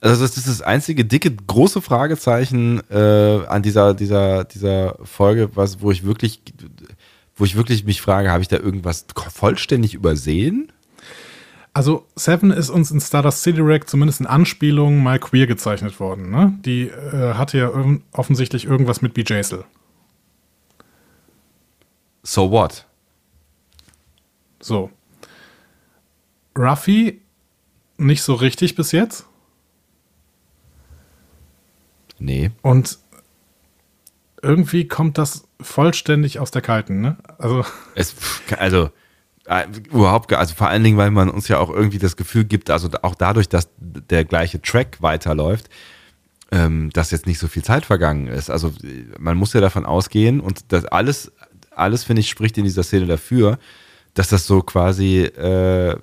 Also 0.00 0.22
das 0.22 0.36
ist 0.36 0.46
das 0.46 0.62
einzige 0.62 1.04
dicke 1.04 1.34
große 1.34 1.82
Fragezeichen 1.82 2.80
äh, 2.88 3.44
an 3.46 3.62
dieser 3.62 3.94
dieser 3.94 4.44
dieser 4.44 4.96
Folge, 5.02 5.50
was 5.54 5.80
wo 5.80 5.90
ich 5.90 6.04
wirklich 6.04 6.40
wo 7.38 7.44
ich 7.44 7.56
wirklich 7.56 7.84
mich 7.84 8.02
frage, 8.02 8.30
habe 8.30 8.42
ich 8.42 8.48
da 8.48 8.58
irgendwas 8.58 9.06
vollständig 9.32 9.94
übersehen? 9.94 10.72
Also 11.72 12.06
Seven 12.16 12.50
ist 12.50 12.70
uns 12.70 12.90
in 12.90 13.00
Stardust 13.00 13.42
City 13.42 13.60
Rack 13.60 13.88
zumindest 13.88 14.20
in 14.20 14.26
Anspielung 14.26 15.02
mal 15.02 15.18
queer 15.18 15.46
gezeichnet 15.46 16.00
worden. 16.00 16.30
Ne? 16.30 16.58
Die 16.64 16.88
äh, 16.88 17.34
hatte 17.34 17.58
ja 17.58 17.70
offensichtlich 18.12 18.64
irgendwas 18.64 19.00
mit 19.00 19.14
BJsel. 19.14 19.64
So 22.22 22.50
what? 22.50 22.86
So. 24.60 24.90
Ruffy 26.56 27.20
nicht 27.96 28.22
so 28.22 28.34
richtig 28.34 28.74
bis 28.74 28.92
jetzt. 28.92 29.26
Nee. 32.18 32.50
Und 32.62 32.98
irgendwie 34.42 34.86
kommt 34.86 35.18
das 35.18 35.48
vollständig 35.60 36.38
aus 36.38 36.50
der 36.50 36.62
Kalten, 36.62 37.00
ne? 37.00 37.16
Also. 37.38 37.64
Es, 37.94 38.14
also, 38.58 38.90
äh, 39.46 39.64
überhaupt, 39.90 40.32
also 40.32 40.54
vor 40.54 40.68
allen 40.68 40.84
Dingen, 40.84 40.98
weil 40.98 41.10
man 41.10 41.30
uns 41.30 41.48
ja 41.48 41.58
auch 41.58 41.70
irgendwie 41.70 41.98
das 41.98 42.16
Gefühl 42.16 42.44
gibt, 42.44 42.70
also 42.70 42.88
auch 43.02 43.14
dadurch, 43.14 43.48
dass 43.48 43.68
der 43.78 44.24
gleiche 44.24 44.60
Track 44.60 44.98
weiterläuft, 45.00 45.68
ähm, 46.50 46.90
dass 46.92 47.10
jetzt 47.10 47.26
nicht 47.26 47.38
so 47.38 47.48
viel 47.48 47.62
Zeit 47.62 47.86
vergangen 47.86 48.26
ist. 48.26 48.50
Also 48.50 48.72
man 49.18 49.36
muss 49.36 49.52
ja 49.52 49.60
davon 49.60 49.86
ausgehen 49.86 50.40
und 50.40 50.72
das 50.72 50.84
alles, 50.84 51.32
alles 51.74 52.04
finde 52.04 52.20
ich 52.20 52.28
spricht 52.28 52.58
in 52.58 52.64
dieser 52.64 52.82
Szene 52.82 53.06
dafür, 53.06 53.58
dass 54.14 54.28
das 54.28 54.46
so 54.46 54.62
quasi 54.62 55.20
äh, 55.22 55.96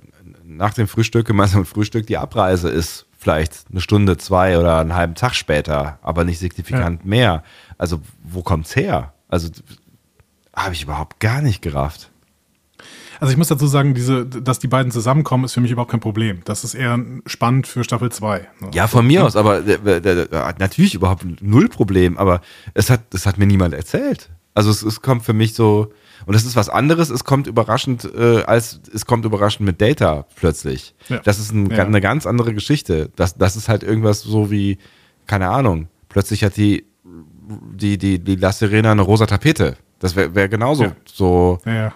nach 0.44 0.74
dem 0.74 0.88
Frühstück, 0.88 1.28
gemeinsam 1.28 1.66
Frühstück, 1.66 2.08
die 2.08 2.18
Abreise 2.18 2.70
ist. 2.70 3.06
Vielleicht 3.18 3.66
eine 3.72 3.82
Stunde, 3.82 4.18
zwei 4.18 4.60
oder 4.60 4.80
einen 4.80 4.94
halben 4.94 5.16
Tag 5.16 5.34
später, 5.34 5.98
aber 6.04 6.24
nicht 6.24 6.40
signifikant 6.40 7.02
ja. 7.02 7.08
mehr. 7.08 7.44
Also, 7.78 8.02
wo 8.24 8.42
kommt's 8.42 8.76
her? 8.76 9.14
Also, 9.28 9.50
habe 10.56 10.74
ich 10.74 10.84
überhaupt 10.84 11.20
gar 11.20 11.42
nicht 11.42 11.62
gerafft. 11.62 12.12
Also 13.20 13.32
ich 13.32 13.38
muss 13.38 13.48
dazu 13.48 13.68
sagen, 13.68 13.94
diese, 13.94 14.26
dass 14.26 14.60
die 14.60 14.68
beiden 14.68 14.92
zusammenkommen, 14.92 15.46
ist 15.46 15.54
für 15.54 15.62
mich 15.62 15.72
überhaupt 15.72 15.92
kein 15.92 16.00
Problem. 16.00 16.42
Das 16.46 16.64
ist 16.64 16.74
eher 16.74 17.00
spannend 17.26 17.68
für 17.68 17.84
Staffel 17.84 18.12
2. 18.12 18.40
Ne? 18.60 18.72
Ja, 18.74 18.88
von 18.88 19.08
mir 19.08 19.24
aus, 19.24 19.36
aber 19.36 19.62
natürlich 20.60 20.96
überhaupt 20.96 21.26
null 21.42 21.70
Problem, 21.70 22.18
aber 22.18 22.42
es 22.74 22.90
hat, 22.90 23.02
das 23.12 23.26
hat 23.26 23.38
mir 23.38 23.48
niemand 23.48 23.74
erzählt. 23.74 24.30
Also 24.54 24.70
es, 24.70 24.84
es 24.84 25.02
kommt 25.02 25.24
für 25.24 25.34
mich 25.34 25.54
so, 25.54 25.92
und 26.26 26.34
das 26.34 26.46
ist 26.46 26.56
was 26.56 26.70
anderes, 26.70 27.10
es 27.10 27.24
kommt 27.24 27.48
überraschend, 27.48 28.10
äh, 28.16 28.44
als 28.44 28.80
es 28.94 29.06
kommt 29.06 29.26
überraschend 29.26 29.66
mit 29.66 29.82
Data 29.82 30.26
plötzlich. 30.36 30.96
Ja. 31.10 31.20
Das 31.20 31.40
ist 31.40 31.52
ein, 31.52 31.70
ja. 31.70 31.84
eine 31.84 32.02
ganz 32.02 32.26
andere 32.26 32.54
Geschichte. 32.54 33.12
Das, 33.16 33.38
das 33.38 33.56
ist 33.56 33.68
halt 33.68 33.84
irgendwas 33.84 34.22
so 34.22 34.52
wie, 34.52 34.78
keine 35.28 35.50
Ahnung, 35.50 35.90
plötzlich 36.08 36.44
hat 36.44 36.56
die, 36.58 36.86
die, 37.48 37.98
die, 37.98 38.20
die 38.20 38.36
La 38.36 38.52
Serena 38.52 38.92
eine 38.92 39.02
rosa 39.02 39.26
Tapete. 39.26 39.78
Das 40.00 40.16
wäre 40.16 40.36
wär 40.36 40.50
genauso 40.50 40.84
ja. 40.86 40.96
so, 41.06 41.60
äh, 41.66 41.90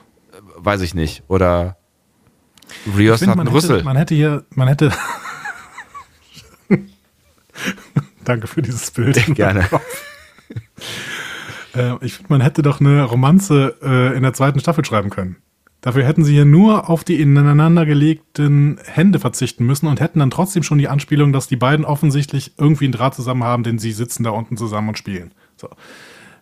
weiß 0.55 0.81
ich 0.81 0.95
nicht. 0.95 1.23
Oder 1.27 1.77
Rios 2.97 3.19
find, 3.19 3.31
hat 3.31 3.39
einen 3.39 3.49
Rüssel. 3.49 3.77
Hätte, 3.77 3.85
man 3.85 3.97
hätte 3.97 4.15
hier, 4.15 4.45
man 4.55 4.67
hätte. 4.67 4.91
Danke 8.23 8.47
für 8.47 8.61
dieses 8.61 8.91
Bild. 8.91 9.23
Gerne. 9.35 9.67
Äh, 11.75 11.93
ich 12.01 12.13
finde, 12.13 12.33
man 12.33 12.41
hätte 12.41 12.61
doch 12.61 12.79
eine 12.79 13.03
Romanze 13.03 13.75
äh, 13.81 14.15
in 14.15 14.23
der 14.23 14.33
zweiten 14.33 14.59
Staffel 14.59 14.85
schreiben 14.85 15.09
können. 15.09 15.37
Dafür 15.81 16.03
hätten 16.03 16.25
sie 16.25 16.33
hier 16.33 16.45
nur 16.45 16.89
auf 16.89 17.05
die 17.05 17.21
ineinander 17.21 17.85
gelegten 17.85 18.79
Hände 18.83 19.19
verzichten 19.19 19.65
müssen 19.65 19.87
und 19.87 20.01
hätten 20.01 20.19
dann 20.19 20.29
trotzdem 20.29 20.63
schon 20.63 20.77
die 20.77 20.89
Anspielung, 20.89 21.31
dass 21.31 21.47
die 21.47 21.55
beiden 21.55 21.85
offensichtlich 21.85 22.53
irgendwie 22.57 22.85
einen 22.85 22.91
Draht 22.91 23.15
zusammen 23.15 23.43
haben, 23.43 23.63
denn 23.63 23.79
sie 23.79 23.93
sitzen 23.93 24.23
da 24.23 24.31
unten 24.31 24.57
zusammen 24.57 24.89
und 24.89 24.97
spielen. 24.97 25.31
So. 25.55 25.69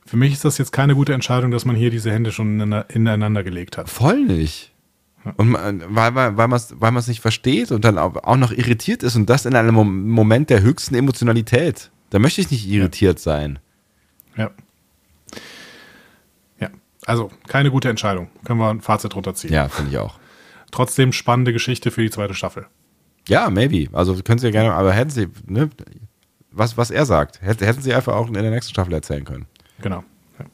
Für 0.06 0.18
mich 0.18 0.34
ist 0.34 0.44
das 0.44 0.58
jetzt 0.58 0.72
keine 0.72 0.96
gute 0.96 1.14
Entscheidung, 1.14 1.52
dass 1.52 1.66
man 1.66 1.76
hier 1.76 1.92
diese 1.92 2.12
Hände 2.12 2.32
schon 2.32 2.60
ineinander 2.90 3.44
gelegt 3.44 3.78
hat. 3.78 3.90
Voll 3.90 4.24
nicht. 4.24 4.72
Und 5.36 5.50
man, 5.50 5.84
weil, 5.88 6.16
weil, 6.16 6.38
weil 6.38 6.48
man 6.48 6.58
es 6.58 6.74
weil 6.80 6.94
nicht 6.94 7.20
versteht 7.20 7.72
und 7.72 7.84
dann 7.84 7.98
auch 7.98 8.38
noch 8.38 8.52
irritiert 8.52 9.04
ist 9.04 9.18
und 9.18 9.30
das 9.30 9.46
in 9.46 9.56
einem 9.56 9.76
Moment 9.76 10.50
der 10.50 10.62
höchsten 10.62 10.96
Emotionalität. 10.96 11.92
Da 12.10 12.20
möchte 12.20 12.42
ich 12.42 12.50
nicht 12.50 12.68
irritiert 12.68 13.20
sein. 13.20 13.60
Ja. 14.38 14.50
Also 17.08 17.32
keine 17.48 17.72
gute 17.72 17.90
Entscheidung. 17.90 18.30
Können 18.44 18.60
wir 18.60 18.70
ein 18.70 18.82
Fazit 18.82 19.16
runterziehen. 19.16 19.54
Ja, 19.54 19.70
finde 19.70 19.92
ich 19.92 19.98
auch. 19.98 20.20
Trotzdem 20.72 21.14
spannende 21.14 21.54
Geschichte 21.54 21.90
für 21.90 22.02
die 22.02 22.10
zweite 22.10 22.34
Staffel. 22.34 22.68
Ja, 23.30 23.50
maybe. 23.50 23.88
Also 23.94 24.14
können 24.24 24.40
Sie 24.40 24.48
ja 24.48 24.52
gerne, 24.52 24.74
aber 24.74 24.92
hätten 24.92 25.10
Sie, 25.10 25.30
ne, 25.46 25.70
was, 26.52 26.78
was 26.78 26.92
er 26.92 27.06
sagt, 27.06 27.42
hätten 27.42 27.82
Sie 27.82 27.94
einfach 27.94 28.14
auch 28.14 28.28
in 28.28 28.34
der 28.34 28.52
nächsten 28.52 28.72
Staffel 28.72 28.94
erzählen 28.94 29.24
können. 29.24 29.46
Genau. 29.82 30.04
Ja. 30.38 30.46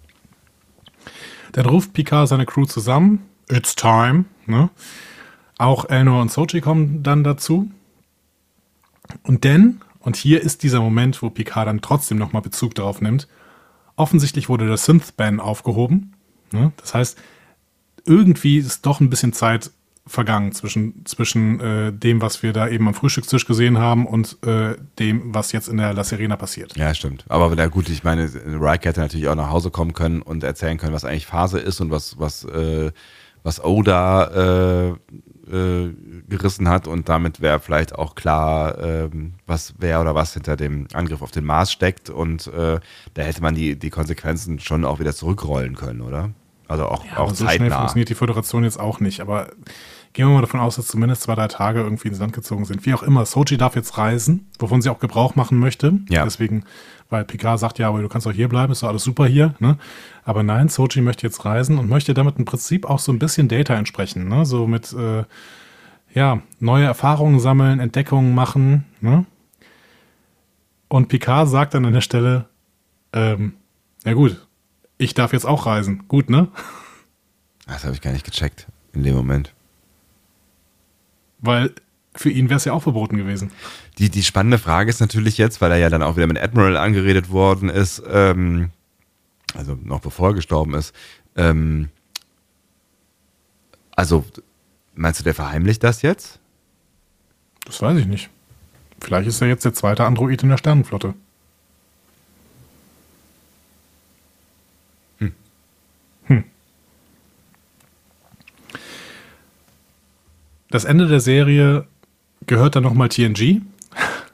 Dann 1.54 1.66
ruft 1.66 1.94
Picard 1.94 2.30
seine 2.30 2.46
Crew 2.46 2.66
zusammen. 2.66 3.26
It's 3.50 3.76
time. 3.76 4.26
Ne? 4.46 4.70
Auch 5.58 5.90
Elnor 5.90 6.22
und 6.22 6.32
Sochi 6.32 6.62
kommen 6.62 7.02
dann 7.02 7.24
dazu. 7.24 7.72
Und 9.24 9.44
denn, 9.44 9.82
und 10.00 10.18
hier 10.18 10.42
ist 10.42 10.62
dieser 10.62 10.82
Moment, 10.82 11.20
wo 11.24 11.32
Picard 11.32 11.68
dann 11.68 11.82
trotzdem 11.82 12.20
nochmal 12.20 12.44
Bezug 12.44 12.76
darauf 12.76 13.02
nimmt, 13.02 13.28
offensichtlich 13.96 14.50
wurde 14.50 14.68
der 14.68 14.78
Synth-Ban 14.78 15.40
aufgehoben 15.40 16.13
Ne? 16.54 16.72
Das 16.78 16.94
heißt, 16.94 17.18
irgendwie 18.06 18.58
ist 18.58 18.86
doch 18.86 19.00
ein 19.00 19.10
bisschen 19.10 19.34
Zeit 19.34 19.72
vergangen 20.06 20.52
zwischen, 20.52 21.06
zwischen 21.06 21.60
äh, 21.62 21.94
dem, 21.94 22.22
was 22.22 22.44
wir 22.44 22.52
da 22.52 22.68
eben 22.68 22.88
am 22.88 22.94
Frühstückstisch 22.94 23.46
gesehen 23.46 23.78
haben 23.78 24.06
und 24.06 24.38
äh, 24.46 24.76
dem, 25.00 25.34
was 25.34 25.54
jetzt 25.54 25.70
in 25.70 25.78
der 25.78 25.94
La 25.94 26.04
Serena 26.04 26.36
passiert. 26.36 26.76
Ja, 26.76 26.94
stimmt. 26.94 27.24
Aber 27.30 27.54
na 27.56 27.68
gut, 27.68 27.88
ich 27.88 28.04
meine, 28.04 28.30
Reich 28.60 28.82
hätte 28.84 29.00
natürlich 29.00 29.30
auch 29.30 29.36
nach 29.36 29.50
Hause 29.50 29.72
kommen 29.72 29.94
können 29.94 30.22
und 30.22 30.44
erzählen 30.44 30.78
können, 30.78 30.94
was 30.94 31.06
eigentlich 31.06 31.26
Phase 31.26 31.60
ist 31.60 31.80
und 31.80 31.90
was, 31.90 32.20
was, 32.20 32.44
äh, 32.44 32.92
was 33.44 33.64
Oda 33.64 34.90
äh, 34.90 34.90
äh, 35.50 35.94
gerissen 36.28 36.68
hat 36.68 36.86
und 36.88 37.08
damit 37.08 37.40
wäre 37.40 37.62
vielleicht 37.62 37.96
auch 37.96 38.16
klar, 38.16 38.78
ähm, 38.80 39.36
was 39.46 39.74
wer 39.78 40.02
oder 40.02 40.16
was 40.16 40.34
hinter 40.34 40.58
dem 40.58 40.88
Angriff 40.94 41.22
auf 41.22 41.32
den 41.32 41.46
Mars 41.46 41.72
steckt 41.72 42.10
und 42.10 42.48
äh, 42.48 42.80
da 43.14 43.22
hätte 43.22 43.42
man 43.42 43.56
die, 43.56 43.78
die 43.78 43.90
Konsequenzen 43.90 44.60
schon 44.60 44.84
auch 44.84 45.00
wieder 45.00 45.14
zurückrollen 45.14 45.76
können, 45.76 46.02
oder? 46.02 46.32
Also 46.68 46.86
auch, 46.86 47.06
ja, 47.06 47.18
auch 47.18 47.30
so 47.30 47.46
zeitnah. 47.46 47.54
schnell 47.56 47.72
funktioniert 47.72 48.10
die 48.10 48.16
Föderation 48.16 48.64
jetzt 48.64 48.80
auch 48.80 49.00
nicht. 49.00 49.20
Aber 49.20 49.48
gehen 50.14 50.28
wir 50.28 50.34
mal 50.34 50.42
davon 50.42 50.60
aus, 50.60 50.76
dass 50.76 50.88
zumindest 50.88 51.24
zwei, 51.24 51.36
drei 51.36 51.48
Tage 51.48 51.82
irgendwie 51.82 52.08
ins 52.08 52.20
Land 52.20 52.34
gezogen 52.34 52.66
sind. 52.66 52.86
Wie 52.86 52.94
auch 52.94 53.04
immer, 53.04 53.26
Sochi 53.26 53.58
darf 53.58 53.76
jetzt 53.76 53.98
reisen, 53.98 54.48
wovon 54.60 54.82
sie 54.82 54.90
auch 54.90 55.00
Gebrauch 55.00 55.36
machen 55.36 55.60
möchte. 55.60 56.00
Ja. 56.10 56.24
Deswegen, 56.24 56.64
weil 57.10 57.26
Picard 57.26 57.60
sagt, 57.60 57.80
ja, 57.80 57.90
aber 57.90 58.02
du 58.02 58.10
kannst 58.10 58.28
auch 58.28 58.32
hier 58.32 58.48
bleiben, 58.48 58.72
ist 58.72 58.84
doch 58.84 58.90
alles 58.90 59.04
super 59.04 59.26
hier. 59.26 59.56
Ne? 59.60 59.78
Aber 60.24 60.44
nein, 60.44 60.70
Sochi 60.70 61.02
möchte 61.02 61.28
jetzt 61.28 61.44
reisen 61.46 61.78
und 61.78 61.90
möchte 61.90 62.14
damit 62.14 62.38
im 62.38 62.46
Prinzip 62.46 62.90
auch 62.90 63.00
so 63.00 63.12
ein 63.12 63.20
bisschen 63.20 63.48
Data 63.48 63.76
entsprechen. 63.76 64.28
Ne? 64.28 64.46
So 64.46 64.68
mit, 64.68 64.94
äh, 64.94 65.24
ja, 66.14 66.42
neue 66.60 66.86
Erfahrungen 66.86 67.40
sammeln, 67.40 67.80
Entdeckungen 67.80 68.36
machen. 68.36 68.86
Ne? 69.02 69.26
Und 70.88 71.08
Picard 71.08 71.50
sagt 71.50 71.74
dann 71.74 71.86
an 71.86 71.94
der 71.94 72.02
Stelle, 72.02 72.46
ähm, 73.14 73.54
ja 74.06 74.14
gut, 74.14 74.46
ich 75.04 75.14
darf 75.14 75.34
jetzt 75.34 75.46
auch 75.46 75.66
reisen. 75.66 76.08
Gut, 76.08 76.30
ne? 76.30 76.48
Das 77.68 77.84
habe 77.84 77.94
ich 77.94 78.02
gar 78.02 78.12
nicht 78.12 78.26
gecheckt 78.26 78.68
in 78.94 79.04
dem 79.04 79.16
Moment. 79.16 79.54
Weil 81.40 81.74
für 82.16 82.30
ihn 82.30 82.50
wäre 82.50 82.58
es 82.58 82.66
ja 82.66 82.74
auch 82.74 82.84
verboten 82.84 83.18
gewesen. 83.18 83.52
Die, 83.98 84.10
die 84.10 84.24
spannende 84.24 84.58
Frage 84.58 84.90
ist 84.90 85.00
natürlich 85.00 85.38
jetzt, 85.38 85.62
weil 85.62 85.72
er 85.72 85.78
ja 85.78 85.90
dann 85.90 86.04
auch 86.04 86.16
wieder 86.16 86.28
mit 86.28 86.40
Admiral 86.40 86.78
angeredet 86.78 87.32
worden 87.32 87.70
ist, 87.70 88.02
ähm, 88.08 88.70
also 89.56 89.78
noch 89.84 90.00
bevor 90.00 90.30
er 90.30 90.34
gestorben 90.36 90.74
ist, 90.76 90.94
ähm, 91.36 91.90
also 93.96 94.26
meinst 94.96 95.20
du, 95.20 95.24
der 95.24 95.36
verheimlicht 95.36 95.84
das 95.84 96.02
jetzt? 96.02 96.40
Das 97.66 97.82
weiß 97.82 97.98
ich 97.98 98.08
nicht. 98.08 98.30
Vielleicht 99.00 99.28
ist 99.28 99.42
er 99.42 99.48
jetzt 99.48 99.66
der 99.66 99.74
zweite 99.74 100.06
Android 100.06 100.42
in 100.44 100.50
der 100.50 100.58
Sternenflotte. 100.58 101.14
Das 110.74 110.86
Ende 110.86 111.06
der 111.06 111.20
Serie 111.20 111.86
gehört 112.48 112.76
dann 112.76 112.82
nochmal 112.82 113.08
TNG. 113.08 113.62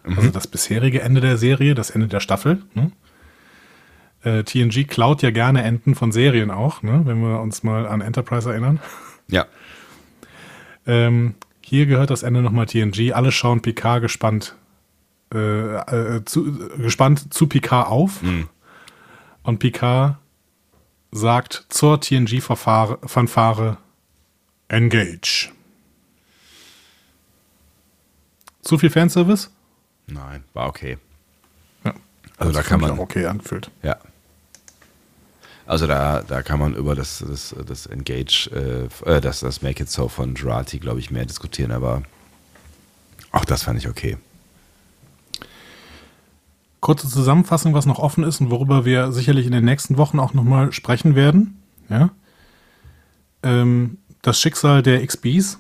Also 0.06 0.22
mhm. 0.22 0.32
das 0.32 0.48
bisherige 0.48 1.02
Ende 1.02 1.20
der 1.20 1.38
Serie, 1.38 1.76
das 1.76 1.90
Ende 1.90 2.08
der 2.08 2.22
Staffel. 2.22 2.64
Ne? 2.76 2.94
Äh, 4.24 4.44
TNG 4.46 4.88
klaut 4.88 5.22
ja 5.22 5.32
gerne 5.32 5.64
Enden 5.64 5.96
von 5.96 6.14
Serien 6.14 6.50
auch, 6.50 6.82
ne? 6.82 7.02
wenn 7.04 7.20
wir 7.20 7.42
uns 7.42 7.64
mal 7.64 7.86
an 7.86 8.00
Enterprise 8.00 8.50
erinnern. 8.50 8.80
Ja. 9.28 9.48
Ähm, 10.88 11.36
hier 11.60 11.88
gehört 11.88 12.10
das 12.10 12.24
Ende 12.24 12.42
nochmal 12.42 12.68
TNG. 12.68 13.12
Alle 13.12 13.34
schauen 13.34 13.62
Picard 13.62 14.02
gespannt, 14.02 14.56
äh, 15.34 15.38
äh, 15.38 16.24
zu, 16.24 16.70
gespannt 16.78 17.34
zu 17.34 17.48
Picard 17.48 17.90
auf. 17.90 18.24
Mhm. 18.24 18.48
Und 19.44 19.60
Picard 19.60 20.16
sagt 21.12 21.66
zur 21.68 22.00
TNG-Fanfare 22.00 23.78
Engage. 24.70 25.50
Zu 28.70 28.78
viel 28.78 28.92
Fanservice? 28.92 29.50
Nein, 30.06 30.44
war 30.54 30.68
okay. 30.68 31.00
Ja. 31.84 31.96
Also 32.38 32.54
da 32.54 32.62
kann 32.62 32.80
man. 32.80 32.92
Auch 32.92 33.00
okay 33.00 33.26
angefühlt. 33.26 33.72
Ja. 33.82 33.98
Also 35.66 35.88
da, 35.88 36.22
da 36.22 36.44
kann 36.44 36.60
man 36.60 36.76
über 36.76 36.94
das, 36.94 37.26
das, 37.28 37.56
das 37.66 37.88
Engage, 37.88 38.52
äh, 38.54 39.12
äh 39.12 39.22
das, 39.22 39.40
das 39.40 39.64
Make 39.64 39.82
It 39.82 39.90
So 39.90 40.08
von 40.08 40.36
Girardi, 40.36 40.78
glaube 40.78 41.00
ich, 41.00 41.10
mehr 41.10 41.26
diskutieren, 41.26 41.72
aber 41.72 42.04
auch 43.32 43.44
das 43.44 43.64
fand 43.64 43.80
ich 43.80 43.90
okay. 43.90 44.20
Kurze 46.80 47.10
Zusammenfassung, 47.10 47.74
was 47.74 47.88
noch 47.88 47.98
offen 47.98 48.24
ist 48.24 48.40
und 48.40 48.52
worüber 48.52 48.86
wir 48.86 49.12
sicherlich 49.14 49.48
in 49.48 49.52
den 49.52 49.66
nächsten 49.66 49.98
Wochen 49.98 50.20
auch 50.20 50.36
nochmal 50.36 50.72
sprechen 50.74 51.16
werden. 51.16 51.60
Ja. 51.90 52.12
Ähm, 53.42 53.98
das 54.22 54.40
Schicksal 54.40 54.84
der 54.84 55.04
XBs, 55.04 55.58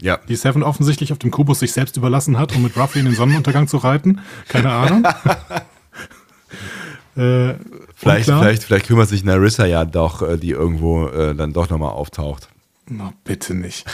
ja. 0.00 0.18
die 0.28 0.36
Seven 0.36 0.62
offensichtlich 0.62 1.12
auf 1.12 1.18
dem 1.18 1.30
Kubus 1.30 1.60
sich 1.60 1.72
selbst 1.72 1.96
überlassen 1.96 2.38
hat, 2.38 2.54
um 2.54 2.62
mit 2.62 2.76
Ruffy 2.76 2.98
in 2.98 3.06
den 3.06 3.14
Sonnenuntergang 3.14 3.68
zu 3.68 3.78
reiten. 3.78 4.20
Keine 4.48 4.72
Ahnung. 4.72 5.04
äh, 7.16 7.54
vielleicht, 7.94 8.26
vielleicht, 8.26 8.64
vielleicht 8.64 8.86
kümmert 8.86 9.08
sich 9.08 9.24
Narissa 9.24 9.66
ja 9.66 9.84
doch, 9.84 10.22
äh, 10.22 10.36
die 10.36 10.50
irgendwo 10.50 11.06
äh, 11.06 11.34
dann 11.34 11.52
doch 11.52 11.70
nochmal 11.70 11.92
auftaucht. 11.92 12.48
Na, 12.88 13.12
bitte 13.24 13.54
nicht. 13.54 13.86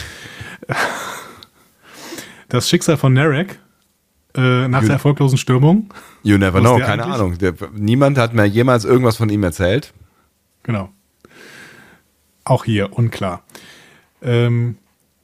Das 2.49 2.69
Schicksal 2.69 2.97
von 2.97 3.13
Narek 3.13 3.57
äh, 4.35 4.67
nach 4.67 4.81
you, 4.81 4.87
der 4.87 4.95
erfolglosen 4.95 5.37
Stürmung. 5.37 5.89
You 6.21 6.37
never 6.37 6.59
know, 6.59 6.77
keine 6.77 7.03
eigentlich? 7.03 7.15
Ahnung. 7.15 7.37
Der, 7.39 7.53
niemand 7.73 8.17
hat 8.17 8.33
mir 8.33 8.45
jemals 8.45 8.85
irgendwas 8.85 9.17
von 9.17 9.29
ihm 9.29 9.43
erzählt. 9.43 9.93
Genau. 10.63 10.89
Auch 12.43 12.65
hier 12.65 12.93
unklar. 12.93 13.43
Ähm, 14.21 14.77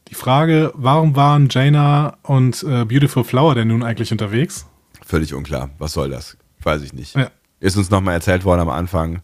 die 0.09 0.15
Frage, 0.15 0.71
warum 0.75 1.15
waren 1.15 1.49
Jaina 1.49 2.17
und 2.23 2.63
äh, 2.63 2.85
Beautiful 2.85 3.23
Flower 3.23 3.55
denn 3.55 3.67
nun 3.67 3.83
eigentlich 3.83 4.11
unterwegs? 4.11 4.65
Völlig 5.05 5.33
unklar. 5.33 5.69
Was 5.77 5.93
soll 5.93 6.09
das? 6.09 6.37
Weiß 6.63 6.81
ich 6.81 6.93
nicht. 6.93 7.15
Ja. 7.15 7.29
Ist 7.59 7.77
uns 7.77 7.89
nochmal 7.89 8.15
erzählt 8.15 8.43
worden 8.43 8.61
am 8.61 8.69
Anfang. 8.69 9.21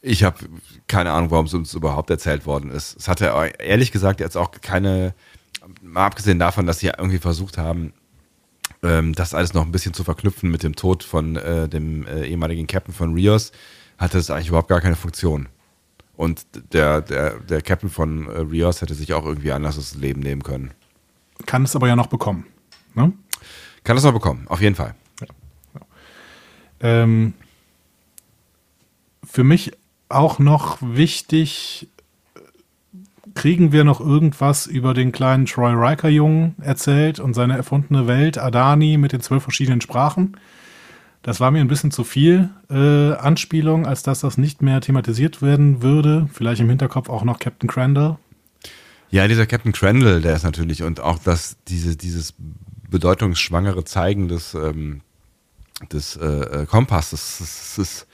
Ich 0.00 0.22
habe 0.22 0.38
keine 0.86 1.10
Ahnung, 1.10 1.30
warum 1.30 1.46
es 1.46 1.54
uns 1.54 1.74
überhaupt 1.74 2.10
erzählt 2.10 2.46
worden 2.46 2.70
ist. 2.70 2.96
Es 2.98 3.08
hatte 3.08 3.32
ehrlich 3.58 3.92
gesagt 3.92 4.20
jetzt 4.20 4.36
auch 4.36 4.52
keine, 4.62 5.14
mal 5.82 6.06
abgesehen 6.06 6.38
davon, 6.38 6.66
dass 6.66 6.78
sie 6.78 6.88
irgendwie 6.88 7.18
versucht 7.18 7.58
haben, 7.58 7.92
ähm, 8.82 9.14
das 9.14 9.34
alles 9.34 9.54
noch 9.54 9.64
ein 9.64 9.72
bisschen 9.72 9.92
zu 9.92 10.04
verknüpfen 10.04 10.50
mit 10.50 10.62
dem 10.62 10.76
Tod 10.76 11.02
von 11.02 11.36
äh, 11.36 11.68
dem 11.68 12.06
äh, 12.06 12.26
ehemaligen 12.26 12.66
Captain 12.66 12.94
von 12.94 13.14
Rios, 13.14 13.52
hatte 13.98 14.18
es 14.18 14.30
eigentlich 14.30 14.48
überhaupt 14.48 14.68
gar 14.68 14.80
keine 14.80 14.96
Funktion. 14.96 15.48
Und 16.20 16.44
der, 16.74 17.00
der, 17.00 17.40
der 17.40 17.62
Captain 17.62 17.88
von 17.88 18.26
äh, 18.26 18.40
Rios 18.40 18.82
hätte 18.82 18.92
sich 18.92 19.14
auch 19.14 19.24
irgendwie 19.24 19.52
anders 19.52 19.76
das 19.76 19.94
Leben 19.94 20.20
nehmen 20.20 20.42
können. 20.42 20.72
Kann 21.46 21.62
es 21.62 21.74
aber 21.74 21.88
ja 21.88 21.96
noch 21.96 22.08
bekommen. 22.08 22.44
Ne? 22.94 23.14
Kann 23.84 23.96
es 23.96 24.04
noch 24.04 24.12
bekommen, 24.12 24.44
auf 24.50 24.60
jeden 24.60 24.74
Fall. 24.74 24.94
Ja. 25.22 25.26
Ja. 25.72 25.80
Ähm, 26.80 27.32
für 29.24 29.44
mich 29.44 29.72
auch 30.10 30.38
noch 30.38 30.76
wichtig, 30.82 31.88
kriegen 33.34 33.72
wir 33.72 33.84
noch 33.84 34.00
irgendwas 34.00 34.66
über 34.66 34.92
den 34.92 35.12
kleinen 35.12 35.46
Troy 35.46 35.72
Riker-Jungen 35.72 36.54
erzählt 36.60 37.18
und 37.18 37.32
seine 37.32 37.56
erfundene 37.56 38.06
Welt, 38.06 38.36
Adani 38.36 38.98
mit 38.98 39.12
den 39.12 39.22
zwölf 39.22 39.42
verschiedenen 39.42 39.80
Sprachen. 39.80 40.36
Das 41.22 41.38
war 41.38 41.50
mir 41.50 41.60
ein 41.60 41.68
bisschen 41.68 41.90
zu 41.90 42.02
viel 42.02 42.48
äh, 42.70 43.12
Anspielung, 43.12 43.86
als 43.86 44.02
dass 44.02 44.20
das 44.20 44.38
nicht 44.38 44.62
mehr 44.62 44.80
thematisiert 44.80 45.42
werden 45.42 45.82
würde. 45.82 46.28
Vielleicht 46.32 46.62
im 46.62 46.68
Hinterkopf 46.68 47.10
auch 47.10 47.24
noch 47.24 47.38
Captain 47.38 47.68
Crandall. 47.68 48.16
Ja, 49.10 49.28
dieser 49.28 49.46
Captain 49.46 49.72
Crandall, 49.72 50.22
der 50.22 50.36
ist 50.36 50.44
natürlich 50.44 50.82
und 50.82 51.00
auch 51.00 51.18
das, 51.18 51.56
diese, 51.68 51.96
dieses 51.96 52.34
bedeutungsschwangere 52.88 53.84
Zeigen 53.84 54.28
des, 54.28 54.54
ähm, 54.54 55.02
des 55.92 56.16
äh, 56.16 56.66
Kompasses, 56.68 57.38
das, 57.38 57.76
das 57.76 57.78
ist 57.78 58.06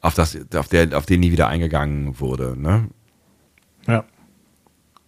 auf, 0.00 0.14
das, 0.14 0.38
auf, 0.54 0.68
der, 0.68 0.96
auf 0.96 1.06
den 1.06 1.20
nie 1.20 1.32
wieder 1.32 1.48
eingegangen 1.48 2.18
wurde. 2.20 2.56
Ne? 2.56 2.88
Ja. 3.86 4.04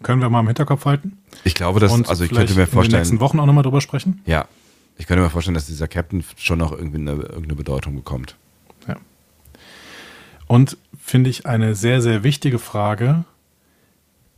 Können 0.02 0.20
wir 0.20 0.30
mal 0.30 0.40
im 0.40 0.46
Hinterkopf 0.46 0.84
halten? 0.84 1.18
Ich 1.44 1.54
glaube, 1.54 1.78
dass, 1.78 1.92
also 2.08 2.24
ich 2.24 2.30
könnte 2.32 2.54
mir 2.54 2.66
vorstellen. 2.66 2.84
In 2.84 2.90
den 2.90 2.98
nächsten 2.98 3.20
Wochen 3.20 3.38
auch 3.38 3.46
nochmal 3.46 3.62
drüber 3.62 3.80
sprechen? 3.80 4.22
Ja, 4.24 4.46
ich 5.00 5.06
könnte 5.06 5.22
mir 5.22 5.30
vorstellen, 5.30 5.54
dass 5.54 5.66
dieser 5.66 5.88
Captain 5.88 6.22
schon 6.36 6.58
noch 6.58 6.72
irgendwie 6.72 6.98
eine, 6.98 7.12
irgendeine 7.12 7.54
Bedeutung 7.54 7.96
bekommt. 7.96 8.36
Ja. 8.86 8.96
Und 10.46 10.76
finde 11.00 11.30
ich 11.30 11.46
eine 11.46 11.74
sehr, 11.74 12.02
sehr 12.02 12.22
wichtige 12.22 12.58
Frage, 12.58 13.24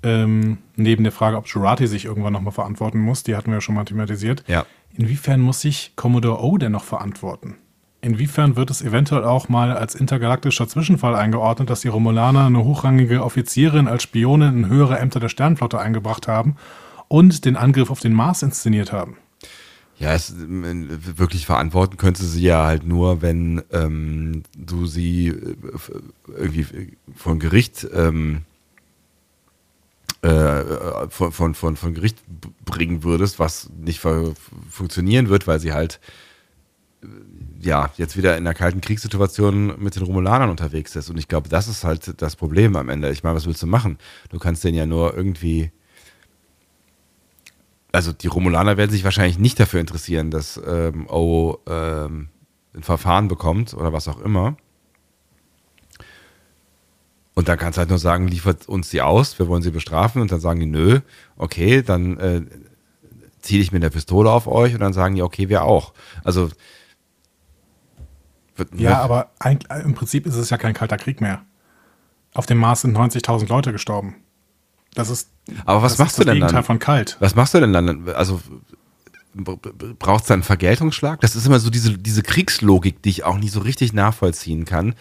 ähm, 0.04 0.58
neben 0.76 1.02
der 1.02 1.12
Frage, 1.12 1.36
ob 1.36 1.48
Jurati 1.48 1.88
sich 1.88 2.04
irgendwann 2.04 2.32
nochmal 2.32 2.52
verantworten 2.52 3.00
muss, 3.00 3.24
die 3.24 3.34
hatten 3.34 3.48
wir 3.48 3.54
ja 3.54 3.60
schon 3.60 3.74
mal 3.74 3.84
thematisiert. 3.84 4.44
Ja. 4.46 4.64
Inwiefern 4.96 5.40
muss 5.40 5.60
sich 5.60 5.94
Commodore 5.96 6.40
O 6.40 6.56
denn 6.58 6.70
noch 6.70 6.84
verantworten? 6.84 7.56
Inwiefern 8.00 8.54
wird 8.54 8.70
es 8.70 8.82
eventuell 8.82 9.24
auch 9.24 9.48
mal 9.48 9.76
als 9.76 9.96
intergalaktischer 9.96 10.68
Zwischenfall 10.68 11.16
eingeordnet, 11.16 11.70
dass 11.70 11.80
die 11.80 11.88
Romulaner 11.88 12.46
eine 12.46 12.62
hochrangige 12.62 13.24
Offizierin 13.24 13.88
als 13.88 14.04
Spionin 14.04 14.58
in 14.58 14.68
höhere 14.68 15.00
Ämter 15.00 15.18
der 15.18 15.28
Sternflotte 15.28 15.80
eingebracht 15.80 16.28
haben 16.28 16.54
und 17.08 17.44
den 17.44 17.56
Angriff 17.56 17.90
auf 17.90 17.98
den 17.98 18.12
Mars 18.12 18.42
inszeniert 18.42 18.92
haben? 18.92 19.16
Ja, 19.98 20.14
es, 20.14 20.34
wirklich 20.36 21.46
verantworten 21.46 21.96
könntest 21.96 22.24
du 22.24 22.28
sie 22.28 22.42
ja 22.42 22.64
halt 22.64 22.84
nur, 22.84 23.22
wenn 23.22 23.62
ähm, 23.70 24.42
du 24.56 24.86
sie 24.86 25.28
äh, 25.28 25.56
irgendwie 26.26 26.96
von 27.14 27.38
Gericht 27.38 27.86
ähm, 27.94 28.42
äh, 30.22 31.08
von, 31.08 31.32
von, 31.32 31.54
von, 31.54 31.76
von 31.76 31.94
Gericht 31.94 32.18
bringen 32.64 33.02
würdest, 33.02 33.40
was 33.40 33.70
nicht 33.76 34.00
funktionieren 34.70 35.28
wird, 35.28 35.48
weil 35.48 35.58
sie 35.58 35.72
halt 35.72 35.98
äh, 37.02 37.06
ja 37.60 37.90
jetzt 37.96 38.16
wieder 38.16 38.36
in 38.36 38.46
einer 38.46 38.54
kalten 38.54 38.80
Kriegssituation 38.80 39.82
mit 39.82 39.96
den 39.96 40.04
Romulanern 40.04 40.50
unterwegs 40.50 40.94
ist. 40.94 41.10
Und 41.10 41.18
ich 41.18 41.26
glaube, 41.26 41.48
das 41.48 41.66
ist 41.66 41.82
halt 41.82 42.22
das 42.22 42.36
Problem 42.36 42.76
am 42.76 42.88
Ende. 42.88 43.10
Ich 43.10 43.24
meine, 43.24 43.34
was 43.34 43.46
willst 43.46 43.62
du 43.62 43.66
machen? 43.66 43.98
Du 44.30 44.38
kannst 44.38 44.62
den 44.62 44.76
ja 44.76 44.86
nur 44.86 45.16
irgendwie 45.16 45.72
also 47.92 48.12
die 48.12 48.26
Romulaner 48.26 48.76
werden 48.76 48.90
sich 48.90 49.04
wahrscheinlich 49.04 49.38
nicht 49.38 49.60
dafür 49.60 49.80
interessieren, 49.80 50.30
dass 50.30 50.60
ähm, 50.66 51.06
O 51.08 51.58
ähm, 51.66 52.28
ein 52.74 52.82
Verfahren 52.82 53.28
bekommt 53.28 53.74
oder 53.74 53.92
was 53.92 54.08
auch 54.08 54.20
immer. 54.20 54.56
Und 57.34 57.48
dann 57.48 57.58
kannst 57.58 57.76
du 57.76 57.80
halt 57.80 57.90
nur 57.90 57.98
sagen, 57.98 58.28
liefert 58.28 58.68
uns 58.68 58.90
sie 58.90 59.00
aus, 59.00 59.38
wir 59.38 59.48
wollen 59.48 59.62
sie 59.62 59.70
bestrafen 59.70 60.20
und 60.20 60.32
dann 60.32 60.40
sagen 60.40 60.60
die, 60.60 60.66
nö, 60.66 61.00
okay, 61.36 61.82
dann 61.82 62.18
äh, 62.18 62.42
ziehe 63.40 63.60
ich 63.60 63.72
mit 63.72 63.82
der 63.82 63.90
Pistole 63.90 64.30
auf 64.30 64.46
euch 64.46 64.74
und 64.74 64.80
dann 64.80 64.92
sagen 64.92 65.14
die, 65.14 65.22
okay, 65.22 65.48
wir 65.48 65.64
auch. 65.64 65.92
Also 66.24 66.50
wird, 68.56 68.74
ja, 68.74 69.00
aber 69.00 69.30
im 69.82 69.94
Prinzip 69.94 70.26
ist 70.26 70.36
es 70.36 70.50
ja 70.50 70.58
kein 70.58 70.74
kalter 70.74 70.98
Krieg 70.98 71.20
mehr. 71.20 71.42
Auf 72.34 72.46
dem 72.46 72.58
Mars 72.58 72.82
sind 72.82 72.96
90.000 72.96 73.48
Leute 73.48 73.72
gestorben. 73.72 74.16
Das 74.94 75.08
ist, 75.08 75.30
aber 75.64 75.82
was 75.82 75.98
machst 75.98 76.18
du 76.18 76.24
denn 76.24 76.34
Gegenteil 76.34 76.56
dann? 76.56 76.64
von 76.64 76.78
kalt. 76.78 77.16
Was 77.20 77.34
machst 77.34 77.54
du 77.54 77.60
denn 77.60 77.72
dann? 77.72 78.08
Also 78.10 78.40
braucht 79.34 80.22
es 80.22 80.28
dann 80.28 80.36
einen 80.36 80.42
Vergeltungsschlag? 80.42 81.20
Das 81.20 81.36
ist 81.36 81.46
immer 81.46 81.58
so 81.58 81.70
diese, 81.70 81.96
diese 81.96 82.22
Kriegslogik, 82.22 83.02
die 83.02 83.10
ich 83.10 83.24
auch 83.24 83.38
nicht 83.38 83.52
so 83.52 83.60
richtig 83.60 83.92
nachvollziehen 83.92 84.64
kann, 84.64 84.94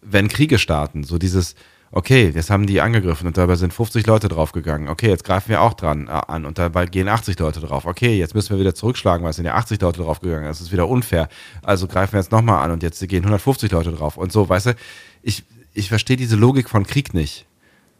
wenn 0.00 0.28
Kriege 0.28 0.58
starten. 0.58 1.04
So 1.04 1.18
dieses, 1.18 1.54
okay, 1.90 2.32
jetzt 2.34 2.50
haben 2.50 2.66
die 2.66 2.80
angegriffen 2.80 3.26
und 3.26 3.36
dabei 3.36 3.56
sind 3.56 3.74
50 3.74 4.06
Leute 4.06 4.28
draufgegangen. 4.28 4.88
Okay, 4.88 5.08
jetzt 5.08 5.24
greifen 5.24 5.50
wir 5.50 5.60
auch 5.60 5.74
dran 5.74 6.08
äh, 6.08 6.10
an 6.10 6.46
und 6.46 6.58
dabei 6.58 6.86
gehen 6.86 7.08
80 7.08 7.38
Leute 7.38 7.60
drauf. 7.60 7.84
Okay, 7.84 8.18
jetzt 8.18 8.34
müssen 8.34 8.50
wir 8.50 8.60
wieder 8.60 8.74
zurückschlagen, 8.74 9.22
weil 9.22 9.30
es 9.30 9.36
sind 9.36 9.44
ja 9.44 9.54
80 9.54 9.80
Leute 9.80 10.00
draufgegangen. 10.02 10.46
Das 10.46 10.60
ist 10.60 10.72
wieder 10.72 10.88
unfair. 10.88 11.28
Also 11.62 11.86
greifen 11.86 12.14
wir 12.14 12.20
jetzt 12.20 12.32
nochmal 12.32 12.64
an 12.64 12.70
und 12.70 12.82
jetzt 12.82 13.06
gehen 13.06 13.22
150 13.22 13.70
Leute 13.70 13.92
drauf 13.92 14.16
und 14.16 14.32
so, 14.32 14.48
weißt 14.48 14.66
du? 14.66 14.76
Ich, 15.22 15.44
ich 15.74 15.88
verstehe 15.88 16.16
diese 16.16 16.36
Logik 16.36 16.70
von 16.70 16.86
Krieg 16.86 17.12
nicht. 17.12 17.46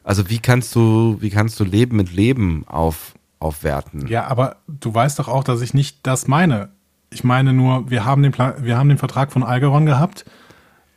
Also 0.05 0.29
wie 0.29 0.39
kannst 0.39 0.75
du, 0.77 1.17
wie 1.21 1.31
kannst 1.31 1.59
du 1.59 1.65
Leben 1.65 1.97
mit 1.97 2.13
Leben 2.13 2.65
auf, 2.69 3.15
aufwerten? 3.41 4.07
Ja, 4.07 4.27
aber 4.27 4.57
du 4.69 4.95
weißt 4.95 5.19
doch 5.19 5.29
auch, 5.29 5.43
dass 5.43 5.63
ich 5.63 5.75
nicht 5.75 6.07
das 6.07 6.29
meine. 6.29 6.69
Ich 7.11 7.25
meine 7.25 7.53
nur, 7.53 7.91
wir 7.91 8.05
haben 8.05 8.23
den, 8.23 8.33
Pla 8.33 8.55
wir 8.61 8.77
haben 8.77 8.89
den 8.89 8.99
Vertrag 8.99 9.33
von 9.33 9.43
Algeron 9.43 9.87
gehabt 9.87 10.25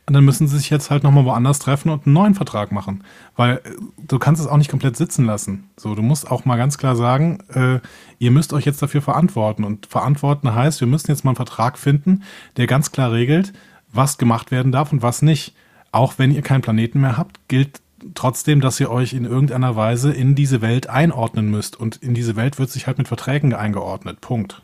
und 0.08 0.14
dann 0.14 0.24
müssen 0.24 0.48
sie 0.48 0.56
sich 0.56 0.70
jetzt 0.70 0.90
halt 0.90 1.02
nochmal 1.02 1.26
woanders 1.26 1.58
treffen 1.58 1.90
und 1.90 2.06
einen 2.06 2.14
neuen 2.14 2.34
Vertrag 2.34 2.72
machen. 2.72 3.04
Weil 3.36 3.56
äh, 3.56 3.70
du 3.98 4.18
kannst 4.18 4.40
es 4.40 4.48
auch 4.48 4.56
nicht 4.56 4.70
komplett 4.70 4.96
sitzen 4.96 5.26
lassen. 5.26 5.68
So, 5.76 5.94
du 5.94 6.00
musst 6.00 6.30
auch 6.30 6.46
mal 6.46 6.56
ganz 6.56 6.78
klar 6.78 6.96
sagen, 6.96 7.40
äh, 7.52 7.80
ihr 8.18 8.30
müsst 8.30 8.54
euch 8.54 8.64
jetzt 8.64 8.80
dafür 8.80 9.02
verantworten. 9.02 9.64
Und 9.64 9.84
verantworten 9.84 10.54
heißt, 10.54 10.80
wir 10.80 10.88
müssen 10.88 11.10
jetzt 11.10 11.24
mal 11.24 11.32
einen 11.32 11.36
Vertrag 11.36 11.78
finden, 11.78 12.22
der 12.56 12.66
ganz 12.66 12.90
klar 12.90 13.12
regelt, 13.12 13.52
was 13.92 14.16
gemacht 14.16 14.50
werden 14.50 14.72
darf 14.72 14.92
und 14.92 15.02
was 15.02 15.20
nicht. 15.20 15.54
Auch 15.92 16.14
wenn 16.16 16.30
ihr 16.30 16.42
keinen 16.42 16.62
Planeten 16.62 17.00
mehr 17.00 17.18
habt, 17.18 17.46
gilt 17.48 17.82
trotzdem, 18.14 18.60
dass 18.60 18.80
ihr 18.80 18.90
euch 18.90 19.12
in 19.12 19.24
irgendeiner 19.24 19.76
Weise 19.76 20.12
in 20.12 20.34
diese 20.34 20.60
Welt 20.60 20.88
einordnen 20.88 21.50
müsst. 21.50 21.78
Und 21.78 21.96
in 21.96 22.14
diese 22.14 22.36
Welt 22.36 22.58
wird 22.58 22.70
sich 22.70 22.86
halt 22.86 22.98
mit 22.98 23.08
Verträgen 23.08 23.54
eingeordnet. 23.54 24.20
Punkt. 24.20 24.62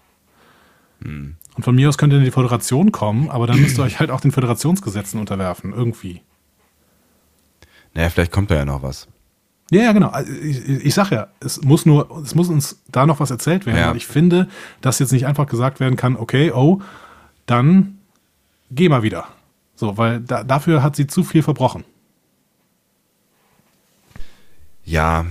Hm. 1.03 1.37
Und 1.57 1.63
von 1.63 1.75
mir 1.75 1.89
aus 1.89 1.99
könnt 1.99 2.13
ihr 2.13 2.19
in 2.19 2.25
die 2.25 2.31
Föderation 2.31 2.93
kommen, 2.93 3.31
aber 3.31 3.47
dann 3.47 3.61
müsst 3.61 3.79
ihr 3.79 3.85
euch 3.85 4.01
halt 4.01 4.11
auch 4.11 4.21
den 4.21 4.33
Föderationsgesetzen 4.33 5.21
unterwerfen, 5.21 5.73
irgendwie. 5.73 6.23
Naja, 7.95 8.11
vielleicht 8.11 8.33
kommt 8.33 8.51
da 8.51 8.57
ja 8.57 8.65
noch 8.65 8.83
was. 8.83 9.07
Ja, 9.71 9.83
ja, 9.83 9.93
genau. 9.93 10.09
Also 10.09 10.33
Ich, 10.33 10.69
ich 10.69 10.95
sag 10.95 11.11
ja, 11.11 11.29
es 11.41 11.63
muss 11.63 11.87
nur, 11.87 12.23
es 12.23 12.35
muss 12.35 12.49
uns 12.49 12.83
da 12.91 13.07
noch 13.07 13.21
was 13.21 13.31
erzählt 13.31 13.67
werden. 13.67 13.79
Ja. 13.79 13.95
Ich 13.95 14.07
finde, 14.07 14.49
dass 14.81 14.99
jetzt 14.99 15.13
nicht 15.13 15.27
einfach 15.27 15.47
gesagt 15.47 15.81
werden 15.81 15.97
kann, 15.97 16.17
okay, 16.17 16.51
oh, 16.53 16.81
dann 17.47 17.99
geh 18.71 18.89
mal 18.89 19.03
wieder. 19.03 19.29
So, 19.77 19.97
weil 19.97 20.21
da, 20.21 20.45
dafür 20.45 20.83
hat 20.83 20.97
sie 20.97 21.07
zu 21.07 21.25
viel 21.25 21.43
verbrochen. 21.43 21.85
Ja, 24.85 25.27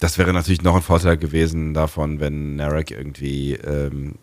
das 0.00 0.18
wäre 0.18 0.32
natürlich 0.32 0.62
noch 0.62 0.76
ein 0.76 0.82
Vorteil 0.82 1.16
gewesen 1.16 1.74
davon, 1.74 2.20
wenn 2.20 2.56
Narek 2.56 2.90
irgendwie 2.90 3.54
ähm, 3.54 4.16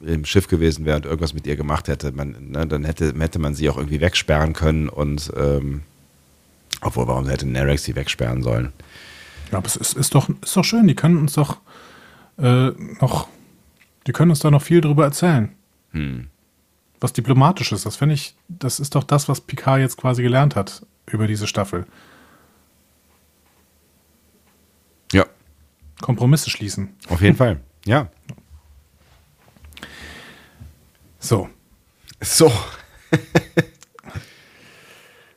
im 0.00 0.24
Schiff 0.24 0.48
gewesen 0.48 0.84
wäre 0.84 0.96
und 0.96 1.06
irgendwas 1.06 1.34
mit 1.34 1.46
ihr 1.46 1.56
gemacht 1.56 1.88
hätte. 1.88 2.12
Man, 2.12 2.50
ne, 2.50 2.66
dann 2.66 2.84
hätte, 2.84 3.14
hätte 3.18 3.38
man 3.38 3.54
sie 3.54 3.68
auch 3.68 3.76
irgendwie 3.76 4.00
wegsperren 4.00 4.52
können 4.52 4.88
und 4.88 5.32
ähm, 5.36 5.82
obwohl, 6.80 7.08
warum 7.08 7.28
hätte 7.28 7.46
Narek 7.46 7.78
sie 7.78 7.96
wegsperren 7.96 8.42
sollen? 8.42 8.72
Ja, 9.50 9.58
aber 9.58 9.66
es 9.66 9.76
ist, 9.76 9.94
ist, 9.94 10.14
doch, 10.14 10.28
ist 10.42 10.56
doch 10.56 10.64
schön, 10.64 10.86
die 10.86 10.94
können 10.94 11.18
uns 11.18 11.32
doch 11.34 11.58
äh, 12.38 12.70
noch, 13.00 13.28
die 14.06 14.12
können 14.12 14.30
uns 14.30 14.40
da 14.40 14.50
noch 14.50 14.62
viel 14.62 14.80
drüber 14.80 15.04
erzählen. 15.04 15.50
Was 17.00 17.12
diplomatisch 17.12 17.72
ist, 17.72 17.86
das 17.86 17.96
finde 17.96 18.14
ich, 18.14 18.34
das 18.48 18.80
ist 18.80 18.94
doch 18.94 19.04
das, 19.04 19.28
was 19.28 19.40
Picard 19.40 19.80
jetzt 19.80 19.96
quasi 19.96 20.22
gelernt 20.22 20.56
hat 20.56 20.84
über 21.06 21.26
diese 21.26 21.46
Staffel. 21.46 21.86
Ja, 25.12 25.24
Kompromisse 26.00 26.50
schließen. 26.50 26.94
auf 27.08 27.20
jeden 27.20 27.36
Fall. 27.36 27.60
Ja. 27.84 28.08
So, 31.20 31.48
So. 32.20 32.52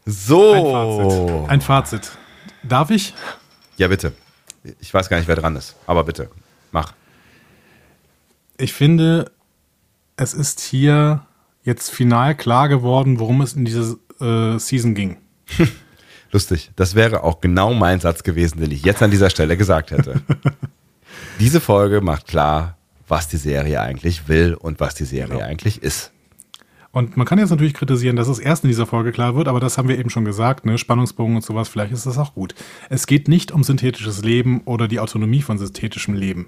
ein 0.05 0.11
so. 0.11 0.71
Fazit. 0.71 1.49
Ein 1.49 1.61
Fazit. 1.61 2.11
Darf 2.63 2.91
ich? 2.91 3.13
Ja, 3.77 3.87
bitte. 3.87 4.13
Ich 4.79 4.93
weiß 4.93 5.09
gar 5.09 5.17
nicht, 5.17 5.27
wer 5.27 5.35
dran 5.35 5.55
ist, 5.55 5.75
aber 5.87 6.03
bitte, 6.03 6.29
mach. 6.71 6.93
Ich 8.57 8.73
finde, 8.73 9.31
es 10.17 10.35
ist 10.35 10.59
hier 10.59 11.25
jetzt 11.63 11.89
final 11.89 12.35
klar 12.35 12.69
geworden, 12.69 13.19
worum 13.19 13.41
es 13.41 13.53
in 13.53 13.65
dieser 13.65 13.95
äh, 14.19 14.59
Season 14.59 14.93
ging. 14.93 15.17
Lustig. 16.31 16.71
Das 16.75 16.95
wäre 16.95 17.23
auch 17.23 17.41
genau 17.41 17.73
mein 17.73 17.99
Satz 17.99 18.23
gewesen, 18.23 18.59
den 18.61 18.71
ich 18.71 18.83
jetzt 18.83 19.01
an 19.03 19.11
dieser 19.11 19.29
Stelle 19.29 19.57
gesagt 19.57 19.91
hätte. 19.91 20.21
Diese 21.39 21.59
Folge 21.59 22.01
macht 22.01 22.27
klar, 22.27 22.77
was 23.07 23.27
die 23.27 23.37
Serie 23.37 23.81
eigentlich 23.81 24.27
will 24.27 24.53
und 24.53 24.79
was 24.79 24.95
die 24.95 25.05
Serie 25.05 25.35
Genau. 25.35 25.45
eigentlich 25.45 25.81
ist. 25.83 26.11
Und 26.91 27.15
man 27.17 27.25
kann 27.25 27.39
jetzt 27.39 27.49
natürlich 27.51 27.73
kritisieren, 27.73 28.15
dass 28.17 28.27
es 28.27 28.37
erst 28.39 28.63
in 28.65 28.67
dieser 28.69 28.85
Folge 28.85 29.11
klar 29.13 29.35
wird, 29.35 29.47
aber 29.47 29.59
das 29.61 29.77
haben 29.77 29.87
wir 29.87 29.97
eben 29.97 30.09
schon 30.09 30.25
gesagt, 30.25 30.65
ne? 30.65 30.77
Spannungsbogen 30.77 31.35
und 31.37 31.41
sowas, 31.41 31.69
vielleicht 31.69 31.93
ist 31.93 32.05
das 32.05 32.17
auch 32.17 32.33
gut. 32.33 32.53
Es 32.89 33.07
geht 33.07 33.29
nicht 33.29 33.51
um 33.53 33.63
synthetisches 33.63 34.23
Leben 34.23 34.61
oder 34.65 34.89
die 34.89 34.99
Autonomie 34.99 35.41
von 35.41 35.57
synthetischem 35.57 36.13
Leben. 36.15 36.47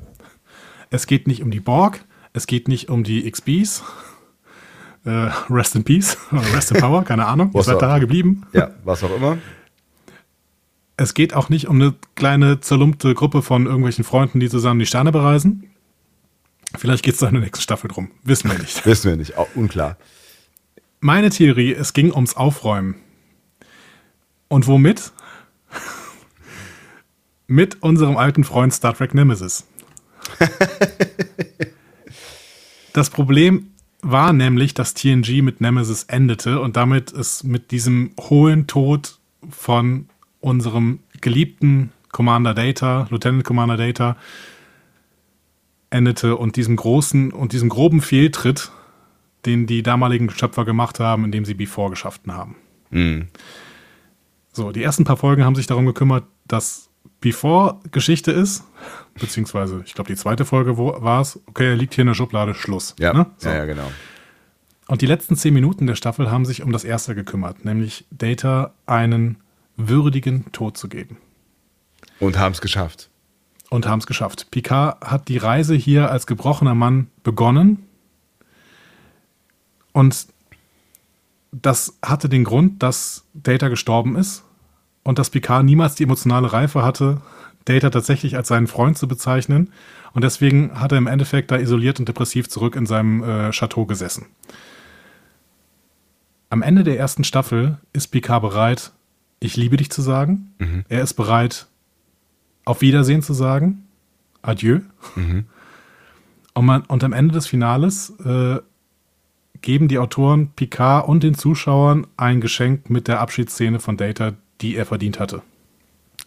Es 0.89 1.07
geht 1.07 1.27
nicht 1.27 1.41
um 1.43 1.49
die 1.49 1.61
Borg, 1.61 2.03
es 2.33 2.45
geht 2.45 2.67
nicht 2.67 2.89
um 2.89 3.03
die 3.05 3.29
XBs. 3.29 3.83
Äh, 5.05 5.29
rest 5.49 5.75
in 5.75 5.83
Peace 5.83 6.17
oder 6.31 6.41
Rest 6.53 6.71
in 6.71 6.77
Power, 6.79 7.03
keine 7.03 7.25
Ahnung. 7.25 7.49
Was 7.53 7.67
auch- 7.69 7.77
da 7.77 7.99
geblieben. 7.99 8.43
Ja, 8.53 8.71
was 8.83 9.03
auch 9.03 9.15
immer. 9.15 9.37
Es 11.03 11.13
geht 11.13 11.33
auch 11.33 11.49
nicht 11.49 11.67
um 11.67 11.81
eine 11.81 11.95
kleine 12.15 12.61
zerlumpte 12.61 13.13
Gruppe 13.13 13.41
von 13.41 13.65
irgendwelchen 13.65 14.05
Freunden, 14.05 14.39
die 14.39 14.47
zusammen 14.47 14.79
die 14.79 14.85
Sterne 14.85 15.11
bereisen. 15.11 15.69
Vielleicht 16.77 17.03
geht 17.03 17.15
es 17.15 17.19
da 17.19 17.27
in 17.27 17.33
der 17.33 17.43
nächsten 17.43 17.61
Staffel 17.61 17.89
drum. 17.89 18.09
Wissen 18.23 18.49
wir 18.49 18.57
nicht. 18.57 18.85
Wissen 18.85 19.09
wir 19.09 19.17
nicht, 19.17 19.37
auch 19.37 19.49
unklar. 19.53 19.97
Meine 21.01 21.29
Theorie, 21.29 21.73
es 21.73 21.91
ging 21.91 22.13
ums 22.13 22.37
Aufräumen. 22.37 22.95
Und 24.47 24.65
womit? 24.67 25.11
Mit 27.47 27.83
unserem 27.83 28.15
alten 28.15 28.45
Freund 28.45 28.73
Star 28.73 28.95
Trek 28.95 29.13
Nemesis. 29.13 29.67
das 32.93 33.09
Problem 33.09 33.73
war 34.01 34.31
nämlich, 34.31 34.73
dass 34.73 34.93
TNG 34.93 35.41
mit 35.41 35.59
Nemesis 35.59 36.03
endete 36.03 36.61
und 36.61 36.77
damit 36.77 37.11
es 37.11 37.43
mit 37.43 37.71
diesem 37.71 38.11
hohlen 38.21 38.67
Tod 38.67 39.19
von 39.49 40.07
unserem 40.43 40.99
geliebten 41.21 41.91
Commander 42.11 42.53
Data, 42.53 43.07
Lieutenant 43.09 43.43
Commander 43.43 43.77
Data, 43.77 44.17
endete 45.89 46.35
und 46.35 46.55
diesem 46.55 46.75
großen 46.75 47.31
und 47.31 47.53
diesem 47.53 47.69
groben 47.69 48.01
Fehltritt, 48.01 48.71
den 49.45 49.67
die 49.67 49.83
damaligen 49.83 50.29
Schöpfer 50.29 50.65
gemacht 50.65 50.99
haben, 50.99 51.23
indem 51.25 51.45
sie 51.45 51.53
Before 51.53 51.89
geschaffen 51.89 52.33
haben. 52.33 52.55
So, 54.51 54.71
die 54.71 54.83
ersten 54.83 55.05
paar 55.05 55.17
Folgen 55.17 55.43
haben 55.43 55.55
sich 55.55 55.67
darum 55.67 55.85
gekümmert, 55.85 56.25
dass 56.47 56.89
Before 57.21 57.79
Geschichte 57.91 58.31
ist, 58.31 58.65
beziehungsweise, 59.19 59.81
ich 59.85 59.93
glaube, 59.93 60.09
die 60.09 60.17
zweite 60.17 60.45
Folge 60.45 60.77
war 60.77 61.21
es, 61.21 61.39
okay, 61.47 61.69
er 61.69 61.75
liegt 61.75 61.93
hier 61.95 62.03
in 62.03 62.07
der 62.07 62.15
Schublade, 62.15 62.53
Schluss. 62.53 62.95
Ja, 62.99 63.13
Ne? 63.13 63.27
So. 63.37 63.49
ja, 63.49 63.55
ja, 63.55 63.65
genau. 63.65 63.89
Und 64.87 65.01
die 65.01 65.05
letzten 65.05 65.37
zehn 65.37 65.53
Minuten 65.53 65.87
der 65.87 65.95
Staffel 65.95 66.29
haben 66.29 66.45
sich 66.45 66.61
um 66.61 66.73
das 66.73 66.83
erste 66.83 67.15
gekümmert, 67.15 67.63
nämlich 67.63 68.05
Data 68.11 68.73
einen 68.85 69.37
würdigen 69.77 70.51
Tod 70.51 70.77
zu 70.77 70.87
geben. 70.87 71.17
Und 72.19 72.37
haben 72.37 72.53
es 72.53 72.61
geschafft. 72.61 73.09
und 73.69 73.87
haben 73.87 73.99
es 73.99 74.05
geschafft. 74.05 74.51
Picard 74.51 75.03
hat 75.03 75.27
die 75.29 75.37
Reise 75.37 75.73
hier 75.73 76.11
als 76.11 76.27
gebrochener 76.27 76.75
Mann 76.75 77.07
begonnen. 77.23 77.87
Und 79.93 80.27
das 81.51 81.97
hatte 82.05 82.29
den 82.29 82.43
Grund, 82.43 82.83
dass 82.83 83.25
Data 83.33 83.69
gestorben 83.69 84.15
ist 84.15 84.43
und 85.03 85.17
dass 85.17 85.31
Picard 85.31 85.65
niemals 85.65 85.95
die 85.95 86.03
emotionale 86.03 86.53
Reife 86.53 86.83
hatte, 86.83 87.21
Data 87.65 87.89
tatsächlich 87.89 88.35
als 88.35 88.47
seinen 88.47 88.67
Freund 88.67 88.95
zu 88.97 89.07
bezeichnen. 89.07 89.71
Und 90.13 90.23
deswegen 90.23 90.79
hat 90.79 90.91
er 90.91 90.99
im 90.99 91.07
Endeffekt 91.07 91.49
da 91.49 91.57
isoliert 91.57 91.99
und 91.99 92.07
depressiv 92.07 92.49
zurück 92.49 92.75
in 92.75 92.85
seinem 92.85 93.23
äh, 93.23 93.49
Chateau 93.49 93.87
gesessen. 93.87 94.27
Am 96.51 96.61
Ende 96.61 96.83
der 96.83 96.99
ersten 96.99 97.23
Staffel 97.23 97.79
ist 97.91 98.09
Picard 98.09 98.43
bereit, 98.43 98.91
ich 99.43 99.55
liebe 99.57 99.77
dich 99.77 99.91
zu 99.91 100.01
sagen. 100.01 100.53
Er 100.89 101.01
ist 101.01 101.13
bereit, 101.13 101.67
auf 102.65 102.81
Wiedersehen 102.81 103.21
zu 103.21 103.33
sagen. 103.33 103.87
Adieu. 104.41 104.79
Und, 106.53 106.65
man, 106.65 106.81
und 106.83 107.03
am 107.03 107.13
Ende 107.13 107.33
des 107.33 107.47
Finales 107.47 108.13
äh, 108.23 108.59
geben 109.61 109.87
die 109.87 109.97
Autoren 109.97 110.49
Picard 110.49 111.07
und 111.07 111.23
den 111.23 111.33
Zuschauern 111.33 112.05
ein 112.17 112.41
Geschenk 112.41 112.89
mit 112.89 113.07
der 113.07 113.19
Abschiedsszene 113.21 113.79
von 113.79 113.97
Data, 113.97 114.33
die 114.61 114.75
er 114.75 114.85
verdient 114.85 115.19
hatte. 115.19 115.41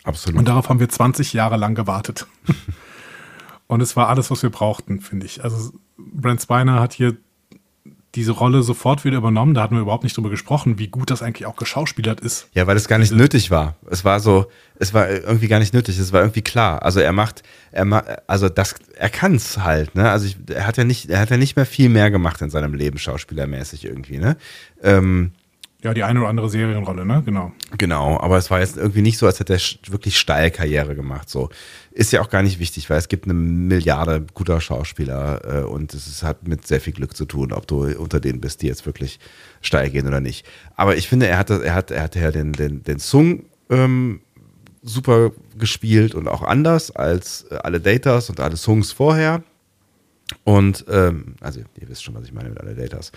Absolut. 0.04 0.38
Und 0.38 0.48
darauf 0.48 0.68
haben 0.68 0.80
wir 0.80 0.88
20 0.88 1.32
Jahre 1.32 1.56
lang 1.56 1.74
gewartet. 1.74 2.26
und 3.66 3.80
es 3.80 3.96
war 3.96 4.08
alles, 4.08 4.30
was 4.30 4.42
wir 4.42 4.50
brauchten, 4.50 5.00
finde 5.00 5.26
ich. 5.26 5.44
Also 5.44 5.72
Brent 5.96 6.42
Spiner 6.42 6.80
hat 6.80 6.92
hier 6.92 7.16
diese 8.16 8.32
Rolle 8.32 8.62
sofort 8.62 9.04
wieder 9.04 9.18
übernommen. 9.18 9.54
Da 9.54 9.62
hatten 9.62 9.74
wir 9.74 9.82
überhaupt 9.82 10.04
nicht 10.04 10.16
drüber 10.16 10.30
gesprochen, 10.30 10.78
wie 10.78 10.88
gut 10.88 11.10
das 11.10 11.22
eigentlich 11.22 11.46
auch 11.46 11.56
geschauspielert 11.56 12.20
ist. 12.20 12.48
Ja, 12.54 12.66
weil 12.66 12.76
es 12.76 12.88
gar 12.88 12.98
nicht 12.98 13.12
nötig 13.12 13.50
war. 13.50 13.76
Es 13.88 14.04
war 14.04 14.18
so, 14.20 14.46
es 14.78 14.94
war 14.94 15.08
irgendwie 15.08 15.48
gar 15.48 15.58
nicht 15.58 15.74
nötig. 15.74 15.98
Es 15.98 16.12
war 16.12 16.22
irgendwie 16.22 16.42
klar. 16.42 16.82
Also 16.82 17.00
er 17.00 17.12
macht, 17.12 17.42
er 17.70 17.84
macht, 17.84 18.06
also 18.26 18.48
das, 18.48 18.74
er 18.96 19.10
kann 19.10 19.36
es 19.36 19.58
halt. 19.58 19.94
Ne? 19.94 20.10
Also 20.10 20.26
ich, 20.26 20.36
er 20.48 20.66
hat 20.66 20.76
ja 20.76 20.84
nicht, 20.84 21.10
er 21.10 21.20
hat 21.20 21.30
ja 21.30 21.36
nicht 21.36 21.56
mehr 21.56 21.66
viel 21.66 21.88
mehr 21.88 22.10
gemacht 22.10 22.40
in 22.40 22.50
seinem 22.50 22.74
Leben 22.74 22.98
schauspielermäßig 22.98 23.84
irgendwie. 23.84 24.18
Ne? 24.18 24.36
Ähm, 24.82 25.32
Ja, 25.86 25.94
die 25.94 26.02
eine 26.02 26.18
oder 26.18 26.28
andere 26.30 26.50
Serienrolle, 26.50 27.06
ne? 27.06 27.22
Genau. 27.24 27.52
Genau, 27.78 28.18
aber 28.18 28.38
es 28.38 28.50
war 28.50 28.58
jetzt 28.58 28.76
irgendwie 28.76 29.02
nicht 29.02 29.18
so, 29.18 29.26
als 29.26 29.38
hätte 29.38 29.54
er 29.54 29.60
wirklich 29.92 30.18
steil 30.18 30.50
Karriere 30.50 30.96
gemacht. 30.96 31.30
So 31.30 31.48
ist 31.92 32.10
ja 32.10 32.20
auch 32.22 32.28
gar 32.28 32.42
nicht 32.42 32.58
wichtig, 32.58 32.90
weil 32.90 32.98
es 32.98 33.06
gibt 33.06 33.26
eine 33.26 33.34
Milliarde 33.34 34.26
guter 34.34 34.60
Schauspieler 34.60 35.60
äh, 35.62 35.64
und 35.64 35.94
es 35.94 36.24
hat 36.24 36.48
mit 36.48 36.66
sehr 36.66 36.80
viel 36.80 36.92
Glück 36.92 37.16
zu 37.16 37.24
tun, 37.24 37.52
ob 37.52 37.68
du 37.68 37.84
unter 38.00 38.18
denen 38.18 38.40
bist, 38.40 38.62
die 38.62 38.66
jetzt 38.66 38.84
wirklich 38.84 39.20
steil 39.60 39.90
gehen 39.90 40.08
oder 40.08 40.20
nicht. 40.20 40.44
Aber 40.74 40.96
ich 40.96 41.08
finde, 41.08 41.28
er 41.28 41.38
hat, 41.38 41.50
er 41.50 41.74
hat, 41.74 41.92
er 41.92 42.02
hat 42.02 42.16
ja 42.16 42.32
den, 42.32 42.52
den, 42.52 42.82
den 42.82 42.98
Sung 42.98 43.44
ähm, 43.70 44.22
super 44.82 45.30
gespielt 45.56 46.16
und 46.16 46.26
auch 46.26 46.42
anders 46.42 46.90
als 46.90 47.48
alle 47.48 47.80
Datas 47.80 48.28
und 48.28 48.40
alle 48.40 48.56
Songs 48.56 48.90
vorher. 48.90 49.44
Und 50.42 50.84
ähm, 50.88 51.36
also 51.40 51.60
ihr 51.80 51.88
wisst 51.88 52.02
schon, 52.02 52.16
was 52.16 52.24
ich 52.24 52.32
meine 52.32 52.48
mit 52.48 52.60
alle 52.60 52.74
Datas. 52.74 53.12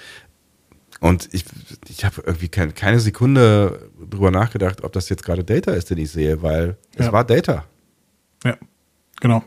Und 1.01 1.29
ich, 1.33 1.45
ich 1.87 2.03
habe 2.03 2.21
irgendwie 2.25 2.49
kein, 2.49 2.73
keine 2.75 2.99
Sekunde 2.99 3.89
drüber 4.09 4.31
nachgedacht, 4.31 4.83
ob 4.83 4.91
das 4.93 5.07
jetzt 5.09 5.23
gerade 5.23 5.43
Data 5.45 5.71
ist, 5.71 5.89
den 5.89 5.97
ich 5.97 6.11
sehe, 6.11 6.41
weil 6.41 6.77
es 6.95 7.05
Ja. 7.07 7.13
war 7.13 7.23
Data. 7.23 7.63
Ja, 8.43 8.57
genau. 9.21 9.43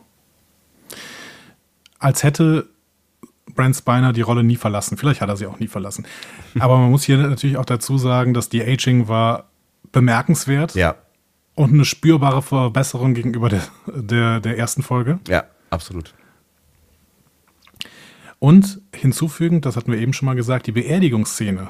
Als 1.99 2.23
hätte 2.23 2.67
Brent 3.55 3.75
Spiner 3.75 4.13
die 4.13 4.21
Rolle 4.21 4.43
nie 4.43 4.55
verlassen. 4.55 4.97
Vielleicht 4.97 5.21
hat 5.21 5.29
er 5.29 5.37
sie 5.37 5.45
auch 5.45 5.59
nie 5.59 5.67
verlassen. 5.67 6.05
Aber 6.59 6.77
man 6.77 6.89
muss 6.89 7.03
hier 7.03 7.17
natürlich 7.17 7.57
auch 7.57 7.65
dazu 7.65 7.97
sagen, 7.97 8.33
dass 8.33 8.49
die 8.49 8.63
Aging 8.63 9.07
war 9.07 9.49
bemerkenswert 9.91 10.73
Ja, 10.75 10.95
und 11.55 11.71
eine 11.73 11.85
spürbare 11.85 12.41
Verbesserung 12.41 13.13
gegenüber 13.13 13.49
der, 13.49 13.61
der, 13.85 14.39
der 14.39 14.57
ersten 14.57 14.81
Folge. 14.81 15.19
ja, 15.27 15.43
absolut. 15.69 16.13
Und 18.43 18.81
hinzufügend, 18.93 19.65
das 19.65 19.77
hatten 19.77 19.89
wir 19.89 19.99
eben 19.99 20.11
schon 20.11 20.25
mal 20.25 20.35
gesagt, 20.35 20.67
die 20.67 20.73
Beerdigungsszene, 20.73 21.69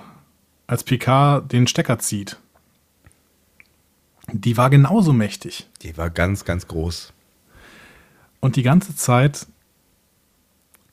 als 0.65 0.83
Picard 0.83 1.51
den 1.51 1.67
Stecker 1.67 1.99
zieht. 1.99 2.39
die 4.31 4.57
war 4.57 4.71
genauso 4.71 5.13
mächtig. 5.13 5.69
Die 5.83 5.95
war 5.97 6.09
ganz, 6.09 6.45
ganz 6.45 6.67
groß. 6.67 7.13
Und 8.39 8.55
die 8.55 8.63
ganze 8.63 8.95
Zeit, 8.95 9.45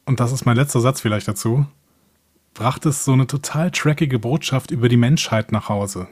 und 0.05 0.21
das 0.21 0.33
ist 0.33 0.45
mein 0.45 0.57
letzter 0.57 0.83
Satz 0.83 1.01
vielleicht 1.01 1.27
dazu, 1.27 1.67
brachte 2.53 2.91
es 2.91 3.07
so 3.07 3.15
eine 3.15 3.27
total 3.27 3.71
trackige 3.71 4.19
Botschaft 4.19 4.71
über 4.73 4.91
die 4.91 4.99
Menschheit 4.99 5.51
nach 5.51 5.71
Hause. 5.71 6.09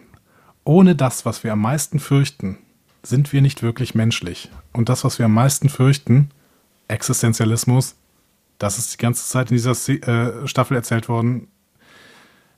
Ohne 0.65 0.97
das, 0.97 1.27
was 1.27 1.45
wir 1.45 1.53
am 1.53 1.61
meisten 1.61 1.99
fürchten, 1.99 2.57
sind 3.03 3.35
wir 3.35 3.43
nicht 3.43 3.63
wirklich 3.63 3.95
menschlich. 3.95 4.51
Und 4.73 4.89
das, 4.89 5.05
was 5.05 5.19
wir 5.19 5.27
am 5.27 5.35
meisten 5.35 5.69
fürchten, 5.69 6.31
Existenzialismus, 6.89 7.97
das 8.59 8.79
ist 8.79 8.93
die 8.93 8.99
ganze 8.99 9.27
Zeit 9.27 9.51
in 9.51 9.57
dieser 9.57 9.73
äh, 9.73 10.47
Staffel 10.47 10.77
erzählt 10.77 11.09
worden, 11.09 11.49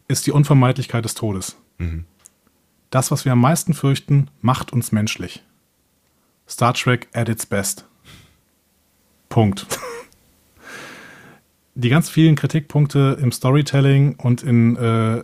ist 0.09 0.27
die 0.27 0.33
Unvermeidlichkeit 0.33 1.05
des 1.05 1.15
Todes. 1.15 1.57
Mhm. 1.79 2.05
Das, 2.91 3.11
was 3.11 3.25
wir 3.25 3.33
am 3.33 3.41
meisten 3.41 3.75
fürchten, 3.75 4.29
macht 4.41 4.73
uns 4.73 4.91
menschlich. 4.91 5.45
Star 6.49 6.75
Trek 6.75 7.09
at 7.13 7.29
its 7.29 7.47
best. 7.47 7.87
Punkt. 9.29 9.67
Die 11.77 11.89
ganz 11.89 12.11
vielen 12.11 12.35
Kritikpunkte 12.35 13.17
im 13.23 13.31
Storytelling 13.31 14.17
und 14.17 14.43
in 14.43 14.77
äh, 14.77 15.23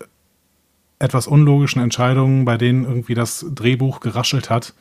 etwas 1.01 1.27
unlogischen 1.27 1.83
Entscheidungen, 1.83 2.45
bei 2.45 2.57
denen 2.57 2.85
irgendwie 2.85 3.15
das 3.15 3.45
Drehbuch 3.53 4.01
geraschelt 4.01 4.49
hat, 4.49 4.73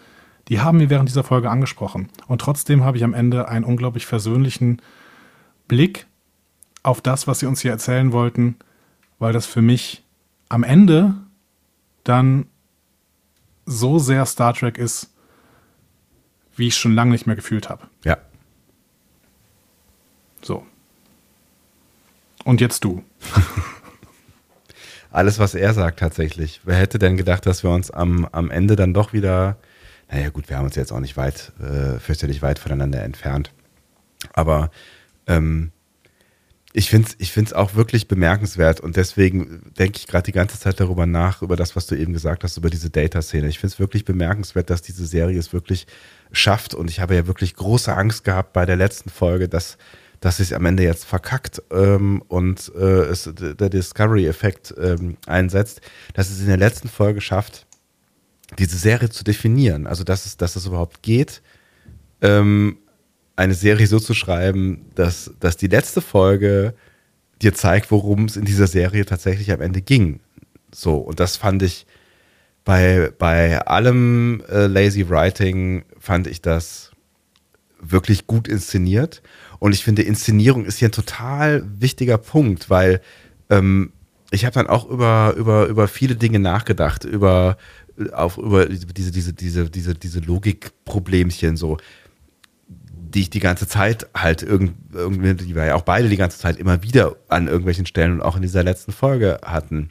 die 0.48 0.62
haben 0.62 0.80
wir 0.80 0.92
während 0.92 1.10
dieser 1.10 1.24
Folge 1.24 1.50
angesprochen. 1.50 2.10
Und 2.28 2.40
trotzdem 2.40 2.84
habe 2.84 2.98
ich 2.98 3.04
am 3.04 3.16
Ende 3.16 3.50
einen 3.50 3.66
unglaublich 3.66 4.06
versöhnlichen 4.06 4.80
Blick 5.68 6.08
auf 6.84 7.02
das, 7.02 7.28
was 7.28 7.40
sie 7.40 7.46
uns 7.46 7.62
hier 7.62 7.72
erzählen 7.72 8.12
wollten, 8.12 8.56
weil 9.20 9.34
das 9.34 9.46
für 9.46 9.62
mich 9.62 10.04
am 10.50 10.64
Ende 10.64 11.16
dann 12.04 12.48
so 13.66 13.98
sehr 14.00 14.26
Star 14.26 14.54
Trek 14.54 14.78
ist, 14.78 15.12
wie 16.56 16.68
ich 16.68 16.78
schon 16.78 16.94
lange 16.94 17.12
nicht 17.12 17.26
mehr 17.26 17.36
gefühlt 17.36 17.70
habe. 17.70 17.88
Ja. 18.04 18.18
So. 20.42 20.66
Und 22.44 22.62
jetzt 22.62 22.84
du. 22.84 23.04
Alles, 25.12 25.40
was 25.40 25.56
er 25.56 25.74
sagt, 25.74 26.00
tatsächlich. 26.00 26.62
Wer 26.64 26.76
hätte 26.76 27.00
denn 27.00 27.18
gedacht, 27.18 27.46
dass 27.46 27.64
wir 27.64 27.72
uns 27.72 27.90
am, 27.90 28.26
am 28.32 28.52
Ende 28.52 28.76
dann 28.76 28.94
doch 28.94 29.14
wieder, 29.14 29.58
naja, 30.12 30.30
gut, 30.30 30.50
wir 30.50 30.58
haben 30.58 30.66
uns 30.66 30.76
jetzt 30.76 30.92
auch 30.92 31.00
nicht 31.00 31.18
weit, 31.18 31.54
äh, 31.60 32.00
fürchterlich 32.00 32.42
weit 32.42 32.60
voneinander 32.60 33.02
entfernt. 33.02 33.52
Aber 34.34 34.70
ähm, 35.28 35.72
ich 36.74 36.90
finde 36.90 37.08
es 37.08 37.16
ich 37.20 37.32
find's 37.32 37.54
auch 37.54 37.76
wirklich 37.76 38.10
bemerkenswert 38.10 38.82
und 38.82 38.98
deswegen 38.98 39.72
denke 39.80 39.98
ich 39.98 40.08
gerade 40.08 40.26
die 40.26 40.34
ganze 40.34 40.60
Zeit 40.60 40.80
darüber 40.80 41.06
nach, 41.06 41.42
über 41.42 41.56
das, 41.56 41.76
was 41.78 41.88
du 41.88 41.96
eben 41.96 42.12
gesagt 42.12 42.44
hast, 42.44 42.58
über 42.58 42.70
diese 42.70 42.90
Data-Szene. 42.90 43.48
Ich 43.48 43.60
finde 43.60 43.74
es 43.74 43.80
wirklich 43.80 44.04
bemerkenswert, 44.04 44.70
dass 44.70 44.82
diese 44.82 45.06
Serie 45.06 45.40
es 45.40 45.54
wirklich 45.54 45.88
schafft 46.34 46.74
und 46.74 46.90
ich 46.90 47.00
habe 47.00 47.16
ja 47.16 47.28
wirklich 47.28 47.56
große 47.56 47.96
Angst 47.96 48.26
gehabt 48.26 48.52
bei 48.52 48.66
der 48.66 48.76
letzten 48.76 49.10
Folge, 49.10 49.48
dass 49.48 49.78
dass 50.20 50.40
es 50.40 50.54
am 50.54 50.66
Ende 50.66 50.84
jetzt 50.84 51.06
verkackt 51.06 51.62
ähm, 51.72 52.24
und 52.28 52.72
äh, 52.76 53.04
es, 53.04 53.30
der 53.36 53.70
Discovery-Effekt 53.70 54.74
ähm, 54.82 55.18
einsetzt, 55.28 55.82
dass 56.14 56.32
es 56.32 56.40
in 56.40 56.48
der 56.48 56.58
letzten 56.58 56.88
Folge 56.88 57.22
schafft, 57.22 57.68
diese 58.58 58.78
Serie 58.78 59.10
zu 59.10 59.24
definieren. 59.24 59.88
Also 59.88 60.04
dass 60.04 60.26
es, 60.26 60.38
dass 60.38 60.56
es 60.56 60.66
überhaupt 60.66 61.04
geht, 61.04 61.42
ähm, 62.22 62.78
eine 63.36 63.54
Serie 63.54 63.88
so 63.88 64.00
zu 64.00 64.14
schreiben, 64.14 64.86
dass, 64.96 65.32
dass 65.40 65.58
die 65.58 65.68
letzte 65.68 66.02
Folge 66.02 66.74
dir 67.42 67.54
zeigt, 67.54 67.92
worum 67.92 68.26
es 68.26 68.38
in 68.38 68.46
dieser 68.46 68.68
Serie 68.68 69.06
tatsächlich 69.06 69.52
am 69.52 69.62
Ende 69.62 69.82
ging. 69.82 70.20
So, 70.74 70.98
und 70.98 71.20
das 71.20 71.36
fand 71.38 71.64
ich 71.64 71.86
bei, 72.64 73.12
bei 73.18 73.66
allem 73.66 74.42
äh, 74.50 74.68
Lazy 74.68 75.10
Writing, 75.10 75.84
fand 76.00 76.28
ich 76.28 76.42
das 76.42 76.92
wirklich 77.80 78.26
gut 78.26 78.48
inszeniert. 78.48 79.22
Und 79.60 79.74
ich 79.74 79.84
finde, 79.84 80.02
Inszenierung 80.02 80.66
ist 80.66 80.80
hier 80.80 80.90
ein 80.90 80.94
total 80.94 81.64
wichtiger 81.80 82.18
Punkt, 82.18 82.70
weil 82.70 83.02
ähm, 83.50 83.92
ich 84.32 84.46
habe 84.46 84.54
dann 84.54 84.68
auch 84.68 84.90
über, 84.90 85.36
über, 85.38 85.68
über 85.68 85.88
viele 85.88 86.16
Dinge 86.16 86.40
nachgedacht, 86.40 87.04
über, 87.04 87.58
auf, 88.12 88.38
über 88.38 88.66
diese, 88.66 89.12
diese, 89.12 89.34
diese, 89.34 89.70
diese, 89.70 89.94
diese 89.94 90.20
Logikproblemchen 90.20 91.58
so 91.58 91.78
die 93.16 93.22
ich 93.22 93.30
die 93.30 93.40
ganze 93.40 93.66
Zeit 93.66 94.08
halt 94.14 94.44
irgendwie, 94.44 95.34
die 95.36 95.56
wir 95.56 95.66
ja 95.66 95.76
auch 95.76 95.84
beide 95.84 96.10
die 96.10 96.18
ganze 96.18 96.38
Zeit 96.38 96.58
immer 96.58 96.84
wieder 96.84 97.16
an 97.30 97.48
irgendwelchen 97.48 97.86
Stellen 97.86 98.12
und 98.12 98.22
auch 98.22 98.36
in 98.36 98.42
dieser 98.42 98.62
letzten 98.62 98.92
Folge 98.92 99.40
hatten. 99.44 99.90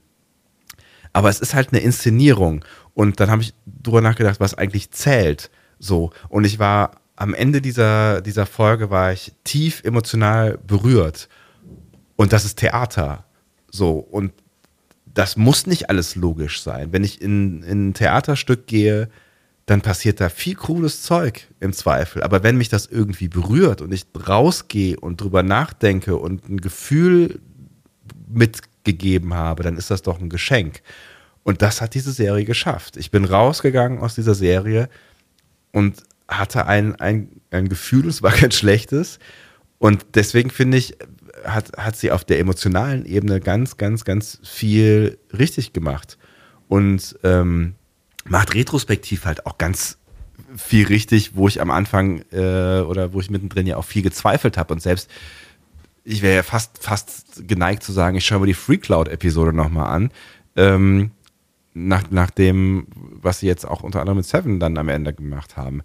Aber 1.14 1.30
es 1.30 1.40
ist 1.40 1.54
halt 1.54 1.72
eine 1.72 1.80
Inszenierung. 1.80 2.64
Und 2.92 3.20
dann 3.20 3.30
habe 3.30 3.40
ich 3.40 3.54
drüber 3.66 4.02
nachgedacht, 4.02 4.40
was 4.40 4.54
eigentlich 4.54 4.90
zählt. 4.90 5.50
So. 5.78 6.10
Und 6.28 6.44
ich 6.44 6.58
war 6.58 7.00
am 7.16 7.32
Ende 7.32 7.62
dieser, 7.62 8.20
dieser 8.20 8.44
Folge 8.44 8.90
war 8.90 9.12
ich 9.12 9.32
tief 9.42 9.82
emotional 9.84 10.58
berührt. 10.58 11.28
Und 12.16 12.34
das 12.34 12.44
ist 12.44 12.58
Theater. 12.58 13.24
So. 13.70 13.92
Und 13.92 14.32
das 15.06 15.36
muss 15.36 15.66
nicht 15.66 15.88
alles 15.88 16.14
logisch 16.14 16.62
sein. 16.62 16.92
Wenn 16.92 17.04
ich 17.04 17.22
in, 17.22 17.62
in 17.62 17.88
ein 17.88 17.94
Theaterstück 17.94 18.66
gehe, 18.66 19.08
dann 19.66 19.80
passiert 19.80 20.20
da 20.20 20.28
viel 20.28 20.56
cooles 20.56 21.02
Zeug 21.02 21.48
im 21.60 21.72
Zweifel. 21.72 22.22
Aber 22.22 22.42
wenn 22.42 22.56
mich 22.56 22.68
das 22.68 22.86
irgendwie 22.86 23.28
berührt 23.28 23.80
und 23.80 23.92
ich 23.92 24.06
rausgehe 24.28 24.98
und 24.98 25.20
drüber 25.20 25.42
nachdenke 25.42 26.16
und 26.16 26.48
ein 26.48 26.60
Gefühl 26.60 27.40
mitgegeben 28.28 29.34
habe, 29.34 29.62
dann 29.62 29.76
ist 29.76 29.90
das 29.90 30.02
doch 30.02 30.20
ein 30.20 30.28
Geschenk. 30.28 30.82
Und 31.44 31.62
das 31.62 31.80
hat 31.80 31.94
diese 31.94 32.12
Serie 32.12 32.44
geschafft. 32.44 32.96
Ich 32.96 33.10
bin 33.10 33.24
rausgegangen 33.24 34.00
aus 34.00 34.14
dieser 34.14 34.34
Serie 34.34 34.88
und 35.72 36.02
hatte 36.28 36.66
ein, 36.66 36.94
ein, 36.96 37.28
ein 37.50 37.68
Gefühl, 37.68 38.08
es 38.08 38.22
war 38.22 38.32
kein 38.32 38.50
schlechtes. 38.50 39.18
Und 39.78 40.04
deswegen 40.14 40.50
finde 40.50 40.78
ich, 40.78 40.96
hat, 41.44 41.76
hat 41.76 41.96
sie 41.96 42.10
auf 42.10 42.24
der 42.24 42.38
emotionalen 42.38 43.06
Ebene 43.06 43.40
ganz, 43.40 43.76
ganz, 43.76 44.04
ganz 44.04 44.40
viel 44.42 45.18
richtig 45.36 45.72
gemacht. 45.72 46.18
Und 46.68 47.18
ähm, 47.22 47.74
macht 48.24 48.54
retrospektiv 48.54 49.24
halt 49.24 49.46
auch 49.46 49.58
ganz 49.58 49.98
viel 50.56 50.86
richtig, 50.86 51.36
wo 51.36 51.48
ich 51.48 51.60
am 51.60 51.70
Anfang 51.70 52.22
äh, 52.32 52.80
oder 52.80 53.12
wo 53.12 53.20
ich 53.20 53.30
mittendrin 53.30 53.66
ja 53.66 53.76
auch 53.76 53.84
viel 53.84 54.02
gezweifelt 54.02 54.56
habe 54.56 54.74
und 54.74 54.80
selbst 54.80 55.10
ich 56.04 56.22
wäre 56.22 56.36
ja 56.36 56.42
fast 56.42 56.82
fast 56.82 57.48
geneigt 57.48 57.82
zu 57.82 57.92
sagen, 57.92 58.16
ich 58.16 58.26
schaue 58.26 58.40
mir 58.40 58.46
die 58.46 58.54
Free 58.54 58.76
Cloud 58.76 59.08
Episode 59.08 59.52
nochmal 59.52 59.86
an. 59.86 60.10
Ähm, 60.54 61.10
nach, 61.74 62.10
nach 62.10 62.30
dem, 62.30 62.86
was 62.94 63.40
sie 63.40 63.46
jetzt 63.46 63.66
auch 63.66 63.82
unter 63.82 64.00
anderem 64.00 64.18
mit 64.18 64.26
Seven 64.26 64.60
dann 64.60 64.78
am 64.78 64.88
Ende 64.88 65.12
gemacht 65.12 65.56
haben. 65.56 65.82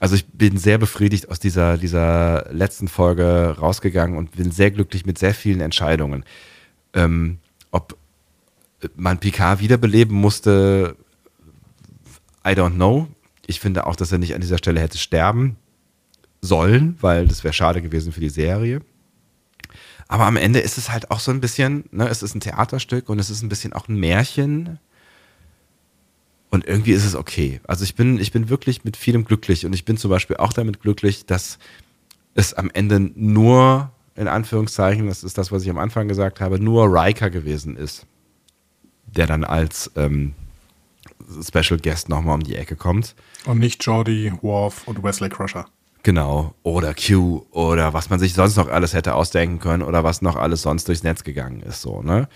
Also 0.00 0.16
ich 0.16 0.26
bin 0.26 0.58
sehr 0.58 0.78
befriedigt 0.78 1.30
aus 1.30 1.38
dieser, 1.38 1.78
dieser 1.78 2.48
letzten 2.50 2.88
Folge 2.88 3.56
rausgegangen 3.58 4.18
und 4.18 4.32
bin 4.32 4.50
sehr 4.50 4.72
glücklich 4.72 5.06
mit 5.06 5.16
sehr 5.16 5.32
vielen 5.32 5.60
Entscheidungen. 5.60 6.24
Ähm, 6.92 7.38
ob 7.70 7.96
man 8.96 9.18
Picard 9.18 9.60
wiederbeleben 9.60 10.16
musste, 10.16 10.96
I 12.46 12.50
don't 12.50 12.74
know. 12.74 13.08
Ich 13.46 13.60
finde 13.60 13.86
auch, 13.86 13.96
dass 13.96 14.12
er 14.12 14.18
nicht 14.18 14.34
an 14.34 14.40
dieser 14.40 14.58
Stelle 14.58 14.80
hätte 14.80 14.98
sterben 14.98 15.56
sollen, 16.40 16.96
weil 17.00 17.26
das 17.26 17.44
wäre 17.44 17.54
schade 17.54 17.82
gewesen 17.82 18.12
für 18.12 18.20
die 18.20 18.28
Serie. 18.28 18.80
Aber 20.08 20.26
am 20.26 20.36
Ende 20.36 20.60
ist 20.60 20.76
es 20.76 20.90
halt 20.90 21.10
auch 21.10 21.20
so 21.20 21.30
ein 21.30 21.40
bisschen, 21.40 21.84
ne, 21.90 22.08
es 22.08 22.22
ist 22.22 22.34
ein 22.34 22.40
Theaterstück 22.40 23.08
und 23.08 23.18
es 23.18 23.30
ist 23.30 23.42
ein 23.42 23.48
bisschen 23.48 23.72
auch 23.72 23.88
ein 23.88 23.96
Märchen. 23.96 24.78
Und 26.50 26.66
irgendwie 26.66 26.92
ist 26.92 27.06
es 27.06 27.14
okay. 27.14 27.60
Also 27.66 27.84
ich 27.84 27.94
bin, 27.94 28.18
ich 28.18 28.30
bin 28.30 28.50
wirklich 28.50 28.84
mit 28.84 28.98
vielem 28.98 29.24
glücklich 29.24 29.64
und 29.64 29.72
ich 29.72 29.86
bin 29.86 29.96
zum 29.96 30.10
Beispiel 30.10 30.36
auch 30.36 30.52
damit 30.52 30.80
glücklich, 30.80 31.24
dass 31.24 31.58
es 32.34 32.52
am 32.52 32.70
Ende 32.74 33.00
nur, 33.14 33.90
in 34.14 34.28
Anführungszeichen, 34.28 35.06
das 35.06 35.24
ist 35.24 35.38
das, 35.38 35.50
was 35.50 35.62
ich 35.62 35.70
am 35.70 35.78
Anfang 35.78 36.08
gesagt 36.08 36.40
habe, 36.40 36.60
nur 36.60 36.86
Riker 36.92 37.30
gewesen 37.30 37.76
ist, 37.76 38.06
der 39.06 39.26
dann 39.26 39.44
als 39.44 39.90
ähm, 39.96 40.34
Special 41.42 41.78
Guest 41.78 42.08
nochmal 42.08 42.34
um 42.34 42.42
die 42.42 42.56
Ecke 42.56 42.76
kommt. 42.76 43.14
Und 43.46 43.58
nicht 43.58 43.84
Jordi, 43.84 44.32
Worf 44.42 44.86
und 44.86 45.02
Wesley 45.02 45.28
Crusher. 45.28 45.66
Genau. 46.02 46.54
Oder 46.62 46.94
Q 46.94 47.46
oder 47.50 47.94
was 47.94 48.10
man 48.10 48.18
sich 48.18 48.34
sonst 48.34 48.56
noch 48.56 48.68
alles 48.68 48.94
hätte 48.94 49.14
ausdenken 49.14 49.60
können 49.60 49.82
oder 49.82 50.02
was 50.02 50.20
noch 50.20 50.36
alles 50.36 50.62
sonst 50.62 50.88
durchs 50.88 51.04
Netz 51.04 51.22
gegangen 51.22 51.60
ist, 51.60 51.82
so, 51.82 52.02
ne? 52.02 52.28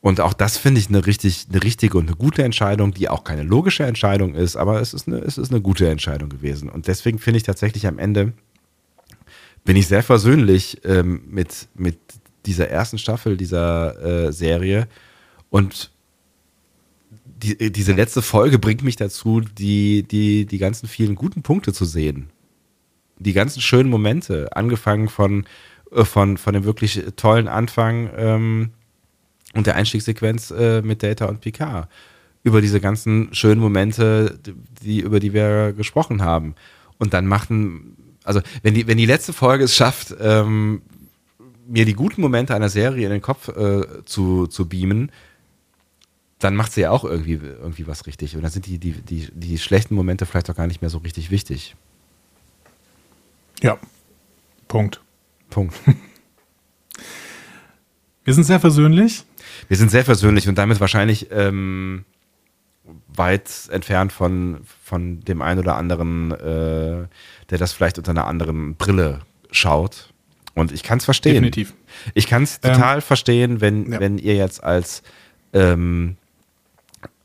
Und 0.00 0.20
auch 0.20 0.32
das 0.32 0.56
finde 0.56 0.80
ich 0.80 0.88
eine 0.88 1.06
richtig, 1.06 1.46
eine 1.50 1.62
richtige 1.62 1.98
und 1.98 2.06
eine 2.06 2.16
gute 2.16 2.44
Entscheidung, 2.44 2.94
die 2.94 3.08
auch 3.08 3.24
keine 3.24 3.42
logische 3.42 3.84
Entscheidung 3.84 4.34
ist, 4.34 4.56
aber 4.56 4.80
es 4.80 4.94
ist 4.94 5.08
eine, 5.08 5.18
es 5.18 5.38
ist 5.38 5.50
eine 5.50 5.60
gute 5.60 5.88
Entscheidung 5.88 6.28
gewesen. 6.28 6.68
Und 6.68 6.86
deswegen 6.86 7.18
finde 7.18 7.38
ich 7.38 7.42
tatsächlich 7.42 7.86
am 7.86 7.98
Ende 7.98 8.32
bin 9.64 9.76
ich 9.76 9.88
sehr 9.88 10.04
versöhnlich 10.04 10.80
ähm, 10.84 11.22
mit, 11.28 11.68
mit 11.74 11.98
dieser 12.46 12.68
ersten 12.68 12.96
Staffel 12.96 13.36
dieser 13.36 14.26
äh, 14.28 14.32
Serie 14.32 14.86
und 15.50 15.90
die, 17.42 17.72
diese 17.72 17.92
letzte 17.92 18.22
Folge 18.22 18.58
bringt 18.58 18.82
mich 18.82 18.96
dazu, 18.96 19.40
die, 19.40 20.02
die, 20.02 20.46
die 20.46 20.58
ganzen 20.58 20.88
vielen 20.88 21.14
guten 21.14 21.42
Punkte 21.42 21.72
zu 21.72 21.84
sehen. 21.84 22.30
Die 23.18 23.32
ganzen 23.32 23.60
schönen 23.60 23.90
Momente, 23.90 24.56
angefangen 24.56 25.08
von, 25.08 25.46
äh, 25.92 26.04
von, 26.04 26.36
von 26.36 26.54
dem 26.54 26.64
wirklich 26.64 27.02
tollen 27.16 27.48
Anfang 27.48 28.10
ähm, 28.16 28.70
und 29.54 29.66
der 29.66 29.76
Einstiegssequenz 29.76 30.50
äh, 30.50 30.82
mit 30.82 31.02
Data 31.02 31.26
und 31.26 31.40
Picard. 31.40 31.88
über 32.42 32.60
diese 32.60 32.80
ganzen 32.80 33.34
schönen 33.34 33.60
Momente, 33.60 34.38
die, 34.82 35.00
über 35.00 35.20
die 35.20 35.32
wir 35.32 35.72
gesprochen 35.72 36.22
haben. 36.22 36.54
Und 36.98 37.14
dann 37.14 37.26
machten, 37.26 37.96
also 38.24 38.40
wenn 38.62 38.74
die, 38.74 38.86
wenn 38.86 38.98
die 38.98 39.06
letzte 39.06 39.32
Folge 39.32 39.64
es 39.64 39.76
schafft, 39.76 40.14
ähm, 40.20 40.82
mir 41.68 41.84
die 41.84 41.94
guten 41.94 42.20
Momente 42.20 42.54
einer 42.54 42.68
Serie 42.68 43.04
in 43.04 43.12
den 43.12 43.22
Kopf 43.22 43.48
äh, 43.48 44.04
zu, 44.04 44.46
zu 44.46 44.68
beamen, 44.68 45.12
dann 46.38 46.54
macht 46.54 46.72
sie 46.72 46.82
ja 46.82 46.90
auch 46.90 47.04
irgendwie, 47.04 47.34
irgendwie 47.34 47.86
was 47.86 48.06
richtig. 48.06 48.36
Und 48.36 48.42
dann 48.42 48.50
sind 48.50 48.66
die, 48.66 48.78
die, 48.78 48.92
die, 48.92 49.28
die 49.32 49.58
schlechten 49.58 49.94
Momente 49.94 50.26
vielleicht 50.26 50.50
auch 50.50 50.56
gar 50.56 50.66
nicht 50.66 50.80
mehr 50.80 50.90
so 50.90 50.98
richtig 50.98 51.30
wichtig. 51.30 51.74
Ja. 53.60 53.78
Punkt. 54.68 55.00
Punkt. 55.50 55.74
Wir 58.24 58.34
sind 58.34 58.44
sehr 58.44 58.60
versöhnlich. 58.60 59.24
Wir 59.68 59.78
sind 59.78 59.90
sehr 59.90 60.04
versöhnlich 60.04 60.48
und 60.48 60.58
damit 60.58 60.80
wahrscheinlich 60.80 61.28
ähm, 61.30 62.04
weit 63.08 63.50
entfernt 63.70 64.12
von, 64.12 64.60
von 64.84 65.20
dem 65.20 65.40
einen 65.40 65.60
oder 65.60 65.76
anderen, 65.76 66.32
äh, 66.32 67.06
der 67.48 67.58
das 67.58 67.72
vielleicht 67.72 67.96
unter 67.96 68.10
einer 68.10 68.26
anderen 68.26 68.74
Brille 68.74 69.20
schaut. 69.50 70.12
Und 70.54 70.72
ich 70.72 70.82
kann 70.82 70.98
es 70.98 71.06
verstehen. 71.06 71.34
Definitiv. 71.34 71.72
Ich 72.12 72.26
kann 72.26 72.42
es 72.42 72.60
total 72.60 72.96
ähm, 72.96 73.02
verstehen, 73.02 73.60
wenn, 73.62 73.92
ja. 73.92 74.00
wenn 74.00 74.18
ihr 74.18 74.36
jetzt 74.36 74.62
als, 74.62 75.02
ähm, 75.54 76.18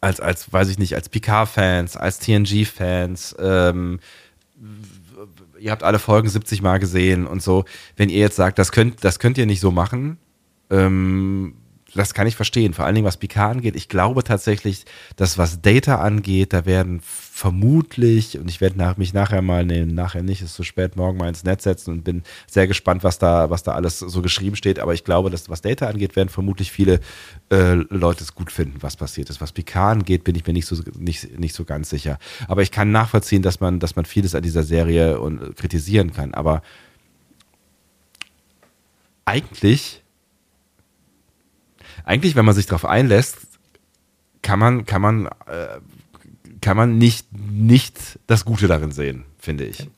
als, 0.04 0.20
als, 0.20 0.52
weiß 0.52 0.68
ich 0.68 0.78
nicht, 0.78 0.96
als 0.96 1.08
Picard-Fans, 1.08 1.96
als 1.96 2.20
TNG-Fans, 2.20 3.38
ähm, 3.40 4.00
ihr 5.58 5.72
habt 5.72 5.84
alle 5.84 5.98
Folgen 5.98 6.28
70 6.28 6.62
Mal 6.62 6.78
gesehen 6.78 7.26
und 7.26 7.42
so, 7.42 7.64
wenn 7.96 8.10
ihr 8.10 8.20
jetzt 8.20 8.36
sagt, 8.36 8.60
das 8.60 8.74
könnt, 8.74 9.04
das 9.06 9.20
könnt 9.20 9.38
ihr 9.38 9.46
nicht 9.46 9.62
so 9.62 9.72
machen, 9.72 10.18
ähm, 10.70 11.56
das 11.96 12.14
kann 12.14 12.28
ich 12.28 12.36
verstehen. 12.36 12.74
Vor 12.74 12.86
allen 12.86 12.96
Dingen, 12.96 13.06
was 13.06 13.18
Picard 13.18 13.58
angeht. 13.58 13.76
Ich 13.76 13.90
glaube 13.90 14.24
tatsächlich, 14.24 14.86
dass 15.16 15.38
was 15.38 15.62
Data 15.62 15.98
angeht, 15.98 16.54
da 16.54 16.66
werden 16.66 17.02
vermutlich, 17.02 18.38
und 18.38 18.50
ich 18.50 18.62
werde 18.62 18.78
nach, 18.78 18.98
mich 18.98 19.14
nachher 19.14 19.42
mal, 19.42 19.66
nee, 19.66 19.86
nachher 19.86 20.24
nicht, 20.24 20.42
ist 20.42 20.54
zu 20.54 20.64
spät, 20.64 20.96
morgen 20.96 21.18
mal 21.18 21.28
ins 21.28 21.44
Netz 21.44 21.64
setzen 21.64 21.92
und 21.92 22.04
bin 22.04 22.24
sehr 22.48 22.68
gespannt, 22.68 23.04
was 23.04 23.20
da, 23.20 23.50
was 23.50 23.64
da 23.64 23.74
alles 23.74 24.00
so 24.00 24.22
geschrieben 24.22 24.56
steht. 24.56 24.80
Aber 24.80 24.94
ich 24.94 25.04
glaube, 25.04 25.30
dass 25.30 25.50
was 25.50 25.62
Data 25.62 25.88
angeht, 25.88 26.16
werden 26.16 26.30
vermutlich 26.30 26.72
viele 26.72 27.00
äh, 27.52 27.74
Leute 27.74 28.24
es 28.24 28.36
gut 28.36 28.52
finden, 28.52 28.82
was 28.82 28.96
passiert 28.96 29.30
ist. 29.30 29.42
Was 29.42 29.52
Picard 29.52 29.98
angeht, 29.98 30.24
bin 30.24 30.36
ich 30.36 30.46
mir 30.46 30.54
nicht 30.54 30.68
so, 30.68 30.76
nicht, 30.98 31.40
nicht 31.40 31.56
so 31.56 31.66
ganz 31.66 31.90
sicher. 31.90 32.20
Aber 32.48 32.62
ich 32.62 32.72
kann 32.72 32.92
nachvollziehen, 32.92 33.42
dass 33.42 33.60
man, 33.60 33.80
dass 33.80 33.96
man 33.96 34.06
vieles 34.06 34.36
an 34.36 34.44
dieser 34.44 34.64
Serie 34.64 35.20
und, 35.20 35.42
äh, 35.42 35.54
kritisieren 35.54 36.14
kann. 36.14 36.34
Aber 36.34 36.62
eigentlich 39.26 40.03
eigentlich, 42.04 42.36
wenn 42.36 42.46
man 42.46 42.56
sich 42.56 42.66
darauf 42.66 42.86
einlässt, 42.86 43.38
kann 44.42 44.60
man, 44.60 44.86
kann 44.86 45.02
man, 45.02 45.26
äh, 45.26 45.80
kann 46.62 46.78
man 46.78 46.98
nicht, 46.98 47.28
nicht 47.32 48.20
das 48.28 48.46
Gute 48.46 48.68
darin 48.68 48.92
sehen, 48.92 49.26
finde 49.38 49.66
ich. 49.66 49.90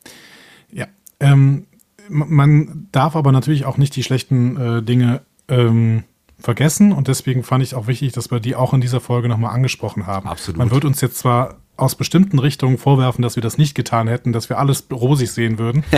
Ja. 0.72 0.88
Ähm, 1.20 1.68
man 2.10 2.88
darf 2.92 3.16
aber 3.16 3.32
natürlich 3.32 3.66
auch 3.66 3.78
nicht 3.78 3.96
die 3.96 4.04
schlechten 4.04 4.58
äh, 4.58 4.84
Dinge 4.84 5.22
ähm, 5.48 6.04
vergessen 6.40 6.92
und 6.92 7.08
deswegen 7.08 7.44
fand 7.44 7.64
ich 7.64 7.76
auch 7.76 7.88
wichtig, 7.88 8.14
dass 8.14 8.30
wir 8.30 8.40
die 8.40 8.56
auch 8.56 8.74
in 8.74 8.82
dieser 8.82 9.02
Folge 9.02 9.28
nochmal 9.28 9.54
angesprochen 9.54 10.06
haben. 10.06 10.28
Absolut. 10.28 10.58
Man 10.58 10.72
wird 10.72 10.86
uns 10.86 11.02
jetzt 11.02 11.18
zwar 11.18 11.56
aus 11.78 11.96
bestimmten 11.96 12.40
Richtungen 12.40 12.78
vorwerfen, 12.78 13.22
dass 13.22 13.36
wir 13.36 13.44
das 13.44 13.58
nicht 13.58 13.76
getan 13.76 14.08
hätten, 14.08 14.32
dass 14.32 14.50
wir 14.50 14.60
alles 14.60 14.86
rosig 14.92 15.32
sehen 15.32 15.58
würden. 15.58 15.84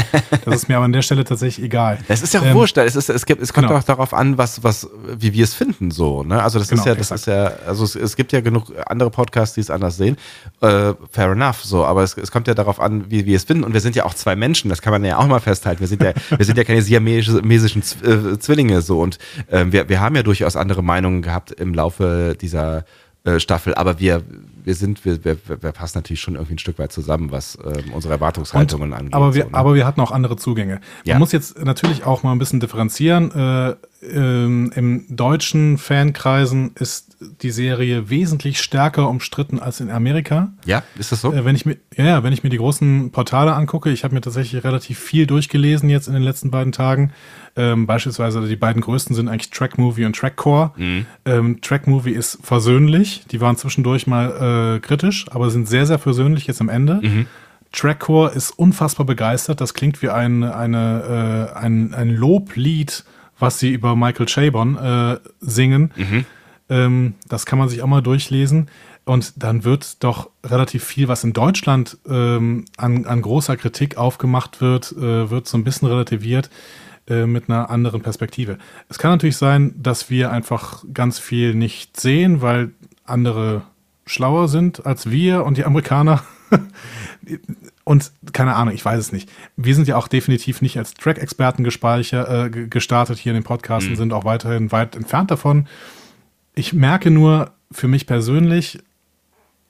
Das 0.45 0.55
ist 0.55 0.69
mir 0.69 0.77
aber 0.77 0.85
an 0.85 0.93
der 0.93 1.01
Stelle 1.01 1.23
tatsächlich 1.25 1.65
egal. 1.65 1.97
Es 2.07 2.21
ist 2.21 2.33
ja 2.33 2.41
ähm, 2.41 2.55
wurscht, 2.55 2.77
es, 2.77 2.95
ist, 2.95 3.09
es, 3.09 3.25
gibt, 3.25 3.41
es 3.41 3.51
kommt 3.53 3.67
genau. 3.67 3.79
auch 3.79 3.83
darauf 3.83 4.13
an, 4.13 4.37
was, 4.37 4.63
was, 4.63 4.87
wie 5.17 5.33
wir 5.33 5.43
es 5.43 5.53
finden, 5.53 5.91
so. 5.91 6.23
Ne? 6.23 6.41
Also 6.41 6.57
das 6.57 6.69
genau, 6.69 6.81
ist 6.81 6.85
ja, 6.87 6.95
das 6.95 7.11
exakt. 7.11 7.19
ist 7.19 7.27
ja, 7.27 7.67
also 7.67 7.83
es, 7.83 7.95
es, 7.95 8.15
gibt 8.15 8.31
ja 8.31 8.39
genug 8.39 8.71
andere 8.85 9.09
Podcasts, 9.09 9.55
die 9.55 9.61
es 9.61 9.69
anders 9.69 9.97
sehen. 9.97 10.15
Äh, 10.61 10.93
fair 11.11 11.31
enough, 11.31 11.63
so, 11.63 11.83
aber 11.85 12.03
es, 12.03 12.17
es 12.17 12.31
kommt 12.31 12.47
ja 12.47 12.53
darauf 12.53 12.79
an, 12.79 13.11
wie 13.11 13.25
wir 13.25 13.35
es 13.35 13.43
finden. 13.43 13.63
Und 13.63 13.73
wir 13.73 13.81
sind 13.81 13.95
ja 13.95 14.05
auch 14.05 14.13
zwei 14.13 14.35
Menschen, 14.35 14.69
das 14.69 14.81
kann 14.81 14.91
man 14.91 15.03
ja 15.03 15.17
auch 15.17 15.27
mal 15.27 15.39
festhalten. 15.39 15.81
Wir 15.81 15.87
sind 15.87 16.01
ja, 16.01 16.13
wir 16.35 16.45
sind 16.45 16.57
ja 16.57 16.63
keine 16.63 16.81
siamesischen 16.81 17.81
äh, 17.81 18.39
Zwillinge 18.39 18.81
so. 18.81 19.01
Und 19.01 19.17
äh, 19.47 19.65
wir, 19.69 19.89
wir 19.89 19.99
haben 19.99 20.15
ja 20.15 20.23
durchaus 20.23 20.55
andere 20.55 20.83
Meinungen 20.83 21.21
gehabt 21.21 21.51
im 21.51 21.73
Laufe 21.73 22.37
dieser 22.39 22.85
äh, 23.25 23.39
Staffel, 23.39 23.75
aber 23.75 23.99
wir 23.99 24.23
wir 24.67 24.75
sind, 24.75 25.05
wir, 25.05 25.23
wir, 25.23 25.37
wir 25.47 25.71
passen 25.71 25.97
natürlich 25.97 26.19
schon 26.19 26.35
irgendwie 26.35 26.55
ein 26.55 26.57
Stück 26.57 26.77
weit 26.77 26.91
zusammen, 26.91 27.31
was 27.31 27.57
ähm, 27.63 27.93
unsere 27.93 28.13
Erwartungshaltungen 28.15 28.91
Und, 28.91 28.97
angeht. 28.97 29.13
Aber 29.13 29.33
wir, 29.33 29.43
so, 29.43 29.49
ne? 29.49 29.55
aber 29.55 29.75
wir 29.75 29.87
hatten 29.87 30.01
auch 30.01 30.11
andere 30.11 30.35
Zugänge. 30.35 30.73
Man 30.73 30.81
ja. 31.05 31.19
muss 31.19 31.31
jetzt 31.31 31.63
natürlich 31.63 32.03
auch 32.03 32.23
mal 32.23 32.33
ein 32.33 32.37
bisschen 32.37 32.59
differenzieren. 32.59 33.31
Äh, 33.31 33.75
ähm, 34.01 34.71
Im 34.75 35.05
deutschen 35.09 35.77
Fankreisen 35.77 36.71
ist 36.75 37.17
die 37.41 37.49
Serie 37.49 38.09
wesentlich 38.09 38.61
stärker 38.61 39.09
umstritten 39.09 39.59
als 39.59 39.79
in 39.79 39.89
Amerika. 39.89 40.53
Ja, 40.65 40.83
ist 40.99 41.11
das 41.11 41.21
so? 41.21 41.33
Äh, 41.33 41.45
wenn 41.45 41.55
ich 41.55 41.65
mir, 41.65 41.77
ja, 41.95 42.23
wenn 42.23 42.31
ich 42.31 42.43
mir 42.43 42.49
die 42.49 42.57
großen 42.57 43.11
Portale 43.11 43.53
angucke, 43.55 43.89
ich 43.89 44.03
habe 44.03 44.13
mir 44.13 44.21
tatsächlich 44.21 44.63
relativ 44.63 44.99
viel 44.99 45.25
durchgelesen 45.25 45.89
jetzt 45.89 46.07
in 46.07 46.13
den 46.13 46.21
letzten 46.21 46.51
beiden 46.51 46.71
Tagen. 46.71 47.11
Ähm, 47.55 47.87
beispielsweise 47.87 48.47
die 48.47 48.55
beiden 48.55 48.83
größten 48.83 49.15
sind 49.15 49.29
eigentlich 49.29 49.49
Track 49.49 49.79
Movie 49.79 50.05
und 50.05 50.15
Trackcore. 50.15 50.73
Mhm. 50.77 51.05
Ähm, 51.25 51.61
Track 51.61 51.87
Movie 51.87 52.11
ist 52.11 52.37
versöhnlich. 52.43 53.25
Die 53.31 53.41
waren 53.41 53.57
zwischendurch 53.57 54.05
mal 54.05 54.75
äh, 54.75 54.79
kritisch, 54.79 55.25
aber 55.31 55.49
sind 55.49 55.67
sehr, 55.67 55.87
sehr 55.87 55.97
versöhnlich 55.97 56.45
jetzt 56.45 56.61
am 56.61 56.69
Ende. 56.69 56.99
Mhm. 57.01 57.25
Trackcore 57.71 58.31
ist 58.31 58.51
unfassbar 58.51 59.05
begeistert. 59.05 59.59
Das 59.59 59.73
klingt 59.73 60.01
wie 60.01 60.09
ein, 60.09 60.43
eine, 60.43 61.49
äh, 61.53 61.57
ein, 61.57 61.93
ein 61.95 62.09
Loblied 62.09 63.03
was 63.39 63.59
sie 63.59 63.71
über 63.71 63.95
Michael 63.95 64.27
Chabon 64.27 64.77
äh, 64.77 65.17
singen. 65.39 65.91
Mhm. 65.95 66.25
Ähm, 66.69 67.13
das 67.27 67.45
kann 67.45 67.59
man 67.59 67.69
sich 67.69 67.81
auch 67.81 67.87
mal 67.87 68.01
durchlesen. 68.01 68.69
Und 69.05 69.41
dann 69.41 69.63
wird 69.63 70.03
doch 70.03 70.29
relativ 70.43 70.83
viel, 70.83 71.07
was 71.07 71.23
in 71.23 71.31
Deutschland 71.31 71.97
ähm, 72.09 72.65
an, 72.75 73.05
an, 73.05 73.21
großer 73.21 73.55
Kritik 73.55 73.95
aufgemacht 73.97 74.59
wird, 74.59 74.91
äh, 74.91 75.29
wird 75.29 75.47
so 75.47 75.57
ein 75.57 75.63
bisschen 75.63 75.87
relativiert 75.87 76.49
äh, 77.07 77.25
mit 77.25 77.49
einer 77.49 77.69
anderen 77.69 78.01
Perspektive. 78.01 78.57
Es 78.89 78.99
kann 78.99 79.11
natürlich 79.11 79.37
sein, 79.37 79.73
dass 79.81 80.09
wir 80.09 80.31
einfach 80.31 80.83
ganz 80.93 81.19
viel 81.19 81.55
nicht 81.55 81.97
sehen, 81.97 82.41
weil 82.41 82.71
andere 83.05 83.61
schlauer 84.05 84.49
sind 84.49 84.85
als 84.85 85.09
wir 85.09 85.45
und 85.45 85.57
die 85.57 85.63
Amerikaner. 85.63 86.21
Und 87.87 88.11
keine 88.33 88.55
Ahnung, 88.55 88.73
ich 88.73 88.83
weiß 88.83 88.99
es 88.99 89.13
nicht. 89.13 89.29
Wir 89.55 89.73
sind 89.73 89.87
ja 89.87 89.95
auch 89.95 90.09
definitiv 90.09 90.61
nicht 90.61 90.77
als 90.77 90.93
Track-Experten 90.93 91.63
äh, 91.63 92.49
gestartet 92.49 93.17
hier 93.17 93.31
in 93.31 93.37
den 93.37 93.45
Podcasten, 93.45 93.93
mhm. 93.93 93.95
sind 93.95 94.11
auch 94.11 94.25
weiterhin 94.25 94.73
weit 94.73 94.97
entfernt 94.97 95.31
davon. 95.31 95.69
Ich 96.53 96.73
merke 96.73 97.11
nur 97.11 97.51
für 97.71 97.87
mich 97.87 98.05
persönlich, 98.05 98.79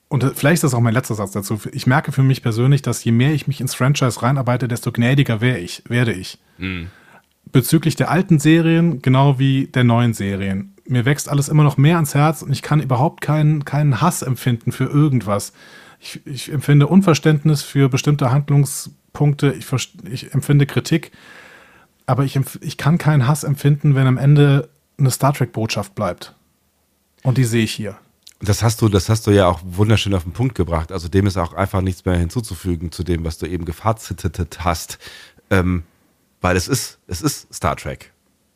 und 0.08 0.24
vielleicht 0.34 0.54
ist 0.54 0.64
das 0.64 0.74
auch 0.74 0.80
mein 0.80 0.94
letzter 0.94 1.14
Satz 1.14 1.30
dazu, 1.30 1.60
ich 1.70 1.86
merke 1.86 2.10
für 2.10 2.24
mich 2.24 2.42
persönlich, 2.42 2.82
dass 2.82 3.04
je 3.04 3.12
mehr 3.12 3.32
ich 3.32 3.46
mich 3.46 3.60
ins 3.60 3.76
Franchise 3.76 4.20
reinarbeite, 4.20 4.66
desto 4.66 4.90
gnädiger 4.90 5.40
wär 5.40 5.62
ich, 5.62 5.84
werde 5.88 6.12
ich. 6.12 6.40
Mhm. 6.56 6.88
Bezüglich 7.52 7.94
der 7.94 8.10
alten 8.10 8.40
Serien, 8.40 9.00
genau 9.00 9.38
wie 9.38 9.68
der 9.68 9.84
neuen 9.84 10.12
Serien. 10.12 10.74
Mir 10.88 11.04
wächst 11.04 11.28
alles 11.28 11.48
immer 11.48 11.62
noch 11.62 11.76
mehr 11.76 11.94
ans 11.94 12.16
Herz 12.16 12.42
und 12.42 12.50
ich 12.50 12.62
kann 12.62 12.82
überhaupt 12.82 13.20
keinen, 13.20 13.64
keinen 13.64 14.00
Hass 14.00 14.22
empfinden 14.22 14.72
für 14.72 14.86
irgendwas 14.86 15.52
ich, 16.00 16.24
ich 16.26 16.52
empfinde 16.52 16.86
Unverständnis 16.86 17.62
für 17.62 17.88
bestimmte 17.88 18.30
Handlungspunkte, 18.30 19.52
ich, 19.52 19.66
ich 20.10 20.34
empfinde 20.34 20.66
Kritik, 20.66 21.12
aber 22.06 22.24
ich, 22.24 22.38
ich 22.60 22.76
kann 22.76 22.98
keinen 22.98 23.26
Hass 23.26 23.44
empfinden, 23.44 23.94
wenn 23.94 24.06
am 24.06 24.18
Ende 24.18 24.68
eine 24.98 25.10
Star 25.10 25.32
Trek-Botschaft 25.32 25.94
bleibt. 25.94 26.34
Und 27.22 27.38
die 27.38 27.44
sehe 27.44 27.64
ich 27.64 27.72
hier. 27.72 27.98
Das 28.40 28.62
hast 28.62 28.80
du, 28.80 28.88
das 28.88 29.08
hast 29.08 29.26
du 29.26 29.32
ja 29.32 29.46
auch 29.46 29.60
wunderschön 29.64 30.14
auf 30.14 30.22
den 30.22 30.32
Punkt 30.32 30.54
gebracht. 30.54 30.92
Also 30.92 31.08
dem 31.08 31.26
ist 31.26 31.36
auch 31.36 31.52
einfach 31.54 31.80
nichts 31.80 32.04
mehr 32.04 32.16
hinzuzufügen 32.16 32.92
zu 32.92 33.02
dem, 33.02 33.24
was 33.24 33.38
du 33.38 33.46
eben 33.46 33.64
gefazitet 33.64 34.58
hast. 34.60 34.98
Ähm, 35.50 35.82
weil 36.40 36.56
es 36.56 36.68
ist, 36.68 36.98
es 37.08 37.20
ist 37.20 37.52
Star 37.52 37.76
Trek, 37.76 38.12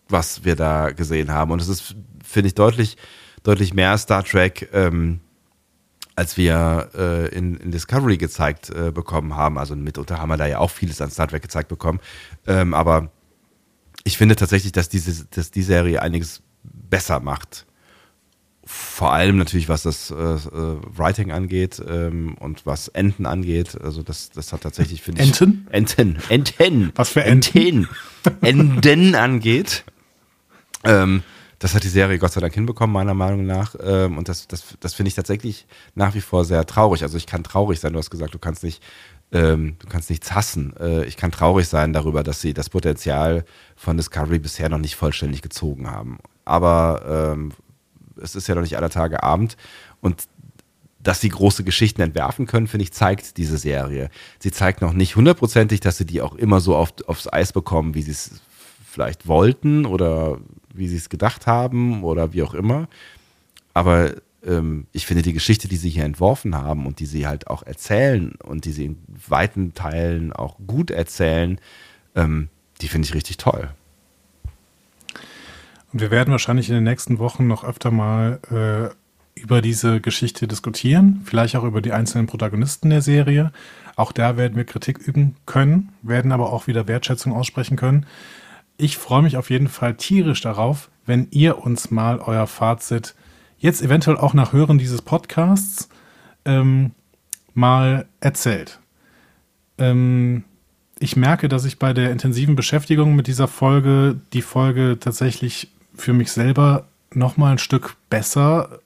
was 0.09 0.45
wir 0.45 0.55
da 0.55 0.93
gesehen 0.93 1.33
haben. 1.33 1.51
Und 1.51 1.61
es 1.61 1.69
ist, 1.69 1.97
finde 2.25 2.49
ich, 2.49 2.55
deutlich, 2.55 2.97
deutlich 3.43 3.75
mehr 3.75 3.99
Star 3.99 4.25
Trek, 4.25 4.71
ähm, 4.73 5.21
als 6.15 6.37
wir 6.37 6.91
äh, 6.95 7.29
in, 7.29 7.57
in, 7.57 7.71
Discovery 7.71 8.19
gezeigt 8.19 8.71
äh, 8.71 8.91
bekommen 8.91 9.37
haben, 9.37 9.59
also 9.59 9.75
mitunter 9.75 10.19
haben 10.19 10.29
wir 10.29 10.37
da 10.37 10.47
ja 10.47 10.59
auch 10.59 10.71
vieles 10.71 11.01
an 11.01 11.11
Star 11.11 11.29
Trek 11.29 11.43
gezeigt 11.43 11.69
bekommen, 11.69 12.01
ähm, 12.47 12.75
aber 12.75 13.11
ich 14.05 14.19
finde 14.19 14.37
tatsächlich, 14.37 14.73
dass 14.73 14.89
diese, 14.89 15.25
dass 15.27 15.51
die 15.51 15.63
Serie 15.63 16.03
einiges 16.03 16.43
besser 16.63 17.21
macht. 17.21 17.67
Vor 18.65 19.13
allem 19.13 19.39
natürlich, 19.39 19.69
was 19.69 19.83
das 19.83 20.11
äh, 20.11 20.15
äh 20.15 20.77
Writing 20.97 21.33
angeht 21.33 21.83
ähm, 21.87 22.37
und 22.39 22.65
was 22.65 22.89
Enten 22.89 23.27
angeht. 23.27 23.81
Also 23.81 24.03
das, 24.03 24.31
das 24.31 24.53
hat 24.53 24.61
tatsächlich, 24.61 25.03
finde 25.03 25.23
ich. 25.23 25.29
Enten? 25.29 25.67
Enten. 25.71 26.19
Enten. 26.29 26.93
Was 26.95 27.09
für 27.09 27.25
Enten? 27.25 27.89
Enten. 28.41 28.77
Enten 28.83 29.15
angeht. 29.17 29.85
Ähm, 30.85 31.23
das 31.63 31.77
hat 31.77 31.85
die 31.85 31.89
Serie 31.89 32.19
Gott 32.19 32.33
sei 32.33 32.41
Dank 32.41 32.55
hinbekommen, 32.55 32.93
meiner 32.93 33.15
Meinung 33.15 33.47
nach. 33.47 33.77
Ähm, 33.81 34.19
und 34.19 34.29
das, 34.29 34.49
das, 34.49 34.77
das 34.81 34.95
finde 34.95 35.11
ich 35.11 35.15
tatsächlich 35.15 35.69
nach 35.95 36.13
wie 36.17 36.21
vor 36.21 36.45
sehr 36.45 36.67
traurig. 36.67 37.05
Also 37.05 37.17
ich 37.17 37.25
kann 37.25 37.45
traurig 37.45 37.79
sein, 37.79 37.93
du 37.93 38.01
hast 38.01 38.11
gesagt, 38.11 38.35
du 38.35 38.41
kannst 38.41 38.65
nicht, 38.65 38.83
ähm, 39.31 39.77
du 39.79 39.87
kannst 39.87 40.11
nichts 40.11 40.35
hassen. 40.35 40.75
Äh, 40.81 41.05
ich 41.05 41.17
kann 41.17 41.31
traurig 41.31 41.69
sein 41.69 41.93
darüber, 41.93 42.25
dass 42.25 42.41
sie 42.41 42.53
das 42.53 42.69
Potenzial 42.69 43.45
von 43.77 43.97
Discovery 43.97 44.41
bisher 44.41 44.69
noch 44.69 44.79
nicht 44.79 44.97
vollständig 44.97 45.41
gezogen 45.41 45.89
haben. 45.89 46.19
Aber 46.45 47.37
ähm, 47.37 47.53
es 48.21 48.35
ist 48.35 48.49
ja 48.49 48.57
noch 48.57 48.63
nicht 48.63 48.77
aller 48.77 48.91
Tage 48.91 49.23
Abend. 49.23 49.57
Und 50.01 50.25
dass 50.99 51.21
sie 51.21 51.29
große 51.29 51.63
Geschichten 51.63 52.03
entwerfen 52.03 52.47
können, 52.47 52.67
finde 52.67 52.83
ich, 52.83 52.93
zeigt 52.93 53.37
diese 53.37 53.57
Serie. 53.57 54.11
Sie 54.41 54.51
zeigt 54.51 54.83
noch 54.83 54.95
nicht 54.95 55.15
hundertprozentig, 55.15 55.79
dass 55.79 55.97
sie 55.97 56.07
die 56.07 56.23
auch 56.23 56.35
immer 56.35 56.59
so 56.59 56.75
auf, 56.75 56.93
aufs 57.07 57.33
Eis 57.33 57.53
bekommen, 57.53 57.95
wie 57.95 58.03
sie 58.03 58.11
es 58.11 58.41
vielleicht 58.93 59.27
wollten 59.27 59.87
oder 59.87 60.39
wie 60.75 60.87
sie 60.87 60.97
es 60.97 61.09
gedacht 61.09 61.47
haben 61.47 62.05
oder 62.05 62.33
wie 62.33 62.43
auch 62.43 62.55
immer. 62.55 62.89
Aber 63.75 64.13
ähm, 64.45 64.87
ich 64.93 65.07
finde 65.07 65.23
die 65.23 65.33
Geschichte, 65.33 65.67
die 65.67 65.77
sie 65.77 65.89
hier 65.89 66.05
entworfen 66.05 66.55
haben 66.55 66.87
und 66.87 67.01
die 67.01 67.07
sie 67.07 67.27
halt 67.27 67.47
auch 67.47 67.63
erzählen 67.63 68.35
und 68.45 68.67
die 68.67 68.73
sie 68.73 68.85
in 68.85 68.99
weiten 69.29 69.73
Teilen 69.75 70.33
auch 70.33 70.57
gut 70.67 70.91
erzählen, 70.91 71.59
ähm, 72.15 72.49
die 72.81 72.89
finde 72.89 73.07
ich 73.07 73.15
richtig 73.15 73.39
toll. 73.39 73.71
Und 75.93 76.01
wir 76.01 76.11
werden 76.11 76.31
wahrscheinlich 76.31 76.69
in 76.69 76.75
den 76.75 76.85
nächsten 76.85 77.19
Wochen 77.19 77.47
noch 77.47 77.65
öfter 77.65 77.91
mal 77.91 78.41
äh, 78.51 79.41
über 79.41 79.63
diese 79.63 80.01
Geschichte 80.01 80.47
diskutieren, 80.47 81.23
vielleicht 81.25 81.57
auch 81.57 81.65
über 81.65 81.81
die 81.81 81.93
einzelnen 81.93 82.27
Protagonisten 82.27 82.91
der 82.91 83.03
Serie. 83.03 83.53
Auch 83.97 84.13
da 84.13 84.37
werden 84.37 84.57
wir 84.57 84.65
Kritik 84.65 84.99
üben 84.99 85.37
können, 85.47 85.93
werden 86.03 86.33
aber 86.33 86.53
auch 86.53 86.67
wieder 86.67 86.89
Wertschätzung 86.89 87.33
aussprechen 87.33 87.77
können. 87.77 88.07
Ich 88.77 88.99
freue 88.99 89.23
mich 89.23 89.37
auf 89.37 89.51
jeden 89.51 89.69
Fall 89.69 89.95
tierisch 89.95 90.41
darauf, 90.41 90.91
wenn 91.07 91.29
ihr 91.31 91.59
uns 91.59 91.91
mal 91.91 92.19
euer 92.19 92.47
Fazit 92.47 93.15
jetzt 93.59 93.83
eventuell 93.83 94.17
auch 94.17 94.35
nach 94.35 94.53
Hören 94.53 94.79
dieses 94.79 95.03
Podcasts 95.03 95.89
ähm, 96.45 96.93
mal 97.55 98.07
erzählt. 98.21 98.81
Ähm, 99.79 100.45
ich 100.99 101.17
merke, 101.17 101.49
dass 101.49 101.65
ich 101.65 101.79
bei 101.79 101.93
der 101.93 102.11
intensiven 102.11 102.57
Beschäftigung 102.57 103.17
mit 103.17 103.27
dieser 103.27 103.49
Folge 103.49 104.21
die 104.33 104.43
Folge 104.43 104.99
tatsächlich 105.01 105.73
für 105.95 106.13
mich 106.13 106.33
selber 106.33 106.87
noch 107.13 107.37
mal 107.37 107.53
ein 107.53 107.59
Stück 107.59 107.97
besser 108.09 108.81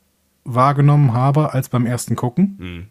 wahrgenommen 0.45 1.13
habe 1.13 1.53
als 1.53 1.69
beim 1.69 1.87
ersten 1.87 2.17
Gucken. 2.17 2.57
Mhm. 2.59 2.87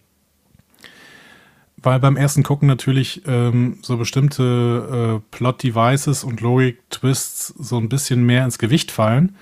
Weil 1.86 2.00
beim 2.00 2.18
ersten 2.18 2.42
Gucken 2.42 2.68
natürlich 2.68 3.22
ähm, 3.28 3.78
so 3.84 3.98
bestimmte 3.98 5.22
äh, 5.22 5.38
Plot-Devices 5.38 6.24
und 6.24 6.42
Logik-Twists 6.42 7.50
so 7.60 7.78
ein 7.78 7.90
bisschen 7.90 8.26
mehr 8.26 8.44
ins 8.44 8.58
Gewicht 8.58 8.90
fallen 8.90 9.36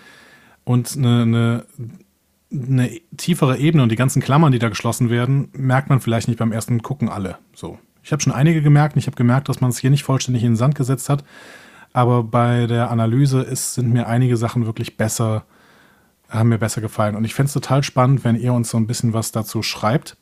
und 0.65 0.97
eine, 0.97 1.21
eine, 1.21 1.65
eine 2.51 2.99
tiefere 3.15 3.59
Ebene 3.59 3.81
und 3.81 3.93
die 3.93 3.95
ganzen 3.95 4.21
Klammern, 4.21 4.51
die 4.51 4.59
da 4.59 4.67
geschlossen 4.67 5.09
werden, 5.09 5.51
merkt 5.53 5.87
man 5.87 6.01
vielleicht 6.01 6.27
nicht 6.27 6.37
beim 6.37 6.51
ersten 6.51 6.83
Gucken 6.83 7.07
alle. 7.07 7.37
So. 7.55 7.79
Ich 8.03 8.11
habe 8.11 8.21
schon 8.21 8.33
einige 8.33 8.61
gemerkt 8.61 8.95
und 8.95 8.99
ich 8.99 9.07
habe 9.07 9.15
gemerkt, 9.15 9.47
dass 9.47 9.61
man 9.61 9.69
es 9.69 9.77
hier 9.77 9.89
nicht 9.89 10.03
vollständig 10.03 10.43
in 10.43 10.51
den 10.51 10.57
Sand 10.57 10.75
gesetzt 10.75 11.07
hat. 11.07 11.23
Aber 11.93 12.23
bei 12.23 12.67
der 12.67 12.91
Analyse 12.91 13.39
ist, 13.39 13.75
sind 13.75 13.93
mir 13.93 14.07
einige 14.07 14.35
Sachen 14.35 14.65
wirklich 14.65 14.97
besser 14.97 15.45
haben 16.29 16.49
mir 16.49 16.57
besser 16.57 16.81
gefallen. 16.81 17.15
Und 17.15 17.25
ich 17.25 17.33
fände 17.35 17.47
es 17.47 17.53
total 17.53 17.83
spannend, 17.83 18.23
wenn 18.23 18.35
ihr 18.35 18.53
uns 18.53 18.69
so 18.69 18.77
ein 18.77 18.87
bisschen 18.87 19.13
was 19.13 19.31
dazu 19.31 19.61
schreibt. 19.61 20.17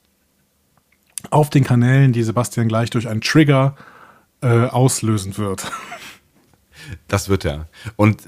Auf 1.30 1.50
den 1.50 1.64
Kanälen, 1.64 2.14
die 2.14 2.24
Sebastian 2.24 2.68
gleich 2.68 2.90
durch 2.90 3.08
einen 3.08 3.22
Trigger 3.22 3.76
äh, 4.42 4.66
auslösen 4.66 5.38
wird. 5.38 5.72
Das 7.08 7.30
wird 7.30 7.46
er. 7.46 7.68
Und 7.96 8.28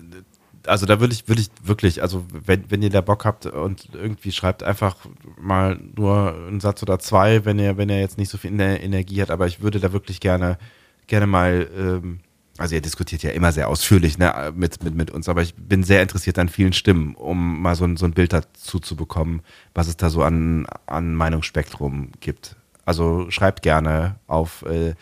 also 0.68 0.86
da 0.86 1.00
würde 1.00 1.14
ich, 1.14 1.28
würde 1.28 1.42
ich 1.42 1.50
wirklich, 1.64 2.02
also 2.02 2.24
wenn, 2.32 2.70
wenn 2.70 2.82
ihr 2.84 2.92
da 2.92 3.02
Bock 3.02 3.26
habt 3.26 3.48
und 3.48 3.90
irgendwie 3.94 4.32
schreibt 4.32 4.62
einfach 4.64 4.96
mal 5.42 5.80
nur 5.96 6.36
einen 6.48 6.60
Satz 6.60 6.82
oder 6.84 7.00
zwei, 7.00 7.46
wenn 7.46 7.58
ihr, 7.58 7.78
wenn 7.78 7.90
ihr 7.90 8.00
jetzt 8.00 8.18
nicht 8.18 8.30
so 8.30 8.38
viel 8.38 8.58
Energie 8.58 9.22
hat, 9.22 9.32
aber 9.32 9.48
ich 9.48 9.62
würde 9.62 9.80
da 9.80 9.92
wirklich 9.92 10.20
gerne, 10.20 10.60
gerne 11.08 11.26
mal 11.26 11.68
ähm, 11.76 12.20
also 12.58 12.76
ihr 12.76 12.82
diskutiert 12.82 13.24
ja 13.24 13.32
immer 13.32 13.52
sehr 13.52 13.68
ausführlich 13.68 14.18
ne, 14.18 14.54
mit, 14.56 14.84
mit, 14.84 14.94
mit 14.94 15.12
uns, 15.12 15.28
aber 15.28 15.42
ich 15.42 15.56
bin 15.56 15.84
sehr 15.84 16.02
interessiert 16.02 16.38
an 16.38 16.50
vielen 16.50 16.74
Stimmen, 16.74 17.16
um 17.16 17.62
mal 17.62 17.76
so 17.76 17.84
ein, 17.86 17.98
so 17.98 18.06
ein 18.06 18.14
Bild 18.14 18.32
dazu 18.32 18.80
zu 18.80 18.96
bekommen, 18.96 19.42
was 19.74 19.88
es 19.88 19.98
da 19.98 20.10
so 20.10 20.22
an, 20.22 20.68
an 20.86 21.16
Meinungsspektrum 21.16 22.12
gibt. 22.20 22.56
Also 22.86 23.30
schreibt 23.30 23.62
gerne 23.62 24.16
auf 24.28 24.64
äh, 24.64 24.94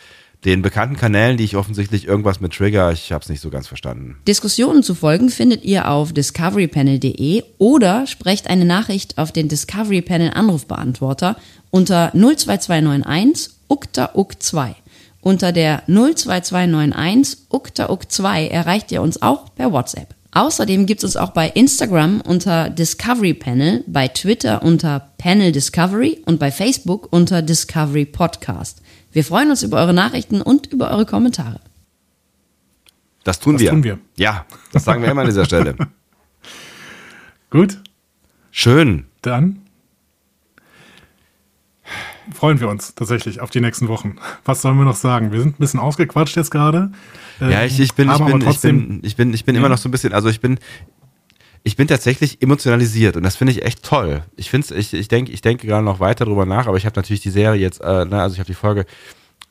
den 0.46 0.62
bekannten 0.62 0.96
Kanälen, 0.96 1.38
die 1.38 1.44
ich 1.44 1.56
offensichtlich 1.56 2.08
irgendwas 2.08 2.42
mit 2.42 2.54
Trigger, 2.54 2.92
ich 2.92 3.12
habe 3.12 3.22
es 3.24 3.30
nicht 3.30 3.42
so 3.42 3.50
ganz 3.50 3.68
verstanden. 3.68 4.18
Diskussionen 4.28 4.82
zu 4.82 4.96
folgen 4.96 5.30
findet 5.30 5.64
ihr 5.64 5.90
auf 5.90 6.14
discoverypanel.de 6.14 7.44
oder 7.60 8.08
sprecht 8.08 8.50
eine 8.50 8.66
Nachricht 8.66 9.18
auf 9.18 9.32
den 9.32 9.50
Discovery 9.50 10.02
Panel 10.02 10.32
Anrufbeantworter 10.34 11.38
unter 11.70 12.12
02291 12.14 13.54
ukta 13.68 14.12
uk 14.16 14.42
2 14.42 14.76
unter 15.22 15.52
der 15.52 15.84
02291 15.86 17.38
uktauk2 17.52 18.48
erreicht 18.48 18.92
ihr 18.92 19.02
uns 19.02 19.22
auch 19.22 19.54
per 19.54 19.72
WhatsApp. 19.72 20.16
Außerdem 20.34 20.86
gibt 20.86 21.00
es 21.00 21.04
uns 21.04 21.18
auch 21.18 21.32
bei 21.32 21.50
Instagram 21.50 22.22
unter 22.22 22.70
Discovery 22.70 23.34
Panel, 23.34 23.84
bei 23.88 24.08
Twitter 24.08 24.64
unter 24.64 25.12
Panel 25.18 25.52
Discovery 25.52 26.22
und 26.26 26.40
bei 26.40 26.52
Facebook 26.52 27.12
unter 27.12 27.42
Discovery 27.42 28.06
Podcast. 28.06 28.82
Wir 29.12 29.26
freuen 29.26 29.50
uns 29.50 29.62
über 29.62 29.78
eure 29.78 29.94
Nachrichten 29.94 30.42
und 30.42 30.68
über 30.68 30.92
eure 30.92 31.06
Kommentare. 31.06 31.60
Das 33.26 33.40
tun 33.40 33.56
das 33.56 33.62
wir. 33.62 33.70
tun 33.72 33.84
wir. 33.84 34.00
Ja, 34.16 34.46
das 34.72 34.86
sagen 34.86 35.02
wir 35.02 35.12
immer 35.12 35.22
an 35.22 35.28
dieser 35.28 35.46
Stelle. 35.46 35.76
Gut. 37.50 37.80
Schön. 38.52 39.06
Dann 39.22 39.61
freuen 42.32 42.60
wir 42.60 42.70
uns 42.70 42.96
tatsächlich 42.96 43.40
auf 43.40 43.50
die 43.50 43.62
nächsten 43.62 43.88
Wochen. 43.88 44.16
Was 44.46 44.62
sollen 44.62 44.78
wir 44.78 44.86
noch 44.86 44.96
sagen? 44.96 45.32
Wir 45.32 45.40
sind 45.40 45.56
ein 45.56 45.60
bisschen 45.60 45.80
ausgequatscht 45.80 46.36
jetzt 46.36 46.52
gerade. 46.52 46.92
Ja, 47.40 47.64
ich, 47.64 47.80
ich 47.80 47.94
bin, 47.94 48.10
ich 48.12 48.18
bin, 48.18 48.42
ich 48.48 48.60
bin, 48.60 49.00
ich 49.04 49.16
bin, 49.16 49.34
ich 49.34 49.46
bin 49.46 49.56
immer 49.56 49.70
noch 49.70 49.78
so 49.78 49.90
ein 49.90 49.92
bisschen, 49.92 50.14
also 50.14 50.30
ich 50.30 50.42
bin, 50.42 50.60
ich 51.64 51.76
bin 51.76 51.88
tatsächlich 51.88 52.42
emotionalisiert 52.42 53.18
und 53.18 53.24
das 53.24 53.36
finde 53.36 53.52
ich 53.52 53.64
echt 53.64 53.84
toll. 53.84 54.24
Ich 54.36 54.50
finde 54.50 54.76
ich, 54.76 54.94
ich 54.94 55.08
denke, 55.08 55.32
ich 55.32 55.42
denke 55.42 55.68
gerade 55.68 55.84
noch 55.84 56.00
weiter 56.00 56.26
drüber 56.26 56.46
nach, 56.46 56.68
aber 56.68 56.78
ich 56.78 56.86
habe 56.86 56.96
natürlich 56.96 57.22
die 57.22 57.30
Serie 57.30 57.60
jetzt, 57.60 57.82
äh, 57.82 58.06
ne, 58.06 58.22
also 58.22 58.34
ich 58.34 58.40
habe 58.40 58.48
die 58.48 58.54
Folge 58.54 58.86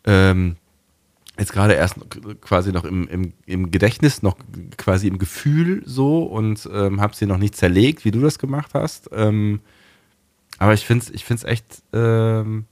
ähm, 0.05 0.57
jetzt 1.39 1.53
gerade 1.53 1.75
erst 1.75 1.97
quasi 2.41 2.73
noch 2.73 2.85
im, 2.85 3.09
im, 3.09 3.33
im 3.47 3.71
Gedächtnis, 3.71 4.23
noch 4.23 4.37
quasi 4.77 5.09
im 5.09 5.19
Gefühl 5.19 5.83
so 5.85 6.23
und 6.25 6.69
ähm, 6.73 7.01
habe 7.01 7.15
sie 7.15 7.27
noch 7.27 7.39
nicht 7.39 7.57
zerlegt, 7.57 8.05
wie 8.05 8.11
du 8.11 8.21
das 8.21 8.39
gemacht 8.39 8.71
hast. 8.75 9.11
Ähm, 9.13 9.61
aber 10.59 10.75
ich 10.75 10.85
finde 10.85 11.05
es 11.05 11.11
ich 11.11 11.25
find's 11.25 11.45
echt 11.45 11.83
ähm, 11.93 12.67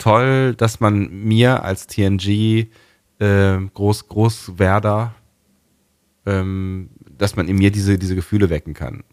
toll, 0.00 0.54
dass 0.56 0.80
man 0.80 1.08
mir 1.10 1.62
als 1.62 1.86
TNG 1.86 2.66
äh, 3.18 3.58
Groß, 3.74 4.08
Großwerder, 4.08 5.14
ähm, 6.26 6.90
dass 7.16 7.36
man 7.36 7.48
in 7.48 7.56
mir 7.56 7.70
diese, 7.70 7.98
diese 7.98 8.14
Gefühle 8.14 8.50
wecken 8.50 8.74
kann. 8.74 9.04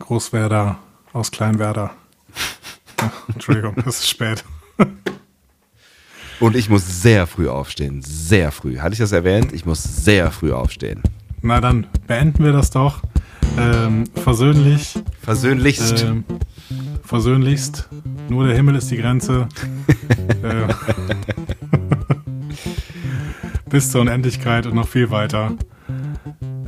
Großwerder 0.00 0.78
aus 1.12 1.30
Kleinwerder. 1.30 1.92
Entschuldigung, 3.32 3.76
es 3.86 4.00
ist 4.00 4.08
spät. 4.08 4.44
Und 6.40 6.56
ich 6.56 6.68
muss 6.68 7.02
sehr 7.02 7.28
früh 7.28 7.48
aufstehen. 7.48 8.02
Sehr 8.02 8.50
früh. 8.50 8.78
Hatte 8.78 8.94
ich 8.94 8.98
das 8.98 9.12
erwähnt? 9.12 9.52
Ich 9.52 9.64
muss 9.64 9.82
sehr 9.82 10.32
früh 10.32 10.52
aufstehen. 10.52 11.02
Na 11.40 11.60
dann 11.60 11.86
beenden 12.06 12.44
wir 12.44 12.52
das 12.52 12.70
doch. 12.70 13.00
Ähm, 13.58 14.04
versöhnlich. 14.14 14.94
Versöhnlichst. 15.20 16.02
Ähm, 16.02 16.24
versöhnlichst. 17.02 17.88
Nur 18.28 18.46
der 18.46 18.56
Himmel 18.56 18.76
ist 18.76 18.90
die 18.90 18.96
Grenze. 18.96 19.48
äh, 20.42 20.72
bis 23.68 23.90
zur 23.90 24.02
Unendlichkeit 24.02 24.66
und 24.66 24.74
noch 24.74 24.88
viel 24.88 25.10
weiter. 25.10 25.52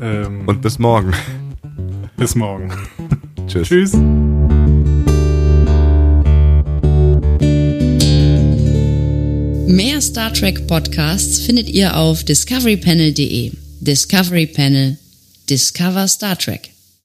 Ähm, 0.01 0.43
und 0.47 0.61
bis 0.63 0.79
morgen. 0.79 1.13
Bis 2.17 2.35
morgen. 2.35 2.73
Tschüss. 3.47 3.69
Tschüss. 3.69 3.93
Mehr 9.67 10.01
Star 10.01 10.33
Trek 10.33 10.67
Podcasts 10.67 11.41
findet 11.41 11.69
ihr 11.69 11.97
auf 11.97 12.23
discoverypanel.de. 12.25 13.53
Discovery 13.81 14.47
Panel. 14.47 14.99
Discover 15.49 16.07
Star 16.07 16.39
Trek. 16.39 16.74